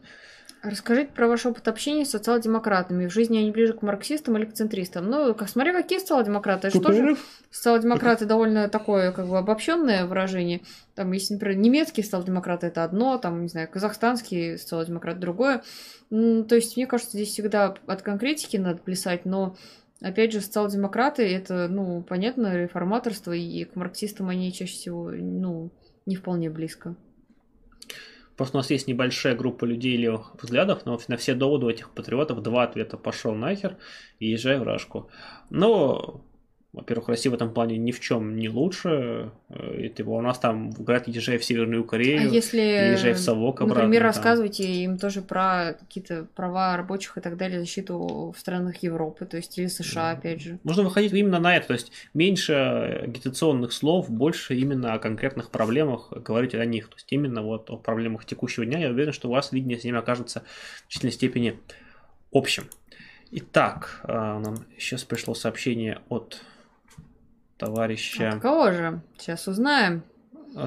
Расскажите 0.61 1.11
про 1.13 1.27
ваш 1.27 1.45
опыт 1.45 1.67
общения 1.69 2.03
с 2.03 2.09
социал-демократами. 2.09 3.07
В 3.07 3.13
жизни 3.13 3.37
они 3.37 3.51
ближе 3.51 3.73
к 3.73 3.81
марксистам 3.81 4.37
или 4.37 4.45
к 4.45 4.53
центристам? 4.53 5.09
Ну, 5.09 5.33
как, 5.33 5.47
смотри, 5.47 5.71
какие 5.71 5.99
социал-демократы. 5.99 6.67
Это 6.67 6.81
тоже 6.81 7.15
социал-демократы 7.49 8.25
довольно 8.25 8.67
такое, 8.67 9.13
как 9.13 9.27
бы, 9.27 9.37
обобщенное 9.37 10.05
выражение. 10.05 10.61
Там, 10.95 11.13
если, 11.13 11.35
например, 11.35 11.57
немецкие 11.57 12.03
социал-демократы 12.03 12.67
это 12.67 12.83
одно, 12.83 13.17
там, 13.17 13.43
не 13.43 13.47
знаю, 13.47 13.69
казахстанские 13.69 14.57
социал-демократы 14.57 15.19
другое. 15.19 15.63
То 16.09 16.55
есть, 16.55 16.75
мне 16.75 16.87
кажется, 16.87 17.15
здесь 17.15 17.29
всегда 17.29 17.75
от 17.87 18.01
конкретики 18.01 18.57
надо 18.57 18.79
плясать, 18.79 19.25
но 19.25 19.55
Опять 20.01 20.31
же, 20.31 20.39
социал-демократы 20.39 21.23
это, 21.23 21.67
ну, 21.67 22.01
понятно, 22.01 22.55
реформаторство, 22.55 23.33
и 23.33 23.65
к 23.65 23.75
марксистам 23.75 24.29
они 24.29 24.53
чаще 24.53 24.71
всего, 24.71 25.11
ну, 25.11 25.71
не 26.05 26.15
вполне 26.15 26.49
близко. 26.49 26.95
Просто 28.39 28.55
у 28.55 28.61
нас 28.61 28.69
есть 28.69 28.87
небольшая 28.87 29.35
группа 29.35 29.65
людей 29.65 29.97
левых 29.97 30.31
взглядов, 30.41 30.85
но 30.85 30.97
на 31.09 31.17
все 31.17 31.33
доводы 31.33 31.65
у 31.65 31.69
этих 31.69 31.89
патриотов 31.89 32.41
два 32.41 32.63
ответа 32.63 32.95
пошел 32.95 33.35
нахер 33.35 33.75
и 34.19 34.27
езжай 34.27 34.57
в 34.57 34.63
Рашку. 34.63 35.09
Но 35.49 36.21
во-первых, 36.71 37.09
Россия 37.09 37.31
в 37.31 37.35
этом 37.35 37.51
плане 37.51 37.77
ни 37.77 37.91
в 37.91 37.99
чем 37.99 38.37
не 38.37 38.47
лучше. 38.47 39.31
Э, 39.49 39.81
и, 39.81 39.89
типа, 39.89 40.09
у 40.09 40.21
нас 40.21 40.37
там 40.37 40.69
говорят, 40.69 41.07
езжай 41.07 41.39
в 41.39 41.43
Северную 41.43 41.83
Корею, 41.83 42.21
а 42.21 42.23
если, 42.31 42.61
езжай 42.61 43.13
в 43.13 43.17
Совок 43.17 43.61
обратно. 43.61 43.83
Например, 43.83 44.01
там. 44.01 44.07
рассказывайте 44.07 44.63
им 44.83 44.99
тоже 44.99 45.23
про 45.23 45.75
какие-то 45.79 46.27
права 46.35 46.77
рабочих 46.77 47.17
и 47.17 47.21
так 47.21 47.37
далее, 47.37 47.59
защиту 47.59 48.33
в 48.35 48.39
странах 48.39 48.83
Европы, 48.83 49.25
то 49.25 49.37
есть 49.37 49.57
или 49.57 49.65
США, 49.65 50.13
да. 50.13 50.19
опять 50.19 50.41
же. 50.41 50.59
Нужно 50.63 50.83
выходить 50.83 51.11
именно 51.11 51.39
на 51.39 51.57
это, 51.57 51.67
то 51.67 51.73
есть 51.73 51.91
меньше 52.13 52.53
агитационных 52.53 53.73
слов, 53.73 54.07
больше 54.07 54.55
именно 54.55 54.93
о 54.93 54.99
конкретных 54.99 55.49
проблемах 55.49 56.11
говорить 56.11 56.53
о 56.53 56.63
них. 56.65 56.89
То 56.89 56.95
есть 56.97 57.07
именно 57.09 57.41
вот 57.41 57.71
о 57.71 57.77
проблемах 57.77 58.25
текущего 58.25 58.63
дня. 58.63 58.77
Я 58.77 58.89
уверен, 58.89 59.11
что 59.11 59.27
у 59.27 59.31
вас 59.31 59.51
видение 59.51 59.79
с 59.79 59.83
ними 59.83 59.97
окажется 59.97 60.41
в 60.41 60.81
значительной 60.83 61.13
степени 61.13 61.59
общим. 62.31 62.65
Итак, 63.31 64.01
э, 64.03 64.13
нам 64.13 64.65
сейчас 64.77 65.03
пришло 65.03 65.33
сообщение 65.33 65.99
от 66.09 66.43
товарища... 67.59 68.29
От 68.29 68.41
кого 68.41 68.71
же? 68.71 69.01
Сейчас 69.19 69.47
узнаем. 69.47 70.03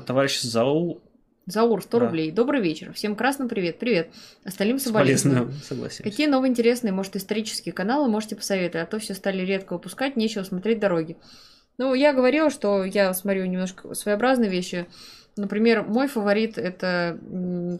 Товарищ 0.06 0.40
Заур. 0.40 1.00
Заур, 1.46 1.82
100 1.82 1.98
да. 1.98 2.04
рублей. 2.06 2.30
Добрый 2.30 2.60
вечер. 2.60 2.92
Всем 2.92 3.16
красным 3.16 3.48
привет. 3.48 3.80
Привет. 3.80 4.10
Остальным 4.44 4.78
соболезную. 4.78 5.50
Согласен. 5.64 6.04
Какие 6.04 6.28
новые 6.28 6.50
интересные, 6.50 6.92
может, 6.92 7.16
исторические 7.16 7.72
каналы 7.72 8.08
можете 8.08 8.36
посоветовать? 8.36 8.86
А 8.86 8.90
то 8.90 9.00
все 9.00 9.14
стали 9.14 9.42
редко 9.42 9.72
выпускать, 9.72 10.16
нечего 10.16 10.44
смотреть 10.44 10.78
дороги. 10.78 11.16
Ну, 11.78 11.94
я 11.94 12.12
говорила, 12.12 12.50
что 12.50 12.84
я 12.84 13.12
смотрю 13.12 13.46
немножко 13.46 13.92
своеобразные 13.94 14.50
вещи. 14.50 14.86
Например, 15.36 15.82
мой 15.82 16.06
фаворит 16.06 16.58
это 16.58 17.18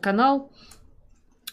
канал, 0.01 0.51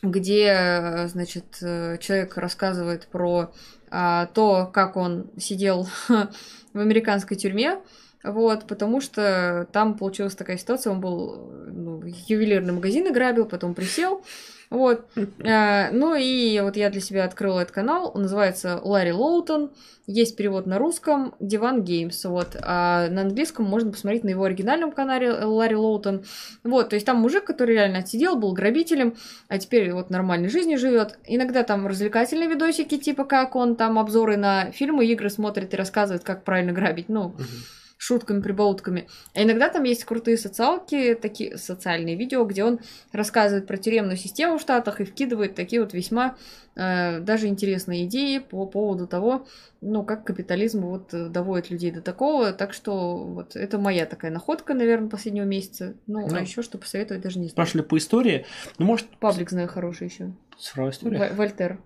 где, 0.01 1.07
значит, 1.07 1.45
человек 1.59 2.37
рассказывает 2.37 3.07
про 3.07 3.51
а, 3.91 4.27
то, 4.27 4.69
как 4.71 4.95
он 4.97 5.29
сидел 5.37 5.87
в 6.07 6.79
американской 6.79 7.35
тюрьме, 7.35 7.79
вот, 8.23 8.65
потому 8.67 9.01
что 9.01 9.67
там 9.71 9.97
получилась 9.97 10.35
такая 10.35 10.57
ситуация, 10.57 10.91
он 10.91 11.01
был, 11.01 11.51
ну, 11.67 12.01
ювелирный 12.05 12.73
магазин 12.73 13.11
грабил, 13.13 13.45
потом 13.45 13.73
присел, 13.73 14.23
вот. 14.69 15.07
А, 15.43 15.89
ну 15.91 16.15
и 16.15 16.59
вот 16.59 16.77
я 16.77 16.89
для 16.89 17.01
себя 17.01 17.25
открыла 17.25 17.61
этот 17.61 17.73
канал. 17.73 18.11
Он 18.13 18.23
называется 18.23 18.79
Larry 18.83 19.11
Lawton. 19.11 19.71
Есть 20.05 20.35
перевод 20.35 20.67
на 20.67 20.77
русском 20.77 21.35
Диван 21.39 21.83
Геймс. 21.83 22.23
Вот. 22.25 22.55
А 22.61 23.09
на 23.09 23.21
английском 23.21 23.65
можно 23.65 23.91
посмотреть 23.91 24.23
на 24.23 24.29
его 24.29 24.43
оригинальном 24.43 24.91
канале 24.91 25.31
Larry 25.31 25.75
Lawton. 25.75 26.23
Вот. 26.63 26.89
То 26.89 26.95
есть 26.95 27.05
там 27.05 27.17
мужик, 27.17 27.45
который 27.45 27.75
реально 27.75 27.99
отсидел, 27.99 28.35
был 28.35 28.53
грабителем, 28.53 29.15
а 29.47 29.57
теперь 29.57 29.91
вот 29.91 30.09
нормальной 30.11 30.49
жизнью 30.49 30.77
живет. 30.77 31.17
Иногда 31.25 31.63
там 31.63 31.87
развлекательные 31.87 32.49
видосики, 32.49 32.97
типа 32.97 33.23
как 33.23 33.55
он 33.55 33.75
там 33.75 33.97
обзоры 33.97 34.37
на 34.37 34.71
фильмы, 34.71 35.05
игры 35.07 35.29
смотрит 35.29 35.73
и 35.73 35.77
рассказывает, 35.77 36.23
как 36.23 36.43
правильно 36.43 36.73
грабить. 36.73 37.09
Ну, 37.09 37.35
э-э 37.37 37.79
шутками, 37.99 38.41
прибаутками. 38.41 39.09
А 39.35 39.43
иногда 39.43 39.67
там 39.67 39.83
есть 39.83 40.05
крутые 40.05 40.37
социалки, 40.37 41.15
такие 41.21 41.57
социальные 41.57 42.15
видео, 42.15 42.45
где 42.45 42.63
он 42.63 42.79
рассказывает 43.11 43.67
про 43.67 43.75
тюремную 43.75 44.15
систему 44.15 44.57
в 44.57 44.61
Штатах 44.61 45.01
и 45.01 45.03
вкидывает 45.03 45.53
такие 45.53 45.81
вот 45.81 45.93
весьма 45.93 46.37
э, 46.77 47.19
даже 47.19 47.47
интересные 47.47 48.05
идеи 48.05 48.37
по 48.37 48.65
поводу 48.65 49.05
того, 49.05 49.45
ну, 49.81 50.03
как 50.03 50.23
капитализм 50.23 50.85
вот 50.85 51.13
э, 51.13 51.27
доводит 51.27 51.71
людей 51.71 51.91
до 51.91 52.01
такого. 52.01 52.53
Так 52.53 52.71
что 52.71 53.17
вот 53.17 53.57
это 53.57 53.77
моя 53.77 54.05
такая 54.05 54.31
находка, 54.31 54.73
наверное, 54.73 55.09
последнего 55.09 55.43
месяца. 55.43 55.93
Ну, 56.07 56.25
ну 56.25 56.35
а 56.35 56.39
еще 56.39 56.61
что 56.61 56.77
посоветовать, 56.77 57.21
даже 57.21 57.37
не 57.37 57.49
знаю. 57.49 57.57
Пошли 57.57 57.81
по 57.81 57.97
истории. 57.97 58.45
Ну, 58.77 58.85
может... 58.85 59.07
Паблик 59.19 59.49
знаю 59.49 59.67
хороший 59.67 60.07
еще. 60.07 60.31
Цифровая 60.57 60.93
история? 60.93 61.33
Вольтер. 61.33 61.79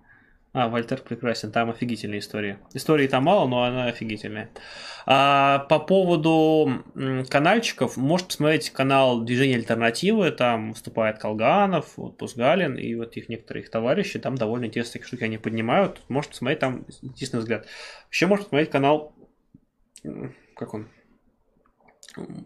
А, 0.54 0.68
Вольтер 0.68 1.02
прекрасен, 1.02 1.50
там 1.50 1.70
офигительная 1.70 2.20
история. 2.20 2.60
Истории 2.74 3.08
там 3.08 3.24
мало, 3.24 3.48
но 3.48 3.64
она 3.64 3.86
офигительная. 3.86 4.50
А, 5.04 5.58
по 5.68 5.80
поводу 5.80 6.84
канальчиков, 7.28 7.96
можете 7.96 8.28
посмотреть 8.28 8.70
канал 8.70 9.22
Движение 9.22 9.58
Альтернативы, 9.58 10.30
там 10.30 10.70
выступает 10.70 11.18
Колганов, 11.18 11.94
вот 11.96 12.16
Пусгалин 12.18 12.76
и 12.76 12.94
вот 12.94 13.16
их 13.16 13.28
некоторые 13.28 13.64
их 13.64 13.70
товарищи, 13.70 14.20
там 14.20 14.36
довольно 14.36 14.66
интересные 14.66 15.02
штуки 15.02 15.24
они 15.24 15.38
поднимают. 15.38 16.00
Можете 16.08 16.30
посмотреть, 16.34 16.60
там 16.60 16.86
интересный 17.02 17.40
взгляд. 17.40 17.66
Еще 18.12 18.28
можете 18.28 18.44
посмотреть 18.44 18.70
канал, 18.70 19.12
как 20.54 20.72
он, 20.72 20.88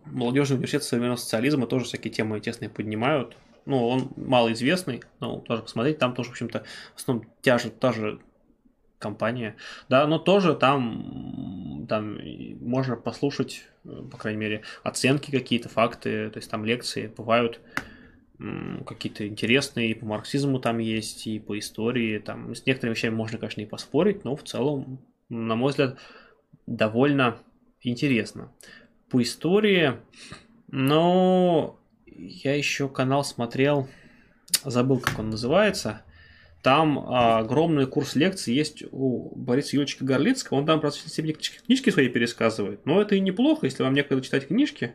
молодежный 0.06 0.54
университет 0.54 0.82
современного 0.82 1.18
социализма 1.18 1.66
тоже 1.66 1.84
всякие 1.84 2.10
темы 2.10 2.40
тесные 2.40 2.70
поднимают. 2.70 3.36
Ну, 3.68 3.86
он 3.86 4.10
малоизвестный, 4.16 5.02
но 5.20 5.40
тоже 5.40 5.60
посмотреть, 5.60 5.98
там 5.98 6.14
тоже, 6.14 6.30
в 6.30 6.32
общем-то, 6.32 6.64
в 6.94 6.96
основном 6.96 7.26
та 7.42 7.58
же, 7.58 7.68
та 7.68 7.92
же 7.92 8.18
компания, 8.98 9.56
да, 9.90 10.06
но 10.06 10.18
тоже 10.18 10.54
там, 10.54 11.86
там 11.86 12.18
можно 12.62 12.96
послушать, 12.96 13.68
по 13.84 14.16
крайней 14.16 14.40
мере, 14.40 14.62
оценки 14.84 15.30
какие-то, 15.30 15.68
факты, 15.68 16.30
то 16.30 16.38
есть 16.38 16.50
там 16.50 16.64
лекции 16.64 17.12
бывают 17.14 17.60
какие-то 18.86 19.28
интересные, 19.28 19.90
и 19.90 19.94
по 19.94 20.06
марксизму 20.06 20.60
там 20.60 20.78
есть, 20.78 21.26
и 21.26 21.38
по 21.38 21.58
истории, 21.58 22.18
там 22.20 22.54
с 22.54 22.64
некоторыми 22.64 22.94
вещами 22.94 23.14
можно, 23.14 23.36
конечно, 23.36 23.60
и 23.60 23.66
поспорить, 23.66 24.24
но 24.24 24.34
в 24.34 24.44
целом, 24.44 24.98
на 25.28 25.56
мой 25.56 25.72
взгляд, 25.72 25.98
довольно 26.66 27.36
интересно. 27.82 28.50
По 29.10 29.20
истории, 29.20 29.92
но 30.68 31.78
я 32.18 32.54
еще 32.54 32.88
канал 32.88 33.24
смотрел, 33.24 33.88
забыл, 34.64 34.98
как 34.98 35.18
он 35.18 35.30
называется, 35.30 36.02
там 36.62 36.98
а, 36.98 37.38
огромный 37.38 37.86
курс 37.86 38.16
лекций 38.16 38.52
есть 38.52 38.82
у 38.90 39.32
Бориса 39.36 39.76
Юрьевича 39.76 40.04
Горлицкого. 40.04 40.58
Он 40.58 40.66
там 40.66 40.80
про 40.80 40.90
себе 40.90 41.32
книжки 41.32 41.90
свои 41.90 42.08
пересказывает. 42.08 42.84
Но 42.84 43.00
это 43.00 43.14
и 43.14 43.20
неплохо, 43.20 43.66
если 43.66 43.82
вам 43.82 43.94
некогда 43.94 44.22
читать 44.22 44.48
книжки. 44.48 44.94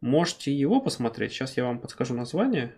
Можете 0.00 0.52
его 0.52 0.80
посмотреть. 0.80 1.32
Сейчас 1.32 1.56
я 1.56 1.64
вам 1.64 1.78
подскажу 1.78 2.14
название. 2.14 2.74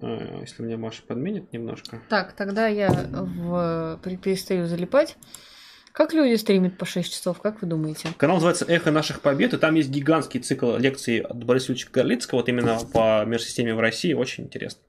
А, 0.00 0.40
если 0.40 0.62
меня 0.62 0.78
Маша 0.78 1.02
подменит 1.02 1.52
немножко. 1.52 2.00
Так, 2.08 2.32
тогда 2.32 2.66
я 2.66 2.90
в... 2.90 4.00
перестаю 4.02 4.66
залипать. 4.66 5.18
Как 5.96 6.12
люди 6.12 6.34
стримят 6.34 6.76
по 6.76 6.84
6 6.84 7.10
часов, 7.10 7.40
как 7.40 7.62
вы 7.62 7.68
думаете? 7.68 8.10
Канал 8.18 8.36
называется 8.36 8.66
«Эхо 8.68 8.90
наших 8.90 9.22
побед», 9.22 9.54
и 9.54 9.56
там 9.56 9.76
есть 9.76 9.88
гигантский 9.88 10.40
цикл 10.40 10.76
лекций 10.76 11.20
от 11.20 11.42
Бориса 11.42 11.72
Юрьевича 11.72 11.88
Горлицкого, 11.90 12.40
вот 12.40 12.50
именно 12.50 12.78
по 12.92 13.24
мир-системе 13.24 13.74
в 13.74 13.80
России, 13.80 14.12
очень 14.12 14.44
интересно. 14.44 14.82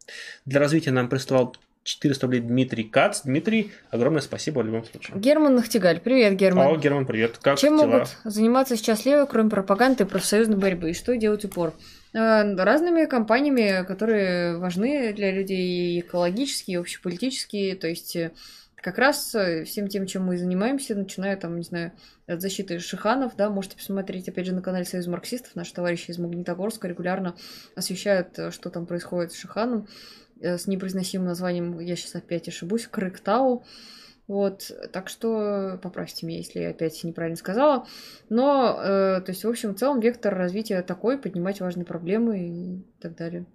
Для 0.44 0.60
развития 0.60 0.92
нам 0.92 1.08
прислал 1.08 1.56
400 1.84 2.26
рублей 2.26 2.42
Дмитрий 2.42 2.84
Кац. 2.84 3.22
Дмитрий, 3.22 3.72
огромное 3.90 4.19
спасибо 4.19 4.60
в 4.60 4.66
любом 4.66 4.84
случае. 4.84 5.18
Герман 5.18 5.56
Нахтигаль. 5.56 6.02
Привет, 6.02 6.34
Герман. 6.34 6.68
О, 6.68 6.76
Герман, 6.76 7.06
привет. 7.06 7.38
Как 7.38 7.58
Чем 7.58 7.77
дела? 7.77 7.88
могут 7.88 8.10
заниматься 8.26 8.76
сейчас 8.76 9.06
левые, 9.06 9.27
кроме 9.27 9.50
пропаганды 9.50 10.03
и 10.03 10.08
профсоюзной 10.08 10.58
борьбы? 10.58 10.90
И 10.90 10.94
что 10.94 11.16
делать 11.16 11.45
упор? 11.45 11.74
Э, 12.11 12.53
Разными 12.53 13.06
компаниями, 13.06 13.86
которые 13.86 14.58
важны 14.58 15.14
для 15.14 15.32
людей 15.32 16.02
экологические, 16.02 16.76
и 16.76 16.80
общеполитические. 16.82 17.77
То 17.77 17.88
есть 17.88 18.18
э, 18.18 18.32
как 18.82 18.98
раз 18.98 19.34
э, 19.36 19.64
всем 19.64 19.88
тем, 19.88 20.06
чем 20.06 20.26
мы 20.26 20.38
занимаемся, 20.38 20.96
начиная 20.96 21.36
там, 21.36 21.58
не 21.58 21.64
знаю, 21.64 21.94
от 22.28 22.42
защиты 22.42 22.80
Шиханов, 22.80 23.36
да, 23.36 23.50
можете 23.50 23.76
посмотреть, 23.76 24.30
опять 24.30 24.46
же, 24.46 24.54
на 24.54 24.62
канале 24.62 24.86
Союз 24.86 25.08
марксистов, 25.08 25.56
наши 25.56 25.74
товарищи 25.74 26.12
из 26.12 26.20
Магнитогорска 26.20 26.88
регулярно 26.88 27.36
освещают, 27.76 28.38
э, 28.38 28.52
что 28.52 28.70
там 28.70 28.86
происходит 28.86 29.32
с 29.32 29.38
Шиханом, 29.38 29.88
э, 30.40 30.58
с 30.58 30.68
непроизносимым 30.68 31.28
названием, 31.28 31.80
я 31.80 31.96
сейчас 31.96 32.16
опять 32.16 32.48
ошибусь, 32.48 32.88
Крыктау. 32.88 33.66
Вот, 34.28 34.72
так 34.92 35.08
что 35.08 35.80
поправьте 35.82 36.26
меня, 36.26 36.40
если 36.40 36.60
я 36.60 36.72
опять 36.72 37.02
неправильно 37.06 37.38
сказала. 37.38 37.88
Но, 38.28 38.78
э, 38.78 39.22
то 39.22 39.32
есть, 39.32 39.46
в 39.46 39.50
общем, 39.50 39.74
в 39.74 39.80
целом 39.80 40.02
вектор 40.02 40.36
развития 40.36 40.82
такой, 40.82 41.18
поднимать 41.18 41.62
важные 41.62 41.86
проблемы 41.86 42.40
и 42.40 42.86
так 43.00 43.16
далее. 43.16 43.46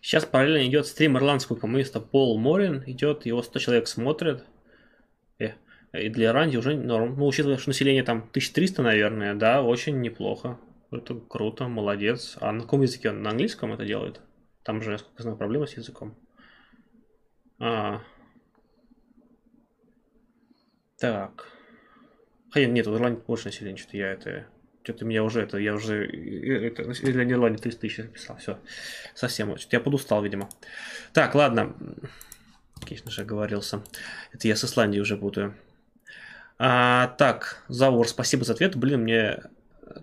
Сейчас 0.00 0.24
параллельно 0.24 0.68
идет 0.68 0.86
стрим 0.86 1.16
ирландского 1.16 1.56
коммуниста 1.56 2.00
Пол 2.00 2.38
Морин. 2.38 2.84
Идет, 2.86 3.26
его 3.26 3.42
100 3.42 3.58
человек 3.58 3.88
смотрят. 3.88 4.44
Э, 5.92 6.02
и 6.02 6.08
для 6.08 6.28
Ирландии 6.28 6.56
уже 6.56 6.74
норм. 6.74 7.16
Ну, 7.16 7.26
учитывая, 7.26 7.58
что 7.58 7.70
население 7.70 8.02
там 8.02 8.18
1300, 8.18 8.82
наверное, 8.82 9.34
да, 9.34 9.62
очень 9.62 10.00
неплохо. 10.00 10.58
Это 10.90 11.14
круто, 11.14 11.68
молодец. 11.68 12.36
А 12.40 12.52
на 12.52 12.62
каком 12.62 12.82
языке 12.82 13.10
он? 13.10 13.22
На 13.22 13.30
английском 13.30 13.72
это 13.72 13.84
делает? 13.84 14.20
Там 14.62 14.82
же, 14.82 14.90
насколько 14.90 15.14
я 15.18 15.22
знаю, 15.22 15.38
проблема 15.38 15.66
с 15.66 15.76
языком. 15.76 16.14
А. 17.58 18.02
Так. 20.98 21.48
Хотя 22.50 22.66
нет, 22.66 22.86
в 22.86 22.94
Ирландии 22.94 23.22
больше 23.26 23.46
населения, 23.46 23.78
что-то 23.78 23.96
я 23.96 24.12
это... 24.12 24.46
Что-то 24.84 25.04
меня 25.04 25.22
уже 25.22 25.42
это, 25.42 25.58
я 25.58 25.74
уже 25.74 26.04
это, 26.04 26.82
для 26.84 27.24
Ирландии 27.24 27.62
300 27.62 27.80
тысяч 27.80 27.98
написал, 27.98 28.36
все. 28.38 28.58
Совсем, 29.14 29.56
что-то 29.56 29.76
я 29.76 29.80
подустал, 29.80 30.22
видимо. 30.22 30.50
Так, 31.12 31.36
ладно. 31.36 31.76
Конечно 32.80 33.10
же, 33.12 33.22
оговорился. 33.22 33.82
Это 34.32 34.48
я 34.48 34.56
с 34.56 34.64
Исландией 34.64 35.00
уже 35.00 35.16
путаю. 35.16 35.54
А, 36.64 37.08
так, 37.18 37.64
Завор, 37.68 38.06
спасибо 38.06 38.44
за 38.44 38.52
ответ. 38.52 38.76
Блин, 38.76 39.00
мне 39.02 39.40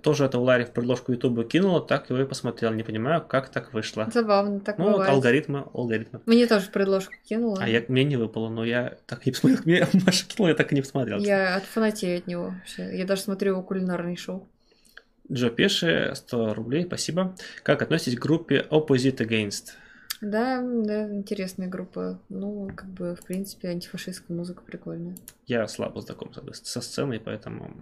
тоже 0.02 0.26
это 0.26 0.38
Ларри 0.40 0.66
в 0.66 0.72
предложку 0.72 1.14
Ютуба 1.14 1.46
кинула, 1.46 1.80
так 1.80 2.10
его 2.10 2.20
и 2.22 2.26
посмотрел. 2.26 2.74
Не 2.74 2.84
понимаю, 2.84 3.22
как 3.26 3.48
так 3.48 3.72
вышло. 3.74 4.10
Забавно, 4.14 4.60
так 4.60 4.78
Ну, 4.78 4.92
бывает. 4.92 5.10
алгоритмы, 5.10 5.66
алгоритмы. 5.74 6.20
Мне 6.26 6.48
тоже 6.48 6.70
предложку 6.70 7.14
кинула. 7.28 7.60
А 7.62 7.70
я, 7.70 7.82
мне 7.88 8.04
не 8.04 8.18
выпало, 8.18 8.50
но 8.50 8.66
я 8.66 8.98
так 9.06 9.26
и 9.26 9.30
не 9.30 9.32
посмотрел. 9.32 9.62
Мне 9.64 9.88
Маша 10.06 10.28
кинула, 10.28 10.50
я 10.50 10.56
так 10.56 10.72
и 10.74 10.76
не 10.76 10.82
посмотрел. 10.82 11.20
Я 11.20 11.56
отфанатею 11.56 12.18
от 12.18 12.28
него. 12.28 12.50
вообще. 12.50 12.98
Я 12.98 13.06
даже 13.06 13.22
смотрю 13.22 13.54
его 13.54 13.64
кулинарные 13.64 14.18
шоу. 14.18 14.50
Джо 15.32 15.50
Пеши, 15.52 16.12
100 16.14 16.56
рублей, 16.56 16.84
спасибо. 16.86 17.36
Как 17.64 17.82
относитесь 17.82 18.18
к 18.18 18.22
группе 18.22 18.66
Opposite 18.70 19.18
Against? 19.20 19.76
Да, 20.22 20.62
да, 20.62 21.08
интересная 21.14 21.68
группа. 21.68 22.20
Ну, 22.30 22.70
как 22.76 22.90
бы, 22.90 23.16
в 23.16 23.26
принципе, 23.26 23.70
антифашистская 23.70 24.36
музыка 24.36 24.62
прикольная. 24.66 25.16
Я 25.48 25.68
слабо 25.68 26.02
знаком 26.02 26.32
со 26.54 26.82
сценой, 26.82 27.20
поэтому... 27.20 27.74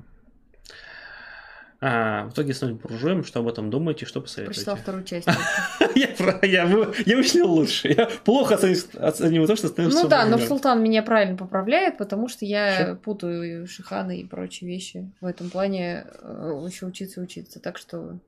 А, 1.80 2.26
в 2.26 2.34
итоге 2.34 2.54
становимся 2.56 2.88
буржуем. 2.88 3.24
Что 3.24 3.40
об 3.40 3.48
этом 3.48 3.70
думаете, 3.70 4.06
что 4.06 4.20
Прочитал 4.20 4.46
посоветуете? 4.46 4.82
вторую 4.82 5.04
часть. 5.04 5.28
Я, 6.44 6.66
вычислил 6.66 7.52
лучше. 7.52 7.90
Я 7.90 8.08
плохо 8.24 8.56
оцениваю, 8.56 9.48
то, 9.48 9.56
что 9.56 9.68
становится 9.68 10.04
Ну 10.04 10.10
да, 10.10 10.26
но. 10.26 10.38
Султан 10.40 10.82
меня 10.82 11.04
правильно 11.04 11.38
поправляет, 11.38 11.98
потому 11.98 12.30
что 12.30 12.46
я 12.46 12.98
путаю 13.04 13.68
шиханы 13.68 14.20
и 14.20 14.26
прочие 14.26 14.70
вещи. 14.70 15.12
В 15.22 15.26
этом 15.26 15.50
плане 15.50 16.06
э, 16.22 16.66
еще 16.68 16.86
учиться 16.86 17.22
учиться. 17.22 17.60
Так 17.60 17.78
что 17.78 18.20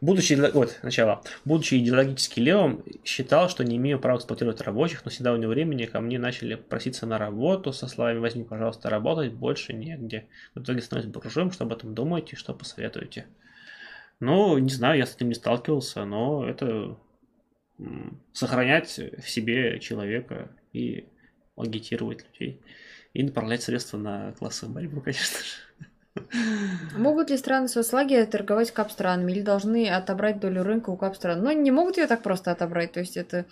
Будучи, 0.00 0.34
вот, 0.52 0.76
сначала. 0.80 1.22
Будучи 1.44 1.74
идеологически 1.74 2.40
левым, 2.40 2.84
считал, 3.04 3.48
что 3.48 3.64
не 3.64 3.76
имею 3.76 3.98
права 3.98 4.18
эксплуатировать 4.18 4.60
рабочих, 4.60 5.04
но 5.04 5.10
с 5.10 5.18
недавнего 5.18 5.50
времени 5.50 5.86
ко 5.86 6.00
мне 6.00 6.18
начали 6.18 6.54
проситься 6.54 7.06
на 7.06 7.18
работу 7.18 7.72
со 7.72 7.88
словами 7.88 8.18
«возьми, 8.18 8.44
пожалуйста, 8.44 8.88
работать, 8.88 9.32
больше 9.32 9.72
негде». 9.72 10.28
В 10.54 10.62
итоге 10.62 10.80
становлюсь 10.80 11.12
буржуем, 11.12 11.50
что 11.50 11.64
об 11.64 11.72
этом 11.72 11.94
думаете, 11.94 12.36
что 12.36 12.54
посоветуете? 12.54 13.26
Ну, 14.20 14.58
не 14.58 14.70
знаю, 14.70 14.98
я 14.98 15.06
с 15.06 15.16
этим 15.16 15.28
не 15.28 15.34
сталкивался, 15.34 16.04
но 16.04 16.48
это 16.48 16.96
сохранять 18.32 19.00
в 19.18 19.28
себе 19.28 19.80
человека 19.80 20.50
и 20.72 21.08
агитировать 21.56 22.24
людей. 22.24 22.60
И 23.12 23.22
направлять 23.22 23.62
средства 23.62 23.96
на 23.96 24.32
классовую 24.32 24.74
борьбу, 24.74 25.00
конечно 25.04 25.38
же. 25.38 26.26
Могут 26.96 27.30
ли 27.30 27.36
страны 27.36 27.68
соцлагеря 27.68 28.26
торговать 28.26 28.70
кап-странами 28.70 29.32
или 29.32 29.42
должны 29.42 29.88
отобрать 29.88 30.40
долю 30.40 30.62
рынка 30.62 30.90
у 30.90 30.96
кап-стран? 30.96 31.42
Но 31.42 31.52
не 31.52 31.70
могут 31.70 31.96
ее 31.96 32.06
так 32.06 32.22
просто 32.22 32.50
отобрать. 32.50 32.92
То 32.92 33.00
есть 33.00 33.16
это 33.16 33.46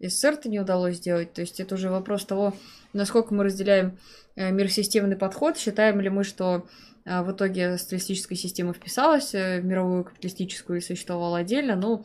СССР-то 0.00 0.48
не 0.48 0.60
удалось 0.60 0.96
сделать. 0.96 1.32
То 1.32 1.40
есть 1.40 1.60
это 1.60 1.74
уже 1.74 1.90
вопрос 1.90 2.24
того, 2.24 2.54
насколько 2.92 3.34
мы 3.34 3.44
разделяем 3.44 3.98
э, 4.36 4.50
миросистемный 4.50 5.16
подход. 5.16 5.58
Считаем 5.58 6.00
ли 6.00 6.08
мы, 6.08 6.24
что 6.24 6.66
э, 7.04 7.22
в 7.22 7.32
итоге 7.32 7.78
социалистическая 7.78 8.36
система 8.36 8.72
вписалась 8.72 9.34
э, 9.34 9.60
в 9.60 9.64
мировую 9.64 10.04
капиталистическую 10.04 10.78
и 10.78 10.82
существовала 10.82 11.38
отдельно. 11.38 11.74
Ну, 11.74 12.04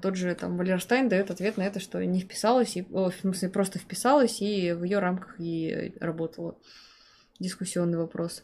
тот 0.00 0.16
же 0.16 0.34
там 0.34 0.56
Валерштайн 0.56 1.08
дает 1.08 1.30
ответ 1.30 1.56
на 1.56 1.62
это, 1.62 1.80
что 1.80 2.04
не 2.04 2.20
вписалась, 2.20 2.76
и, 2.76 2.86
о, 2.92 3.10
в 3.10 3.14
смысле, 3.16 3.50
просто 3.50 3.78
вписалась 3.78 4.40
и 4.40 4.72
в 4.72 4.84
ее 4.84 4.98
рамках 5.00 5.36
и 5.38 5.94
работала. 6.00 6.56
Дискуссионный 7.40 7.98
вопрос. 7.98 8.42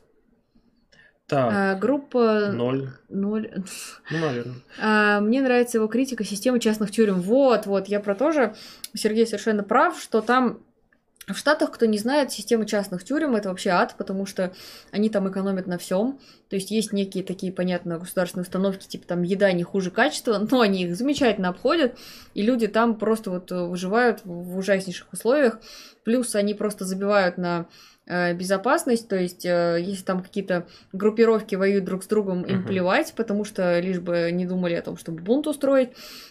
Так, 1.30 1.52
А, 1.54 1.74
группа 1.76 2.50
ноль. 2.52 2.90
ноль. 3.08 3.50
Ну, 4.10 4.18
наверное. 4.18 4.56
А, 4.82 5.20
мне 5.20 5.40
нравится 5.40 5.78
его 5.78 5.86
критика 5.86 6.24
системы 6.24 6.58
частных 6.58 6.90
тюрем. 6.90 7.20
Вот, 7.20 7.66
вот, 7.66 7.86
я 7.86 8.00
про 8.00 8.16
то 8.16 8.32
же. 8.32 8.54
Сергей 8.94 9.26
совершенно 9.26 9.62
прав, 9.62 10.00
что 10.00 10.20
там 10.20 10.58
в 11.28 11.36
Штатах, 11.36 11.70
кто 11.70 11.86
не 11.86 11.98
знает, 11.98 12.32
система 12.32 12.66
частных 12.66 13.04
тюрем 13.04 13.36
это 13.36 13.50
вообще 13.50 13.70
ад, 13.70 13.94
потому 13.96 14.26
что 14.26 14.52
они 14.90 15.10
там 15.10 15.30
экономят 15.30 15.66
на 15.66 15.78
всем. 15.78 16.18
То 16.48 16.56
есть 16.56 16.72
есть 16.72 16.92
некие 16.92 17.22
такие, 17.22 17.52
понятно, 17.52 17.98
государственные 17.98 18.42
установки, 18.42 18.88
типа 18.88 19.06
там 19.06 19.22
еда 19.22 19.52
не 19.52 19.62
хуже 19.62 19.90
качества, 19.92 20.44
но 20.50 20.60
они 20.60 20.84
их 20.84 20.96
замечательно 20.96 21.50
обходят, 21.50 21.96
и 22.34 22.42
люди 22.42 22.66
там 22.66 22.96
просто 22.96 23.30
вот 23.30 23.52
э, 23.52 23.62
выживают 23.62 24.22
в 24.24 24.56
ужаснейших 24.58 25.12
условиях. 25.12 25.60
Плюс 26.02 26.34
они 26.34 26.54
просто 26.54 26.84
забивают 26.84 27.38
на 27.38 27.66
безопасность, 28.34 29.08
то 29.08 29.16
есть 29.16 29.44
э, 29.44 29.78
если 29.80 30.04
там 30.04 30.22
какие-то 30.22 30.66
группировки 30.92 31.54
воюют 31.54 31.84
друг 31.84 32.02
с 32.02 32.06
другом, 32.06 32.42
им 32.42 32.64
плевать, 32.64 33.12
потому 33.16 33.44
что 33.44 33.78
лишь 33.80 34.00
бы 34.00 34.30
не 34.32 34.46
думали 34.46 34.74
о 34.74 34.82
том, 34.82 34.96
чтобы 34.96 35.22
бунт 35.22 35.46
устроить. 35.46 35.90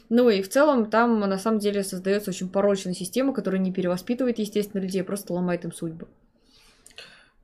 Ну 0.10 0.30
и 0.30 0.42
в 0.42 0.50
целом 0.50 0.90
там 0.90 1.20
на 1.20 1.38
самом 1.38 1.60
деле 1.60 1.84
создается 1.84 2.32
очень 2.32 2.50
порочная 2.50 2.94
система, 2.94 3.34
которая 3.34 3.62
не 3.62 3.72
перевоспитывает, 3.72 4.40
естественно, 4.40 4.82
людей, 4.82 5.02
а 5.02 5.06
просто 5.06 5.34
ломает 5.34 5.66
им 5.66 5.72
судьбу. 5.72 6.08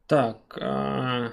Так, 0.07 0.37
а, 0.59 1.31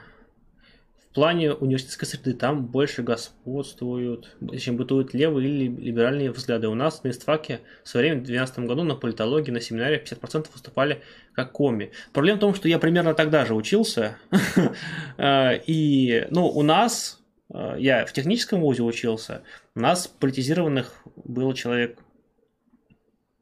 плане 1.12 1.52
университетской 1.52 2.08
среды 2.08 2.32
там 2.32 2.66
больше 2.66 3.02
господствуют, 3.02 4.36
чем 4.58 4.76
бытуют 4.76 5.14
левые 5.14 5.48
или 5.48 5.68
либеральные 5.68 6.30
взгляды. 6.30 6.68
У 6.68 6.74
нас 6.74 7.02
на 7.04 7.10
истфаке 7.10 7.60
в 7.84 7.88
свое 7.88 8.04
время 8.06 8.20
в 8.20 8.24
2012 8.24 8.58
году 8.66 8.82
на 8.84 8.94
политологии, 8.94 9.50
на 9.50 9.60
семинаре 9.60 10.02
50% 10.02 10.46
выступали 10.52 11.02
как 11.34 11.52
коми. 11.52 11.92
Проблема 12.12 12.38
в 12.38 12.40
том, 12.40 12.54
что 12.54 12.68
я 12.68 12.78
примерно 12.78 13.14
тогда 13.14 13.44
же 13.44 13.54
учился, 13.54 14.16
э, 15.18 15.60
и, 15.66 16.26
ну, 16.30 16.46
у 16.46 16.62
нас, 16.62 17.20
э, 17.52 17.76
я 17.78 18.06
в 18.06 18.12
техническом 18.12 18.60
вузе 18.60 18.82
учился, 18.82 19.42
у 19.74 19.80
нас 19.80 20.08
политизированных 20.08 21.02
было 21.24 21.54
человек 21.54 21.98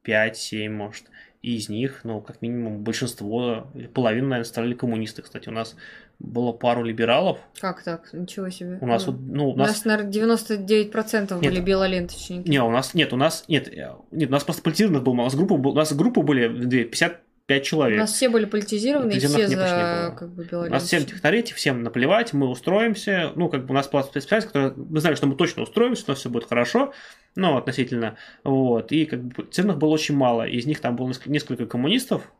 5-7, 0.04 0.68
может. 0.70 1.04
И 1.42 1.56
из 1.56 1.68
них, 1.70 2.00
ну, 2.04 2.20
как 2.20 2.42
минимум, 2.42 2.84
большинство, 2.84 3.70
половина, 3.94 4.28
наверное, 4.28 4.44
стали 4.44 4.74
коммунисты. 4.74 5.22
Кстати, 5.22 5.48
у 5.48 5.52
нас 5.52 5.74
было 6.20 6.52
пару 6.52 6.84
либералов. 6.84 7.38
Как 7.60 7.82
так? 7.82 8.12
Ничего 8.12 8.50
себе. 8.50 8.78
У 8.80 8.86
нас, 8.86 9.06
ну, 9.06 9.18
ну 9.18 9.50
у 9.50 9.56
нас... 9.56 9.68
У 9.68 9.72
нас, 9.72 9.84
наверное, 9.84 10.12
99% 10.12 11.40
нет, 11.40 11.52
были 11.52 11.60
белоленточники. 11.60 12.48
Не, 12.48 12.62
у 12.62 12.70
нас, 12.70 12.94
нет, 12.94 13.12
у 13.12 13.16
нас, 13.16 13.44
нет, 13.48 13.72
нет, 14.12 14.28
у 14.28 14.32
нас 14.32 14.44
просто 14.44 14.62
политизированных 14.62 15.02
было. 15.02 15.14
У 15.14 15.16
нас 15.16 15.34
группа, 15.34 15.54
у 15.54 15.74
нас 15.74 15.92
группа 15.92 16.22
были 16.22 16.84
50 16.84 17.22
пять 17.46 17.64
человек. 17.64 17.96
У 17.96 18.00
нас 18.00 18.12
все 18.12 18.28
были 18.28 18.44
политизированы, 18.44 19.10
и 19.12 19.18
все 19.18 19.48
за 19.48 20.14
как 20.16 20.30
бы 20.30 20.46
У 20.52 20.70
нас 20.70 20.84
всем 20.84 21.04
технарей, 21.04 21.42
всем 21.42 21.82
наплевать, 21.82 22.32
мы 22.32 22.48
устроимся. 22.48 23.32
Ну, 23.34 23.48
как 23.48 23.66
бы 23.66 23.72
у 23.72 23.74
нас 23.74 23.88
была 23.88 24.04
специальность, 24.04 24.46
которая... 24.46 24.72
Мы 24.76 25.00
знали, 25.00 25.16
что 25.16 25.26
мы 25.26 25.34
точно 25.34 25.64
устроимся, 25.64 26.04
у 26.06 26.10
нас 26.10 26.20
все 26.20 26.28
будет 26.28 26.44
хорошо, 26.44 26.92
ну, 27.34 27.56
относительно. 27.56 28.16
Вот. 28.44 28.92
И 28.92 29.04
как 29.06 29.24
бы 29.24 29.44
ценных 29.50 29.78
было 29.78 29.88
очень 29.88 30.14
мало. 30.14 30.46
Из 30.46 30.64
них 30.66 30.80
там 30.80 30.94
было 30.94 31.12
несколько 31.26 31.66
коммунистов, 31.66 32.30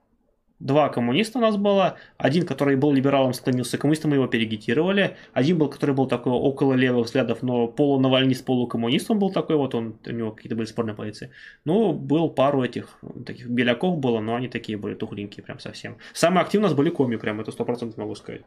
Два 0.61 0.91
коммуниста 0.91 1.39
у 1.39 1.41
нас 1.41 1.57
было. 1.57 1.97
Один, 2.19 2.47
который 2.47 2.77
был 2.77 2.93
либералом, 2.93 3.33
склонился 3.33 3.79
к 3.79 3.81
коммунистам, 3.81 4.11
мы 4.11 4.17
его 4.17 4.27
перегитировали. 4.27 5.17
Один 5.33 5.57
был, 5.57 5.69
который 5.69 5.95
был 5.95 6.07
такой 6.07 6.33
около 6.33 6.75
левых 6.75 7.07
взглядов, 7.07 7.43
но 7.43 7.67
полунавальнист, 7.67 8.45
полукоммунист 8.45 9.11
он 9.11 9.19
был 9.19 9.33
такой, 9.33 9.57
вот 9.57 9.75
он, 9.75 9.99
у 10.07 10.11
него 10.11 10.33
какие-то 10.33 10.57
были 10.57 10.67
спорные 10.67 10.95
позиции. 10.95 11.31
Ну, 11.65 11.95
был 11.95 12.29
пару 12.29 12.63
этих 12.63 12.99
таких 13.25 13.49
беляков 13.49 13.99
было, 13.99 14.21
но 14.21 14.35
они 14.35 14.49
такие 14.49 14.77
были 14.77 14.95
тухленькие 14.95 15.43
прям 15.43 15.59
совсем. 15.61 15.97
Самые 16.13 16.43
активные 16.43 16.67
у 16.67 16.69
нас 16.69 16.77
были 16.77 16.91
коми, 16.91 17.17
прям 17.17 17.41
это 17.41 17.53
сто 17.53 17.65
процентов 17.65 17.97
могу 17.97 18.15
сказать. 18.15 18.43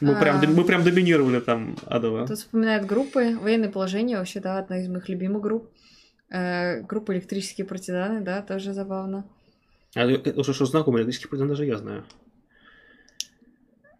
Мы, 0.00 0.14
а... 0.14 0.20
прям, 0.20 0.54
мы 0.54 0.64
прям 0.64 0.82
доминировали 0.82 1.40
там 1.40 1.76
адово. 1.86 2.26
Тут 2.26 2.38
вспоминают 2.38 2.86
группы, 2.86 3.36
военное 3.36 3.70
положение, 3.70 4.16
вообще, 4.16 4.40
да, 4.40 4.58
одна 4.58 4.78
из 4.80 4.88
моих 4.88 5.10
любимых 5.10 5.42
групп. 5.42 5.70
Э, 6.30 6.80
группа 6.80 7.12
электрические 7.12 7.66
партизаны, 7.66 8.22
да, 8.22 8.40
тоже 8.40 8.72
забавно. 8.72 9.26
А 9.96 10.06
уже 10.06 10.54
что 10.54 10.66
знакомый 10.66 11.00
электрический 11.00 11.28
партизан 11.28 11.48
даже 11.48 11.66
я 11.66 11.76
знаю. 11.76 12.04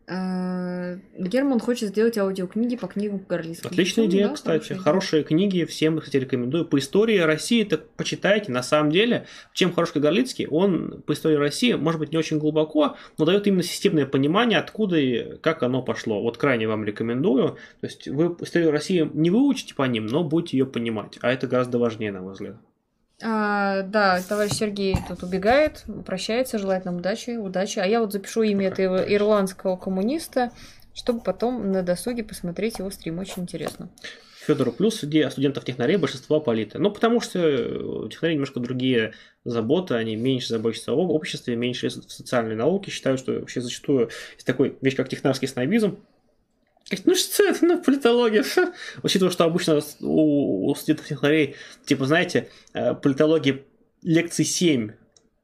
Э, 0.06 0.98
Герман 1.18 1.60
хочет 1.60 1.88
сделать 1.90 2.18
аудиокниги 2.18 2.76
по 2.76 2.88
книгам 2.88 3.24
Горлицкого. 3.26 3.70
Отличная 3.70 4.06
идея, 4.06 4.28
да, 4.28 4.34
кстати. 4.34 4.74
Хорошие 4.74 5.22
идея. 5.22 5.28
книги, 5.28 5.64
всем, 5.64 5.98
кстати, 5.98 6.18
рекомендую. 6.18 6.66
По 6.66 6.78
истории 6.78 7.18
России 7.18 7.64
так 7.64 7.88
почитайте. 7.90 8.52
На 8.52 8.62
самом 8.62 8.90
деле, 8.90 9.26
чем 9.54 9.72
хорош 9.72 9.94
Горлицкий, 9.94 10.46
он 10.46 11.02
по 11.06 11.14
истории 11.14 11.36
России, 11.36 11.72
может 11.72 12.00
быть, 12.00 12.12
не 12.12 12.18
очень 12.18 12.38
глубоко, 12.38 12.96
но 13.16 13.24
дает 13.24 13.46
именно 13.46 13.62
системное 13.62 14.06
понимание, 14.06 14.58
откуда 14.58 14.98
и 14.98 15.38
как 15.38 15.62
оно 15.62 15.80
пошло. 15.82 16.20
Вот 16.22 16.36
крайне 16.36 16.68
вам 16.68 16.84
рекомендую. 16.84 17.56
То 17.80 17.86
есть 17.86 18.06
вы 18.08 18.36
историю 18.40 18.72
России 18.72 19.08
не 19.14 19.30
выучите 19.30 19.74
по 19.74 19.84
ним, 19.84 20.06
но 20.06 20.22
будете 20.22 20.58
ее 20.58 20.66
понимать. 20.66 21.18
А 21.22 21.32
это 21.32 21.46
гораздо 21.46 21.78
важнее, 21.78 22.12
на 22.12 22.20
мой 22.20 22.34
взгляд. 22.34 22.56
А, 23.22 23.82
да, 23.82 24.20
товарищ 24.28 24.52
Сергей 24.52 24.96
тут 25.08 25.22
убегает, 25.22 25.84
прощается, 26.04 26.58
желает 26.58 26.84
нам 26.84 26.96
удачи, 26.96 27.36
удачи. 27.36 27.78
А 27.78 27.86
я 27.86 28.00
вот 28.00 28.12
запишу 28.12 28.42
имя 28.42 28.68
этого 28.68 28.96
ирландского 28.96 29.76
коммуниста, 29.76 30.50
чтобы 30.94 31.20
потом 31.20 31.70
на 31.70 31.82
досуге 31.82 32.24
посмотреть 32.24 32.78
его 32.78 32.90
стрим. 32.90 33.18
Очень 33.18 33.42
интересно. 33.42 33.88
Федору 34.44 34.72
плюс 34.72 34.96
среди 34.96 35.28
студентов-технарей 35.30 35.96
большинство 35.96 36.38
политы. 36.40 36.78
Ну, 36.78 36.90
потому 36.90 37.20
что 37.20 37.38
у 37.40 38.08
технарей 38.08 38.34
немножко 38.34 38.60
другие 38.60 39.14
заботы, 39.44 39.94
они 39.94 40.16
меньше 40.16 40.48
заботятся 40.48 40.92
об 40.92 41.10
обществе, 41.10 41.56
меньше 41.56 41.88
в 41.88 41.92
социальной 41.92 42.54
науке, 42.54 42.90
считают, 42.90 43.20
что 43.20 43.32
вообще 43.32 43.60
зачастую 43.60 44.10
есть 44.34 44.46
такой 44.46 44.76
вещь, 44.82 44.96
как 44.96 45.08
технарский 45.08 45.48
снобизм, 45.48 45.98
ну 47.04 47.14
что 47.14 47.44
это, 47.44 47.64
ну, 47.64 47.82
политология. 47.82 48.44
Учитывая, 49.02 49.32
что 49.32 49.44
обычно 49.44 49.80
у, 50.00 50.70
у 50.70 50.74
студентов 50.74 51.06
технарей, 51.06 51.56
типа, 51.84 52.06
знаете, 52.06 52.48
э, 52.72 52.94
политология 52.94 53.62
лекций 54.02 54.44
7 54.44 54.92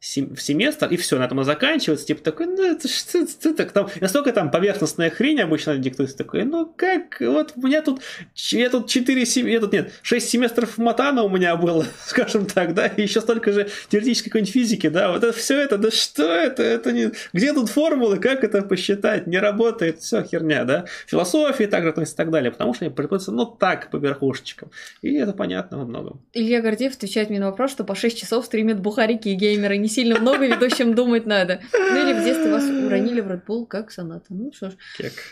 в 0.01 0.39
семестр, 0.39 0.89
и 0.89 0.97
все, 0.97 1.19
на 1.19 1.25
этом 1.25 1.43
и 1.43 1.45
заканчивается, 1.45 2.07
типа 2.07 2.23
такой, 2.23 2.47
ну 2.47 2.65
это 2.65 2.89
что 2.89 3.19
это, 3.19 3.51
это 3.51 3.67
там, 3.67 3.89
настолько 4.01 4.33
там 4.33 4.51
поверхностная 4.51 5.11
хрень 5.11 5.43
обычно 5.43 5.77
диктуется, 5.77 6.17
такой, 6.17 6.45
ну 6.45 6.65
как, 6.75 7.20
вот 7.20 7.53
у 7.55 7.67
меня 7.67 7.83
тут, 7.83 8.01
я 8.35 8.70
тут 8.70 8.89
4 8.89 9.23
семесtra, 9.25 9.61
тут 9.61 9.73
нет, 9.75 9.93
6 10.01 10.27
семестров 10.27 10.79
матана 10.79 11.23
у 11.23 11.29
меня 11.29 11.55
было, 11.57 11.85
скажем 12.07 12.47
так, 12.47 12.73
да, 12.73 12.87
и 12.87 13.03
еще 13.03 13.20
столько 13.20 13.53
же 13.53 13.69
теоретической 13.91 14.31
какой-нибудь 14.31 14.53
физики, 14.55 14.89
да, 14.89 15.12
вот 15.12 15.23
это 15.23 15.37
все 15.37 15.61
это, 15.61 15.77
да 15.77 15.91
что 15.91 16.25
это, 16.25 16.62
это 16.62 16.93
не, 16.93 17.11
где 17.35 17.53
тут 17.53 17.69
формулы, 17.69 18.19
как 18.19 18.43
это 18.43 18.62
посчитать, 18.62 19.27
не 19.27 19.39
работает, 19.39 20.01
все 20.01 20.23
херня, 20.23 20.65
да, 20.65 20.87
философии 21.07 21.65
также 21.65 21.91
относится 21.91 22.15
и 22.15 22.17
так 22.17 22.31
далее, 22.31 22.51
потому 22.51 22.73
что 22.73 22.87
они 22.87 22.95
преподаются, 22.95 23.33
ну 23.33 23.45
так, 23.45 23.91
по 23.91 23.99
верхушечкам, 23.99 24.70
и 25.03 25.15
это 25.17 25.35
понятно 25.35 25.77
во 25.77 25.85
многом. 25.85 26.23
Илья 26.33 26.62
Гордеев 26.62 26.95
отвечает 26.95 27.29
мне 27.29 27.39
на 27.39 27.51
вопрос, 27.51 27.70
что 27.70 27.85
по 27.85 27.95
6 27.95 28.19
часов 28.19 28.47
стримят 28.47 28.81
бухарики 28.81 29.29
и 29.29 29.35
геймеры, 29.35 29.77
не 29.77 29.90
сильно 29.91 30.19
много, 30.19 30.47
ведущим 30.47 30.94
думать 30.94 31.27
надо. 31.27 31.60
Ну 31.73 31.97
или 31.97 32.19
в 32.19 32.25
детстве 32.25 32.51
вас 32.51 32.65
уронили 32.65 33.20
в 33.20 33.31
Bull, 33.47 33.67
как 33.67 33.91
соната. 33.91 34.27
Ну 34.31 34.52
что 34.52 34.70
ж. 34.70 34.75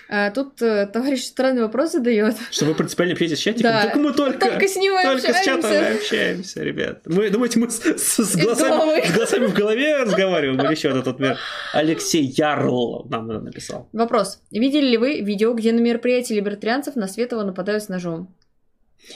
А, 0.08 0.30
тут 0.30 0.60
э, 0.62 0.86
товарищ 0.86 1.24
странный 1.24 1.62
вопрос 1.62 1.92
задает. 1.92 2.36
Что 2.50 2.66
вы 2.66 2.74
принципиально 2.74 3.12
общаетесь 3.12 3.38
с 3.38 3.40
чатиком? 3.40 3.70
Да. 3.70 3.82
Так 3.84 3.96
мы 3.96 4.12
только, 4.12 4.38
только 4.38 4.68
с 4.68 4.76
ним 4.76 4.94
только 5.02 5.28
общаемся. 5.28 5.42
с 5.42 5.44
чатом 5.44 5.72
и 5.72 5.96
общаемся, 5.96 6.62
ребят. 6.62 7.02
Мы, 7.06 7.30
думаете, 7.30 7.58
мы 7.58 7.70
с, 7.70 7.80
с, 7.80 8.18
с, 8.18 8.36
глазами, 8.36 9.06
с 9.06 9.14
глазами 9.14 9.46
в 9.46 9.54
голове 9.54 10.02
разговариваем? 10.02 10.60
Или 10.60 10.72
еще 10.72 10.88
этот 10.88 11.06
вот 11.06 11.20
Алексей 11.72 12.22
Ярл 12.22 13.06
нам 13.08 13.26
написал. 13.44 13.88
Вопрос. 13.92 14.40
Видели 14.50 14.86
ли 14.86 14.96
вы 14.96 15.20
видео, 15.20 15.54
где 15.54 15.72
на 15.72 15.80
мероприятии 15.80 16.34
либертарианцев 16.34 16.96
на 16.96 17.08
Светова 17.08 17.44
нападают 17.44 17.82
с 17.82 17.88
ножом? 17.88 18.34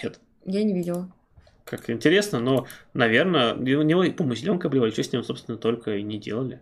Нет. 0.03 0.21
Я 0.45 0.63
не 0.65 0.75
видела 0.75 1.13
как 1.65 1.91
интересно, 1.91 2.41
но, 2.41 2.67
наверное, 2.95 3.55
у 3.55 3.83
него, 3.83 4.03
по-моему, 4.13 4.35
зеленка 4.35 4.69
обливали, 4.69 4.91
что 4.91 5.03
с 5.03 5.13
ним, 5.13 5.23
собственно, 5.23 5.59
только 5.59 5.97
и 5.97 6.03
не 6.03 6.19
делали. 6.19 6.61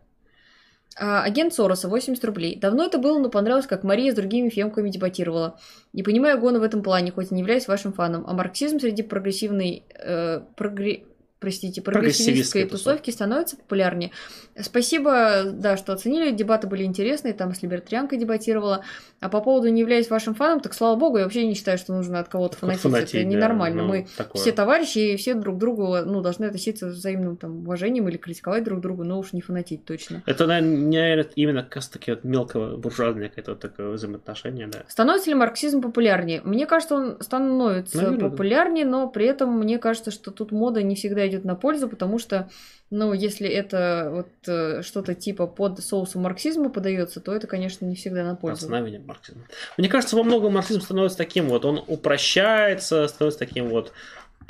А, 0.96 1.22
агент 1.22 1.54
Сороса, 1.54 1.88
80 1.88 2.24
рублей. 2.24 2.58
Давно 2.58 2.84
это 2.84 2.98
было, 2.98 3.18
но 3.18 3.30
понравилось, 3.30 3.66
как 3.66 3.84
Мария 3.84 4.12
с 4.12 4.14
другими 4.14 4.48
фемками 4.48 4.90
дебатировала. 4.90 5.58
Не 5.92 6.02
понимаю 6.02 6.38
гона 6.38 6.58
в 6.58 6.62
этом 6.62 6.82
плане, 6.82 7.12
хоть 7.12 7.30
и 7.30 7.34
не 7.34 7.40
являюсь 7.40 7.68
вашим 7.68 7.92
фаном. 7.92 8.24
А 8.26 8.34
марксизм 8.34 8.78
среди 8.78 9.02
прогрессивной... 9.02 9.84
Э, 9.94 10.40
прогре 10.56 11.04
простите, 11.40 11.80
прогрессивистской 11.80 12.66
тусовки 12.66 13.10
становится 13.10 13.56
популярнее. 13.56 14.12
Спасибо, 14.58 15.44
да, 15.46 15.76
что 15.76 15.92
оценили. 15.92 16.30
Дебаты 16.30 16.66
были 16.66 16.84
интересные, 16.84 17.32
там 17.32 17.54
с 17.54 17.62
либертарианкой 17.62 18.18
дебатировала. 18.18 18.84
А 19.20 19.28
по 19.28 19.40
поводу 19.40 19.68
не 19.68 19.80
являюсь 19.80 20.08
вашим 20.10 20.34
фаном, 20.34 20.60
так 20.60 20.74
слава 20.74 20.96
богу, 20.96 21.18
я 21.18 21.24
вообще 21.24 21.46
не 21.46 21.54
считаю, 21.54 21.78
что 21.78 21.94
нужно 21.94 22.20
от 22.20 22.28
кого-то 22.28 22.56
фанатить. 22.56 22.82
фанатить. 22.82 23.14
Это 23.14 23.24
ненормально. 23.24 23.82
Да, 23.82 23.86
ну, 23.86 23.88
Мы 23.88 24.06
такое. 24.16 24.40
все 24.40 24.52
товарищи, 24.52 24.98
и 24.98 25.16
все 25.16 25.34
друг 25.34 25.58
другу 25.58 25.96
ну, 26.04 26.20
должны 26.20 26.44
относиться 26.44 26.90
с 26.90 26.96
взаимным 26.96 27.36
там, 27.36 27.60
уважением 27.60 28.08
или 28.08 28.18
критиковать 28.18 28.64
друг 28.64 28.80
друга, 28.80 29.04
но 29.04 29.18
уж 29.18 29.32
не 29.32 29.40
фанатить 29.40 29.84
точно. 29.84 30.22
Это, 30.26 30.46
наверное, 30.46 31.26
именно 31.36 31.62
как 31.62 31.76
раз 31.76 31.88
таки 31.88 32.12
вот 32.12 32.24
мелкого 32.24 32.76
буржуазное 32.76 33.28
какое-то 33.28 33.52
вот 33.52 33.60
такое 33.60 33.92
взаимоотношение, 33.92 34.66
да. 34.68 34.84
Становится 34.88 35.30
ли 35.30 35.34
марксизм 35.34 35.80
популярнее? 35.80 36.42
Мне 36.44 36.66
кажется, 36.66 36.94
он 36.94 37.16
становится 37.20 37.96
наверное, 37.96 38.30
популярнее, 38.30 38.84
но 38.84 39.08
при 39.08 39.26
этом 39.26 39.58
мне 39.58 39.78
кажется, 39.78 40.10
что 40.10 40.30
тут 40.30 40.52
мода 40.52 40.82
не 40.82 40.94
всегда 40.94 41.29
идет 41.30 41.44
на 41.44 41.54
пользу, 41.54 41.88
потому 41.88 42.18
что, 42.18 42.50
ну, 42.90 43.12
если 43.12 43.48
это 43.48 44.10
вот 44.12 44.28
э, 44.46 44.82
что-то 44.82 45.14
типа 45.14 45.46
под 45.46 45.80
соусом 45.80 46.22
марксизма 46.22 46.68
подается, 46.68 47.20
то 47.20 47.32
это, 47.32 47.46
конечно, 47.46 47.86
не 47.86 47.96
всегда 47.96 48.22
на 48.24 48.36
пользу. 48.36 48.66
Основание 48.66 49.00
марксизма. 49.00 49.42
Мне 49.78 49.88
кажется, 49.88 50.16
во 50.16 50.22
многом 50.22 50.52
марксизм 50.52 50.82
становится 50.82 51.16
таким 51.16 51.48
вот, 51.48 51.64
он 51.64 51.82
упрощается, 51.86 53.08
становится 53.08 53.38
таким 53.38 53.68
вот 53.68 53.92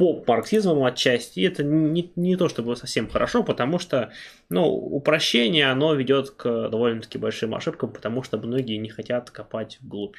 поп-марксизмом 0.01 0.83
отчасти. 0.85 1.41
И 1.41 1.43
это 1.43 1.63
не, 1.63 2.11
не 2.17 2.37
то 2.37 2.49
чтобы 2.49 2.75
совсем 2.75 3.09
хорошо, 3.09 3.43
потому 3.43 3.79
что 3.79 4.11
ну, 4.49 4.65
упрощение, 4.67 5.71
оно 5.71 5.95
ведет 5.95 6.31
к 6.31 6.71
довольно-таки 6.71 7.19
большим 7.19 7.55
ошибкам, 7.55 7.93
потому 7.93 8.23
что 8.23 8.39
многие 8.39 8.79
не 8.79 8.89
хотят 8.89 9.31
копать 9.31 9.79
вглубь. 9.83 10.17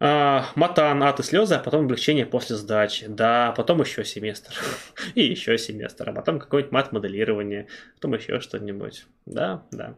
А, 0.00 0.46
матан, 0.54 1.02
ад 1.02 1.18
и 1.18 1.22
слезы, 1.22 1.56
а 1.56 1.58
потом 1.58 1.84
облегчение 1.84 2.24
после 2.24 2.56
сдачи. 2.56 3.06
Да, 3.08 3.52
потом 3.56 3.80
еще 3.80 4.04
семестр. 4.04 4.54
и 5.14 5.22
еще 5.22 5.58
семестр. 5.58 6.10
А 6.10 6.12
потом 6.12 6.38
какое-нибудь 6.38 6.72
мат-моделирование. 6.72 7.66
Потом 7.94 8.14
еще 8.14 8.40
что-нибудь. 8.40 9.06
Да, 9.26 9.64
да. 9.72 9.96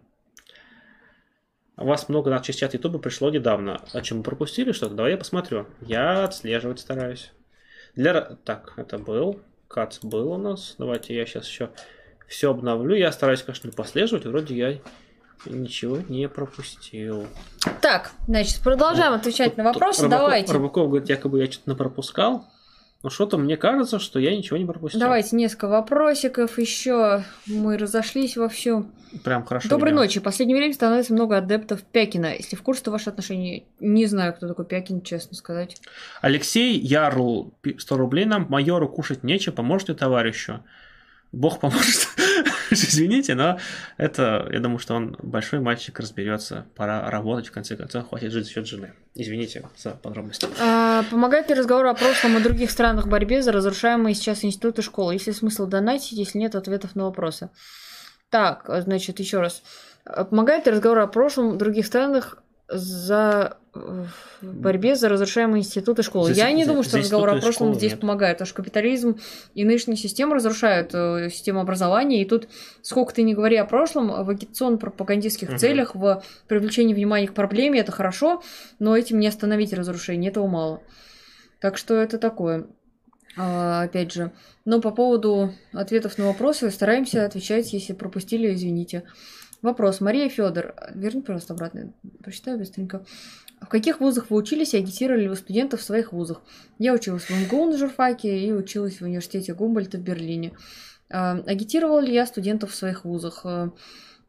У 1.77 1.87
вас 1.87 2.09
много 2.09 2.31
на 2.31 2.41
чат 2.41 2.75
Ютуба 2.75 2.99
пришло 2.99 3.31
недавно. 3.31 3.83
А 3.93 4.01
чем 4.01 4.19
мы 4.19 4.23
пропустили 4.23 4.73
что-то? 4.73 4.95
Давай 4.95 5.13
я 5.13 5.19
посмотрю. 5.19 5.67
Я 5.81 6.25
отслеживать 6.25 6.81
стараюсь. 6.81 7.33
Для... 7.95 8.21
Так, 8.45 8.75
это 8.77 8.99
был. 8.99 9.41
Кац 9.69 10.01
был 10.03 10.33
у 10.33 10.37
нас. 10.39 10.75
Давайте 10.79 11.15
я 11.15 11.27
сейчас 11.27 11.47
еще 11.47 11.71
все 12.27 12.51
обновлю. 12.51 12.95
Я 12.95 13.13
стараюсь, 13.13 13.43
конечно, 13.43 13.71
послеживать. 13.73 14.25
Вроде 14.25 14.57
я 14.57 14.79
Ничего 15.47 15.99
не 16.09 16.29
пропустил. 16.29 17.27
Так, 17.81 18.13
значит, 18.27 18.61
продолжаем 18.61 19.15
отвечать 19.15 19.57
на 19.57 19.65
вопросы. 19.65 20.03
Рыбаков, 20.03 20.21
Давайте. 20.21 20.53
Рыбаков 20.53 20.89
говорит, 20.89 21.09
якобы 21.09 21.41
я 21.41 21.51
что-то 21.51 21.75
пропускал. 21.75 22.47
Но 23.03 23.09
что-то 23.09 23.39
мне 23.39 23.57
кажется, 23.57 23.99
что 23.99 24.19
я 24.19 24.37
ничего 24.37 24.59
не 24.59 24.67
пропустил. 24.67 25.01
Давайте 25.01 25.35
несколько 25.35 25.69
вопросиков 25.69 26.59
еще. 26.59 27.25
Мы 27.47 27.79
разошлись 27.79 28.37
во 28.37 28.51
всем. 28.51 28.93
Прям 29.25 29.47
хорошо. 29.47 29.71
Доброй 29.71 29.93
идём. 29.93 30.01
ночи. 30.01 30.21
В 30.21 30.23
последнее 30.23 30.59
время 30.59 30.75
становится 30.75 31.15
много 31.15 31.39
адептов 31.39 31.83
Пякина. 31.83 32.35
Если 32.35 32.57
в 32.57 32.63
курсе, 32.63 32.83
то 32.83 32.91
ваши 32.91 33.09
отношения... 33.09 33.65
Не 33.81 34.05
знаю, 34.05 34.35
кто 34.35 34.47
такой 34.47 34.67
Пякин, 34.67 35.01
честно 35.01 35.35
сказать. 35.35 35.81
Алексей 36.21 36.79
Ярл, 36.79 37.55
пи- 37.63 37.79
100 37.79 37.97
рублей 37.97 38.27
нам. 38.27 38.47
Майору 38.51 38.87
кушать 38.87 39.25
нечего, 39.25 39.55
поможете 39.55 39.95
товарищу. 39.95 40.63
Бог 41.33 41.59
поможет. 41.61 42.09
Извините, 42.73 43.35
но 43.35 43.59
это, 43.97 44.49
я 44.53 44.61
думаю, 44.61 44.79
что 44.79 44.95
он 44.95 45.17
большой 45.23 45.61
мальчик, 45.61 45.99
разберется. 45.99 46.67
Пора 46.77 47.11
работать, 47.11 47.49
в 47.49 47.53
конце 47.53 47.77
концов, 47.77 48.09
хватит 48.09 48.33
жить 48.33 48.45
за 48.45 48.51
счет 48.51 48.67
жены. 48.67 48.93
Извините 49.15 49.69
за 49.77 49.91
подробности. 49.91 50.47
А, 50.61 51.05
помогает 51.11 51.49
ли 51.49 51.55
разговор 51.55 51.87
о 51.87 51.95
прошлом 51.95 52.37
и 52.37 52.43
других 52.43 52.71
странах 52.71 53.09
борьбе 53.09 53.43
за 53.43 53.53
разрушаемые 53.53 54.15
сейчас 54.15 54.45
институты 54.45 54.83
школы? 54.83 55.15
Есть 55.15 55.27
ли 55.27 55.33
смысл 55.33 55.67
донатить, 55.67 56.13
если 56.13 56.39
нет 56.39 56.55
ответов 56.55 56.95
на 56.95 57.05
вопросы? 57.05 57.51
Так, 58.31 58.65
значит, 58.69 59.19
еще 59.19 59.41
раз. 59.41 59.63
А, 60.05 60.25
Помогает 60.25 60.67
ли 60.67 60.73
разговор 60.73 61.01
о 61.01 61.07
прошлом 61.07 61.51
в 61.53 61.57
других 61.59 61.87
странах 61.87 62.40
за 62.71 63.59
э, 63.75 64.05
в 64.43 64.57
борьбе 64.57 64.95
за 64.97 65.09
разрушаемые 65.09 65.61
институты 65.61 66.03
школы? 66.03 66.29
За- 66.33 66.41
Я 66.41 66.53
не 66.53 66.65
за- 66.65 66.71
думаю, 66.71 66.85
что 66.85 66.99
разговор 66.99 67.29
о 67.29 67.33
прошлом 67.33 67.53
школы 67.53 67.75
здесь 67.75 67.93
нет. 67.93 68.01
помогает, 68.01 68.37
потому 68.39 68.47
что 68.47 68.57
капитализм 68.57 69.19
и 69.55 69.65
нынешняя 69.65 69.97
система 69.97 70.35
разрушают 70.37 70.91
э, 70.95 71.29
систему 71.31 71.61
образования, 71.61 72.23
и 72.23 72.25
тут 72.25 72.49
сколько 72.83 73.15
ты 73.15 73.23
не 73.23 73.35
говори 73.35 73.57
о 73.57 73.65
прошлом, 73.65 74.09
в 74.25 74.29
агитационно-пропагандистских 74.31 75.49
Мгм. 75.51 75.59
целях, 75.59 75.95
в 75.95 76.23
привлечении 76.49 76.95
внимания 76.95 77.29
к 77.29 77.35
проблеме, 77.35 77.81
это 77.81 77.93
хорошо, 77.93 78.43
но 78.79 78.97
этим 78.97 79.19
не 79.21 79.27
остановить 79.27 79.73
разрушение, 79.73 80.31
этого 80.31 80.47
мало. 80.47 80.83
Так 81.61 81.77
что 81.77 81.95
это 81.95 82.19
такое. 82.19 82.67
А, 83.37 83.83
опять 83.83 84.13
же. 84.13 84.33
Но 84.65 84.81
по 84.81 84.91
поводу 84.91 85.53
ответов 85.73 86.19
на 86.19 86.27
вопросы 86.27 86.71
стараемся 86.71 87.25
отвечать, 87.25 87.73
если 87.73 87.93
пропустили, 87.93 88.53
извините. 88.53 89.05
Вопрос. 89.63 90.01
Мария 90.01 90.29
Федор. 90.29 90.75
Верни, 90.95 91.21
пожалуйста, 91.21 91.53
обратно. 91.55 91.93
Прочитаю 92.23 92.59
быстренько. 92.59 93.05
В 93.61 93.67
каких 93.67 94.01
вузах 94.01 94.31
вы 94.31 94.39
учились 94.39 94.73
и 94.73 94.79
агитировали 94.79 95.29
вы 95.29 95.37
студентов 95.37 95.81
в 95.81 95.85
своих 95.85 96.13
вузах? 96.13 96.41
Я 96.79 96.95
училась 96.95 97.25
в 97.25 97.31
МГУ 97.31 97.67
на 97.67 97.77
журфаке 97.77 98.39
и 98.39 98.53
училась 98.53 99.01
в 99.01 99.05
университете 99.05 99.53
Гумбольта 99.53 99.99
в 99.99 100.01
Берлине. 100.01 100.53
А, 101.11 101.33
Агитировала 101.47 102.01
ли 102.01 102.15
я 102.15 102.25
студентов 102.25 102.71
в 102.71 102.75
своих 102.75 103.05
вузах? 103.05 103.43
А, 103.45 103.71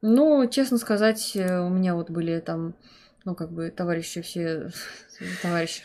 Ну, 0.01 0.47
честно 0.49 0.77
сказать, 0.77 1.31
э, 1.35 1.59
у 1.59 1.69
меня 1.69 1.95
вот 1.95 2.09
были 2.09 2.39
там, 2.39 2.73
ну, 3.25 3.35
как 3.35 3.51
бы, 3.51 3.69
товарищи 3.69 4.21
все, 4.21 4.69
товарищи, 5.41 5.83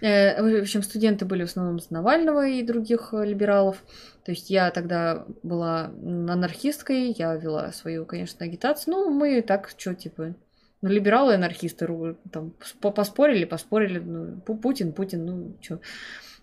Э, 0.00 0.40
В 0.42 0.62
общем, 0.62 0.82
студенты 0.82 1.24
были 1.24 1.42
в 1.44 1.48
основном 1.48 1.80
с 1.80 1.90
Навального 1.90 2.46
и 2.46 2.62
других 2.62 3.10
э, 3.12 3.24
либералов. 3.24 3.82
То 4.24 4.30
есть 4.32 4.50
я 4.50 4.70
тогда 4.70 5.26
была 5.42 5.86
анархисткой, 6.02 7.12
я 7.18 7.34
вела 7.34 7.72
свою, 7.72 8.04
конечно, 8.06 8.44
агитацию. 8.46 8.94
Ну, 8.94 9.10
мы 9.10 9.42
так, 9.42 9.70
что, 9.76 9.94
типа, 9.94 10.34
ну, 10.80 10.88
либералы 10.88 11.34
анархисты 11.34 11.88
там 12.30 12.52
по- 12.80 12.90
поспорили, 12.90 13.44
поспорили. 13.44 13.98
ну, 13.98 14.40
Пу- 14.46 14.58
Путин, 14.58 14.92
Путин, 14.92 15.26
ну, 15.26 15.56
что, 15.60 15.80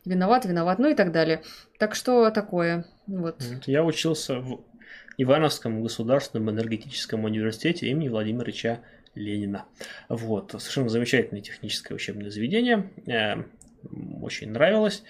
виноват, 0.06 0.46
виноват, 0.46 0.80
ну 0.80 0.90
и 0.90 0.96
так 0.96 1.12
далее. 1.12 1.42
Так 1.78 1.96
что 1.96 2.30
такое. 2.32 2.86
Вот 3.08 3.42
Я 3.66 3.84
учился 3.86 4.40
в 4.40 4.62
Ивановском 5.18 5.82
государственном 5.82 6.50
энергетическом 6.50 7.26
университете 7.26 7.88
имени 7.88 8.08
Владимира 8.10 8.46
Ильича 8.46 8.80
Ленина. 9.16 9.66
Вот, 10.08 10.52
совершенно 10.52 10.90
замечательное 10.90 11.42
техническое 11.42 11.94
учебное 11.96 12.30
заведение. 12.30 12.90
Э, 13.08 13.44
Очень 14.22 14.52
нравилось. 14.52 15.04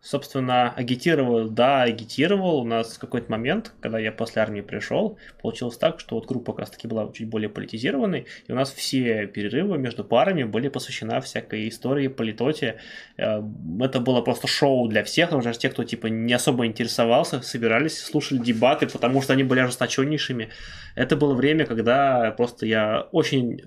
Собственно, 0.00 0.70
агитировал, 0.70 1.48
да, 1.48 1.82
агитировал. 1.82 2.60
У 2.60 2.64
нас 2.64 2.96
какой-то 2.98 3.30
момент, 3.30 3.72
когда 3.80 3.98
я 3.98 4.12
после 4.12 4.42
армии 4.42 4.60
пришел, 4.60 5.18
получилось 5.42 5.76
так, 5.76 5.98
что 5.98 6.14
вот 6.14 6.26
группа 6.26 6.52
как 6.52 6.60
раз 6.60 6.70
таки 6.70 6.86
была 6.86 7.10
чуть 7.12 7.28
более 7.28 7.48
политизированной, 7.48 8.26
и 8.46 8.52
у 8.52 8.54
нас 8.54 8.72
все 8.72 9.26
перерывы 9.26 9.76
между 9.76 10.04
парами 10.04 10.44
были 10.44 10.68
посвящены 10.68 11.20
всякой 11.20 11.68
истории, 11.68 12.08
политоте, 12.08 12.78
Э, 13.16 13.42
Это 13.80 14.00
было 14.00 14.20
просто 14.22 14.46
шоу 14.46 14.88
для 14.88 15.02
всех, 15.04 15.30
даже 15.30 15.58
те, 15.58 15.68
кто 15.68 15.84
типа 15.84 16.06
не 16.08 16.32
особо 16.34 16.66
интересовался, 16.66 17.40
собирались, 17.42 17.98
слушали 18.02 18.38
дебаты, 18.38 18.86
потому 18.86 19.22
что 19.22 19.32
они 19.32 19.42
были 19.44 19.60
ожесточеннейшими. 19.60 20.50
Это 20.94 21.16
было 21.16 21.34
время, 21.34 21.64
когда 21.66 22.32
просто 22.36 22.66
я 22.66 23.06
очень 23.12 23.62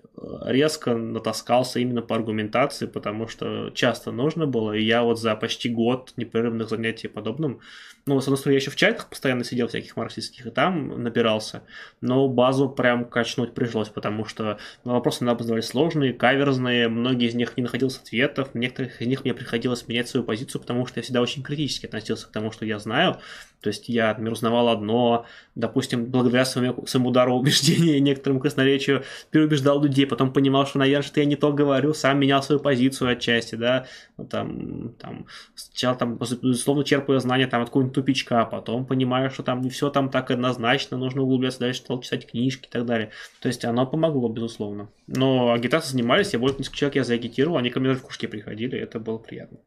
резко 0.46 0.96
натаскался 0.96 1.80
именно 1.80 2.02
по 2.02 2.16
аргументации, 2.16 2.88
потому 2.88 3.28
что 3.28 3.70
часто 3.72 4.12
нужно 4.12 4.46
было, 4.48 4.74
и 4.74 4.84
я 4.84 5.04
вот 5.04 5.20
за 5.20 5.36
почти 5.36 5.70
год 5.70 6.14
непрерывных 6.32 6.70
занятий 6.70 7.08
подобным, 7.08 7.60
ну, 8.06 8.20
с 8.20 8.24
одной 8.24 8.38
стороны, 8.38 8.56
я 8.56 8.60
еще 8.60 8.72
в 8.72 8.76
чатах 8.76 9.10
постоянно 9.10 9.44
сидел 9.44 9.68
всяких 9.68 9.96
марксистских, 9.96 10.48
и 10.48 10.50
там 10.50 11.04
набирался, 11.04 11.64
но 12.02 12.28
базу 12.28 12.70
прям 12.70 13.06
качнуть 13.06 13.54
пришлось, 13.54 13.90
потому 13.90 14.26
что 14.26 14.58
вопросы 14.84 15.24
иногда 15.24 15.44
задавались 15.44 15.68
сложные, 15.68 16.14
каверзные, 16.14 16.88
многие 16.88 17.28
из 17.28 17.36
них 17.36 17.56
не 17.58 17.64
находилось 17.64 17.98
ответов, 17.98 18.56
некоторых 18.56 19.02
из 19.02 19.08
них 19.08 19.24
мне 19.24 19.34
приходилось 19.34 19.88
менять 19.88 20.08
свою 20.08 20.26
позицию, 20.26 20.62
потому 20.62 20.86
что 20.86 21.00
я 21.00 21.04
всегда 21.04 21.22
очень 21.22 21.44
критически 21.44 21.86
относился 21.86 22.28
к 22.28 22.32
тому, 22.32 22.52
что 22.52 22.66
я 22.66 22.80
знаю. 22.80 23.18
То 23.62 23.68
есть 23.68 23.90
я, 23.90 24.10
например, 24.10 24.34
узнавал 24.34 24.70
одно, 24.70 25.26
допустим, 25.54 26.06
благодаря 26.06 26.46
своему, 26.46 26.86
своему 26.88 27.10
удару 27.10 27.36
убеждения 27.36 27.98
и 27.98 28.02
некоторому 28.02 28.40
красноречию 28.40 29.04
переубеждал 29.30 29.82
людей, 29.82 30.08
потом 30.08 30.34
понимал, 30.34 30.66
что, 30.66 30.80
наверное, 30.80 31.04
что 31.04 31.20
я 31.20 31.28
не 31.28 31.36
то 31.36 31.54
говорю, 31.54 31.94
сам 31.94 32.20
менял 32.20 32.42
свою 32.42 32.60
позицию 32.60 33.12
отчасти, 33.12 33.56
да, 33.56 33.86
Ну, 34.18 34.26
там, 34.26 34.94
там, 35.00 35.28
сначала 35.54 35.96
там, 35.96 36.18
безусловно, 36.18 36.84
черпаю 36.84 37.20
знания 37.20 37.46
там 37.46 37.62
от 37.62 37.70
какого-нибудь 37.70 37.91
тупичка, 37.92 38.42
а 38.42 38.46
потом 38.46 38.86
понимаю, 38.86 39.30
что 39.30 39.44
там 39.44 39.62
не 39.62 39.70
все 39.70 39.90
там 39.90 40.10
так 40.10 40.32
однозначно, 40.32 40.98
нужно 40.98 41.22
углубляться 41.22 41.60
дальше, 41.60 41.82
стал 41.82 42.02
читать 42.02 42.28
книжки 42.30 42.68
и 42.68 42.72
так 42.72 42.86
далее. 42.86 43.12
То 43.42 43.48
есть 43.48 43.64
оно 43.66 43.86
помогло, 43.86 44.30
безусловно. 44.30 44.90
Но 45.08 45.52
агитацией 45.54 45.92
занимались, 45.92 46.34
я 46.34 46.40
больше 46.40 46.58
несколько 46.60 46.78
человек 46.78 46.96
я 46.96 47.04
заагитировал, 47.04 47.58
они 47.58 47.70
ко 47.70 47.80
мне 47.80 47.90
даже 47.90 48.00
в 48.00 48.04
кружке 48.04 48.28
приходили, 48.28 48.78
это 48.80 49.00
было 49.00 49.18
приятно. 49.18 49.60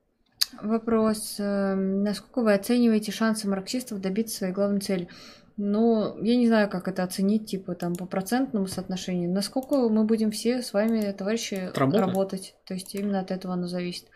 Вопрос. 0.62 1.36
э, 1.39 1.75
Насколько 1.75 2.43
вы 2.43 2.55
оцениваете 2.55 3.12
шансы 3.12 3.49
марксистов 3.49 4.01
добиться 4.01 4.36
своей 4.39 4.53
главной 4.53 4.81
цели? 4.81 5.09
Ну, 5.57 6.20
я 6.23 6.36
не 6.36 6.49
знаю, 6.49 6.69
как 6.69 6.89
это 6.89 7.05
оценить, 7.05 7.47
типа, 7.47 7.75
там, 7.75 7.94
по 7.94 8.07
процентному 8.07 8.67
соотношению. 8.67 9.31
Насколько 9.31 9.89
мы 9.89 10.05
будем 10.05 10.31
все 10.33 10.62
с 10.62 10.73
вами, 10.73 11.12
товарищи, 11.12 11.70
Работать. 11.75 12.01
работать. 12.01 12.55
То 12.67 12.75
есть 12.75 12.94
именно 12.94 13.20
от 13.20 13.31
этого 13.31 13.55
оно 13.55 13.67
зависит. 13.69 14.07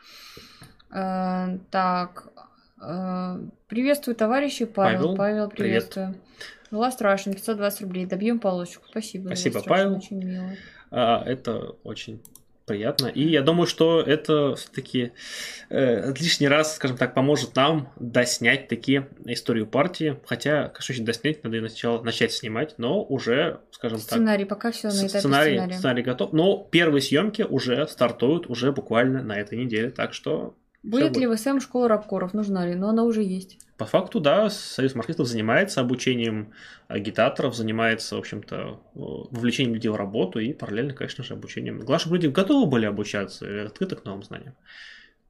Э, 0.91 1.59
Так. 1.71 2.29
Э, 2.81 3.41
Приветствую, 3.69 4.15
товарищи. 4.15 4.65
Павел. 4.65 4.99
Павел, 5.01 5.17
Павел, 5.17 5.49
привет. 5.51 5.91
приветствую. 5.91 6.15
Last 6.71 7.01
Russian, 7.01 7.35
520 7.35 7.81
рублей. 7.83 8.07
Добьем 8.07 8.39
полосочку. 8.39 8.85
Спасибо. 8.91 9.27
Спасибо, 9.29 9.63
Павел. 9.63 9.97
Очень 9.97 10.23
мило. 10.23 10.51
А, 10.91 11.23
Это 11.25 11.75
очень 11.83 12.21
приятно. 12.67 13.07
И 13.07 13.27
я 13.27 13.41
думаю, 13.43 13.67
что 13.67 14.03
это 14.03 14.55
все-таки 14.55 15.13
лишний 15.71 16.49
раз, 16.49 16.77
скажем 16.77 16.99
так, 16.99 17.15
поможет 17.15 17.57
нам 17.57 17.91
доснять 17.99 18.69
такие 18.69 19.09
историю 19.25 19.67
партии. 19.67 20.19
Хотя, 20.27 20.69
конечно, 20.69 20.93
очень 20.93 21.05
доснять 21.07 21.43
надо 21.43 21.57
ее 21.57 21.69
сначала 21.69 22.03
начать 22.03 22.33
снимать, 22.33 22.75
но 22.77 23.03
уже, 23.03 23.61
скажем 23.71 23.99
так, 23.99 24.09
Сценарий. 24.09 24.45
Пока 24.45 24.71
все 24.71 24.89
на 24.89 25.07
этапе 25.07 25.19
сценарий, 25.21 25.53
сценария. 25.57 25.79
сценарий 25.79 26.03
готов. 26.03 26.33
Но 26.35 26.59
первые 26.71 27.01
съемки 27.01 27.43
уже 27.43 27.89
стартуют 27.89 28.49
уже 28.51 28.71
буквально 28.73 29.23
на 29.23 29.41
этой 29.41 29.57
неделе. 29.59 29.91
Так 29.91 30.13
что 30.13 30.55
Будет 30.89 31.17
ли 31.17 31.27
в 31.27 31.37
СМ 31.37 31.61
школа 31.61 31.89
рабкоров? 31.89 32.35
Нужна 32.35 32.67
ли? 32.67 32.75
Но 32.75 32.89
она 32.89 33.05
уже 33.05 33.23
есть. 33.23 33.59
По 33.77 33.85
факту, 33.85 34.21
да, 34.21 34.51
Союз 34.51 34.95
марксистов 34.95 35.29
занимается 35.29 35.81
обучением 35.81 36.53
агитаторов, 36.89 37.55
занимается, 37.55 38.17
в 38.17 38.19
общем-то, 38.19 38.57
э, 38.57 38.99
вовлечением 38.99 39.75
людей 39.75 39.89
в 39.89 39.97
работу 39.97 40.41
и 40.41 40.53
параллельно, 40.53 40.95
конечно 40.95 41.23
же, 41.23 41.35
обучением. 41.35 41.77
Главное, 41.79 41.99
чтобы 41.99 42.17
люди 42.17 42.27
готовы 42.27 42.67
были 42.67 42.87
обучаться 42.87 43.47
и 43.49 43.59
открыты 43.67 43.95
к 43.97 44.05
новым 44.05 44.25
знаниям. 44.25 44.55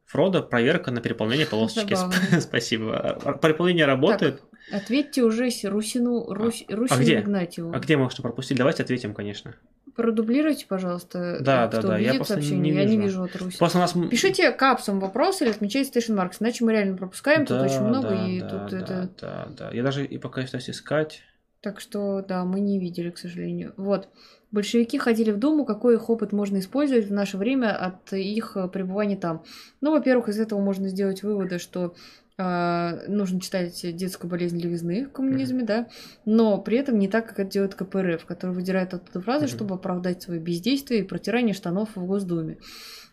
Фродо, 0.07 0.43
проверка 0.43 0.91
на 0.91 1.03
переполнение 1.03 1.47
полосочки. 1.51 1.95
Спасибо. 2.41 2.97
А 2.97 3.33
Переполнение 3.35 3.85
работает. 3.85 4.43
Ответьте 4.73 5.23
уже 5.23 5.51
Русину, 5.65 6.33
Русь, 6.33 6.65
Русину 6.69 7.01
где? 7.01 7.21
Игнатьеву. 7.21 7.73
А 7.75 7.79
где 7.79 7.97
мы 7.97 8.09
что 8.11 8.23
пропустили? 8.23 8.59
Давайте 8.59 8.83
ответим, 8.83 9.15
конечно. 9.15 9.57
Продублируйте, 9.99 10.65
пожалуйста. 10.65 11.39
Да, 11.41 11.67
э, 11.67 11.71
да, 11.73 11.83
да, 11.83 11.99
я 11.99 12.23
сообщение. 12.23 12.73
не 12.73 12.79
Я 12.79 12.85
не 12.85 12.97
вижу. 12.99 13.03
вижу 13.03 13.23
от 13.25 13.35
Руси. 13.35 13.59
Просто 13.59 13.79
у 13.79 13.81
нас... 13.81 13.95
Пишите 14.09 14.53
капсом 14.53 15.01
вопрос 15.01 15.43
или 15.43 15.51
отмечайте 15.51 15.99
Station 15.99 16.15
Marks, 16.15 16.37
иначе 16.39 16.65
мы 16.65 16.71
реально 16.71 16.97
пропускаем, 16.97 17.45
тут 17.45 17.59
Да, 17.59 17.65
очень 17.65 17.81
много, 17.81 18.11
да, 18.11 18.29
и 18.29 18.41
да, 18.41 18.49
тут 18.49 18.71
да, 18.71 18.79
это... 18.79 19.11
Да, 19.21 19.49
да. 19.59 19.71
Я 19.73 19.83
даже 19.83 20.05
и 20.05 20.17
пока 20.19 20.43
пытаюсь 20.43 20.71
искать. 20.71 21.23
Так 21.63 21.81
что, 21.81 22.23
да, 22.23 22.45
мы 22.45 22.61
не 22.61 22.79
видели, 22.79 23.11
к 23.11 23.19
сожалению. 23.19 23.75
Вот. 23.77 24.09
Большевики 24.53 24.99
ходили 24.99 25.33
в 25.33 25.41
Думу, 25.41 25.65
какой 25.65 25.97
их 25.97 26.09
опыт 26.09 26.31
можно 26.31 26.61
использовать 26.61 27.09
в 27.09 27.13
наше 27.13 27.37
время 27.37 27.75
от 27.75 28.13
их 28.13 28.53
э, 28.55 28.69
пребывания 28.69 29.17
там? 29.17 29.43
Ну, 29.81 29.91
во-первых, 29.91 30.29
из 30.29 30.39
этого 30.39 30.61
можно 30.61 30.89
сделать 30.89 31.25
выводы, 31.25 31.59
что 31.59 31.97
нужно 32.39 33.41
читать 33.41 33.81
детскую 33.97 34.31
болезнь 34.31 34.61
левизны 34.61 35.07
в 35.07 35.11
коммунизме, 35.11 35.63
mm-hmm. 35.63 35.67
да, 35.67 35.89
но 36.25 36.59
при 36.59 36.79
этом 36.79 36.99
не 36.99 37.09
так, 37.09 37.27
как 37.27 37.41
это 37.41 37.51
делает 37.51 37.75
КПРФ, 37.75 38.25
который 38.27 38.53
выдирает 38.53 38.95
оттуда 38.95 39.21
фразы, 39.21 39.47
mm-hmm. 39.47 39.49
чтобы 39.49 39.75
оправдать 39.75 40.23
свое 40.23 40.39
бездействие 40.39 41.01
и 41.01 41.05
протирание 41.05 41.53
штанов 41.53 41.97
в 41.97 42.07
Госдуме. 42.07 42.59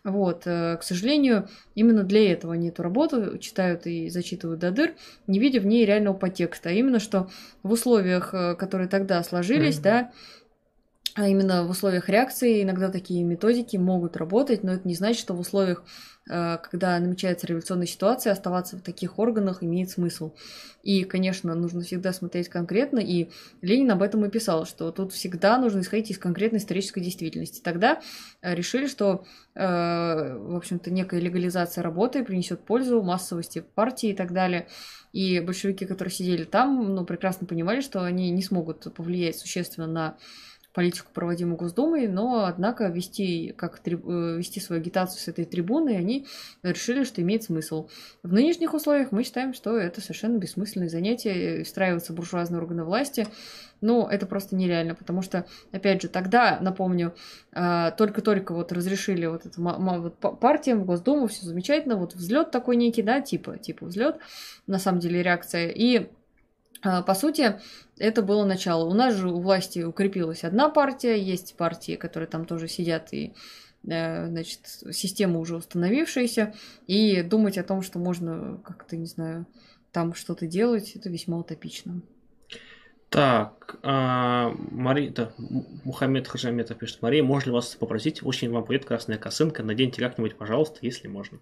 Вот, 0.06 0.42
э, 0.46 0.76
к 0.76 0.84
сожалению, 0.84 1.48
именно 1.74 2.04
для 2.04 2.32
этого 2.32 2.54
они 2.54 2.68
эту 2.68 2.84
работу 2.84 3.38
читают 3.38 3.86
и 3.88 4.08
зачитывают 4.08 4.60
до 4.60 4.70
дыр, 4.70 4.94
не 5.26 5.40
видя 5.40 5.58
в 5.58 5.66
ней 5.66 5.84
реального 5.84 6.14
подтекста, 6.14 6.68
а 6.68 6.72
именно, 6.72 7.00
что 7.00 7.28
в 7.64 7.72
условиях, 7.72 8.32
э, 8.32 8.54
которые 8.54 8.88
тогда 8.88 9.20
сложились, 9.24 9.78
mm-hmm. 9.78 9.82
да, 9.82 10.12
а 11.16 11.28
именно 11.28 11.64
в 11.64 11.70
условиях 11.70 12.08
реакции 12.08 12.62
иногда 12.62 12.90
такие 12.90 13.24
методики 13.24 13.76
могут 13.76 14.16
работать, 14.16 14.62
но 14.62 14.74
это 14.74 14.86
не 14.86 14.94
значит, 14.94 15.20
что 15.20 15.34
в 15.34 15.40
условиях 15.40 15.82
Э, 16.28 16.58
когда 16.58 16.98
намечается 16.98 17.46
революционная 17.46 17.86
ситуация, 17.86 18.32
оставаться 18.32 18.76
в 18.76 18.80
таких 18.80 19.18
органах 19.18 19.62
имеет 19.62 19.90
смысл. 19.90 20.34
И, 20.82 21.04
конечно, 21.04 21.54
нужно 21.54 21.82
всегда 21.82 22.12
смотреть 22.12 22.48
конкретно, 22.48 22.98
и 22.98 23.30
Ленин 23.62 23.90
об 23.90 24.02
этом 24.02 24.24
и 24.24 24.30
писал, 24.30 24.66
что 24.66 24.90
тут 24.90 25.12
всегда 25.12 25.58
нужно 25.58 25.80
исходить 25.80 26.10
из 26.10 26.18
конкретной 26.18 26.58
исторической 26.58 27.00
действительности. 27.00 27.60
Тогда 27.60 28.00
э, 28.42 28.54
решили, 28.54 28.86
что, 28.86 29.24
э, 29.54 29.60
в 30.36 30.56
общем-то, 30.56 30.90
некая 30.90 31.20
легализация 31.20 31.82
работы 31.82 32.24
принесет 32.24 32.64
пользу 32.64 33.02
массовости 33.02 33.64
партии 33.74 34.10
и 34.10 34.14
так 34.14 34.32
далее. 34.32 34.66
И 35.12 35.40
большевики, 35.40 35.86
которые 35.86 36.12
сидели 36.12 36.44
там, 36.44 36.94
ну, 36.94 37.04
прекрасно 37.04 37.46
понимали, 37.46 37.80
что 37.80 38.02
они 38.02 38.30
не 38.30 38.42
смогут 38.42 38.92
повлиять 38.94 39.38
существенно 39.38 39.86
на 39.86 40.16
политику, 40.76 41.08
проводимую 41.14 41.56
Госдумой, 41.56 42.06
но, 42.06 42.44
однако, 42.44 42.88
вести, 42.88 43.54
как, 43.56 43.80
э, 43.86 43.90
вести 44.36 44.60
свою 44.60 44.82
агитацию 44.82 45.18
с 45.18 45.26
этой 45.26 45.46
трибуны 45.46 45.96
они 45.96 46.26
решили, 46.62 47.02
что 47.04 47.22
имеет 47.22 47.44
смысл. 47.44 47.88
В 48.22 48.34
нынешних 48.34 48.74
условиях 48.74 49.10
мы 49.10 49.24
считаем, 49.24 49.54
что 49.54 49.78
это 49.78 50.02
совершенно 50.02 50.36
бессмысленное 50.36 50.90
занятие, 50.90 51.64
встраиваться 51.64 52.12
в 52.12 52.16
буржуазные 52.16 52.60
органы 52.60 52.84
власти, 52.84 53.26
ну, 53.80 54.06
это 54.06 54.26
просто 54.26 54.54
нереально, 54.54 54.94
потому 54.94 55.22
что, 55.22 55.46
опять 55.72 56.02
же, 56.02 56.08
тогда, 56.08 56.58
напомню, 56.60 57.14
а, 57.52 57.92
только-только 57.92 58.52
вот 58.52 58.70
разрешили 58.70 59.24
вот 59.24 59.46
эту 59.46 59.62
вот 59.62 60.18
партиям, 60.40 60.84
Госдуму, 60.84 61.26
все 61.26 61.46
замечательно, 61.46 61.96
вот 61.96 62.14
взлет 62.14 62.50
такой 62.50 62.76
некий, 62.76 63.02
да, 63.02 63.22
типа, 63.22 63.56
типа 63.56 63.86
взлет, 63.86 64.18
на 64.66 64.78
самом 64.78 65.00
деле 65.00 65.22
реакция, 65.22 65.68
и 65.68 66.10
по 66.82 67.14
сути, 67.14 67.60
это 67.98 68.22
было 68.22 68.44
начало. 68.44 68.84
У 68.84 68.94
нас 68.94 69.14
же 69.14 69.30
у 69.30 69.40
власти 69.40 69.80
укрепилась 69.80 70.44
одна 70.44 70.68
партия, 70.68 71.20
есть 71.20 71.56
партии, 71.56 71.96
которые 71.96 72.28
там 72.28 72.44
тоже 72.44 72.68
сидят 72.68 73.12
и 73.12 73.34
э, 73.86 74.28
значит, 74.28 74.60
система 74.92 75.38
уже 75.38 75.56
установившаяся, 75.56 76.54
и 76.86 77.22
думать 77.22 77.58
о 77.58 77.64
том, 77.64 77.82
что 77.82 77.98
можно 77.98 78.60
как-то, 78.64 78.96
не 78.96 79.06
знаю, 79.06 79.46
там 79.92 80.14
что-то 80.14 80.46
делать, 80.46 80.92
это 80.94 81.08
весьма 81.08 81.38
утопично. 81.38 82.02
Так, 83.16 83.78
а, 83.82 84.54
Мария, 84.70 85.10
да, 85.10 85.32
Мухаммед 85.84 86.28
Хаджаметов 86.28 86.76
пишет, 86.76 87.00
Мария, 87.00 87.22
можно 87.22 87.48
ли 87.48 87.54
вас 87.54 87.74
попросить, 87.74 88.22
очень 88.22 88.50
вам 88.50 88.64
будет 88.64 88.84
красная 88.84 89.16
косынка, 89.16 89.62
наденьте 89.62 90.02
как-нибудь, 90.02 90.36
пожалуйста, 90.36 90.80
если 90.82 91.08
можно. 91.08 91.38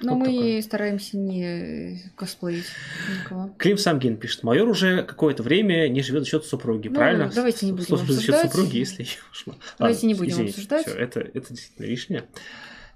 Но 0.00 0.14
вот 0.14 0.20
мы 0.20 0.24
такое. 0.24 0.62
стараемся 0.62 1.18
не 1.18 2.00
косплеить 2.16 2.64
никого. 3.10 3.54
Клим 3.58 3.76
Самгин 3.76 4.16
пишет, 4.16 4.42
майор 4.42 4.66
уже 4.66 5.02
какое-то 5.02 5.42
время 5.42 5.86
не 5.88 6.00
живет 6.00 6.22
за 6.22 6.30
счет 6.30 6.46
супруги, 6.46 6.88
ну, 6.88 6.94
правильно? 6.94 7.30
давайте 7.34 7.66
не 7.66 7.72
будем 7.72 7.88
Слушай, 7.88 8.12
за 8.12 8.22
счет 8.22 8.36
супруги, 8.36 8.78
если. 8.78 9.06
Давайте 9.78 9.98
Ладно, 9.98 10.06
не 10.06 10.14
будем 10.14 10.32
извините, 10.32 10.52
обсуждать. 10.52 10.86
Все, 10.86 10.96
это, 10.96 11.20
это 11.20 11.48
действительно 11.50 11.86
лишнее. 11.88 12.24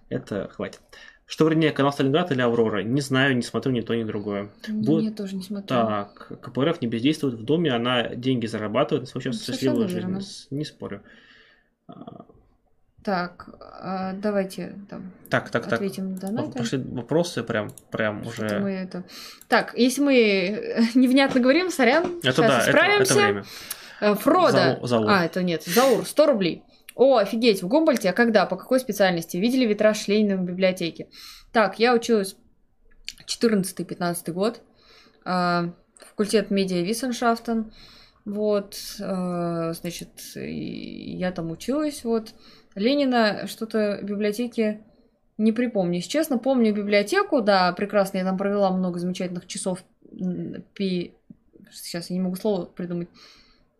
Это 0.09 0.49
хватит. 0.55 0.81
Что 1.27 1.45
вреднее, 1.45 1.73
канал 1.73 1.93
Сталинград 1.93 2.31
или 2.31 2.41
Аврора? 2.41 2.83
Не 2.83 3.01
знаю, 3.01 3.37
не 3.37 3.43
смотрю 3.43 3.73
ни 3.73 3.81
то, 3.81 3.95
ни 3.95 4.05
другое. 4.05 4.49
Будет... 4.69 5.05
Я 5.05 5.11
тоже 5.11 5.35
не 5.35 5.43
смотрю. 5.43 5.67
Так, 5.67 6.41
КПРФ 6.41 6.81
не 6.81 6.87
бездействует 6.87 7.35
в 7.35 7.43
доме, 7.43 7.73
она 7.73 8.15
деньги 8.15 8.47
зарабатывает, 8.47 9.03
на 9.03 9.07
свою 9.09 9.33
счастливую 9.33 9.89
жизнь. 9.89 10.47
Не 10.51 10.65
спорю. 10.65 11.03
Так, 13.03 13.49
а 13.61 14.15
давайте 14.15 14.75
там 14.91 15.13
так, 15.31 15.51
так, 15.51 15.73
ответим 15.73 16.17
так. 16.17 16.31
на 16.31 16.37
донаты. 16.39 16.59
Пошли 16.59 16.79
вопросы 16.79 17.45
прям, 17.45 17.71
прям 17.93 18.27
уже. 18.27 18.59
Мы 18.59 18.73
это... 18.73 19.05
Так, 19.47 19.75
если 19.77 20.03
мы 20.03 20.87
невнятно 20.97 21.41
говорим, 21.41 21.71
сорян, 21.71 22.19
это 22.25 22.33
сейчас 22.33 22.37
да, 22.37 22.61
справимся. 22.63 23.13
Это, 23.13 23.23
это 23.23 23.33
время. 23.33 23.45
Э, 24.01 24.15
Фрода. 24.17 24.79
Зау, 24.81 24.87
Заур. 24.87 25.07
А, 25.09 25.25
это 25.25 25.45
нет, 25.45 25.63
Заур, 25.63 26.05
100 26.05 26.27
рублей. 26.27 26.65
О, 26.97 27.19
офигеть, 27.19 27.63
в 27.63 27.69
Гумбольте, 27.69 28.09
а 28.09 28.15
когда, 28.15 28.47
по 28.47 28.57
какой 28.57 28.81
специальности? 28.81 29.37
Видели 29.37 29.67
витраж 29.67 30.09
Ленина 30.09 30.39
в 30.39 30.45
библиотеке? 30.45 31.09
Так, 31.53 31.79
я 31.79 31.95
училась 31.95 32.37
14-15 33.27 34.33
год, 34.33 34.63
э, 35.27 35.71
факультет 35.99 36.51
медиа 36.51 36.83
Виссеншафтен, 36.83 37.71
вот, 38.25 38.77
э, 38.99 39.73
значит, 39.75 40.09
я 40.35 41.33
там 41.33 41.51
училась, 41.51 42.03
вот. 42.03 42.33
Ленина 42.75 43.47
что-то 43.47 43.99
в 44.01 44.05
библиотеке 44.05 44.81
не 45.37 45.53
припомню. 45.53 45.97
Если 45.97 46.11
честно, 46.11 46.39
помню 46.39 46.75
библиотеку, 46.75 47.43
да, 47.43 47.73
прекрасно, 47.73 48.19
я 48.19 48.25
там 48.25 48.39
провела 48.39 48.71
много 48.71 48.99
замечательных 48.99 49.47
часов 49.47 49.85
пи... 50.75 51.15
Сейчас 51.71 52.09
я 52.09 52.17
не 52.17 52.23
могу 52.23 52.37
слово 52.37 52.65
придумать. 52.65 53.09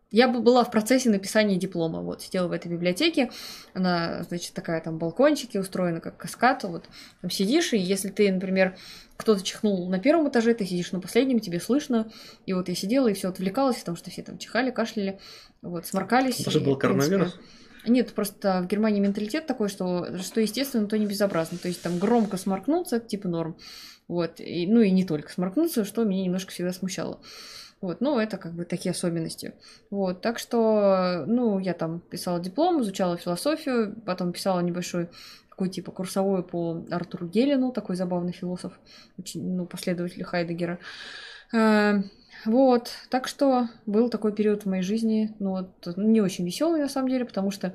Я 0.09 0.27
бы 0.27 0.39
была 0.39 0.63
в 0.63 0.71
процессе 0.71 1.09
написания 1.09 1.57
диплома, 1.57 2.01
вот, 2.01 2.21
сидела 2.21 2.47
в 2.47 2.53
этой 2.53 2.71
библиотеке, 2.71 3.29
она, 3.73 4.23
значит, 4.23 4.53
такая 4.53 4.79
там 4.79 4.97
балкончики 4.97 5.57
устроена, 5.57 5.99
как 5.99 6.17
каскад, 6.17 6.63
вот, 6.63 6.85
там 7.21 7.29
сидишь, 7.29 7.73
и 7.73 7.77
если 7.77 8.09
ты, 8.09 8.31
например, 8.31 8.77
кто-то 9.17 9.43
чихнул 9.43 9.89
на 9.89 9.99
первом 9.99 10.29
этаже, 10.29 10.53
ты 10.53 10.65
сидишь 10.65 10.91
на 10.93 11.01
последнем, 11.01 11.39
тебе 11.39 11.59
слышно, 11.59 12.09
и 12.45 12.53
вот 12.53 12.69
я 12.69 12.75
сидела 12.75 13.09
и 13.09 13.13
все 13.13 13.29
отвлекалась, 13.29 13.77
потому 13.77 13.97
что 13.97 14.09
все 14.09 14.23
там 14.23 14.37
чихали, 14.37 14.71
кашляли, 14.71 15.19
вот, 15.61 15.85
сморкались. 15.85 16.43
Даже 16.43 16.61
был 16.61 16.77
коронавирус? 16.77 17.33
Принципе, 17.33 17.57
нет, 17.87 18.13
просто 18.13 18.61
в 18.61 18.67
Германии 18.67 18.99
менталитет 18.99 19.47
такой, 19.47 19.69
что 19.69 20.17
что 20.21 20.41
естественно, 20.41 20.87
то 20.87 20.97
не 20.97 21.05
безобразно. 21.05 21.57
То 21.57 21.67
есть 21.67 21.81
там 21.81 21.99
громко 21.99 22.37
сморкнуться, 22.37 22.97
это 22.97 23.07
типа 23.07 23.27
норм. 23.27 23.57
Вот. 24.07 24.39
И, 24.39 24.67
ну 24.67 24.81
и 24.81 24.91
не 24.91 25.05
только 25.05 25.31
сморкнуться, 25.31 25.85
что 25.85 26.03
меня 26.03 26.23
немножко 26.23 26.51
всегда 26.51 26.73
смущало. 26.73 27.21
Вот, 27.81 28.01
ну, 28.01 28.17
это 28.17 28.37
как 28.37 28.53
бы 28.53 28.65
такие 28.65 28.91
особенности. 28.91 29.53
Вот, 29.91 30.21
так 30.21 30.39
что, 30.39 31.25
ну, 31.27 31.59
я 31.59 31.73
там 31.73 31.99
писала 31.99 32.39
диплом, 32.39 32.81
изучала 32.81 33.17
философию, 33.17 33.95
потом 34.05 34.33
писала 34.33 34.61
небольшой 34.61 35.09
такой 35.49 35.69
типа 35.69 35.91
курсовой 35.91 36.43
по 36.43 36.85
Артуру 36.91 37.27
Гелину, 37.27 37.71
такой 37.71 37.95
забавный 37.95 38.31
философ, 38.31 38.73
очень, 39.17 39.55
ну, 39.55 39.65
последователь 39.65 40.23
Хайдегера. 40.23 40.79
Вот, 42.45 42.91
так 43.09 43.27
что 43.27 43.67
был 43.85 44.09
такой 44.09 44.33
период 44.33 44.63
в 44.63 44.69
моей 44.69 44.83
жизни, 44.83 45.35
ну, 45.39 45.51
вот, 45.51 45.97
не 45.97 46.21
очень 46.21 46.45
веселый 46.45 46.81
на 46.81 46.89
самом 46.89 47.09
деле, 47.09 47.25
потому 47.25 47.51
что 47.51 47.69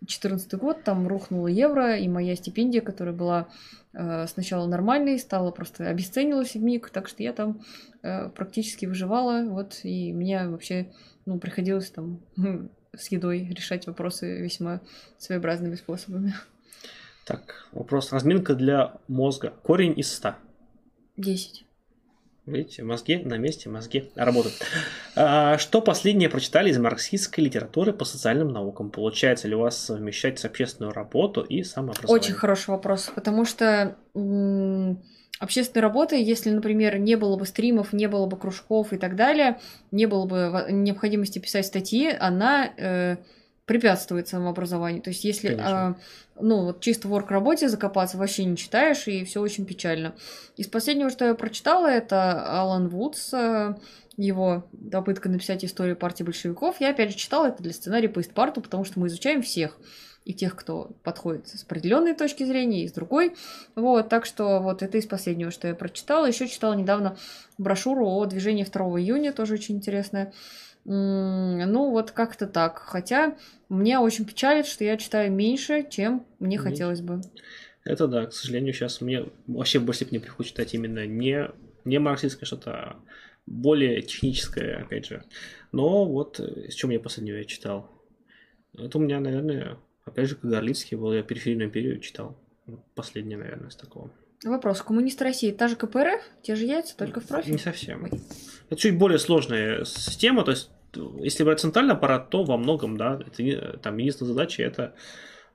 2014 0.00 0.54
год, 0.54 0.82
там 0.84 1.06
рухнуло 1.06 1.48
евро, 1.48 1.96
и 1.96 2.08
моя 2.08 2.34
стипендия, 2.36 2.80
которая 2.80 3.14
была 3.14 3.48
э, 3.92 4.26
сначала 4.26 4.66
нормальной, 4.66 5.18
стала 5.18 5.50
просто 5.50 5.88
обесценилась 5.88 6.54
в 6.54 6.62
миг, 6.62 6.90
так 6.90 7.08
что 7.08 7.22
я 7.22 7.32
там 7.32 7.60
э, 8.02 8.28
практически 8.30 8.86
выживала, 8.86 9.44
вот, 9.44 9.80
и 9.82 10.12
мне 10.12 10.48
вообще, 10.48 10.92
ну, 11.26 11.38
приходилось 11.38 11.90
там 11.90 12.20
с 12.96 13.08
едой 13.08 13.46
решать 13.50 13.86
вопросы 13.86 14.40
весьма 14.40 14.80
своеобразными 15.18 15.74
способами. 15.74 16.34
Так, 17.26 17.68
вопрос. 17.72 18.12
Разминка 18.12 18.54
для 18.54 18.98
мозга. 19.08 19.52
Корень 19.62 19.98
из 19.98 20.12
100. 20.12 20.36
10. 21.16 21.65
Видите, 22.46 22.84
мозги 22.84 23.16
на 23.16 23.38
месте, 23.38 23.68
мозги 23.68 24.10
работают. 24.14 24.54
А, 25.16 25.58
что 25.58 25.80
последнее 25.80 26.28
прочитали 26.28 26.70
из 26.70 26.78
марксистской 26.78 27.42
литературы 27.42 27.92
по 27.92 28.04
социальным 28.04 28.52
наукам? 28.52 28.90
Получается 28.90 29.48
ли 29.48 29.56
у 29.56 29.60
вас 29.60 29.76
совмещать 29.76 30.44
общественную 30.44 30.92
работу 30.92 31.40
и 31.40 31.64
самообразование? 31.64 32.20
Очень 32.22 32.34
хороший 32.34 32.70
вопрос, 32.70 33.10
потому 33.12 33.44
что 33.44 33.96
общественной 35.40 35.82
работы, 35.82 36.22
если, 36.22 36.50
например, 36.50 36.98
не 36.98 37.16
было 37.16 37.36
бы 37.36 37.46
стримов, 37.46 37.92
не 37.92 38.06
было 38.06 38.26
бы 38.26 38.36
кружков 38.36 38.92
и 38.92 38.96
так 38.96 39.16
далее, 39.16 39.58
не 39.90 40.06
было 40.06 40.26
бы 40.26 40.66
необходимости 40.70 41.40
писать 41.40 41.66
статьи, 41.66 42.08
она 42.08 42.70
э, 42.76 43.16
препятствует 43.66 44.28
самообразованию. 44.28 45.02
То 45.02 45.10
есть, 45.10 45.24
если 45.24 45.50
э, 45.50 45.94
ну, 46.40 46.64
вот 46.64 46.80
чисто 46.80 47.08
в 47.08 47.12
орг-работе 47.12 47.68
закопаться 47.68 48.16
вообще 48.16 48.44
не 48.44 48.56
читаешь, 48.56 49.06
и 49.08 49.24
все 49.24 49.40
очень 49.40 49.66
печально. 49.66 50.14
Из 50.56 50.68
последнего, 50.68 51.10
что 51.10 51.26
я 51.26 51.34
прочитала, 51.34 51.88
это 51.88 52.60
Алан 52.60 52.88
Вудс, 52.88 53.34
э, 53.34 53.74
его 54.16 54.64
попытка 54.92 55.28
написать 55.28 55.64
историю 55.64 55.96
партии 55.96 56.22
большевиков. 56.22 56.80
Я 56.80 56.90
опять 56.90 57.10
же 57.10 57.16
читала 57.16 57.46
это 57.46 57.62
для 57.62 57.72
сценария 57.72 58.08
по 58.08 58.20
истпарту, 58.20 58.60
потому 58.60 58.84
что 58.84 59.00
мы 59.00 59.08
изучаем 59.08 59.42
всех. 59.42 59.78
И 60.24 60.34
тех, 60.34 60.56
кто 60.56 60.90
подходит 61.04 61.46
с 61.46 61.62
определенной 61.62 62.12
точки 62.12 62.42
зрения, 62.42 62.82
и 62.82 62.88
с 62.88 62.92
другой. 62.92 63.36
Вот, 63.76 64.08
так 64.08 64.26
что 64.26 64.58
вот 64.58 64.82
это 64.82 64.98
из 64.98 65.06
последнего, 65.06 65.52
что 65.52 65.68
я 65.68 65.74
прочитала. 65.74 66.26
Еще 66.26 66.48
читала 66.48 66.74
недавно 66.74 67.16
брошюру 67.58 68.08
о 68.08 68.24
движении 68.26 68.64
2 68.64 69.00
июня, 69.00 69.32
тоже 69.32 69.54
очень 69.54 69.76
интересная. 69.76 70.32
Ну, 70.88 71.90
вот 71.90 72.12
как-то 72.12 72.46
так. 72.46 72.78
Хотя 72.78 73.36
мне 73.68 73.98
очень 73.98 74.24
печалит, 74.24 74.66
что 74.66 74.84
я 74.84 74.96
читаю 74.96 75.32
меньше, 75.32 75.84
чем 75.90 76.24
мне 76.38 76.56
меньше. 76.56 76.70
хотелось 76.70 77.00
бы. 77.00 77.20
Это 77.84 78.06
да, 78.06 78.26
к 78.26 78.32
сожалению, 78.32 78.72
сейчас 78.72 79.00
мне 79.00 79.26
вообще 79.46 79.80
больше 79.80 80.06
не 80.10 80.18
приходит 80.18 80.52
читать 80.52 80.74
именно 80.74 81.06
не 81.06 81.48
не 81.84 81.98
марксистское, 81.98 82.46
что-то 82.46 82.96
более 83.46 84.02
техническое, 84.02 84.78
опять 84.78 85.06
же. 85.06 85.22
Но 85.72 86.04
вот 86.04 86.40
с 86.40 86.74
чем 86.74 86.90
я 86.90 87.00
последнего 87.00 87.44
читал. 87.44 87.88
Это 88.76 88.98
у 88.98 89.00
меня, 89.00 89.20
наверное, 89.20 89.78
опять 90.04 90.28
же, 90.28 90.38
Горлицкий 90.42 90.96
был, 90.96 91.12
я 91.12 91.22
периферийную 91.22 91.68
империю 91.68 92.00
читал. 92.00 92.36
Последнее, 92.94 93.38
наверное, 93.38 93.68
из 93.68 93.76
такого. 93.76 94.10
Вопрос. 94.44 94.82
Коммунист 94.82 95.22
России 95.22 95.52
та 95.52 95.68
же 95.68 95.76
КПРФ? 95.76 96.22
Те 96.42 96.56
же 96.56 96.64
яйца, 96.64 96.96
только 96.96 97.20
в 97.20 97.26
профиль? 97.26 97.52
Не 97.52 97.58
совсем. 97.58 98.04
Ой. 98.04 98.10
Это 98.68 98.80
чуть 98.80 98.98
более 98.98 99.18
сложная 99.18 99.84
система, 99.84 100.44
то 100.44 100.50
есть 100.50 100.70
если 101.18 101.44
брать 101.44 101.60
центральный 101.60 101.94
аппарат, 101.94 102.30
то 102.30 102.44
во 102.44 102.56
многом, 102.56 102.96
да, 102.96 103.20
это, 103.24 103.78
там 103.78 103.96
единственная 103.98 104.32
задача 104.32 104.62
это 104.62 104.94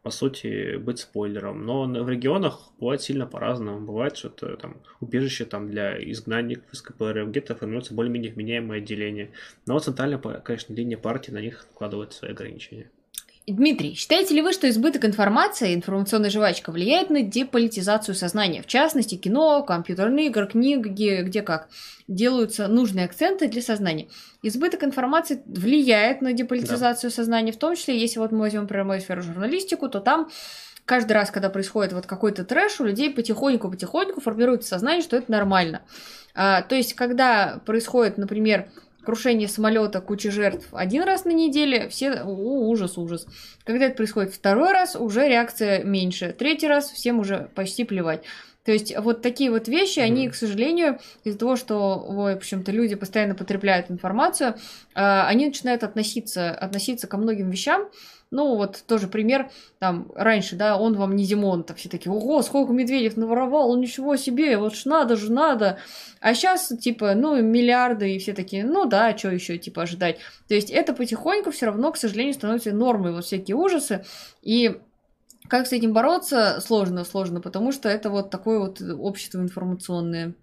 по 0.04 0.10
сути, 0.10 0.78
быть 0.78 1.00
спойлером. 1.00 1.66
Но 1.66 1.86
в 1.86 2.10
регионах 2.10 2.72
бывает 2.80 3.02
сильно 3.02 3.28
по-разному. 3.28 3.86
Бывает, 3.86 4.18
что 4.18 4.30
это 4.30 4.58
там 4.58 4.78
убежище 5.00 5.46
там, 5.46 5.70
для 5.70 5.98
изгнанников 6.12 6.74
из 6.74 6.82
КПРФ, 6.82 7.30
где-то 7.30 7.56
формируется 7.56 7.94
более-менее 7.94 8.34
вменяемое 8.34 8.80
отделение. 8.80 9.32
Но 9.68 9.78
центральная, 9.80 10.18
конечно, 10.18 10.74
линия 10.74 10.98
партии 10.98 11.32
на 11.32 11.40
них 11.40 11.68
накладывает 11.70 12.14
свои 12.14 12.32
ограничения. 12.32 12.90
Дмитрий, 13.48 13.96
считаете 13.96 14.36
ли 14.36 14.42
вы, 14.44 14.54
что 14.54 14.70
избыток 14.70 15.04
информации, 15.04 15.74
информационная 15.74 16.30
жвачка, 16.30 16.72
влияет 16.72 17.10
на 17.10 17.24
деполитизацию 17.24 18.14
сознания? 18.14 18.62
В 18.62 18.68
частности, 18.68 19.16
кино, 19.16 19.64
компьютерные 19.64 20.28
игры, 20.28 20.48
книги, 20.48 21.22
где, 21.24 21.42
как 21.42 21.68
делаются 22.08 22.68
нужные 22.68 23.06
акценты 23.06 23.48
для 23.48 23.64
сознания. 23.64 24.08
Избыток 24.44 24.84
информации 24.84 25.42
влияет 25.48 26.22
на 26.22 26.34
деполитизацию 26.34 27.10
да. 27.10 27.16
сознания, 27.16 27.52
в 27.52 27.58
том 27.58 27.76
числе, 27.76 27.98
если 27.98 28.20
вот 28.20 28.32
мы 28.32 28.42
возьмем 28.42 28.68
прямую 28.68 29.02
сферу 29.02 29.24
журналистику, 29.24 29.90
то 29.90 30.02
там 30.02 30.30
каждый 30.86 31.14
раз, 31.14 31.32
когда 31.32 31.50
происходит 31.50 31.94
вот 31.94 32.06
какой-то 32.06 32.46
трэш, 32.46 32.80
у 32.80 32.84
людей 32.84 33.12
потихоньку-потихоньку 33.12 34.22
формируется 34.22 34.70
сознание, 34.70 35.02
что 35.02 35.18
это 35.18 35.32
нормально. 35.32 35.82
А, 36.36 36.62
то 36.62 36.76
есть, 36.76 36.94
когда 36.94 37.60
происходит, 37.66 38.20
например, 38.20 38.70
крушение 39.04 39.48
самолета, 39.48 40.02
куча 40.02 40.32
жертв 40.32 40.68
один 40.72 41.04
раз 41.04 41.26
на 41.26 41.32
неделе, 41.32 41.90
все, 41.90 42.22
о, 42.22 42.70
ужас, 42.70 42.98
ужас. 42.98 43.26
Когда 43.64 43.86
это 43.86 43.96
происходит 43.96 44.34
второй 44.34 44.72
раз, 44.72 44.96
уже 44.96 45.28
реакция 45.28 45.84
меньше. 45.84 46.36
Третий 46.38 46.68
раз 46.68 46.90
всем 46.92 47.20
уже 47.20 47.50
почти 47.56 47.84
плевать. 47.84 48.24
То 48.64 48.72
есть 48.72 48.96
вот 48.98 49.22
такие 49.22 49.50
вот 49.50 49.68
вещи, 49.68 50.00
они, 50.00 50.30
к 50.30 50.36
сожалению, 50.36 51.00
из-за 51.24 51.40
того, 51.40 51.56
что, 51.56 51.98
в 51.98 52.32
общем-то, 52.32 52.72
люди 52.72 52.96
постоянно 52.96 53.34
потребляют 53.34 53.90
информацию, 53.90 54.56
а, 54.94 55.28
они 55.28 55.48
начинают 55.48 55.84
относиться, 55.84 56.52
относиться 56.52 57.08
ко 57.08 57.18
многим 57.18 57.50
вещам 57.50 57.90
ну, 58.32 58.56
вот 58.56 58.84
тоже 58.88 59.08
пример, 59.08 59.52
там, 59.80 60.10
раньше, 60.16 60.56
да, 60.56 60.78
он 60.78 60.96
вам 60.96 61.16
не 61.18 61.26
Зимон, 61.26 61.64
там 61.64 61.76
все 61.76 61.90
такие, 61.90 62.12
ого, 62.12 62.42
сколько 62.42 62.72
Медведев 62.72 63.18
наворовал, 63.18 63.78
ничего 63.78 64.16
себе, 64.16 64.58
вот 64.58 64.74
ж 64.74 64.86
надо 64.86 65.18
же, 65.18 65.32
надо. 65.32 65.80
А 66.22 66.34
сейчас, 66.34 66.70
типа, 66.80 67.14
ну, 67.14 67.42
миллиарды, 67.42 68.16
и 68.16 68.20
все 68.20 68.34
такие, 68.34 68.66
ну 68.66 68.86
да, 68.86 69.16
что 69.18 69.30
еще, 69.30 69.58
типа, 69.58 69.84
ожидать. 69.84 70.20
То 70.48 70.56
есть 70.56 70.72
это 70.72 70.94
потихоньку 70.94 71.52
все 71.52 71.68
равно, 71.68 71.92
к 71.92 71.98
сожалению, 71.98 72.34
становится 72.34 72.72
нормой, 72.72 73.12
вот 73.12 73.26
всякие 73.26 73.58
ужасы, 73.58 74.06
и 74.42 74.80
как 75.50 75.68
с 75.68 75.74
этим 75.74 75.92
бороться, 75.92 76.62
сложно, 76.62 77.04
сложно, 77.04 77.42
потому 77.42 77.74
что 77.74 77.90
это 77.90 78.10
вот 78.10 78.30
такое 78.30 78.60
вот 78.60 78.82
общество 78.82 79.40
информационное. 79.40 80.34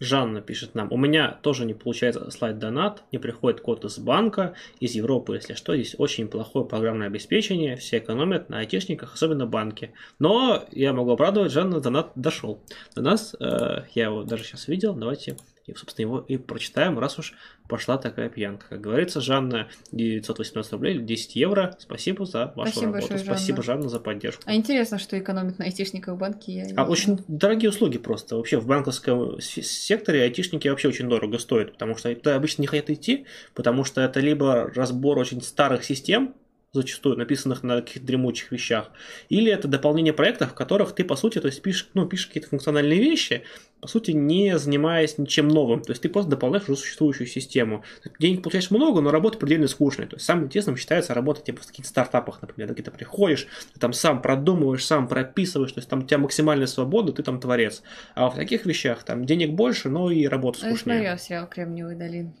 Жанна 0.00 0.40
пишет 0.40 0.74
нам, 0.74 0.90
у 0.90 0.96
меня 0.96 1.38
тоже 1.42 1.66
не 1.66 1.74
получается 1.74 2.30
слать 2.30 2.58
донат, 2.58 3.04
не 3.12 3.18
приходит 3.18 3.60
код 3.60 3.84
из 3.84 3.98
банка, 3.98 4.54
из 4.80 4.94
Европы, 4.94 5.34
если 5.34 5.52
что, 5.54 5.76
здесь 5.76 5.94
очень 5.98 6.26
плохое 6.26 6.64
программное 6.64 7.06
обеспечение, 7.06 7.76
все 7.76 7.98
экономят 7.98 8.48
на 8.48 8.60
айтишниках, 8.60 9.12
особенно 9.14 9.46
банки. 9.46 9.92
Но 10.18 10.64
я 10.72 10.94
могу 10.94 11.12
обрадовать, 11.12 11.52
Жанна, 11.52 11.80
донат 11.80 12.12
дошел 12.14 12.60
до 12.94 13.02
нас, 13.02 13.36
э, 13.38 13.84
я 13.94 14.04
его 14.04 14.24
даже 14.24 14.44
сейчас 14.44 14.68
видел, 14.68 14.94
давайте 14.94 15.36
и, 15.66 15.74
собственно, 15.74 16.06
его 16.06 16.18
и 16.20 16.36
прочитаем, 16.36 16.98
раз 16.98 17.18
уж 17.18 17.34
пошла 17.68 17.98
такая 17.98 18.28
пьянка. 18.28 18.66
Как 18.68 18.80
говорится, 18.80 19.20
Жанна 19.20 19.68
918 19.92 20.72
рублей, 20.72 20.98
10 20.98 21.36
евро. 21.36 21.76
Спасибо 21.78 22.24
за 22.24 22.52
вашу 22.56 22.72
Спасибо 22.72 22.94
работу. 22.94 23.12
Большое, 23.12 23.18
Спасибо, 23.20 23.62
Жанна. 23.62 23.82
Жанна, 23.82 23.88
за 23.88 24.00
поддержку. 24.00 24.42
А 24.46 24.54
интересно, 24.54 24.98
что 24.98 25.18
экономит 25.18 25.58
на 25.58 25.66
айтишниках 25.66 26.14
в 26.14 26.18
банке? 26.18 26.52
Я 26.52 26.74
а 26.76 26.84
очень 26.84 27.20
дорогие 27.28 27.70
услуги 27.70 27.98
просто. 27.98 28.36
Вообще 28.36 28.58
в 28.58 28.66
банковском 28.66 29.40
секторе 29.40 30.22
айтишники 30.22 30.68
вообще 30.68 30.88
очень 30.88 31.08
дорого 31.08 31.38
стоят, 31.38 31.72
потому 31.72 31.96
что 31.96 32.10
это 32.10 32.34
обычно 32.34 32.62
не 32.62 32.66
хотят 32.66 32.90
идти, 32.90 33.26
потому 33.54 33.84
что 33.84 34.00
это 34.00 34.20
либо 34.20 34.70
разбор 34.74 35.18
очень 35.18 35.40
старых 35.42 35.84
систем, 35.84 36.34
зачастую 36.72 37.16
написанных 37.16 37.62
на 37.62 37.80
каких-то 37.80 38.06
дремучих 38.06 38.52
вещах, 38.52 38.90
или 39.28 39.50
это 39.50 39.66
дополнение 39.66 40.12
проектов, 40.12 40.52
в 40.52 40.54
которых 40.54 40.94
ты, 40.94 41.04
по 41.04 41.16
сути, 41.16 41.40
то 41.40 41.48
есть 41.48 41.62
пишешь, 41.62 41.88
ну, 41.94 42.06
пишешь 42.06 42.28
какие-то 42.28 42.48
функциональные 42.48 43.00
вещи, 43.00 43.42
по 43.80 43.88
сути, 43.88 44.12
не 44.12 44.56
занимаясь 44.58 45.18
ничем 45.18 45.48
новым. 45.48 45.82
То 45.82 45.92
есть 45.92 46.02
ты 46.02 46.08
просто 46.08 46.30
дополняешь 46.30 46.68
уже 46.68 46.78
существующую 46.78 47.26
систему. 47.26 47.82
Денег 48.18 48.42
получаешь 48.42 48.70
много, 48.70 49.00
но 49.00 49.10
работа 49.10 49.38
предельно 49.38 49.66
скучная. 49.66 50.06
То 50.06 50.16
есть 50.16 50.26
самым 50.26 50.44
интересным 50.44 50.76
считается 50.76 51.14
работа 51.14 51.42
типа 51.42 51.62
в 51.62 51.66
каких-то 51.66 51.88
стартапах, 51.88 52.40
например, 52.42 52.72
где 52.72 52.82
ты 52.82 52.90
приходишь, 52.90 53.48
ты 53.72 53.80
там 53.80 53.92
сам 53.92 54.22
продумываешь, 54.22 54.84
сам 54.84 55.08
прописываешь, 55.08 55.72
то 55.72 55.78
есть 55.78 55.88
там 55.88 56.00
у 56.00 56.02
тебя 56.02 56.18
максимальная 56.18 56.66
свобода, 56.66 57.12
ты 57.12 57.22
там 57.22 57.40
творец. 57.40 57.82
А 58.14 58.28
в 58.28 58.36
таких 58.36 58.66
вещах 58.66 59.02
там 59.02 59.24
денег 59.24 59.50
больше, 59.50 59.88
но 59.88 60.10
и 60.10 60.26
работа 60.26 60.58
скучнее. 60.58 61.02
Я 61.02 61.16
смотрел 61.16 61.18
сериал 61.18 61.48
«Кремниевая 61.48 61.96
долина». 61.96 62.34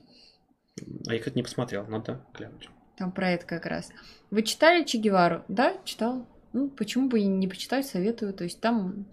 А 1.06 1.12
я, 1.12 1.18
кстати, 1.18 1.36
не 1.36 1.42
посмотрел, 1.42 1.86
надо 1.86 2.24
глянуть. 2.36 2.68
Там 3.00 3.12
про 3.12 3.30
это 3.30 3.46
как 3.46 3.64
раз. 3.64 3.88
Вы 4.30 4.42
читали 4.42 4.84
Че 4.84 4.98
Гевару? 4.98 5.42
Да, 5.48 5.74
читал. 5.86 6.26
Ну, 6.52 6.68
почему 6.68 7.08
бы 7.08 7.20
и 7.20 7.24
не 7.24 7.48
почитать, 7.48 7.86
советую. 7.86 8.34
То 8.34 8.44
есть 8.44 8.60
там 8.60 9.06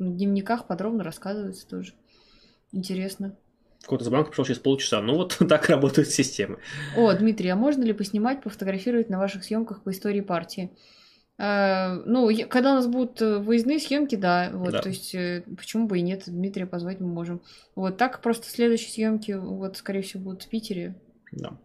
в 0.00 0.16
дневниках 0.16 0.66
подробно 0.66 1.04
рассказывается 1.04 1.68
тоже. 1.68 1.92
Интересно. 2.72 3.36
Код 3.86 4.02
из 4.02 4.08
банка 4.08 4.30
пришел 4.30 4.44
через 4.46 4.58
полчаса. 4.58 5.00
Ну 5.00 5.14
вот 5.14 5.38
так 5.48 5.68
работают 5.68 6.08
системы. 6.08 6.58
О, 6.96 7.12
Дмитрий, 7.12 7.50
а 7.50 7.56
можно 7.56 7.84
ли 7.84 7.92
поснимать, 7.92 8.42
пофотографировать 8.42 9.10
на 9.10 9.20
ваших 9.20 9.44
съемках 9.44 9.84
по 9.84 9.92
истории 9.92 10.22
партии? 10.22 10.76
А, 11.38 12.02
ну, 12.04 12.28
когда 12.48 12.72
у 12.72 12.74
нас 12.74 12.88
будут 12.88 13.22
э, 13.22 13.38
выездные 13.38 13.78
съемки, 13.78 14.16
да, 14.16 14.50
вот, 14.52 14.72
да. 14.72 14.82
то 14.82 14.88
есть 14.88 15.14
э, 15.14 15.44
почему 15.56 15.86
бы 15.86 16.00
и 16.00 16.02
нет, 16.02 16.24
Дмитрия 16.26 16.66
позвать 16.66 16.98
мы 16.98 17.06
можем. 17.06 17.42
Вот 17.76 17.96
так 17.96 18.22
просто 18.22 18.50
следующие 18.50 18.90
съемки, 18.90 19.32
вот, 19.32 19.76
скорее 19.76 20.02
всего, 20.02 20.24
будут 20.24 20.42
в 20.42 20.48
Питере. 20.48 21.00
Да. 21.30 21.56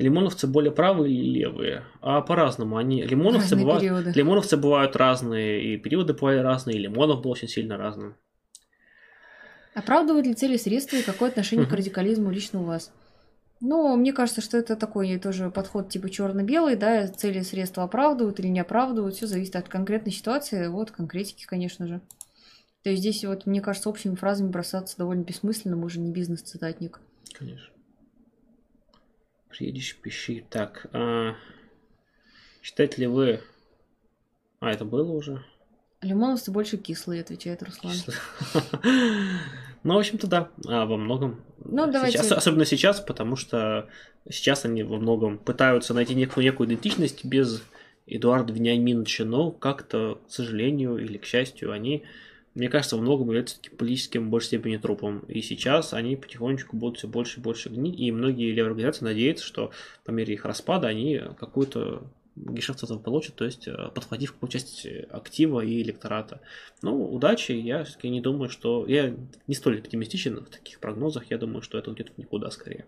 Лимоновцы 0.00 0.46
более 0.46 0.72
правые 0.72 1.14
или 1.14 1.40
левые? 1.40 1.84
А 2.00 2.20
по-разному. 2.22 2.76
Они 2.76 3.02
лимоновцы 3.02 3.54
бывают, 3.54 3.82
периоды. 3.82 4.12
лимоновцы 4.14 4.56
бывают 4.56 4.96
разные, 4.96 5.62
и 5.62 5.76
периоды 5.76 6.14
бывают 6.14 6.42
разные, 6.42 6.76
и 6.76 6.80
лимонов 6.80 7.22
был 7.22 7.30
очень 7.30 7.48
сильно 7.48 7.76
разным. 7.76 8.16
Оправдывают 9.74 10.26
ли 10.26 10.34
цели 10.34 10.56
средства 10.56 10.96
и 10.96 11.02
какое 11.02 11.28
отношение 11.28 11.66
к 11.66 11.72
радикализму 11.72 12.30
лично 12.30 12.60
у 12.60 12.64
вас? 12.64 12.90
Ну, 13.60 13.94
мне 13.96 14.12
кажется, 14.12 14.40
что 14.40 14.56
это 14.56 14.74
такой 14.74 15.18
тоже 15.18 15.50
подход 15.50 15.90
типа 15.90 16.08
черно-белый, 16.08 16.76
да, 16.76 17.06
цели 17.08 17.42
средства 17.42 17.84
оправдывают 17.84 18.40
или 18.40 18.48
не 18.48 18.60
оправдывают, 18.60 19.14
все 19.14 19.26
зависит 19.26 19.54
от 19.54 19.68
конкретной 19.68 20.12
ситуации, 20.12 20.66
вот 20.68 20.90
конкретики, 20.90 21.44
конечно 21.44 21.86
же. 21.86 22.00
То 22.82 22.88
есть 22.88 23.02
здесь 23.02 23.22
вот, 23.24 23.44
мне 23.44 23.60
кажется, 23.60 23.90
общими 23.90 24.14
фразами 24.14 24.48
бросаться 24.48 24.96
довольно 24.96 25.22
бессмысленно, 25.22 25.76
мы 25.76 25.90
же 25.90 26.00
не 26.00 26.10
бизнес-цитатник. 26.10 27.00
Конечно. 27.38 27.69
Приедешь, 29.50 29.96
пищи. 29.96 30.44
Так, 30.48 30.86
а, 30.92 31.34
считаете 32.62 33.02
ли 33.02 33.06
вы... 33.06 33.40
А, 34.60 34.70
это 34.70 34.84
было 34.84 35.10
уже? 35.12 35.44
Лимоновцы 36.02 36.50
больше 36.50 36.78
кислые, 36.78 37.20
отвечает 37.22 37.62
Руслан. 37.62 37.94
Ну, 39.82 39.94
в 39.94 39.98
общем-то, 39.98 40.26
да, 40.26 40.50
а 40.66 40.84
во 40.84 40.98
многом. 40.98 41.42
Ну, 41.64 41.90
давайте. 41.90 42.18
Сейчас, 42.18 42.32
особенно 42.32 42.66
сейчас, 42.66 43.00
потому 43.00 43.34
что 43.34 43.88
сейчас 44.28 44.66
они 44.66 44.82
во 44.82 44.98
многом 44.98 45.38
пытаются 45.38 45.94
найти 45.94 46.14
некую, 46.14 46.44
некую 46.44 46.68
идентичность 46.68 47.24
без 47.24 47.62
Эдуарда 48.06 48.52
Вениаминовича, 48.52 49.24
но 49.24 49.50
как-то, 49.50 50.20
к 50.26 50.30
сожалению 50.30 50.98
или 50.98 51.16
к 51.16 51.24
счастью, 51.24 51.72
они 51.72 52.04
мне 52.54 52.68
кажется, 52.68 52.96
во 52.96 53.02
многом 53.02 53.26
являются 53.26 53.56
таки 53.56 53.70
политическим 53.70 54.26
в 54.26 54.30
большей 54.30 54.46
степени 54.48 54.76
трупом. 54.76 55.20
И 55.28 55.40
сейчас 55.40 55.94
они 55.94 56.16
потихонечку 56.16 56.76
будут 56.76 56.98
все 56.98 57.06
больше 57.06 57.38
и 57.38 57.42
больше 57.42 57.68
гнить. 57.68 57.98
И 57.98 58.10
многие 58.10 58.50
левые 58.50 58.70
организации 58.70 59.04
надеются, 59.04 59.44
что 59.44 59.70
по 60.04 60.10
мере 60.10 60.34
их 60.34 60.44
распада 60.44 60.88
они 60.88 61.20
какую-то 61.38 62.02
гешефт 62.36 62.82
этого 62.82 62.98
получат, 62.98 63.34
то 63.34 63.44
есть 63.44 63.68
э, 63.68 63.90
подхватив 63.94 64.32
какую 64.32 64.50
часть 64.50 64.86
актива 65.10 65.60
и 65.60 65.82
электората. 65.82 66.40
Ну, 66.82 67.12
удачи, 67.12 67.52
я 67.52 67.84
все-таки 67.84 68.08
не 68.08 68.20
думаю, 68.20 68.48
что... 68.48 68.86
Я 68.86 69.14
не 69.46 69.54
столь 69.54 69.78
оптимистичен 69.78 70.36
в 70.36 70.48
таких 70.48 70.80
прогнозах, 70.80 71.30
я 71.30 71.38
думаю, 71.38 71.62
что 71.62 71.78
это 71.78 71.90
уйдет 71.90 72.16
никуда 72.18 72.50
скорее. 72.50 72.86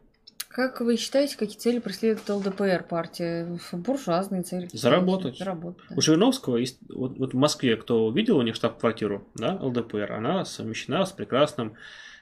Как 0.53 0.81
вы 0.83 0.99
считаете, 0.99 1.39
какие 1.39 1.57
цели 1.57 1.79
преследует 1.79 2.29
ЛДПР 2.29 2.85
партия? 2.89 3.59
Буржуазные 3.73 4.43
цели. 4.43 4.69
Заработать. 4.73 5.39
Заработать 5.39 5.83
да. 5.89 5.97
У 5.97 6.01
Жириновского 6.03 6.59
есть, 6.59 6.79
вот, 6.91 7.19
вот 7.19 7.33
в 7.33 7.37
Москве, 7.37 7.77
кто 7.77 8.11
видел 8.11 8.37
у 8.37 8.43
них 8.43 8.55
штаб-квартиру, 8.55 9.27
да, 9.35 9.59
ЛДПР, 9.61 10.13
она 10.13 10.45
совмещена 10.45 11.07
с 11.07 11.13
прекрасным 11.13 11.75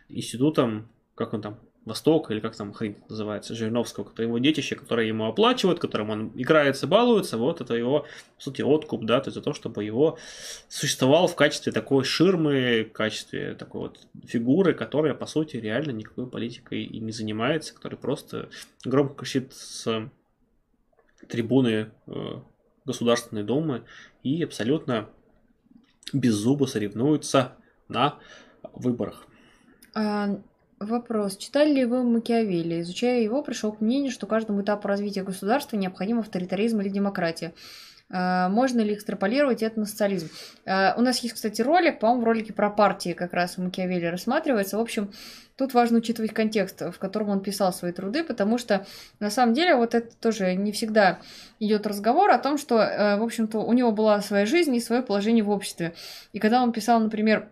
институтом, 0.09 0.89
как 1.17 1.35
он 1.35 1.43
там, 1.43 1.59
Востока, 1.87 2.35
или 2.35 2.41
как 2.41 2.55
там 2.55 2.73
хрень 2.73 2.97
называется, 3.09 3.55
Жириновского, 3.55 4.11
это 4.11 4.23
его 4.23 4.39
детище, 4.39 4.77
которое 4.77 5.07
ему 5.07 5.27
оплачивают, 5.27 5.79
которым 5.79 6.11
он 6.11 6.33
играется, 6.35 6.87
балуется, 6.87 7.39
вот 7.39 7.63
это 7.63 7.75
его, 7.75 8.01
по 8.37 8.43
сути, 8.43 8.61
откуп, 8.61 9.05
да, 9.05 9.21
то 9.21 9.29
есть 9.29 9.37
за 9.37 9.43
то, 9.43 9.55
чтобы 9.55 9.83
его 9.83 10.19
существовал 10.69 11.27
в 11.27 11.37
качестве 11.37 11.73
такой 11.73 12.05
ширмы, 12.05 12.87
в 12.91 12.93
качестве 12.93 13.55
такой 13.55 13.81
вот 13.81 14.01
фигуры, 14.27 14.75
которая, 14.75 15.15
по 15.15 15.27
сути, 15.27 15.57
реально 15.57 15.93
никакой 15.93 16.27
политикой 16.27 16.83
и 16.83 17.01
не 17.01 17.13
занимается, 17.13 17.75
который 17.75 17.99
просто 17.99 18.51
громко 18.85 19.15
кричит 19.15 19.55
с 19.55 20.11
трибуны 21.29 21.93
э, 22.07 22.13
Государственной 22.85 23.43
Думы 23.43 23.85
и 24.23 24.43
абсолютно 24.43 25.09
без 26.13 26.35
зуба 26.35 26.67
соревнуются 26.67 27.57
на 27.89 28.19
выборах. 28.75 29.27
Вопрос. 30.81 31.37
Читали 31.37 31.75
ли 31.75 31.85
вы 31.85 32.03
Макиавелли? 32.03 32.81
Изучая 32.81 33.21
его, 33.21 33.43
пришел 33.43 33.71
к 33.71 33.83
мнению, 33.83 34.11
что 34.11 34.27
каждому 34.27 34.63
этапу 34.63 34.89
развития 34.89 35.23
государства 35.23 35.77
необходим 35.77 36.19
авторитаризм 36.21 36.81
или 36.81 36.89
демократия. 36.89 37.53
А, 38.09 38.49
можно 38.49 38.81
ли 38.81 38.95
экстраполировать 38.95 39.63
это 39.63 39.79
на 39.79 39.85
социализм? 39.85 40.31
А, 40.65 40.95
у 40.97 41.03
нас 41.03 41.19
есть, 41.19 41.35
кстати, 41.35 41.61
ролик, 41.61 42.01
по-моему, 42.01 42.23
в 42.23 42.25
ролике 42.25 42.55
про 42.55 42.71
партии 42.71 43.13
как 43.13 43.35
раз 43.35 43.59
Макиавелли 43.59 44.07
рассматривается. 44.07 44.79
В 44.79 44.81
общем, 44.81 45.13
тут 45.57 45.75
важно 45.75 45.99
учитывать 45.99 46.33
контекст, 46.33 46.81
в 46.81 46.99
котором 46.99 47.29
он 47.29 47.41
писал 47.41 47.75
свои 47.75 47.93
труды, 47.93 48.25
потому 48.25 48.57
что, 48.57 48.87
на 49.19 49.29
самом 49.29 49.53
деле, 49.53 49.75
вот 49.75 49.95
это 49.95 50.11
тоже 50.17 50.55
не 50.55 50.73
всегда 50.73 51.19
идет 51.59 51.87
разговор 51.87 52.31
о 52.31 52.39
том, 52.39 52.57
что, 52.57 52.79
э, 52.79 53.19
в 53.19 53.23
общем-то, 53.23 53.59
у 53.59 53.75
него 53.75 53.93
была 53.93 54.23
своя 54.23 54.47
жизнь 54.47 54.75
и 54.75 54.81
свое 54.81 55.03
положение 55.03 55.45
в 55.45 55.51
обществе. 55.51 55.93
И 56.33 56.39
когда 56.39 56.63
он 56.63 56.73
писал, 56.73 57.01
например, 57.01 57.51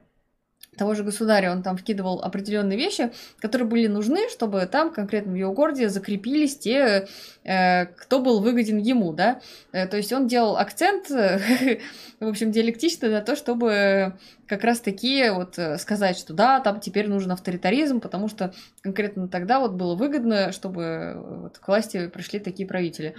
того 0.78 0.94
же 0.94 1.04
государя, 1.04 1.52
он 1.52 1.62
там 1.62 1.76
вкидывал 1.76 2.22
определенные 2.22 2.78
вещи, 2.78 3.12
которые 3.40 3.68
были 3.68 3.86
нужны, 3.86 4.28
чтобы 4.30 4.66
там 4.66 4.90
конкретно 4.92 5.32
в 5.32 5.34
его 5.34 5.52
городе 5.52 5.88
закрепились 5.88 6.56
те, 6.56 7.08
э, 7.44 7.86
кто 7.86 8.20
был 8.20 8.40
выгоден 8.40 8.78
ему, 8.78 9.12
да. 9.12 9.40
Э, 9.72 9.86
то 9.86 9.96
есть 9.96 10.12
он 10.12 10.26
делал 10.26 10.56
акцент, 10.56 11.10
в 11.10 11.78
общем, 12.20 12.52
диалектично 12.52 13.10
на 13.10 13.20
то, 13.20 13.36
чтобы 13.36 14.14
как 14.46 14.64
раз 14.64 14.80
таки 14.80 15.28
вот 15.30 15.58
э, 15.58 15.76
сказать, 15.78 16.16
что 16.16 16.32
да, 16.32 16.60
там 16.60 16.80
теперь 16.80 17.08
нужен 17.08 17.32
авторитаризм, 17.32 18.00
потому 18.00 18.28
что 18.28 18.54
конкретно 18.80 19.28
тогда 19.28 19.60
вот 19.60 19.72
было 19.72 19.94
выгодно, 19.94 20.52
чтобы 20.52 21.14
вот 21.42 21.58
к 21.58 21.68
власти 21.68 22.06
пришли 22.06 22.38
такие 22.38 22.66
правители. 22.66 23.14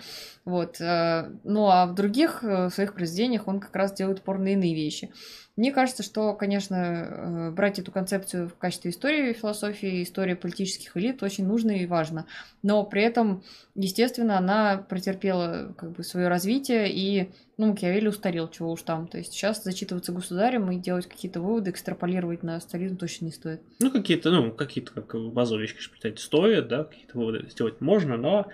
Вот. 0.46 0.78
Ну 0.80 1.68
а 1.70 1.86
в 1.86 1.94
других 1.94 2.44
своих 2.72 2.96
произведениях 2.96 3.48
он 3.48 3.60
как 3.60 3.76
раз 3.76 3.94
делает 3.94 4.20
упор 4.20 4.40
на 4.40 4.54
иные 4.54 4.74
вещи. 4.74 5.12
Мне 5.60 5.74
кажется, 5.74 6.04
что, 6.04 6.34
конечно, 6.36 6.76
э, 6.78 7.52
брать 7.52 7.80
эту 7.80 7.92
концепцию 7.92 8.48
в 8.48 8.56
качестве 8.56 8.92
истории 8.92 9.34
философии, 9.34 10.04
истории 10.04 10.34
политических 10.34 10.96
элит 10.96 11.22
очень 11.22 11.46
нужно 11.46 11.72
и 11.72 11.86
важно. 11.86 12.26
Но 12.64 12.86
при 12.86 13.02
этом, 13.02 13.44
естественно, 13.76 14.38
она 14.38 14.78
претерпела 14.78 15.74
как 15.78 15.92
бы 15.92 16.06
свое 16.06 16.30
развитие 16.30 16.90
и 16.90 17.32
ну, 17.58 17.72
Макиавелли 17.72 18.08
устарел, 18.08 18.48
чего 18.48 18.72
уж 18.72 18.84
там. 18.84 19.10
То 19.10 19.18
есть 19.18 19.34
сейчас 19.34 19.62
зачитываться 19.62 20.14
государем 20.14 20.72
и 20.72 20.78
делать 20.78 21.08
какие-то 21.08 21.42
выводы, 21.42 21.72
экстраполировать 21.72 22.42
на 22.42 22.58
стализм 22.62 22.96
точно 22.96 23.26
не 23.26 23.32
стоит. 23.34 23.62
Ну, 23.82 23.92
какие-то, 23.92 24.32
ну, 24.32 24.54
какие-то, 24.54 24.94
как 24.94 25.14
базовые 25.34 25.68
вещи, 25.68 25.76
считать, 25.78 26.20
стоят, 26.20 26.70
да, 26.70 26.86
какие-то 26.86 27.18
выводы 27.18 27.50
сделать 27.50 27.82
можно, 27.82 28.16
но 28.16 28.48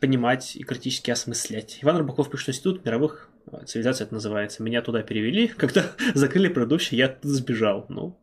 понимать 0.00 0.56
и 0.56 0.64
критически 0.64 1.10
осмыслять. 1.10 1.78
Иван 1.82 1.98
Рыбаков 1.98 2.30
пишет, 2.30 2.50
Институт 2.50 2.84
мировых 2.84 3.30
цивилизация 3.66 4.06
это 4.06 4.14
называется. 4.14 4.62
Меня 4.62 4.82
туда 4.82 5.02
перевели, 5.02 5.46
когда 5.56 5.92
закрыли 6.14 6.48
предыдущий, 6.48 6.96
я 6.96 7.08
туда 7.08 7.34
сбежал. 7.34 7.86
Ну, 7.88 8.18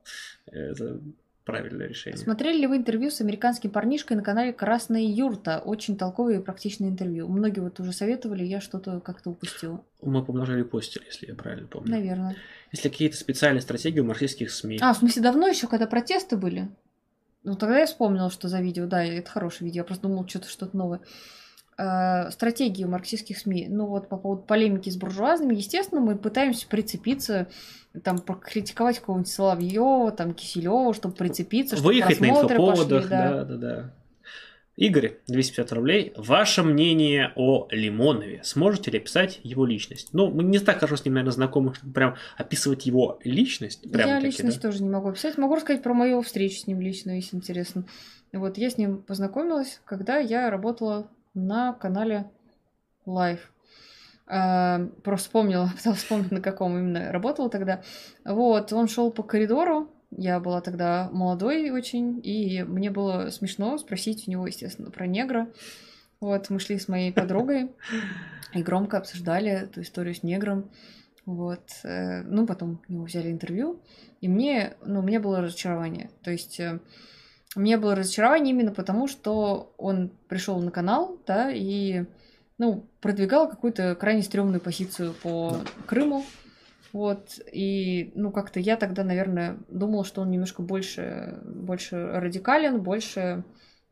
это 0.48 1.00
правильное 1.46 1.88
решение. 1.88 2.18
Смотрели 2.18 2.60
ли 2.60 2.68
вы 2.68 2.78
интервью 2.78 3.10
с 3.10 3.22
американским 3.22 3.70
парнишкой 3.70 4.18
на 4.18 4.24
канале 4.24 4.52
Красная 4.52 5.02
юрта? 5.02 5.60
Очень 5.60 5.98
толковое 5.98 6.40
и 6.40 6.44
практичное 6.44 6.90
интервью. 6.90 7.28
Многие 7.30 7.62
вот 7.62 7.80
уже 7.80 7.94
советовали, 7.94 8.44
я 8.44 8.60
что-то 8.60 9.00
как-то 9.00 9.30
упустила. 9.30 9.84
Мы 10.02 10.26
помножили 10.26 10.64
постили, 10.64 11.06
если 11.06 11.28
я 11.28 11.36
правильно 11.36 11.68
помню. 11.68 11.90
Наверное. 11.90 12.36
Если 12.72 12.90
какие-то 12.90 13.16
специальные 13.16 13.62
стратегии 13.62 14.02
у 14.02 14.06
марксистских 14.06 14.52
СМИ. 14.52 14.80
А, 14.82 14.94
в 14.94 14.98
смысле, 14.98 15.22
давно 15.22 15.48
еще, 15.48 15.68
когда 15.68 15.88
протесты 15.88 16.36
были? 16.36 16.68
Ну, 17.44 17.56
тогда 17.56 17.80
я 17.80 17.86
вспомнила, 17.86 18.30
что 18.30 18.50
за 18.50 18.60
видео. 18.60 18.86
Да, 18.86 19.06
это 19.06 19.30
хорошее 19.30 19.68
видео. 19.68 19.82
Я 19.82 19.84
просто 19.86 20.04
думала, 20.04 20.28
что-то 20.28 20.50
что-то 20.50 20.76
новое. 20.76 21.00
Э, 21.80 22.32
стратегию 22.32 22.90
марксистских 22.90 23.38
СМИ. 23.38 23.68
Ну 23.70 23.86
вот 23.86 24.10
по 24.10 24.18
поводу 24.18 24.42
полемики 24.42 24.90
с 24.90 24.98
буржуазными, 24.98 25.54
естественно, 25.54 26.02
мы 26.02 26.16
пытаемся 26.16 26.68
прицепиться, 26.68 27.50
там, 28.04 28.18
покритиковать 28.18 28.98
какого-нибудь 28.98 29.32
Соловьева, 29.32 30.12
там, 30.12 30.34
Киселева, 30.34 30.96
чтобы 30.96 31.14
прицепиться, 31.14 31.76
чтобы 31.76 31.90
Выехать 31.90 32.20
на 32.20 32.32
инфоповодах, 32.32 33.04
пошли, 33.04 33.10
да. 33.10 33.30
да, 33.30 33.44
да, 33.44 33.58
да. 33.58 33.94
Игорь, 34.76 35.18
250 35.28 35.72
рублей. 35.74 36.14
Ваше 36.18 36.64
мнение 36.64 37.32
о 37.36 37.68
Лимонове. 37.70 38.42
Сможете 38.44 38.90
ли 38.90 38.98
описать 38.98 39.40
его 39.44 39.64
личность? 39.64 40.10
Ну, 40.14 40.32
мы 40.32 40.44
не 40.44 40.58
так 40.58 40.80
хорошо 40.80 40.96
с 40.96 41.06
ним, 41.06 41.14
наверное, 41.14 41.34
знакомы, 41.34 41.76
чтобы 41.76 41.94
прям 41.94 42.16
описывать 42.38 42.88
его 42.88 43.20
личность. 43.24 43.92
Прямо 43.92 44.14
Я 44.14 44.20
личность 44.20 44.62
да? 44.62 44.70
тоже 44.70 44.82
не 44.82 44.90
могу 44.90 45.10
описать. 45.10 45.38
Могу 45.38 45.54
рассказать 45.54 45.84
про 45.84 45.94
мою 45.94 46.24
встречу 46.24 46.58
с 46.58 46.66
ним 46.66 46.82
лично, 46.82 47.12
если 47.12 47.36
интересно. 47.36 47.86
Вот 48.34 48.58
я 48.58 48.72
с 48.72 48.80
ним 48.80 49.04
познакомилась, 49.04 49.80
когда 49.86 50.18
я 50.18 50.50
работала 50.50 51.08
на 51.38 51.74
канале 51.74 52.30
Live. 53.06 53.40
Uh, 54.28 54.90
просто 55.04 55.28
вспомнила, 55.28 55.72
пыталась 55.78 56.00
вспомнить, 56.00 56.32
на 56.32 56.42
каком 56.42 56.78
именно 56.78 57.12
работала 57.14 57.50
тогда. 57.50 57.82
Вот, 58.26 58.74
он 58.74 58.90
шел 58.90 59.10
по 59.10 59.24
коридору, 59.24 59.90
я 60.12 60.40
была 60.40 60.62
тогда 60.62 61.10
молодой 61.12 61.70
очень, 61.70 62.20
и 62.24 62.64
мне 62.64 62.92
было 62.92 63.30
смешно 63.30 63.78
спросить 63.78 64.28
у 64.28 64.32
него, 64.32 64.48
естественно, 64.48 64.90
про 64.90 65.06
негра. 65.06 65.50
Вот, 66.20 66.50
мы 66.50 66.60
шли 66.60 66.80
с 66.80 66.88
моей 66.88 67.14
подругой 67.14 67.72
и 68.54 68.64
громко 68.64 68.98
обсуждали 68.98 69.50
эту 69.50 69.82
историю 69.82 70.16
с 70.16 70.24
негром. 70.24 70.72
Вот, 71.26 71.62
э, 71.84 72.24
ну, 72.24 72.48
потом 72.48 72.82
у 72.88 72.94
него 72.94 73.04
взяли 73.04 73.30
интервью, 73.32 73.82
и 74.22 74.30
мне, 74.30 74.76
ну, 74.86 75.02
меня 75.02 75.20
было 75.20 75.42
разочарование. 75.42 76.10
То 76.24 76.32
есть 76.32 76.60
э, 76.60 76.80
у 77.58 77.60
меня 77.60 77.80
было 77.80 77.96
разочарование 77.96 78.54
именно 78.54 78.72
потому, 78.72 79.08
что 79.08 79.74
он 79.78 80.12
пришел 80.28 80.60
на 80.62 80.70
канал, 80.70 81.18
да, 81.26 81.52
и, 81.52 82.06
ну, 82.60 82.86
продвигал 83.02 83.50
какую-то 83.50 83.96
крайне 83.96 84.22
стрёмную 84.22 84.62
позицию 84.62 85.16
по 85.24 85.58
Крыму. 85.88 86.24
Вот, 86.94 87.40
и, 87.52 88.12
ну, 88.14 88.32
как-то 88.32 88.60
я 88.60 88.78
тогда, 88.78 89.04
наверное, 89.04 89.58
думала, 89.70 90.06
что 90.06 90.22
он 90.22 90.30
немножко 90.30 90.62
больше, 90.62 91.40
больше 91.44 91.96
радикален, 91.98 92.80
больше 92.80 93.44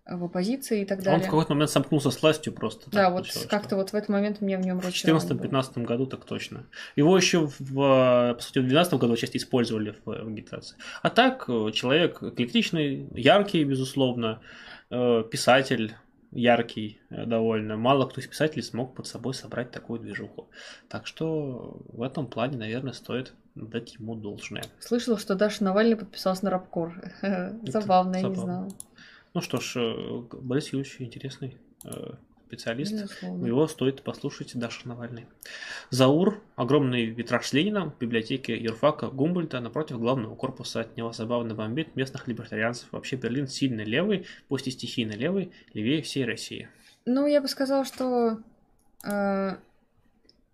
в 0.08 0.26
оппозиции 0.26 0.82
и 0.82 0.86
так 0.86 1.02
далее. 1.02 1.20
Он 1.20 1.22
в 1.22 1.26
какой-то 1.26 1.54
момент 1.54 1.72
сомкнулся 1.72 2.12
с 2.12 2.22
властью 2.22 2.54
просто. 2.54 2.90
Да, 2.92 3.10
вот 3.10 3.26
как-то 3.50 3.70
что... 3.70 3.76
вот 3.78 3.90
в 3.92 3.96
этот 3.96 4.10
момент 4.10 4.40
мне 4.40 4.58
в 4.58 4.62
нем 4.62 4.80
В 4.80 4.88
2014-2015 4.88 5.84
году 5.84 6.06
так 6.06 6.26
точно. 6.26 6.68
Его 6.96 7.18
еще, 7.18 7.48
в, 7.48 7.74
по 7.74 8.40
сути, 8.40 8.60
в 8.60 8.68
2012 8.68 8.94
году 8.96 9.16
часть 9.16 9.36
использовали 9.36 9.92
в, 9.92 10.06
в 10.06 10.28
агитации. 10.28 10.78
А 11.02 11.10
так, 11.10 11.46
э, 11.48 11.72
человек 11.74 12.22
эклектичный, 12.22 13.10
яркий, 13.16 13.64
безусловно, 13.64 14.42
э, 14.92 15.24
писатель, 15.32 15.96
яркий 16.32 17.00
э, 17.10 17.26
довольно. 17.26 17.76
Мало 17.76 18.06
кто 18.06 18.22
из 18.22 18.28
писателей 18.28 18.62
смог 18.62 18.94
под 18.94 19.08
собой 19.08 19.34
собрать 19.34 19.72
такую 19.72 20.00
движуху. 20.00 20.50
Так 20.88 21.08
что 21.08 21.82
в 21.88 22.04
этом 22.04 22.28
плане, 22.28 22.58
наверное, 22.58 22.94
стоит 22.94 23.34
дать 23.56 23.96
ему 23.96 24.16
должное. 24.16 24.66
Слышала, 24.80 25.18
что 25.18 25.34
Даша 25.34 25.64
Навальный 25.64 25.96
подписался 25.96 26.46
на 26.46 26.52
рабкор. 26.52 26.94
Забавно, 27.64 28.18
я 28.18 28.24
не 28.24 28.36
знала. 28.36 28.70
Ну 29.36 29.42
что 29.42 29.60
ж, 29.60 29.74
э, 29.76 30.22
Борис 30.32 30.72
Юрьевич 30.72 30.96
интересный 31.00 31.58
э, 31.84 31.90
специалист. 32.48 32.94
Безусловно. 32.94 33.46
Его 33.46 33.68
стоит 33.68 34.02
послушать 34.02 34.58
Даша 34.58 34.88
Навальный. 34.88 35.26
Заур, 35.90 36.42
огромный 36.56 37.08
витраж 37.08 37.52
Ленина 37.52 37.90
в 37.90 37.98
библиотеке 38.00 38.56
юрфака 38.58 39.08
Гумбольта 39.08 39.60
напротив 39.60 40.00
главного 40.00 40.38
корпуса. 40.38 40.80
От 40.80 40.96
него 40.96 41.12
забавно 41.12 41.54
бомбит 41.54 41.98
местных 41.98 42.30
либертарианцев. 42.30 42.88
Вообще 42.94 43.18
Берлин 43.18 43.50
сильно 43.50 43.82
левый, 43.82 44.26
пусть 44.48 44.68
и 44.68 44.72
стихийно 44.72 45.12
левый, 45.12 45.52
левее 45.74 46.02
всей 46.02 46.24
России. 46.24 46.70
Ну, 47.06 47.28
я 47.28 47.42
бы 47.42 47.50
сказала, 47.50 47.84
что, 47.84 48.40
э, 49.06 49.58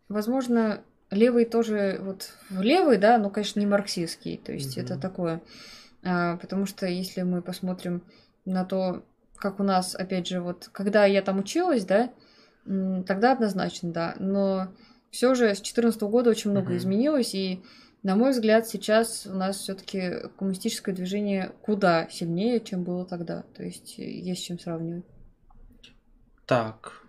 возможно, 0.09 0.83
левый 1.11 1.45
тоже 1.45 1.99
вот 2.01 2.35
левый, 2.49 2.97
да, 2.97 3.19
но, 3.19 3.29
конечно, 3.29 3.59
не 3.59 3.67
марксистский. 3.67 4.37
То 4.43 4.53
есть 4.53 4.75
угу. 4.75 4.83
это 4.83 4.99
такое. 4.99 5.39
Э, 6.01 6.39
потому 6.39 6.65
что 6.65 6.87
если 6.87 7.21
мы 7.21 7.43
посмотрим 7.43 8.01
на 8.45 8.65
то, 8.65 9.03
как 9.35 9.59
у 9.59 9.63
нас, 9.63 9.95
опять 9.95 10.27
же, 10.27 10.41
вот, 10.41 10.69
когда 10.71 11.05
я 11.05 11.21
там 11.21 11.39
училась, 11.39 11.85
да, 11.85 12.11
тогда 12.65 13.31
однозначно, 13.31 13.91
да, 13.91 14.15
но 14.19 14.67
все 15.09 15.33
же 15.35 15.45
с 15.45 15.57
2014 15.57 16.01
года 16.03 16.29
очень 16.29 16.51
много 16.51 16.73
mm-hmm. 16.73 16.77
изменилось, 16.77 17.35
и, 17.35 17.63
на 18.03 18.15
мой 18.15 18.31
взгляд, 18.31 18.67
сейчас 18.67 19.25
у 19.25 19.33
нас 19.33 19.57
все-таки 19.57 20.29
коммунистическое 20.37 20.93
движение 20.93 21.51
куда 21.61 22.07
сильнее, 22.09 22.59
чем 22.59 22.83
было 22.83 23.05
тогда, 23.05 23.43
то 23.55 23.63
есть 23.63 23.97
есть 23.97 24.41
с 24.41 24.45
чем 24.45 24.59
сравнивать. 24.59 25.05
Так, 26.45 27.00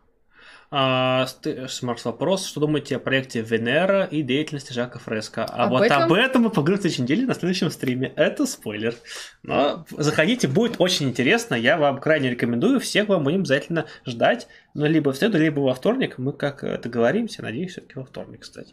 А, 0.74 1.26
Смарт 1.68 2.02
вопрос, 2.06 2.46
что 2.46 2.58
думаете 2.58 2.96
о 2.96 2.98
проекте 2.98 3.42
Венера 3.42 4.04
и 4.04 4.22
деятельности 4.22 4.72
Жака 4.72 4.98
Фреско? 4.98 5.44
А 5.44 5.64
Об 5.64 5.72
вот 5.72 5.82
этом? 5.82 6.04
об 6.04 6.12
этом 6.14 6.42
мы 6.44 6.48
поговорим 6.48 6.78
в 6.78 6.80
следующей 6.80 7.02
неделе 7.02 7.26
на 7.26 7.34
следующем 7.34 7.70
стриме. 7.70 8.10
Это 8.16 8.46
спойлер. 8.46 8.94
Но 9.42 9.84
заходите, 9.90 10.48
будет 10.48 10.76
очень 10.78 11.10
интересно. 11.10 11.56
Я 11.56 11.76
вам 11.76 12.00
крайне 12.00 12.30
рекомендую. 12.30 12.80
Всех 12.80 13.08
вам 13.08 13.24
будем 13.24 13.40
обязательно 13.40 13.84
ждать. 14.06 14.48
Ну, 14.72 14.86
либо 14.86 15.12
в 15.12 15.16
среду, 15.18 15.36
либо 15.36 15.60
во 15.60 15.74
вторник. 15.74 16.16
Мы 16.16 16.32
как 16.32 16.62
договоримся. 16.80 17.42
Надеюсь, 17.42 17.72
все-таки 17.72 17.98
во 17.98 18.06
вторник, 18.06 18.40
кстати. 18.40 18.72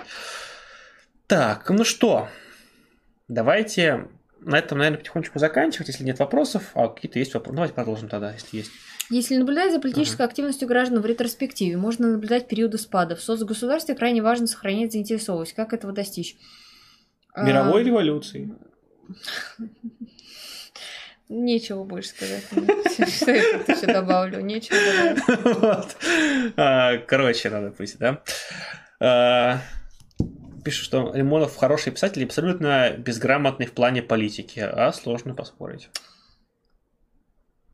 Так, 1.28 1.70
ну 1.70 1.84
что, 1.84 2.30
давайте 3.28 4.08
на 4.42 4.58
этом, 4.58 4.78
наверное, 4.78 5.00
потихонечку 5.00 5.40
заканчивать, 5.40 5.88
если 5.88 6.04
нет 6.04 6.20
вопросов. 6.20 6.72
А 6.74 6.88
какие-то 6.88 7.20
есть 7.20 7.34
вопросы? 7.34 7.56
Давайте 7.56 7.74
продолжим 7.74 8.10
тогда, 8.10 8.32
если 8.34 8.58
есть. 8.58 8.72
Если 9.10 9.38
наблюдать 9.38 9.72
за 9.72 9.80
политической 9.80 10.22
активностью 10.26 10.68
граждан 10.68 11.02
в 11.02 11.06
ретроспективе, 11.06 11.78
можно 11.78 12.10
наблюдать 12.10 12.48
периоды 12.48 12.78
спада. 12.78 13.16
В 13.16 13.22
соцгосударстве 13.22 13.96
крайне 13.96 14.22
важно 14.22 14.46
сохранять 14.46 14.92
заинтересованность. 14.92 15.54
Как 15.54 15.74
этого 15.74 15.92
достичь? 15.94 16.38
Мировой 17.36 17.82
А, 17.82 17.86
революции. 17.86 18.54
Нечего 21.28 21.84
больше 21.84 22.10
сказать. 22.10 22.44
Что 23.16 23.32
я 23.32 23.60
тут 23.60 23.78
еще 23.78 23.88
добавлю? 23.88 24.42
Нечего 24.42 24.78
добавить. 24.78 25.96
А, 26.58 26.98
Короче, 26.98 27.50
надо 27.50 27.72
быть, 27.72 27.98
да? 28.00 28.22
Пишут, 30.70 30.86
что 30.86 31.12
Лимонов 31.16 31.56
хороший 31.56 31.92
писатель 31.92 32.22
и 32.22 32.26
абсолютно 32.26 32.92
безграмотный 32.96 33.66
в 33.66 33.72
плане 33.72 34.04
политики, 34.04 34.60
а 34.60 34.92
сложно 34.94 35.34
поспорить. 35.34 35.90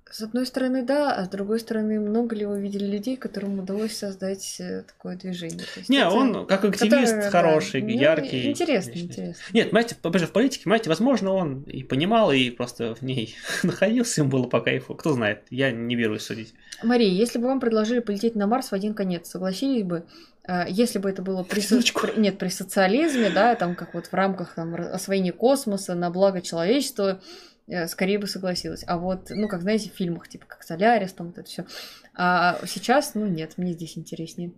С 0.10 0.22
одной 0.22 0.46
стороны, 0.46 0.82
да, 0.82 1.14
а 1.14 1.26
с 1.26 1.28
другой 1.28 1.60
стороны, 1.60 2.00
много 2.00 2.38
ли 2.38 2.46
вы 2.46 2.62
видели 2.62 2.86
людей, 2.86 3.18
которым 3.18 3.60
удалось 3.60 3.98
создать 3.98 4.62
э, 4.62 4.84
такое 4.84 5.18
движение? 5.18 5.66
То 5.74 5.80
есть 5.80 5.90
Не, 5.90 5.98
это- 5.98 6.12
он 6.12 6.46
как 6.46 6.64
активист 6.64 7.12
которое, 7.12 7.22
да, 7.24 7.30
хороший, 7.32 7.82
ну, 7.82 7.90
яркий. 7.90 8.50
Интересно, 8.52 8.92
интересно. 8.92 9.44
Нет, 9.52 9.72
понимаете, 9.72 9.98
в 10.02 10.32
политике, 10.32 10.64
понимаете, 10.64 10.88
возможно, 10.88 11.34
он 11.34 11.64
и 11.64 11.84
понимал, 11.84 12.32
и 12.32 12.50
просто 12.50 12.96
в 12.96 13.02
ней 13.02 13.36
находился, 13.64 14.22
ему 14.22 14.30
было 14.30 14.44
по 14.48 14.62
кайфу. 14.62 14.96
Кто 14.96 15.12
знает, 15.12 15.44
я 15.50 15.70
не 15.70 15.98
берусь 15.98 16.22
судить. 16.22 16.54
Мария, 16.82 17.12
если 17.12 17.40
бы 17.40 17.48
вам 17.48 17.60
предложили 17.60 18.00
полететь 18.00 18.36
на 18.36 18.48
Марс 18.48 18.70
в 18.70 18.74
один 18.74 18.94
конец, 18.94 19.28
согласились 19.28 19.84
бы? 19.84 20.06
Э, 20.48 20.66
Если 20.68 21.00
бы 21.00 21.10
это 21.10 21.22
было 21.22 21.44
при, 21.44 21.62
при- 21.62 22.20
нет, 22.20 22.38
при 22.38 22.50
социализме, 22.50 23.30
да, 23.30 23.56
там 23.56 23.76
как 23.76 23.94
вот 23.94 24.08
в 24.08 24.14
рамках 24.14 24.56
там, 24.56 24.76
освоения 24.76 25.32
космоса 25.34 25.96
на 25.96 26.10
благо 26.10 26.42
человечества, 26.42 27.22
э, 27.68 27.88
скорее 27.88 28.20
бы 28.20 28.28
согласилась. 28.28 28.84
А 28.88 28.98
вот, 28.98 29.30
ну, 29.30 29.48
как 29.48 29.62
знаете, 29.62 29.90
в 29.90 29.94
фильмах, 29.94 30.28
типа 30.28 30.46
как 30.48 30.64
Солярис, 30.64 31.14
там 31.14 31.28
вот 31.28 31.38
это 31.38 31.48
все. 31.48 31.66
А 32.14 32.60
сейчас, 32.66 33.16
ну, 33.16 33.26
нет, 33.26 33.58
мне 33.58 33.74
здесь 33.74 33.98
интереснее. 33.98 34.52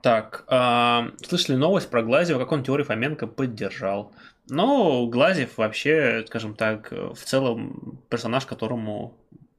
Так, 0.00 0.44
а, 0.46 1.10
слышали 1.26 1.56
новость 1.56 1.90
про 1.90 2.02
Глазева, 2.04 2.38
как 2.38 2.52
он 2.52 2.62
теорию 2.62 2.86
Фоменко 2.86 3.26
поддержал. 3.26 4.12
Но 4.48 5.06
Глазев 5.08 5.58
вообще, 5.58 6.24
скажем 6.28 6.54
так, 6.54 6.92
в 6.92 7.16
целом 7.24 8.00
персонаж, 8.08 8.46
которому 8.46 9.16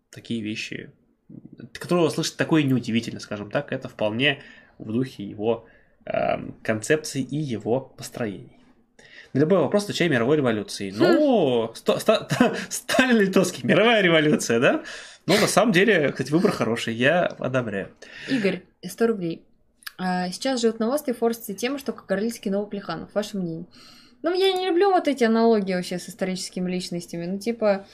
такие 0.10 0.42
вещи, 0.42 0.92
которого 1.74 2.10
слышать 2.10 2.38
такое 2.38 2.64
неудивительно, 2.64 3.20
скажем 3.20 3.52
так, 3.52 3.74
это 3.74 3.90
вполне 3.90 4.42
в 4.80 4.92
духе 4.92 5.24
его 5.24 5.66
эм, 6.06 6.56
концепции 6.64 7.22
и 7.22 7.38
его 7.38 7.80
построений. 7.82 8.56
На 9.34 9.40
любой 9.40 9.60
вопрос 9.60 9.84
отвечай 9.84 10.10
мировой 10.10 10.38
революции. 10.38 10.92
Ну, 10.96 11.72
ста- 11.76 11.98
Сталин 12.70 13.18
Литовский, 13.18 13.62
мировая 13.64 14.02
революция, 14.02 14.60
да? 14.60 14.84
Ну, 15.28 15.36
на 15.40 15.48
самом 15.48 15.72
деле, 15.72 16.10
кстати, 16.10 16.32
выбор 16.32 16.52
хороший, 16.52 16.96
я 16.96 17.26
одобряю. 17.26 17.90
Игорь, 18.28 18.64
100 18.84 19.08
рублей. 19.08 19.44
А, 20.00 20.30
Сейчас 20.32 20.62
живет 20.62 20.80
на 20.80 20.90
острове 20.90 21.16
форсится 21.18 21.54
тема, 21.54 21.78
что 21.78 21.94
Кагарлицкий 21.94 22.50
новый 22.50 22.70
Плеханов. 22.70 23.14
Ваше 23.14 23.38
мнение? 23.38 23.66
Ну, 24.24 24.34
я 24.34 24.52
не 24.54 24.66
люблю 24.68 24.90
вот 24.90 25.08
эти 25.08 25.24
аналогии 25.24 25.76
вообще 25.76 26.00
с 26.00 26.10
историческими 26.10 26.70
личностями. 26.72 27.26
Ну, 27.26 27.38
типа, 27.38 27.86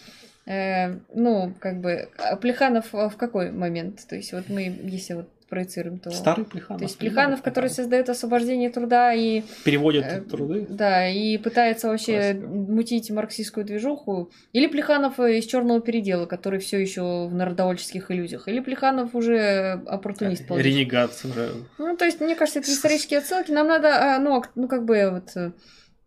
э, 0.46 1.00
ну, 1.14 1.54
как 1.60 1.82
бы, 1.82 2.10
а 2.18 2.38
Плеханов 2.38 2.96
а, 2.96 3.10
в 3.10 3.18
какой 3.18 3.52
момент? 3.52 4.08
То 4.08 4.16
есть, 4.16 4.32
вот 4.32 4.48
мы, 4.48 4.64
если 4.84 5.16
вот 5.16 5.30
проецируем, 5.56 6.00
то... 6.00 6.12
Старый 6.12 6.46
Плеханов. 6.46 6.80
То 6.80 6.86
есть 6.86 6.98
Плеханов, 6.98 7.42
который 7.42 7.70
создает 7.70 8.10
освобождение 8.10 8.70
труда 8.70 9.14
и 9.14 9.44
переводит 9.64 10.04
Э, 10.06 10.22
труды. 10.22 10.66
да, 10.70 11.08
и 11.10 11.38
пытается 11.38 11.88
вообще 11.88 12.34
Классика. 12.34 12.48
мутить 12.48 13.12
марксистскую 13.12 13.66
движуху. 13.66 14.30
Или 14.54 14.68
Плеханов 14.68 15.20
э, 15.20 15.38
из 15.38 15.46
черного 15.46 15.80
передела, 15.80 16.26
который 16.26 16.60
все 16.60 16.78
еще 16.78 17.28
в 17.28 17.34
народовольческих 17.34 18.12
иллюзиях. 18.12 18.48
Или 18.50 18.60
Плеханов 18.60 19.16
уже 19.16 19.82
оппортунист 19.88 20.46
полнейший. 20.48 20.72
Ренегат 20.74 21.12
уже. 21.24 21.50
Ну, 21.78 21.96
то 21.96 22.04
есть, 22.06 22.20
мне 22.20 22.36
кажется, 22.36 22.60
это 22.60 22.70
исторические 22.72 23.20
отсылки. 23.20 23.52
Нам 23.52 23.68
надо, 23.68 24.16
а, 24.16 24.20
ну, 24.20 24.36
ак- 24.36 24.52
ну, 24.56 24.68
как 24.68 24.84
бы 24.86 25.10
вот 25.12 25.32
э, 25.38 25.52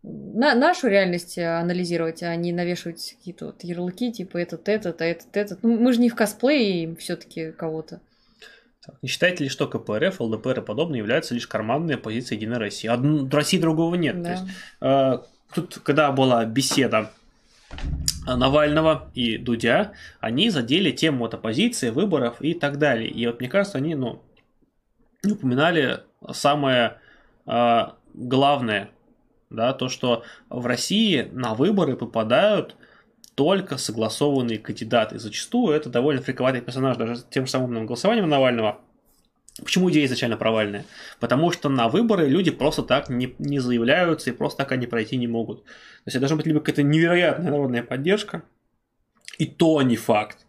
на, 0.03 0.55
нашу 0.55 0.87
реальность 0.87 1.37
э, 1.37 1.45
анализировать, 1.45 2.23
а 2.23 2.35
не 2.35 2.53
навешивать 2.53 3.15
какие-то 3.17 3.47
вот 3.47 3.63
ярлыки, 3.63 4.11
типа 4.11 4.37
этот, 4.37 4.69
этот, 4.69 5.01
а 5.01 5.05
этот, 5.05 5.35
этот. 5.35 5.63
Ну, 5.63 5.77
мы 5.77 5.91
же 5.93 5.99
не 5.99 6.09
в 6.09 6.15
косплее 6.15 6.95
все-таки 6.95 7.51
кого-то. 7.51 7.99
Не 9.01 9.09
считаете 9.09 9.43
ли, 9.43 9.49
что 9.49 9.67
КПРФ, 9.67 10.19
ЛДПР 10.21 10.59
и 10.59 10.61
подобные 10.61 10.99
являются 10.99 11.33
лишь 11.33 11.47
карманной 11.47 11.95
оппозицией 11.95 12.37
Единой 12.39 12.57
России? 12.57 12.87
Од- 12.87 13.33
России 13.33 13.57
другого 13.59 13.95
нет. 13.95 14.15
То 14.17 14.21
Да. 14.23 14.31
есть, 14.31 14.43
э, 14.81 15.19
тут, 15.53 15.79
когда 15.83 16.11
была 16.11 16.45
беседа 16.45 17.11
Навального 18.25 19.09
и 19.15 19.37
Дудя, 19.37 19.93
они 20.19 20.49
задели 20.49 20.91
тему 20.91 21.19
вот 21.19 21.33
оппозиции, 21.33 21.89
выборов 21.89 22.41
и 22.41 22.53
так 22.53 22.77
далее. 22.77 23.09
И 23.09 23.25
вот 23.25 23.39
мне 23.39 23.49
кажется, 23.49 23.77
они, 23.77 23.95
ну, 23.95 24.21
упоминали 25.25 26.01
самое 26.31 26.97
э, 27.47 27.87
главное, 28.13 28.89
да, 29.49 29.73
то, 29.73 29.89
что 29.89 30.23
в 30.49 30.65
России 30.67 31.27
на 31.31 31.55
выборы 31.55 31.95
попадают 31.95 32.75
только 33.39 33.77
согласованные 33.77 34.57
кандидаты. 34.57 35.17
Зачастую 35.17 35.73
это 35.73 35.89
довольно 35.89 36.21
фриковатый 36.21 36.59
персонаж, 36.59 36.97
даже 36.97 37.23
тем 37.29 37.45
же 37.45 37.51
самым 37.51 37.85
голосованием 37.85 38.27
Навального. 38.27 38.81
Почему 39.57 39.89
идея 39.89 40.05
изначально 40.07 40.35
провальная? 40.35 40.83
Потому 41.21 41.49
что 41.49 41.69
на 41.69 41.87
выборы 41.87 42.27
люди 42.27 42.51
просто 42.51 42.83
так 42.83 43.07
не, 43.07 43.33
не 43.39 43.59
заявляются 43.59 44.29
и 44.29 44.33
просто 44.33 44.57
так 44.57 44.73
они 44.73 44.87
пройти 44.87 45.15
не 45.15 45.27
могут. 45.27 45.63
То 45.63 45.71
есть 46.07 46.15
это 46.15 46.19
должна 46.19 46.35
быть 46.35 46.47
либо 46.47 46.59
какая-то 46.59 46.83
невероятная 46.83 47.49
народная 47.49 47.81
поддержка, 47.81 48.43
и 49.37 49.45
то 49.45 49.81
не 49.83 49.95
факт. 49.95 50.45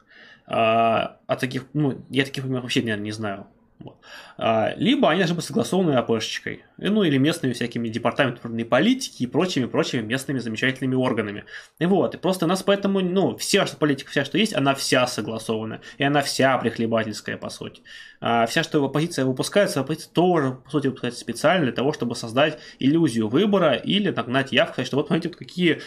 А, 0.48 1.20
а 1.28 1.36
таких, 1.36 1.66
ну, 1.74 2.04
я 2.10 2.24
таких 2.24 2.42
примеров 2.42 2.64
вообще, 2.64 2.80
наверное, 2.80 3.04
не 3.04 3.12
знаю. 3.12 3.46
Вот. 3.80 3.96
А, 4.36 4.74
либо 4.76 5.10
они 5.10 5.20
должны 5.20 5.36
быть 5.36 5.44
согласованы 5.44 5.92
АПшечкой, 5.92 6.64
и, 6.78 6.88
ну 6.88 7.02
или 7.02 7.16
местными 7.16 7.54
всякими 7.54 7.88
департаментами 7.88 8.62
политики 8.62 9.22
и 9.22 9.26
прочими-прочими 9.26 10.02
местными 10.02 10.38
замечательными 10.38 10.94
органами. 10.94 11.44
И 11.78 11.86
вот, 11.86 12.14
и 12.14 12.18
просто 12.18 12.44
у 12.44 12.48
нас 12.48 12.62
поэтому, 12.62 13.00
ну, 13.00 13.36
вся 13.38 13.66
что 13.66 13.78
политика, 13.78 14.10
вся, 14.10 14.24
что 14.24 14.36
есть, 14.36 14.54
она 14.54 14.74
вся 14.74 15.06
согласована, 15.06 15.80
и 15.96 16.04
она 16.04 16.20
вся 16.20 16.56
прихлебательская, 16.58 17.38
по 17.38 17.48
сути. 17.48 17.82
А 18.20 18.44
вся, 18.46 18.62
что 18.62 18.84
оппозиция 18.84 19.24
выпускается, 19.24 19.80
оппозиция 19.80 20.12
тоже, 20.12 20.58
по 20.62 20.70
сути, 20.70 20.88
выпускается 20.88 21.20
специально 21.20 21.64
для 21.64 21.72
того, 21.72 21.94
чтобы 21.94 22.14
создать 22.14 22.58
иллюзию 22.78 23.28
выбора 23.28 23.72
или 23.72 24.10
нагнать 24.10 24.52
явку, 24.52 24.84
что 24.84 24.96
вот, 24.96 25.06
смотрите, 25.06 25.28
вот 25.28 25.38
какие 25.38 25.80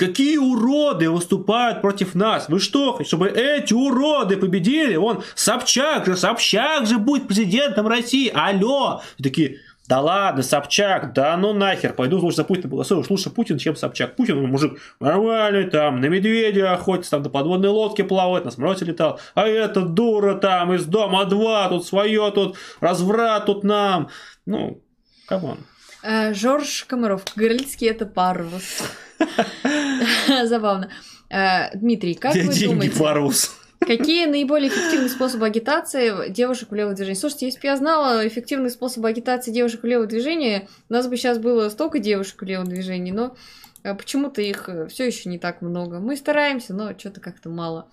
Какие 0.00 0.38
уроды 0.38 1.10
выступают 1.10 1.82
против 1.82 2.14
нас? 2.14 2.48
Вы 2.48 2.58
что, 2.58 2.98
чтобы 3.04 3.28
эти 3.28 3.74
уроды 3.74 4.38
победили? 4.38 4.96
Он 4.96 5.22
Собчак 5.34 6.06
же, 6.06 6.16
Собчак 6.16 6.86
же 6.86 6.96
будет 6.96 7.28
президентом 7.28 7.86
России. 7.86 8.32
Алло! 8.34 9.02
И 9.18 9.22
такие, 9.22 9.58
да 9.86 10.00
ладно, 10.00 10.42
Собчак, 10.42 11.12
да 11.12 11.36
ну 11.36 11.52
нахер, 11.52 11.92
пойду 11.92 12.18
лучше 12.18 12.38
за 12.38 12.44
Путина 12.44 12.70
голосую, 12.70 13.00
уж 13.00 13.10
лучше 13.10 13.28
Путин, 13.28 13.58
чем 13.58 13.76
Собчак. 13.76 14.16
Путин, 14.16 14.38
он 14.38 14.46
мужик 14.46 14.80
нормальный 15.00 15.68
там, 15.68 16.00
на 16.00 16.06
медведя 16.06 16.72
охотится, 16.72 17.10
там 17.10 17.22
на 17.22 17.28
подводной 17.28 17.68
лодке 17.68 18.02
плавает, 18.02 18.46
на 18.46 18.50
самолете 18.50 18.86
летал. 18.86 19.20
А 19.34 19.46
эта 19.46 19.82
дура 19.82 20.34
там 20.34 20.72
из 20.72 20.86
дома 20.86 21.26
2, 21.26 21.68
тут 21.68 21.86
свое, 21.86 22.30
тут 22.30 22.56
разврат, 22.80 23.44
тут 23.44 23.64
нам. 23.64 24.08
Ну, 24.46 24.80
come 25.26 25.44
on. 25.44 25.58
Э, 26.02 26.32
Жорж 26.34 26.84
Комаров, 26.88 27.24
Кагарлицкий 27.24 27.88
это 27.88 28.06
парус. 28.06 28.82
Забавно. 30.44 30.90
Э, 31.28 31.76
Дмитрий, 31.76 32.14
как 32.14 32.32
Где 32.32 32.44
вы 32.44 32.52
деньги, 32.52 32.72
думаете, 32.72 32.98
парус? 32.98 33.56
какие 33.80 34.26
наиболее 34.26 34.68
эффективные 34.68 35.08
способы 35.10 35.46
агитации 35.46 36.30
девушек 36.30 36.70
в 36.70 36.74
левое 36.74 36.94
движение? 36.94 37.20
Слушайте, 37.20 37.46
если 37.46 37.60
бы 37.60 37.66
я 37.66 37.76
знала 37.76 38.26
эффективные 38.26 38.70
способы 38.70 39.08
агитации 39.08 39.50
девушек 39.50 39.82
в 39.82 39.86
левое 39.86 40.06
движение, 40.06 40.68
у 40.88 40.92
нас 40.92 41.06
бы 41.06 41.16
сейчас 41.16 41.38
было 41.38 41.68
столько 41.68 41.98
девушек 41.98 42.40
в 42.40 42.46
левом 42.46 42.66
движении, 42.66 43.12
но 43.12 43.36
э, 43.82 43.94
почему-то 43.94 44.40
их 44.40 44.68
все 44.88 45.06
еще 45.06 45.28
не 45.28 45.38
так 45.38 45.60
много. 45.60 45.98
Мы 46.00 46.16
стараемся, 46.16 46.72
но 46.72 46.98
что-то 46.98 47.20
как-то 47.20 47.50
мало. 47.50 47.88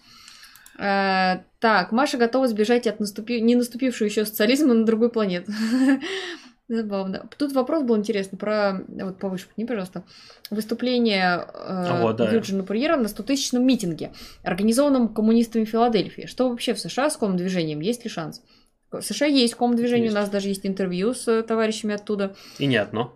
Так, 0.79 1.91
Маша 1.91 2.17
готова 2.19 2.47
сбежать 2.47 2.85
от 2.85 2.99
наступи... 2.99 3.41
не 3.41 3.55
наступившего 3.55 4.05
еще 4.05 4.27
социализма 4.27 4.75
на 4.75 4.85
другую 4.85 5.09
планету. 5.09 5.51
Забавно. 6.69 7.29
Тут 7.37 7.53
вопрос 7.53 7.83
был 7.83 7.97
интересный 7.97 8.37
про... 8.37 8.81
Вот 8.89 9.19
повыше 9.19 9.47
подними, 9.47 9.67
пожалуйста. 9.67 10.03
Выступление 10.49 11.47
э, 11.53 12.01
Вот, 12.01 12.17
да. 12.17 12.29
Юджина 12.29 12.63
Пурьера 12.63 12.97
на 12.97 13.07
100-тысячном 13.07 13.63
митинге, 13.63 14.11
организованном 14.43 15.07
коммунистами 15.07 15.63
Филадельфии. 15.63 16.25
Что 16.25 16.49
вообще 16.49 16.73
в 16.73 16.79
США 16.79 17.09
с 17.09 17.15
комом 17.15 17.37
движением? 17.37 17.79
Есть 17.79 18.03
ли 18.03 18.09
шанс? 18.09 18.41
В 18.91 19.01
США 19.01 19.27
есть 19.27 19.55
ком-движение, 19.55 20.11
у 20.11 20.13
нас 20.13 20.29
даже 20.29 20.47
есть 20.47 20.65
интервью 20.65 21.13
с 21.13 21.27
э, 21.27 21.43
товарищами 21.43 21.95
оттуда. 21.95 22.35
И 22.57 22.65
не 22.65 22.77
одно. 22.77 23.13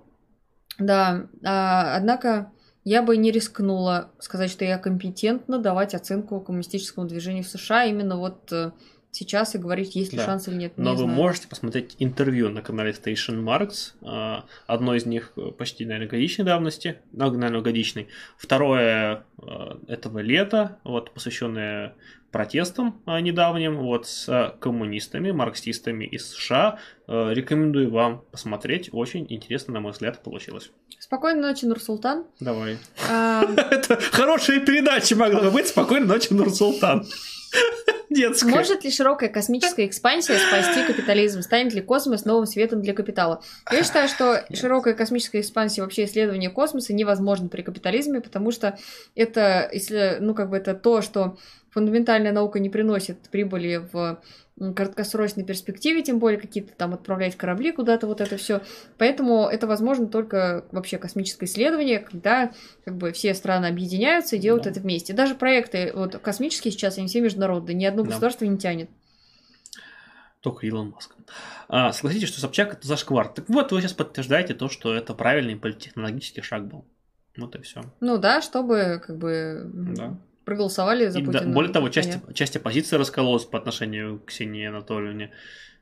Да, 0.80 1.28
а, 1.44 1.96
однако 1.96 2.52
я 2.84 3.02
бы 3.02 3.16
не 3.16 3.32
рискнула 3.32 4.12
сказать, 4.20 4.50
что 4.50 4.66
я 4.66 4.78
компетентна 4.78 5.60
давать 5.60 5.94
оценку 5.94 6.42
коммунистическому 6.42 7.08
движению 7.08 7.44
в 7.44 7.48
США 7.48 7.86
именно 7.86 8.18
вот 8.18 8.52
э, 8.52 8.72
сейчас 9.12 9.56
и 9.56 9.58
говорить, 9.58 9.96
есть 9.96 10.12
ли 10.14 10.18
Да. 10.18 10.26
шанс 10.26 10.48
или 10.48 10.56
нет. 10.56 10.74
Но 10.78 10.92
не 10.92 10.98
вы 10.98 11.04
знаю. 11.04 11.16
можете 11.16 11.48
посмотреть 11.48 11.96
интервью 12.00 12.50
на 12.50 12.62
канале 12.62 12.92
Station 12.92 13.44
Marks. 13.44 13.94
А, 14.02 14.46
Одно 14.68 14.96
из 14.96 15.06
них 15.06 15.34
э, 15.36 15.52
почти, 15.52 15.86
наверное, 15.86 16.08
годичной 16.08 16.46
давности, 16.46 17.00
ну, 17.12 17.30
наверное, 17.32 17.62
годичной. 17.62 18.08
Второе 18.38 19.26
э, 19.42 19.46
этого 19.88 20.20
лета, 20.20 20.80
вот, 20.84 21.12
посвященное 21.14 21.96
протестам 22.32 23.02
а, 23.06 23.20
недавним, 23.20 23.78
вот, 23.80 24.08
с 24.08 24.56
коммунистами, 24.62 25.32
марксистами 25.32 26.06
из 26.06 26.30
США. 26.34 26.80
Э, 27.08 27.34
Рекомендую 27.34 27.92
вам 27.92 28.24
посмотреть. 28.32 28.90
Очень 28.94 29.26
интересно, 29.30 29.74
на 29.74 29.82
мой 29.82 29.92
взгляд, 29.92 30.24
получилось. 30.24 30.72
Спокойной 31.00 31.42
ночи, 31.42 31.66
Нурсултан. 31.66 32.26
Давай. 32.40 32.78
А, 33.10 33.44
Это 33.72 34.00
хорошая 34.00 34.62
передача 34.62 35.16
могла 35.18 35.42
бы 35.42 35.52
быть. 35.52 35.68
Спокойной 35.68 36.08
ночи, 36.08 36.32
Нурсултан. 36.32 37.06
Детская. 38.10 38.50
Может 38.50 38.84
ли 38.84 38.92
широкая 38.92 39.30
космическая 39.30 39.86
экспансия 39.86 40.38
спасти 40.38 40.86
капитализм? 40.86 41.42
Станет 41.42 41.74
ли 41.74 41.82
космос 41.82 42.26
новым 42.26 42.46
светом 42.46 42.82
для 42.82 42.94
капитала? 42.94 43.42
Я 43.72 43.84
считаю, 43.84 44.08
что 44.08 44.46
широкая 44.54 44.94
космическая 44.94 45.40
экспансия, 45.40 45.82
вообще 45.82 46.06
исследование 46.06 46.50
космоса 46.50 46.94
невозможно 46.94 47.48
при 47.48 47.62
капитализме, 47.62 48.22
потому 48.22 48.52
что 48.52 48.78
это, 49.16 49.70
если, 49.72 50.18
ну, 50.20 50.34
как 50.34 50.50
бы 50.50 50.58
это 50.58 50.74
то, 50.74 51.02
что 51.02 51.38
фундаментальная 51.70 52.34
наука 52.34 52.60
не 52.60 52.70
приносит 52.70 53.30
прибыли 53.30 53.88
в 53.92 54.22
краткосрочной 54.76 55.44
перспективе, 55.44 56.04
тем 56.04 56.20
более 56.20 56.40
какие-то 56.40 56.74
там 56.76 56.94
отправлять 56.94 57.36
корабли 57.36 57.72
куда-то, 57.72 58.08
вот 58.08 58.22
это 58.22 58.38
все. 58.38 58.62
Поэтому 58.98 59.48
это 59.48 59.66
возможно 59.68 60.08
только 60.08 60.66
вообще 60.72 60.98
космическое 60.98 61.46
исследование, 61.48 62.00
когда 62.00 62.52
как 62.86 62.96
бы 62.98 63.12
все 63.12 63.34
страны 63.34 63.66
объединяются 63.68 64.36
и 64.36 64.40
делают 64.40 64.64
Да. 64.66 64.70
это 64.72 64.80
вместе. 64.80 65.14
Даже 65.14 65.36
проекты 65.36 65.92
вот 65.96 66.16
космические 66.18 66.72
сейчас, 66.72 66.98
они 66.98 67.08
все 67.08 67.22
международные, 67.22 67.76
ни 67.76 67.86
одно 67.86 68.04
Да. 68.04 68.10
государство 68.10 68.46
не 68.46 68.58
тянет. 68.58 68.90
Только 70.42 70.66
Илон 70.66 70.90
Маск. 70.90 71.16
А, 71.70 71.94
согласитесь, 71.94 72.30
что 72.30 72.42
Собчак 72.42 72.74
это 72.74 72.88
зашквар. 72.88 73.28
Так 73.30 73.48
вот, 73.48 73.72
вы 73.72 73.80
сейчас 73.82 73.94
подтверждаете 73.94 74.54
то, 74.56 74.70
что 74.70 74.94
это 74.94 75.14
правильный 75.14 75.56
политтехнологический 75.56 76.42
шаг 76.42 76.68
был. 76.68 76.86
Вот 77.38 77.56
и 77.56 77.62
все. 77.62 77.82
Ну 78.00 78.18
да, 78.18 78.42
чтобы 78.42 79.02
как 79.06 79.18
бы 79.18 79.62
Да. 79.74 80.18
Проголосовали 80.46 81.08
за 81.08 81.20
И 81.20 81.24
да, 81.24 81.32
Путина. 81.40 81.54
более 81.54 81.72
того, 81.72 81.90
часть, 81.90 82.12
Понятно. 82.12 82.34
часть 82.34 82.56
оппозиции 82.56 82.96
раскололась 82.98 83.46
по 83.46 83.58
отношению 83.58 84.20
к 84.20 84.26
Ксении 84.26 84.66
Анатольевне. 84.66 85.32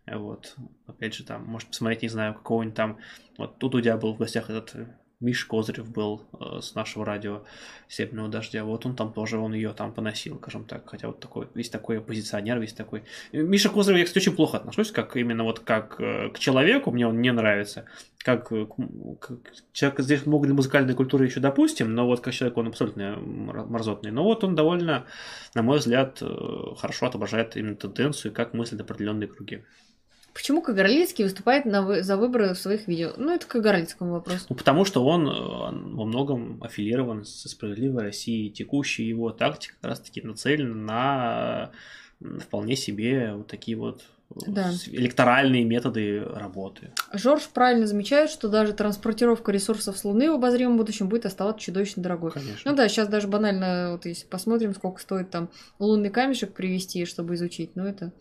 Вот. 0.06 0.56
Опять 0.88 1.16
же, 1.16 1.24
там, 1.24 1.46
может 1.46 1.70
посмотреть, 1.70 2.02
не 2.02 2.10
знаю, 2.10 2.34
какого-нибудь 2.34 2.76
там... 2.76 2.98
Вот 3.38 3.60
тут 3.60 3.76
у 3.76 3.82
тебя 3.82 3.98
был 3.98 4.14
в 4.14 4.18
гостях 4.18 4.50
этот 4.50 4.76
э, 4.76 4.88
Миш 5.19 5.43
Козырев 5.45 5.89
был 5.91 6.23
э, 6.39 6.61
с 6.61 6.75
нашего 6.75 7.06
радио 7.06 7.43
Северного 7.89 8.30
дождя. 8.30 8.64
Вот 8.64 8.85
он 8.85 8.95
там 8.95 9.11
тоже, 9.11 9.38
он 9.38 9.53
ее 9.53 9.73
там 9.73 9.93
поносил, 9.93 10.38
скажем 10.38 10.64
так. 10.64 10.89
Хотя 10.89 11.07
вот 11.07 11.19
такой, 11.19 11.49
весь 11.53 11.69
такой 11.69 11.98
оппозиционер, 11.98 12.57
весь 12.59 12.72
такой... 12.73 13.03
Э, 13.33 13.41
Миша 13.41 13.69
Козырев, 13.69 13.99
я, 13.99 14.06
кстати, 14.06 14.23
очень 14.23 14.35
плохо 14.35 14.57
отношусь, 14.57 14.91
как 14.91 15.17
именно 15.17 15.43
вот 15.43 15.59
как 15.59 15.99
э, 15.99 16.30
к 16.30 16.39
человеку, 16.39 16.91
мне 16.91 17.06
он 17.06 17.19
не 17.19 17.33
нравится. 17.33 17.85
Как, 18.19 18.49
э, 18.53 18.65
к 18.65 18.80
м- 18.80 19.17
к- 19.17 19.39
человек 19.73 19.99
здесь 19.99 20.25
много 20.25 20.45
для 20.45 20.56
музыкальной 20.56 20.93
культуры 20.93 21.25
еще 21.25 21.41
допустим, 21.41 21.93
но 21.93 22.06
вот 22.06 22.22
как 22.22 22.33
человек 22.33 22.57
он 22.57 22.67
абсолютно 22.67 23.17
мр- 23.17 23.69
мерзотный. 23.69 24.11
Но 24.11 24.23
вот 24.23 24.45
он 24.45 24.56
довольно 24.56 25.06
на 25.53 25.64
мой 25.64 25.80
взгляд, 25.80 26.19
э, 26.22 26.27
хорошо 26.77 27.07
отображает 27.07 27.57
именно 27.57 27.75
тенденцию, 27.75 28.33
как 28.33 28.53
мыслят 28.53 28.81
определенные 28.81 29.27
круги. 29.27 29.64
Почему 30.40 30.61
Кагарлицкий 30.61 31.26
выступает 31.26 31.66
на 31.66 31.82
вы- 31.82 32.01
за 32.01 32.16
выборы 32.16 32.53
в 32.53 32.58
своих 32.58 32.88
видео? 32.88 33.11
Ну, 33.18 33.34
это 33.34 33.45
к 33.45 33.50
Кагарлицкому 33.50 34.14
вопрос. 34.14 34.45
Ну, 34.48 34.56
потому 34.56 34.85
что 34.85 35.03
он 35.06 35.27
э, 35.27 35.32
во 35.34 36.06
многом 36.06 36.64
аффилирован 36.64 37.26
со 37.26 37.50
«Справедливой 37.50 38.03
Россией». 38.03 38.50
Текущая 38.50 39.03
его 39.06 39.32
тактика 39.32 39.76
как 39.82 39.90
раз-таки 39.92 40.22
нацелена 40.22 41.72
на 42.22 42.40
вполне 42.40 42.77
себе 42.77 43.34
вот 43.34 43.48
такие 43.48 43.76
вот 43.76 44.03
э, 44.32 44.40
Да. 44.48 44.72
электоральные 44.88 45.66
методы 45.66 46.24
работы. 46.24 46.93
Жорж 47.11 47.50
правильно 47.53 47.85
замечает, 47.85 48.30
что 48.30 48.48
даже 48.48 48.72
транспортировка 48.72 49.51
ресурсов 49.51 49.98
с 49.98 50.06
Луны 50.06 50.32
в 50.32 50.35
обозримом 50.35 50.77
будущем 50.77 51.09
будет 51.09 51.26
оставаться 51.26 51.66
чудовищно 51.66 52.01
дорогой. 52.01 52.32
Конечно. 52.32 52.72
Ну 52.72 52.77
да, 52.77 52.88
сейчас 52.88 53.09
даже 53.09 53.27
банально, 53.27 53.90
вот 53.92 54.06
если 54.06 54.26
посмотрим, 54.26 54.74
сколько 54.74 55.01
стоит 55.01 55.32
там 55.32 55.50
лунный 55.80 56.09
камешек 56.09 56.53
привезти, 56.53 57.03
чтобы 57.03 57.35
изучить, 57.35 57.72
ну 57.76 57.84
это 57.84 58.14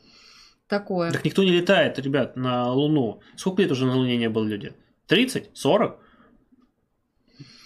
такое. 0.69 1.11
Так 1.11 1.25
никто 1.25 1.43
не 1.43 1.51
летает, 1.51 1.99
ребят, 1.99 2.37
на 2.37 2.73
Луну. 2.73 3.21
Сколько 3.37 3.63
лет 3.63 3.73
уже 3.73 3.87
на 3.87 3.97
Луне 3.97 4.17
не 4.17 4.29
было 4.29 4.45
людей? 4.45 4.73
30? 5.07 5.51
40? 5.55 5.99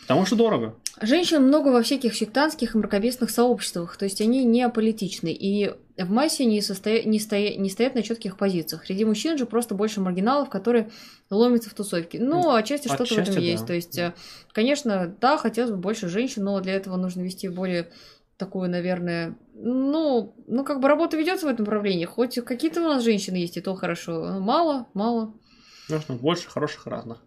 Потому 0.03 0.27
что 0.27 0.37
дорого. 0.37 0.77
Женщин 1.01 1.43
много 1.43 1.69
во 1.69 1.83
всяких 1.83 2.15
сектантских 2.15 2.75
и 2.75 2.79
мракобесных 2.79 3.31
сообществах, 3.31 3.97
то 3.97 4.05
есть 4.05 4.21
они 4.21 4.45
не 4.45 4.63
аполитичны 4.63 5.33
и 5.33 5.73
в 5.97 6.11
массе 6.11 6.45
не, 6.45 6.61
состоя... 6.61 7.03
не, 7.03 7.19
стоя... 7.19 7.57
не 7.57 7.71
стоят 7.71 7.95
на 7.95 8.03
четких 8.03 8.37
позициях. 8.37 8.85
Среди 8.85 9.05
мужчин 9.05 9.39
же 9.39 9.47
просто 9.47 9.75
больше 9.75 10.01
маргиналов, 10.01 10.49
которые 10.49 10.91
ломятся 11.31 11.71
в 11.71 11.75
тусовке. 11.75 12.19
Ну, 12.19 12.55
отчасти 12.55 12.89
что-то 12.89 13.15
в 13.15 13.19
этом 13.19 13.35
да. 13.35 13.41
есть. 13.41 13.67
То 13.67 13.73
есть, 13.73 13.99
э, 13.99 14.15
конечно, 14.53 15.15
да, 15.21 15.37
хотелось 15.37 15.71
бы 15.71 15.77
больше 15.77 16.09
женщин, 16.09 16.45
но 16.45 16.61
для 16.61 16.75
этого 16.75 16.97
нужно 16.97 17.23
вести 17.23 17.49
более 17.49 17.91
такую, 18.37 18.71
наверное, 18.71 19.37
ну, 19.55 20.35
ну, 20.47 20.65
как 20.65 20.81
бы 20.81 20.89
работа 20.89 21.17
ведется 21.17 21.47
в 21.47 21.49
этом 21.49 21.65
направлении. 21.65 22.05
Хоть 22.05 22.35
какие-то 22.45 22.81
у 22.81 22.89
нас 22.89 23.05
женщины 23.05 23.37
есть, 23.37 23.57
и 23.57 23.61
то 23.61 23.75
хорошо. 23.75 24.39
Мало, 24.41 24.89
мало. 24.95 25.35
Нужно 25.89 26.15
больше 26.17 26.49
хороших 26.49 26.87
разных. 26.87 27.19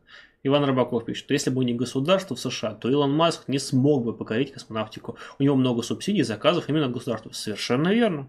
Иван 0.43 0.63
Рыбаков 0.65 1.05
пишет, 1.05 1.23
что 1.23 1.33
если 1.33 1.49
бы 1.49 1.65
не 1.65 1.73
государство 1.73 2.35
в 2.35 2.39
США, 2.39 2.75
то 2.75 2.89
Илон 2.89 3.15
Маск 3.15 3.47
не 3.47 3.57
смог 3.57 4.03
бы 4.05 4.13
покорить 4.13 4.51
космонавтику. 4.51 5.17
У 5.39 5.43
него 5.43 5.55
много 5.55 5.81
субсидий, 5.81 6.21
заказов 6.21 6.69
именно 6.69 6.85
от 6.85 6.91
государства. 6.91 7.31
Совершенно 7.31 7.89
верно. 7.89 8.27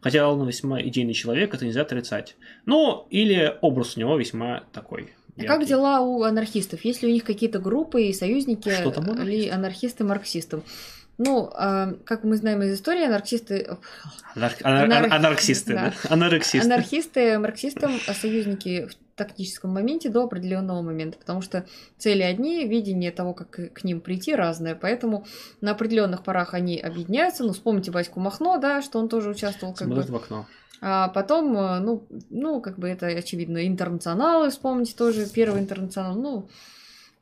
Хотя 0.00 0.28
он 0.28 0.46
весьма 0.46 0.80
идейный 0.80 1.12
человек, 1.12 1.52
это 1.52 1.64
нельзя 1.64 1.82
отрицать. 1.82 2.36
Ну, 2.66 3.06
или 3.10 3.58
образ 3.62 3.96
у 3.96 4.00
него 4.00 4.16
весьма 4.16 4.64
такой. 4.72 5.12
А 5.38 5.44
как 5.44 5.66
дела 5.66 6.00
у 6.00 6.22
анархистов? 6.22 6.84
Есть 6.84 7.02
ли 7.02 7.08
у 7.08 7.12
них 7.12 7.24
какие-то 7.24 7.58
группы 7.58 8.04
и 8.04 8.12
союзники 8.12 8.70
Что 8.70 8.90
там 8.90 9.08
у 9.08 9.14
ли 9.14 9.48
анархисты 9.48 10.04
марксистам? 10.04 10.62
Ну, 11.22 11.50
а, 11.52 11.92
как 12.06 12.24
мы 12.24 12.34
знаем 12.34 12.62
из 12.62 12.72
истории, 12.74 13.04
анархисты, 13.04 13.76
Анар- 14.34 14.56
анар- 14.62 14.86
Анарх- 14.86 15.12
Анархисты, 15.12 15.74
да. 15.74 15.92
да? 16.02 16.14
Анарексисты. 16.14 16.66
анархисты 16.66 17.38
марксистам 17.38 17.92
а 18.06 18.14
союзники 18.14 18.86
в 18.86 18.94
тактическом 19.16 19.70
моменте 19.70 20.08
до 20.08 20.22
определенного 20.24 20.80
момента, 20.80 21.18
потому 21.18 21.42
что 21.42 21.66
цели 21.98 22.22
одни, 22.22 22.66
видение 22.66 23.10
того, 23.12 23.34
как 23.34 23.50
к 23.50 23.84
ним 23.84 24.00
прийти, 24.00 24.34
разное. 24.34 24.74
Поэтому 24.74 25.26
на 25.60 25.72
определенных 25.72 26.22
порах 26.22 26.54
они 26.54 26.80
объединяются. 26.80 27.44
Ну, 27.44 27.52
вспомните 27.52 27.90
Ваську 27.90 28.18
Махно, 28.18 28.56
да, 28.56 28.80
что 28.80 28.98
он 28.98 29.10
тоже 29.10 29.28
участвовал 29.28 29.74
как 29.74 29.88
бы. 29.88 30.00
В 30.00 30.16
окно. 30.16 30.46
А 30.80 31.08
потом, 31.08 31.54
э, 31.54 31.80
ну, 31.80 32.06
ну, 32.30 32.62
как 32.62 32.78
бы 32.78 32.88
это 32.88 33.08
очевидно, 33.08 33.66
интернационалы, 33.66 34.48
вспомните 34.48 34.94
тоже, 34.96 35.26
первый 35.26 35.60
интернационал, 35.60 36.14
ну, 36.14 36.48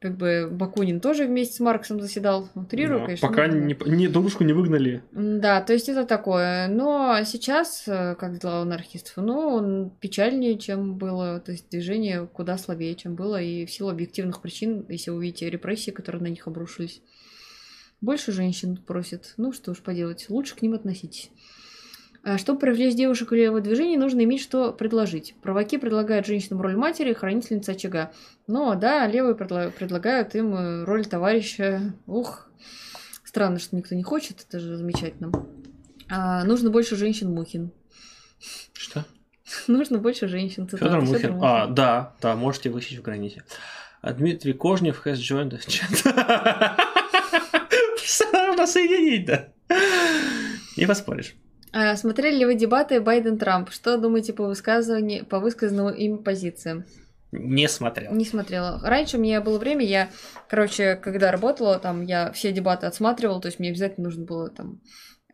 как 0.00 0.16
бы 0.16 0.48
Бакунин 0.50 1.00
тоже 1.00 1.26
вместе 1.26 1.56
с 1.56 1.60
Марксом 1.60 2.00
заседал, 2.00 2.48
утрирую, 2.54 3.00
Да, 3.00 3.06
конечно. 3.06 3.28
Пока 3.28 3.46
не, 3.48 3.76
не, 3.86 4.08
дружку 4.08 4.44
не 4.44 4.52
выгнали. 4.52 5.02
Да, 5.12 5.60
то 5.60 5.72
есть 5.72 5.88
это 5.88 6.04
такое. 6.04 6.68
Но 6.68 7.18
сейчас, 7.24 7.84
э, 7.86 8.14
как 8.14 8.38
дела 8.38 8.60
у 8.60 8.62
анархистов, 8.62 9.16
ну, 9.16 9.38
он 9.38 9.90
печальнее, 10.00 10.56
чем 10.58 10.96
было. 10.96 11.40
То 11.40 11.52
есть 11.52 11.68
движение 11.70 12.26
куда 12.26 12.58
слабее, 12.58 12.94
чем 12.94 13.16
было. 13.16 13.42
И 13.42 13.66
в 13.66 13.70
силу 13.70 13.90
объективных 13.90 14.40
причин, 14.40 14.86
если 14.88 15.10
вы 15.10 15.18
увидите 15.18 15.50
репрессии, 15.50 15.90
которые 15.90 16.22
на 16.22 16.28
них 16.28 16.46
обрушились. 16.46 17.02
Больше 18.00 18.30
женщин 18.30 18.76
просят. 18.76 19.34
Ну, 19.36 19.52
что 19.52 19.72
уж 19.72 19.78
поделать, 19.78 20.26
лучше 20.28 20.54
к 20.54 20.62
ним 20.62 20.74
относитесь. 20.74 21.30
А 22.28 22.36
Чтобы 22.36 22.60
привлечь 22.60 22.94
девушек 22.94 23.30
в 23.30 23.34
левое 23.34 23.62
движение, 23.62 23.98
нужно 23.98 24.22
иметь 24.22 24.42
что 24.42 24.70
предложить. 24.74 25.34
Праваки 25.40 25.78
предлагают 25.78 26.26
женщинам 26.26 26.60
роль 26.60 26.76
матери 26.76 27.14
хранительницы 27.14 27.70
очага. 27.70 28.12
Ну, 28.46 28.70
а 28.70 28.74
да, 28.74 29.06
левые 29.06 29.34
предла- 29.34 29.70
предлагают 29.70 30.34
им 30.34 30.54
э, 30.54 30.84
роль 30.84 31.06
товарища. 31.06 31.94
Ух, 32.06 32.50
странно, 33.24 33.58
что 33.58 33.76
никто 33.76 33.94
не 33.94 34.02
хочет, 34.02 34.44
это 34.46 34.60
же 34.60 34.76
замечательно. 34.76 35.32
А, 36.10 36.44
нужно 36.44 36.68
больше 36.68 36.96
женщин 36.96 37.32
Мухин. 37.32 37.72
Что? 38.74 39.06
нужно 39.66 39.96
больше 39.96 40.28
женщин. 40.28 40.66
Федор 40.68 40.80
Фёдор 40.80 41.00
Мухин. 41.00 41.38
А, 41.42 41.66
да, 41.66 42.14
да, 42.20 42.36
можете 42.36 42.68
вычесть 42.68 42.98
в 42.98 43.02
граните. 43.02 43.42
А 44.02 44.12
Дмитрий 44.12 44.52
Кожнев 44.52 45.06
has 45.06 45.14
joined 45.14 45.52
the 45.52 45.60
chat. 45.66 46.76
Нужно 48.48 48.66
соединить, 48.66 49.24
да. 49.24 49.48
Не 50.76 50.84
поспоришь. 50.84 51.34
А, 51.72 51.96
смотрели 51.96 52.36
ли 52.36 52.44
вы 52.44 52.54
дебаты 52.54 53.00
Байден-Трамп? 53.00 53.70
Что 53.70 53.98
думаете 53.98 54.32
по 54.32 54.46
высказыванию, 54.46 55.24
по 55.26 55.38
высказанным 55.38 55.90
им 55.90 56.18
позициям? 56.18 56.84
Не 57.30 57.68
смотрел. 57.68 58.12
Не 58.12 58.24
смотрела. 58.24 58.80
Раньше 58.82 59.18
у 59.18 59.20
меня 59.20 59.40
было 59.42 59.58
время, 59.58 59.84
я, 59.84 60.08
короче, 60.48 60.96
когда 60.96 61.30
работала, 61.30 61.78
там, 61.78 62.02
я 62.02 62.32
все 62.32 62.52
дебаты 62.52 62.86
отсматривала, 62.86 63.40
то 63.40 63.46
есть 63.46 63.58
мне 63.58 63.68
обязательно 63.68 64.06
нужно 64.06 64.24
было 64.24 64.48
там 64.48 64.80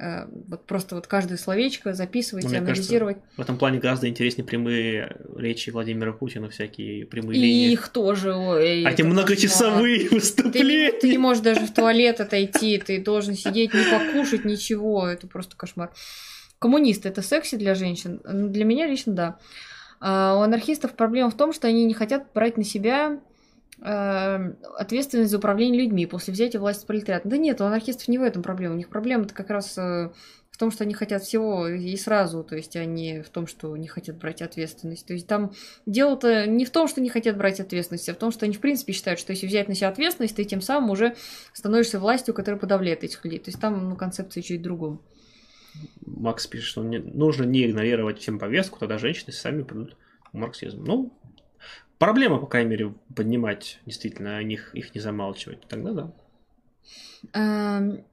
вот 0.01 0.67
просто 0.67 0.97
вот 0.97 1.07
каждое 1.07 1.39
словечко 1.39 1.93
записывать, 1.93 2.45
Ну, 2.51 2.57
анализировать. 2.59 3.19
В 3.37 3.41
этом 3.41 3.57
плане 3.57 3.79
гораздо 3.79 4.09
интереснее 4.09 4.45
прямые 4.45 5.17
речи 5.37 5.71
Владимира 5.71 6.13
Путина, 6.13 6.49
всякие 6.51 7.07
прямые 7.07 7.39
И 7.39 7.43
линии. 7.43 7.73
их 7.73 7.89
тоже. 7.91 8.35
ой, 8.35 8.85
А 8.85 8.91
эти 8.91 9.03
многочасовые. 9.03 9.99
Ты 9.99 10.03
не, 10.05 10.09
выступления. 10.09 10.93
ты 10.93 11.09
не 11.09 11.19
можешь 11.19 11.43
даже 11.45 11.61
в 11.61 11.73
туалет 11.73 12.21
отойти, 12.21 12.79
ты 12.79 13.01
должен 13.01 13.35
сидеть, 13.35 13.73
не 13.73 13.85
покушать, 13.85 14.45
ничего. 14.45 15.07
Это 15.07 15.29
просто 15.29 15.57
кошмар. 15.57 15.93
Коммунисты 16.59 17.09
это 17.09 17.23
секси 17.23 17.55
для 17.57 17.75
женщин? 17.75 18.21
Для 18.25 18.65
меня 18.65 18.87
лично 18.89 19.13
да. 19.13 19.39
А 20.01 20.37
у 20.37 20.41
анархистов 20.41 20.95
проблема 20.97 21.31
в 21.31 21.37
том, 21.37 21.53
что 21.53 21.69
они 21.69 21.85
не 21.85 21.95
хотят 21.95 22.33
брать 22.35 22.57
на 22.57 22.65
себя 22.65 23.13
э, 23.13 23.19
ответственность 23.81 25.31
за 25.31 25.39
управление 25.39 25.83
людьми 25.83 26.07
после 26.07 26.33
взятия 26.33 26.61
власти 26.61 26.86
пролетариата. 26.86 27.28
Да 27.28 27.36
нет, 27.36 27.61
у 27.61 27.65
анархистов 27.65 28.09
не 28.09 28.19
в 28.19 28.23
этом 28.23 28.43
проблема. 28.43 28.75
У 28.75 28.78
них 28.78 28.89
проблема-то 28.89 29.35
как 29.35 29.51
раз 29.51 29.77
э, 29.77 30.11
в 30.55 30.57
том, 30.57 30.70
что 30.70 30.85
они 30.85 30.94
хотят 30.94 31.25
всего 31.25 31.67
и 31.67 31.97
сразу, 31.97 32.44
то 32.44 32.55
есть 32.55 32.77
они 32.77 33.23
в 33.23 33.28
том, 33.28 33.49
что 33.49 33.77
не 33.77 33.89
хотят 33.89 34.17
брать 34.19 34.41
ответственность. 34.41 35.05
То 35.05 35.12
есть 35.12 35.27
там 35.27 35.53
дело-то 35.85 36.47
не 36.47 36.65
в 36.65 36.70
том, 36.70 36.86
что 36.86 37.01
не 37.01 37.09
хотят 37.09 37.36
брать 37.36 37.59
ответственность, 37.59 38.09
а 38.09 38.15
в 38.15 38.19
том, 38.19 38.31
что 38.31 38.44
они 38.44 38.55
в 38.55 38.61
принципе 38.61 38.93
считают, 38.93 39.19
что 39.19 39.33
если 39.33 39.49
взять 39.49 39.67
на 39.67 39.75
себя 39.75 39.89
ответственность, 39.89 40.36
ты 40.36 40.44
тем 40.44 40.61
самым 40.61 40.91
уже 40.91 41.17
становишься 41.53 41.99
властью, 41.99 42.35
которая 42.35 42.61
подавляет 42.61 43.03
этих 43.03 43.25
людей. 43.25 43.41
То 43.41 43.49
есть 43.49 43.61
там 43.61 43.91
ну, 43.91 43.97
концепция 43.97 44.44
чуть 44.44 44.62
другом. 44.62 45.03
Макс 46.07 46.47
пишет, 46.47 46.69
что 46.69 46.83
нужно 46.83 47.43
не 47.43 47.67
игнорировать 47.67 48.20
всем 48.20 48.39
повестку, 48.39 48.78
тогда 48.78 48.97
женщины 48.99 49.33
сами 49.33 49.65
придут 49.65 49.97
в 50.33 50.36
марксизм. 50.36 50.85
Ну, 50.85 51.12
проблема, 52.05 52.39
по 52.39 52.47
крайней 52.47 52.70
мере, 52.70 52.94
поднимать, 53.16 53.81
действительно, 53.86 54.36
о 54.36 54.42
них, 54.42 54.74
их 54.74 54.94
не 54.94 55.00
замалчивать. 55.00 55.60
Тогда 55.68 55.92
да. 55.92 56.12
Эм, 57.33 58.05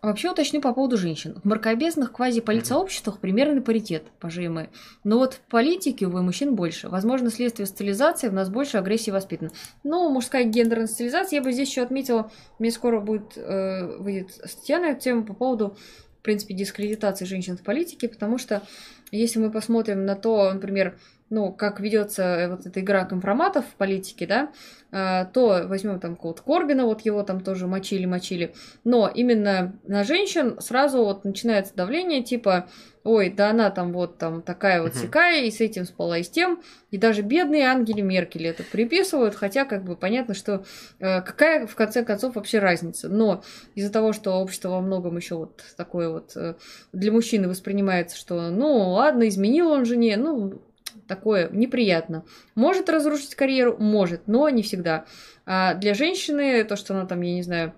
Вообще 0.00 0.30
уточню 0.30 0.60
по 0.60 0.72
поводу 0.72 0.96
женщин. 0.96 1.38
В 1.42 1.44
мракобесных 1.44 2.12
квазиполитсообществах 2.12 3.18
примерный 3.18 3.60
паритет 3.60 4.04
по 4.20 4.30
ЖМ. 4.30 4.68
Но 5.02 5.18
вот 5.18 5.34
в 5.34 5.40
политике, 5.40 6.06
увы, 6.06 6.22
мужчин 6.22 6.54
больше. 6.54 6.88
Возможно, 6.88 7.30
следствие 7.30 7.66
социализации, 7.66 8.28
в 8.28 8.32
нас 8.32 8.48
больше 8.48 8.78
агрессии 8.78 9.10
воспитан. 9.10 9.50
Ну, 9.82 10.08
мужская 10.08 10.44
гендерная 10.44 10.86
социализация, 10.86 11.38
я 11.38 11.42
бы 11.42 11.52
здесь 11.52 11.68
еще 11.68 11.82
отметила, 11.82 12.30
мне 12.58 12.70
скоро 12.70 13.00
будет, 13.00 13.36
э, 13.36 13.96
выйдет 13.98 14.30
статья 14.30 14.78
на 14.78 14.90
эту 14.90 15.00
тему 15.00 15.24
по 15.24 15.34
поводу, 15.34 15.76
в 16.20 16.22
принципе, 16.22 16.54
дискредитации 16.54 17.24
женщин 17.24 17.56
в 17.56 17.62
политике, 17.62 18.08
потому 18.08 18.38
что 18.38 18.62
если 19.10 19.40
мы 19.40 19.50
посмотрим 19.50 20.06
на 20.06 20.14
то, 20.14 20.52
например, 20.52 20.96
ну, 21.30 21.52
как 21.52 21.80
ведется 21.80 22.22
э, 22.22 22.48
вот 22.48 22.66
эта 22.66 22.80
игра 22.80 23.04
компроматов 23.04 23.64
в 23.66 23.74
политике, 23.74 24.26
да, 24.26 24.52
э, 24.90 25.26
то 25.32 25.66
возьмем 25.66 26.00
там 26.00 26.16
какого-то 26.16 26.42
Корбина, 26.42 26.86
вот 26.86 27.02
его 27.02 27.22
там 27.22 27.40
тоже 27.40 27.66
мочили-мочили, 27.66 28.54
но 28.84 29.10
именно 29.12 29.78
на 29.86 30.04
женщин 30.04 30.58
сразу 30.60 31.04
вот 31.04 31.24
начинается 31.24 31.74
давление, 31.74 32.22
типа, 32.22 32.68
ой, 33.04 33.30
да 33.30 33.50
она 33.50 33.70
там 33.70 33.92
вот 33.92 34.18
там 34.18 34.42
такая 34.42 34.82
вот 34.82 34.94
сякая, 34.94 35.44
и 35.44 35.50
с 35.50 35.60
этим 35.60 35.84
спала, 35.84 36.18
и 36.18 36.22
с 36.22 36.30
тем, 36.30 36.62
и 36.90 36.96
даже 36.96 37.22
бедные 37.22 37.66
Ангели 37.66 38.00
Меркель 38.00 38.46
это 38.46 38.62
приписывают, 38.62 39.34
хотя 39.34 39.64
как 39.66 39.84
бы 39.84 39.96
понятно, 39.96 40.34
что 40.34 40.64
э, 40.98 41.20
какая 41.20 41.66
в 41.66 41.74
конце 41.74 42.04
концов 42.04 42.36
вообще 42.36 42.58
разница, 42.58 43.08
но 43.08 43.42
из-за 43.74 43.92
того, 43.92 44.14
что 44.14 44.32
общество 44.32 44.70
во 44.70 44.80
многом 44.80 45.16
еще 45.16 45.36
вот 45.36 45.62
такое 45.76 46.08
вот 46.08 46.36
для 46.92 47.12
мужчины 47.12 47.48
воспринимается, 47.48 48.16
что 48.16 48.50
ну 48.50 48.92
ладно, 48.92 49.28
изменил 49.28 49.70
он 49.70 49.84
жене, 49.84 50.16
ну 50.16 50.62
такое 51.06 51.48
неприятно. 51.50 52.24
Может 52.54 52.88
разрушить 52.88 53.34
карьеру? 53.34 53.76
Может, 53.78 54.26
но 54.26 54.48
не 54.48 54.62
всегда. 54.62 55.04
А 55.46 55.74
для 55.74 55.94
женщины 55.94 56.64
то, 56.64 56.76
что 56.76 56.94
она 56.94 57.06
там, 57.06 57.20
я 57.22 57.34
не 57.34 57.42
знаю, 57.42 57.72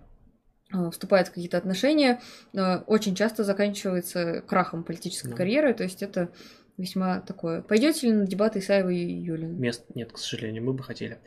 э, 0.73 0.91
вступает 0.91 1.29
в 1.29 1.33
какие-то 1.33 1.59
отношения, 1.59 2.21
э, 2.55 2.77
очень 2.87 3.15
часто 3.15 3.45
заканчивается 3.45 4.43
крахом 4.47 4.85
политической 4.85 5.31
Да. 5.31 5.37
карьеры, 5.37 5.75
то 5.75 5.83
есть 5.83 6.03
это 6.03 6.31
весьма 6.79 7.21
такое. 7.21 7.61
Пойдете 7.63 8.07
ли 8.07 8.13
на 8.15 8.27
дебаты 8.27 8.61
Исаева 8.61 8.89
и 8.89 8.97
Юлина? 8.97 9.53
Мест 9.53 9.85
нет, 9.95 10.13
к 10.13 10.19
сожалению, 10.19 10.65
мы 10.65 10.73
бы 10.73 10.83
хотели. 10.83 11.19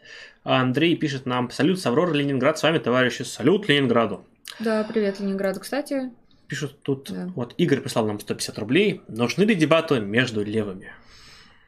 А 0.43 0.61
Андрей 0.61 0.95
пишет 0.95 1.25
нам, 1.25 1.51
салют, 1.51 1.79
Саврора, 1.79 2.13
Ленинград, 2.13 2.57
с 2.57 2.63
вами, 2.63 2.79
товарищи, 2.79 3.21
салют 3.23 3.67
Ленинграду. 3.69 4.25
Да, 4.59 4.83
привет 4.83 5.19
Ленинграду, 5.19 5.59
кстати. 5.59 6.11
Пишут 6.47 6.81
тут, 6.81 7.09
Да. 7.11 7.31
вот 7.35 7.53
Игорь 7.57 7.79
прислал 7.81 8.05
нам 8.07 8.19
150 8.19 8.57
рублей. 8.59 9.01
Нужны 9.07 9.43
ли 9.43 9.55
дебаты 9.55 9.99
между 9.99 10.43
левыми? 10.43 10.91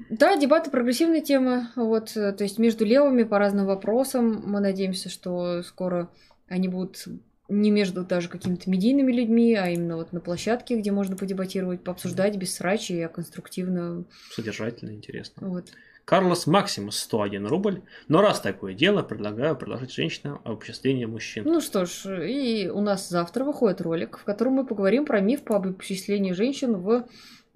Да, 0.09 0.35
дебаты 0.37 0.71
прогрессивная 0.71 1.21
тема. 1.21 1.71
Вот, 1.75 2.15
э, 2.15 2.33
то 2.33 2.43
есть 2.43 2.59
между 2.59 2.85
левыми 2.85 3.23
по 3.23 3.39
разным 3.39 3.65
вопросам. 3.65 4.43
Мы 4.45 4.59
надеемся, 4.59 5.09
что 5.09 5.63
скоро 5.63 6.09
они 6.47 6.67
будут 6.67 7.05
не 7.47 7.71
между 7.71 8.03
даже 8.03 8.27
какими-то 8.27 8.69
медийными 8.69 9.11
людьми, 9.11 9.53
а 9.53 9.69
именно 9.69 9.97
вот 9.97 10.11
на 10.11 10.19
площадке, 10.19 10.77
где 10.77 10.91
можно 10.91 11.15
подебатировать, 11.15 11.83
пообсуждать 11.83 12.37
без 12.37 12.55
срачи, 12.55 12.93
а 13.01 13.07
конструктивно. 13.07 14.05
Содержательно, 14.31 14.91
интересно. 14.91 15.47
Вот. 15.47 15.69
Карлос 16.05 16.45
Максимус, 16.45 16.99
101 16.99 17.47
рубль. 17.47 17.81
Но 18.07 18.21
раз 18.21 18.39
такое 18.39 18.73
дело, 18.73 19.01
предлагаю 19.01 19.55
предложить 19.55 19.91
женщинам 19.91 20.39
обобществление 20.43 21.07
мужчин. 21.07 21.43
Ну 21.45 21.61
что 21.61 21.85
ж, 21.85 22.27
и 22.27 22.69
у 22.69 22.81
нас 22.81 23.09
завтра 23.09 23.43
выходит 23.43 23.81
ролик, 23.81 24.17
в 24.17 24.23
котором 24.23 24.53
мы 24.53 24.65
поговорим 24.65 25.05
про 25.05 25.19
миф 25.19 25.43
по 25.43 25.55
обобществлению 25.55 26.35
женщин 26.35 26.77
в 26.77 27.07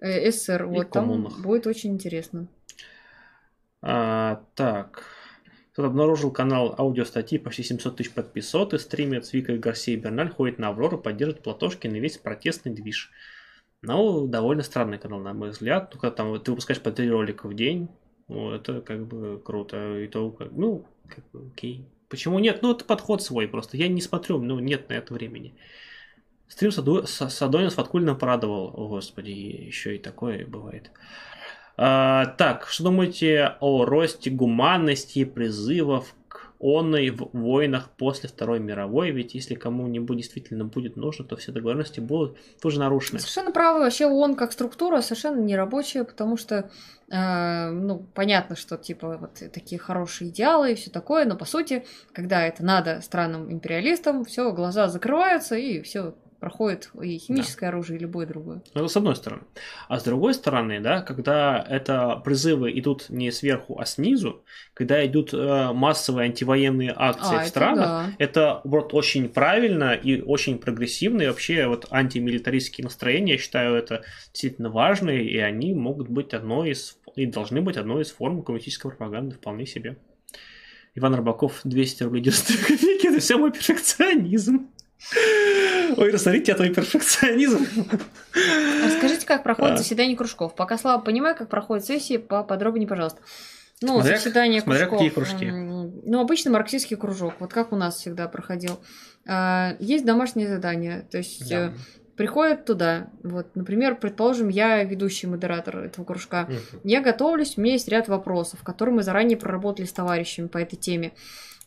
э, 0.02 0.32
СССР. 0.32 0.64
И 0.64 0.68
Вот 0.68 0.92
там 0.92 1.06
коммунах. 1.06 1.42
будет 1.42 1.68
очень 1.68 1.94
интересно. 1.94 2.48
А, 3.82 4.44
так. 4.56 5.04
Кто 5.74 5.86
обнаружил 5.86 6.32
канал 6.32 6.76
аудиостатьи, 6.78 7.38
почти 7.38 7.64
700 7.64 7.96
тысяч 7.96 8.12
подписоты, 8.12 8.80
стримит 8.80 9.26
с 9.26 9.34
Викой 9.34 9.60
Гарсией 9.60 10.00
Берналь, 10.00 10.30
ходит 10.30 10.60
на 10.60 10.70
Аврору, 10.70 10.98
поддерживает 10.98 11.44
Платошкин 11.44 11.96
и 11.96 12.00
весь 12.00 12.18
протестный 12.18 12.74
движ. 12.74 13.12
Ну, 13.82 14.28
довольно 14.28 14.64
странный 14.64 14.98
канал, 14.98 15.20
на 15.22 15.34
мой 15.34 15.52
взгляд. 15.52 15.90
Только 15.92 16.12
там 16.12 16.30
вот 16.30 16.44
ты 16.44 16.52
выпускаешь 16.52 16.82
по 16.82 16.92
три 16.92 17.10
ролика 17.10 17.48
в 17.48 17.54
день, 17.54 17.88
ну, 18.28 18.52
это 18.52 18.82
как 18.82 19.08
бы 19.08 19.42
круто. 19.44 20.00
И 20.00 20.08
то, 20.08 20.30
как, 20.32 20.52
ну, 20.52 20.86
как 21.08 21.24
бы, 21.32 21.48
окей. 21.54 21.88
Почему 22.10 22.40
нет? 22.40 22.62
Ну, 22.62 22.72
это 22.72 22.86
подход 22.86 23.24
свой 23.24 23.48
просто. 23.48 23.78
Я 23.78 23.88
не 23.88 24.02
смотрю, 24.02 24.40
ну, 24.40 24.60
нет 24.60 24.90
на 24.90 24.94
это 24.94 25.14
времени. 25.14 25.56
Стрим 26.50 26.72
Саду- 26.72 27.04
Са- 27.04 27.30
Садонис 27.30 27.76
Фаткульно 27.76 28.16
порадовал. 28.16 28.74
О, 28.76 28.88
господи, 28.88 29.30
еще 29.30 29.96
и 29.96 30.00
такое 30.00 30.46
бывает. 30.46 30.92
А, 31.78 32.26
так, 32.38 32.68
что 32.68 32.84
думаете 32.84 33.56
о 33.62 33.86
росте 33.86 34.32
гуманности 34.32 35.24
призывов 35.24 36.14
к 36.28 36.52
онной 36.60 37.12
в 37.12 37.30
войнах 37.32 37.92
после 37.92 38.28
Второй 38.28 38.60
мировой? 38.60 39.12
Ведь 39.12 39.36
если 39.36 39.54
кому-нибудь 39.54 40.18
действительно 40.18 40.66
будет 40.66 40.98
нужно, 40.98 41.24
то 41.24 41.38
все 41.38 41.52
договоренности 41.52 42.00
будут 42.00 42.38
тоже 42.60 42.80
нарушены. 42.80 43.20
Совершенно 43.20 43.52
правы. 43.52 43.82
Вообще 43.82 44.08
ООН 44.08 44.36
как 44.36 44.52
структура 44.52 45.02
совершенно 45.02 45.40
не 45.40 45.56
рабочая, 45.56 46.04
потому 46.04 46.36
что, 46.36 46.70
э, 47.10 47.70
ну, 47.70 48.06
понятно, 48.16 48.56
что 48.56 48.76
типа 48.76 49.18
вот 49.18 49.52
такие 49.54 49.80
хорошие 49.80 50.32
идеалы 50.32 50.72
и 50.72 50.76
все 50.76 50.90
такое, 50.90 51.26
но 51.26 51.38
по 51.38 51.46
сути, 51.46 51.86
когда 52.12 52.46
это 52.46 52.66
надо 52.66 53.02
странам-империалистам, 53.02 54.26
все, 54.26 54.52
глаза 54.52 54.90
закрываются 54.90 55.56
и 55.56 55.82
все 55.82 56.16
проходит 56.40 56.90
и 57.02 57.18
химическое 57.18 57.68
оружие, 57.68 57.98
и 57.98 58.02
любое 58.02 58.26
другое. 58.26 58.62
Ну, 58.74 58.82
Это 58.82 58.88
с 58.88 58.98
одной 58.98 59.16
стороны. 59.16 59.44
А 59.88 60.00
с 60.00 60.04
другой 60.04 60.34
стороны, 60.34 60.80
да, 60.80 61.02
когда 61.02 61.66
это 61.68 62.22
призывы 62.24 62.72
идут 62.80 63.10
не 63.10 63.32
сверху, 63.32 63.78
а 63.80 63.86
снизу, 63.86 64.44
когда 64.74 65.06
идут 65.06 65.34
э, 65.34 65.72
массовые 65.74 66.26
антивоенные 66.26 66.94
акции 66.96 67.38
А, 67.38 67.44
в 67.44 67.48
странах, 67.48 67.86
да. 67.86 68.12
это 68.20 68.62
вот 68.64 68.94
очень 68.94 69.30
правильно 69.30 69.94
и 69.94 70.22
очень 70.22 70.58
прогрессивно, 70.58 71.24
и 71.24 71.28
вообще 71.28 71.68
вот 71.68 71.88
антимилитаристские 71.92 72.86
настроения, 72.86 73.34
я 73.34 73.38
считаю, 73.38 73.76
это 73.76 74.04
действительно 74.32 74.70
важно, 74.70 75.10
и 75.10 75.38
они 75.38 75.74
могут 75.74 76.10
быть 76.10 76.34
одной 76.34 76.72
из, 76.72 76.98
и 77.16 77.26
должны 77.26 77.62
быть 77.62 77.78
одной 77.78 78.04
из 78.04 78.12
форм 78.12 78.42
коммунистической 78.44 78.92
пропаганды 78.92 79.36
вполне 79.36 79.66
себе. 79.66 79.98
Иван 80.96 81.16
Рыбаков, 81.16 81.62
200 81.64 82.04
рублей 82.04 82.22
92 82.24 82.66
копейки, 82.68 83.08
это 83.08 83.20
все 83.20 83.38
мой 83.38 83.52
перфекционизм. 83.52 84.70
Ой, 85.98 86.12
рассмотрите, 86.12 86.54
твой 86.56 86.70
перфекционизм. 86.74 87.66
Расскажите, 88.86 89.26
как 89.26 89.44
проходит 89.44 89.74
А. 89.76 89.78
заседание 89.78 90.16
кружков. 90.16 90.56
Пока 90.56 90.78
слабо 90.78 91.04
понимаю, 91.04 91.36
как 91.36 91.50
проходит 91.50 91.86
сессии, 91.86 92.18
поподробнее, 92.18 92.88
пожалуйста. 92.88 93.20
Ну, 93.82 93.94
Смотря- 94.02 94.18
заседание 94.18 94.62
смотря 94.62 94.88
кружков. 94.88 95.00
какие 95.00 95.10
кружки. 95.10 95.52
Ну, 95.52 96.20
обычно 96.20 96.52
марксистский 96.52 96.98
кружок, 96.98 97.36
вот 97.40 97.54
как 97.54 97.72
у 97.72 97.76
нас 97.78 97.96
всегда 97.98 98.28
проходил. 98.28 98.80
А, 99.28 99.76
Есть 99.80 100.06
домашнее 100.06 100.48
задание, 100.50 101.08
то 101.10 101.18
есть 101.18 101.50
Да. 101.50 101.68
э, 101.68 101.72
приходят 102.18 102.66
туда. 102.66 103.08
Вот, 103.24 103.56
например, 103.56 103.96
предположим, 103.96 104.50
я 104.50 104.84
ведущий 104.84 105.28
модератор 105.28 105.78
этого 105.86 106.04
кружка. 106.04 106.44
Мгм. 106.50 106.58
Я 106.84 107.02
готовлюсь, 107.02 107.58
у 107.58 107.62
меня 107.62 107.74
есть 107.74 107.88
ряд 107.88 108.10
вопросов, 108.10 108.62
которые 108.64 108.96
мы 108.96 109.04
заранее 109.04 109.38
проработали 109.38 109.86
с 109.86 109.94
товарищами 109.94 110.48
по 110.48 110.58
этой 110.58 110.76
теме. 110.76 111.14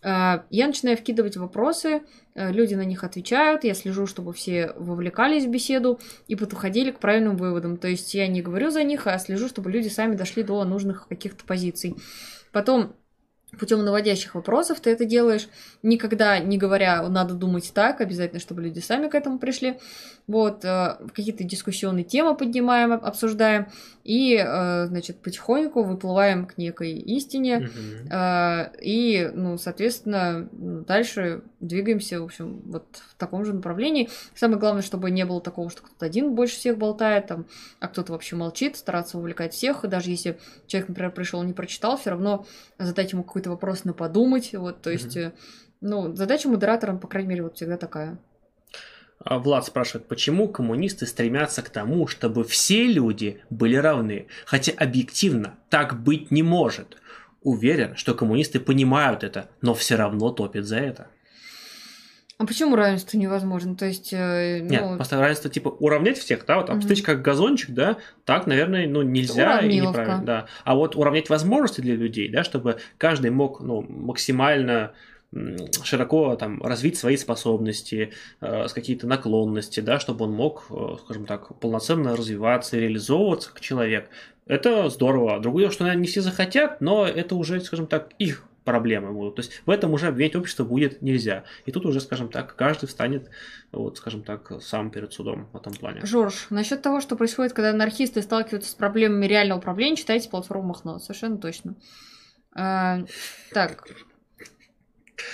А, 0.02 0.44
Я 0.50 0.66
начинаю 0.66 0.96
вкидывать 0.96 1.36
вопросы, 1.36 2.02
э, 2.34 2.50
люди 2.52 2.74
на 2.74 2.84
них 2.84 3.04
отвечают, 3.04 3.62
я 3.62 3.74
слежу, 3.74 4.06
чтобы 4.06 4.32
все 4.32 4.72
вовлекались 4.76 5.44
в 5.44 5.50
беседу 5.50 6.00
и 6.26 6.34
подходили 6.34 6.90
к 6.90 6.98
правильным 6.98 7.36
выводам. 7.36 7.76
То 7.76 7.88
есть 7.88 8.12
я 8.14 8.26
не 8.26 8.42
говорю 8.42 8.70
за 8.70 8.82
них, 8.82 9.06
а 9.06 9.18
слежу, 9.18 9.48
чтобы 9.48 9.70
люди 9.70 9.88
сами 9.88 10.16
дошли 10.16 10.42
до 10.42 10.64
нужных 10.64 11.06
каких-то 11.08 11.44
позиций. 11.44 11.94
Потом 12.50 12.96
путем 13.58 13.84
наводящих 13.84 14.34
вопросов 14.34 14.80
ты 14.80 14.90
это 14.90 15.04
делаешь, 15.04 15.48
никогда 15.82 16.38
не 16.38 16.56
говоря, 16.56 17.06
надо 17.08 17.34
думать 17.34 17.70
так, 17.74 18.00
обязательно, 18.00 18.40
чтобы 18.40 18.62
люди 18.62 18.78
сами 18.78 19.08
к 19.08 19.14
этому 19.14 19.38
пришли. 19.38 19.78
Вот, 20.26 20.64
э, 20.64 20.96
какие-то 21.14 21.44
дискуссионные 21.44 22.04
темы 22.04 22.36
поднимаем, 22.36 22.92
обсуждаем, 22.92 23.66
и, 24.04 24.36
э, 24.36 24.86
значит, 24.86 25.18
потихоньку 25.18 25.82
выплываем 25.82 26.46
к 26.46 26.58
некой 26.58 26.92
истине, 26.92 27.68
э, 28.10 28.70
и, 28.80 29.30
ну, 29.34 29.58
соответственно, 29.58 30.48
дальше 30.52 31.42
двигаемся, 31.60 32.20
в 32.20 32.24
общем, 32.24 32.62
вот 32.66 32.84
в 33.10 33.14
таком 33.16 33.44
же 33.44 33.52
направлении. 33.52 34.08
Самое 34.34 34.58
главное, 34.58 34.82
чтобы 34.82 35.10
не 35.10 35.24
было 35.24 35.40
такого, 35.40 35.70
что 35.70 35.82
кто-то 35.82 36.06
один 36.06 36.34
больше 36.34 36.56
всех 36.56 36.78
болтает, 36.78 37.26
там, 37.26 37.46
а 37.80 37.88
кто-то 37.88 38.12
вообще 38.12 38.36
молчит, 38.36 38.76
стараться 38.76 39.18
увлекать 39.18 39.52
всех, 39.54 39.84
и 39.84 39.88
даже 39.88 40.10
если 40.10 40.38
человек, 40.66 40.88
например, 40.88 41.12
пришел 41.12 41.42
не 41.42 41.52
прочитал, 41.52 41.96
все 41.96 42.10
равно 42.10 42.46
задать 42.78 43.12
ему 43.12 43.24
какой-то 43.42 43.50
вопрос 43.50 43.84
на 43.84 43.92
подумать, 43.92 44.52
вот, 44.54 44.82
то 44.82 44.90
есть, 44.90 45.18
ну, 45.80 46.14
задача 46.14 46.48
модераторам, 46.48 46.98
по 46.98 47.08
крайней 47.08 47.28
мере, 47.30 47.42
вот 47.42 47.56
всегда 47.56 47.76
такая. 47.76 48.18
А 49.24 49.38
Влад 49.38 49.64
спрашивает, 49.64 50.08
почему 50.08 50.48
коммунисты 50.48 51.06
стремятся 51.06 51.62
к 51.62 51.70
тому, 51.70 52.08
чтобы 52.08 52.42
все 52.44 52.84
люди 52.84 53.40
были 53.50 53.76
равны, 53.76 54.26
хотя 54.46 54.72
объективно 54.72 55.54
так 55.70 56.02
быть 56.02 56.30
не 56.30 56.42
может. 56.42 56.96
Уверен, 57.42 57.96
что 57.96 58.14
коммунисты 58.14 58.60
понимают 58.60 59.24
это, 59.24 59.48
но 59.60 59.74
все 59.74 59.96
равно 59.96 60.30
топят 60.30 60.64
за 60.64 60.76
это. 60.78 61.06
А 62.42 62.44
почему 62.44 62.74
равенство 62.74 63.16
невозможно? 63.16 63.76
То 63.76 63.86
есть, 63.86 64.12
э, 64.12 64.58
ну... 64.62 64.68
Нет, 64.68 64.96
просто 64.96 65.20
равенство 65.20 65.48
типа 65.48 65.68
уравнять 65.68 66.18
всех, 66.18 66.44
да, 66.44 66.56
вот 66.56 66.70
обстричь 66.70 67.02
mm 67.02 67.06
как 67.06 67.22
газончик, 67.22 67.70
да, 67.70 67.98
так, 68.24 68.48
наверное, 68.48 68.88
ну 68.88 69.02
нельзя 69.02 69.60
и 69.60 69.78
неправильно, 69.80 70.22
да. 70.24 70.46
А 70.64 70.74
вот 70.74 70.96
уравнять 70.96 71.30
возможности 71.30 71.80
для 71.80 71.94
людей, 71.94 72.28
да, 72.28 72.42
чтобы 72.42 72.78
каждый 72.98 73.30
мог, 73.30 73.60
ну, 73.60 73.82
максимально 73.88 74.90
широко 75.84 76.34
там 76.34 76.60
развить 76.62 76.98
свои 76.98 77.16
способности, 77.16 78.12
э, 78.40 78.66
с 78.66 78.72
какие-то 78.72 79.06
наклонности, 79.06 79.78
да, 79.78 80.00
чтобы 80.00 80.24
он 80.24 80.32
мог, 80.32 80.64
э, 80.70 80.96
скажем 81.04 81.26
так, 81.26 81.56
полноценно 81.60 82.16
развиваться 82.16 82.76
и 82.76 82.80
реализовываться 82.80 83.50
как 83.50 83.60
человек. 83.60 84.10
Это 84.46 84.88
здорово. 84.90 85.38
Другое, 85.38 85.70
что, 85.70 85.84
наверное, 85.84 86.02
не 86.02 86.08
все 86.08 86.22
захотят, 86.22 86.80
но 86.80 87.06
это 87.06 87.36
уже, 87.36 87.60
скажем 87.60 87.86
так, 87.86 88.10
их 88.18 88.44
проблемы 88.64 89.12
будут. 89.12 89.36
То 89.36 89.42
есть 89.42 89.62
в 89.66 89.70
этом 89.70 89.92
уже 89.92 90.08
обвинять 90.08 90.36
общество 90.36 90.64
будет 90.64 91.02
нельзя. 91.02 91.44
И 91.66 91.72
тут 91.72 91.86
уже, 91.86 92.00
скажем 92.00 92.28
так, 92.28 92.54
каждый 92.54 92.86
встанет, 92.86 93.30
вот, 93.72 93.98
скажем 93.98 94.22
так, 94.22 94.52
сам 94.62 94.90
перед 94.90 95.12
судом 95.12 95.48
в 95.52 95.56
этом 95.56 95.74
плане. 95.74 96.04
Жорж, 96.04 96.46
насчет 96.50 96.82
того, 96.82 97.00
что 97.00 97.16
происходит, 97.16 97.52
когда 97.52 97.70
анархисты 97.70 98.22
сталкиваются 98.22 98.70
с 98.70 98.74
проблемами 98.74 99.26
реального 99.26 99.58
управления, 99.58 99.96
читайте 99.96 100.28
платформу 100.28 100.68
Махно. 100.68 100.98
Совершенно 100.98 101.38
точно. 101.38 101.74
А, 102.54 103.04
так, 103.52 103.84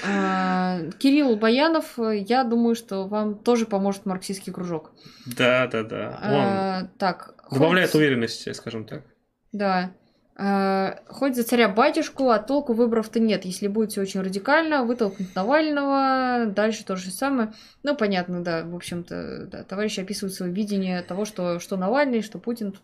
а, 0.05 0.81
Кирилл 0.98 1.36
Баянов, 1.36 1.98
я 1.98 2.44
думаю, 2.44 2.74
что 2.74 3.07
вам 3.07 3.39
тоже 3.39 3.66
поможет 3.66 4.07
марксистский 4.07 4.52
кружок. 4.52 4.92
Да, 5.26 5.66
да, 5.66 5.82
да. 5.82 6.18
А, 6.23 6.89
так. 6.98 7.34
Добавляет 7.50 7.90
хоть... 7.90 8.00
уверенности, 8.00 8.52
скажем 8.52 8.84
так. 8.84 9.02
Да. 9.52 9.92
А, 10.41 11.00
хоть 11.08 11.34
за 11.34 11.42
царя 11.42 11.68
батюшку, 11.68 12.31
а 12.31 12.39
толку 12.39 12.73
выборов-то 12.73 13.18
нет. 13.18 13.44
Если 13.44 13.67
будет 13.67 13.91
все 13.91 14.02
очень 14.02 14.20
радикально, 14.20 14.84
вытолкнуть 14.84 15.34
Навального, 15.34 16.47
дальше 16.47 16.84
то 16.84 16.94
же 16.94 17.10
самое. 17.10 17.52
Ну, 17.83 17.97
понятно, 17.97 18.44
да, 18.44 18.62
в 18.65 18.76
общем-то, 18.76 19.49
да, 19.50 19.65
товарищи 19.65 19.99
описывают 19.99 20.34
свое 20.34 20.52
видение 20.52 21.02
того, 21.02 21.25
что, 21.25 21.58
что 21.58 21.76
Навальный, 21.76 22.23
что 22.23 22.39
Путин. 22.39 22.78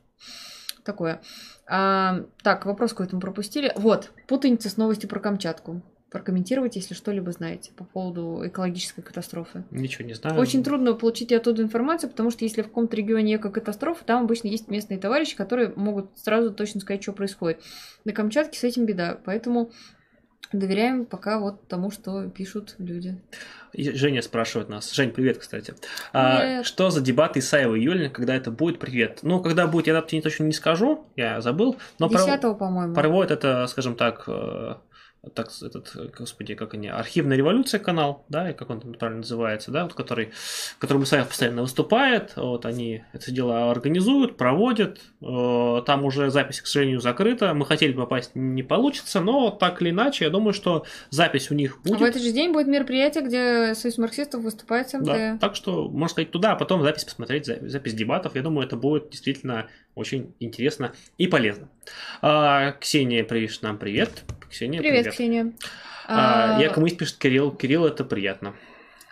Такое. 0.82 1.22
А, 1.66 2.24
так, 2.42 2.66
вопрос 2.66 2.90
какой-то 2.90 3.14
мы 3.14 3.20
пропустили. 3.20 3.72
Вот, 3.76 4.10
путаница 4.26 4.68
с 4.68 4.76
новостью 4.76 5.08
про 5.08 5.20
Камчатку 5.20 5.80
прокомментировать, 6.14 6.76
если 6.76 6.94
что-либо 6.94 7.32
знаете 7.32 7.72
по 7.76 7.82
поводу 7.82 8.40
экологической 8.44 9.02
катастрофы. 9.02 9.64
Ничего 9.72 10.06
не 10.06 10.14
знаю. 10.14 10.38
Очень 10.38 10.62
трудно 10.62 10.94
получить 10.94 11.32
оттуда 11.32 11.60
информацию, 11.60 12.08
потому 12.08 12.30
что 12.30 12.44
если 12.44 12.62
в 12.62 12.66
каком-то 12.68 12.94
регионе 12.94 13.34
эко-катастрофа, 13.34 14.04
там 14.04 14.22
обычно 14.22 14.46
есть 14.46 14.68
местные 14.68 15.00
товарищи, 15.00 15.36
которые 15.36 15.72
могут 15.74 16.16
сразу 16.16 16.52
точно 16.52 16.80
сказать, 16.80 17.02
что 17.02 17.12
происходит. 17.12 17.60
На 18.04 18.12
Камчатке 18.12 18.56
с 18.56 18.62
этим 18.62 18.86
беда, 18.86 19.18
поэтому 19.24 19.72
доверяем 20.52 21.04
пока 21.04 21.40
вот 21.40 21.66
тому, 21.66 21.90
что 21.90 22.28
пишут 22.30 22.76
люди. 22.78 23.20
Женя 23.76 24.22
спрашивает 24.22 24.68
нас. 24.68 24.92
Жень, 24.92 25.10
привет, 25.10 25.38
кстати. 25.38 25.74
А, 26.12 26.62
что 26.62 26.90
за 26.90 27.00
дебаты 27.00 27.40
Исаева 27.40 27.76
июля, 27.76 28.08
когда 28.08 28.36
это 28.36 28.52
будет? 28.52 28.78
Привет. 28.78 29.18
Ну, 29.22 29.42
когда 29.42 29.66
будет, 29.66 29.88
я 29.88 30.00
тебе 30.00 30.22
точно 30.22 30.44
не 30.44 30.52
скажу, 30.52 31.06
я 31.16 31.40
забыл. 31.40 31.76
Но 31.98 32.08
10 32.08 32.40
по-моему. 32.56 32.94
Проводит 32.94 33.32
это, 33.32 33.66
скажем 33.66 33.96
так, 33.96 34.28
э, 34.28 34.74
так, 35.34 35.50
этот, 35.62 36.14
господи, 36.16 36.54
как 36.54 36.74
они, 36.74 36.88
архивная 36.88 37.36
революция 37.36 37.80
канал, 37.80 38.24
да, 38.28 38.50
и 38.50 38.54
как 38.54 38.70
он 38.70 38.80
там 38.80 38.94
правильно 38.94 39.20
называется, 39.20 39.70
да, 39.70 39.84
вот 39.84 39.94
который, 39.94 40.30
который 40.78 40.98
Мусаев 40.98 41.28
постоянно 41.28 41.62
выступает, 41.62 42.32
вот 42.36 42.66
они 42.66 43.04
это 43.12 43.30
дело 43.30 43.70
организуют, 43.70 44.36
проводят, 44.36 45.00
э, 45.22 45.82
там 45.86 46.04
уже 46.04 46.30
запись, 46.30 46.60
к 46.60 46.66
сожалению, 46.66 47.00
закрыта, 47.00 47.54
мы 47.54 47.66
хотели 47.66 47.92
попасть, 47.92 48.32
не 48.34 48.62
получится, 48.62 49.20
но 49.20 49.50
так 49.50 49.80
или 49.80 49.90
иначе, 49.90 50.24
я 50.24 50.30
думаю, 50.30 50.52
что 50.52 50.84
запись 51.10 51.50
у 51.50 51.54
них 51.54 51.80
будет. 51.82 51.96
А 51.96 51.98
в 51.98 52.02
этот 52.02 52.22
же 52.22 52.32
день 52.32 52.52
будет 52.52 52.66
мероприятие, 52.66 53.24
где 53.24 53.74
Союз 53.74 53.98
марксистов 53.98 54.42
выступает 54.42 54.90
с 54.90 54.94
МТ. 54.94 55.04
Да, 55.04 55.38
так 55.40 55.56
что, 55.56 55.88
можно 55.88 56.08
сказать, 56.08 56.30
туда, 56.30 56.52
а 56.52 56.56
потом 56.56 56.82
запись 56.82 57.04
посмотреть, 57.04 57.46
запись 57.46 57.94
дебатов, 57.94 58.34
я 58.34 58.42
думаю, 58.42 58.66
это 58.66 58.76
будет 58.76 59.10
действительно 59.10 59.68
очень 59.94 60.34
интересно 60.40 60.94
и 61.18 61.26
полезно. 61.26 61.68
А, 62.22 62.72
Ксения 62.72 63.22
пишет 63.24 63.62
нам 63.62 63.78
привет. 63.78 64.24
Ксения, 64.50 64.80
привет. 64.80 65.02
Привет, 65.02 65.14
Ксения. 65.14 65.52
А, 66.06 66.56
а... 66.56 66.62
Я 66.62 66.68
кому 66.70 66.86
пишет 66.98 67.18
Кирилл. 67.18 67.50
Кирилл, 67.52 67.86
это 67.86 68.04
приятно. 68.04 68.54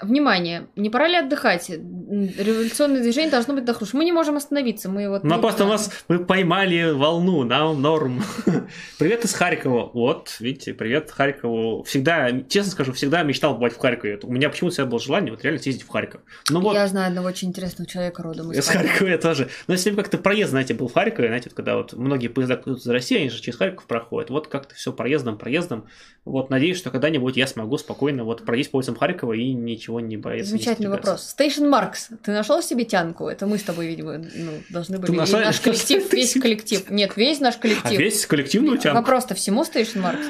Внимание, 0.02 0.66
не 0.76 0.90
пора 0.90 1.08
ли 1.08 1.16
отдыхать? 1.16 1.70
Революционное 1.70 3.00
движение 3.00 3.30
должно 3.30 3.54
быть 3.54 3.62
отдохнувшим. 3.62 3.98
Мы 3.98 4.04
не 4.04 4.12
можем 4.12 4.36
остановиться. 4.36 4.88
Мы 4.88 5.08
вот 5.08 5.24
Но 5.24 5.40
просто 5.40 5.64
у 5.64 5.68
нас 5.68 5.90
мы 6.08 6.18
поймали 6.18 6.90
волну, 6.90 7.44
нам 7.44 7.80
норм. 7.80 8.22
привет 8.98 9.24
из 9.24 9.32
Харькова. 9.34 9.90
Вот, 9.92 10.36
видите, 10.40 10.74
привет 10.74 11.10
Харькову. 11.10 11.84
Всегда, 11.84 12.30
честно 12.48 12.72
скажу, 12.72 12.92
всегда 12.92 13.22
мечтал 13.22 13.54
бывать 13.54 13.74
в 13.74 13.78
Харькове. 13.78 14.18
У 14.22 14.32
меня 14.32 14.50
почему-то 14.50 14.74
всегда 14.74 14.90
было 14.90 15.00
желание 15.00 15.32
вот 15.32 15.42
реально 15.42 15.60
съездить 15.60 15.84
в 15.84 15.88
Харьков. 15.88 16.20
Ну, 16.50 16.60
вот, 16.60 16.74
я 16.74 16.86
знаю 16.88 17.08
одного 17.08 17.28
очень 17.28 17.48
интересного 17.48 17.88
человека 17.88 18.22
родом 18.22 18.52
из, 18.52 18.58
из 18.58 18.68
Харькова. 18.68 19.08
я 19.08 19.18
тоже. 19.18 19.48
Но 19.68 19.74
если 19.74 19.90
бы 19.90 19.96
как-то 19.96 20.18
проезд, 20.18 20.50
знаете, 20.50 20.74
был 20.74 20.88
в 20.88 20.94
Харькове, 20.94 21.28
знаете, 21.28 21.48
вот, 21.48 21.56
когда 21.56 21.76
вот 21.76 21.92
многие 21.92 22.28
поезда 22.28 22.54
из 22.66 22.86
России, 22.86 23.18
они 23.18 23.30
же 23.30 23.40
через 23.40 23.56
Харьков 23.56 23.86
проходят. 23.86 24.30
Вот 24.30 24.48
как-то 24.48 24.74
все 24.74 24.92
проездом, 24.92 25.38
проездом. 25.38 25.86
Вот 26.24 26.50
надеюсь, 26.50 26.78
что 26.78 26.90
когда-нибудь 26.90 27.36
я 27.36 27.46
смогу 27.46 27.78
спокойно 27.78 28.24
вот 28.24 28.44
пройтись 28.44 28.68
по 28.68 28.76
улицам 28.76 28.96
Харькова 28.96 29.32
и 29.32 29.52
ничего 29.52 29.91
не 30.00 30.16
бояться. 30.16 30.50
Замечательный 30.50 30.88
вопрос. 30.88 31.28
Station 31.28 31.66
Marx, 31.66 32.08
ты 32.22 32.32
нашел 32.32 32.62
себе 32.62 32.84
тянку? 32.84 33.28
Это 33.28 33.46
мы 33.46 33.58
с 33.58 33.62
тобой, 33.62 33.86
видимо, 33.86 34.18
ну, 34.18 34.52
должны 34.70 34.98
были. 34.98 35.10
Ты 35.10 35.16
нашел... 35.16 35.40
Наш 35.40 35.60
коллектив, 35.60 36.12
весь 36.12 36.34
коллектив. 36.34 36.90
Нет, 36.90 37.16
весь 37.16 37.40
наш 37.40 37.56
коллектив. 37.56 37.92
А 37.92 37.94
весь 37.94 38.26
коллективную 38.26 38.78
тянку? 38.78 39.00
Вопрос-то 39.00 39.34
всему 39.34 39.64
Стейшн 39.64 40.00
Маркс. 40.00 40.26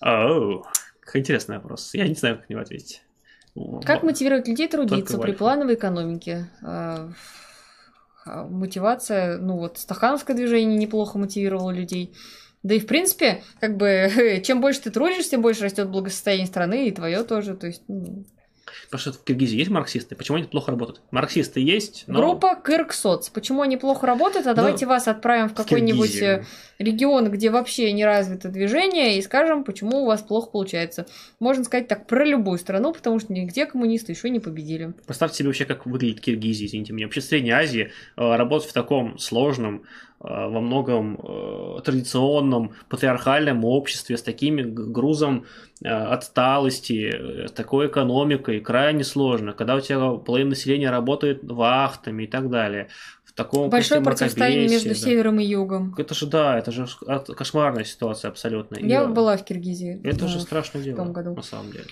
Оу, 0.00 0.64
интересный 1.14 1.56
вопрос. 1.56 1.90
Я 1.94 2.08
не 2.08 2.14
знаю, 2.14 2.38
как 2.38 2.48
на 2.48 2.52
него 2.52 2.62
ответить. 2.62 3.02
Как 3.84 4.02
мотивировать 4.02 4.48
людей 4.48 4.68
трудиться 4.68 5.18
при 5.18 5.32
плановой 5.32 5.74
экономике? 5.74 6.50
А, 6.62 7.10
а, 8.24 8.44
мотивация, 8.44 9.38
ну 9.38 9.56
вот, 9.56 9.78
стахановское 9.78 10.36
движение 10.36 10.78
неплохо 10.78 11.18
мотивировало 11.18 11.70
людей. 11.70 12.14
Да 12.62 12.74
и 12.74 12.78
в 12.78 12.86
принципе, 12.86 13.42
как 13.58 13.76
бы, 13.76 14.40
чем 14.44 14.60
больше 14.60 14.82
ты 14.82 14.90
трудишься, 14.90 15.30
тем 15.30 15.42
больше 15.42 15.64
растет 15.64 15.88
благосостояние 15.88 16.46
страны, 16.46 16.88
и 16.88 16.92
твое 16.92 17.24
тоже. 17.24 17.54
То 17.54 17.66
есть, 17.66 17.82
ну... 17.88 18.24
Потому 18.84 19.00
что 19.00 19.12
в 19.12 19.24
Киргизии 19.24 19.56
есть 19.56 19.70
марксисты, 19.70 20.14
почему 20.16 20.38
они 20.38 20.46
плохо 20.46 20.70
работают? 20.70 21.02
Марксисты 21.10 21.60
есть, 21.60 22.04
но... 22.06 22.20
Группа 22.20 22.54
Кырксоц. 22.54 23.28
Почему 23.30 23.62
они 23.62 23.76
плохо 23.76 24.06
работают? 24.06 24.46
А 24.46 24.54
давайте 24.54 24.86
ну, 24.86 24.92
вас 24.92 25.08
отправим 25.08 25.48
в 25.48 25.54
какой-нибудь 25.54 26.16
э, 26.22 26.44
регион, 26.78 27.30
где 27.30 27.50
вообще 27.50 27.92
не 27.92 28.04
развито 28.04 28.48
движение, 28.48 29.18
и 29.18 29.22
скажем, 29.22 29.64
почему 29.64 30.02
у 30.02 30.06
вас 30.06 30.22
плохо 30.22 30.50
получается. 30.50 31.06
Можно 31.38 31.64
сказать 31.64 31.88
так 31.88 32.06
про 32.06 32.24
любую 32.24 32.58
страну, 32.58 32.92
потому 32.92 33.20
что 33.20 33.32
нигде 33.32 33.66
коммунисты 33.66 34.12
еще 34.12 34.30
не 34.30 34.40
победили. 34.40 34.92
Представьте 35.06 35.38
себе 35.38 35.48
вообще, 35.48 35.64
как 35.64 35.86
выглядит 35.86 36.20
Киргизия, 36.20 36.66
извините 36.66 36.92
меня. 36.92 37.06
Вообще 37.06 37.20
в 37.20 37.24
Средней 37.24 37.52
Азии 37.52 37.92
э, 38.16 38.36
работать 38.36 38.68
в 38.68 38.72
таком 38.72 39.18
сложном, 39.18 39.84
во 40.20 40.60
многом 40.60 41.16
традиционном, 41.82 42.72
патриархальном 42.88 43.64
обществе 43.64 44.18
с 44.18 44.22
таким 44.22 44.74
грузом 44.74 45.46
отсталости, 45.82 47.46
с 47.48 47.52
такой 47.52 47.86
экономикой 47.86 48.60
крайне 48.60 49.02
сложно. 49.02 49.54
Когда 49.54 49.76
у 49.76 49.80
тебя 49.80 50.10
половина 50.18 50.50
населения 50.50 50.90
работает 50.90 51.42
вахтами 51.42 52.24
и 52.24 52.26
так 52.26 52.50
далее 52.50 52.88
в 53.24 53.32
таком 53.32 53.70
Большое 53.70 54.02
противостояние 54.02 54.68
между 54.68 54.90
да. 54.90 54.94
севером 54.94 55.40
и 55.40 55.44
югом. 55.44 55.94
Это 55.96 56.14
же 56.14 56.26
да, 56.26 56.58
это 56.58 56.70
же 56.70 56.86
кошмарная 57.06 57.84
ситуация 57.84 58.28
абсолютно. 58.28 58.76
Я 58.76 59.04
и, 59.04 59.06
была 59.06 59.36
в 59.38 59.44
Киргизии. 59.44 60.00
Это 60.04 60.28
же 60.28 60.40
страшное 60.40 60.82
дело. 60.82 60.96
В 60.96 60.98
том 60.98 61.12
году. 61.12 61.34
На 61.34 61.42
самом 61.42 61.72
деле. 61.72 61.86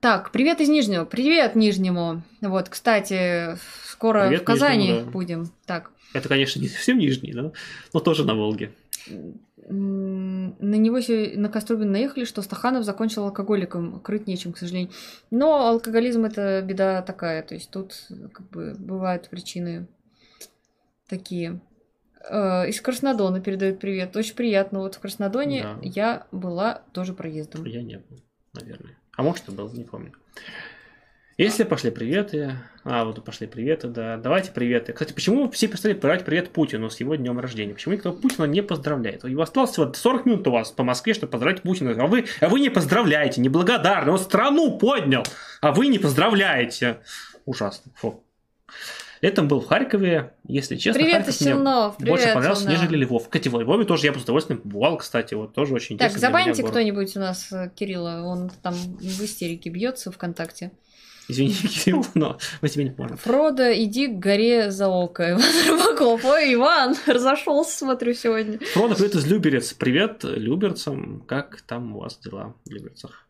Так, 0.00 0.30
привет 0.30 0.60
из 0.60 0.68
Нижнего. 0.68 1.04
Привет 1.04 1.56
Нижнему. 1.56 2.22
Вот, 2.40 2.68
кстати, 2.68 3.56
скоро 3.98 4.28
привет 4.28 4.42
в 4.42 4.44
Казани 4.44 4.86
Нижнему, 4.86 5.04
да. 5.04 5.10
будем. 5.10 5.52
Так. 5.66 5.90
Это, 6.14 6.28
конечно, 6.28 6.60
не 6.60 6.68
совсем 6.68 6.98
Нижний, 6.98 7.32
да? 7.32 7.52
но 7.92 8.00
тоже 8.00 8.24
на 8.24 8.34
Волге. 8.34 8.70
на 9.08 10.74
него 10.76 10.98
на 11.36 11.48
Кострубин 11.48 11.90
наехали, 11.90 12.24
что 12.24 12.42
Стаханов 12.42 12.84
закончил 12.84 13.24
алкоголиком, 13.24 13.98
крыть 14.00 14.28
нечем, 14.28 14.52
к 14.52 14.58
сожалению. 14.58 14.92
Но 15.32 15.68
алкоголизм 15.68 16.24
это 16.24 16.62
беда 16.62 17.02
такая, 17.02 17.42
то 17.42 17.54
есть 17.54 17.70
тут 17.70 18.06
как 18.32 18.48
бы 18.50 18.76
бывают 18.78 19.28
причины 19.28 19.88
такие. 21.08 21.60
Э, 22.30 22.68
из 22.68 22.80
Краснодона 22.80 23.40
передают 23.40 23.80
привет. 23.80 24.16
Очень 24.16 24.36
приятно. 24.36 24.78
Вот 24.78 24.94
в 24.94 25.00
Краснодоне 25.00 25.62
да. 25.62 25.78
я 25.82 26.26
была 26.30 26.82
тоже 26.92 27.14
проездом. 27.14 27.64
Я 27.64 27.82
не 27.82 27.98
был, 27.98 28.20
наверное. 28.54 28.96
А 29.16 29.24
может 29.24 29.48
и 29.48 29.52
был, 29.52 29.68
не 29.72 29.84
помню. 29.84 30.12
Если 31.38 31.62
пошли 31.62 31.92
приветы, 31.92 32.56
а 32.82 33.04
вот 33.04 33.24
пошли 33.24 33.46
приветы, 33.46 33.86
да, 33.86 34.16
давайте 34.16 34.50
приветы. 34.50 34.92
Кстати, 34.92 35.12
почему 35.12 35.48
все 35.52 35.68
перестали 35.68 35.92
передавать 35.92 36.24
привет 36.24 36.50
Путину 36.50 36.90
с 36.90 36.98
его 36.98 37.14
днем 37.14 37.38
рождения? 37.38 37.74
Почему 37.74 37.94
никто 37.94 38.12
Путина 38.12 38.46
не 38.46 38.60
поздравляет? 38.60 39.22
Его 39.22 39.42
осталось 39.42 39.70
всего 39.70 39.92
40 39.92 40.26
минут 40.26 40.48
у 40.48 40.50
вас 40.50 40.72
по 40.72 40.82
Москве, 40.82 41.14
чтобы 41.14 41.30
поздравить 41.30 41.62
Путина, 41.62 41.92
а 41.92 42.08
вы, 42.08 42.24
а 42.40 42.48
вы 42.48 42.58
не 42.58 42.70
поздравляете, 42.70 43.40
неблагодарны, 43.40 44.10
он 44.10 44.18
страну 44.18 44.78
поднял, 44.78 45.22
а 45.60 45.70
вы 45.70 45.86
не 45.86 46.00
поздравляете. 46.00 46.98
Ужасно. 47.46 47.92
Фу. 47.94 48.24
Летом 49.20 49.46
был 49.46 49.60
в 49.60 49.66
Харькове, 49.68 50.32
если 50.42 50.74
честно. 50.74 51.00
Привет, 51.00 51.18
Харьков 51.18 51.34
Силнов. 51.36 52.00
Мне 52.00 52.10
больше 52.10 52.32
понравился, 52.34 52.62
Силнов. 52.62 52.80
нежели 52.80 53.04
Львов. 53.04 53.28
Кстати, 53.28 53.48
в 53.48 53.60
Львове 53.60 53.84
тоже 53.84 54.06
я 54.06 54.12
бы 54.12 54.18
с 54.18 54.24
удовольствием 54.24 54.60
побывал, 54.60 54.96
кстати, 54.96 55.34
вот 55.34 55.54
тоже 55.54 55.72
очень 55.72 55.98
так, 55.98 56.10
интересно. 56.10 56.20
Так, 56.20 56.40
забаньте 56.40 56.64
кто-нибудь 56.64 57.16
у 57.16 57.20
нас 57.20 57.52
э, 57.52 57.70
Кирилла, 57.76 58.22
он 58.24 58.50
там 58.60 58.74
в 58.74 59.24
истерике 59.24 59.70
бьется 59.70 60.10
ВКонтакте. 60.10 60.72
Извини, 61.28 61.52
Кирилл, 61.84 62.06
но 62.14 62.38
мы 62.62 62.68
тебе 62.68 62.84
не 62.84 62.90
поможем. 62.90 63.18
Фродо, 63.18 63.72
иди 63.72 64.08
к 64.08 64.18
горе 64.18 64.70
за 64.70 64.88
око. 64.88 65.32
Иван 65.32 65.42
Рыбаков. 65.68 66.24
Ой, 66.24 66.54
Иван, 66.54 66.96
разошелся, 67.06 67.78
смотрю, 67.78 68.14
сегодня. 68.14 68.58
Фродо, 68.72 68.94
привет 68.94 69.14
из 69.14 69.26
Люберец. 69.26 69.72
Привет 69.74 70.24
люберцам. 70.24 71.22
Как 71.26 71.60
там 71.62 71.96
у 71.96 72.00
вас 72.00 72.18
дела 72.18 72.54
в 72.64 72.70
Люберцах? 72.70 73.27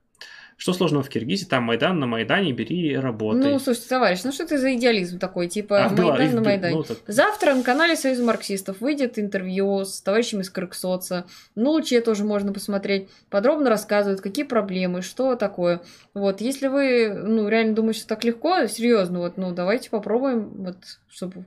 Что 0.61 0.73
сложного 0.73 1.05
в 1.05 1.09
Киргизии? 1.09 1.45
Там 1.45 1.63
Майдан 1.63 2.01
на 2.01 2.07
Майдане, 2.07 2.53
бери 2.53 2.97
работай. 2.97 3.41
Ну, 3.41 3.61
слушайте, 3.61 3.91
товарищ, 3.91 4.23
ну 4.25 4.33
что 4.33 4.43
это 4.43 4.59
за 4.59 4.75
идеализм 4.75 5.21
такой? 5.21 5.47
Типа 5.47 5.85
а, 5.85 5.89
Майдан 5.89 6.35
на 6.35 6.41
Майдане. 6.41 6.75
Ну, 6.75 6.83
так... 6.83 6.99
Завтра 7.07 7.55
на 7.55 7.63
канале 7.63 7.95
Союза 7.95 8.25
марксистов 8.25 8.81
выйдет 8.81 9.21
интервью 9.21 9.85
с 9.85 10.01
товарищами 10.01 10.43
из 10.43 10.51
Крыксоца. 10.51 11.27
Ну, 11.55 11.71
Луче 11.71 12.01
тоже 12.01 12.25
можно 12.25 12.53
посмотреть. 12.53 13.09
Подробно 13.31 13.71
рассказывают, 13.71 14.21
какие 14.21 14.45
проблемы, 14.45 15.03
что 15.03 15.37
такое. 15.37 15.81
Вот, 16.13 16.41
если 16.41 16.67
вы, 16.67 17.15
ну, 17.15 17.49
реально 17.49 17.77
думаете, 17.77 18.01
что 18.01 18.09
так 18.09 18.25
легко, 18.25 18.67
серьезно, 18.67 19.21
вот, 19.21 19.37
ну, 19.37 19.53
давайте 19.53 19.91
попробуем, 19.91 20.51
вот, 20.65 20.77
чтобы 21.09 21.45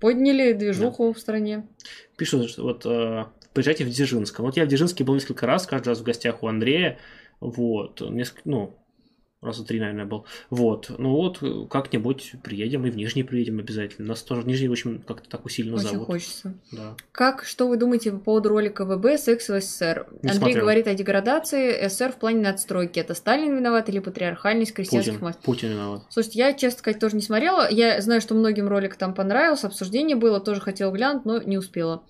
подняли 0.00 0.52
движуху 0.52 1.12
да. 1.12 1.14
в 1.16 1.20
стране. 1.20 1.64
Пишут, 2.16 2.50
что 2.50 2.64
вот 2.64 2.84
э, 2.84 3.24
приезжайте 3.54 3.84
в 3.84 3.88
Дзержинск. 3.88 4.40
Вот 4.40 4.56
я 4.56 4.64
в 4.64 4.68
Дзержинске 4.68 5.04
был 5.04 5.14
несколько 5.14 5.46
раз, 5.46 5.64
каждый 5.64 5.90
раз 5.90 6.00
в 6.00 6.02
гостях 6.02 6.42
у 6.42 6.48
Андрея. 6.48 6.98
Вот, 7.40 8.00
несколько, 8.10 8.42
ну, 8.44 8.74
раза 9.40 9.64
три, 9.64 9.78
наверное, 9.78 10.04
был. 10.04 10.26
Вот, 10.50 10.90
ну 10.98 11.10
вот, 11.12 11.38
как-нибудь 11.70 12.32
приедем 12.42 12.84
и 12.86 12.90
в 12.90 12.96
Нижний 12.96 13.22
приедем 13.22 13.60
обязательно. 13.60 14.08
Нас 14.08 14.22
тоже 14.22 14.44
Нижний, 14.44 14.66
в 14.66 14.72
общем, 14.72 15.00
как-то 15.06 15.28
так 15.30 15.44
усиленно 15.44 15.76
Очень 15.76 15.88
зовут. 15.88 16.06
хочется. 16.06 16.54
Да. 16.72 16.96
Как, 17.12 17.44
что 17.44 17.68
вы 17.68 17.76
думаете 17.76 18.10
по 18.10 18.18
поводу 18.18 18.48
ролика 18.48 18.84
ВБ 18.84 19.16
«Секс 19.20 19.48
в 19.48 19.60
СССР»? 19.60 20.08
Не 20.10 20.30
Андрей 20.30 20.34
смотрел. 20.38 20.60
говорит 20.62 20.86
о 20.88 20.94
деградации 20.94 21.86
СССР 21.86 22.12
в 22.12 22.16
плане 22.16 22.40
надстройки. 22.40 22.98
Это 22.98 23.14
Сталин 23.14 23.56
виноват 23.56 23.88
или 23.88 24.00
патриархальность 24.00 24.72
крестьянских 24.74 25.12
Путин. 25.14 25.24
масс? 25.26 25.36
Путин 25.36 25.68
виноват. 25.70 26.02
Слушайте, 26.10 26.38
я, 26.40 26.52
честно 26.54 26.80
сказать, 26.80 27.00
тоже 27.00 27.14
не 27.14 27.22
смотрела. 27.22 27.70
Я 27.70 28.00
знаю, 28.00 28.20
что 28.20 28.34
многим 28.34 28.66
ролик 28.66 28.96
там 28.96 29.14
понравился, 29.14 29.68
обсуждение 29.68 30.16
было, 30.16 30.40
тоже 30.40 30.60
хотела 30.60 30.90
глянуть, 30.90 31.24
но 31.24 31.40
не 31.40 31.58
успела. 31.58 32.02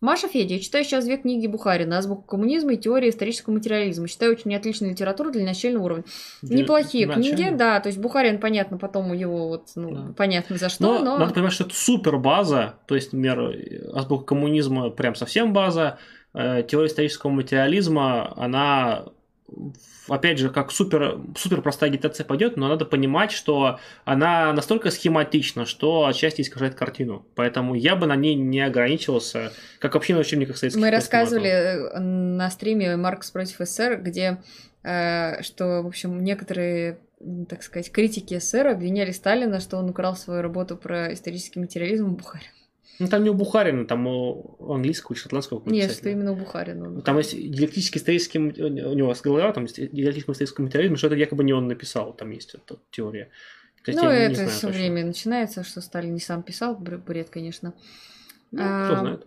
Маша 0.00 0.28
Федя, 0.28 0.54
я 0.54 0.60
читаю 0.60 0.84
сейчас 0.84 1.04
две 1.04 1.18
книги 1.18 1.46
Бухарина 1.46 1.98
«Азбука 1.98 2.22
коммунизма» 2.26 2.72
и 2.72 2.76
«Теория 2.78 3.10
исторического 3.10 3.54
материализма». 3.54 4.08
Считаю 4.08 4.32
очень 4.32 4.54
отличную 4.54 4.92
литературу 4.92 5.30
для 5.30 5.44
начального 5.44 5.84
уровня. 5.84 6.04
Для 6.40 6.58
Неплохие 6.58 7.06
начального. 7.06 7.36
книги, 7.36 7.56
да, 7.56 7.80
то 7.80 7.88
есть 7.88 7.98
Бухарин, 7.98 8.40
понятно, 8.40 8.78
потом 8.78 9.12
его 9.12 9.48
вот, 9.48 9.68
ну, 9.74 9.90
да. 9.94 10.14
понятно 10.16 10.56
за 10.56 10.70
что, 10.70 10.82
но, 10.82 11.04
но... 11.04 11.18
Надо 11.18 11.34
понимать, 11.34 11.52
что 11.52 11.64
это 11.64 11.74
супер 11.74 12.16
база, 12.16 12.76
то 12.86 12.94
есть, 12.94 13.12
например, 13.12 13.92
«Азбука 13.92 14.24
коммунизма» 14.24 14.88
прям 14.88 15.14
совсем 15.14 15.52
база, 15.52 15.98
э, 16.32 16.62
«Теория 16.66 16.88
исторического 16.88 17.30
материализма», 17.30 18.32
она 18.36 19.04
опять 20.10 20.38
же, 20.38 20.50
как 20.50 20.72
супер, 20.72 21.18
супер 21.36 21.62
простая 21.62 21.90
агитация 21.90 22.24
пойдет, 22.24 22.56
но 22.56 22.68
надо 22.68 22.84
понимать, 22.84 23.32
что 23.32 23.78
она 24.04 24.52
настолько 24.52 24.90
схематична, 24.90 25.66
что 25.66 26.06
отчасти 26.06 26.42
искажает 26.42 26.74
картину. 26.74 27.24
Поэтому 27.34 27.74
я 27.74 27.96
бы 27.96 28.06
на 28.06 28.16
ней 28.16 28.34
не 28.34 28.60
ограничивался, 28.60 29.52
как 29.78 29.94
вообще 29.94 30.14
на 30.14 30.20
учебниках 30.20 30.58
советских 30.58 30.80
Мы 30.80 30.90
рассказывали 30.90 31.48
э, 31.48 31.98
на 31.98 32.50
стриме 32.50 32.96
«Маркс 32.96 33.30
против 33.30 33.56
СССР», 33.58 34.00
где 34.02 34.42
э, 34.82 35.42
что, 35.42 35.82
в 35.82 35.86
общем, 35.86 36.22
некоторые 36.22 36.98
так 37.48 37.62
сказать, 37.62 37.92
критики 37.92 38.38
СССР 38.38 38.68
обвиняли 38.68 39.10
Сталина, 39.10 39.60
что 39.60 39.76
он 39.76 39.90
украл 39.90 40.16
свою 40.16 40.40
работу 40.40 40.76
про 40.76 41.12
исторический 41.12 41.60
материализм 41.60 42.06
у 42.06 42.16
Бухарина. 42.16 42.50
Ну, 42.98 43.08
там 43.08 43.24
не 43.24 43.30
у 43.30 43.34
Бухарина, 43.34 43.86
там 43.86 44.06
у 44.06 44.72
английского 44.72 45.14
и 45.14 45.18
шотландского 45.18 45.62
Нет, 45.64 45.92
что 45.92 46.10
именно 46.10 46.32
у 46.32 46.36
Бухарина. 46.36 47.00
Там 47.00 47.16
есть 47.18 47.32
диалектический 47.34 47.98
исторический, 47.98 48.38
у 48.38 48.94
него 48.94 49.14
с 49.14 49.22
голова, 49.22 49.52
там 49.52 49.64
есть 49.64 49.76
диалектический 49.76 50.32
исторический 50.32 50.62
материализм, 50.62 50.96
что 50.96 51.06
это 51.06 51.16
якобы 51.16 51.44
не 51.44 51.52
он 51.52 51.66
написал, 51.66 52.12
там 52.12 52.30
есть 52.30 52.54
эта 52.54 52.78
теория. 52.90 53.30
Кстати, 53.82 53.96
ну, 53.96 54.10
это 54.10 54.46
все 54.48 54.68
время 54.68 55.06
начинается, 55.06 55.64
что 55.64 55.80
Сталин 55.80 56.12
не 56.12 56.20
сам 56.20 56.42
писал, 56.42 56.76
бред, 56.76 57.30
конечно. 57.30 57.72
Ну, 58.50 58.62
а... 58.62 58.86
кто 58.86 59.00
знает. 59.00 59.26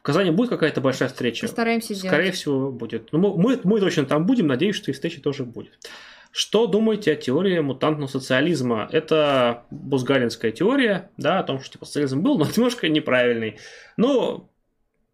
В 0.00 0.02
Казани 0.02 0.30
будет 0.30 0.50
какая-то 0.50 0.80
большая 0.80 1.08
встреча? 1.08 1.46
Постараемся 1.46 1.94
сделать. 1.94 2.14
Скорее 2.14 2.32
всего, 2.32 2.70
будет. 2.70 3.12
Ну, 3.12 3.36
мы, 3.36 3.60
мы 3.62 3.80
точно 3.80 4.04
там 4.04 4.26
будем, 4.26 4.46
надеюсь, 4.46 4.76
что 4.76 4.90
и 4.90 4.94
встреча 4.94 5.20
тоже 5.20 5.44
будет. 5.44 5.78
Что 6.36 6.66
думаете 6.66 7.12
о 7.12 7.16
теории 7.16 7.58
мутантного 7.60 8.08
социализма? 8.08 8.90
Это 8.92 9.64
бузгалинская 9.70 10.52
теория, 10.52 11.10
да, 11.16 11.38
о 11.38 11.42
том, 11.42 11.60
что 11.60 11.72
типа 11.72 11.86
социализм 11.86 12.20
был, 12.20 12.36
но 12.36 12.44
немножко 12.54 12.90
неправильный. 12.90 13.56
Но 13.96 14.50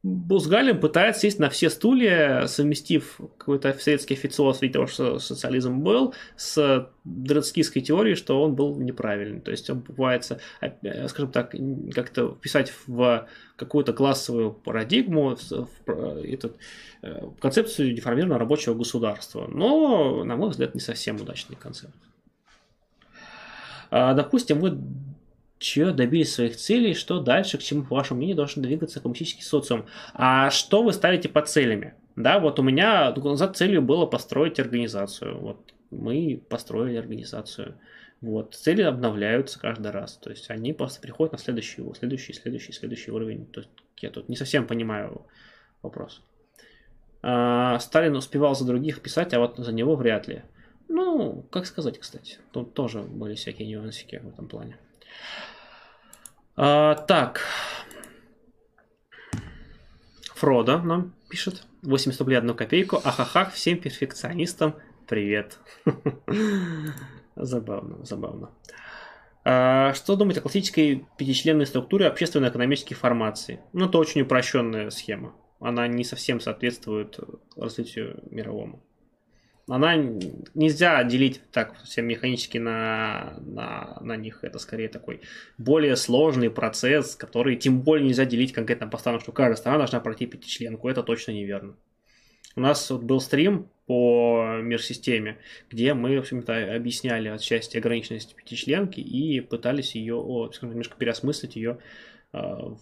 Бузгалин 0.02 0.80
пытается 0.80 1.22
сесть 1.22 1.38
на 1.38 1.48
все 1.48 1.70
стулья, 1.70 2.46
совместив 2.48 3.20
какой-то 3.38 3.72
советский 3.78 4.14
официоз 4.14 4.60
в 4.60 4.72
того, 4.72 4.88
что 4.88 5.20
социализм 5.20 5.78
был, 5.78 6.12
с 6.36 6.90
дроцкистской 7.04 7.82
теорией, 7.82 8.16
что 8.16 8.42
он 8.42 8.56
был 8.56 8.76
неправильный. 8.80 9.40
То 9.40 9.52
есть 9.52 9.70
он 9.70 9.80
пытается, 9.80 10.40
э, 10.60 11.06
скажем 11.06 11.30
так, 11.30 11.54
как-то 11.94 12.34
вписать 12.34 12.72
в 12.88 13.28
какую-то 13.54 13.92
классовую 13.92 14.52
парадигму, 14.52 15.36
в 15.36 16.20
этот, 16.24 16.56
э, 17.02 17.28
концепцию 17.38 17.94
деформированного 17.94 18.40
рабочего 18.40 18.74
государства. 18.74 19.46
Но, 19.46 20.24
на 20.24 20.34
мой 20.34 20.50
взгляд, 20.50 20.74
не 20.74 20.80
совсем 20.80 21.20
удачный 21.20 21.54
концепт. 21.54 21.94
А, 23.92 24.14
допустим, 24.14 24.58
вы 24.58 24.78
че 25.62 25.92
добились 25.92 26.34
своих 26.34 26.56
целей, 26.56 26.94
что 26.94 27.20
дальше, 27.20 27.56
к 27.56 27.62
чему, 27.62 27.84
по 27.84 27.94
вашему 27.94 28.18
мнению, 28.18 28.36
должен 28.36 28.62
двигаться 28.62 29.00
коммунистический 29.00 29.44
социум. 29.44 29.86
А 30.12 30.50
что 30.50 30.82
вы 30.82 30.92
ставите 30.92 31.28
по 31.28 31.40
целями? 31.42 31.94
Да, 32.16 32.38
вот 32.40 32.58
у 32.58 32.62
меня 32.62 33.14
за 33.14 33.48
целью 33.48 33.80
было 33.80 34.04
построить 34.04 34.60
организацию. 34.60 35.38
Вот 35.38 35.72
мы 35.90 36.42
построили 36.48 36.96
организацию. 36.96 37.76
Вот, 38.20 38.54
цели 38.54 38.82
обновляются 38.82 39.58
каждый 39.58 39.90
раз. 39.90 40.16
То 40.16 40.30
есть 40.30 40.50
они 40.50 40.72
просто 40.72 41.00
приходят 41.00 41.32
на 41.32 41.38
следующий, 41.38 41.82
следующий, 41.98 42.32
следующий, 42.32 42.72
следующий 42.72 43.10
уровень. 43.10 43.46
То 43.46 43.60
есть 43.60 43.70
я 43.98 44.10
тут 44.10 44.28
не 44.28 44.36
совсем 44.36 44.66
понимаю 44.66 45.26
вопрос. 45.82 46.22
А, 47.22 47.78
Сталин 47.78 48.16
успевал 48.16 48.54
за 48.54 48.66
других 48.66 49.00
писать, 49.00 49.32
а 49.32 49.38
вот 49.38 49.56
за 49.56 49.72
него 49.72 49.96
вряд 49.96 50.28
ли. 50.28 50.42
Ну, 50.88 51.46
как 51.50 51.66
сказать, 51.66 51.98
кстати. 51.98 52.38
Тут 52.52 52.74
тоже 52.74 53.02
были 53.02 53.34
всякие 53.34 53.68
нюансики 53.68 54.20
в 54.22 54.28
этом 54.28 54.48
плане. 54.48 54.76
А, 56.56 56.94
так. 56.94 57.40
Фродо 60.34 60.78
нам 60.78 61.14
пишет. 61.28 61.64
80 61.82 62.20
рублей 62.20 62.36
одну 62.38 62.54
копейку. 62.54 63.00
Ахахах, 63.02 63.52
всем 63.52 63.78
перфекционистам 63.78 64.74
привет. 65.08 65.58
забавно, 67.36 68.04
забавно. 68.04 68.50
А, 69.44 69.94
что 69.94 70.16
думаете 70.16 70.40
о 70.40 70.42
классической 70.42 71.06
пятичленной 71.16 71.66
структуре 71.66 72.06
общественно-экономических 72.06 72.98
формаций? 72.98 73.60
Ну, 73.72 73.86
это 73.86 73.98
очень 73.98 74.20
упрощенная 74.20 74.90
схема. 74.90 75.34
Она 75.58 75.88
не 75.88 76.04
совсем 76.04 76.40
соответствует 76.40 77.18
развитию 77.56 78.22
мировому 78.30 78.82
она 79.74 79.96
нельзя 80.52 81.02
делить 81.02 81.40
так 81.50 81.74
все 81.84 82.02
механически 82.02 82.58
на, 82.58 83.38
на, 83.40 83.96
на 84.02 84.16
них. 84.18 84.44
Это 84.44 84.58
скорее 84.58 84.90
такой 84.90 85.22
более 85.56 85.96
сложный 85.96 86.50
процесс, 86.50 87.16
который 87.16 87.56
тем 87.56 87.80
более 87.80 88.06
нельзя 88.06 88.26
делить 88.26 88.52
конкретно 88.52 88.86
по 88.86 88.98
странам, 88.98 89.20
что 89.20 89.32
каждая 89.32 89.56
страна 89.56 89.78
должна 89.78 90.00
пройти 90.00 90.26
пятичленку. 90.26 90.90
Это 90.90 91.02
точно 91.02 91.32
неверно. 91.32 91.74
У 92.54 92.60
нас 92.60 92.90
вот 92.90 93.02
был 93.02 93.18
стрим 93.18 93.70
по 93.86 94.58
мир-системе, 94.60 95.38
где 95.70 95.94
мы, 95.94 96.16
в 96.16 96.20
общем-то, 96.20 96.74
объясняли 96.74 97.28
отчасти 97.28 97.78
ограниченность 97.78 98.36
пятичленки 98.36 99.00
и 99.00 99.40
пытались 99.40 99.94
ее, 99.94 100.50
скажем, 100.52 100.72
немножко 100.72 100.98
переосмыслить 100.98 101.56
ее 101.56 101.78
э, 102.34 102.38
в 102.38 102.78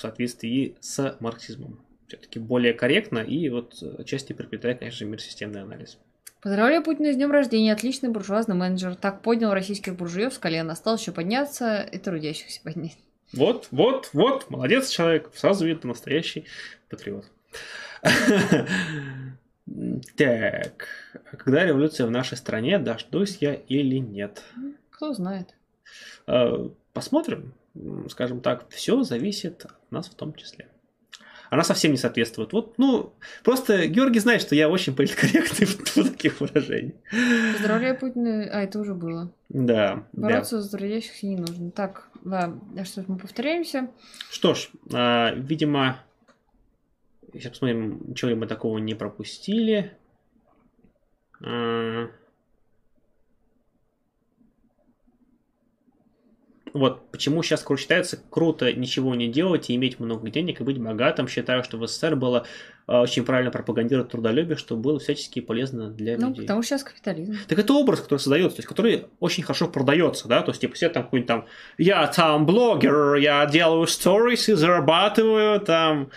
соответствии 0.00 0.74
с 0.80 1.16
марксизмом. 1.20 1.78
все-таки 2.08 2.40
более 2.40 2.74
корректно 2.74 3.20
и 3.20 3.48
вот 3.50 3.80
отчасти 4.00 4.32
приплетает, 4.32 4.80
конечно 4.80 5.04
мир 5.04 5.20
системный 5.20 5.62
анализ. 5.62 5.96
Поздравляю 6.44 6.82
Путина 6.82 7.10
с 7.10 7.16
днем 7.16 7.30
рождения, 7.30 7.72
отличный 7.72 8.10
буржуазный 8.10 8.54
менеджер. 8.54 8.96
Так 8.96 9.22
поднял 9.22 9.54
российских 9.54 9.96
буржуев 9.96 10.34
с 10.34 10.38
колен, 10.38 10.70
осталось 10.70 11.00
еще 11.00 11.10
подняться 11.10 11.80
и 11.80 11.96
трудящихся 11.96 12.60
поднять. 12.62 12.98
Вот, 13.32 13.68
вот, 13.70 14.10
вот, 14.12 14.50
молодец 14.50 14.90
человек, 14.90 15.30
сразу 15.34 15.64
видно 15.64 15.88
настоящий 15.88 16.44
патриот. 16.90 17.24
Так, 20.18 20.88
когда 21.38 21.64
революция 21.64 22.06
в 22.06 22.10
нашей 22.10 22.36
стране, 22.36 22.78
дождусь 22.78 23.38
я 23.40 23.54
или 23.54 23.96
нет? 23.96 24.42
Кто 24.90 25.14
знает. 25.14 25.54
Э, 26.26 26.68
посмотрим, 26.92 27.54
скажем 28.10 28.42
так, 28.42 28.68
все 28.68 29.02
зависит 29.04 29.64
от 29.64 29.90
нас 29.90 30.08
в 30.08 30.14
том 30.14 30.34
числе 30.34 30.68
она 31.54 31.62
совсем 31.64 31.92
не 31.92 31.96
соответствует. 31.96 32.52
Вот, 32.52 32.78
ну, 32.78 33.12
просто 33.42 33.86
Георгий 33.86 34.18
знает, 34.18 34.42
что 34.42 34.54
я 34.54 34.68
очень 34.68 34.94
политкорректный 34.94 35.66
в, 35.66 35.78
в 35.96 36.10
таких 36.10 36.40
выражениях. 36.40 36.94
Поздравляю 37.54 37.98
Путина. 37.98 38.48
А, 38.52 38.62
это 38.62 38.80
уже 38.80 38.94
было. 38.94 39.32
Да. 39.48 40.04
Бороться 40.12 40.56
да. 40.56 40.62
за 40.62 40.76
трудящихся 40.76 41.26
не 41.26 41.36
нужно. 41.36 41.70
Так, 41.70 42.08
да, 42.24 42.52
что 42.84 43.04
мы 43.06 43.18
повторяемся. 43.18 43.88
Что 44.30 44.54
ж, 44.54 44.68
а, 44.92 45.32
видимо, 45.34 45.98
сейчас 47.32 47.52
посмотрим, 47.52 48.02
ничего 48.08 48.30
ли 48.30 48.34
мы 48.34 48.46
такого 48.46 48.78
не 48.78 48.94
пропустили. 48.94 49.92
А, 51.40 52.08
вот 56.74 57.08
почему 57.12 57.42
сейчас 57.44 57.62
круто 57.62 57.80
считается 57.80 58.18
круто 58.30 58.72
ничего 58.72 59.14
не 59.14 59.28
делать 59.28 59.70
и 59.70 59.76
иметь 59.76 60.00
много 60.00 60.28
денег 60.28 60.60
и 60.60 60.64
быть 60.64 60.76
богатым. 60.78 61.28
Считаю, 61.28 61.62
что 61.62 61.78
в 61.78 61.86
СССР 61.86 62.16
было 62.16 62.46
э, 62.88 62.92
очень 62.92 63.24
правильно 63.24 63.52
пропагандировать 63.52 64.10
трудолюбие, 64.10 64.56
что 64.56 64.76
было 64.76 64.98
всячески 64.98 65.40
полезно 65.40 65.90
для 65.90 66.18
ну, 66.18 66.30
людей. 66.30 66.42
потому 66.42 66.62
что 66.62 66.70
сейчас 66.70 66.82
капитализм. 66.82 67.36
Так 67.46 67.60
это 67.60 67.72
образ, 67.74 68.00
который 68.00 68.18
создается, 68.18 68.56
то 68.56 68.60
есть 68.60 68.68
который 68.68 69.06
очень 69.20 69.44
хорошо 69.44 69.68
продается, 69.68 70.26
да, 70.26 70.42
то 70.42 70.50
есть 70.50 70.60
типа 70.60 70.74
все 70.74 70.88
там 70.88 71.04
какой-нибудь 71.04 71.28
там 71.28 71.46
я 71.78 72.08
там 72.08 72.44
блогер, 72.44 73.14
я 73.14 73.46
делаю 73.46 73.86
сторис 73.86 74.48
и 74.48 74.54
зарабатываю 74.54 75.60
там 75.60 76.10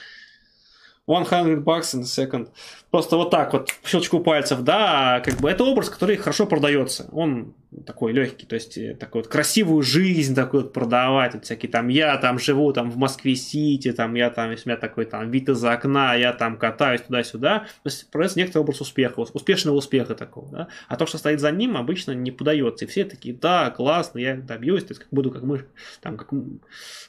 100 1.07 1.63
bucks 1.63 1.93
in 1.93 2.01
a 2.01 2.03
second. 2.03 2.49
Просто 2.91 3.17
вот 3.17 3.31
так 3.31 3.51
вот, 3.51 3.69
щелчку 3.85 4.21
пальцев, 4.21 4.61
да, 4.61 5.21
как 5.25 5.35
бы 5.41 5.49
это 5.49 5.65
образ, 5.65 5.89
который 5.89 6.15
хорошо 6.15 6.45
продается. 6.45 7.09
Он 7.11 7.53
такой 7.85 8.13
легкий, 8.13 8.45
то 8.45 8.55
есть 8.55 8.77
э, 8.77 8.95
такой 8.95 9.21
вот 9.21 9.29
красивую 9.29 9.83
жизнь 9.83 10.33
такой 10.33 10.61
вот 10.61 10.71
продавать, 10.71 11.33
вот 11.33 11.43
всякие 11.43 11.69
там, 11.69 11.89
я 11.89 12.17
там 12.17 12.39
живу 12.39 12.71
там 12.71 12.89
в 12.89 12.97
Москве-Сити, 12.97 13.91
там 13.91 14.15
я 14.15 14.29
там, 14.29 14.49
у 14.49 14.51
меня 14.51 14.77
такой 14.77 15.05
там 15.05 15.29
вид 15.29 15.49
из 15.49 15.63
окна, 15.65 16.15
я 16.15 16.31
там 16.31 16.57
катаюсь 16.57 17.01
туда-сюда, 17.01 17.59
то 17.59 17.65
есть 17.83 18.09
продается 18.09 18.39
некоторый 18.39 18.61
образ 18.61 18.79
успеха, 18.79 19.19
успешного 19.19 19.75
успеха 19.75 20.15
такого, 20.15 20.49
да, 20.49 20.67
а 20.87 20.95
то, 20.95 21.05
что 21.05 21.17
стоит 21.17 21.41
за 21.41 21.51
ним, 21.51 21.75
обычно 21.75 22.13
не 22.13 22.31
подается, 22.31 22.85
и 22.85 22.87
все 22.87 23.03
такие, 23.03 23.35
да, 23.35 23.69
классно, 23.69 24.19
я 24.19 24.37
добьюсь, 24.37 24.85
то 24.85 24.91
есть 24.91 25.01
как 25.01 25.09
буду 25.11 25.29
как 25.29 25.43
мы, 25.43 25.65
там, 26.01 26.15
как, 26.15 26.29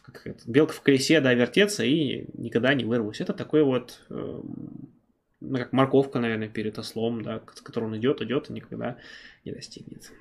как 0.02 0.26
это, 0.26 0.40
белка 0.46 0.72
в 0.72 0.80
колесе, 0.80 1.20
да, 1.20 1.32
вертеться 1.34 1.84
и 1.84 2.26
никогда 2.34 2.74
не 2.74 2.84
вырвусь. 2.84 3.20
Это 3.20 3.32
такой 3.32 3.62
вот 3.62 4.00
э, 4.10 4.40
ну, 5.40 5.58
как 5.58 5.72
морковка, 5.72 6.18
наверное, 6.18 6.48
перед 6.48 6.78
ослом, 6.78 7.22
да, 7.22 7.40
с 7.54 7.60
которым 7.60 7.90
он 7.90 7.98
идет, 7.98 8.20
идет 8.22 8.50
и 8.50 8.52
никогда 8.52 8.98
не 9.44 9.52
достигнет. 9.52 10.12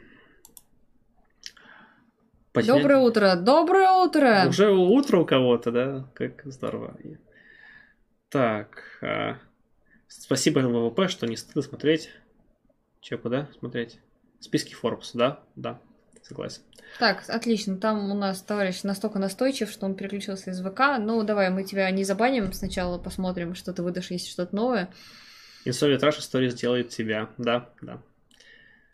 Поднять... 2.54 2.76
Доброе 2.76 2.98
утро! 3.00 3.36
Доброе 3.36 3.90
утро! 3.92 4.46
Уже 4.48 4.72
утро 4.72 5.20
у 5.20 5.26
кого-то, 5.26 5.72
да? 5.72 6.10
Как 6.14 6.42
здорово. 6.46 6.98
Так, 8.30 9.00
а... 9.02 9.38
спасибо 10.08 10.60
ВВП, 10.60 11.08
что 11.08 11.28
не 11.28 11.38
стыдно 11.38 11.62
смотреть. 11.62 12.12
Че, 13.02 13.18
куда 13.18 13.48
смотреть? 13.60 14.00
Списки 14.40 14.76
Forbes, 14.80 15.12
да? 15.14 15.44
Да, 15.56 15.82
согласен. 16.28 16.62
Так, 17.00 17.24
отлично. 17.28 17.78
Там 17.78 18.12
у 18.12 18.16
нас 18.16 18.42
товарищ 18.42 18.84
настолько 18.84 19.20
настойчив, 19.20 19.70
что 19.70 19.86
он 19.86 19.96
переключился 19.96 20.52
из 20.52 20.62
ВК. 20.62 20.82
Ну, 21.00 21.24
давай, 21.24 21.50
мы 21.50 21.64
тебя 21.64 21.90
не 21.92 22.04
забаним. 22.04 22.52
Сначала 22.54 22.98
посмотрим, 22.98 23.56
что 23.56 23.74
ты 23.74 23.84
выдашь, 23.84 24.12
если 24.12 24.30
что-то 24.30 24.56
новое. 24.56 24.90
Инсовет 25.66 26.04
Rush 26.04 26.20
Stories 26.20 26.52
сделает 26.52 26.90
тебя. 26.90 27.30
Да, 27.38 27.70
да. 27.82 28.02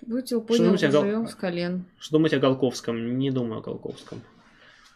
Его 0.06 0.42
поднял 0.42 0.76
Гал... 0.76 1.28
с 1.28 1.36
колен. 1.36 1.86
Что 1.98 2.18
думать 2.18 2.34
о 2.34 2.40
Голковском? 2.40 3.18
Не 3.18 3.32
думаю 3.32 3.60
о 3.60 3.62
Голковском. 3.62 4.22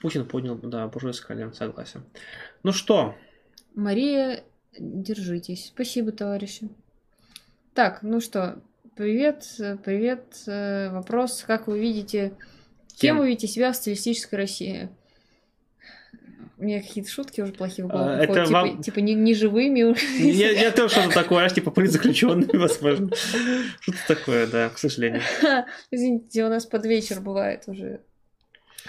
Путин 0.02 0.26
поднял, 0.26 0.56
да, 0.56 0.88
буржуя 0.88 1.14
с 1.14 1.22
колен, 1.22 1.54
согласен. 1.54 2.04
Ну 2.64 2.72
что? 2.72 3.16
Мария, 3.74 4.44
держитесь. 4.78 5.68
Спасибо, 5.68 6.12
товарищи. 6.12 6.70
Так, 7.74 8.02
ну 8.02 8.20
что, 8.20 8.60
привет, 8.98 9.46
привет. 9.84 10.26
Э, 10.48 10.90
вопрос, 10.90 11.44
как 11.46 11.68
вы 11.68 11.80
видите 11.80 12.34
Кем 12.98 13.20
вы 13.20 13.28
видите 13.28 13.48
себя 13.48 13.72
в 13.72 13.76
социалистической 13.76 14.40
России? 14.40 14.90
У 16.58 16.64
меня 16.64 16.82
какие-то 16.82 17.12
шутки 17.12 17.40
уже 17.42 17.54
плохие 17.54 17.86
в 17.86 17.92
голову. 17.92 18.10
А, 18.10 18.18
это 18.18 18.46
типа, 18.46 18.52
вам... 18.52 18.82
типа 18.82 19.00
не, 19.00 19.14
не 19.14 19.36
живыми. 19.36 19.96
Я, 20.20 20.50
я 20.50 20.72
тоже 20.72 20.96
что-то 20.96 21.14
такое, 21.14 21.46
аж 21.46 21.54
типа 21.54 21.70
политзаключенными, 21.70 22.58
возможно. 22.58 23.12
Что-то 23.82 24.00
такое, 24.08 24.48
да, 24.48 24.70
к 24.70 24.80
сожалению. 24.80 25.22
Извините, 25.92 26.44
у 26.46 26.50
нас 26.50 26.66
под 26.66 26.88
вечер 26.88 27.22
бывает 27.22 27.66
уже. 27.68 28.02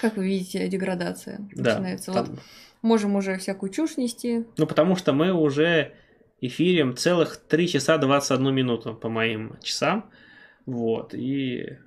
Как 0.00 0.16
вы 0.16 0.26
видите, 0.26 0.66
деградация 0.68 1.46
да, 1.54 1.72
начинается. 1.74 2.12
Там... 2.12 2.24
Вот 2.24 2.38
можем 2.80 3.16
уже 3.16 3.36
всякую 3.36 3.70
чушь 3.70 3.98
нести. 3.98 4.46
Ну, 4.56 4.66
потому 4.66 4.96
что 4.96 5.12
мы 5.12 5.32
уже 5.32 5.92
эфирим 6.40 6.96
целых 6.96 7.36
3 7.36 7.68
часа 7.68 7.98
21 7.98 8.54
минуту 8.54 8.94
по 8.94 9.08
моим 9.08 9.56
часам. 9.62 10.10
Вот, 10.66 11.14
и 11.14 11.78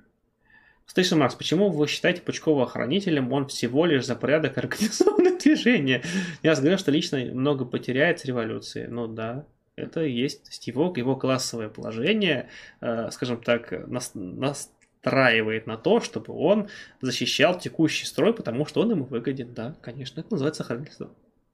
Station 0.94 1.18
Max, 1.18 1.36
почему 1.38 1.70
вы 1.70 1.86
считаете 1.86 2.22
Пучкова 2.22 2.64
охранителем? 2.64 3.32
Он 3.32 3.46
всего 3.46 3.86
лишь 3.86 4.04
за 4.04 4.16
порядок 4.16 4.58
организованного 4.58 5.38
движения. 5.42 6.02
Я 6.42 6.54
говорил, 6.54 6.78
что 6.78 6.90
лично 6.90 7.18
много 7.18 7.64
потеряет 7.64 8.20
с 8.20 8.24
революции. 8.24 8.86
Ну 8.86 9.06
да, 9.06 9.46
это 9.76 10.00
есть 10.02 10.66
его, 10.66 10.92
его 10.94 11.16
классовое 11.16 11.68
положение, 11.68 12.48
э, 12.80 13.10
скажем 13.10 13.40
так, 13.40 13.88
нас, 13.88 14.12
настраивает 14.14 15.66
на 15.66 15.76
то, 15.76 16.00
чтобы 16.00 16.34
он 16.34 16.68
защищал 17.00 17.58
текущий 17.58 18.04
строй, 18.04 18.34
потому 18.34 18.66
что 18.66 18.82
он 18.82 18.90
ему 18.90 19.04
выгоден. 19.04 19.54
Да, 19.54 19.74
конечно, 19.80 20.20
это 20.20 20.32
называется 20.32 20.62
охранительство. 20.62 21.10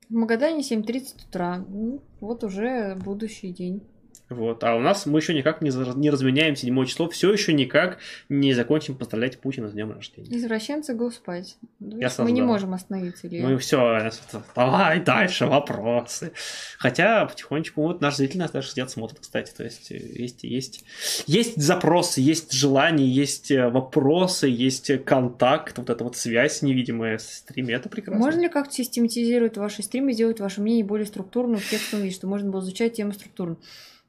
В 0.08 0.14
Магадане 0.14 0.60
7.30 0.60 1.28
утра. 1.28 1.64
Ну, 1.68 2.00
вот 2.20 2.42
уже 2.42 2.96
будущий 2.96 3.52
день. 3.52 3.82
Вот. 4.28 4.62
А 4.64 4.74
у 4.74 4.80
нас 4.80 5.06
мы 5.06 5.18
еще 5.18 5.34
никак 5.34 5.62
не, 5.62 5.70
не 5.96 6.10
разменяем 6.10 6.54
седьмое 6.54 6.86
число, 6.86 7.08
все 7.08 7.32
еще 7.32 7.52
никак 7.52 7.98
не 8.28 8.52
закончим 8.52 8.96
поздравлять 8.96 9.38
Путина 9.40 9.68
с 9.68 9.72
днем 9.72 9.92
рождения. 9.92 10.36
Извращенцы, 10.36 10.94
го 10.94 11.10
спать. 11.10 11.56
Я 11.80 12.10
мы 12.18 12.32
не 12.32 12.42
можем 12.42 12.74
остановиться. 12.74 13.26
Или... 13.26 13.40
Мы 13.40 13.56
все, 13.58 14.10
давай 14.54 15.00
дальше 15.00 15.46
вопросы. 15.46 16.32
Хотя 16.78 17.26
потихонечку 17.26 17.82
вот 17.82 18.00
наш 18.00 18.16
зритель 18.16 18.40
нас 18.40 18.50
даже 18.50 18.68
сидят 18.68 18.90
смотрит, 18.90 19.20
кстати. 19.20 19.52
То 19.52 19.64
есть 19.64 19.90
есть, 19.90 20.44
есть, 20.44 20.84
есть 21.26 21.60
запросы, 21.60 22.20
есть 22.20 22.52
желания, 22.52 23.06
есть 23.06 23.50
э, 23.50 23.68
вопросы, 23.68 24.48
есть 24.48 25.04
контакт, 25.04 25.78
вот 25.78 25.90
эта 25.90 26.04
вот 26.04 26.16
связь 26.16 26.62
невидимая 26.62 27.18
с 27.18 27.38
стриме, 27.38 27.74
это 27.74 27.88
прекрасно. 27.88 28.24
Можно 28.24 28.40
ли 28.42 28.48
как-то 28.48 28.74
систематизировать 28.74 29.56
ваши 29.56 29.82
стримы, 29.82 30.12
сделать 30.12 30.40
ваше 30.40 30.60
мнение 30.60 30.84
более 30.84 31.06
структурным 31.06 31.58
в 31.58 31.68
текстовом 31.68 32.04
виде, 32.04 32.14
что 32.14 32.26
можно 32.26 32.50
было 32.50 32.60
изучать 32.60 32.94
тему 32.94 33.12
структурно? 33.12 33.56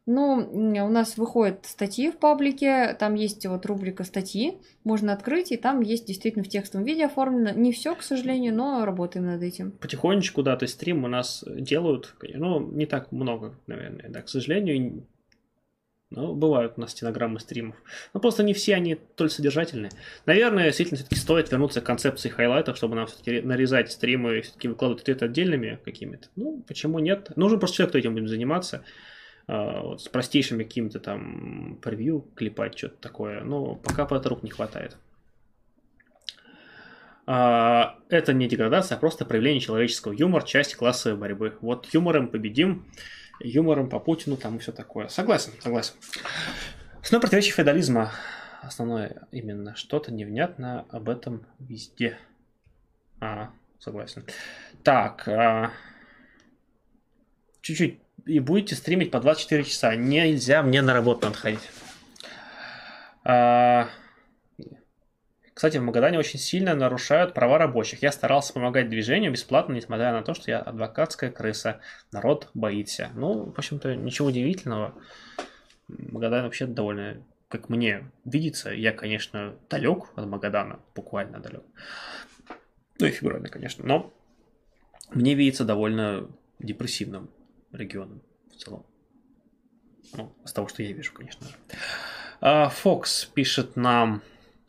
Ну, 0.05 0.49
у 0.51 0.89
нас 0.89 1.17
выходят 1.17 1.65
статьи 1.65 2.09
в 2.09 2.17
паблике, 2.17 2.95
там 2.99 3.13
есть 3.13 3.45
вот 3.45 3.65
рубрика 3.65 4.03
статьи, 4.03 4.57
можно 4.83 5.13
открыть, 5.13 5.51
и 5.51 5.57
там 5.57 5.81
есть 5.81 6.07
действительно 6.07 6.43
в 6.43 6.49
текстовом 6.49 6.85
виде 6.85 7.05
оформлено. 7.05 7.51
Не 7.51 7.71
все, 7.71 7.95
к 7.95 8.01
сожалению, 8.01 8.55
но 8.55 8.85
работаем 8.85 9.27
над 9.27 9.43
этим. 9.43 9.71
Потихонечку, 9.71 10.41
да, 10.41 10.57
то 10.57 10.63
есть 10.63 10.75
стрим 10.75 11.03
у 11.03 11.07
нас 11.07 11.43
делают, 11.47 12.15
ну, 12.21 12.59
не 12.59 12.87
так 12.87 13.11
много, 13.11 13.55
наверное, 13.67 14.09
да, 14.09 14.21
к 14.21 14.29
сожалению, 14.29 15.05
но 16.11 16.33
бывают 16.33 16.73
у 16.77 16.81
нас 16.81 16.91
стенограммы 16.91 17.39
стримов. 17.39 17.75
Но 18.13 18.19
просто 18.19 18.41
не 18.41 18.53
все 18.53 18.73
они 18.75 18.95
только 18.95 19.31
содержательные. 19.31 19.91
Наверное, 20.25 20.65
действительно, 20.65 20.97
все-таки 20.97 21.15
стоит 21.15 21.51
вернуться 21.51 21.81
к 21.81 21.85
концепции 21.85 22.29
хайлайтов, 22.29 22.77
чтобы 22.77 22.95
нам 22.95 23.05
все-таки 23.05 23.41
нарезать 23.41 23.91
стримы 23.91 24.39
и 24.39 24.41
все-таки 24.41 24.67
выкладывать 24.67 25.07
это 25.07 25.25
отдельными 25.25 25.79
какими-то. 25.85 26.29
Ну, 26.35 26.63
почему 26.67 26.97
нет? 26.97 27.31
Нужен 27.35 27.59
просто 27.59 27.77
человек, 27.77 27.91
кто 27.91 27.99
этим 27.99 28.15
будет 28.15 28.29
заниматься. 28.29 28.83
А, 29.51 29.81
вот, 29.81 30.01
с 30.01 30.07
простейшими 30.07 30.63
какими-то 30.63 30.99
там 30.99 31.79
превью 31.81 32.21
клепать, 32.35 32.77
что-то 32.77 32.97
такое. 32.97 33.41
Но 33.41 33.73
пока 33.75 34.05
по 34.05 34.21
рук 34.21 34.43
не 34.43 34.51
хватает. 34.51 34.95
А, 37.25 37.97
это 38.09 38.33
не 38.33 38.47
деградация, 38.47 38.95
а 38.95 38.99
просто 38.99 39.25
проявление 39.25 39.59
человеческого 39.59 40.13
юмора, 40.13 40.45
часть 40.45 40.75
классовой 40.75 41.17
борьбы. 41.17 41.57
Вот 41.61 41.91
юмором 41.91 42.27
победим, 42.27 42.85
юмором 43.39 43.89
по 43.89 43.99
Путину 43.99 44.37
там 44.37 44.57
и 44.57 44.59
все 44.59 44.71
такое. 44.71 45.07
Согласен, 45.07 45.53
согласен. 45.59 45.95
Основное 47.01 47.21
противоречие 47.21 47.55
феодализма. 47.55 48.11
Основное 48.61 49.27
именно 49.31 49.75
что-то 49.75 50.13
невнятно 50.13 50.85
об 50.91 51.09
этом 51.09 51.47
везде. 51.57 52.19
А, 53.19 53.49
согласен. 53.79 54.25
Так, 54.83 55.27
а... 55.27 55.71
чуть-чуть 57.61 57.99
и 58.29 58.39
будете 58.39 58.75
стримить 58.75 59.11
по 59.11 59.19
24 59.19 59.63
часа. 59.63 59.95
Нельзя, 59.95 60.61
мне 60.61 60.81
на 60.81 60.93
работу 60.93 61.27
надо. 61.27 61.57
А... 63.23 63.89
Кстати, 65.53 65.77
в 65.77 65.81
Магадане 65.81 66.17
очень 66.17 66.39
сильно 66.39 66.73
нарушают 66.73 67.33
права 67.33 67.57
рабочих. 67.57 68.01
Я 68.01 68.13
старался 68.13 68.53
помогать 68.53 68.89
движению 68.89 69.33
бесплатно, 69.33 69.73
несмотря 69.73 70.13
на 70.13 70.21
то, 70.21 70.33
что 70.33 70.49
я 70.51 70.59
адвокатская 70.59 71.31
крыса. 71.31 71.81
Народ 72.13 72.49
боится. 72.53 73.09
Ну, 73.13 73.51
в 73.51 73.57
общем-то, 73.57 73.93
ничего 73.95 74.29
удивительного. 74.29 74.93
Магадан 75.89 76.43
вообще 76.43 76.65
довольно, 76.65 77.21
как 77.49 77.67
мне 77.67 78.09
видится, 78.23 78.69
я, 78.69 78.93
конечно, 78.93 79.55
далек 79.69 80.11
от 80.15 80.27
Магадана, 80.27 80.79
буквально 80.95 81.39
далек. 81.39 81.63
Ну 82.99 83.07
и 83.07 83.11
фигурально, 83.11 83.49
конечно, 83.49 83.85
но 83.85 84.13
мне 85.09 85.33
видится 85.33 85.65
довольно 85.65 86.29
депрессивным 86.59 87.31
регионом 87.71 88.21
в 88.51 88.55
целом. 88.55 88.85
Ну, 90.15 90.33
с 90.43 90.53
того, 90.53 90.67
что 90.67 90.83
я 90.83 90.91
вижу, 90.91 91.13
конечно 91.13 91.47
же. 91.47 91.55
Фокс 92.71 93.25
а, 93.25 93.33
пишет 93.33 93.75
нам, 93.75 94.21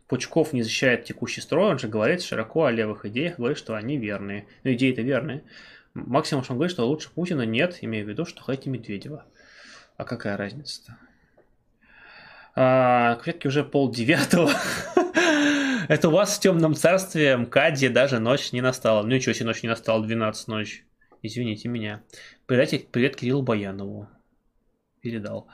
Пучков 0.07 0.53
не 0.53 0.63
защищает 0.63 1.05
текущий 1.05 1.41
строй, 1.41 1.71
он 1.71 1.79
же 1.79 1.89
говорит 1.89 2.23
широко 2.23 2.65
о 2.65 2.73
левых 2.73 3.05
идеях, 3.07 3.37
говорит, 3.37 3.57
что 3.57 3.75
они 3.75 3.97
верные. 3.97 4.47
Ну, 4.65 4.73
идеи-то 4.73 5.03
верные. 5.03 5.45
Максимум, 5.95 6.45
что 6.45 6.53
он 6.53 6.59
говорит, 6.59 6.73
что 6.73 6.87
лучше 6.87 7.11
Путина 7.11 7.43
нет, 7.43 7.79
имея 7.81 8.05
в 8.05 8.09
виду, 8.09 8.25
что 8.25 8.43
хотите 8.43 8.71
Медведева. 8.71 9.25
А 9.97 10.05
какая 10.05 10.37
разница-то? 10.37 10.97
А, 12.57 13.17
клетки 13.17 13.47
уже 13.47 13.65
пол 13.65 13.91
девятого. 13.91 14.51
Это 15.89 16.09
у 16.09 16.13
вас 16.13 16.37
в 16.37 16.41
темном 16.41 16.75
царстве 16.75 17.37
МКАДе 17.37 17.89
даже 17.89 18.19
ночь 18.19 18.53
не 18.53 18.61
настала. 18.61 19.03
Ну 19.03 19.09
ничего 19.09 19.33
себе, 19.33 19.47
ночь 19.47 19.63
не 19.63 19.69
настала, 19.69 20.05
12 20.05 20.49
ночь. 20.49 20.85
Извините 21.23 21.69
меня. 21.69 22.03
Передайте 22.47 22.79
привет 22.79 23.17
Кириллу 23.17 23.43
Баянову. 23.43 24.09
Передал. 25.03 25.49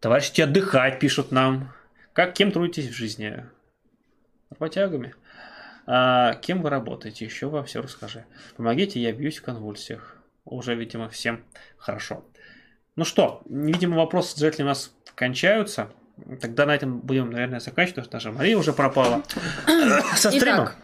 Товарищи 0.00 0.40
отдыхать, 0.40 0.98
пишут 0.98 1.30
нам. 1.30 1.72
Как, 2.12 2.34
кем 2.34 2.50
трудитесь 2.50 2.88
в 2.88 2.92
жизни? 2.92 3.46
Работягами. 4.50 5.14
А, 5.86 6.34
кем 6.34 6.62
вы 6.62 6.70
работаете? 6.70 7.24
Еще 7.24 7.48
вам 7.48 7.66
все 7.66 7.82
расскажи. 7.82 8.24
Помогите, 8.56 9.00
я 9.00 9.12
бьюсь 9.12 9.38
в 9.38 9.42
конвульсиях. 9.42 10.16
Уже, 10.44 10.74
видимо, 10.74 11.08
всем 11.08 11.44
хорошо. 11.76 12.24
Ну 12.96 13.04
что, 13.04 13.42
видимо, 13.48 13.96
вопросы 13.96 14.36
зрителей 14.36 14.64
у 14.64 14.68
нас 14.68 14.92
кончаются. 15.14 15.92
Тогда 16.40 16.66
на 16.66 16.74
этом 16.74 16.98
будем, 16.98 17.30
наверное, 17.30 17.60
заканчивать, 17.60 18.06
потому 18.06 18.20
что 18.20 18.28
наша 18.28 18.32
Мария 18.32 18.58
уже 18.58 18.72
пропала 18.72 19.22
со 20.16 20.32
стрима. 20.32 20.74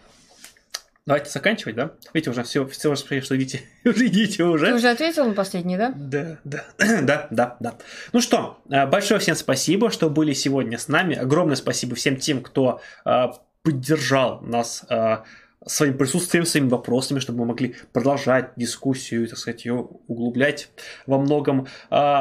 Давайте 1.07 1.29
заканчивать, 1.29 1.75
да? 1.75 1.91
Видите, 2.13 2.31
уже 2.31 2.43
все, 2.43 2.67
все 2.67 2.93
что 2.95 3.15
видите, 3.15 3.61
уже 3.85 4.07
идите 4.07 4.43
уже. 4.43 4.65
Ты 4.67 4.73
уже 4.73 4.89
ответил 4.89 5.25
на 5.25 5.33
последний, 5.33 5.77
да? 5.77 5.93
Да, 5.95 6.37
да, 6.43 6.65
да, 7.01 7.27
да, 7.31 7.55
да. 7.61 7.77
Ну 8.11 8.19
что, 8.19 8.59
э, 8.69 8.85
большое 8.85 9.21
всем 9.21 9.35
спасибо, 9.35 9.89
что 9.89 10.09
были 10.09 10.33
сегодня 10.33 10.77
с 10.77 10.89
нами. 10.89 11.15
Огромное 11.15 11.55
спасибо 11.55 11.95
всем 11.95 12.17
тем, 12.17 12.43
кто 12.43 12.81
э, 13.05 13.27
поддержал 13.63 14.41
нас 14.41 14.85
э, 14.89 15.19
своим 15.65 15.97
присутствием, 15.97 16.45
своими 16.45 16.67
вопросами, 16.67 17.19
чтобы 17.19 17.39
мы 17.39 17.45
могли 17.45 17.75
продолжать 17.93 18.51
дискуссию, 18.57 19.29
так 19.29 19.37
сказать, 19.37 19.63
ее 19.63 19.87
углублять 20.07 20.69
во 21.05 21.19
многом. 21.19 21.67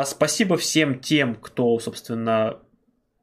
Спасибо 0.04 0.56
всем 0.56 1.00
тем, 1.00 1.34
кто, 1.34 1.78
собственно, 1.78 2.58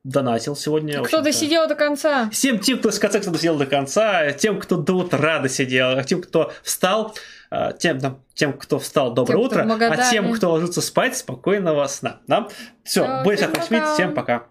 донатил 0.03 0.55
сегодня. 0.55 1.01
Кто 1.03 1.21
досидел 1.21 1.67
до 1.67 1.75
конца. 1.75 2.29
Всем 2.29 2.59
тем, 2.59 2.79
кто 2.79 2.91
с 2.91 2.99
конца 2.99 3.19
кто 3.19 3.31
досидел 3.31 3.57
до 3.57 3.65
конца, 3.65 4.31
тем, 4.31 4.59
кто 4.59 4.77
до 4.77 4.93
утра 4.93 5.39
досидел, 5.39 6.01
тем, 6.03 6.21
кто 6.21 6.51
встал, 6.61 7.15
а, 7.49 7.71
тем, 7.71 7.99
тем 8.33 8.53
кто 8.53 8.79
встал, 8.79 9.13
доброе 9.13 9.37
тем, 9.37 9.45
утро, 9.45 9.77
а 9.79 10.11
тем, 10.11 10.33
кто 10.33 10.51
ложится 10.51 10.81
спать, 10.81 11.17
спокойного 11.17 11.85
сна. 11.87 12.19
Да? 12.27 12.49
Все, 12.83 13.23
больше 13.23 13.49
всем 13.93 14.13
пока. 14.13 14.47